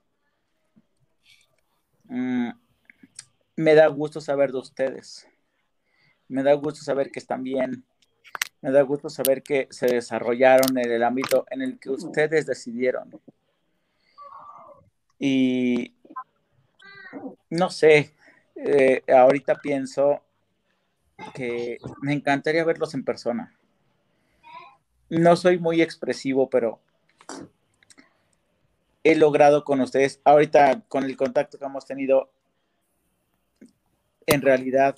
Mm, 2.06 2.50
me 3.58 3.76
da 3.76 3.88
gusto 3.88 4.22
saber 4.22 4.52
de 4.52 4.60
ustedes. 4.60 5.28
Me 6.28 6.44
da 6.44 6.54
gusto 6.54 6.84
saber 6.84 7.12
que 7.12 7.20
están 7.20 7.44
bien. 7.44 7.86
Me 8.62 8.72
da 8.72 8.82
gusto 8.82 9.10
saber 9.10 9.44
que 9.44 9.68
se 9.70 9.88
desarrollaron 9.88 10.78
en 10.78 10.92
el 10.92 11.04
ámbito 11.04 11.46
en 11.50 11.62
el 11.62 11.80
que 11.80 11.90
ustedes 11.90 12.46
decidieron. 12.46 13.12
Y 15.20 15.96
no 17.50 17.70
sé, 17.70 18.14
eh, 18.56 19.04
ahorita 19.08 19.56
pienso 19.56 20.22
que 21.34 21.78
me 22.02 22.14
encantaría 22.14 22.64
verlos 22.64 22.94
en 22.94 23.04
persona. 23.04 23.56
No 25.10 25.36
soy 25.36 25.58
muy 25.58 25.82
expresivo, 25.82 26.50
pero 26.50 26.80
he 29.04 29.16
logrado 29.16 29.64
con 29.64 29.80
ustedes, 29.82 30.20
ahorita 30.26 30.82
con 30.88 31.04
el 31.06 31.16
contacto 31.16 31.58
que 31.58 31.66
hemos 31.66 31.86
tenido, 31.86 32.30
en 34.26 34.42
realidad 34.42 34.98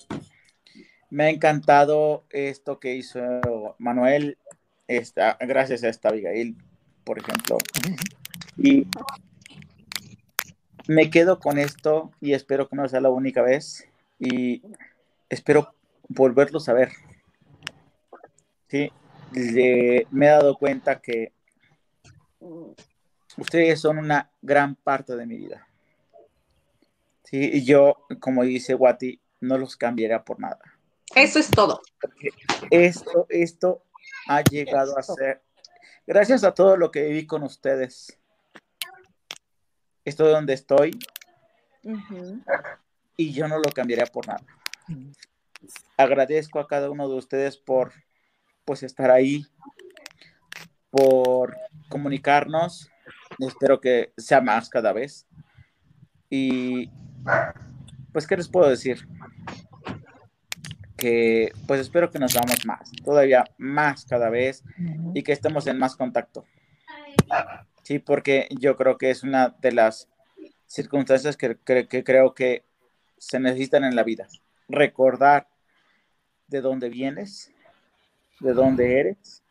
me 1.12 1.26
ha 1.26 1.30
encantado 1.30 2.24
esto 2.30 2.80
que 2.80 2.96
hizo 2.96 3.76
Manuel, 3.78 4.38
esta, 4.88 5.38
gracias 5.40 5.84
a 5.84 5.90
esta 5.90 6.10
Abigail, 6.10 6.56
por 7.04 7.20
ejemplo. 7.20 7.58
Y 8.58 8.88
me 10.90 11.12
quedo 11.12 11.40
con 11.40 11.60
esto 11.60 12.12
y 12.20 12.34
espero 12.34 12.68
que 12.68 12.76
no 12.76 12.88
sea 12.90 13.00
la 13.00 13.12
única 13.12 13.44
vez 13.44 13.88
y 14.18 14.64
espero 15.30 15.76
volverlos 16.08 16.68
a 16.68 16.74
ver. 16.74 16.92
Sí, 18.68 18.92
le- 19.32 20.08
me 20.10 20.26
he 20.26 20.30
dado 20.30 20.58
cuenta 20.58 21.00
que 21.00 21.32
ustedes 23.38 23.80
son 23.80 24.00
una 24.00 24.32
gran 24.42 24.74
parte 24.74 25.16
de 25.16 25.28
mi 25.28 25.38
vida. 25.38 25.68
Sí, 27.24 27.52
y 27.54 27.64
yo, 27.64 28.08
como 28.20 28.44
dice 28.44 28.74
Wati, 28.74 29.22
no 29.42 29.60
los 29.60 29.78
cambiaría 29.78 30.24
por 30.24 30.40
nada. 30.40 30.60
Eso 31.14 31.38
es 31.38 31.52
todo. 31.52 31.82
Esto, 32.72 33.28
esto 33.30 33.84
ha 34.28 34.42
llegado 34.44 34.98
a 34.98 35.04
ser, 35.04 35.44
gracias 36.08 36.44
a 36.44 36.56
todo 36.56 36.78
lo 36.78 36.90
que 36.90 37.04
viví 37.04 37.28
con 37.28 37.44
ustedes. 37.44 38.19
Estoy 40.10 40.32
donde 40.32 40.54
estoy 40.54 40.98
y 43.16 43.32
yo 43.32 43.48
no 43.48 43.60
lo 43.60 43.72
cambiaría 43.72 44.08
por 44.08 44.28
nada. 44.28 44.44
Agradezco 45.98 46.60
a 46.60 46.68
cada 46.68 46.90
uno 46.90 47.08
de 47.08 47.16
ustedes 47.16 47.58
por 47.58 47.94
pues 48.66 48.82
estar 48.82 49.12
ahí, 49.12 49.46
por 50.90 51.56
comunicarnos. 51.90 52.90
Espero 53.38 53.80
que 53.80 54.12
sea 54.18 54.42
más 54.42 54.68
cada 54.68 54.94
vez. 54.94 55.28
Y 56.28 56.90
pues, 58.12 58.26
¿qué 58.26 58.36
les 58.36 58.48
puedo 58.48 58.68
decir? 58.68 59.08
Que 60.98 61.52
pues 61.68 61.82
espero 61.82 62.10
que 62.10 62.20
nos 62.20 62.34
vamos 62.34 62.66
más, 62.66 62.92
todavía 63.04 63.46
más 63.60 64.06
cada 64.06 64.30
vez 64.30 64.64
y 65.14 65.22
que 65.22 65.34
estemos 65.34 65.68
en 65.68 65.78
más 65.78 65.96
contacto. 65.96 66.46
Sí, 67.90 67.98
porque 67.98 68.48
yo 68.52 68.78
creo 68.78 69.00
que 69.00 69.10
es 69.10 69.24
una 69.24 69.50
de 69.62 69.72
las 69.72 70.08
circunstancias 70.68 71.36
que, 71.36 71.58
que- 71.66 71.88
que 71.88 72.04
creo 72.04 72.36
que 72.36 72.64
se 73.18 73.40
necesitan 73.40 73.84
en 73.84 73.96
la 73.96 74.04
vida. 74.04 74.28
Recordar 74.68 75.48
de 76.46 76.62
dónde 76.62 76.90
vienes, 76.90 77.52
de 78.42 78.54
dónde 78.54 79.00
eres 79.00 79.42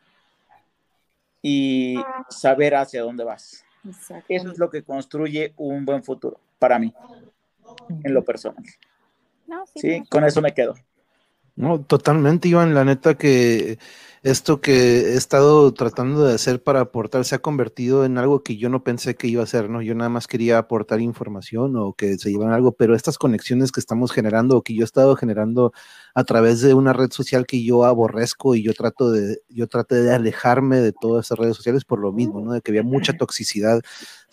y 1.41 2.01
saber 2.29 2.75
hacia 2.75 3.01
dónde 3.01 3.25
vas. 3.25 3.65
Eso 4.29 4.51
es 4.51 4.57
lo 4.57 4.69
que 4.69 4.83
construye 4.83 5.53
un 5.57 5.83
buen 5.83 6.01
futuro 6.01 6.39
para 6.59 6.79
mí, 6.79 6.93
en 7.89 8.13
lo 8.13 8.23
personal. 8.23 8.63
No, 9.47 9.65
sí, 9.65 9.81
Sí, 9.81 10.03
con 10.09 10.23
eso 10.23 10.41
me 10.41 10.53
quedo. 10.53 10.75
No, 11.59 11.81
totalmente, 11.81 12.47
Iván. 12.47 12.73
La 12.73 12.85
neta 12.85 13.15
que 13.17 13.79
esto 14.23 14.61
que 14.61 14.71
he 15.11 15.15
estado 15.15 15.73
tratando 15.73 16.25
de 16.25 16.33
hacer 16.35 16.63
para 16.63 16.79
aportar 16.79 17.25
se 17.25 17.35
ha 17.35 17.39
convertido 17.39 18.05
en 18.05 18.17
algo 18.17 18.43
que 18.43 18.55
yo 18.55 18.69
no 18.69 18.81
pensé 18.81 19.15
que 19.15 19.27
iba 19.27 19.41
a 19.41 19.43
hacer, 19.43 19.69
¿no? 19.69 19.81
Yo 19.81 19.93
nada 19.93 20.09
más 20.09 20.25
quería 20.27 20.57
aportar 20.57 21.01
información 21.01 21.75
o 21.75 21.91
que 21.93 22.17
se 22.17 22.31
llevan 22.31 22.53
algo, 22.53 22.71
pero 22.71 22.95
estas 22.95 23.17
conexiones 23.17 23.73
que 23.73 23.81
estamos 23.81 24.13
generando 24.13 24.55
o 24.55 24.61
que 24.63 24.73
yo 24.73 24.83
he 24.83 24.85
estado 24.85 25.17
generando 25.17 25.73
a 26.15 26.23
través 26.23 26.61
de 26.61 26.73
una 26.73 26.93
red 26.93 27.11
social 27.11 27.45
que 27.45 27.61
yo 27.61 27.83
aborrezco 27.83 28.55
y 28.55 28.63
yo 28.63 28.73
trato 28.73 29.11
de, 29.11 29.41
yo 29.49 29.67
traté 29.67 29.95
de 29.95 30.13
alejarme 30.13 30.79
de 30.79 30.93
todas 30.93 31.25
esas 31.25 31.39
redes 31.39 31.57
sociales 31.57 31.83
por 31.83 31.99
lo 31.99 32.13
mismo, 32.13 32.39
¿no? 32.39 32.53
De 32.53 32.61
que 32.61 32.71
había 32.71 32.83
mucha 32.83 33.17
toxicidad, 33.17 33.81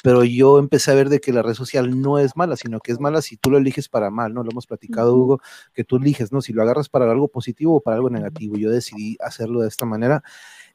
pero 0.02 0.24
yo 0.24 0.58
empecé 0.58 0.90
a 0.90 0.94
ver 0.94 1.08
de 1.08 1.20
que 1.20 1.32
la 1.32 1.42
red 1.42 1.54
social 1.54 2.00
no 2.00 2.18
es 2.18 2.36
mala, 2.36 2.56
sino 2.56 2.80
que 2.80 2.92
es 2.92 3.00
mala 3.00 3.22
si 3.22 3.36
tú 3.36 3.50
lo 3.50 3.58
eliges 3.58 3.88
para 3.88 4.10
mal, 4.10 4.34
¿no? 4.34 4.42
Lo 4.42 4.50
hemos 4.50 4.66
platicado, 4.66 5.14
Hugo, 5.14 5.40
que 5.74 5.84
tú 5.84 5.96
eliges, 5.96 6.32
¿no? 6.32 6.42
Si 6.42 6.52
lo 6.52 6.62
agarras 6.62 6.88
para 6.88 7.10
algo 7.10 7.28
positivo 7.28 7.76
o 7.76 7.80
para 7.80 7.96
algo 7.96 8.10
negativo. 8.10 8.56
Yo 8.56 8.70
decidí 8.70 9.16
hacerlo 9.20 9.60
de 9.60 9.68
esta 9.68 9.86
manera. 9.86 10.22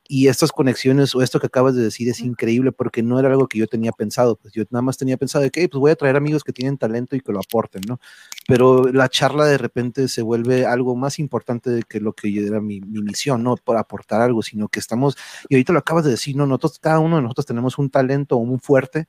Y 0.07 0.27
estas 0.27 0.51
conexiones 0.51 1.15
o 1.15 1.21
esto 1.21 1.39
que 1.39 1.47
acabas 1.47 1.75
de 1.75 1.83
decir 1.83 2.09
es 2.09 2.19
increíble 2.21 2.71
porque 2.73 3.01
no 3.03 3.19
era 3.19 3.29
algo 3.29 3.47
que 3.47 3.59
yo 3.59 3.67
tenía 3.67 3.91
pensado. 3.93 4.35
Pues 4.35 4.53
yo 4.53 4.63
nada 4.69 4.81
más 4.81 4.97
tenía 4.97 5.15
pensado 5.17 5.43
de 5.43 5.51
que 5.51 5.61
"Hey, 5.61 5.67
pues 5.69 5.79
voy 5.79 5.91
a 5.91 5.95
traer 5.95 6.15
amigos 6.17 6.43
que 6.43 6.51
tienen 6.53 6.77
talento 6.77 7.15
y 7.15 7.21
que 7.21 7.31
lo 7.31 7.39
aporten, 7.39 7.81
¿no? 7.87 7.99
Pero 8.47 8.83
la 8.91 9.07
charla 9.09 9.45
de 9.45 9.57
repente 9.57 10.07
se 10.09 10.21
vuelve 10.21 10.65
algo 10.65 10.95
más 10.95 11.19
importante 11.19 11.69
de 11.69 11.83
que 11.83 11.99
lo 12.01 12.13
que 12.13 12.27
era 12.45 12.59
mi, 12.61 12.81
mi 12.81 13.01
misión, 13.01 13.43
no 13.43 13.55
por 13.57 13.77
aportar 13.77 14.21
algo, 14.21 14.41
sino 14.41 14.67
que 14.69 14.79
estamos, 14.79 15.15
y 15.49 15.55
ahorita 15.55 15.71
lo 15.73 15.79
acabas 15.79 16.03
de 16.03 16.11
decir, 16.11 16.35
¿no? 16.35 16.45
Nosotros, 16.45 16.79
cada 16.79 16.99
uno 16.99 17.15
de 17.17 17.21
nosotros 17.23 17.45
tenemos 17.45 17.77
un 17.77 17.89
talento 17.89 18.35
o 18.35 18.39
un 18.39 18.59
fuerte 18.59 19.07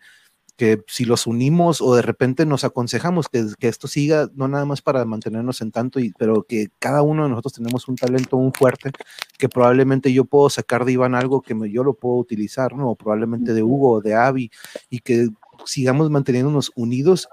que 0.62 0.80
si 0.86 1.04
los 1.04 1.26
unimos 1.26 1.80
o 1.80 1.96
de 1.96 2.02
repente 2.02 2.46
nos 2.46 2.62
aconsejamos 2.62 3.28
que, 3.28 3.44
que 3.58 3.66
esto 3.66 3.88
siga, 3.88 4.28
no 4.36 4.46
nada 4.46 4.64
más 4.64 4.80
para 4.80 5.04
mantenernos 5.04 5.60
en 5.60 5.72
tanto, 5.72 5.98
y, 5.98 6.12
pero 6.16 6.44
que 6.44 6.68
cada 6.78 7.02
uno 7.02 7.24
de 7.24 7.30
nosotros 7.30 7.54
tenemos 7.54 7.88
un 7.88 7.96
talento, 7.96 8.36
un 8.36 8.52
fuerte, 8.52 8.92
que 9.38 9.48
probablemente 9.48 10.12
yo 10.12 10.24
puedo 10.24 10.48
sacar 10.50 10.84
de 10.84 10.92
Iván 10.92 11.16
algo 11.16 11.42
que 11.42 11.56
me- 11.56 11.68
yo 11.68 11.82
lo 11.82 11.94
puedo 11.94 12.14
utilizar, 12.14 12.76
¿no? 12.76 12.90
O 12.90 12.94
probablemente 12.94 13.54
de 13.54 13.64
Hugo 13.64 13.90
o 13.94 14.00
de 14.00 14.14
Avi, 14.14 14.52
y 14.88 15.00
que 15.00 15.30
sigamos 15.66 16.10
manteniéndonos 16.10 16.70
unidos 16.76 17.28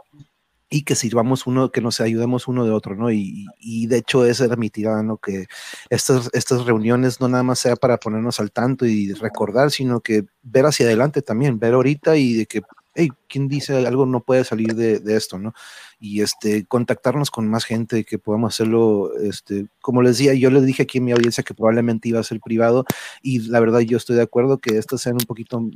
y 0.71 0.81
que 0.83 0.95
sirvamos 0.95 1.45
uno, 1.45 1.71
que 1.71 1.81
nos 1.81 2.01
ayudemos 2.01 2.47
uno 2.47 2.65
de 2.65 2.71
otro, 2.71 2.95
¿no? 2.95 3.11
Y, 3.11 3.45
y 3.59 3.85
de 3.85 3.97
hecho 3.97 4.25
esa 4.25 4.45
era 4.45 4.55
mi 4.55 4.71
tirada, 4.71 5.03
¿no? 5.03 5.17
Que 5.17 5.45
estas, 5.91 6.31
estas 6.33 6.65
reuniones 6.65 7.21
no 7.21 7.27
nada 7.27 7.43
más 7.43 7.59
sea 7.59 7.75
para 7.75 7.97
ponernos 7.99 8.39
al 8.39 8.51
tanto 8.51 8.87
y 8.87 9.13
recordar, 9.13 9.69
sino 9.69 9.99
que 9.99 10.25
ver 10.41 10.65
hacia 10.65 10.87
adelante 10.87 11.21
también, 11.21 11.59
ver 11.59 11.75
ahorita 11.75 12.17
y 12.17 12.33
de 12.33 12.45
que, 12.47 12.63
hey, 12.99 13.09
¿quién 13.27 13.47
dice 13.47 13.87
algo 13.87 14.05
no 14.05 14.21
puede 14.21 14.43
salir 14.43 14.75
de, 14.75 14.99
de 14.99 15.15
esto, 15.15 15.39
¿no? 15.39 15.53
Y 15.99 16.21
este, 16.21 16.65
contactarnos 16.65 17.31
con 17.31 17.47
más 17.47 17.63
gente, 17.63 18.03
que 18.03 18.19
podamos 18.19 18.53
hacerlo, 18.53 19.11
este, 19.21 19.67
como 19.81 20.01
les 20.01 20.17
decía, 20.17 20.33
yo 20.33 20.51
les 20.51 20.65
dije 20.65 20.83
aquí 20.83 20.97
en 20.97 21.05
mi 21.05 21.11
audiencia 21.11 21.43
que 21.43 21.53
probablemente 21.53 22.09
iba 22.09 22.19
a 22.19 22.23
ser 22.23 22.39
privado 22.39 22.85
y 23.21 23.39
la 23.47 23.59
verdad 23.59 23.79
yo 23.79 23.97
estoy 23.97 24.17
de 24.17 24.23
acuerdo 24.23 24.59
que 24.59 24.77
estas 24.77 25.01
sean 25.01 25.15
un 25.15 25.25
poquito 25.25 25.69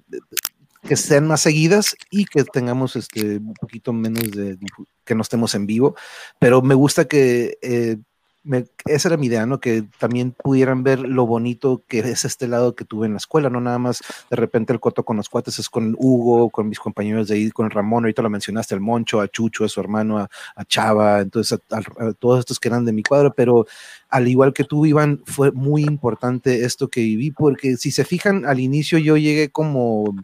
que 0.84 0.98
sean 0.98 1.27
más 1.27 1.40
seguidas 1.40 1.95
y 2.11 2.26
que 2.26 2.43
tengamos 2.43 2.98
este 2.98 3.38
un 3.38 3.53
poquito 3.53 3.93
menos 3.93 4.32
de 4.32 4.58
que 5.06 5.16
no 5.16 5.22
estemos 5.22 5.56
en 5.56 5.66
vivo, 5.66 5.95
pero 6.40 6.61
me 6.61 6.76
gusta 6.76 7.06
que 7.06 7.58
eh, 7.61 7.98
me- 8.43 8.65
esa 8.85 9.09
era 9.09 9.17
mi 9.17 9.27
idea, 9.27 9.45
¿no? 9.45 9.59
Que 9.59 9.83
también 9.99 10.31
pudieran 10.31 10.83
ver 10.83 10.99
lo 10.99 11.25
bonito 11.25 11.81
que 11.88 11.99
es 11.99 12.25
este 12.25 12.47
lado 12.47 12.75
que 12.75 12.85
tuve 12.85 13.05
en 13.07 13.13
la 13.13 13.17
escuela, 13.17 13.49
no 13.49 13.61
nada 13.61 13.80
más 13.80 14.01
de 14.30 14.35
repente 14.35 14.73
el 14.73 14.80
coto 14.80 15.03
con 15.03 15.17
los 15.17 15.30
cuates, 15.30 15.59
es 15.59 15.69
con 15.69 15.95
Hugo, 15.97 16.49
con 16.49 16.67
mis 16.67 16.80
compañeros 16.80 17.27
de 17.30 17.35
ahí, 17.35 17.51
con 17.51 17.69
Ramón, 17.69 18.03
ahorita 18.03 18.22
lo 18.22 18.30
mencionaste, 18.30 18.75
el 18.75 18.81
Moncho, 18.81 19.22
a 19.22 19.27
Chucho, 19.27 19.63
a 19.65 19.69
su 19.69 19.80
hermano, 19.80 20.17
a, 20.19 20.30
Chava, 20.65 21.19
entonces 21.22 21.59
a 21.72 22.13
todos 22.13 22.39
estos 22.39 22.59
que 22.59 22.67
eran 22.69 22.85
de 22.85 22.93
mi 22.93 23.03
cuadro, 23.03 23.33
pero 23.33 23.65
al 24.14 24.27
igual 24.27 24.53
que 24.53 24.64
tú, 24.64 24.85
Iván, 24.85 25.24
fue 25.25 25.51
muy 25.51 25.82
importante 25.82 26.66
esto 26.66 26.88
que 26.88 27.01
viví, 27.01 27.32
porque 27.32 27.77
si 27.77 27.90
se 27.90 28.06
fijan, 28.06 28.45
al 28.45 28.59
inicio 28.59 29.00
yo 29.00 29.17
llegué 29.17 29.50
como 29.50 30.16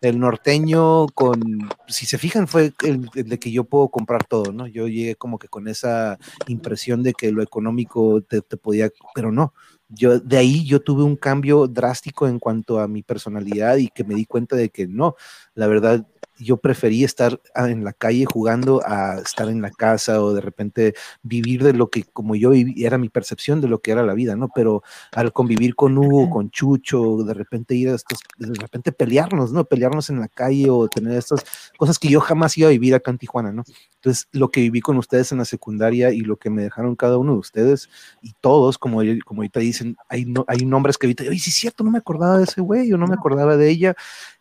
el 0.00 0.18
norteño 0.18 1.08
con, 1.08 1.68
si 1.86 2.06
se 2.06 2.16
fijan, 2.16 2.48
fue 2.48 2.72
el, 2.82 3.10
de 3.12 3.38
que 3.38 3.52
yo 3.52 3.64
puedo 3.64 3.90
comprar 3.90 4.24
todo, 4.24 4.50
¿no? 4.50 4.66
Yo 4.66 4.88
llegué 4.88 5.16
como 5.16 5.38
que 5.38 5.48
con 5.48 5.68
esa 5.68 6.18
impresión 6.46 7.02
de 7.02 7.12
que 7.12 7.32
lo 7.32 7.42
económico 7.42 8.22
te, 8.22 8.40
te 8.40 8.56
podía, 8.56 8.90
pero 9.14 9.30
no. 9.30 9.52
Yo, 9.90 10.18
de 10.20 10.38
ahí 10.38 10.64
yo 10.64 10.80
tuve 10.80 11.02
un 11.02 11.16
cambio 11.16 11.66
drástico 11.66 12.26
en 12.26 12.38
cuanto 12.38 12.80
a 12.80 12.88
mi 12.88 13.02
personalidad 13.02 13.76
y 13.76 13.88
que 13.88 14.04
me 14.04 14.14
di 14.14 14.24
cuenta 14.24 14.56
de 14.56 14.70
que 14.70 14.86
no, 14.86 15.16
la 15.54 15.66
verdad, 15.66 16.06
yo 16.38 16.56
preferí 16.56 17.04
estar 17.04 17.40
en 17.54 17.84
la 17.84 17.92
calle 17.92 18.24
jugando 18.24 18.82
a 18.84 19.18
estar 19.18 19.48
en 19.48 19.62
la 19.62 19.70
casa 19.70 20.22
o 20.22 20.32
de 20.32 20.40
repente 20.40 20.94
vivir 21.22 21.62
de 21.62 21.72
lo 21.72 21.90
que 21.90 22.04
como 22.04 22.34
yo 22.34 22.50
viví, 22.50 22.84
era 22.84 22.98
mi 22.98 23.08
percepción 23.08 23.60
de 23.60 23.68
lo 23.68 23.80
que 23.80 23.92
era 23.92 24.02
la 24.02 24.14
vida, 24.14 24.36
¿no? 24.36 24.48
Pero 24.54 24.82
al 25.12 25.32
convivir 25.32 25.74
con 25.74 25.96
Hugo, 25.96 26.30
con 26.30 26.50
Chucho, 26.50 27.18
de 27.24 27.34
repente 27.34 27.74
ir 27.74 27.88
a 27.88 27.94
estos, 27.94 28.20
de 28.38 28.54
repente 28.54 28.92
pelearnos, 28.92 29.52
¿no? 29.52 29.64
Pelearnos 29.64 30.10
en 30.10 30.20
la 30.20 30.28
calle 30.28 30.70
o 30.70 30.88
tener 30.88 31.16
estas 31.16 31.44
cosas 31.76 31.98
que 31.98 32.08
yo 32.08 32.20
jamás 32.20 32.56
iba 32.58 32.68
a 32.68 32.72
vivir 32.72 32.94
acá 32.94 33.10
en 33.10 33.18
Tijuana, 33.18 33.52
¿no? 33.52 33.64
Entonces, 33.96 34.28
lo 34.32 34.50
que 34.50 34.60
viví 34.60 34.80
con 34.80 34.98
ustedes 34.98 35.32
en 35.32 35.38
la 35.38 35.44
secundaria 35.44 36.10
y 36.10 36.20
lo 36.20 36.36
que 36.36 36.50
me 36.50 36.62
dejaron 36.62 36.94
cada 36.94 37.16
uno 37.16 37.32
de 37.32 37.38
ustedes 37.38 37.88
y 38.20 38.34
todos, 38.40 38.76
como, 38.76 39.00
como 39.24 39.40
ahorita 39.40 39.60
dicen, 39.60 39.96
hay, 40.08 40.26
no, 40.26 40.44
hay 40.46 40.66
nombres 40.66 40.98
que 40.98 41.06
ahorita, 41.06 41.24
ay, 41.30 41.38
sí 41.38 41.50
es 41.50 41.56
cierto, 41.56 41.84
no 41.84 41.90
me 41.90 41.98
acordaba 41.98 42.38
de 42.38 42.44
ese 42.44 42.60
güey, 42.60 42.88
yo 42.88 42.98
no 42.98 43.06
me 43.06 43.14
acordaba 43.14 43.56
de 43.56 43.70
ella. 43.70 43.96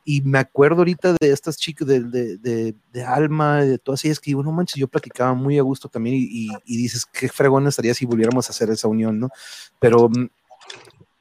Y 0.06 0.22
me 0.22 0.40
acuerdo 0.40 0.80
ahorita 0.80 1.15
de 1.19 1.32
estas 1.32 1.57
chicas 1.57 1.88
de, 1.88 2.01
de, 2.01 2.75
de, 2.91 3.03
Alma, 3.03 3.64
de 3.64 3.77
todas 3.77 4.03
ellas 4.06 4.19
que 4.19 4.32
digo, 4.32 4.43
no 4.43 4.51
manches, 4.51 4.75
yo 4.75 4.88
platicaba 4.88 5.33
muy 5.33 5.57
a 5.57 5.61
gusto 5.61 5.90
también 5.90 6.15
y 6.17 6.77
dices, 6.77 7.06
qué 7.06 7.30
fregón 7.30 7.67
estaría 7.67 7.93
si 7.93 8.06
volviéramos 8.06 8.48
a 8.48 8.51
hacer 8.51 8.69
esa 8.69 8.88
unión, 8.88 9.19
¿no? 9.19 9.30
Pero 9.80 10.09
mm, 10.09 10.27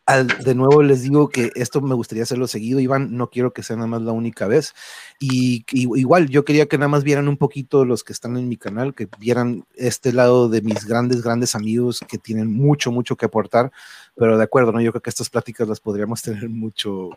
al, 0.05 0.27
de 0.27 0.55
nuevo 0.55 0.83
les 0.83 1.03
digo 1.03 1.29
que 1.29 1.53
esto 1.55 1.81
me 1.81 1.95
gustaría 1.95 2.25
hacerlo 2.25 2.49
seguido, 2.49 2.81
Iván, 2.81 3.17
no 3.17 3.31
quiero 3.31 3.53
que 3.53 3.63
sea 3.63 3.77
nada 3.77 3.87
más 3.87 4.03
la 4.03 4.13
única 4.13 4.47
vez. 4.47 4.75
Y, 5.21 5.65
y, 5.71 5.83
igual, 5.99 6.29
yo 6.29 6.45
quería 6.45 6.67
que 6.67 6.77
nada 6.77 6.89
más 6.89 7.05
vieran 7.05 7.29
un 7.29 7.37
poquito 7.37 7.85
los 7.85 8.03
que 8.03 8.13
están 8.13 8.37
en 8.37 8.49
mi 8.49 8.57
canal, 8.57 8.95
que 8.95 9.09
vieran 9.19 9.65
este 9.77 10.13
lado 10.13 10.49
de 10.49 10.61
mis 10.61 10.87
grandes, 10.87 11.23
grandes 11.23 11.55
amigos 11.55 12.05
que 12.09 12.19
tienen 12.19 12.53
mucho, 12.53 12.91
mucho 12.91 13.17
que 13.17 13.27
aportar. 13.27 13.71
Pero 14.15 14.37
de 14.37 14.45
acuerdo, 14.45 14.73
¿no? 14.73 14.81
Yo 14.81 14.93
creo 14.93 15.03
que 15.03 15.11
estas 15.11 15.31
pláticas 15.31 15.67
las 15.67 15.81
podríamos 15.81 16.21
tener 16.21 16.49
mucho, 16.49 17.11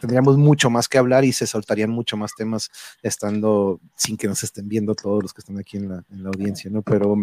tendríamos 0.00 0.36
mucho 0.36 0.68
más 0.68 0.86
que 0.86 0.98
hablar 0.98 1.24
y 1.24 1.32
se 1.32 1.46
soltarían 1.46 1.90
mucho 1.90 2.16
más 2.16 2.34
temas 2.34 2.70
estando 3.02 3.80
sin 3.94 4.16
que 4.16 4.28
nos 4.28 4.44
estén 4.44 4.68
viendo 4.68 4.94
todos 4.94 5.22
los 5.22 5.32
que 5.32 5.40
están 5.40 5.58
aquí 5.58 5.78
en 5.78 5.88
la, 5.88 6.04
en 6.10 6.22
la 6.22 6.28
audiencia, 6.28 6.70
¿no? 6.70 6.82
Pero, 6.82 7.16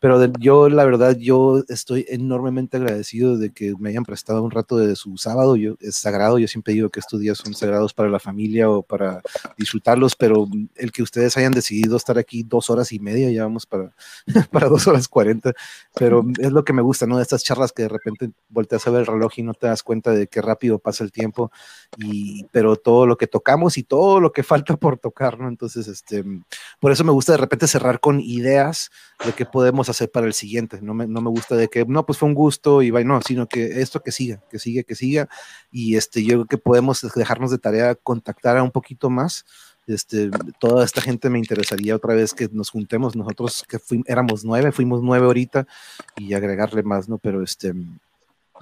pero 0.00 0.32
yo, 0.38 0.68
la 0.68 0.84
verdad, 0.84 1.16
yo 1.16 1.64
estoy 1.68 2.04
enormemente 2.08 2.76
agradecido 2.76 3.38
de 3.38 3.50
que 3.50 3.74
me 3.78 3.88
hayan 3.88 4.04
prestado 4.04 4.42
un 4.42 4.50
rato 4.50 4.76
de 4.76 4.96
su 4.96 5.16
sábado. 5.16 5.56
Yo, 5.56 5.76
es 5.80 5.96
sagrado, 5.96 6.38
yo 6.38 6.48
siempre 6.48 6.74
digo 6.74 6.90
que 6.90 7.00
estos 7.00 7.20
días 7.20 7.38
son 7.38 7.54
sagrados 7.54 7.94
para 7.94 8.08
la 8.08 8.20
familia 8.20 8.70
o 8.70 8.82
para 8.82 9.22
disfrutarlos, 9.56 10.14
pero 10.16 10.46
el 10.76 10.92
que 10.92 11.02
ustedes 11.02 11.36
hayan 11.36 11.52
decidido 11.52 11.96
estar 11.96 12.18
aquí 12.18 12.42
dos 12.42 12.70
horas 12.70 12.92
y 12.92 12.98
media, 12.98 13.30
ya 13.30 13.44
vamos 13.44 13.66
para, 13.66 13.92
para 14.50 14.68
dos 14.68 14.86
horas 14.86 15.08
cuarenta, 15.08 15.52
pero 15.94 16.24
es 16.38 16.52
lo 16.52 16.64
que 16.64 16.72
me 16.72 16.82
gusta, 16.82 17.06
¿no? 17.06 17.20
Estas 17.20 17.42
charlas 17.42 17.72
que 17.72 17.82
de 17.82 17.88
repente 17.88 18.30
volteas 18.52 18.86
a 18.86 18.90
ver 18.90 19.00
el 19.00 19.06
reloj 19.06 19.32
y 19.36 19.42
no 19.42 19.54
te 19.54 19.66
das 19.66 19.82
cuenta 19.82 20.12
de 20.12 20.26
qué 20.28 20.42
rápido 20.42 20.78
pasa 20.78 21.02
el 21.02 21.10
tiempo, 21.10 21.50
y, 21.96 22.44
pero 22.52 22.76
todo 22.76 23.06
lo 23.06 23.16
que 23.16 23.26
tocamos 23.26 23.78
y 23.78 23.82
todo 23.82 24.20
lo 24.20 24.32
que 24.32 24.42
falta 24.42 24.76
por 24.76 24.98
tocar, 24.98 25.40
¿no? 25.40 25.48
Entonces, 25.48 25.88
este, 25.88 26.24
por 26.78 26.92
eso 26.92 27.04
me 27.04 27.12
gusta 27.12 27.32
de 27.32 27.38
repente 27.38 27.66
cerrar 27.66 28.00
con 28.00 28.20
ideas 28.20 28.90
de 29.24 29.32
qué 29.32 29.46
podemos 29.46 29.88
hacer 29.88 30.10
para 30.10 30.26
el 30.26 30.34
siguiente, 30.34 30.80
no 30.82 30.94
me, 30.94 31.06
no 31.06 31.20
me 31.20 31.30
gusta 31.30 31.56
de 31.56 31.68
que, 31.68 31.84
no, 31.86 32.04
pues 32.06 32.18
fue 32.18 32.28
un 32.28 32.34
gusto 32.34 32.82
y 32.82 32.90
va, 32.90 33.02
no, 33.02 33.20
sino 33.22 33.46
que 33.48 33.80
esto 33.80 34.00
que 34.02 34.12
siga, 34.12 34.42
que 34.50 34.58
siga, 34.58 34.82
que 34.82 34.94
siga, 34.94 35.28
y 35.70 35.96
este, 35.96 36.22
yo 36.22 36.34
creo 36.34 36.46
que 36.46 36.58
podemos 36.58 37.02
dejarnos 37.14 37.50
de 37.50 37.58
tarea 37.58 37.94
contactar 37.94 38.56
a 38.56 38.62
un 38.62 38.70
poquito 38.70 39.10
más, 39.10 39.44
este, 39.86 40.30
toda 40.60 40.84
esta 40.84 41.00
gente 41.00 41.28
me 41.28 41.38
interesaría 41.38 41.96
otra 41.96 42.14
vez 42.14 42.34
que 42.34 42.48
nos 42.52 42.70
juntemos, 42.70 43.16
nosotros 43.16 43.64
que 43.68 43.78
fuimos, 43.78 44.08
éramos 44.08 44.44
nueve, 44.44 44.70
fuimos 44.72 45.02
nueve 45.02 45.26
ahorita, 45.26 45.66
y 46.16 46.34
agregarle 46.34 46.82
más, 46.82 47.08
¿no? 47.08 47.18
Pero 47.18 47.42
este, 47.42 47.74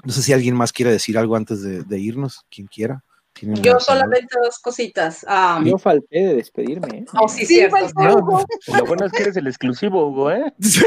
no 0.04 0.12
sé 0.12 0.22
si 0.22 0.32
alguien 0.32 0.54
más 0.54 0.72
quiere 0.72 0.90
decir 0.90 1.18
algo 1.18 1.36
antes 1.36 1.62
de, 1.62 1.82
de 1.82 1.98
irnos, 1.98 2.44
quien 2.50 2.66
quiera. 2.66 3.04
Yo 3.42 3.80
solamente 3.80 4.36
dos 4.42 4.58
cositas. 4.58 5.24
Um, 5.24 5.64
Yo 5.64 5.78
falté 5.78 6.18
de 6.26 6.34
despedirme. 6.34 6.98
¿eh? 6.98 7.04
Oh, 7.18 7.28
sí, 7.28 7.46
sí 7.46 7.54
cierto. 7.54 7.76
No, 7.96 8.44
lo 8.78 8.84
bueno 8.84 9.06
es 9.06 9.12
que 9.12 9.22
eres 9.22 9.36
el 9.36 9.46
exclusivo, 9.46 10.08
Hugo, 10.08 10.30
¿eh? 10.30 10.52
Sí, 10.60 10.84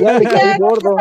ya 0.00 0.18
le 0.18 0.24
caí 0.24 0.58
gordo. 0.58 0.96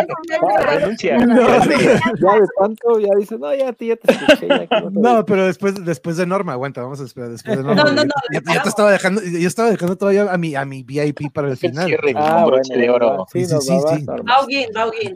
Renuncia. 0.62 1.18
No, 1.20 1.36
ya 1.38 1.66
de 1.66 2.48
tanto, 2.60 3.00
ya 3.00 3.10
dice, 3.20 3.38
no, 3.38 3.54
ya, 3.54 3.66
ya 3.66 3.96
te 3.96 4.12
escuché. 4.12 4.48
Ya, 4.48 4.82
no, 4.82 4.90
no, 4.90 5.26
pero 5.26 5.46
después, 5.46 5.86
después 5.86 6.18
de 6.18 6.26
Norma, 6.26 6.54
aguanta, 6.54 6.82
vamos 6.82 7.00
a 7.02 7.04
esperar 7.04 7.30
después 7.30 7.58
de 7.58 7.64
Norma. 7.64 7.84
No, 7.84 7.92
no, 7.92 8.04
no. 8.06 8.14
Ya, 8.34 8.42
ya 8.54 8.64
te 8.64 8.70
estaba 8.70 8.92
dejando, 8.92 9.22
yo 9.22 9.48
estaba 9.48 9.70
dejando 9.70 9.96
todavía 9.96 10.32
a 10.32 10.38
mi, 10.38 10.56
a 10.56 10.66
mi 10.66 10.84
VIP 10.84 11.32
para 11.32 11.50
el 11.50 11.58
final. 11.58 11.86
Cierre, 11.86 12.14
ah, 12.16 12.46
broche 12.46 12.74
bueno, 12.74 12.82
de 12.82 12.90
oro. 12.90 13.26
Sí, 13.32 13.46
sí, 13.46 13.56
sí. 13.62 13.80
sí. 13.90 14.06
Bauguin, 14.06 14.70
Bauguin. 14.74 15.16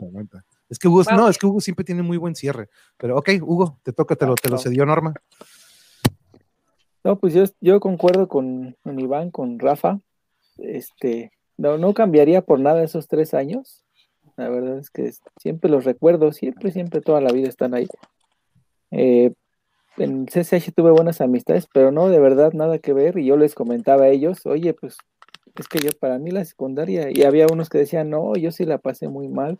Es 0.68 0.78
que 0.78 0.88
Hugo, 0.88 1.02
no, 1.14 1.28
es 1.28 1.38
que 1.38 1.46
Hugo 1.46 1.60
siempre 1.60 1.84
tiene 1.84 2.02
muy 2.02 2.16
buen 2.16 2.34
cierre. 2.34 2.68
Pero 2.96 3.18
ok, 3.18 3.30
Hugo, 3.42 3.78
te 3.82 3.92
toca, 3.92 4.16
te 4.16 4.26
lo, 4.26 4.34
te 4.34 4.48
lo 4.48 4.58
cedió 4.58 4.86
Norma. 4.86 5.14
No, 7.04 7.18
pues 7.18 7.34
yo, 7.34 7.44
yo 7.60 7.80
concuerdo 7.80 8.28
con, 8.28 8.76
con, 8.82 8.98
Iván, 8.98 9.30
con 9.30 9.58
Rafa. 9.58 10.00
Este, 10.56 11.32
no, 11.58 11.76
no 11.76 11.92
cambiaría 11.92 12.40
por 12.40 12.60
nada 12.60 12.82
esos 12.82 13.08
tres 13.08 13.34
años. 13.34 13.84
La 14.36 14.48
verdad 14.48 14.78
es 14.78 14.90
que 14.90 15.12
siempre 15.36 15.70
los 15.70 15.84
recuerdo, 15.84 16.32
siempre, 16.32 16.72
siempre, 16.72 17.02
toda 17.02 17.20
la 17.20 17.30
vida 17.30 17.48
están 17.48 17.74
ahí. 17.74 17.86
Eh, 18.90 19.32
en 19.96 20.26
CCH 20.26 20.72
tuve 20.74 20.90
buenas 20.90 21.20
amistades, 21.20 21.68
pero 21.72 21.92
no, 21.92 22.08
de 22.08 22.18
verdad, 22.18 22.52
nada 22.52 22.78
que 22.78 22.92
ver. 22.92 23.18
Y 23.18 23.26
yo 23.26 23.36
les 23.36 23.54
comentaba 23.54 24.04
a 24.04 24.08
ellos, 24.08 24.44
oye, 24.46 24.74
pues 24.74 24.96
es 25.56 25.68
que 25.68 25.78
yo 25.78 25.90
para 26.00 26.18
mí 26.18 26.30
la 26.30 26.44
secundaria, 26.44 27.10
y 27.12 27.22
había 27.22 27.46
unos 27.52 27.68
que 27.68 27.78
decían, 27.78 28.10
no, 28.10 28.34
yo 28.34 28.50
sí 28.50 28.64
la 28.64 28.78
pasé 28.78 29.08
muy 29.08 29.28
mal. 29.28 29.58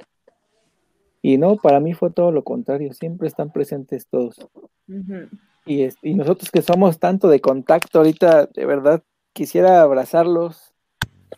Y 1.27 1.39
no, 1.39 1.57
para 1.57 1.81
mí 1.81 1.95
fue 1.95 2.11
todo 2.11 2.33
lo 2.33 2.45
contrario, 2.45 2.93
siempre 2.93 3.29
están 3.29 3.51
presentes 3.51 4.07
todos. 4.09 4.39
Uh 4.87 4.93
-huh. 4.93 5.29
Y, 5.65 5.89
y, 6.03 6.15
nosotros 6.15 6.51
que 6.51 6.61
somos 6.61 6.99
tanto 6.99 7.29
de 7.29 7.41
contacto 7.41 7.97
ahorita, 7.97 8.51
de 8.55 8.67
verdad, 8.67 9.03
quisiera 9.33 9.81
abrazarlos 9.81 10.75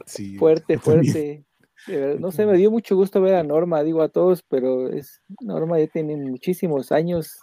sí, 0.04 0.36
fuerte, 0.38 0.78
fuerte. 0.78 1.44
Verdad, 1.86 2.18
no 2.18 2.32
sé, 2.32 2.46
me 2.46 2.56
dio 2.56 2.72
mucho 2.72 2.96
gusto 2.96 3.20
ver 3.20 3.36
a 3.36 3.44
Norma, 3.44 3.84
digo 3.84 4.02
a 4.02 4.08
todos, 4.08 4.42
pero 4.42 4.90
es 4.90 5.22
Norma 5.40 5.78
ya 5.78 5.86
tiene 5.86 6.16
muchísimos 6.16 6.90
años 6.90 7.38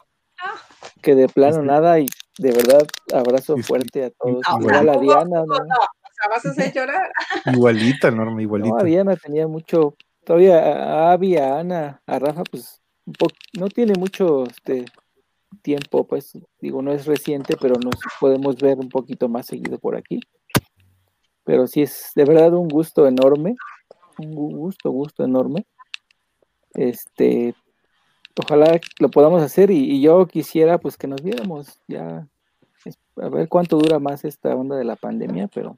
que 1.01 1.15
de 1.15 1.30
plano 1.30 1.61
sí. 1.61 1.65
nada 1.65 1.97
y 2.01 2.07
de 2.39 2.51
verdad 2.51 2.85
abrazo 3.13 3.55
fuerte 3.59 4.03
a 4.03 4.09
todos. 4.09 4.41
No, 4.51 4.59
Igual 4.59 4.89
a 4.89 4.97
Diana, 4.97 5.43
¿no? 5.45 5.45
no, 5.45 6.30
vas 6.30 6.45
a 6.45 6.49
hacer 6.49 6.73
llorar. 6.73 7.09
Igualita, 7.45 8.11
Norma, 8.11 8.41
igualita. 8.41 8.75
No, 8.75 8.81
a 8.81 8.83
Diana 8.83 9.15
tenía 9.15 9.47
mucho, 9.47 9.95
todavía 10.26 10.60
a 10.60 11.14
Abby, 11.14 11.38
a 11.38 11.60
Ana, 11.60 12.02
a 12.06 12.19
Rafa, 12.19 12.43
pues 12.43 12.82
un 13.06 13.16
no 13.60 13.68
tiene 13.69 13.93
mucho 13.98 14.45
este, 14.45 14.85
tiempo, 15.61 16.06
pues 16.08 16.38
digo, 16.60 16.82
no 16.82 16.92
es 16.92 17.06
reciente, 17.06 17.56
pero 17.60 17.76
nos 17.76 17.95
podemos 18.19 18.56
ver 18.58 18.80
un 18.80 18.90
poquito 18.90 19.27
más 19.27 19.45
seguido 19.45 19.77
por 19.77 19.95
aquí. 19.95 20.19
Pero 21.43 21.68
sí 21.68 21.82
es 21.82 22.11
de 22.16 22.26
verdad 22.26 22.53
un 22.53 22.68
gusto 22.68 23.06
enorme, 23.06 23.56
un 24.18 24.32
gusto, 24.34 24.92
gusto 24.92 25.24
enorme. 25.24 25.66
Este, 26.74 27.53
ojalá 28.43 28.80
lo 29.00 29.10
podamos 29.10 29.42
hacer 29.43 29.69
y, 29.69 29.95
y 29.95 30.02
yo 30.02 30.26
quisiera 30.27 30.77
pues 30.77 30.98
que 30.98 31.08
nos 31.08 31.22
viéramos 31.22 31.80
ya, 31.88 32.27
a 33.18 33.30
ver 33.30 33.48
cuánto 33.50 33.77
dura 33.77 34.00
más 34.00 34.26
esta 34.26 34.56
onda 34.56 34.76
de 34.77 34.85
la 34.85 34.95
pandemia, 34.95 35.50
pero 35.53 35.77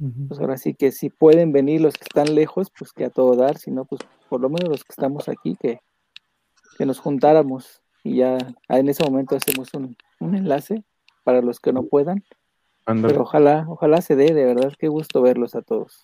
uh 0.00 0.04
-huh. 0.04 0.28
pues 0.28 0.40
ahora 0.40 0.56
sí 0.56 0.74
que 0.74 0.92
si 0.92 1.10
pueden 1.10 1.52
venir 1.52 1.80
los 1.80 1.94
que 1.94 2.04
están 2.04 2.34
lejos, 2.34 2.70
pues 2.76 2.92
que 2.92 3.04
a 3.04 3.10
todo 3.10 3.36
dar, 3.36 3.58
si 3.58 3.70
no, 3.70 3.84
pues 3.84 4.00
por 4.28 4.40
lo 4.40 4.48
menos 4.48 4.68
los 4.68 4.84
que 4.84 4.92
estamos 4.92 5.28
aquí, 5.28 5.56
que, 5.60 5.80
que 6.76 6.86
nos 6.86 6.98
juntáramos 6.98 7.82
y 8.04 8.16
ya 8.16 8.38
en 8.68 8.88
ese 8.88 9.04
momento 9.04 9.36
hacemos 9.36 9.72
un, 9.74 9.96
un 10.20 10.34
enlace 10.34 10.84
para 11.24 11.42
los 11.42 11.60
que 11.60 11.72
no 11.72 11.84
puedan. 11.84 12.24
Andale. 12.86 13.12
Pero 13.12 13.22
ojalá, 13.22 13.66
ojalá 13.68 14.00
se 14.00 14.16
dé, 14.16 14.32
de 14.32 14.44
verdad, 14.46 14.72
qué 14.78 14.88
gusto 14.88 15.20
verlos 15.20 15.54
a 15.54 15.62
todos. 15.62 16.02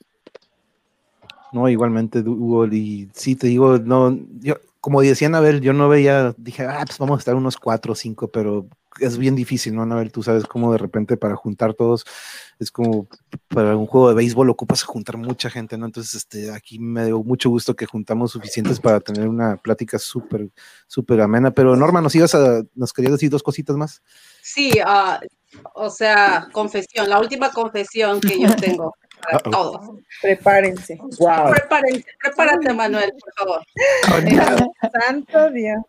No, 1.53 1.69
igualmente, 1.69 2.19
Hugo, 2.21 2.67
y 2.67 3.09
sí 3.15 3.37
te 3.37 3.47
digo, 3.47 3.79
no, 3.79 4.19
yo, 4.41 4.57
como 4.81 5.01
decía 5.01 5.29
Anabel, 5.29 5.61
yo 5.61 5.73
no 5.73 5.89
veía, 5.89 6.35
dije, 6.37 6.65
ah, 6.65 6.83
pues 6.85 6.99
vamos 6.99 7.17
a 7.17 7.21
estar 7.21 7.37
unos 7.37 7.57
cuatro 7.57 7.93
o 7.93 7.95
cinco, 7.95 8.29
pero 8.29 8.67
es 9.01 9.19
bien 9.19 9.35
difícil, 9.35 9.75
¿no, 9.75 9.83
Anabel? 9.83 10.13
Tú 10.13 10.23
sabes 10.23 10.45
cómo 10.45 10.73
de 10.73 10.79
repente 10.79 11.17
para 11.17 11.37
juntar 11.37 11.75
todos, 11.75 12.05
es 12.59 12.71
como 12.71 13.09
para 13.49 13.77
un 13.77 13.87
juego 13.87 14.09
de 14.09 14.15
béisbol 14.15 14.51
ocupas 14.51 14.83
juntar 14.83 15.17
mucha 15.17 15.51
gente, 15.51 15.77
¿no? 15.77 15.87
Entonces, 15.87 16.15
este, 16.15 16.53
aquí 16.53 16.79
me 16.79 17.07
dio 17.07 17.23
mucho 17.23 17.51
gusto 17.51 17.75
que 17.75 17.87
juntamos 17.87 18.33
suficientes 18.33 18.81
para 18.81 19.01
tener 19.01 19.29
una 19.29 19.57
plática 19.57 19.99
súper, 19.99 20.49
súper 20.87 21.21
amena, 21.21 21.51
pero 21.51 21.77
Norma, 21.77 22.01
¿nos 22.01 22.15
ibas 22.15 22.35
a, 22.35 22.63
nos 22.75 22.93
querías 22.93 23.13
decir 23.13 23.31
dos 23.31 23.43
cositas 23.43 23.77
más? 23.77 24.03
Sí, 24.43 24.73
uh, 24.85 25.25
o 25.75 25.91
sea, 25.91 26.49
confesión, 26.53 27.09
la 27.09 27.21
última 27.21 27.51
confesión 27.51 28.21
que 28.21 28.41
yo 28.41 28.55
tengo. 28.57 28.95
para 29.23 29.39
Uh-oh. 29.47 29.51
todos. 29.51 29.91
Prepárense. 30.21 30.99
Prepárense, 31.51 32.07
prepárate, 32.23 32.73
Manuel, 32.73 33.13
por 33.13 33.33
favor. 33.35 33.63
Santo 35.07 35.51
Dios. 35.51 35.83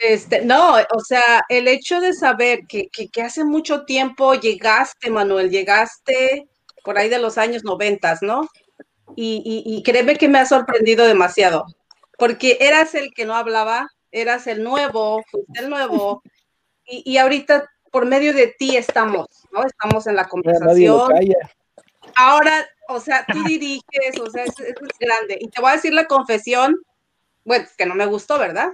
Este, 0.00 0.42
no, 0.42 0.76
o 0.76 1.00
sea, 1.00 1.44
el 1.50 1.68
hecho 1.68 2.00
de 2.00 2.14
saber 2.14 2.60
que, 2.66 2.88
que, 2.88 3.08
que 3.08 3.22
hace 3.22 3.44
mucho 3.44 3.84
tiempo 3.84 4.34
llegaste, 4.34 5.10
Manuel, 5.10 5.50
llegaste 5.50 6.48
por 6.82 6.96
ahí 6.96 7.10
de 7.10 7.18
los 7.18 7.36
años 7.36 7.64
noventas, 7.64 8.22
¿no? 8.22 8.48
Y, 9.14 9.42
y, 9.44 9.76
y 9.76 9.82
créeme 9.82 10.16
que 10.16 10.28
me 10.28 10.38
ha 10.38 10.46
sorprendido 10.46 11.04
demasiado, 11.04 11.66
porque 12.16 12.56
eras 12.60 12.94
el 12.94 13.12
que 13.12 13.26
no 13.26 13.34
hablaba, 13.34 13.88
eras 14.10 14.46
el 14.46 14.62
nuevo, 14.62 15.22
fuiste 15.30 15.60
el 15.60 15.68
nuevo, 15.68 16.22
y, 16.86 17.02
y 17.04 17.18
ahorita 17.18 17.68
por 17.90 18.06
medio 18.06 18.32
de 18.32 18.54
ti 18.58 18.76
estamos, 18.76 19.26
¿no? 19.52 19.66
Estamos 19.66 20.06
en 20.06 20.16
la 20.16 20.28
conversación. 20.28 21.10
Ahora, 22.14 22.66
o 22.88 23.00
sea, 23.00 23.26
tú 23.30 23.42
diriges, 23.44 24.18
o 24.20 24.30
sea, 24.30 24.44
eso 24.44 24.62
es 24.64 24.98
grande. 24.98 25.38
Y 25.40 25.48
te 25.48 25.60
voy 25.60 25.70
a 25.70 25.74
decir 25.74 25.92
la 25.92 26.06
confesión, 26.06 26.74
bueno, 27.44 27.66
que 27.76 27.86
no 27.86 27.94
me 27.94 28.06
gustó, 28.06 28.38
¿verdad? 28.38 28.70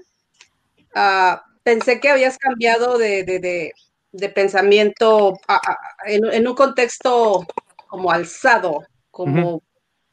Ah, 0.99 1.43
pensé 1.63 2.01
que 2.01 2.09
habías 2.09 2.39
cambiado 2.39 2.97
de, 2.97 3.23
de, 3.23 3.39
de, 3.39 3.73
de 4.13 4.29
pensamiento 4.31 5.35
a- 5.47 5.57
a- 5.57 5.79
en, 6.07 6.25
en 6.33 6.49
un 6.49 6.55
contexto 6.55 7.47
como 7.87 8.11
alzado, 8.11 8.83
como 9.11 9.63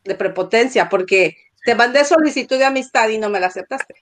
de 0.04 0.16
prepotencia, 0.16 0.90
porque 0.90 1.38
te 1.64 1.74
mandé 1.74 2.04
solicitud 2.04 2.58
de 2.58 2.66
amistad 2.66 3.08
y 3.08 3.18
no 3.18 3.30
me 3.30 3.40
la 3.40 3.48
aceptaste. 3.48 3.96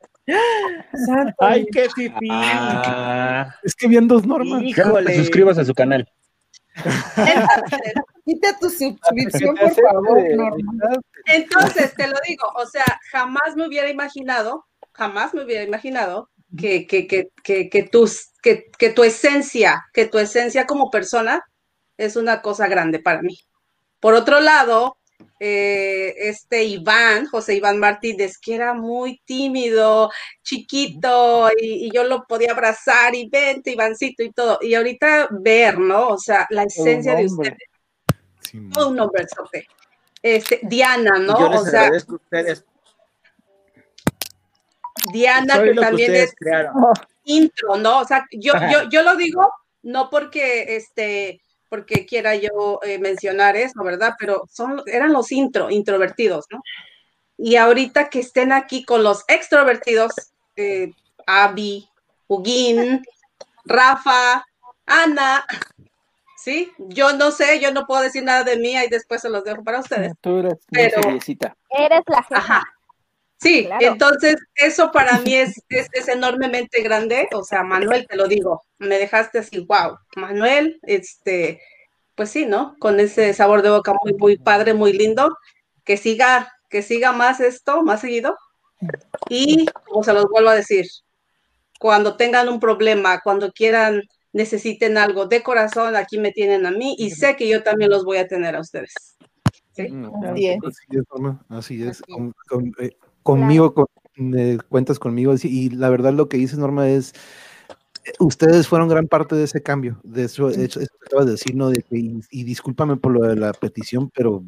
Ay, 1.38 1.68
qué 1.72 1.88
fifí. 1.96 2.30
Ah, 2.32 3.56
Es 3.62 3.76
que 3.76 3.88
bien 3.88 4.08
dos 4.08 4.26
normas. 4.26 4.64
te 5.06 5.16
suscribas 5.18 5.60
a 5.60 5.66
su 5.66 5.76
canal. 5.76 6.08
Quita 8.26 8.58
tu 8.60 8.70
suscripción, 8.70 9.56
por 9.56 9.74
favor, 9.76 10.20
Norma. 10.36 10.74
Entonces, 11.26 11.94
te 11.96 12.08
lo 12.08 12.16
digo, 12.28 12.48
o 12.56 12.66
sea, 12.66 12.86
jamás 13.12 13.56
me 13.56 13.68
hubiera 13.68 13.90
imaginado, 13.90 14.66
jamás 14.94 15.34
me 15.36 15.44
hubiera 15.44 15.64
imaginado 15.64 16.30
que, 16.58 16.88
que, 16.88 17.08
que, 17.08 17.30
que, 17.44 17.70
que, 17.70 17.84
tus, 17.84 18.30
que, 18.42 18.70
que 18.78 18.90
tu 18.90 19.04
esencia, 19.04 19.86
que 19.94 20.06
tu 20.06 20.20
esencia 20.20 20.66
como 20.66 20.90
persona 20.90 21.44
es 21.98 22.16
una 22.16 22.42
cosa 22.42 22.68
grande 22.68 23.00
para 23.00 23.22
mí. 23.22 23.38
Por 24.00 24.14
otro 24.16 24.40
lado, 24.40 24.98
eh, 25.40 26.14
este 26.18 26.64
Iván, 26.64 27.28
José 27.28 27.56
Iván 27.56 27.80
Martínez, 27.80 28.38
que 28.38 28.56
era 28.56 28.74
muy 28.74 29.22
tímido, 29.26 30.12
chiquito, 30.44 31.50
y, 31.60 31.88
y 31.88 31.92
yo 31.92 32.04
lo 32.04 32.26
podía 32.26 32.52
abrazar 32.52 33.16
y 33.16 33.30
vente, 33.30 33.72
Ivancito 33.72 34.24
y 34.24 34.32
todo. 34.32 34.60
Y 34.62 34.76
ahorita 34.76 35.30
ver, 35.32 35.80
¿no? 35.80 36.10
O 36.10 36.18
sea, 36.18 36.48
la 36.50 36.64
esencia 36.64 37.16
de 37.16 37.26
ustedes. 37.26 37.58
Todo 38.74 38.90
un 38.90 39.00
hombre, 39.00 39.26
Este, 40.22 40.60
Diana, 40.64 41.20
¿no? 41.20 41.40
Yo 41.40 41.50
les 41.50 41.62
o 41.62 41.66
sea, 41.66 41.82
agradezco 41.82 42.14
a 42.14 42.16
ustedes. 42.16 42.66
Diana, 45.12 45.56
Soy 45.56 45.70
que 45.70 45.82
también 45.82 46.16
es 46.16 46.34
crearon. 46.36 46.74
intro, 47.26 47.78
¿no? 47.78 48.00
O 48.00 48.06
sea, 48.06 48.26
yo, 48.32 48.54
yo, 48.72 48.90
yo 48.90 49.04
lo 49.04 49.16
digo 49.16 49.52
no 49.84 50.10
porque 50.10 50.76
este 50.76 51.42
porque 51.70 52.06
quiera 52.06 52.36
yo 52.36 52.82
eh, 52.84 53.00
mencionar 53.00 53.56
eso, 53.56 53.82
¿verdad? 53.82 54.16
Pero 54.20 54.44
son, 54.52 54.84
eran 54.88 55.14
los 55.14 55.32
intro, 55.32 55.70
introvertidos, 55.70 56.46
¿no? 56.50 56.62
Y 57.38 57.56
ahorita 57.56 58.10
que 58.10 58.20
estén 58.20 58.52
aquí 58.52 58.84
con 58.84 59.04
los 59.04 59.24
extrovertidos, 59.30 60.12
eh, 60.58 60.92
Abby, 61.26 61.88
Huguín, 62.28 63.02
Rafa, 63.64 64.46
Ana, 64.86 65.46
¿sí? 66.36 66.74
Yo 66.78 67.14
no 67.14 67.32
sé, 67.32 67.62
yo 67.62 67.72
no 67.72 67.88
puedo 67.88 68.02
decir 68.02 68.24
nada 68.24 68.44
de 68.44 68.58
mí 68.58 68.76
y 68.76 68.90
después 68.90 69.22
se 69.22 69.30
los 69.30 69.46
dejo 69.46 69.64
para 69.64 69.80
ustedes. 69.80 70.12
Tú 70.20 70.40
eres 70.40 70.56
Pero-. 70.70 71.02
Eres 71.10 72.02
la 72.08 72.24
jefa. 72.24 72.38
Ajá. 72.38 72.64
Sí, 73.42 73.66
Claro. 73.66 73.86
entonces 73.88 74.36
eso 74.56 74.92
para 74.92 75.18
mí 75.20 75.34
es, 75.34 75.54
es, 75.70 75.88
es 75.94 76.08
enormemente 76.08 76.82
grande. 76.84 77.28
O 77.34 77.44
sea, 77.44 77.64
Manuel, 77.64 78.06
te 78.08 78.16
lo 78.16 78.28
digo, 78.28 78.62
me 78.78 78.98
dejaste 79.00 79.40
así, 79.40 79.60
wow. 79.60 79.98
Manuel, 80.16 80.80
este, 80.84 81.62
pues 82.16 82.30
sí, 82.30 82.46
¿no? 82.46 82.76
Con 82.80 83.00
ese 83.00 83.34
sabor 83.34 83.62
de 83.64 83.70
boca 83.72 83.94
muy, 84.04 84.14
muy 84.14 84.38
padre, 84.38 84.74
muy 84.74 84.94
lindo. 84.94 85.36
Que 85.84 85.98
siga, 85.98 86.52
que 86.70 86.84
siga 86.84 87.12
más 87.12 87.40
esto, 87.40 87.82
más 87.84 88.02
seguido. 88.02 88.38
Y 89.30 89.66
como 89.86 90.04
se 90.04 90.14
los 90.14 90.26
vuelvo 90.30 90.50
a 90.50 90.56
decir, 90.56 90.86
cuando 91.80 92.16
tengan 92.18 92.48
un 92.50 92.60
problema, 92.60 93.22
cuando 93.22 93.52
quieran, 93.52 94.04
necesiten 94.34 94.98
algo 94.98 95.26
de 95.26 95.42
corazón, 95.44 95.96
aquí 95.96 96.18
me 96.20 96.32
tienen 96.32 96.66
a 96.66 96.72
mí 96.72 96.96
y 96.98 97.10
sé 97.12 97.36
que 97.36 97.48
yo 97.48 97.64
también 97.64 97.90
los 97.92 98.06
voy 98.06 98.18
a 98.18 98.28
tener 98.28 98.56
a 98.56 98.62
ustedes. 98.62 98.94
¿sí? 99.76 99.88
Así 100.24 100.48
es. 100.48 100.60
Así 100.64 100.98
es, 100.98 101.06
así 101.50 101.84
es. 101.84 102.02
Con- 102.04 102.34
con- 102.48 102.72
eh, 102.80 102.92
conmigo, 103.24 103.74
con- 103.74 103.88
eh, 104.38 104.58
cuentas 104.70 105.00
conmigo. 105.00 105.34
Y 105.42 105.70
la 105.70 105.90
verdad 105.90 106.14
lo 106.14 106.28
que 106.30 106.38
dices, 106.38 106.58
Norma, 106.60 106.88
es, 106.90 107.14
eh, 108.06 108.12
ustedes 108.20 108.68
fueron 108.68 108.88
gran 108.90 109.08
parte 109.08 109.36
de 109.36 109.44
ese 109.46 109.62
cambio. 109.62 110.00
De 110.04 110.26
eso, 110.26 110.50
de 110.50 110.66
eso 110.66 110.80
de 110.80 111.32
decir, 111.32 111.56
¿no? 111.56 111.70
De 111.70 111.82
que, 111.84 111.98
y, 111.98 112.20
y 112.30 112.44
discúlpame 112.44 112.98
por 112.98 113.12
lo 113.14 113.22
de 113.28 113.36
la 113.36 113.52
petición, 113.54 114.10
pero, 114.14 114.44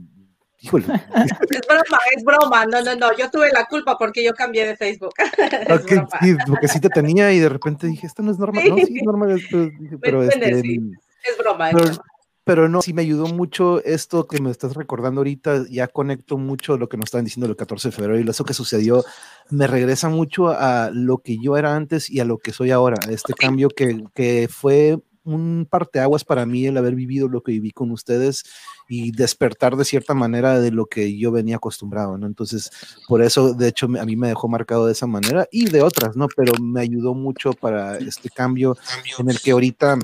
híjole. 0.60 0.86
Es 1.52 1.62
broma, 1.68 2.00
es 2.16 2.24
broma. 2.24 2.66
No, 2.66 2.82
no, 2.82 2.96
no. 2.96 3.18
Yo 3.18 3.30
tuve 3.30 3.52
la 3.52 3.66
culpa 3.66 3.98
porque 3.98 4.24
yo 4.24 4.34
cambié 4.34 4.66
de 4.66 4.76
Facebook. 4.78 5.14
Es 5.38 5.82
ok, 5.82 5.90
broma. 5.92 6.08
sí, 6.22 6.36
porque 6.48 6.68
sí 6.68 6.80
te 6.80 6.90
tenía 6.90 7.32
y 7.34 7.40
de 7.40 7.50
repente 7.50 7.88
dije, 7.88 8.08
esto 8.08 8.22
no 8.24 8.32
es 8.32 8.40
normal. 8.40 8.64
No, 8.70 8.76
sí 8.78 8.82
es 8.98 9.04
normal. 9.04 9.42
pero, 9.50 9.66
dije, 9.80 9.98
pero, 10.00 10.24
entiendes? 10.24 10.56
este, 10.58 10.62
Sí. 10.70 10.92
Es 11.26 11.38
broma, 11.38 11.70
es 11.70 11.76
pero, 11.76 11.86
broma. 11.88 12.04
Pero 12.44 12.68
no, 12.68 12.82
sí 12.82 12.94
me 12.94 13.02
ayudó 13.02 13.28
mucho 13.28 13.84
esto 13.84 14.28
que 14.28 14.42
me 14.42 14.52
estás 14.52 14.74
recordando 14.74 15.22
ahorita, 15.22 15.66
ya 15.70 15.88
conecto 15.88 16.38
mucho 16.38 16.78
lo 16.78 16.90
que 16.90 16.98
nos 16.98 17.06
estaban 17.06 17.26
diciendo 17.26 17.50
el 17.50 17.56
14 17.56 17.90
de 17.90 17.92
febrero 17.96 18.20
y 18.20 18.30
eso 18.30 18.44
que 18.44 18.54
sucedió, 18.54 19.04
me 19.50 19.68
regresa 19.68 20.10
mucho 20.10 20.50
a 20.50 20.90
lo 20.92 21.20
que 21.20 21.38
yo 21.42 21.58
era 21.58 21.76
antes 21.76 22.10
y 22.10 22.20
a 22.20 22.26
lo 22.26 22.38
que 22.38 22.52
soy 22.52 22.72
ahora, 22.72 22.98
este 23.10 23.34
cambio 23.34 23.70
que, 23.70 24.04
que 24.14 24.48
fue 24.50 25.00
un 25.26 25.66
parteaguas 25.70 26.24
para 26.26 26.46
mí 26.46 26.66
el 26.66 26.78
haber 26.78 26.96
vivido 26.96 27.30
lo 27.30 27.42
que 27.44 27.54
viví 27.54 27.72
con 27.72 27.92
ustedes 27.92 28.44
y 28.90 29.12
despertar 29.12 29.76
de 29.78 29.86
cierta 29.86 30.14
manera 30.14 30.60
de 30.60 30.72
lo 30.72 30.86
que 30.86 31.18
yo 31.18 31.32
venía 31.32 31.56
acostumbrado, 31.56 32.18
¿no? 32.18 32.28
Entonces, 32.28 32.70
por 33.08 33.22
eso, 33.22 33.54
de 33.54 33.70
hecho, 33.70 33.86
a 33.86 34.06
mí 34.06 34.16
me 34.16 34.28
dejó 34.28 34.50
marcado 34.50 34.86
de 34.86 34.92
esa 34.92 35.08
manera 35.08 35.48
y 35.52 35.66
de 35.70 35.82
otras, 35.82 36.18
¿no? 36.18 36.28
Pero 36.36 36.54
me 36.62 36.82
ayudó 36.82 37.14
mucho 37.14 37.54
para 37.54 37.98
este 37.98 38.30
cambio 38.30 38.76
en 39.18 39.30
el 39.30 39.40
que 39.40 39.52
ahorita 39.52 39.98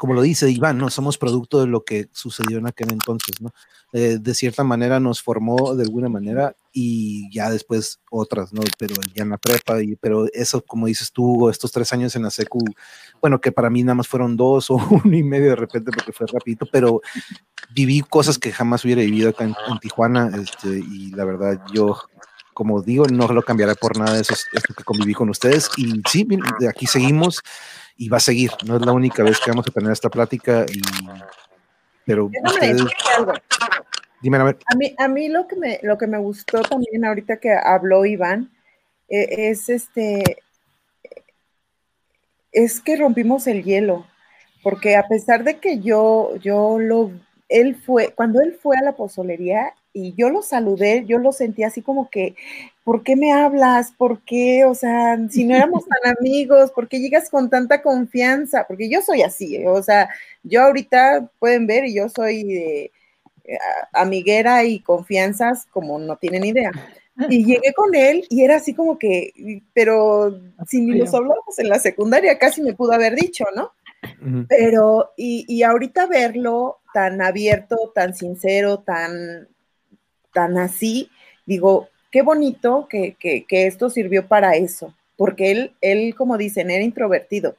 como 0.00 0.14
lo 0.14 0.22
dice 0.22 0.50
Iván, 0.50 0.78
no 0.78 0.88
somos 0.88 1.18
producto 1.18 1.60
de 1.60 1.66
lo 1.66 1.84
que 1.84 2.08
sucedió 2.10 2.56
en 2.56 2.66
aquel 2.66 2.90
entonces, 2.90 3.38
¿no? 3.42 3.52
Eh, 3.92 4.16
de 4.18 4.32
cierta 4.32 4.64
manera 4.64 4.98
nos 4.98 5.20
formó 5.20 5.74
de 5.74 5.82
alguna 5.82 6.08
manera 6.08 6.56
y 6.72 7.30
ya 7.30 7.50
después 7.50 8.00
otras, 8.10 8.50
¿no? 8.54 8.62
Pero 8.78 8.94
ya 9.14 9.24
en 9.24 9.28
la 9.28 9.36
prepa, 9.36 9.82
y, 9.82 9.96
pero 9.96 10.24
eso, 10.32 10.64
como 10.64 10.86
dices 10.86 11.12
tú, 11.12 11.50
estos 11.50 11.70
tres 11.70 11.92
años 11.92 12.16
en 12.16 12.22
la 12.22 12.30
secu, 12.30 12.60
bueno, 13.20 13.42
que 13.42 13.52
para 13.52 13.68
mí 13.68 13.82
nada 13.82 13.96
más 13.96 14.08
fueron 14.08 14.38
dos 14.38 14.70
o 14.70 14.76
uno 15.04 15.14
y 15.14 15.22
medio 15.22 15.50
de 15.50 15.56
repente 15.56 15.90
porque 15.92 16.14
fue 16.14 16.26
rapidito, 16.26 16.64
pero 16.72 17.02
viví 17.74 18.00
cosas 18.00 18.38
que 18.38 18.52
jamás 18.52 18.82
hubiera 18.86 19.02
vivido 19.02 19.28
acá 19.28 19.44
en, 19.44 19.54
en 19.68 19.78
Tijuana, 19.80 20.30
este, 20.34 20.78
y 20.78 21.10
la 21.10 21.26
verdad 21.26 21.60
yo, 21.74 21.94
como 22.54 22.80
digo, 22.80 23.04
no 23.06 23.28
lo 23.28 23.42
cambiaré 23.42 23.74
por 23.74 23.98
nada 23.98 24.14
de 24.14 24.22
eso, 24.22 24.32
esto 24.32 24.72
que 24.72 24.82
conviví 24.82 25.12
con 25.12 25.28
ustedes, 25.28 25.68
y 25.76 26.00
sí, 26.08 26.26
aquí 26.66 26.86
seguimos 26.86 27.42
y 28.00 28.08
va 28.08 28.16
a 28.16 28.20
seguir. 28.20 28.50
No 28.64 28.76
es 28.76 28.86
la 28.86 28.92
única 28.92 29.22
vez 29.22 29.38
que 29.38 29.50
vamos 29.50 29.66
a 29.68 29.70
tener 29.70 29.92
esta 29.92 30.08
plática, 30.08 30.64
y, 30.72 30.80
pero 32.06 32.30
ustedes, 32.44 32.82
dime 34.22 34.38
a 34.38 34.44
ver. 34.44 34.58
A 34.72 34.74
mí, 34.74 34.94
a 34.96 35.06
mí 35.06 35.28
lo 35.28 35.46
que 35.46 35.56
me, 35.56 35.78
lo 35.82 35.98
que 35.98 36.06
me 36.06 36.16
gustó 36.16 36.62
también 36.62 37.04
ahorita 37.04 37.36
que 37.36 37.52
habló 37.52 38.06
Iván 38.06 38.50
eh, 39.06 39.50
es 39.50 39.68
este 39.68 40.38
es 42.52 42.80
que 42.80 42.96
rompimos 42.96 43.46
el 43.46 43.62
hielo, 43.64 44.06
porque 44.62 44.96
a 44.96 45.06
pesar 45.06 45.44
de 45.44 45.58
que 45.58 45.80
yo, 45.80 46.34
yo 46.36 46.78
lo, 46.78 47.12
él 47.50 47.76
fue, 47.76 48.14
cuando 48.14 48.40
él 48.40 48.58
fue 48.60 48.78
a 48.78 48.82
la 48.82 48.96
pozolería 48.96 49.74
y 49.92 50.14
yo 50.14 50.30
lo 50.30 50.42
saludé, 50.42 51.04
yo 51.06 51.18
lo 51.18 51.32
sentí 51.32 51.64
así 51.64 51.82
como 51.82 52.10
que, 52.10 52.36
¿por 52.84 53.02
qué 53.02 53.16
me 53.16 53.32
hablas? 53.32 53.92
¿Por 53.92 54.20
qué? 54.22 54.64
O 54.64 54.74
sea, 54.74 55.18
si 55.28 55.44
no 55.44 55.56
éramos 55.56 55.84
tan 55.88 56.16
amigos, 56.18 56.70
¿por 56.70 56.88
qué 56.88 57.00
llegas 57.00 57.30
con 57.30 57.50
tanta 57.50 57.82
confianza? 57.82 58.66
Porque 58.66 58.88
yo 58.88 59.02
soy 59.02 59.22
así, 59.22 59.56
¿eh? 59.56 59.68
o 59.68 59.82
sea, 59.82 60.08
yo 60.42 60.62
ahorita 60.62 61.30
pueden 61.38 61.66
ver 61.66 61.84
y 61.84 61.94
yo 61.94 62.08
soy 62.08 62.44
de 62.44 62.92
eh, 63.44 63.58
amiguera 63.92 64.64
y 64.64 64.80
confianzas 64.80 65.66
como 65.66 65.98
no 65.98 66.16
tienen 66.16 66.44
idea. 66.44 66.70
Y 67.28 67.44
llegué 67.44 67.72
con 67.74 67.94
él 67.94 68.24
y 68.28 68.44
era 68.44 68.56
así 68.56 68.74
como 68.74 68.98
que, 68.98 69.62
pero 69.74 70.40
si 70.66 70.80
ni 70.80 70.98
nos 70.98 71.12
hablamos 71.12 71.58
en 71.58 71.68
la 71.68 71.78
secundaria, 71.78 72.38
casi 72.38 72.62
me 72.62 72.74
pudo 72.74 72.92
haber 72.92 73.14
dicho, 73.16 73.44
¿no? 73.54 73.72
Pero, 74.48 75.12
y, 75.14 75.44
y 75.46 75.62
ahorita 75.62 76.06
verlo 76.06 76.78
tan 76.94 77.20
abierto, 77.20 77.92
tan 77.94 78.14
sincero, 78.14 78.78
tan, 78.78 79.46
tan 80.32 80.58
así, 80.58 81.10
digo, 81.46 81.88
qué 82.10 82.22
bonito 82.22 82.86
que, 82.88 83.14
que, 83.18 83.44
que 83.46 83.66
esto 83.66 83.90
sirvió 83.90 84.26
para 84.26 84.56
eso, 84.56 84.94
porque 85.16 85.50
él, 85.50 85.72
él, 85.80 86.14
como 86.14 86.36
dicen, 86.38 86.70
era 86.70 86.84
introvertido, 86.84 87.56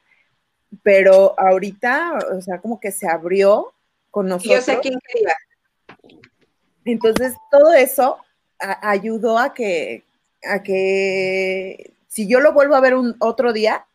pero 0.84 1.40
ahorita, 1.40 2.20
o 2.38 2.42
sea, 2.42 2.60
como 2.60 2.80
que 2.80 2.92
se 2.92 3.08
abrió 3.08 3.74
con 4.10 4.28
nosotros. 4.28 4.66
yo 4.66 4.74
sé 4.74 4.80
quién 4.82 5.00
quería. 5.08 5.36
Entonces, 6.86 7.34
todo 7.50 7.74
eso 7.74 8.18
a- 8.60 8.90
ayudó 8.90 9.38
a 9.38 9.54
que, 9.54 10.04
a 10.44 10.64
que 10.64 11.94
si 12.08 12.28
yo 12.28 12.40
lo 12.40 12.54
vuelvo 12.54 12.76
a 12.76 12.82
ver 12.82 12.96
un 12.96 13.16
otro 13.20 13.54
día, 13.54 13.86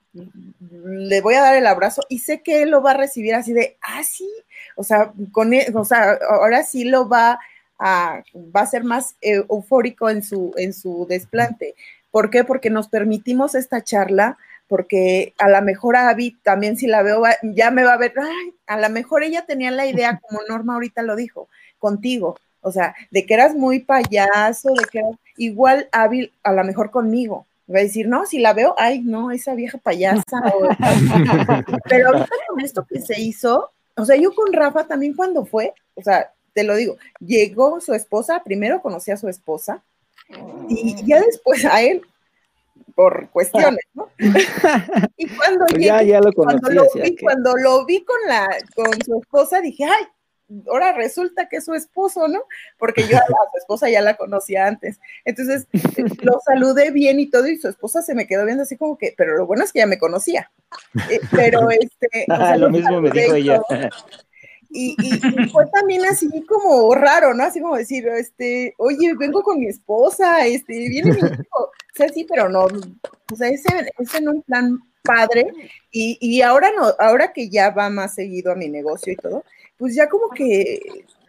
le 0.70 1.20
voy 1.20 1.34
a 1.34 1.42
dar 1.42 1.56
el 1.56 1.66
abrazo 1.66 2.02
y 2.08 2.20
sé 2.20 2.40
que 2.42 2.62
él 2.62 2.70
lo 2.70 2.82
va 2.82 2.92
a 2.92 2.96
recibir 2.96 3.34
así 3.34 3.52
de, 3.52 3.76
ah, 3.82 4.02
sí, 4.02 4.30
o 4.76 4.82
sea, 4.82 5.12
con 5.32 5.52
e- 5.52 5.66
o 5.74 5.84
sea, 5.84 6.18
ahora 6.30 6.62
sí 6.62 6.84
lo 6.84 7.08
va 7.08 7.38
a, 7.78 8.22
va 8.34 8.60
a 8.62 8.66
ser 8.66 8.84
más 8.84 9.16
eh, 9.20 9.44
eufórico 9.48 10.08
en 10.10 10.22
su, 10.22 10.52
en 10.56 10.72
su 10.72 11.06
desplante. 11.08 11.74
¿Por 12.10 12.30
qué? 12.30 12.44
Porque 12.44 12.70
nos 12.70 12.88
permitimos 12.88 13.54
esta 13.54 13.82
charla, 13.84 14.38
porque 14.68 15.34
a 15.38 15.48
lo 15.48 15.60
mejor 15.62 15.96
a 15.96 16.08
Abby 16.08 16.36
también 16.42 16.76
si 16.76 16.86
la 16.86 17.02
veo, 17.02 17.22
ya 17.42 17.70
me 17.70 17.84
va 17.84 17.92
a 17.94 17.98
ver, 17.98 18.14
ay, 18.18 18.54
a 18.66 18.78
lo 18.80 18.88
mejor 18.90 19.22
ella 19.22 19.44
tenía 19.46 19.70
la 19.70 19.86
idea, 19.86 20.18
como 20.28 20.40
Norma 20.48 20.74
ahorita 20.74 21.02
lo 21.02 21.14
dijo, 21.16 21.48
contigo, 21.78 22.36
o 22.62 22.72
sea, 22.72 22.94
de 23.10 23.26
que 23.26 23.34
eras 23.34 23.54
muy 23.54 23.80
payaso, 23.80 24.70
de 24.74 24.84
que 24.90 24.98
eras 25.00 25.14
igual 25.36 25.88
hábil, 25.92 26.32
a 26.42 26.52
lo 26.52 26.64
mejor 26.64 26.90
conmigo. 26.90 27.46
Va 27.72 27.80
a 27.80 27.82
decir, 27.82 28.06
no, 28.08 28.26
si 28.26 28.38
la 28.38 28.52
veo, 28.54 28.74
ay, 28.78 29.00
no, 29.02 29.30
esa 29.32 29.54
vieja 29.54 29.76
payasa. 29.78 30.38
o- 30.54 30.68
Pero 31.88 32.08
ahorita 32.08 32.28
con 32.48 32.60
esto 32.60 32.86
que 32.88 33.00
se 33.00 33.20
hizo, 33.20 33.70
o 33.96 34.04
sea, 34.04 34.16
yo 34.16 34.32
con 34.34 34.52
Rafa 34.52 34.86
también 34.86 35.14
cuando 35.14 35.44
fue, 35.44 35.74
o 35.94 36.02
sea, 36.02 36.32
te 36.56 36.64
lo 36.64 36.74
digo, 36.74 36.96
llegó 37.20 37.82
su 37.82 37.92
esposa, 37.92 38.42
primero 38.42 38.80
conocí 38.80 39.10
a 39.10 39.18
su 39.18 39.28
esposa 39.28 39.82
y 40.70 40.96
ya 41.06 41.20
después 41.20 41.66
a 41.66 41.82
él 41.82 42.00
por 42.94 43.28
cuestiones, 43.28 43.84
¿no? 43.92 44.08
y 45.18 45.28
cuando 45.28 45.66
Pues 45.68 45.84
ya- 45.84 45.98
llegué, 46.00 46.12
ya 46.12 46.20
lo 46.20 46.32
cuando 46.32 46.70
lo 46.70 46.84
vi, 46.94 47.14
que- 47.14 47.22
cuando 47.22 47.54
lo 47.58 47.84
vi 47.84 48.02
con 48.04 48.16
la 48.26 48.48
con 48.74 48.86
su 49.04 49.20
esposa 49.20 49.60
dije, 49.60 49.84
ay, 49.84 50.06
ahora 50.68 50.92
resulta 50.92 51.46
que 51.46 51.56
es 51.58 51.66
su 51.66 51.74
esposo, 51.74 52.26
¿no? 52.26 52.44
Porque 52.78 53.02
yo 53.02 53.18
a 53.18 53.20
la- 53.20 53.36
a 53.36 53.50
su 53.52 53.58
esposa 53.58 53.90
ya 53.90 54.00
la 54.00 54.16
conocía 54.16 54.66
antes. 54.66 54.98
Entonces, 55.26 55.66
lo 56.22 56.40
saludé 56.46 56.90
bien 56.90 57.20
y 57.20 57.28
todo, 57.28 57.46
y 57.48 57.58
su 57.58 57.68
esposa 57.68 58.00
se 58.00 58.14
me 58.14 58.26
quedó 58.26 58.46
viendo 58.46 58.62
así 58.62 58.78
como 58.78 58.96
que, 58.96 59.12
pero 59.14 59.36
lo 59.36 59.44
bueno 59.46 59.62
es 59.64 59.72
que 59.72 59.80
ya 59.80 59.86
me 59.86 59.98
conocía. 59.98 60.50
Eh, 61.10 61.20
pero 61.32 61.68
este. 61.70 62.24
o 62.30 62.36
sea, 62.36 62.56
lo 62.56 62.70
mismo 62.70 63.00
me 63.02 63.10
dijo 63.10 63.34
ella. 63.34 63.60
todo. 63.68 63.78
Y, 64.70 64.94
y- 64.98 65.14
y 65.44 65.48
fue 65.48 65.64
también 65.72 66.04
así 66.06 66.28
como 66.46 66.94
raro, 66.94 67.34
¿no? 67.34 67.44
Así 67.44 67.60
como 67.60 67.76
decir, 67.76 68.06
este, 68.08 68.74
oye, 68.78 69.14
vengo 69.18 69.42
con 69.42 69.58
mi 69.60 69.66
esposa, 69.66 70.46
este, 70.46 70.72
viene 70.88 71.12
mi 71.12 71.18
hijo. 71.18 71.62
O 71.62 71.70
sea, 71.94 72.08
sí, 72.08 72.26
pero 72.28 72.48
no, 72.48 72.64
o 72.64 73.36
sea, 73.36 73.48
ese, 73.48 73.68
ese 73.98 74.18
en 74.18 74.28
un 74.28 74.42
plan 74.42 74.78
padre. 75.02 75.46
Y, 75.90 76.18
y 76.20 76.42
ahora 76.42 76.70
no, 76.76 76.92
ahora 76.98 77.32
que 77.32 77.48
ya 77.48 77.70
va 77.70 77.88
más 77.90 78.14
seguido 78.14 78.52
a 78.52 78.56
mi 78.56 78.68
negocio 78.68 79.12
y 79.12 79.16
todo, 79.16 79.44
pues 79.78 79.94
ya 79.94 80.08
como 80.08 80.28
que 80.30 80.80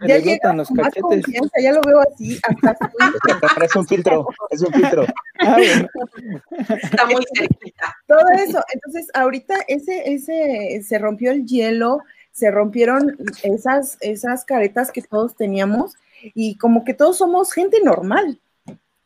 ya 0.01 0.15
le 0.17 0.21
llega 0.21 0.53
los 0.53 0.67
con 0.69 0.77
más 0.77 0.85
cachetes. 0.87 1.01
confianza, 1.23 1.59
ya 1.61 1.71
lo 1.73 1.81
veo 1.81 2.01
así, 2.01 2.39
hasta 2.43 2.77
su 3.57 3.63
Es 3.63 3.75
un 3.75 3.87
filtro, 3.87 4.27
es 4.49 4.61
un 4.61 4.73
filtro. 4.73 5.05
Ah, 5.39 5.57
Está 6.83 7.05
muy 7.05 7.23
cerquita. 7.35 7.95
todo 8.07 8.23
eso. 8.37 8.61
Entonces, 8.73 9.07
ahorita 9.13 9.55
ese, 9.67 10.11
ese, 10.13 10.81
se 10.83 10.97
rompió 10.97 11.31
el 11.31 11.45
hielo, 11.45 11.99
se 12.37 12.51
rompieron 12.51 13.17
esas, 13.41 13.97
esas 13.99 14.45
caretas 14.45 14.91
que 14.91 15.01
todos 15.01 15.35
teníamos 15.35 15.95
y 16.35 16.55
como 16.57 16.83
que 16.83 16.93
todos 16.93 17.17
somos 17.17 17.51
gente 17.51 17.79
normal, 17.83 18.39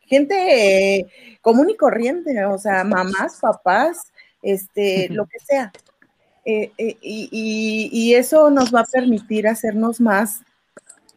gente 0.01 0.35
eh, 0.99 1.07
común 1.41 1.69
y 1.69 1.77
corriente, 1.77 2.43
o 2.45 2.57
sea, 2.57 2.83
mamás, 2.83 3.39
papás, 3.39 4.11
este, 4.41 5.07
lo 5.09 5.25
que 5.27 5.39
sea. 5.39 5.71
Eh, 6.43 6.71
eh, 6.77 6.97
y, 7.01 7.29
y- 7.31 7.89
y 7.91 8.15
eso 8.15 8.49
nos 8.49 8.73
va 8.75 8.81
a 8.81 8.85
permitir 8.91 9.47
hacernos 9.47 10.01
más, 10.01 10.41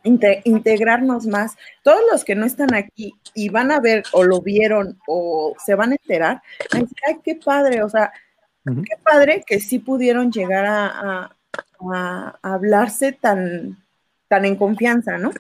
inte- 0.05 0.43
integrarnos 0.45 1.27
más. 1.27 1.57
Todos 1.83 2.01
los 2.13 2.25
que 2.25 2.37
no 2.37 2.47
están 2.47 2.75
aquí 2.75 3.13
y 3.35 3.49
van 3.49 3.73
a 3.73 3.81
ver 3.81 4.05
o 4.13 4.23
lo 4.23 4.41
vieron 4.41 5.01
o 5.09 5.55
se 5.65 5.75
van 5.75 5.91
a 5.93 5.97
enterar, 5.97 6.43
van 6.73 6.83
a 6.83 6.85
decir, 6.85 6.99
ay, 7.09 7.17
qué 7.25 7.35
padre, 7.37 7.83
o 7.83 7.89
sea, 7.89 8.13
qué 8.85 8.97
padre 9.03 9.43
que 9.47 9.59
sí 9.59 9.79
pudieron 9.81 10.31
llegar 10.31 10.65
a, 10.67 10.87
a- 10.87 11.37
a- 11.93 12.39
a 12.43 12.55
hablarse 12.55 13.13
tan, 13.13 13.77
tan 14.29 14.45
en 14.45 14.57
confianza, 14.57 15.19
¿no? 15.19 15.31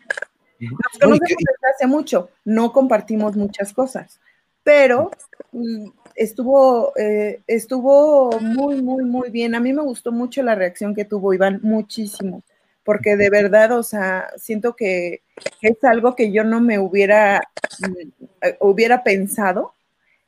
Nos 0.60 0.98
conocemos 1.00 1.28
desde 1.38 1.74
hace 1.74 1.86
mucho, 1.86 2.30
no 2.44 2.72
compartimos 2.72 3.36
muchas 3.36 3.72
cosas, 3.72 4.20
pero 4.62 5.10
mm, 5.52 5.88
estuvo, 6.14 6.92
eh, 6.96 7.40
estuvo 7.46 8.38
muy, 8.40 8.80
muy, 8.80 9.04
muy 9.04 9.30
bien. 9.30 9.54
A 9.54 9.60
mí 9.60 9.72
me 9.72 9.82
gustó 9.82 10.12
mucho 10.12 10.42
la 10.42 10.54
reacción 10.54 10.94
que 10.94 11.04
tuvo 11.04 11.34
Iván, 11.34 11.60
muchísimo, 11.62 12.42
porque 12.84 13.16
de 13.16 13.30
verdad, 13.30 13.72
o 13.72 13.82
sea, 13.82 14.28
siento 14.36 14.74
que 14.74 15.22
es 15.60 15.82
algo 15.84 16.14
que 16.14 16.32
yo 16.32 16.44
no 16.44 16.60
me 16.60 16.78
hubiera, 16.78 17.42
mm, 17.80 18.22
eh, 18.42 18.56
hubiera 18.60 19.02
pensado 19.02 19.72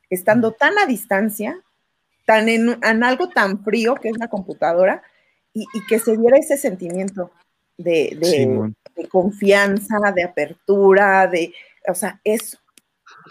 estando 0.09 0.51
tan 0.51 0.77
a 0.77 0.85
distancia, 0.85 1.59
tan 2.25 2.49
en, 2.49 2.77
en 2.83 3.03
algo 3.03 3.29
tan 3.29 3.63
frío 3.63 3.95
que 3.95 4.09
es 4.09 4.17
la 4.17 4.27
computadora, 4.27 5.01
y, 5.57 5.65
y 5.73 5.85
que 5.87 5.99
se 5.99 6.15
diera 6.17 6.37
ese 6.37 6.57
sentimiento 6.57 7.31
de, 7.77 8.15
de- 8.19 8.25
Simón. 8.25 8.75
de 8.95 9.07
confianza, 9.07 9.97
de 10.15 10.23
apertura, 10.23 11.27
de, 11.27 11.53
o 11.87 11.95
sea, 11.95 12.19
eso. 12.23 12.57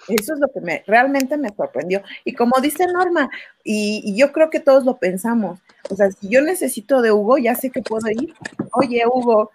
Eso 0.09 0.35
es 0.35 0.41
lo 0.41 0.49
que 0.53 0.61
me, 0.61 0.83
realmente 0.87 1.37
me 1.37 1.49
sorprendió. 1.55 2.03
Y 2.25 2.35
como 2.35 2.61
dice 2.61 2.87
Norma, 2.87 3.31
y, 3.65 4.03
y 4.05 4.17
yo 4.17 4.33
creo 4.33 4.51
que 4.51 4.61
todos 4.61 4.85
lo 4.85 4.99
pensamos, 4.99 5.61
o 5.89 5.97
sea, 5.97 6.11
si 6.11 6.29
yo 6.29 6.41
necesito 6.43 7.01
de 7.03 7.13
Hugo, 7.13 7.39
ya 7.39 7.55
sé 7.55 7.71
que 7.71 7.83
puedo 7.83 8.09
ir. 8.11 8.35
Oye, 8.73 9.03
Hugo, 9.07 9.51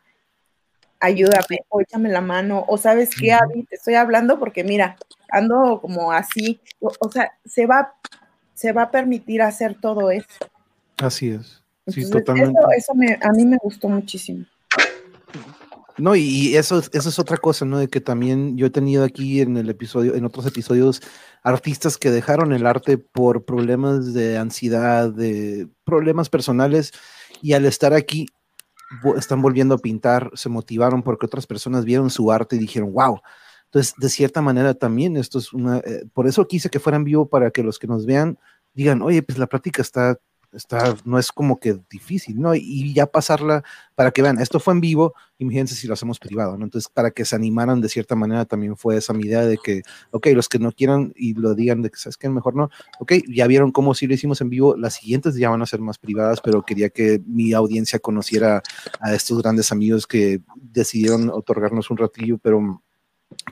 ayúdame, 1.00 1.59
o 1.69 1.82
échame 1.82 2.09
la 2.09 2.22
mano, 2.22 2.64
o 2.67 2.77
sabes 2.77 3.09
qué, 3.16 3.33
Abby, 3.33 3.64
te 3.64 3.75
estoy 3.75 3.95
hablando 3.95 4.40
porque 4.40 4.64
mira, 4.64 4.98
ando 5.30 5.80
como 5.82 6.11
así, 6.11 6.59
o, 6.80 6.91
o 7.00 7.11
sea, 7.11 7.38
se 7.45 7.66
va, 7.66 7.93
se 8.53 8.72
va 8.72 8.83
a 8.83 8.91
permitir 8.91 9.41
hacer 9.41 9.75
todo 9.80 10.11
eso. 10.11 10.27
Así 10.98 11.32
es. 11.32 11.60
Sí, 11.87 12.09
totalmente. 12.09 12.59
Eso, 12.59 12.71
eso 12.77 12.95
me, 12.95 13.17
a 13.21 13.31
mí 13.31 13.45
me 13.45 13.57
gustó 13.61 13.89
muchísimo. 13.89 14.45
No, 15.97 16.15
y- 16.15 16.55
eso, 16.55 16.79
es- 16.79 16.89
eso 16.93 17.09
es 17.09 17.19
otra 17.19 17.37
cosa, 17.37 17.65
¿no? 17.65 17.77
De 17.77 17.87
que 17.87 18.01
también 18.01 18.57
yo 18.57 18.67
he 18.67 18.69
tenido 18.69 19.03
aquí 19.03 19.41
en 19.41 19.57
el 19.57 19.69
episodio, 19.69 20.15
en 20.15 20.25
otros 20.25 20.45
episodios, 20.45 21.01
artistas 21.43 21.97
que 21.97 22.09
dejaron 22.11 22.53
el 22.53 22.65
arte 22.65 22.97
por 22.97 23.45
problemas 23.45 24.13
de 24.13 24.37
ansiedad, 24.37 25.11
de 25.11 25.67
problemas 25.83 26.29
personales, 26.29 26.91
y 27.41 27.53
al 27.53 27.65
estar 27.65 27.93
aquí 27.93 28.27
están 29.15 29.41
volviendo 29.41 29.75
a 29.75 29.79
pintar, 29.79 30.31
se 30.33 30.49
motivaron 30.49 31.01
porque 31.03 31.25
otras 31.25 31.45
personas 31.47 31.85
vieron 31.85 32.09
su 32.09 32.31
arte 32.31 32.55
y 32.55 32.59
dijeron, 32.59 32.93
wow. 32.93 33.19
Entonces, 33.65 33.93
de 33.97 34.09
cierta 34.09 34.41
manera 34.41 34.73
también 34.73 35.15
esto 35.17 35.39
es 35.39 35.53
una, 35.53 35.77
eh, 35.79 36.03
por 36.13 36.27
eso 36.27 36.45
quise 36.47 36.69
que 36.69 36.79
fuera 36.79 36.97
en 36.97 37.05
vivo 37.05 37.27
para 37.29 37.51
que 37.51 37.63
los 37.63 37.79
que 37.79 37.87
nos 37.87 38.05
vean 38.05 38.37
digan, 38.73 39.01
oye, 39.01 39.21
pues 39.23 39.37
la 39.37 39.47
práctica 39.47 39.81
está, 39.81 40.17
no 41.05 41.17
es 41.17 41.31
como 41.31 41.59
que 41.59 41.80
difícil, 41.89 42.39
¿no? 42.39 42.53
Y 42.55 42.93
ya 42.93 43.05
pasarla 43.05 43.63
para 43.95 44.11
que 44.11 44.21
vean, 44.21 44.39
esto 44.39 44.59
fue 44.59 44.73
en 44.73 44.81
vivo, 44.81 45.13
imagínense 45.38 45.75
si 45.75 45.88
lo 45.88 45.93
hacemos 45.93 46.19
privado, 46.19 46.57
¿no? 46.57 46.65
Entonces, 46.65 46.89
para 46.93 47.11
que 47.11 47.25
se 47.25 47.35
animaran 47.35 47.81
de 47.81 47.89
cierta 47.89 48.15
manera 48.15 48.45
también 48.45 48.75
fue 48.75 48.97
esa 48.97 49.13
mi 49.13 49.25
idea 49.25 49.45
de 49.45 49.57
que, 49.57 49.83
ok, 50.11 50.27
los 50.33 50.49
que 50.49 50.59
no 50.59 50.71
quieran 50.71 51.13
y 51.15 51.33
lo 51.33 51.55
digan 51.55 51.81
de 51.81 51.89
que, 51.89 51.97
¿sabes 51.97 52.17
qué? 52.17 52.30
Mejor 52.30 52.55
no, 52.55 52.69
ok, 52.99 53.13
ya 53.27 53.47
vieron 53.47 53.71
cómo 53.71 53.93
sí 53.93 54.07
lo 54.07 54.13
hicimos 54.13 54.41
en 54.41 54.49
vivo, 54.49 54.75
las 54.75 54.95
siguientes 54.95 55.35
ya 55.35 55.49
van 55.49 55.61
a 55.61 55.65
ser 55.65 55.80
más 55.80 55.97
privadas, 55.97 56.41
pero 56.41 56.63
quería 56.63 56.89
que 56.89 57.21
mi 57.25 57.53
audiencia 57.53 57.99
conociera 57.99 58.61
a 58.99 59.13
estos 59.13 59.41
grandes 59.41 59.71
amigos 59.71 60.07
que 60.07 60.41
decidieron 60.55 61.30
otorgarnos 61.30 61.89
un 61.89 61.97
ratillo, 61.97 62.38
pero 62.38 62.81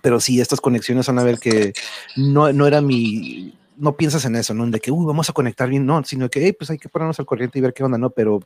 pero 0.02 0.19
sí, 0.19 0.42
estas 0.42 0.60
conexiones 0.60 1.08
van 1.08 1.19
a 1.19 1.24
ver 1.24 1.40
que 1.40 1.74
no, 2.18 2.52
no 2.52 2.68
era 2.68 2.82
mi, 2.82 3.53
no 3.80 3.95
piensas 3.95 4.25
en 4.25 4.35
eso, 4.35 4.53
¿no? 4.53 4.67
De 4.67 4.80
que, 4.80 4.91
uy, 4.91 5.06
vamos 5.06 5.30
a 5.30 5.33
conectar 5.33 5.69
bien, 5.69 5.85
no, 5.85 6.03
sino 6.03 6.30
que, 6.30 6.43
hey, 6.45 6.53
pues 6.53 6.69
hay 6.69 6.77
que 6.77 6.90
ponernos 6.90 7.17
al 7.19 7.25
corriente 7.25 7.58
y 7.58 7.61
ver 7.61 7.74
qué 7.74 7.83
onda, 7.83 7.98
¿no? 7.98 8.09
Pero 8.09 8.41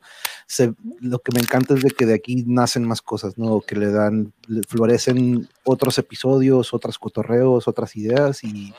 se, 0.46 0.72
lo 1.00 1.18
que 1.18 1.32
me 1.34 1.40
encanta 1.40 1.74
es 1.74 1.82
de 1.82 1.90
que 1.90 2.06
de 2.06 2.14
aquí 2.14 2.44
nacen 2.46 2.84
más 2.84 3.02
cosas, 3.02 3.36
¿no? 3.36 3.60
Que 3.60 3.74
le 3.76 3.90
dan, 3.90 4.32
le 4.46 4.62
florecen 4.62 5.48
otros 5.64 5.98
episodios, 5.98 6.72
otras 6.72 6.98
cotorreos, 6.98 7.66
otras 7.68 7.96
ideas 7.96 8.44
y, 8.44 8.72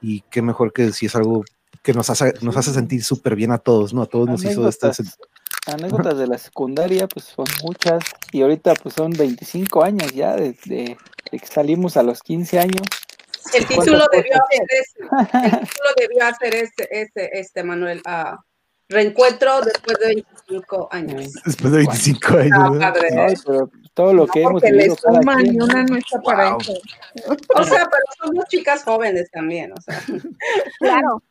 y 0.00 0.20
qué 0.30 0.42
mejor 0.42 0.72
que 0.72 0.92
si 0.92 1.06
es 1.06 1.16
algo 1.16 1.44
que 1.82 1.92
nos 1.92 2.08
hace, 2.10 2.34
nos 2.40 2.56
hace 2.56 2.72
sentir 2.72 3.02
súper 3.04 3.36
bien 3.36 3.52
a 3.52 3.58
todos, 3.58 3.92
¿no? 3.92 4.02
A 4.02 4.06
todos 4.06 4.28
nos 4.28 4.42
hizo 4.44 4.68
este... 4.68 4.86
Anécdotas, 4.86 5.18
anécdotas 5.66 6.18
de 6.18 6.26
la 6.28 6.38
secundaria, 6.38 7.08
pues 7.08 7.26
son 7.26 7.46
muchas. 7.64 8.02
Y 8.32 8.42
ahorita 8.42 8.74
pues 8.74 8.94
son 8.94 9.10
25 9.12 9.82
años 9.82 10.12
ya 10.12 10.34
de, 10.36 10.56
de- 10.66 10.96
de 11.32 11.38
que 11.40 11.46
salimos 11.46 11.96
a 11.96 12.04
los 12.04 12.20
15 12.22 12.58
años. 12.60 12.82
El 13.54 13.66
¿Cuántas 13.66 13.84
título 13.84 14.04
debió 14.12 14.32
hacer 14.42 14.66
ese, 14.68 15.48
el 15.48 15.60
título 15.60 15.88
debió 15.96 16.24
hacer 16.24 16.54
ese, 16.54 16.88
ese, 16.90 17.30
este, 17.32 17.62
Manuel, 17.62 18.02
ah, 18.06 18.38
reencuentro 18.88 19.60
después 19.62 19.98
de 19.98 20.06
25 20.06 20.88
años. 20.92 21.32
Después 21.44 21.72
de 21.72 21.78
25 21.78 22.28
años. 22.38 22.52
Ah, 22.54 22.70
¿no? 22.70 22.78
padre. 22.78 23.08
Ay, 23.18 23.34
pero 23.44 23.70
todo 23.94 24.14
lo 24.14 24.26
que 24.26 24.40
hemos 24.42 24.52
Porque 24.52 24.70
le 24.70 24.76
vivido 24.78 24.96
cada 24.96 25.18
suman 25.20 25.38
quien. 25.42 25.54
y 25.54 25.60
una 25.60 25.82
no 25.84 25.96
está 25.96 26.20
para 26.20 26.50
Wow. 26.50 26.60
eso. 26.60 26.72
O 27.54 27.64
sea, 27.64 27.88
pero 27.90 28.04
somos 28.18 28.44
chicas 28.48 28.84
jóvenes 28.84 29.30
también, 29.30 29.72
o 29.72 29.80
sea. 29.80 30.00
Claro. 30.78 31.22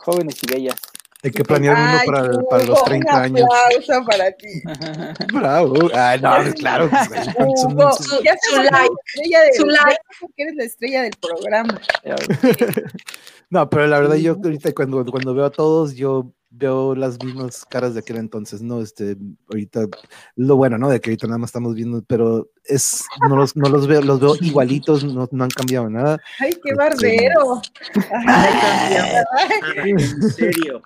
Jóvenes 0.00 0.36
y 0.42 0.52
bellas. 0.52 0.76
Hay 1.22 1.30
que 1.32 1.44
planear 1.44 1.76
uno 1.76 1.98
Ay, 2.00 2.06
para, 2.06 2.22
Hugo, 2.24 2.48
para 2.48 2.64
los 2.64 2.84
30 2.84 3.12
un 3.14 3.22
años. 3.22 3.44
aplauso 3.44 4.06
para 4.06 4.32
ti. 4.32 4.48
Bravo. 5.34 5.74
Ay, 5.94 6.20
no, 6.20 6.30
claro. 6.54 6.88
pues, 6.90 7.60
son- 7.60 8.22
ya 8.24 8.34
su 8.40 8.56
like, 8.56 8.94
del- 9.16 9.54
su 9.54 9.66
like. 9.66 9.98
eres 10.36 10.54
la 10.56 10.64
estrella 10.64 11.02
del 11.02 11.12
programa. 11.20 11.80
No, 13.52 13.68
pero 13.68 13.88
la 13.88 13.98
verdad 13.98 14.14
yo 14.14 14.36
ahorita 14.42 14.72
cuando, 14.72 15.04
cuando 15.06 15.34
veo 15.34 15.44
a 15.46 15.50
todos, 15.50 15.96
yo 15.96 16.32
veo 16.50 16.94
las 16.96 17.22
mismas 17.24 17.64
caras 17.64 17.94
de 17.94 18.00
aquel 18.00 18.16
entonces, 18.16 18.60
¿no? 18.60 18.80
Este, 18.80 19.16
ahorita, 19.48 19.86
lo 20.36 20.56
bueno, 20.56 20.78
¿no? 20.78 20.88
De 20.88 21.00
que 21.00 21.10
ahorita 21.10 21.26
nada 21.28 21.38
más 21.38 21.48
estamos 21.50 21.74
viendo, 21.74 22.02
pero 22.06 22.50
es, 22.64 23.04
no 23.28 23.36
los, 23.36 23.56
no 23.56 23.68
los 23.68 23.86
veo, 23.86 24.02
los 24.02 24.20
veo 24.20 24.34
igualitos, 24.40 25.04
no, 25.04 25.28
no 25.30 25.44
han 25.44 25.50
cambiado 25.50 25.88
nada. 25.88 26.18
Ay, 26.40 26.50
qué 26.62 26.70
Este, 26.70 26.74
barbero. 26.74 27.62
En 29.76 30.22
serio. 30.30 30.82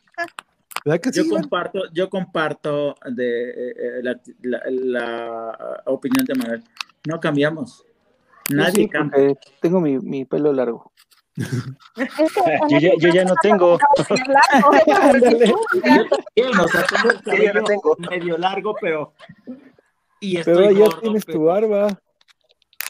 ¿Verdad 0.85 1.01
que 1.01 1.11
Yo 1.13 1.29
comparto, 1.29 1.81
yo 1.93 2.11
comparto 2.11 2.95
de, 3.11 3.51
eh, 3.51 3.75
eh, 3.77 4.03
la, 4.03 4.21
la- 4.43 4.63
la 4.71 5.83
opinión 5.87 6.27
de 6.27 6.35
Manuel. 6.35 6.65
No 7.09 7.19
cambiamos. 7.21 7.85
Nadie 8.51 8.73
sí, 8.85 8.89
cambia. 8.89 9.35
tengo 9.61 9.81
mi, 9.81 9.99
mi 9.99 10.27
pelo 10.27 10.53
largo. 10.53 10.93
Yo 12.69 12.79
ya, 12.79 12.93
yo 12.99 13.09
ya 13.13 13.25
no 13.25 13.35
tengo. 13.43 13.79
Yo 14.09 14.17
ya 17.43 17.53
no 17.53 17.63
medio 18.11 18.39
largo, 18.39 18.75
pero. 18.81 19.13
Y 20.21 20.37
estoy 20.39 20.55
Pero 20.55 20.71
ya 20.71 20.79
gordo, 20.79 21.01
tienes 21.01 21.25
pero- 21.25 21.39
tu 21.39 21.45
barba. 21.45 21.89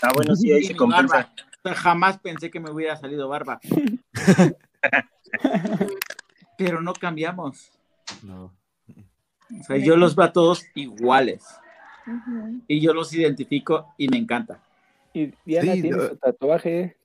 Ah, 0.03 0.11
bueno, 0.15 0.37
sí, 0.37 0.53
ahí 0.53 0.65
se 0.65 0.77
compensa. 0.77 1.31
barba. 1.65 1.81
Jamás 1.81 2.19
pensé 2.19 2.51
que 2.51 2.61
me 2.61 2.71
hubiera 2.71 2.97
salido 2.97 3.29
barba. 3.29 3.59
pero 6.59 6.83
no 6.83 6.93
cambiamos. 6.93 7.71
No. 8.23 8.53
O 9.61 9.65
sea, 9.67 9.77
yo 9.79 9.97
los 9.97 10.15
veo 10.15 10.27
a 10.27 10.33
todos 10.33 10.65
iguales. 10.75 11.45
Y 12.69 12.81
yo 12.81 12.93
los 12.93 13.13
identifico 13.15 13.95
y 13.97 14.09
me 14.09 14.19
encanta. 14.19 14.61
Y 15.15 15.33
Diana 15.45 15.73
Sí, 15.73 15.83
tiene 15.83 15.97
no. 15.97 16.09
su 16.09 16.17
tatuaje. 16.17 16.97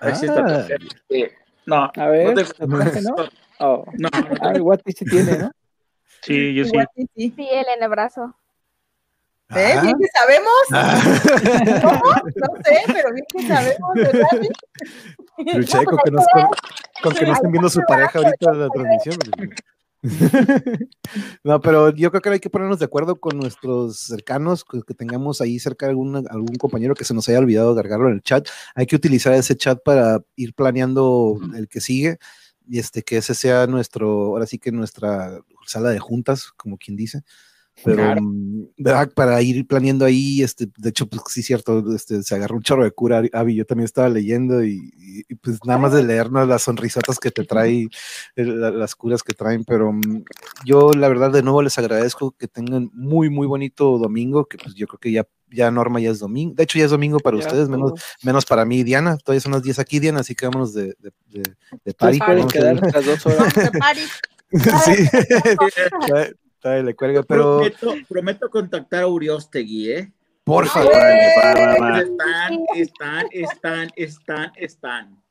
Ah, 0.00 0.66
Eh, 1.10 1.32
No, 1.66 1.90
A 1.96 2.06
ver, 2.08 2.34
no 2.66 2.80
te- 2.90 3.02
¿no? 3.02 3.14
Oh. 3.58 3.84
No, 3.94 4.08
Ah, 4.12 4.52
sí 4.94 5.04
tiene, 5.06 5.38
¿no? 5.38 5.50
Sí, 6.22 6.54
yo 6.54 6.64
sí. 6.64 6.70
Igual 6.70 6.88
sí, 6.94 7.08
sí. 7.16 7.32
Sí, 7.34 7.48
él 7.50 7.64
en 7.74 7.82
el 7.82 7.88
brazo. 7.88 8.34
¿Eh? 9.54 9.74
Ah. 9.76 9.80
Bien 9.80 9.96
que 9.98 10.06
sabemos. 10.08 10.52
Ah. 10.72 11.00
¿Cómo? 11.82 12.12
No 12.34 12.62
sé, 12.64 12.80
pero 12.86 13.12
bien 13.14 13.24
que 13.32 13.46
sabemos, 13.46 13.94
¿verdad? 13.94 14.28
Pero 15.38 15.62
Checo, 15.64 15.96
que 15.98 16.10
no, 16.10 16.22
con, 16.32 16.46
con 17.02 17.14
que 17.14 17.26
no 17.26 17.32
estén 17.34 17.50
viendo 17.52 17.68
su 17.68 17.80
pareja 17.86 18.18
ahorita 18.18 18.52
en 18.52 18.60
la 18.60 18.68
transmisión. 18.70 19.16
No, 21.44 21.60
pero 21.60 21.90
yo 21.94 22.10
creo 22.10 22.22
que 22.22 22.28
hay 22.30 22.40
que 22.40 22.50
ponernos 22.50 22.78
de 22.78 22.84
acuerdo 22.84 23.16
con 23.20 23.38
nuestros 23.38 23.98
cercanos, 23.98 24.64
que, 24.64 24.82
que 24.82 24.94
tengamos 24.94 25.40
ahí 25.40 25.58
cerca 25.58 25.86
alguna- 25.86 26.22
algún 26.30 26.56
compañero 26.56 26.94
que 26.94 27.04
se 27.04 27.14
nos 27.14 27.28
haya 27.28 27.38
olvidado 27.38 27.74
cargarlo 27.74 28.08
en 28.08 28.14
el 28.14 28.22
chat. 28.22 28.48
Hay 28.74 28.86
que 28.86 28.96
utilizar 28.96 29.32
ese 29.34 29.56
chat 29.56 29.78
para 29.84 30.20
ir 30.36 30.54
planeando 30.54 31.38
el 31.56 31.68
que 31.68 31.80
sigue 31.80 32.18
y 32.68 32.78
este 32.78 33.02
que 33.02 33.18
ese 33.18 33.34
sea 33.34 33.66
nuestro, 33.66 34.08
ahora 34.26 34.46
sí 34.46 34.58
que 34.58 34.72
nuestra 34.72 35.40
sala 35.66 35.90
de 35.90 35.98
juntas, 36.00 36.52
como 36.56 36.78
quien 36.78 36.96
dice. 36.96 37.22
Pero, 37.84 37.96
Claro. 37.98 38.22
mm, 38.22 38.66
¿verdad? 38.78 39.12
Para 39.14 39.40
ir 39.42 39.66
planeando 39.66 40.04
ahí, 40.06 40.42
este, 40.42 40.66
de 40.78 40.88
hecho, 40.88 41.06
pues 41.06 41.22
sí, 41.28 41.42
cierto, 41.42 41.84
este, 41.94 42.22
se 42.22 42.34
agarró 42.34 42.56
un 42.56 42.62
chorro 42.62 42.84
de 42.84 42.90
cura, 42.90 43.22
Avi, 43.32 43.54
yo 43.54 43.64
también 43.66 43.84
estaba 43.84 44.08
leyendo 44.08 44.64
y, 44.64 44.90
pues 45.42 45.58
nada 45.64 45.78
más 45.78 45.92
de 45.92 46.02
leernos 46.02 46.48
las 46.48 46.62
sonrisotas 46.62 47.18
que 47.18 47.30
te 47.30 47.44
trae, 47.44 47.88
la- 48.34 48.70
las 48.70 48.94
curas 48.94 49.22
que 49.22 49.34
traen, 49.34 49.64
pero 49.64 49.92
mm, 49.92 50.24
yo 50.64 50.92
la 50.92 51.08
verdad 51.08 51.30
de 51.30 51.42
nuevo 51.42 51.60
les 51.62 51.78
agradezco 51.78 52.32
que 52.32 52.48
tengan 52.48 52.90
muy, 52.94 53.28
muy 53.30 53.46
bonito 53.46 53.98
domingo, 53.98 54.46
que 54.46 54.56
pues 54.58 54.74
yo 54.74 54.86
creo 54.86 54.98
que 54.98 55.12
ya, 55.12 55.26
ya 55.50 55.70
Norma 55.70 56.00
ya 56.00 56.10
es 56.10 56.18
domingo, 56.18 56.54
de 56.54 56.62
hecho 56.64 56.78
ya 56.78 56.86
es 56.86 56.90
domingo 56.90 57.20
para 57.20 57.36
Ya 57.38 57.44
ustedes, 57.46 57.68
menos, 57.68 57.92
menos 58.22 58.46
para 58.46 58.64
mí 58.64 58.82
Diana, 58.84 59.16
todavía 59.18 59.40
son 59.40 59.52
las 59.52 59.62
10 59.62 59.78
aquí, 59.78 59.98
Diana, 60.00 60.20
así 60.20 60.34
que 60.34 60.46
vámonos 60.46 60.72
de, 60.72 60.96
de, 60.98 61.12
de, 61.28 61.42
de 61.84 61.94
party, 61.94 62.18
pueden 62.18 62.38
vamos 62.38 62.54
a- 62.54 62.58
quedar 62.58 62.76
otras 62.78 63.04
dos 63.04 63.26
horas. 63.26 63.54
De 63.54 63.70
party. 63.78 64.00
sí, 64.84 65.08
Todavía- 66.60 66.60
todavía 66.60 66.82
le 66.84 66.94
cuelga, 66.96 67.22
pero 67.22 67.56
Prometo, 67.58 67.94
prometo 68.08 68.50
contactar 68.50 69.02
a 69.04 69.06
Uriostegui, 69.08 69.92
¿eh? 69.92 70.12
por 70.44 70.66
favor. 70.66 70.92
Están, 70.92 72.58
están, 72.74 73.26
están, 73.32 73.88
están, 73.96 74.52
están. 74.56 75.22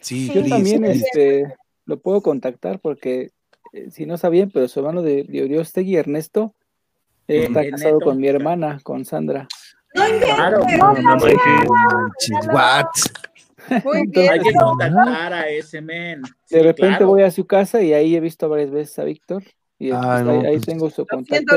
Sí, 0.00 0.26
Yo 0.28 0.34
please, 0.34 0.48
también 0.50 0.82
please. 0.82 1.04
este, 1.04 1.54
lo 1.84 1.98
puedo 2.00 2.20
contactar 2.22 2.78
porque, 2.80 3.30
eh, 3.72 3.90
si 3.90 4.06
no 4.06 4.16
sabían, 4.16 4.50
pero 4.50 4.68
su 4.68 4.80
hermano 4.80 5.02
de, 5.02 5.24
de 5.24 5.44
Uriostegui, 5.44 5.96
Ernesto, 5.96 6.54
eh, 7.28 7.44
está 7.44 7.60
Ernesto. 7.62 7.76
casado 7.86 8.00
con 8.00 8.18
mi 8.18 8.28
hermana, 8.28 8.80
con 8.82 9.04
Sandra. 9.04 9.46
Claro. 9.92 10.60
What? 12.52 12.86
Muy 13.84 14.06
bien. 14.08 14.30
Hay 14.32 14.40
que 14.40 14.52
contactar 14.54 15.32
a 15.32 15.48
ese 15.48 15.80
men. 15.80 16.22
Sí, 16.46 16.56
De 16.56 16.62
repente 16.62 16.96
claro. 16.98 17.06
voy 17.08 17.22
a 17.22 17.30
su 17.30 17.46
casa 17.46 17.80
y 17.82 17.92
ahí 17.92 18.16
he 18.16 18.20
visto 18.20 18.48
varias 18.48 18.70
veces 18.70 18.98
a 18.98 19.04
Víctor. 19.04 19.42
Y 19.82 19.90
Ah, 19.90 20.00
pues, 20.00 20.22
no, 20.24 20.30
ahí, 20.32 20.46
ahí 20.46 20.52
pues- 20.58 20.66
tengo 20.66 20.90
su 20.90 21.04
contacto. 21.06 21.56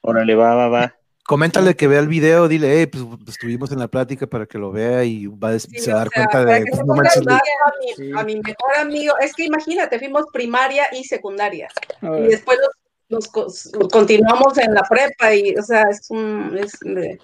Órale, 0.00 0.34
va, 0.34 0.54
va, 0.54 0.68
va. 0.68 0.94
Coméntale 1.26 1.74
que 1.74 1.86
vea 1.86 2.00
el 2.00 2.08
video, 2.08 2.48
dile, 2.48 2.78
hey, 2.80 2.86
pues, 2.86 3.04
pues, 3.04 3.20
estuvimos 3.36 3.70
en 3.72 3.78
la 3.78 3.88
plática 3.88 4.26
para 4.26 4.44
que 4.46 4.58
lo 4.58 4.70
vea 4.72 5.04
y 5.04 5.26
va 5.26 5.50
a 5.50 5.58
Sí, 5.58 5.78
se 5.78 5.90
va 5.92 5.98
a 5.98 6.02
o 6.02 6.04
dar 6.04 6.08
sea, 6.10 6.24
cuenta 6.26 6.44
para 6.44 6.58
de, 6.58 6.64
que 6.64 6.70
pues, 6.70 6.78
se 6.80 6.84
no 6.84 6.86
ponga 6.94 7.02
manches, 7.02 7.26
a 7.26 7.72
mi, 7.80 7.94
Sí. 7.96 8.12
a 8.16 8.24
mi 8.24 8.34
mejor 8.36 8.76
amigo. 8.78 9.14
Es 9.20 9.34
que 9.34 9.44
imagínate, 9.44 9.98
fuimos 9.98 10.24
primaria 10.32 10.86
y 10.92 11.04
secundaria. 11.04 11.68
Y 12.02 12.22
después 12.28 12.58
co- 13.32 13.46
continuamos 13.90 14.56
en 14.58 14.74
la 14.74 14.82
prepa 14.82 15.34
y, 15.34 15.54
o 15.56 15.62
sea, 15.62 15.82
es 15.90 16.06
un... 16.10 16.58
es 16.58 16.72
de- 16.80 17.18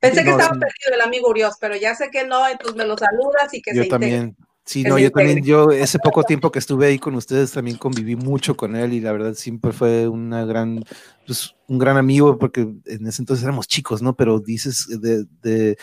Pensé 0.00 0.24
que 0.24 0.30
estaba 0.30 0.54
sí. 0.54 0.58
perdido 0.60 0.94
el 0.94 1.00
amigo 1.02 1.28
Urios, 1.30 1.56
pero 1.60 1.76
ya 1.76 1.94
sé 1.94 2.10
que 2.10 2.26
no, 2.26 2.46
entonces 2.48 2.76
me 2.76 2.84
lo 2.84 2.96
saludas 2.98 3.52
y 3.54 3.62
que 3.62 3.74
yo 3.74 3.82
se 3.82 3.88
integre. 3.88 4.34
Sí, 4.64 4.84
no, 4.84 4.96
yo 4.98 5.10
también, 5.10 5.42
yo 5.44 5.70
ese 5.72 5.98
poco 5.98 6.22
tiempo 6.22 6.52
que 6.52 6.60
estuve 6.60 6.86
ahí 6.86 6.98
con 6.98 7.14
ustedes 7.16 7.50
también 7.52 7.76
conviví 7.78 8.14
mucho 8.14 8.56
con 8.56 8.76
él 8.76 8.92
y 8.92 9.00
la 9.00 9.10
verdad 9.12 9.34
siempre 9.34 9.72
fue 9.72 10.06
una 10.06 10.44
gran, 10.44 10.84
pues 11.26 11.56
un 11.66 11.78
gran 11.78 11.96
amigo 11.96 12.38
porque 12.38 12.60
en 12.84 13.06
ese 13.06 13.22
entonces 13.22 13.42
éramos 13.42 13.66
chicos, 13.66 14.02
¿no? 14.02 14.14
Pero 14.14 14.38
dices 14.38 14.86
de, 15.00 15.24
de 15.42 15.76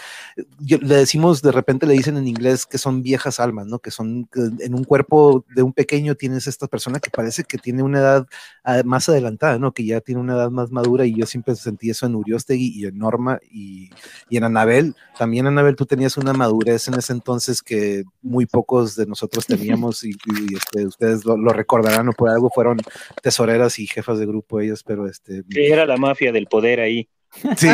yo- 0.60 0.78
le 0.78 0.96
decimos, 0.96 1.42
de 1.42 1.52
repente 1.52 1.86
le 1.88 1.94
dicen 1.94 2.16
en 2.18 2.28
inglés 2.28 2.66
que 2.66 2.78
son 2.78 3.02
viejas 3.02 3.40
almas, 3.40 3.66
¿no? 3.68 3.80
Que 3.80 3.92
son, 3.92 4.26
que 4.32 4.40
en 4.64 4.74
un 4.76 4.84
cuerpo 4.86 5.44
de 5.56 5.64
un 5.64 5.74
pequeño 5.74 6.16
tienes 6.16 6.48
esta 6.48 6.68
persona 6.68 7.00
que 7.00 7.10
parece 7.10 7.44
que 7.44 7.58
tiene 7.58 7.84
una 7.84 8.00
edad 8.00 8.28
ah, 8.64 8.82
más 8.86 9.10
adelantada, 9.10 9.58
¿no? 9.60 9.74
Que 9.74 9.86
ya 9.86 10.00
tiene 10.02 10.22
una 10.22 10.36
edad 10.36 10.52
más 10.52 10.72
madura 10.72 11.06
y 11.06 11.16
yo 11.16 11.26
siempre 11.26 11.56
sentí 11.56 11.90
eso 11.90 12.06
en 12.06 12.16
Uriostegui 12.16 12.68
y 12.76 12.86
en 12.86 12.98
Norma 12.98 13.40
y, 13.52 13.90
y 14.30 14.38
en 14.38 14.44
Anabel. 14.46 14.96
También, 15.18 15.48
Anabel, 15.48 15.76
tú 15.76 15.86
tenías 15.86 16.18
una 16.18 16.34
madurez 16.34 16.88
en 16.88 16.94
ese 16.96 17.14
entonces 17.14 17.62
que 17.64 18.04
muy 18.22 18.46
pocos 18.70 18.96
de 18.96 19.06
nosotros 19.08 19.46
teníamos 19.48 20.04
y, 20.04 20.12
y, 20.12 20.56
este, 20.56 20.86
ustedes 20.86 21.26
lo, 21.26 21.38
lo 21.38 21.52
recordarán 21.52 22.08
o 22.10 22.14
por 22.14 22.30
algo 22.30 22.50
fueron 22.50 22.78
tesoreras 23.22 23.80
y 23.80 23.88
jefas 23.88 24.20
de 24.20 24.26
grupo 24.26 24.60
ellas, 24.60 24.84
pero 24.84 25.08
este... 25.08 25.44
Sí, 25.50 25.66
era 25.66 25.86
la 25.86 25.98
mafia 25.98 26.32
del 26.32 26.48
poder 26.48 26.80
ahí. 26.80 27.10
Sí, 27.32 27.44
sí, 27.58 27.68
sí, 27.68 27.70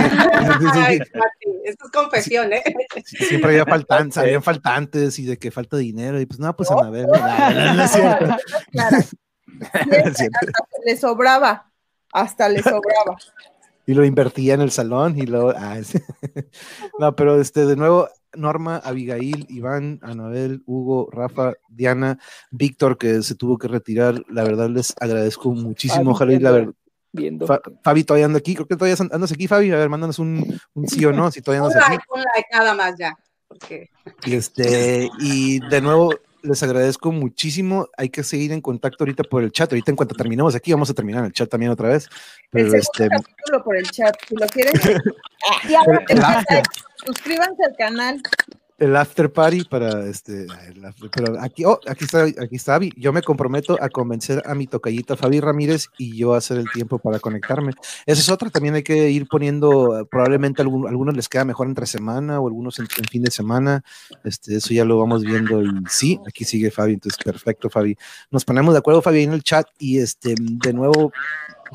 Ay, 0.73 0.99
sí. 0.99 1.11
Mati, 1.13 1.61
esto 1.63 1.85
es 1.85 1.91
confesión, 1.91 2.51
¿eh? 2.53 2.63
Sí, 3.05 3.25
siempre 3.25 3.51
había 3.51 3.65
faltantes, 3.65 4.17
habían 4.17 4.43
faltantes 4.43 5.17
y 5.19 5.25
de 5.25 5.37
que 5.37 5.49
falta 5.49 5.77
dinero 5.77 6.19
y 6.19 6.25
pues 6.25 6.39
no, 6.39 6.53
pues 6.55 6.69
no, 6.69 6.83
no, 6.83 6.91
no, 6.91 7.73
no 7.73 7.83
es 7.83 7.91
cierto. 7.91 8.25
Claro. 8.71 8.97
No 9.87 9.95
es 9.95 10.17
cierto. 10.17 10.37
Hasta 10.41 10.77
le 10.85 10.97
sobraba. 10.97 11.71
Hasta 12.11 12.49
le 12.49 12.61
sobraba. 12.61 13.15
Y 13.85 13.93
lo 13.93 14.03
invertía 14.03 14.55
en 14.55 14.61
el 14.61 14.71
salón 14.71 15.17
y 15.17 15.25
luego. 15.25 15.53
ah, 15.55 15.77
sí. 15.81 15.99
No, 16.99 17.15
pero 17.15 17.39
este, 17.39 17.65
de 17.65 17.77
nuevo, 17.77 18.09
Norma, 18.37 18.77
Abigail, 18.77 19.45
Iván, 19.49 19.99
Anabel, 20.01 20.61
Hugo, 20.65 21.09
Rafa, 21.11 21.53
Diana, 21.69 22.17
Víctor, 22.51 22.97
que 22.97 23.21
se 23.23 23.35
tuvo 23.35 23.57
que 23.57 23.67
retirar. 23.67 24.21
La 24.29 24.43
verdad 24.43 24.69
les 24.69 24.93
agradezco 24.99 25.51
muchísimo. 25.51 26.11
Ojalá 26.11 26.33
y 26.33 26.39
la 26.39 26.51
verdad. 26.51 26.73
viendo. 27.11 27.47
Fa- 27.47 27.61
Fabi 27.83 28.03
todavía 28.03 28.25
anda 28.25 28.39
aquí, 28.39 28.55
creo 28.55 28.67
que 28.67 28.75
todavía 28.75 28.97
andas 29.11 29.31
aquí, 29.31 29.47
Fabi. 29.47 29.71
A 29.71 29.77
ver, 29.77 29.89
mándanos 29.89 30.19
un, 30.19 30.59
un 30.73 30.87
sí 30.87 31.03
o 31.05 31.11
no, 31.13 31.31
si 31.31 31.41
todavía 31.41 31.63
Un 31.63 31.71
andas 31.71 31.83
aquí. 31.83 31.91
like, 31.93 32.05
un 32.13 32.21
like 32.35 32.47
nada 32.51 32.73
más 32.73 32.95
ya. 32.97 33.13
Y 34.25 34.35
este, 34.35 35.09
y 35.19 35.59
de 35.69 35.81
nuevo, 35.81 36.13
les 36.41 36.61
agradezco 36.61 37.11
muchísimo. 37.11 37.87
Hay 37.97 38.09
que 38.09 38.23
seguir 38.23 38.51
en 38.51 38.61
contacto 38.61 39.03
ahorita 39.03 39.23
por 39.23 39.43
el 39.43 39.51
chat. 39.51 39.71
Ahorita 39.71 39.91
en 39.91 39.95
cuanto 39.95 40.13
terminemos 40.13 40.53
aquí, 40.55 40.71
vamos 40.71 40.89
a 40.89 40.93
terminar 40.93 41.25
el 41.25 41.31
chat 41.31 41.49
también 41.49 41.71
otra 41.71 41.89
vez. 41.89 42.05
El 42.51 42.69
Pero 42.69 42.71
segundo 42.71 42.79
este, 42.79 43.61
por 43.63 43.77
el 43.77 43.89
chat, 43.89 44.15
si 44.27 44.35
lo 44.35 44.45
quieren. 44.47 44.73
Suscríbanse 47.05 47.63
al 47.63 47.75
canal. 47.77 48.21
el 48.77 48.95
after 48.95 49.31
party 49.31 49.63
para 49.63 50.05
este. 50.05 50.47
pero 51.13 51.39
aquí, 51.39 51.63
oh, 51.63 51.79
aquí 51.87 52.03
está, 52.03 52.23
aquí 52.23 52.55
está 52.55 52.75
Abby. 52.75 52.91
Yo 52.97 53.13
me 53.13 53.21
comprometo 53.21 53.77
a 53.81 53.89
convencer 53.89 54.41
a 54.45 54.53
mi 54.53 54.67
tocallita 54.67 55.15
Fabi 55.15 55.39
Ramírez 55.39 55.87
y 55.97 56.17
yo 56.17 56.33
a 56.33 56.39
hacer 56.39 56.57
el 56.57 56.69
tiempo 56.71 56.99
para 56.99 57.19
conectarme. 57.19 57.73
Esa 58.05 58.21
es 58.21 58.29
otra, 58.29 58.49
también 58.49 58.75
hay 58.75 58.83
que 58.83 59.09
ir 59.09 59.27
poniendo, 59.27 60.05
probablemente 60.11 60.61
algunos 60.61 61.15
les 61.15 61.29
queda 61.29 61.45
mejor 61.45 61.67
entre 61.67 61.85
semana 61.85 62.39
o 62.39 62.47
algunos 62.47 62.79
en, 62.79 62.87
en 62.97 63.05
fin 63.05 63.23
de 63.23 63.31
semana. 63.31 63.83
Este, 64.23 64.57
eso 64.57 64.73
ya 64.73 64.83
lo 64.83 64.99
vamos 64.99 65.23
viendo. 65.23 65.61
Sí, 65.89 66.19
aquí 66.27 66.43
sigue 66.43 66.69
Fabi, 66.71 66.93
entonces 66.93 67.23
perfecto, 67.23 67.69
Fabi. 67.69 67.97
Nos 68.29 68.43
ponemos 68.43 68.73
de 68.73 68.79
acuerdo, 68.79 69.01
Fabi, 69.01 69.23
en 69.23 69.33
el 69.33 69.43
chat. 69.43 69.67
Y 69.79 69.99
este, 69.99 70.35
de 70.37 70.73
nuevo, 70.73 71.13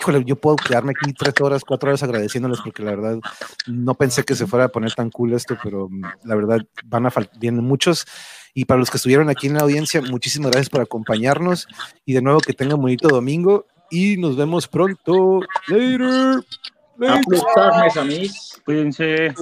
híjole, 0.01 0.25
yo 0.25 0.37
puedo 0.37 0.57
quedarme 0.57 0.93
aquí 0.93 1.13
tres 1.13 1.35
horas, 1.41 1.65
cuatro 1.65 1.91
horas 1.91 2.03
agradeciéndoles 2.03 2.61
porque 2.63 2.83
la 2.83 2.93
verdad 2.93 3.19
no 3.67 3.95
pensé 3.95 4.25
que 4.25 4.35
se 4.35 4.47
fuera 4.47 4.67
a 4.67 4.69
poner 4.69 4.95
tan 4.95 5.11
cool 5.11 5.35
esto, 5.35 5.57
pero 5.63 5.89
mm, 5.89 6.03
la 6.25 6.35
verdad 6.35 6.59
van 6.85 7.07
a 7.07 7.11
faltar, 7.11 7.39
vienen 7.39 7.65
muchos. 7.65 8.07
Y 8.55 8.65
para 8.65 8.81
los 8.81 8.91
que 8.91 8.97
estuvieron 8.97 9.29
aquí 9.29 9.47
en 9.47 9.55
la 9.55 9.61
audiencia, 9.61 10.03
muchísimas 10.03 10.51
gracias 10.51 10.71
por 10.71 10.81
acompañarnos 10.81 11.69
y 12.05 12.15
de 12.15 12.23
nuevo 12.23 12.41
que 12.41 12.53
tengan 12.53 12.77
un 12.77 12.83
bonito 12.83 13.09
domingo 13.09 13.67
y 13.91 14.17
nos 14.17 14.37
vemos 14.37 14.67
pronto. 14.67 15.41
Later. 15.69 16.43
Aplastarme, 17.09 18.01
amis. 18.01 18.61
Cuídense. 18.65 19.35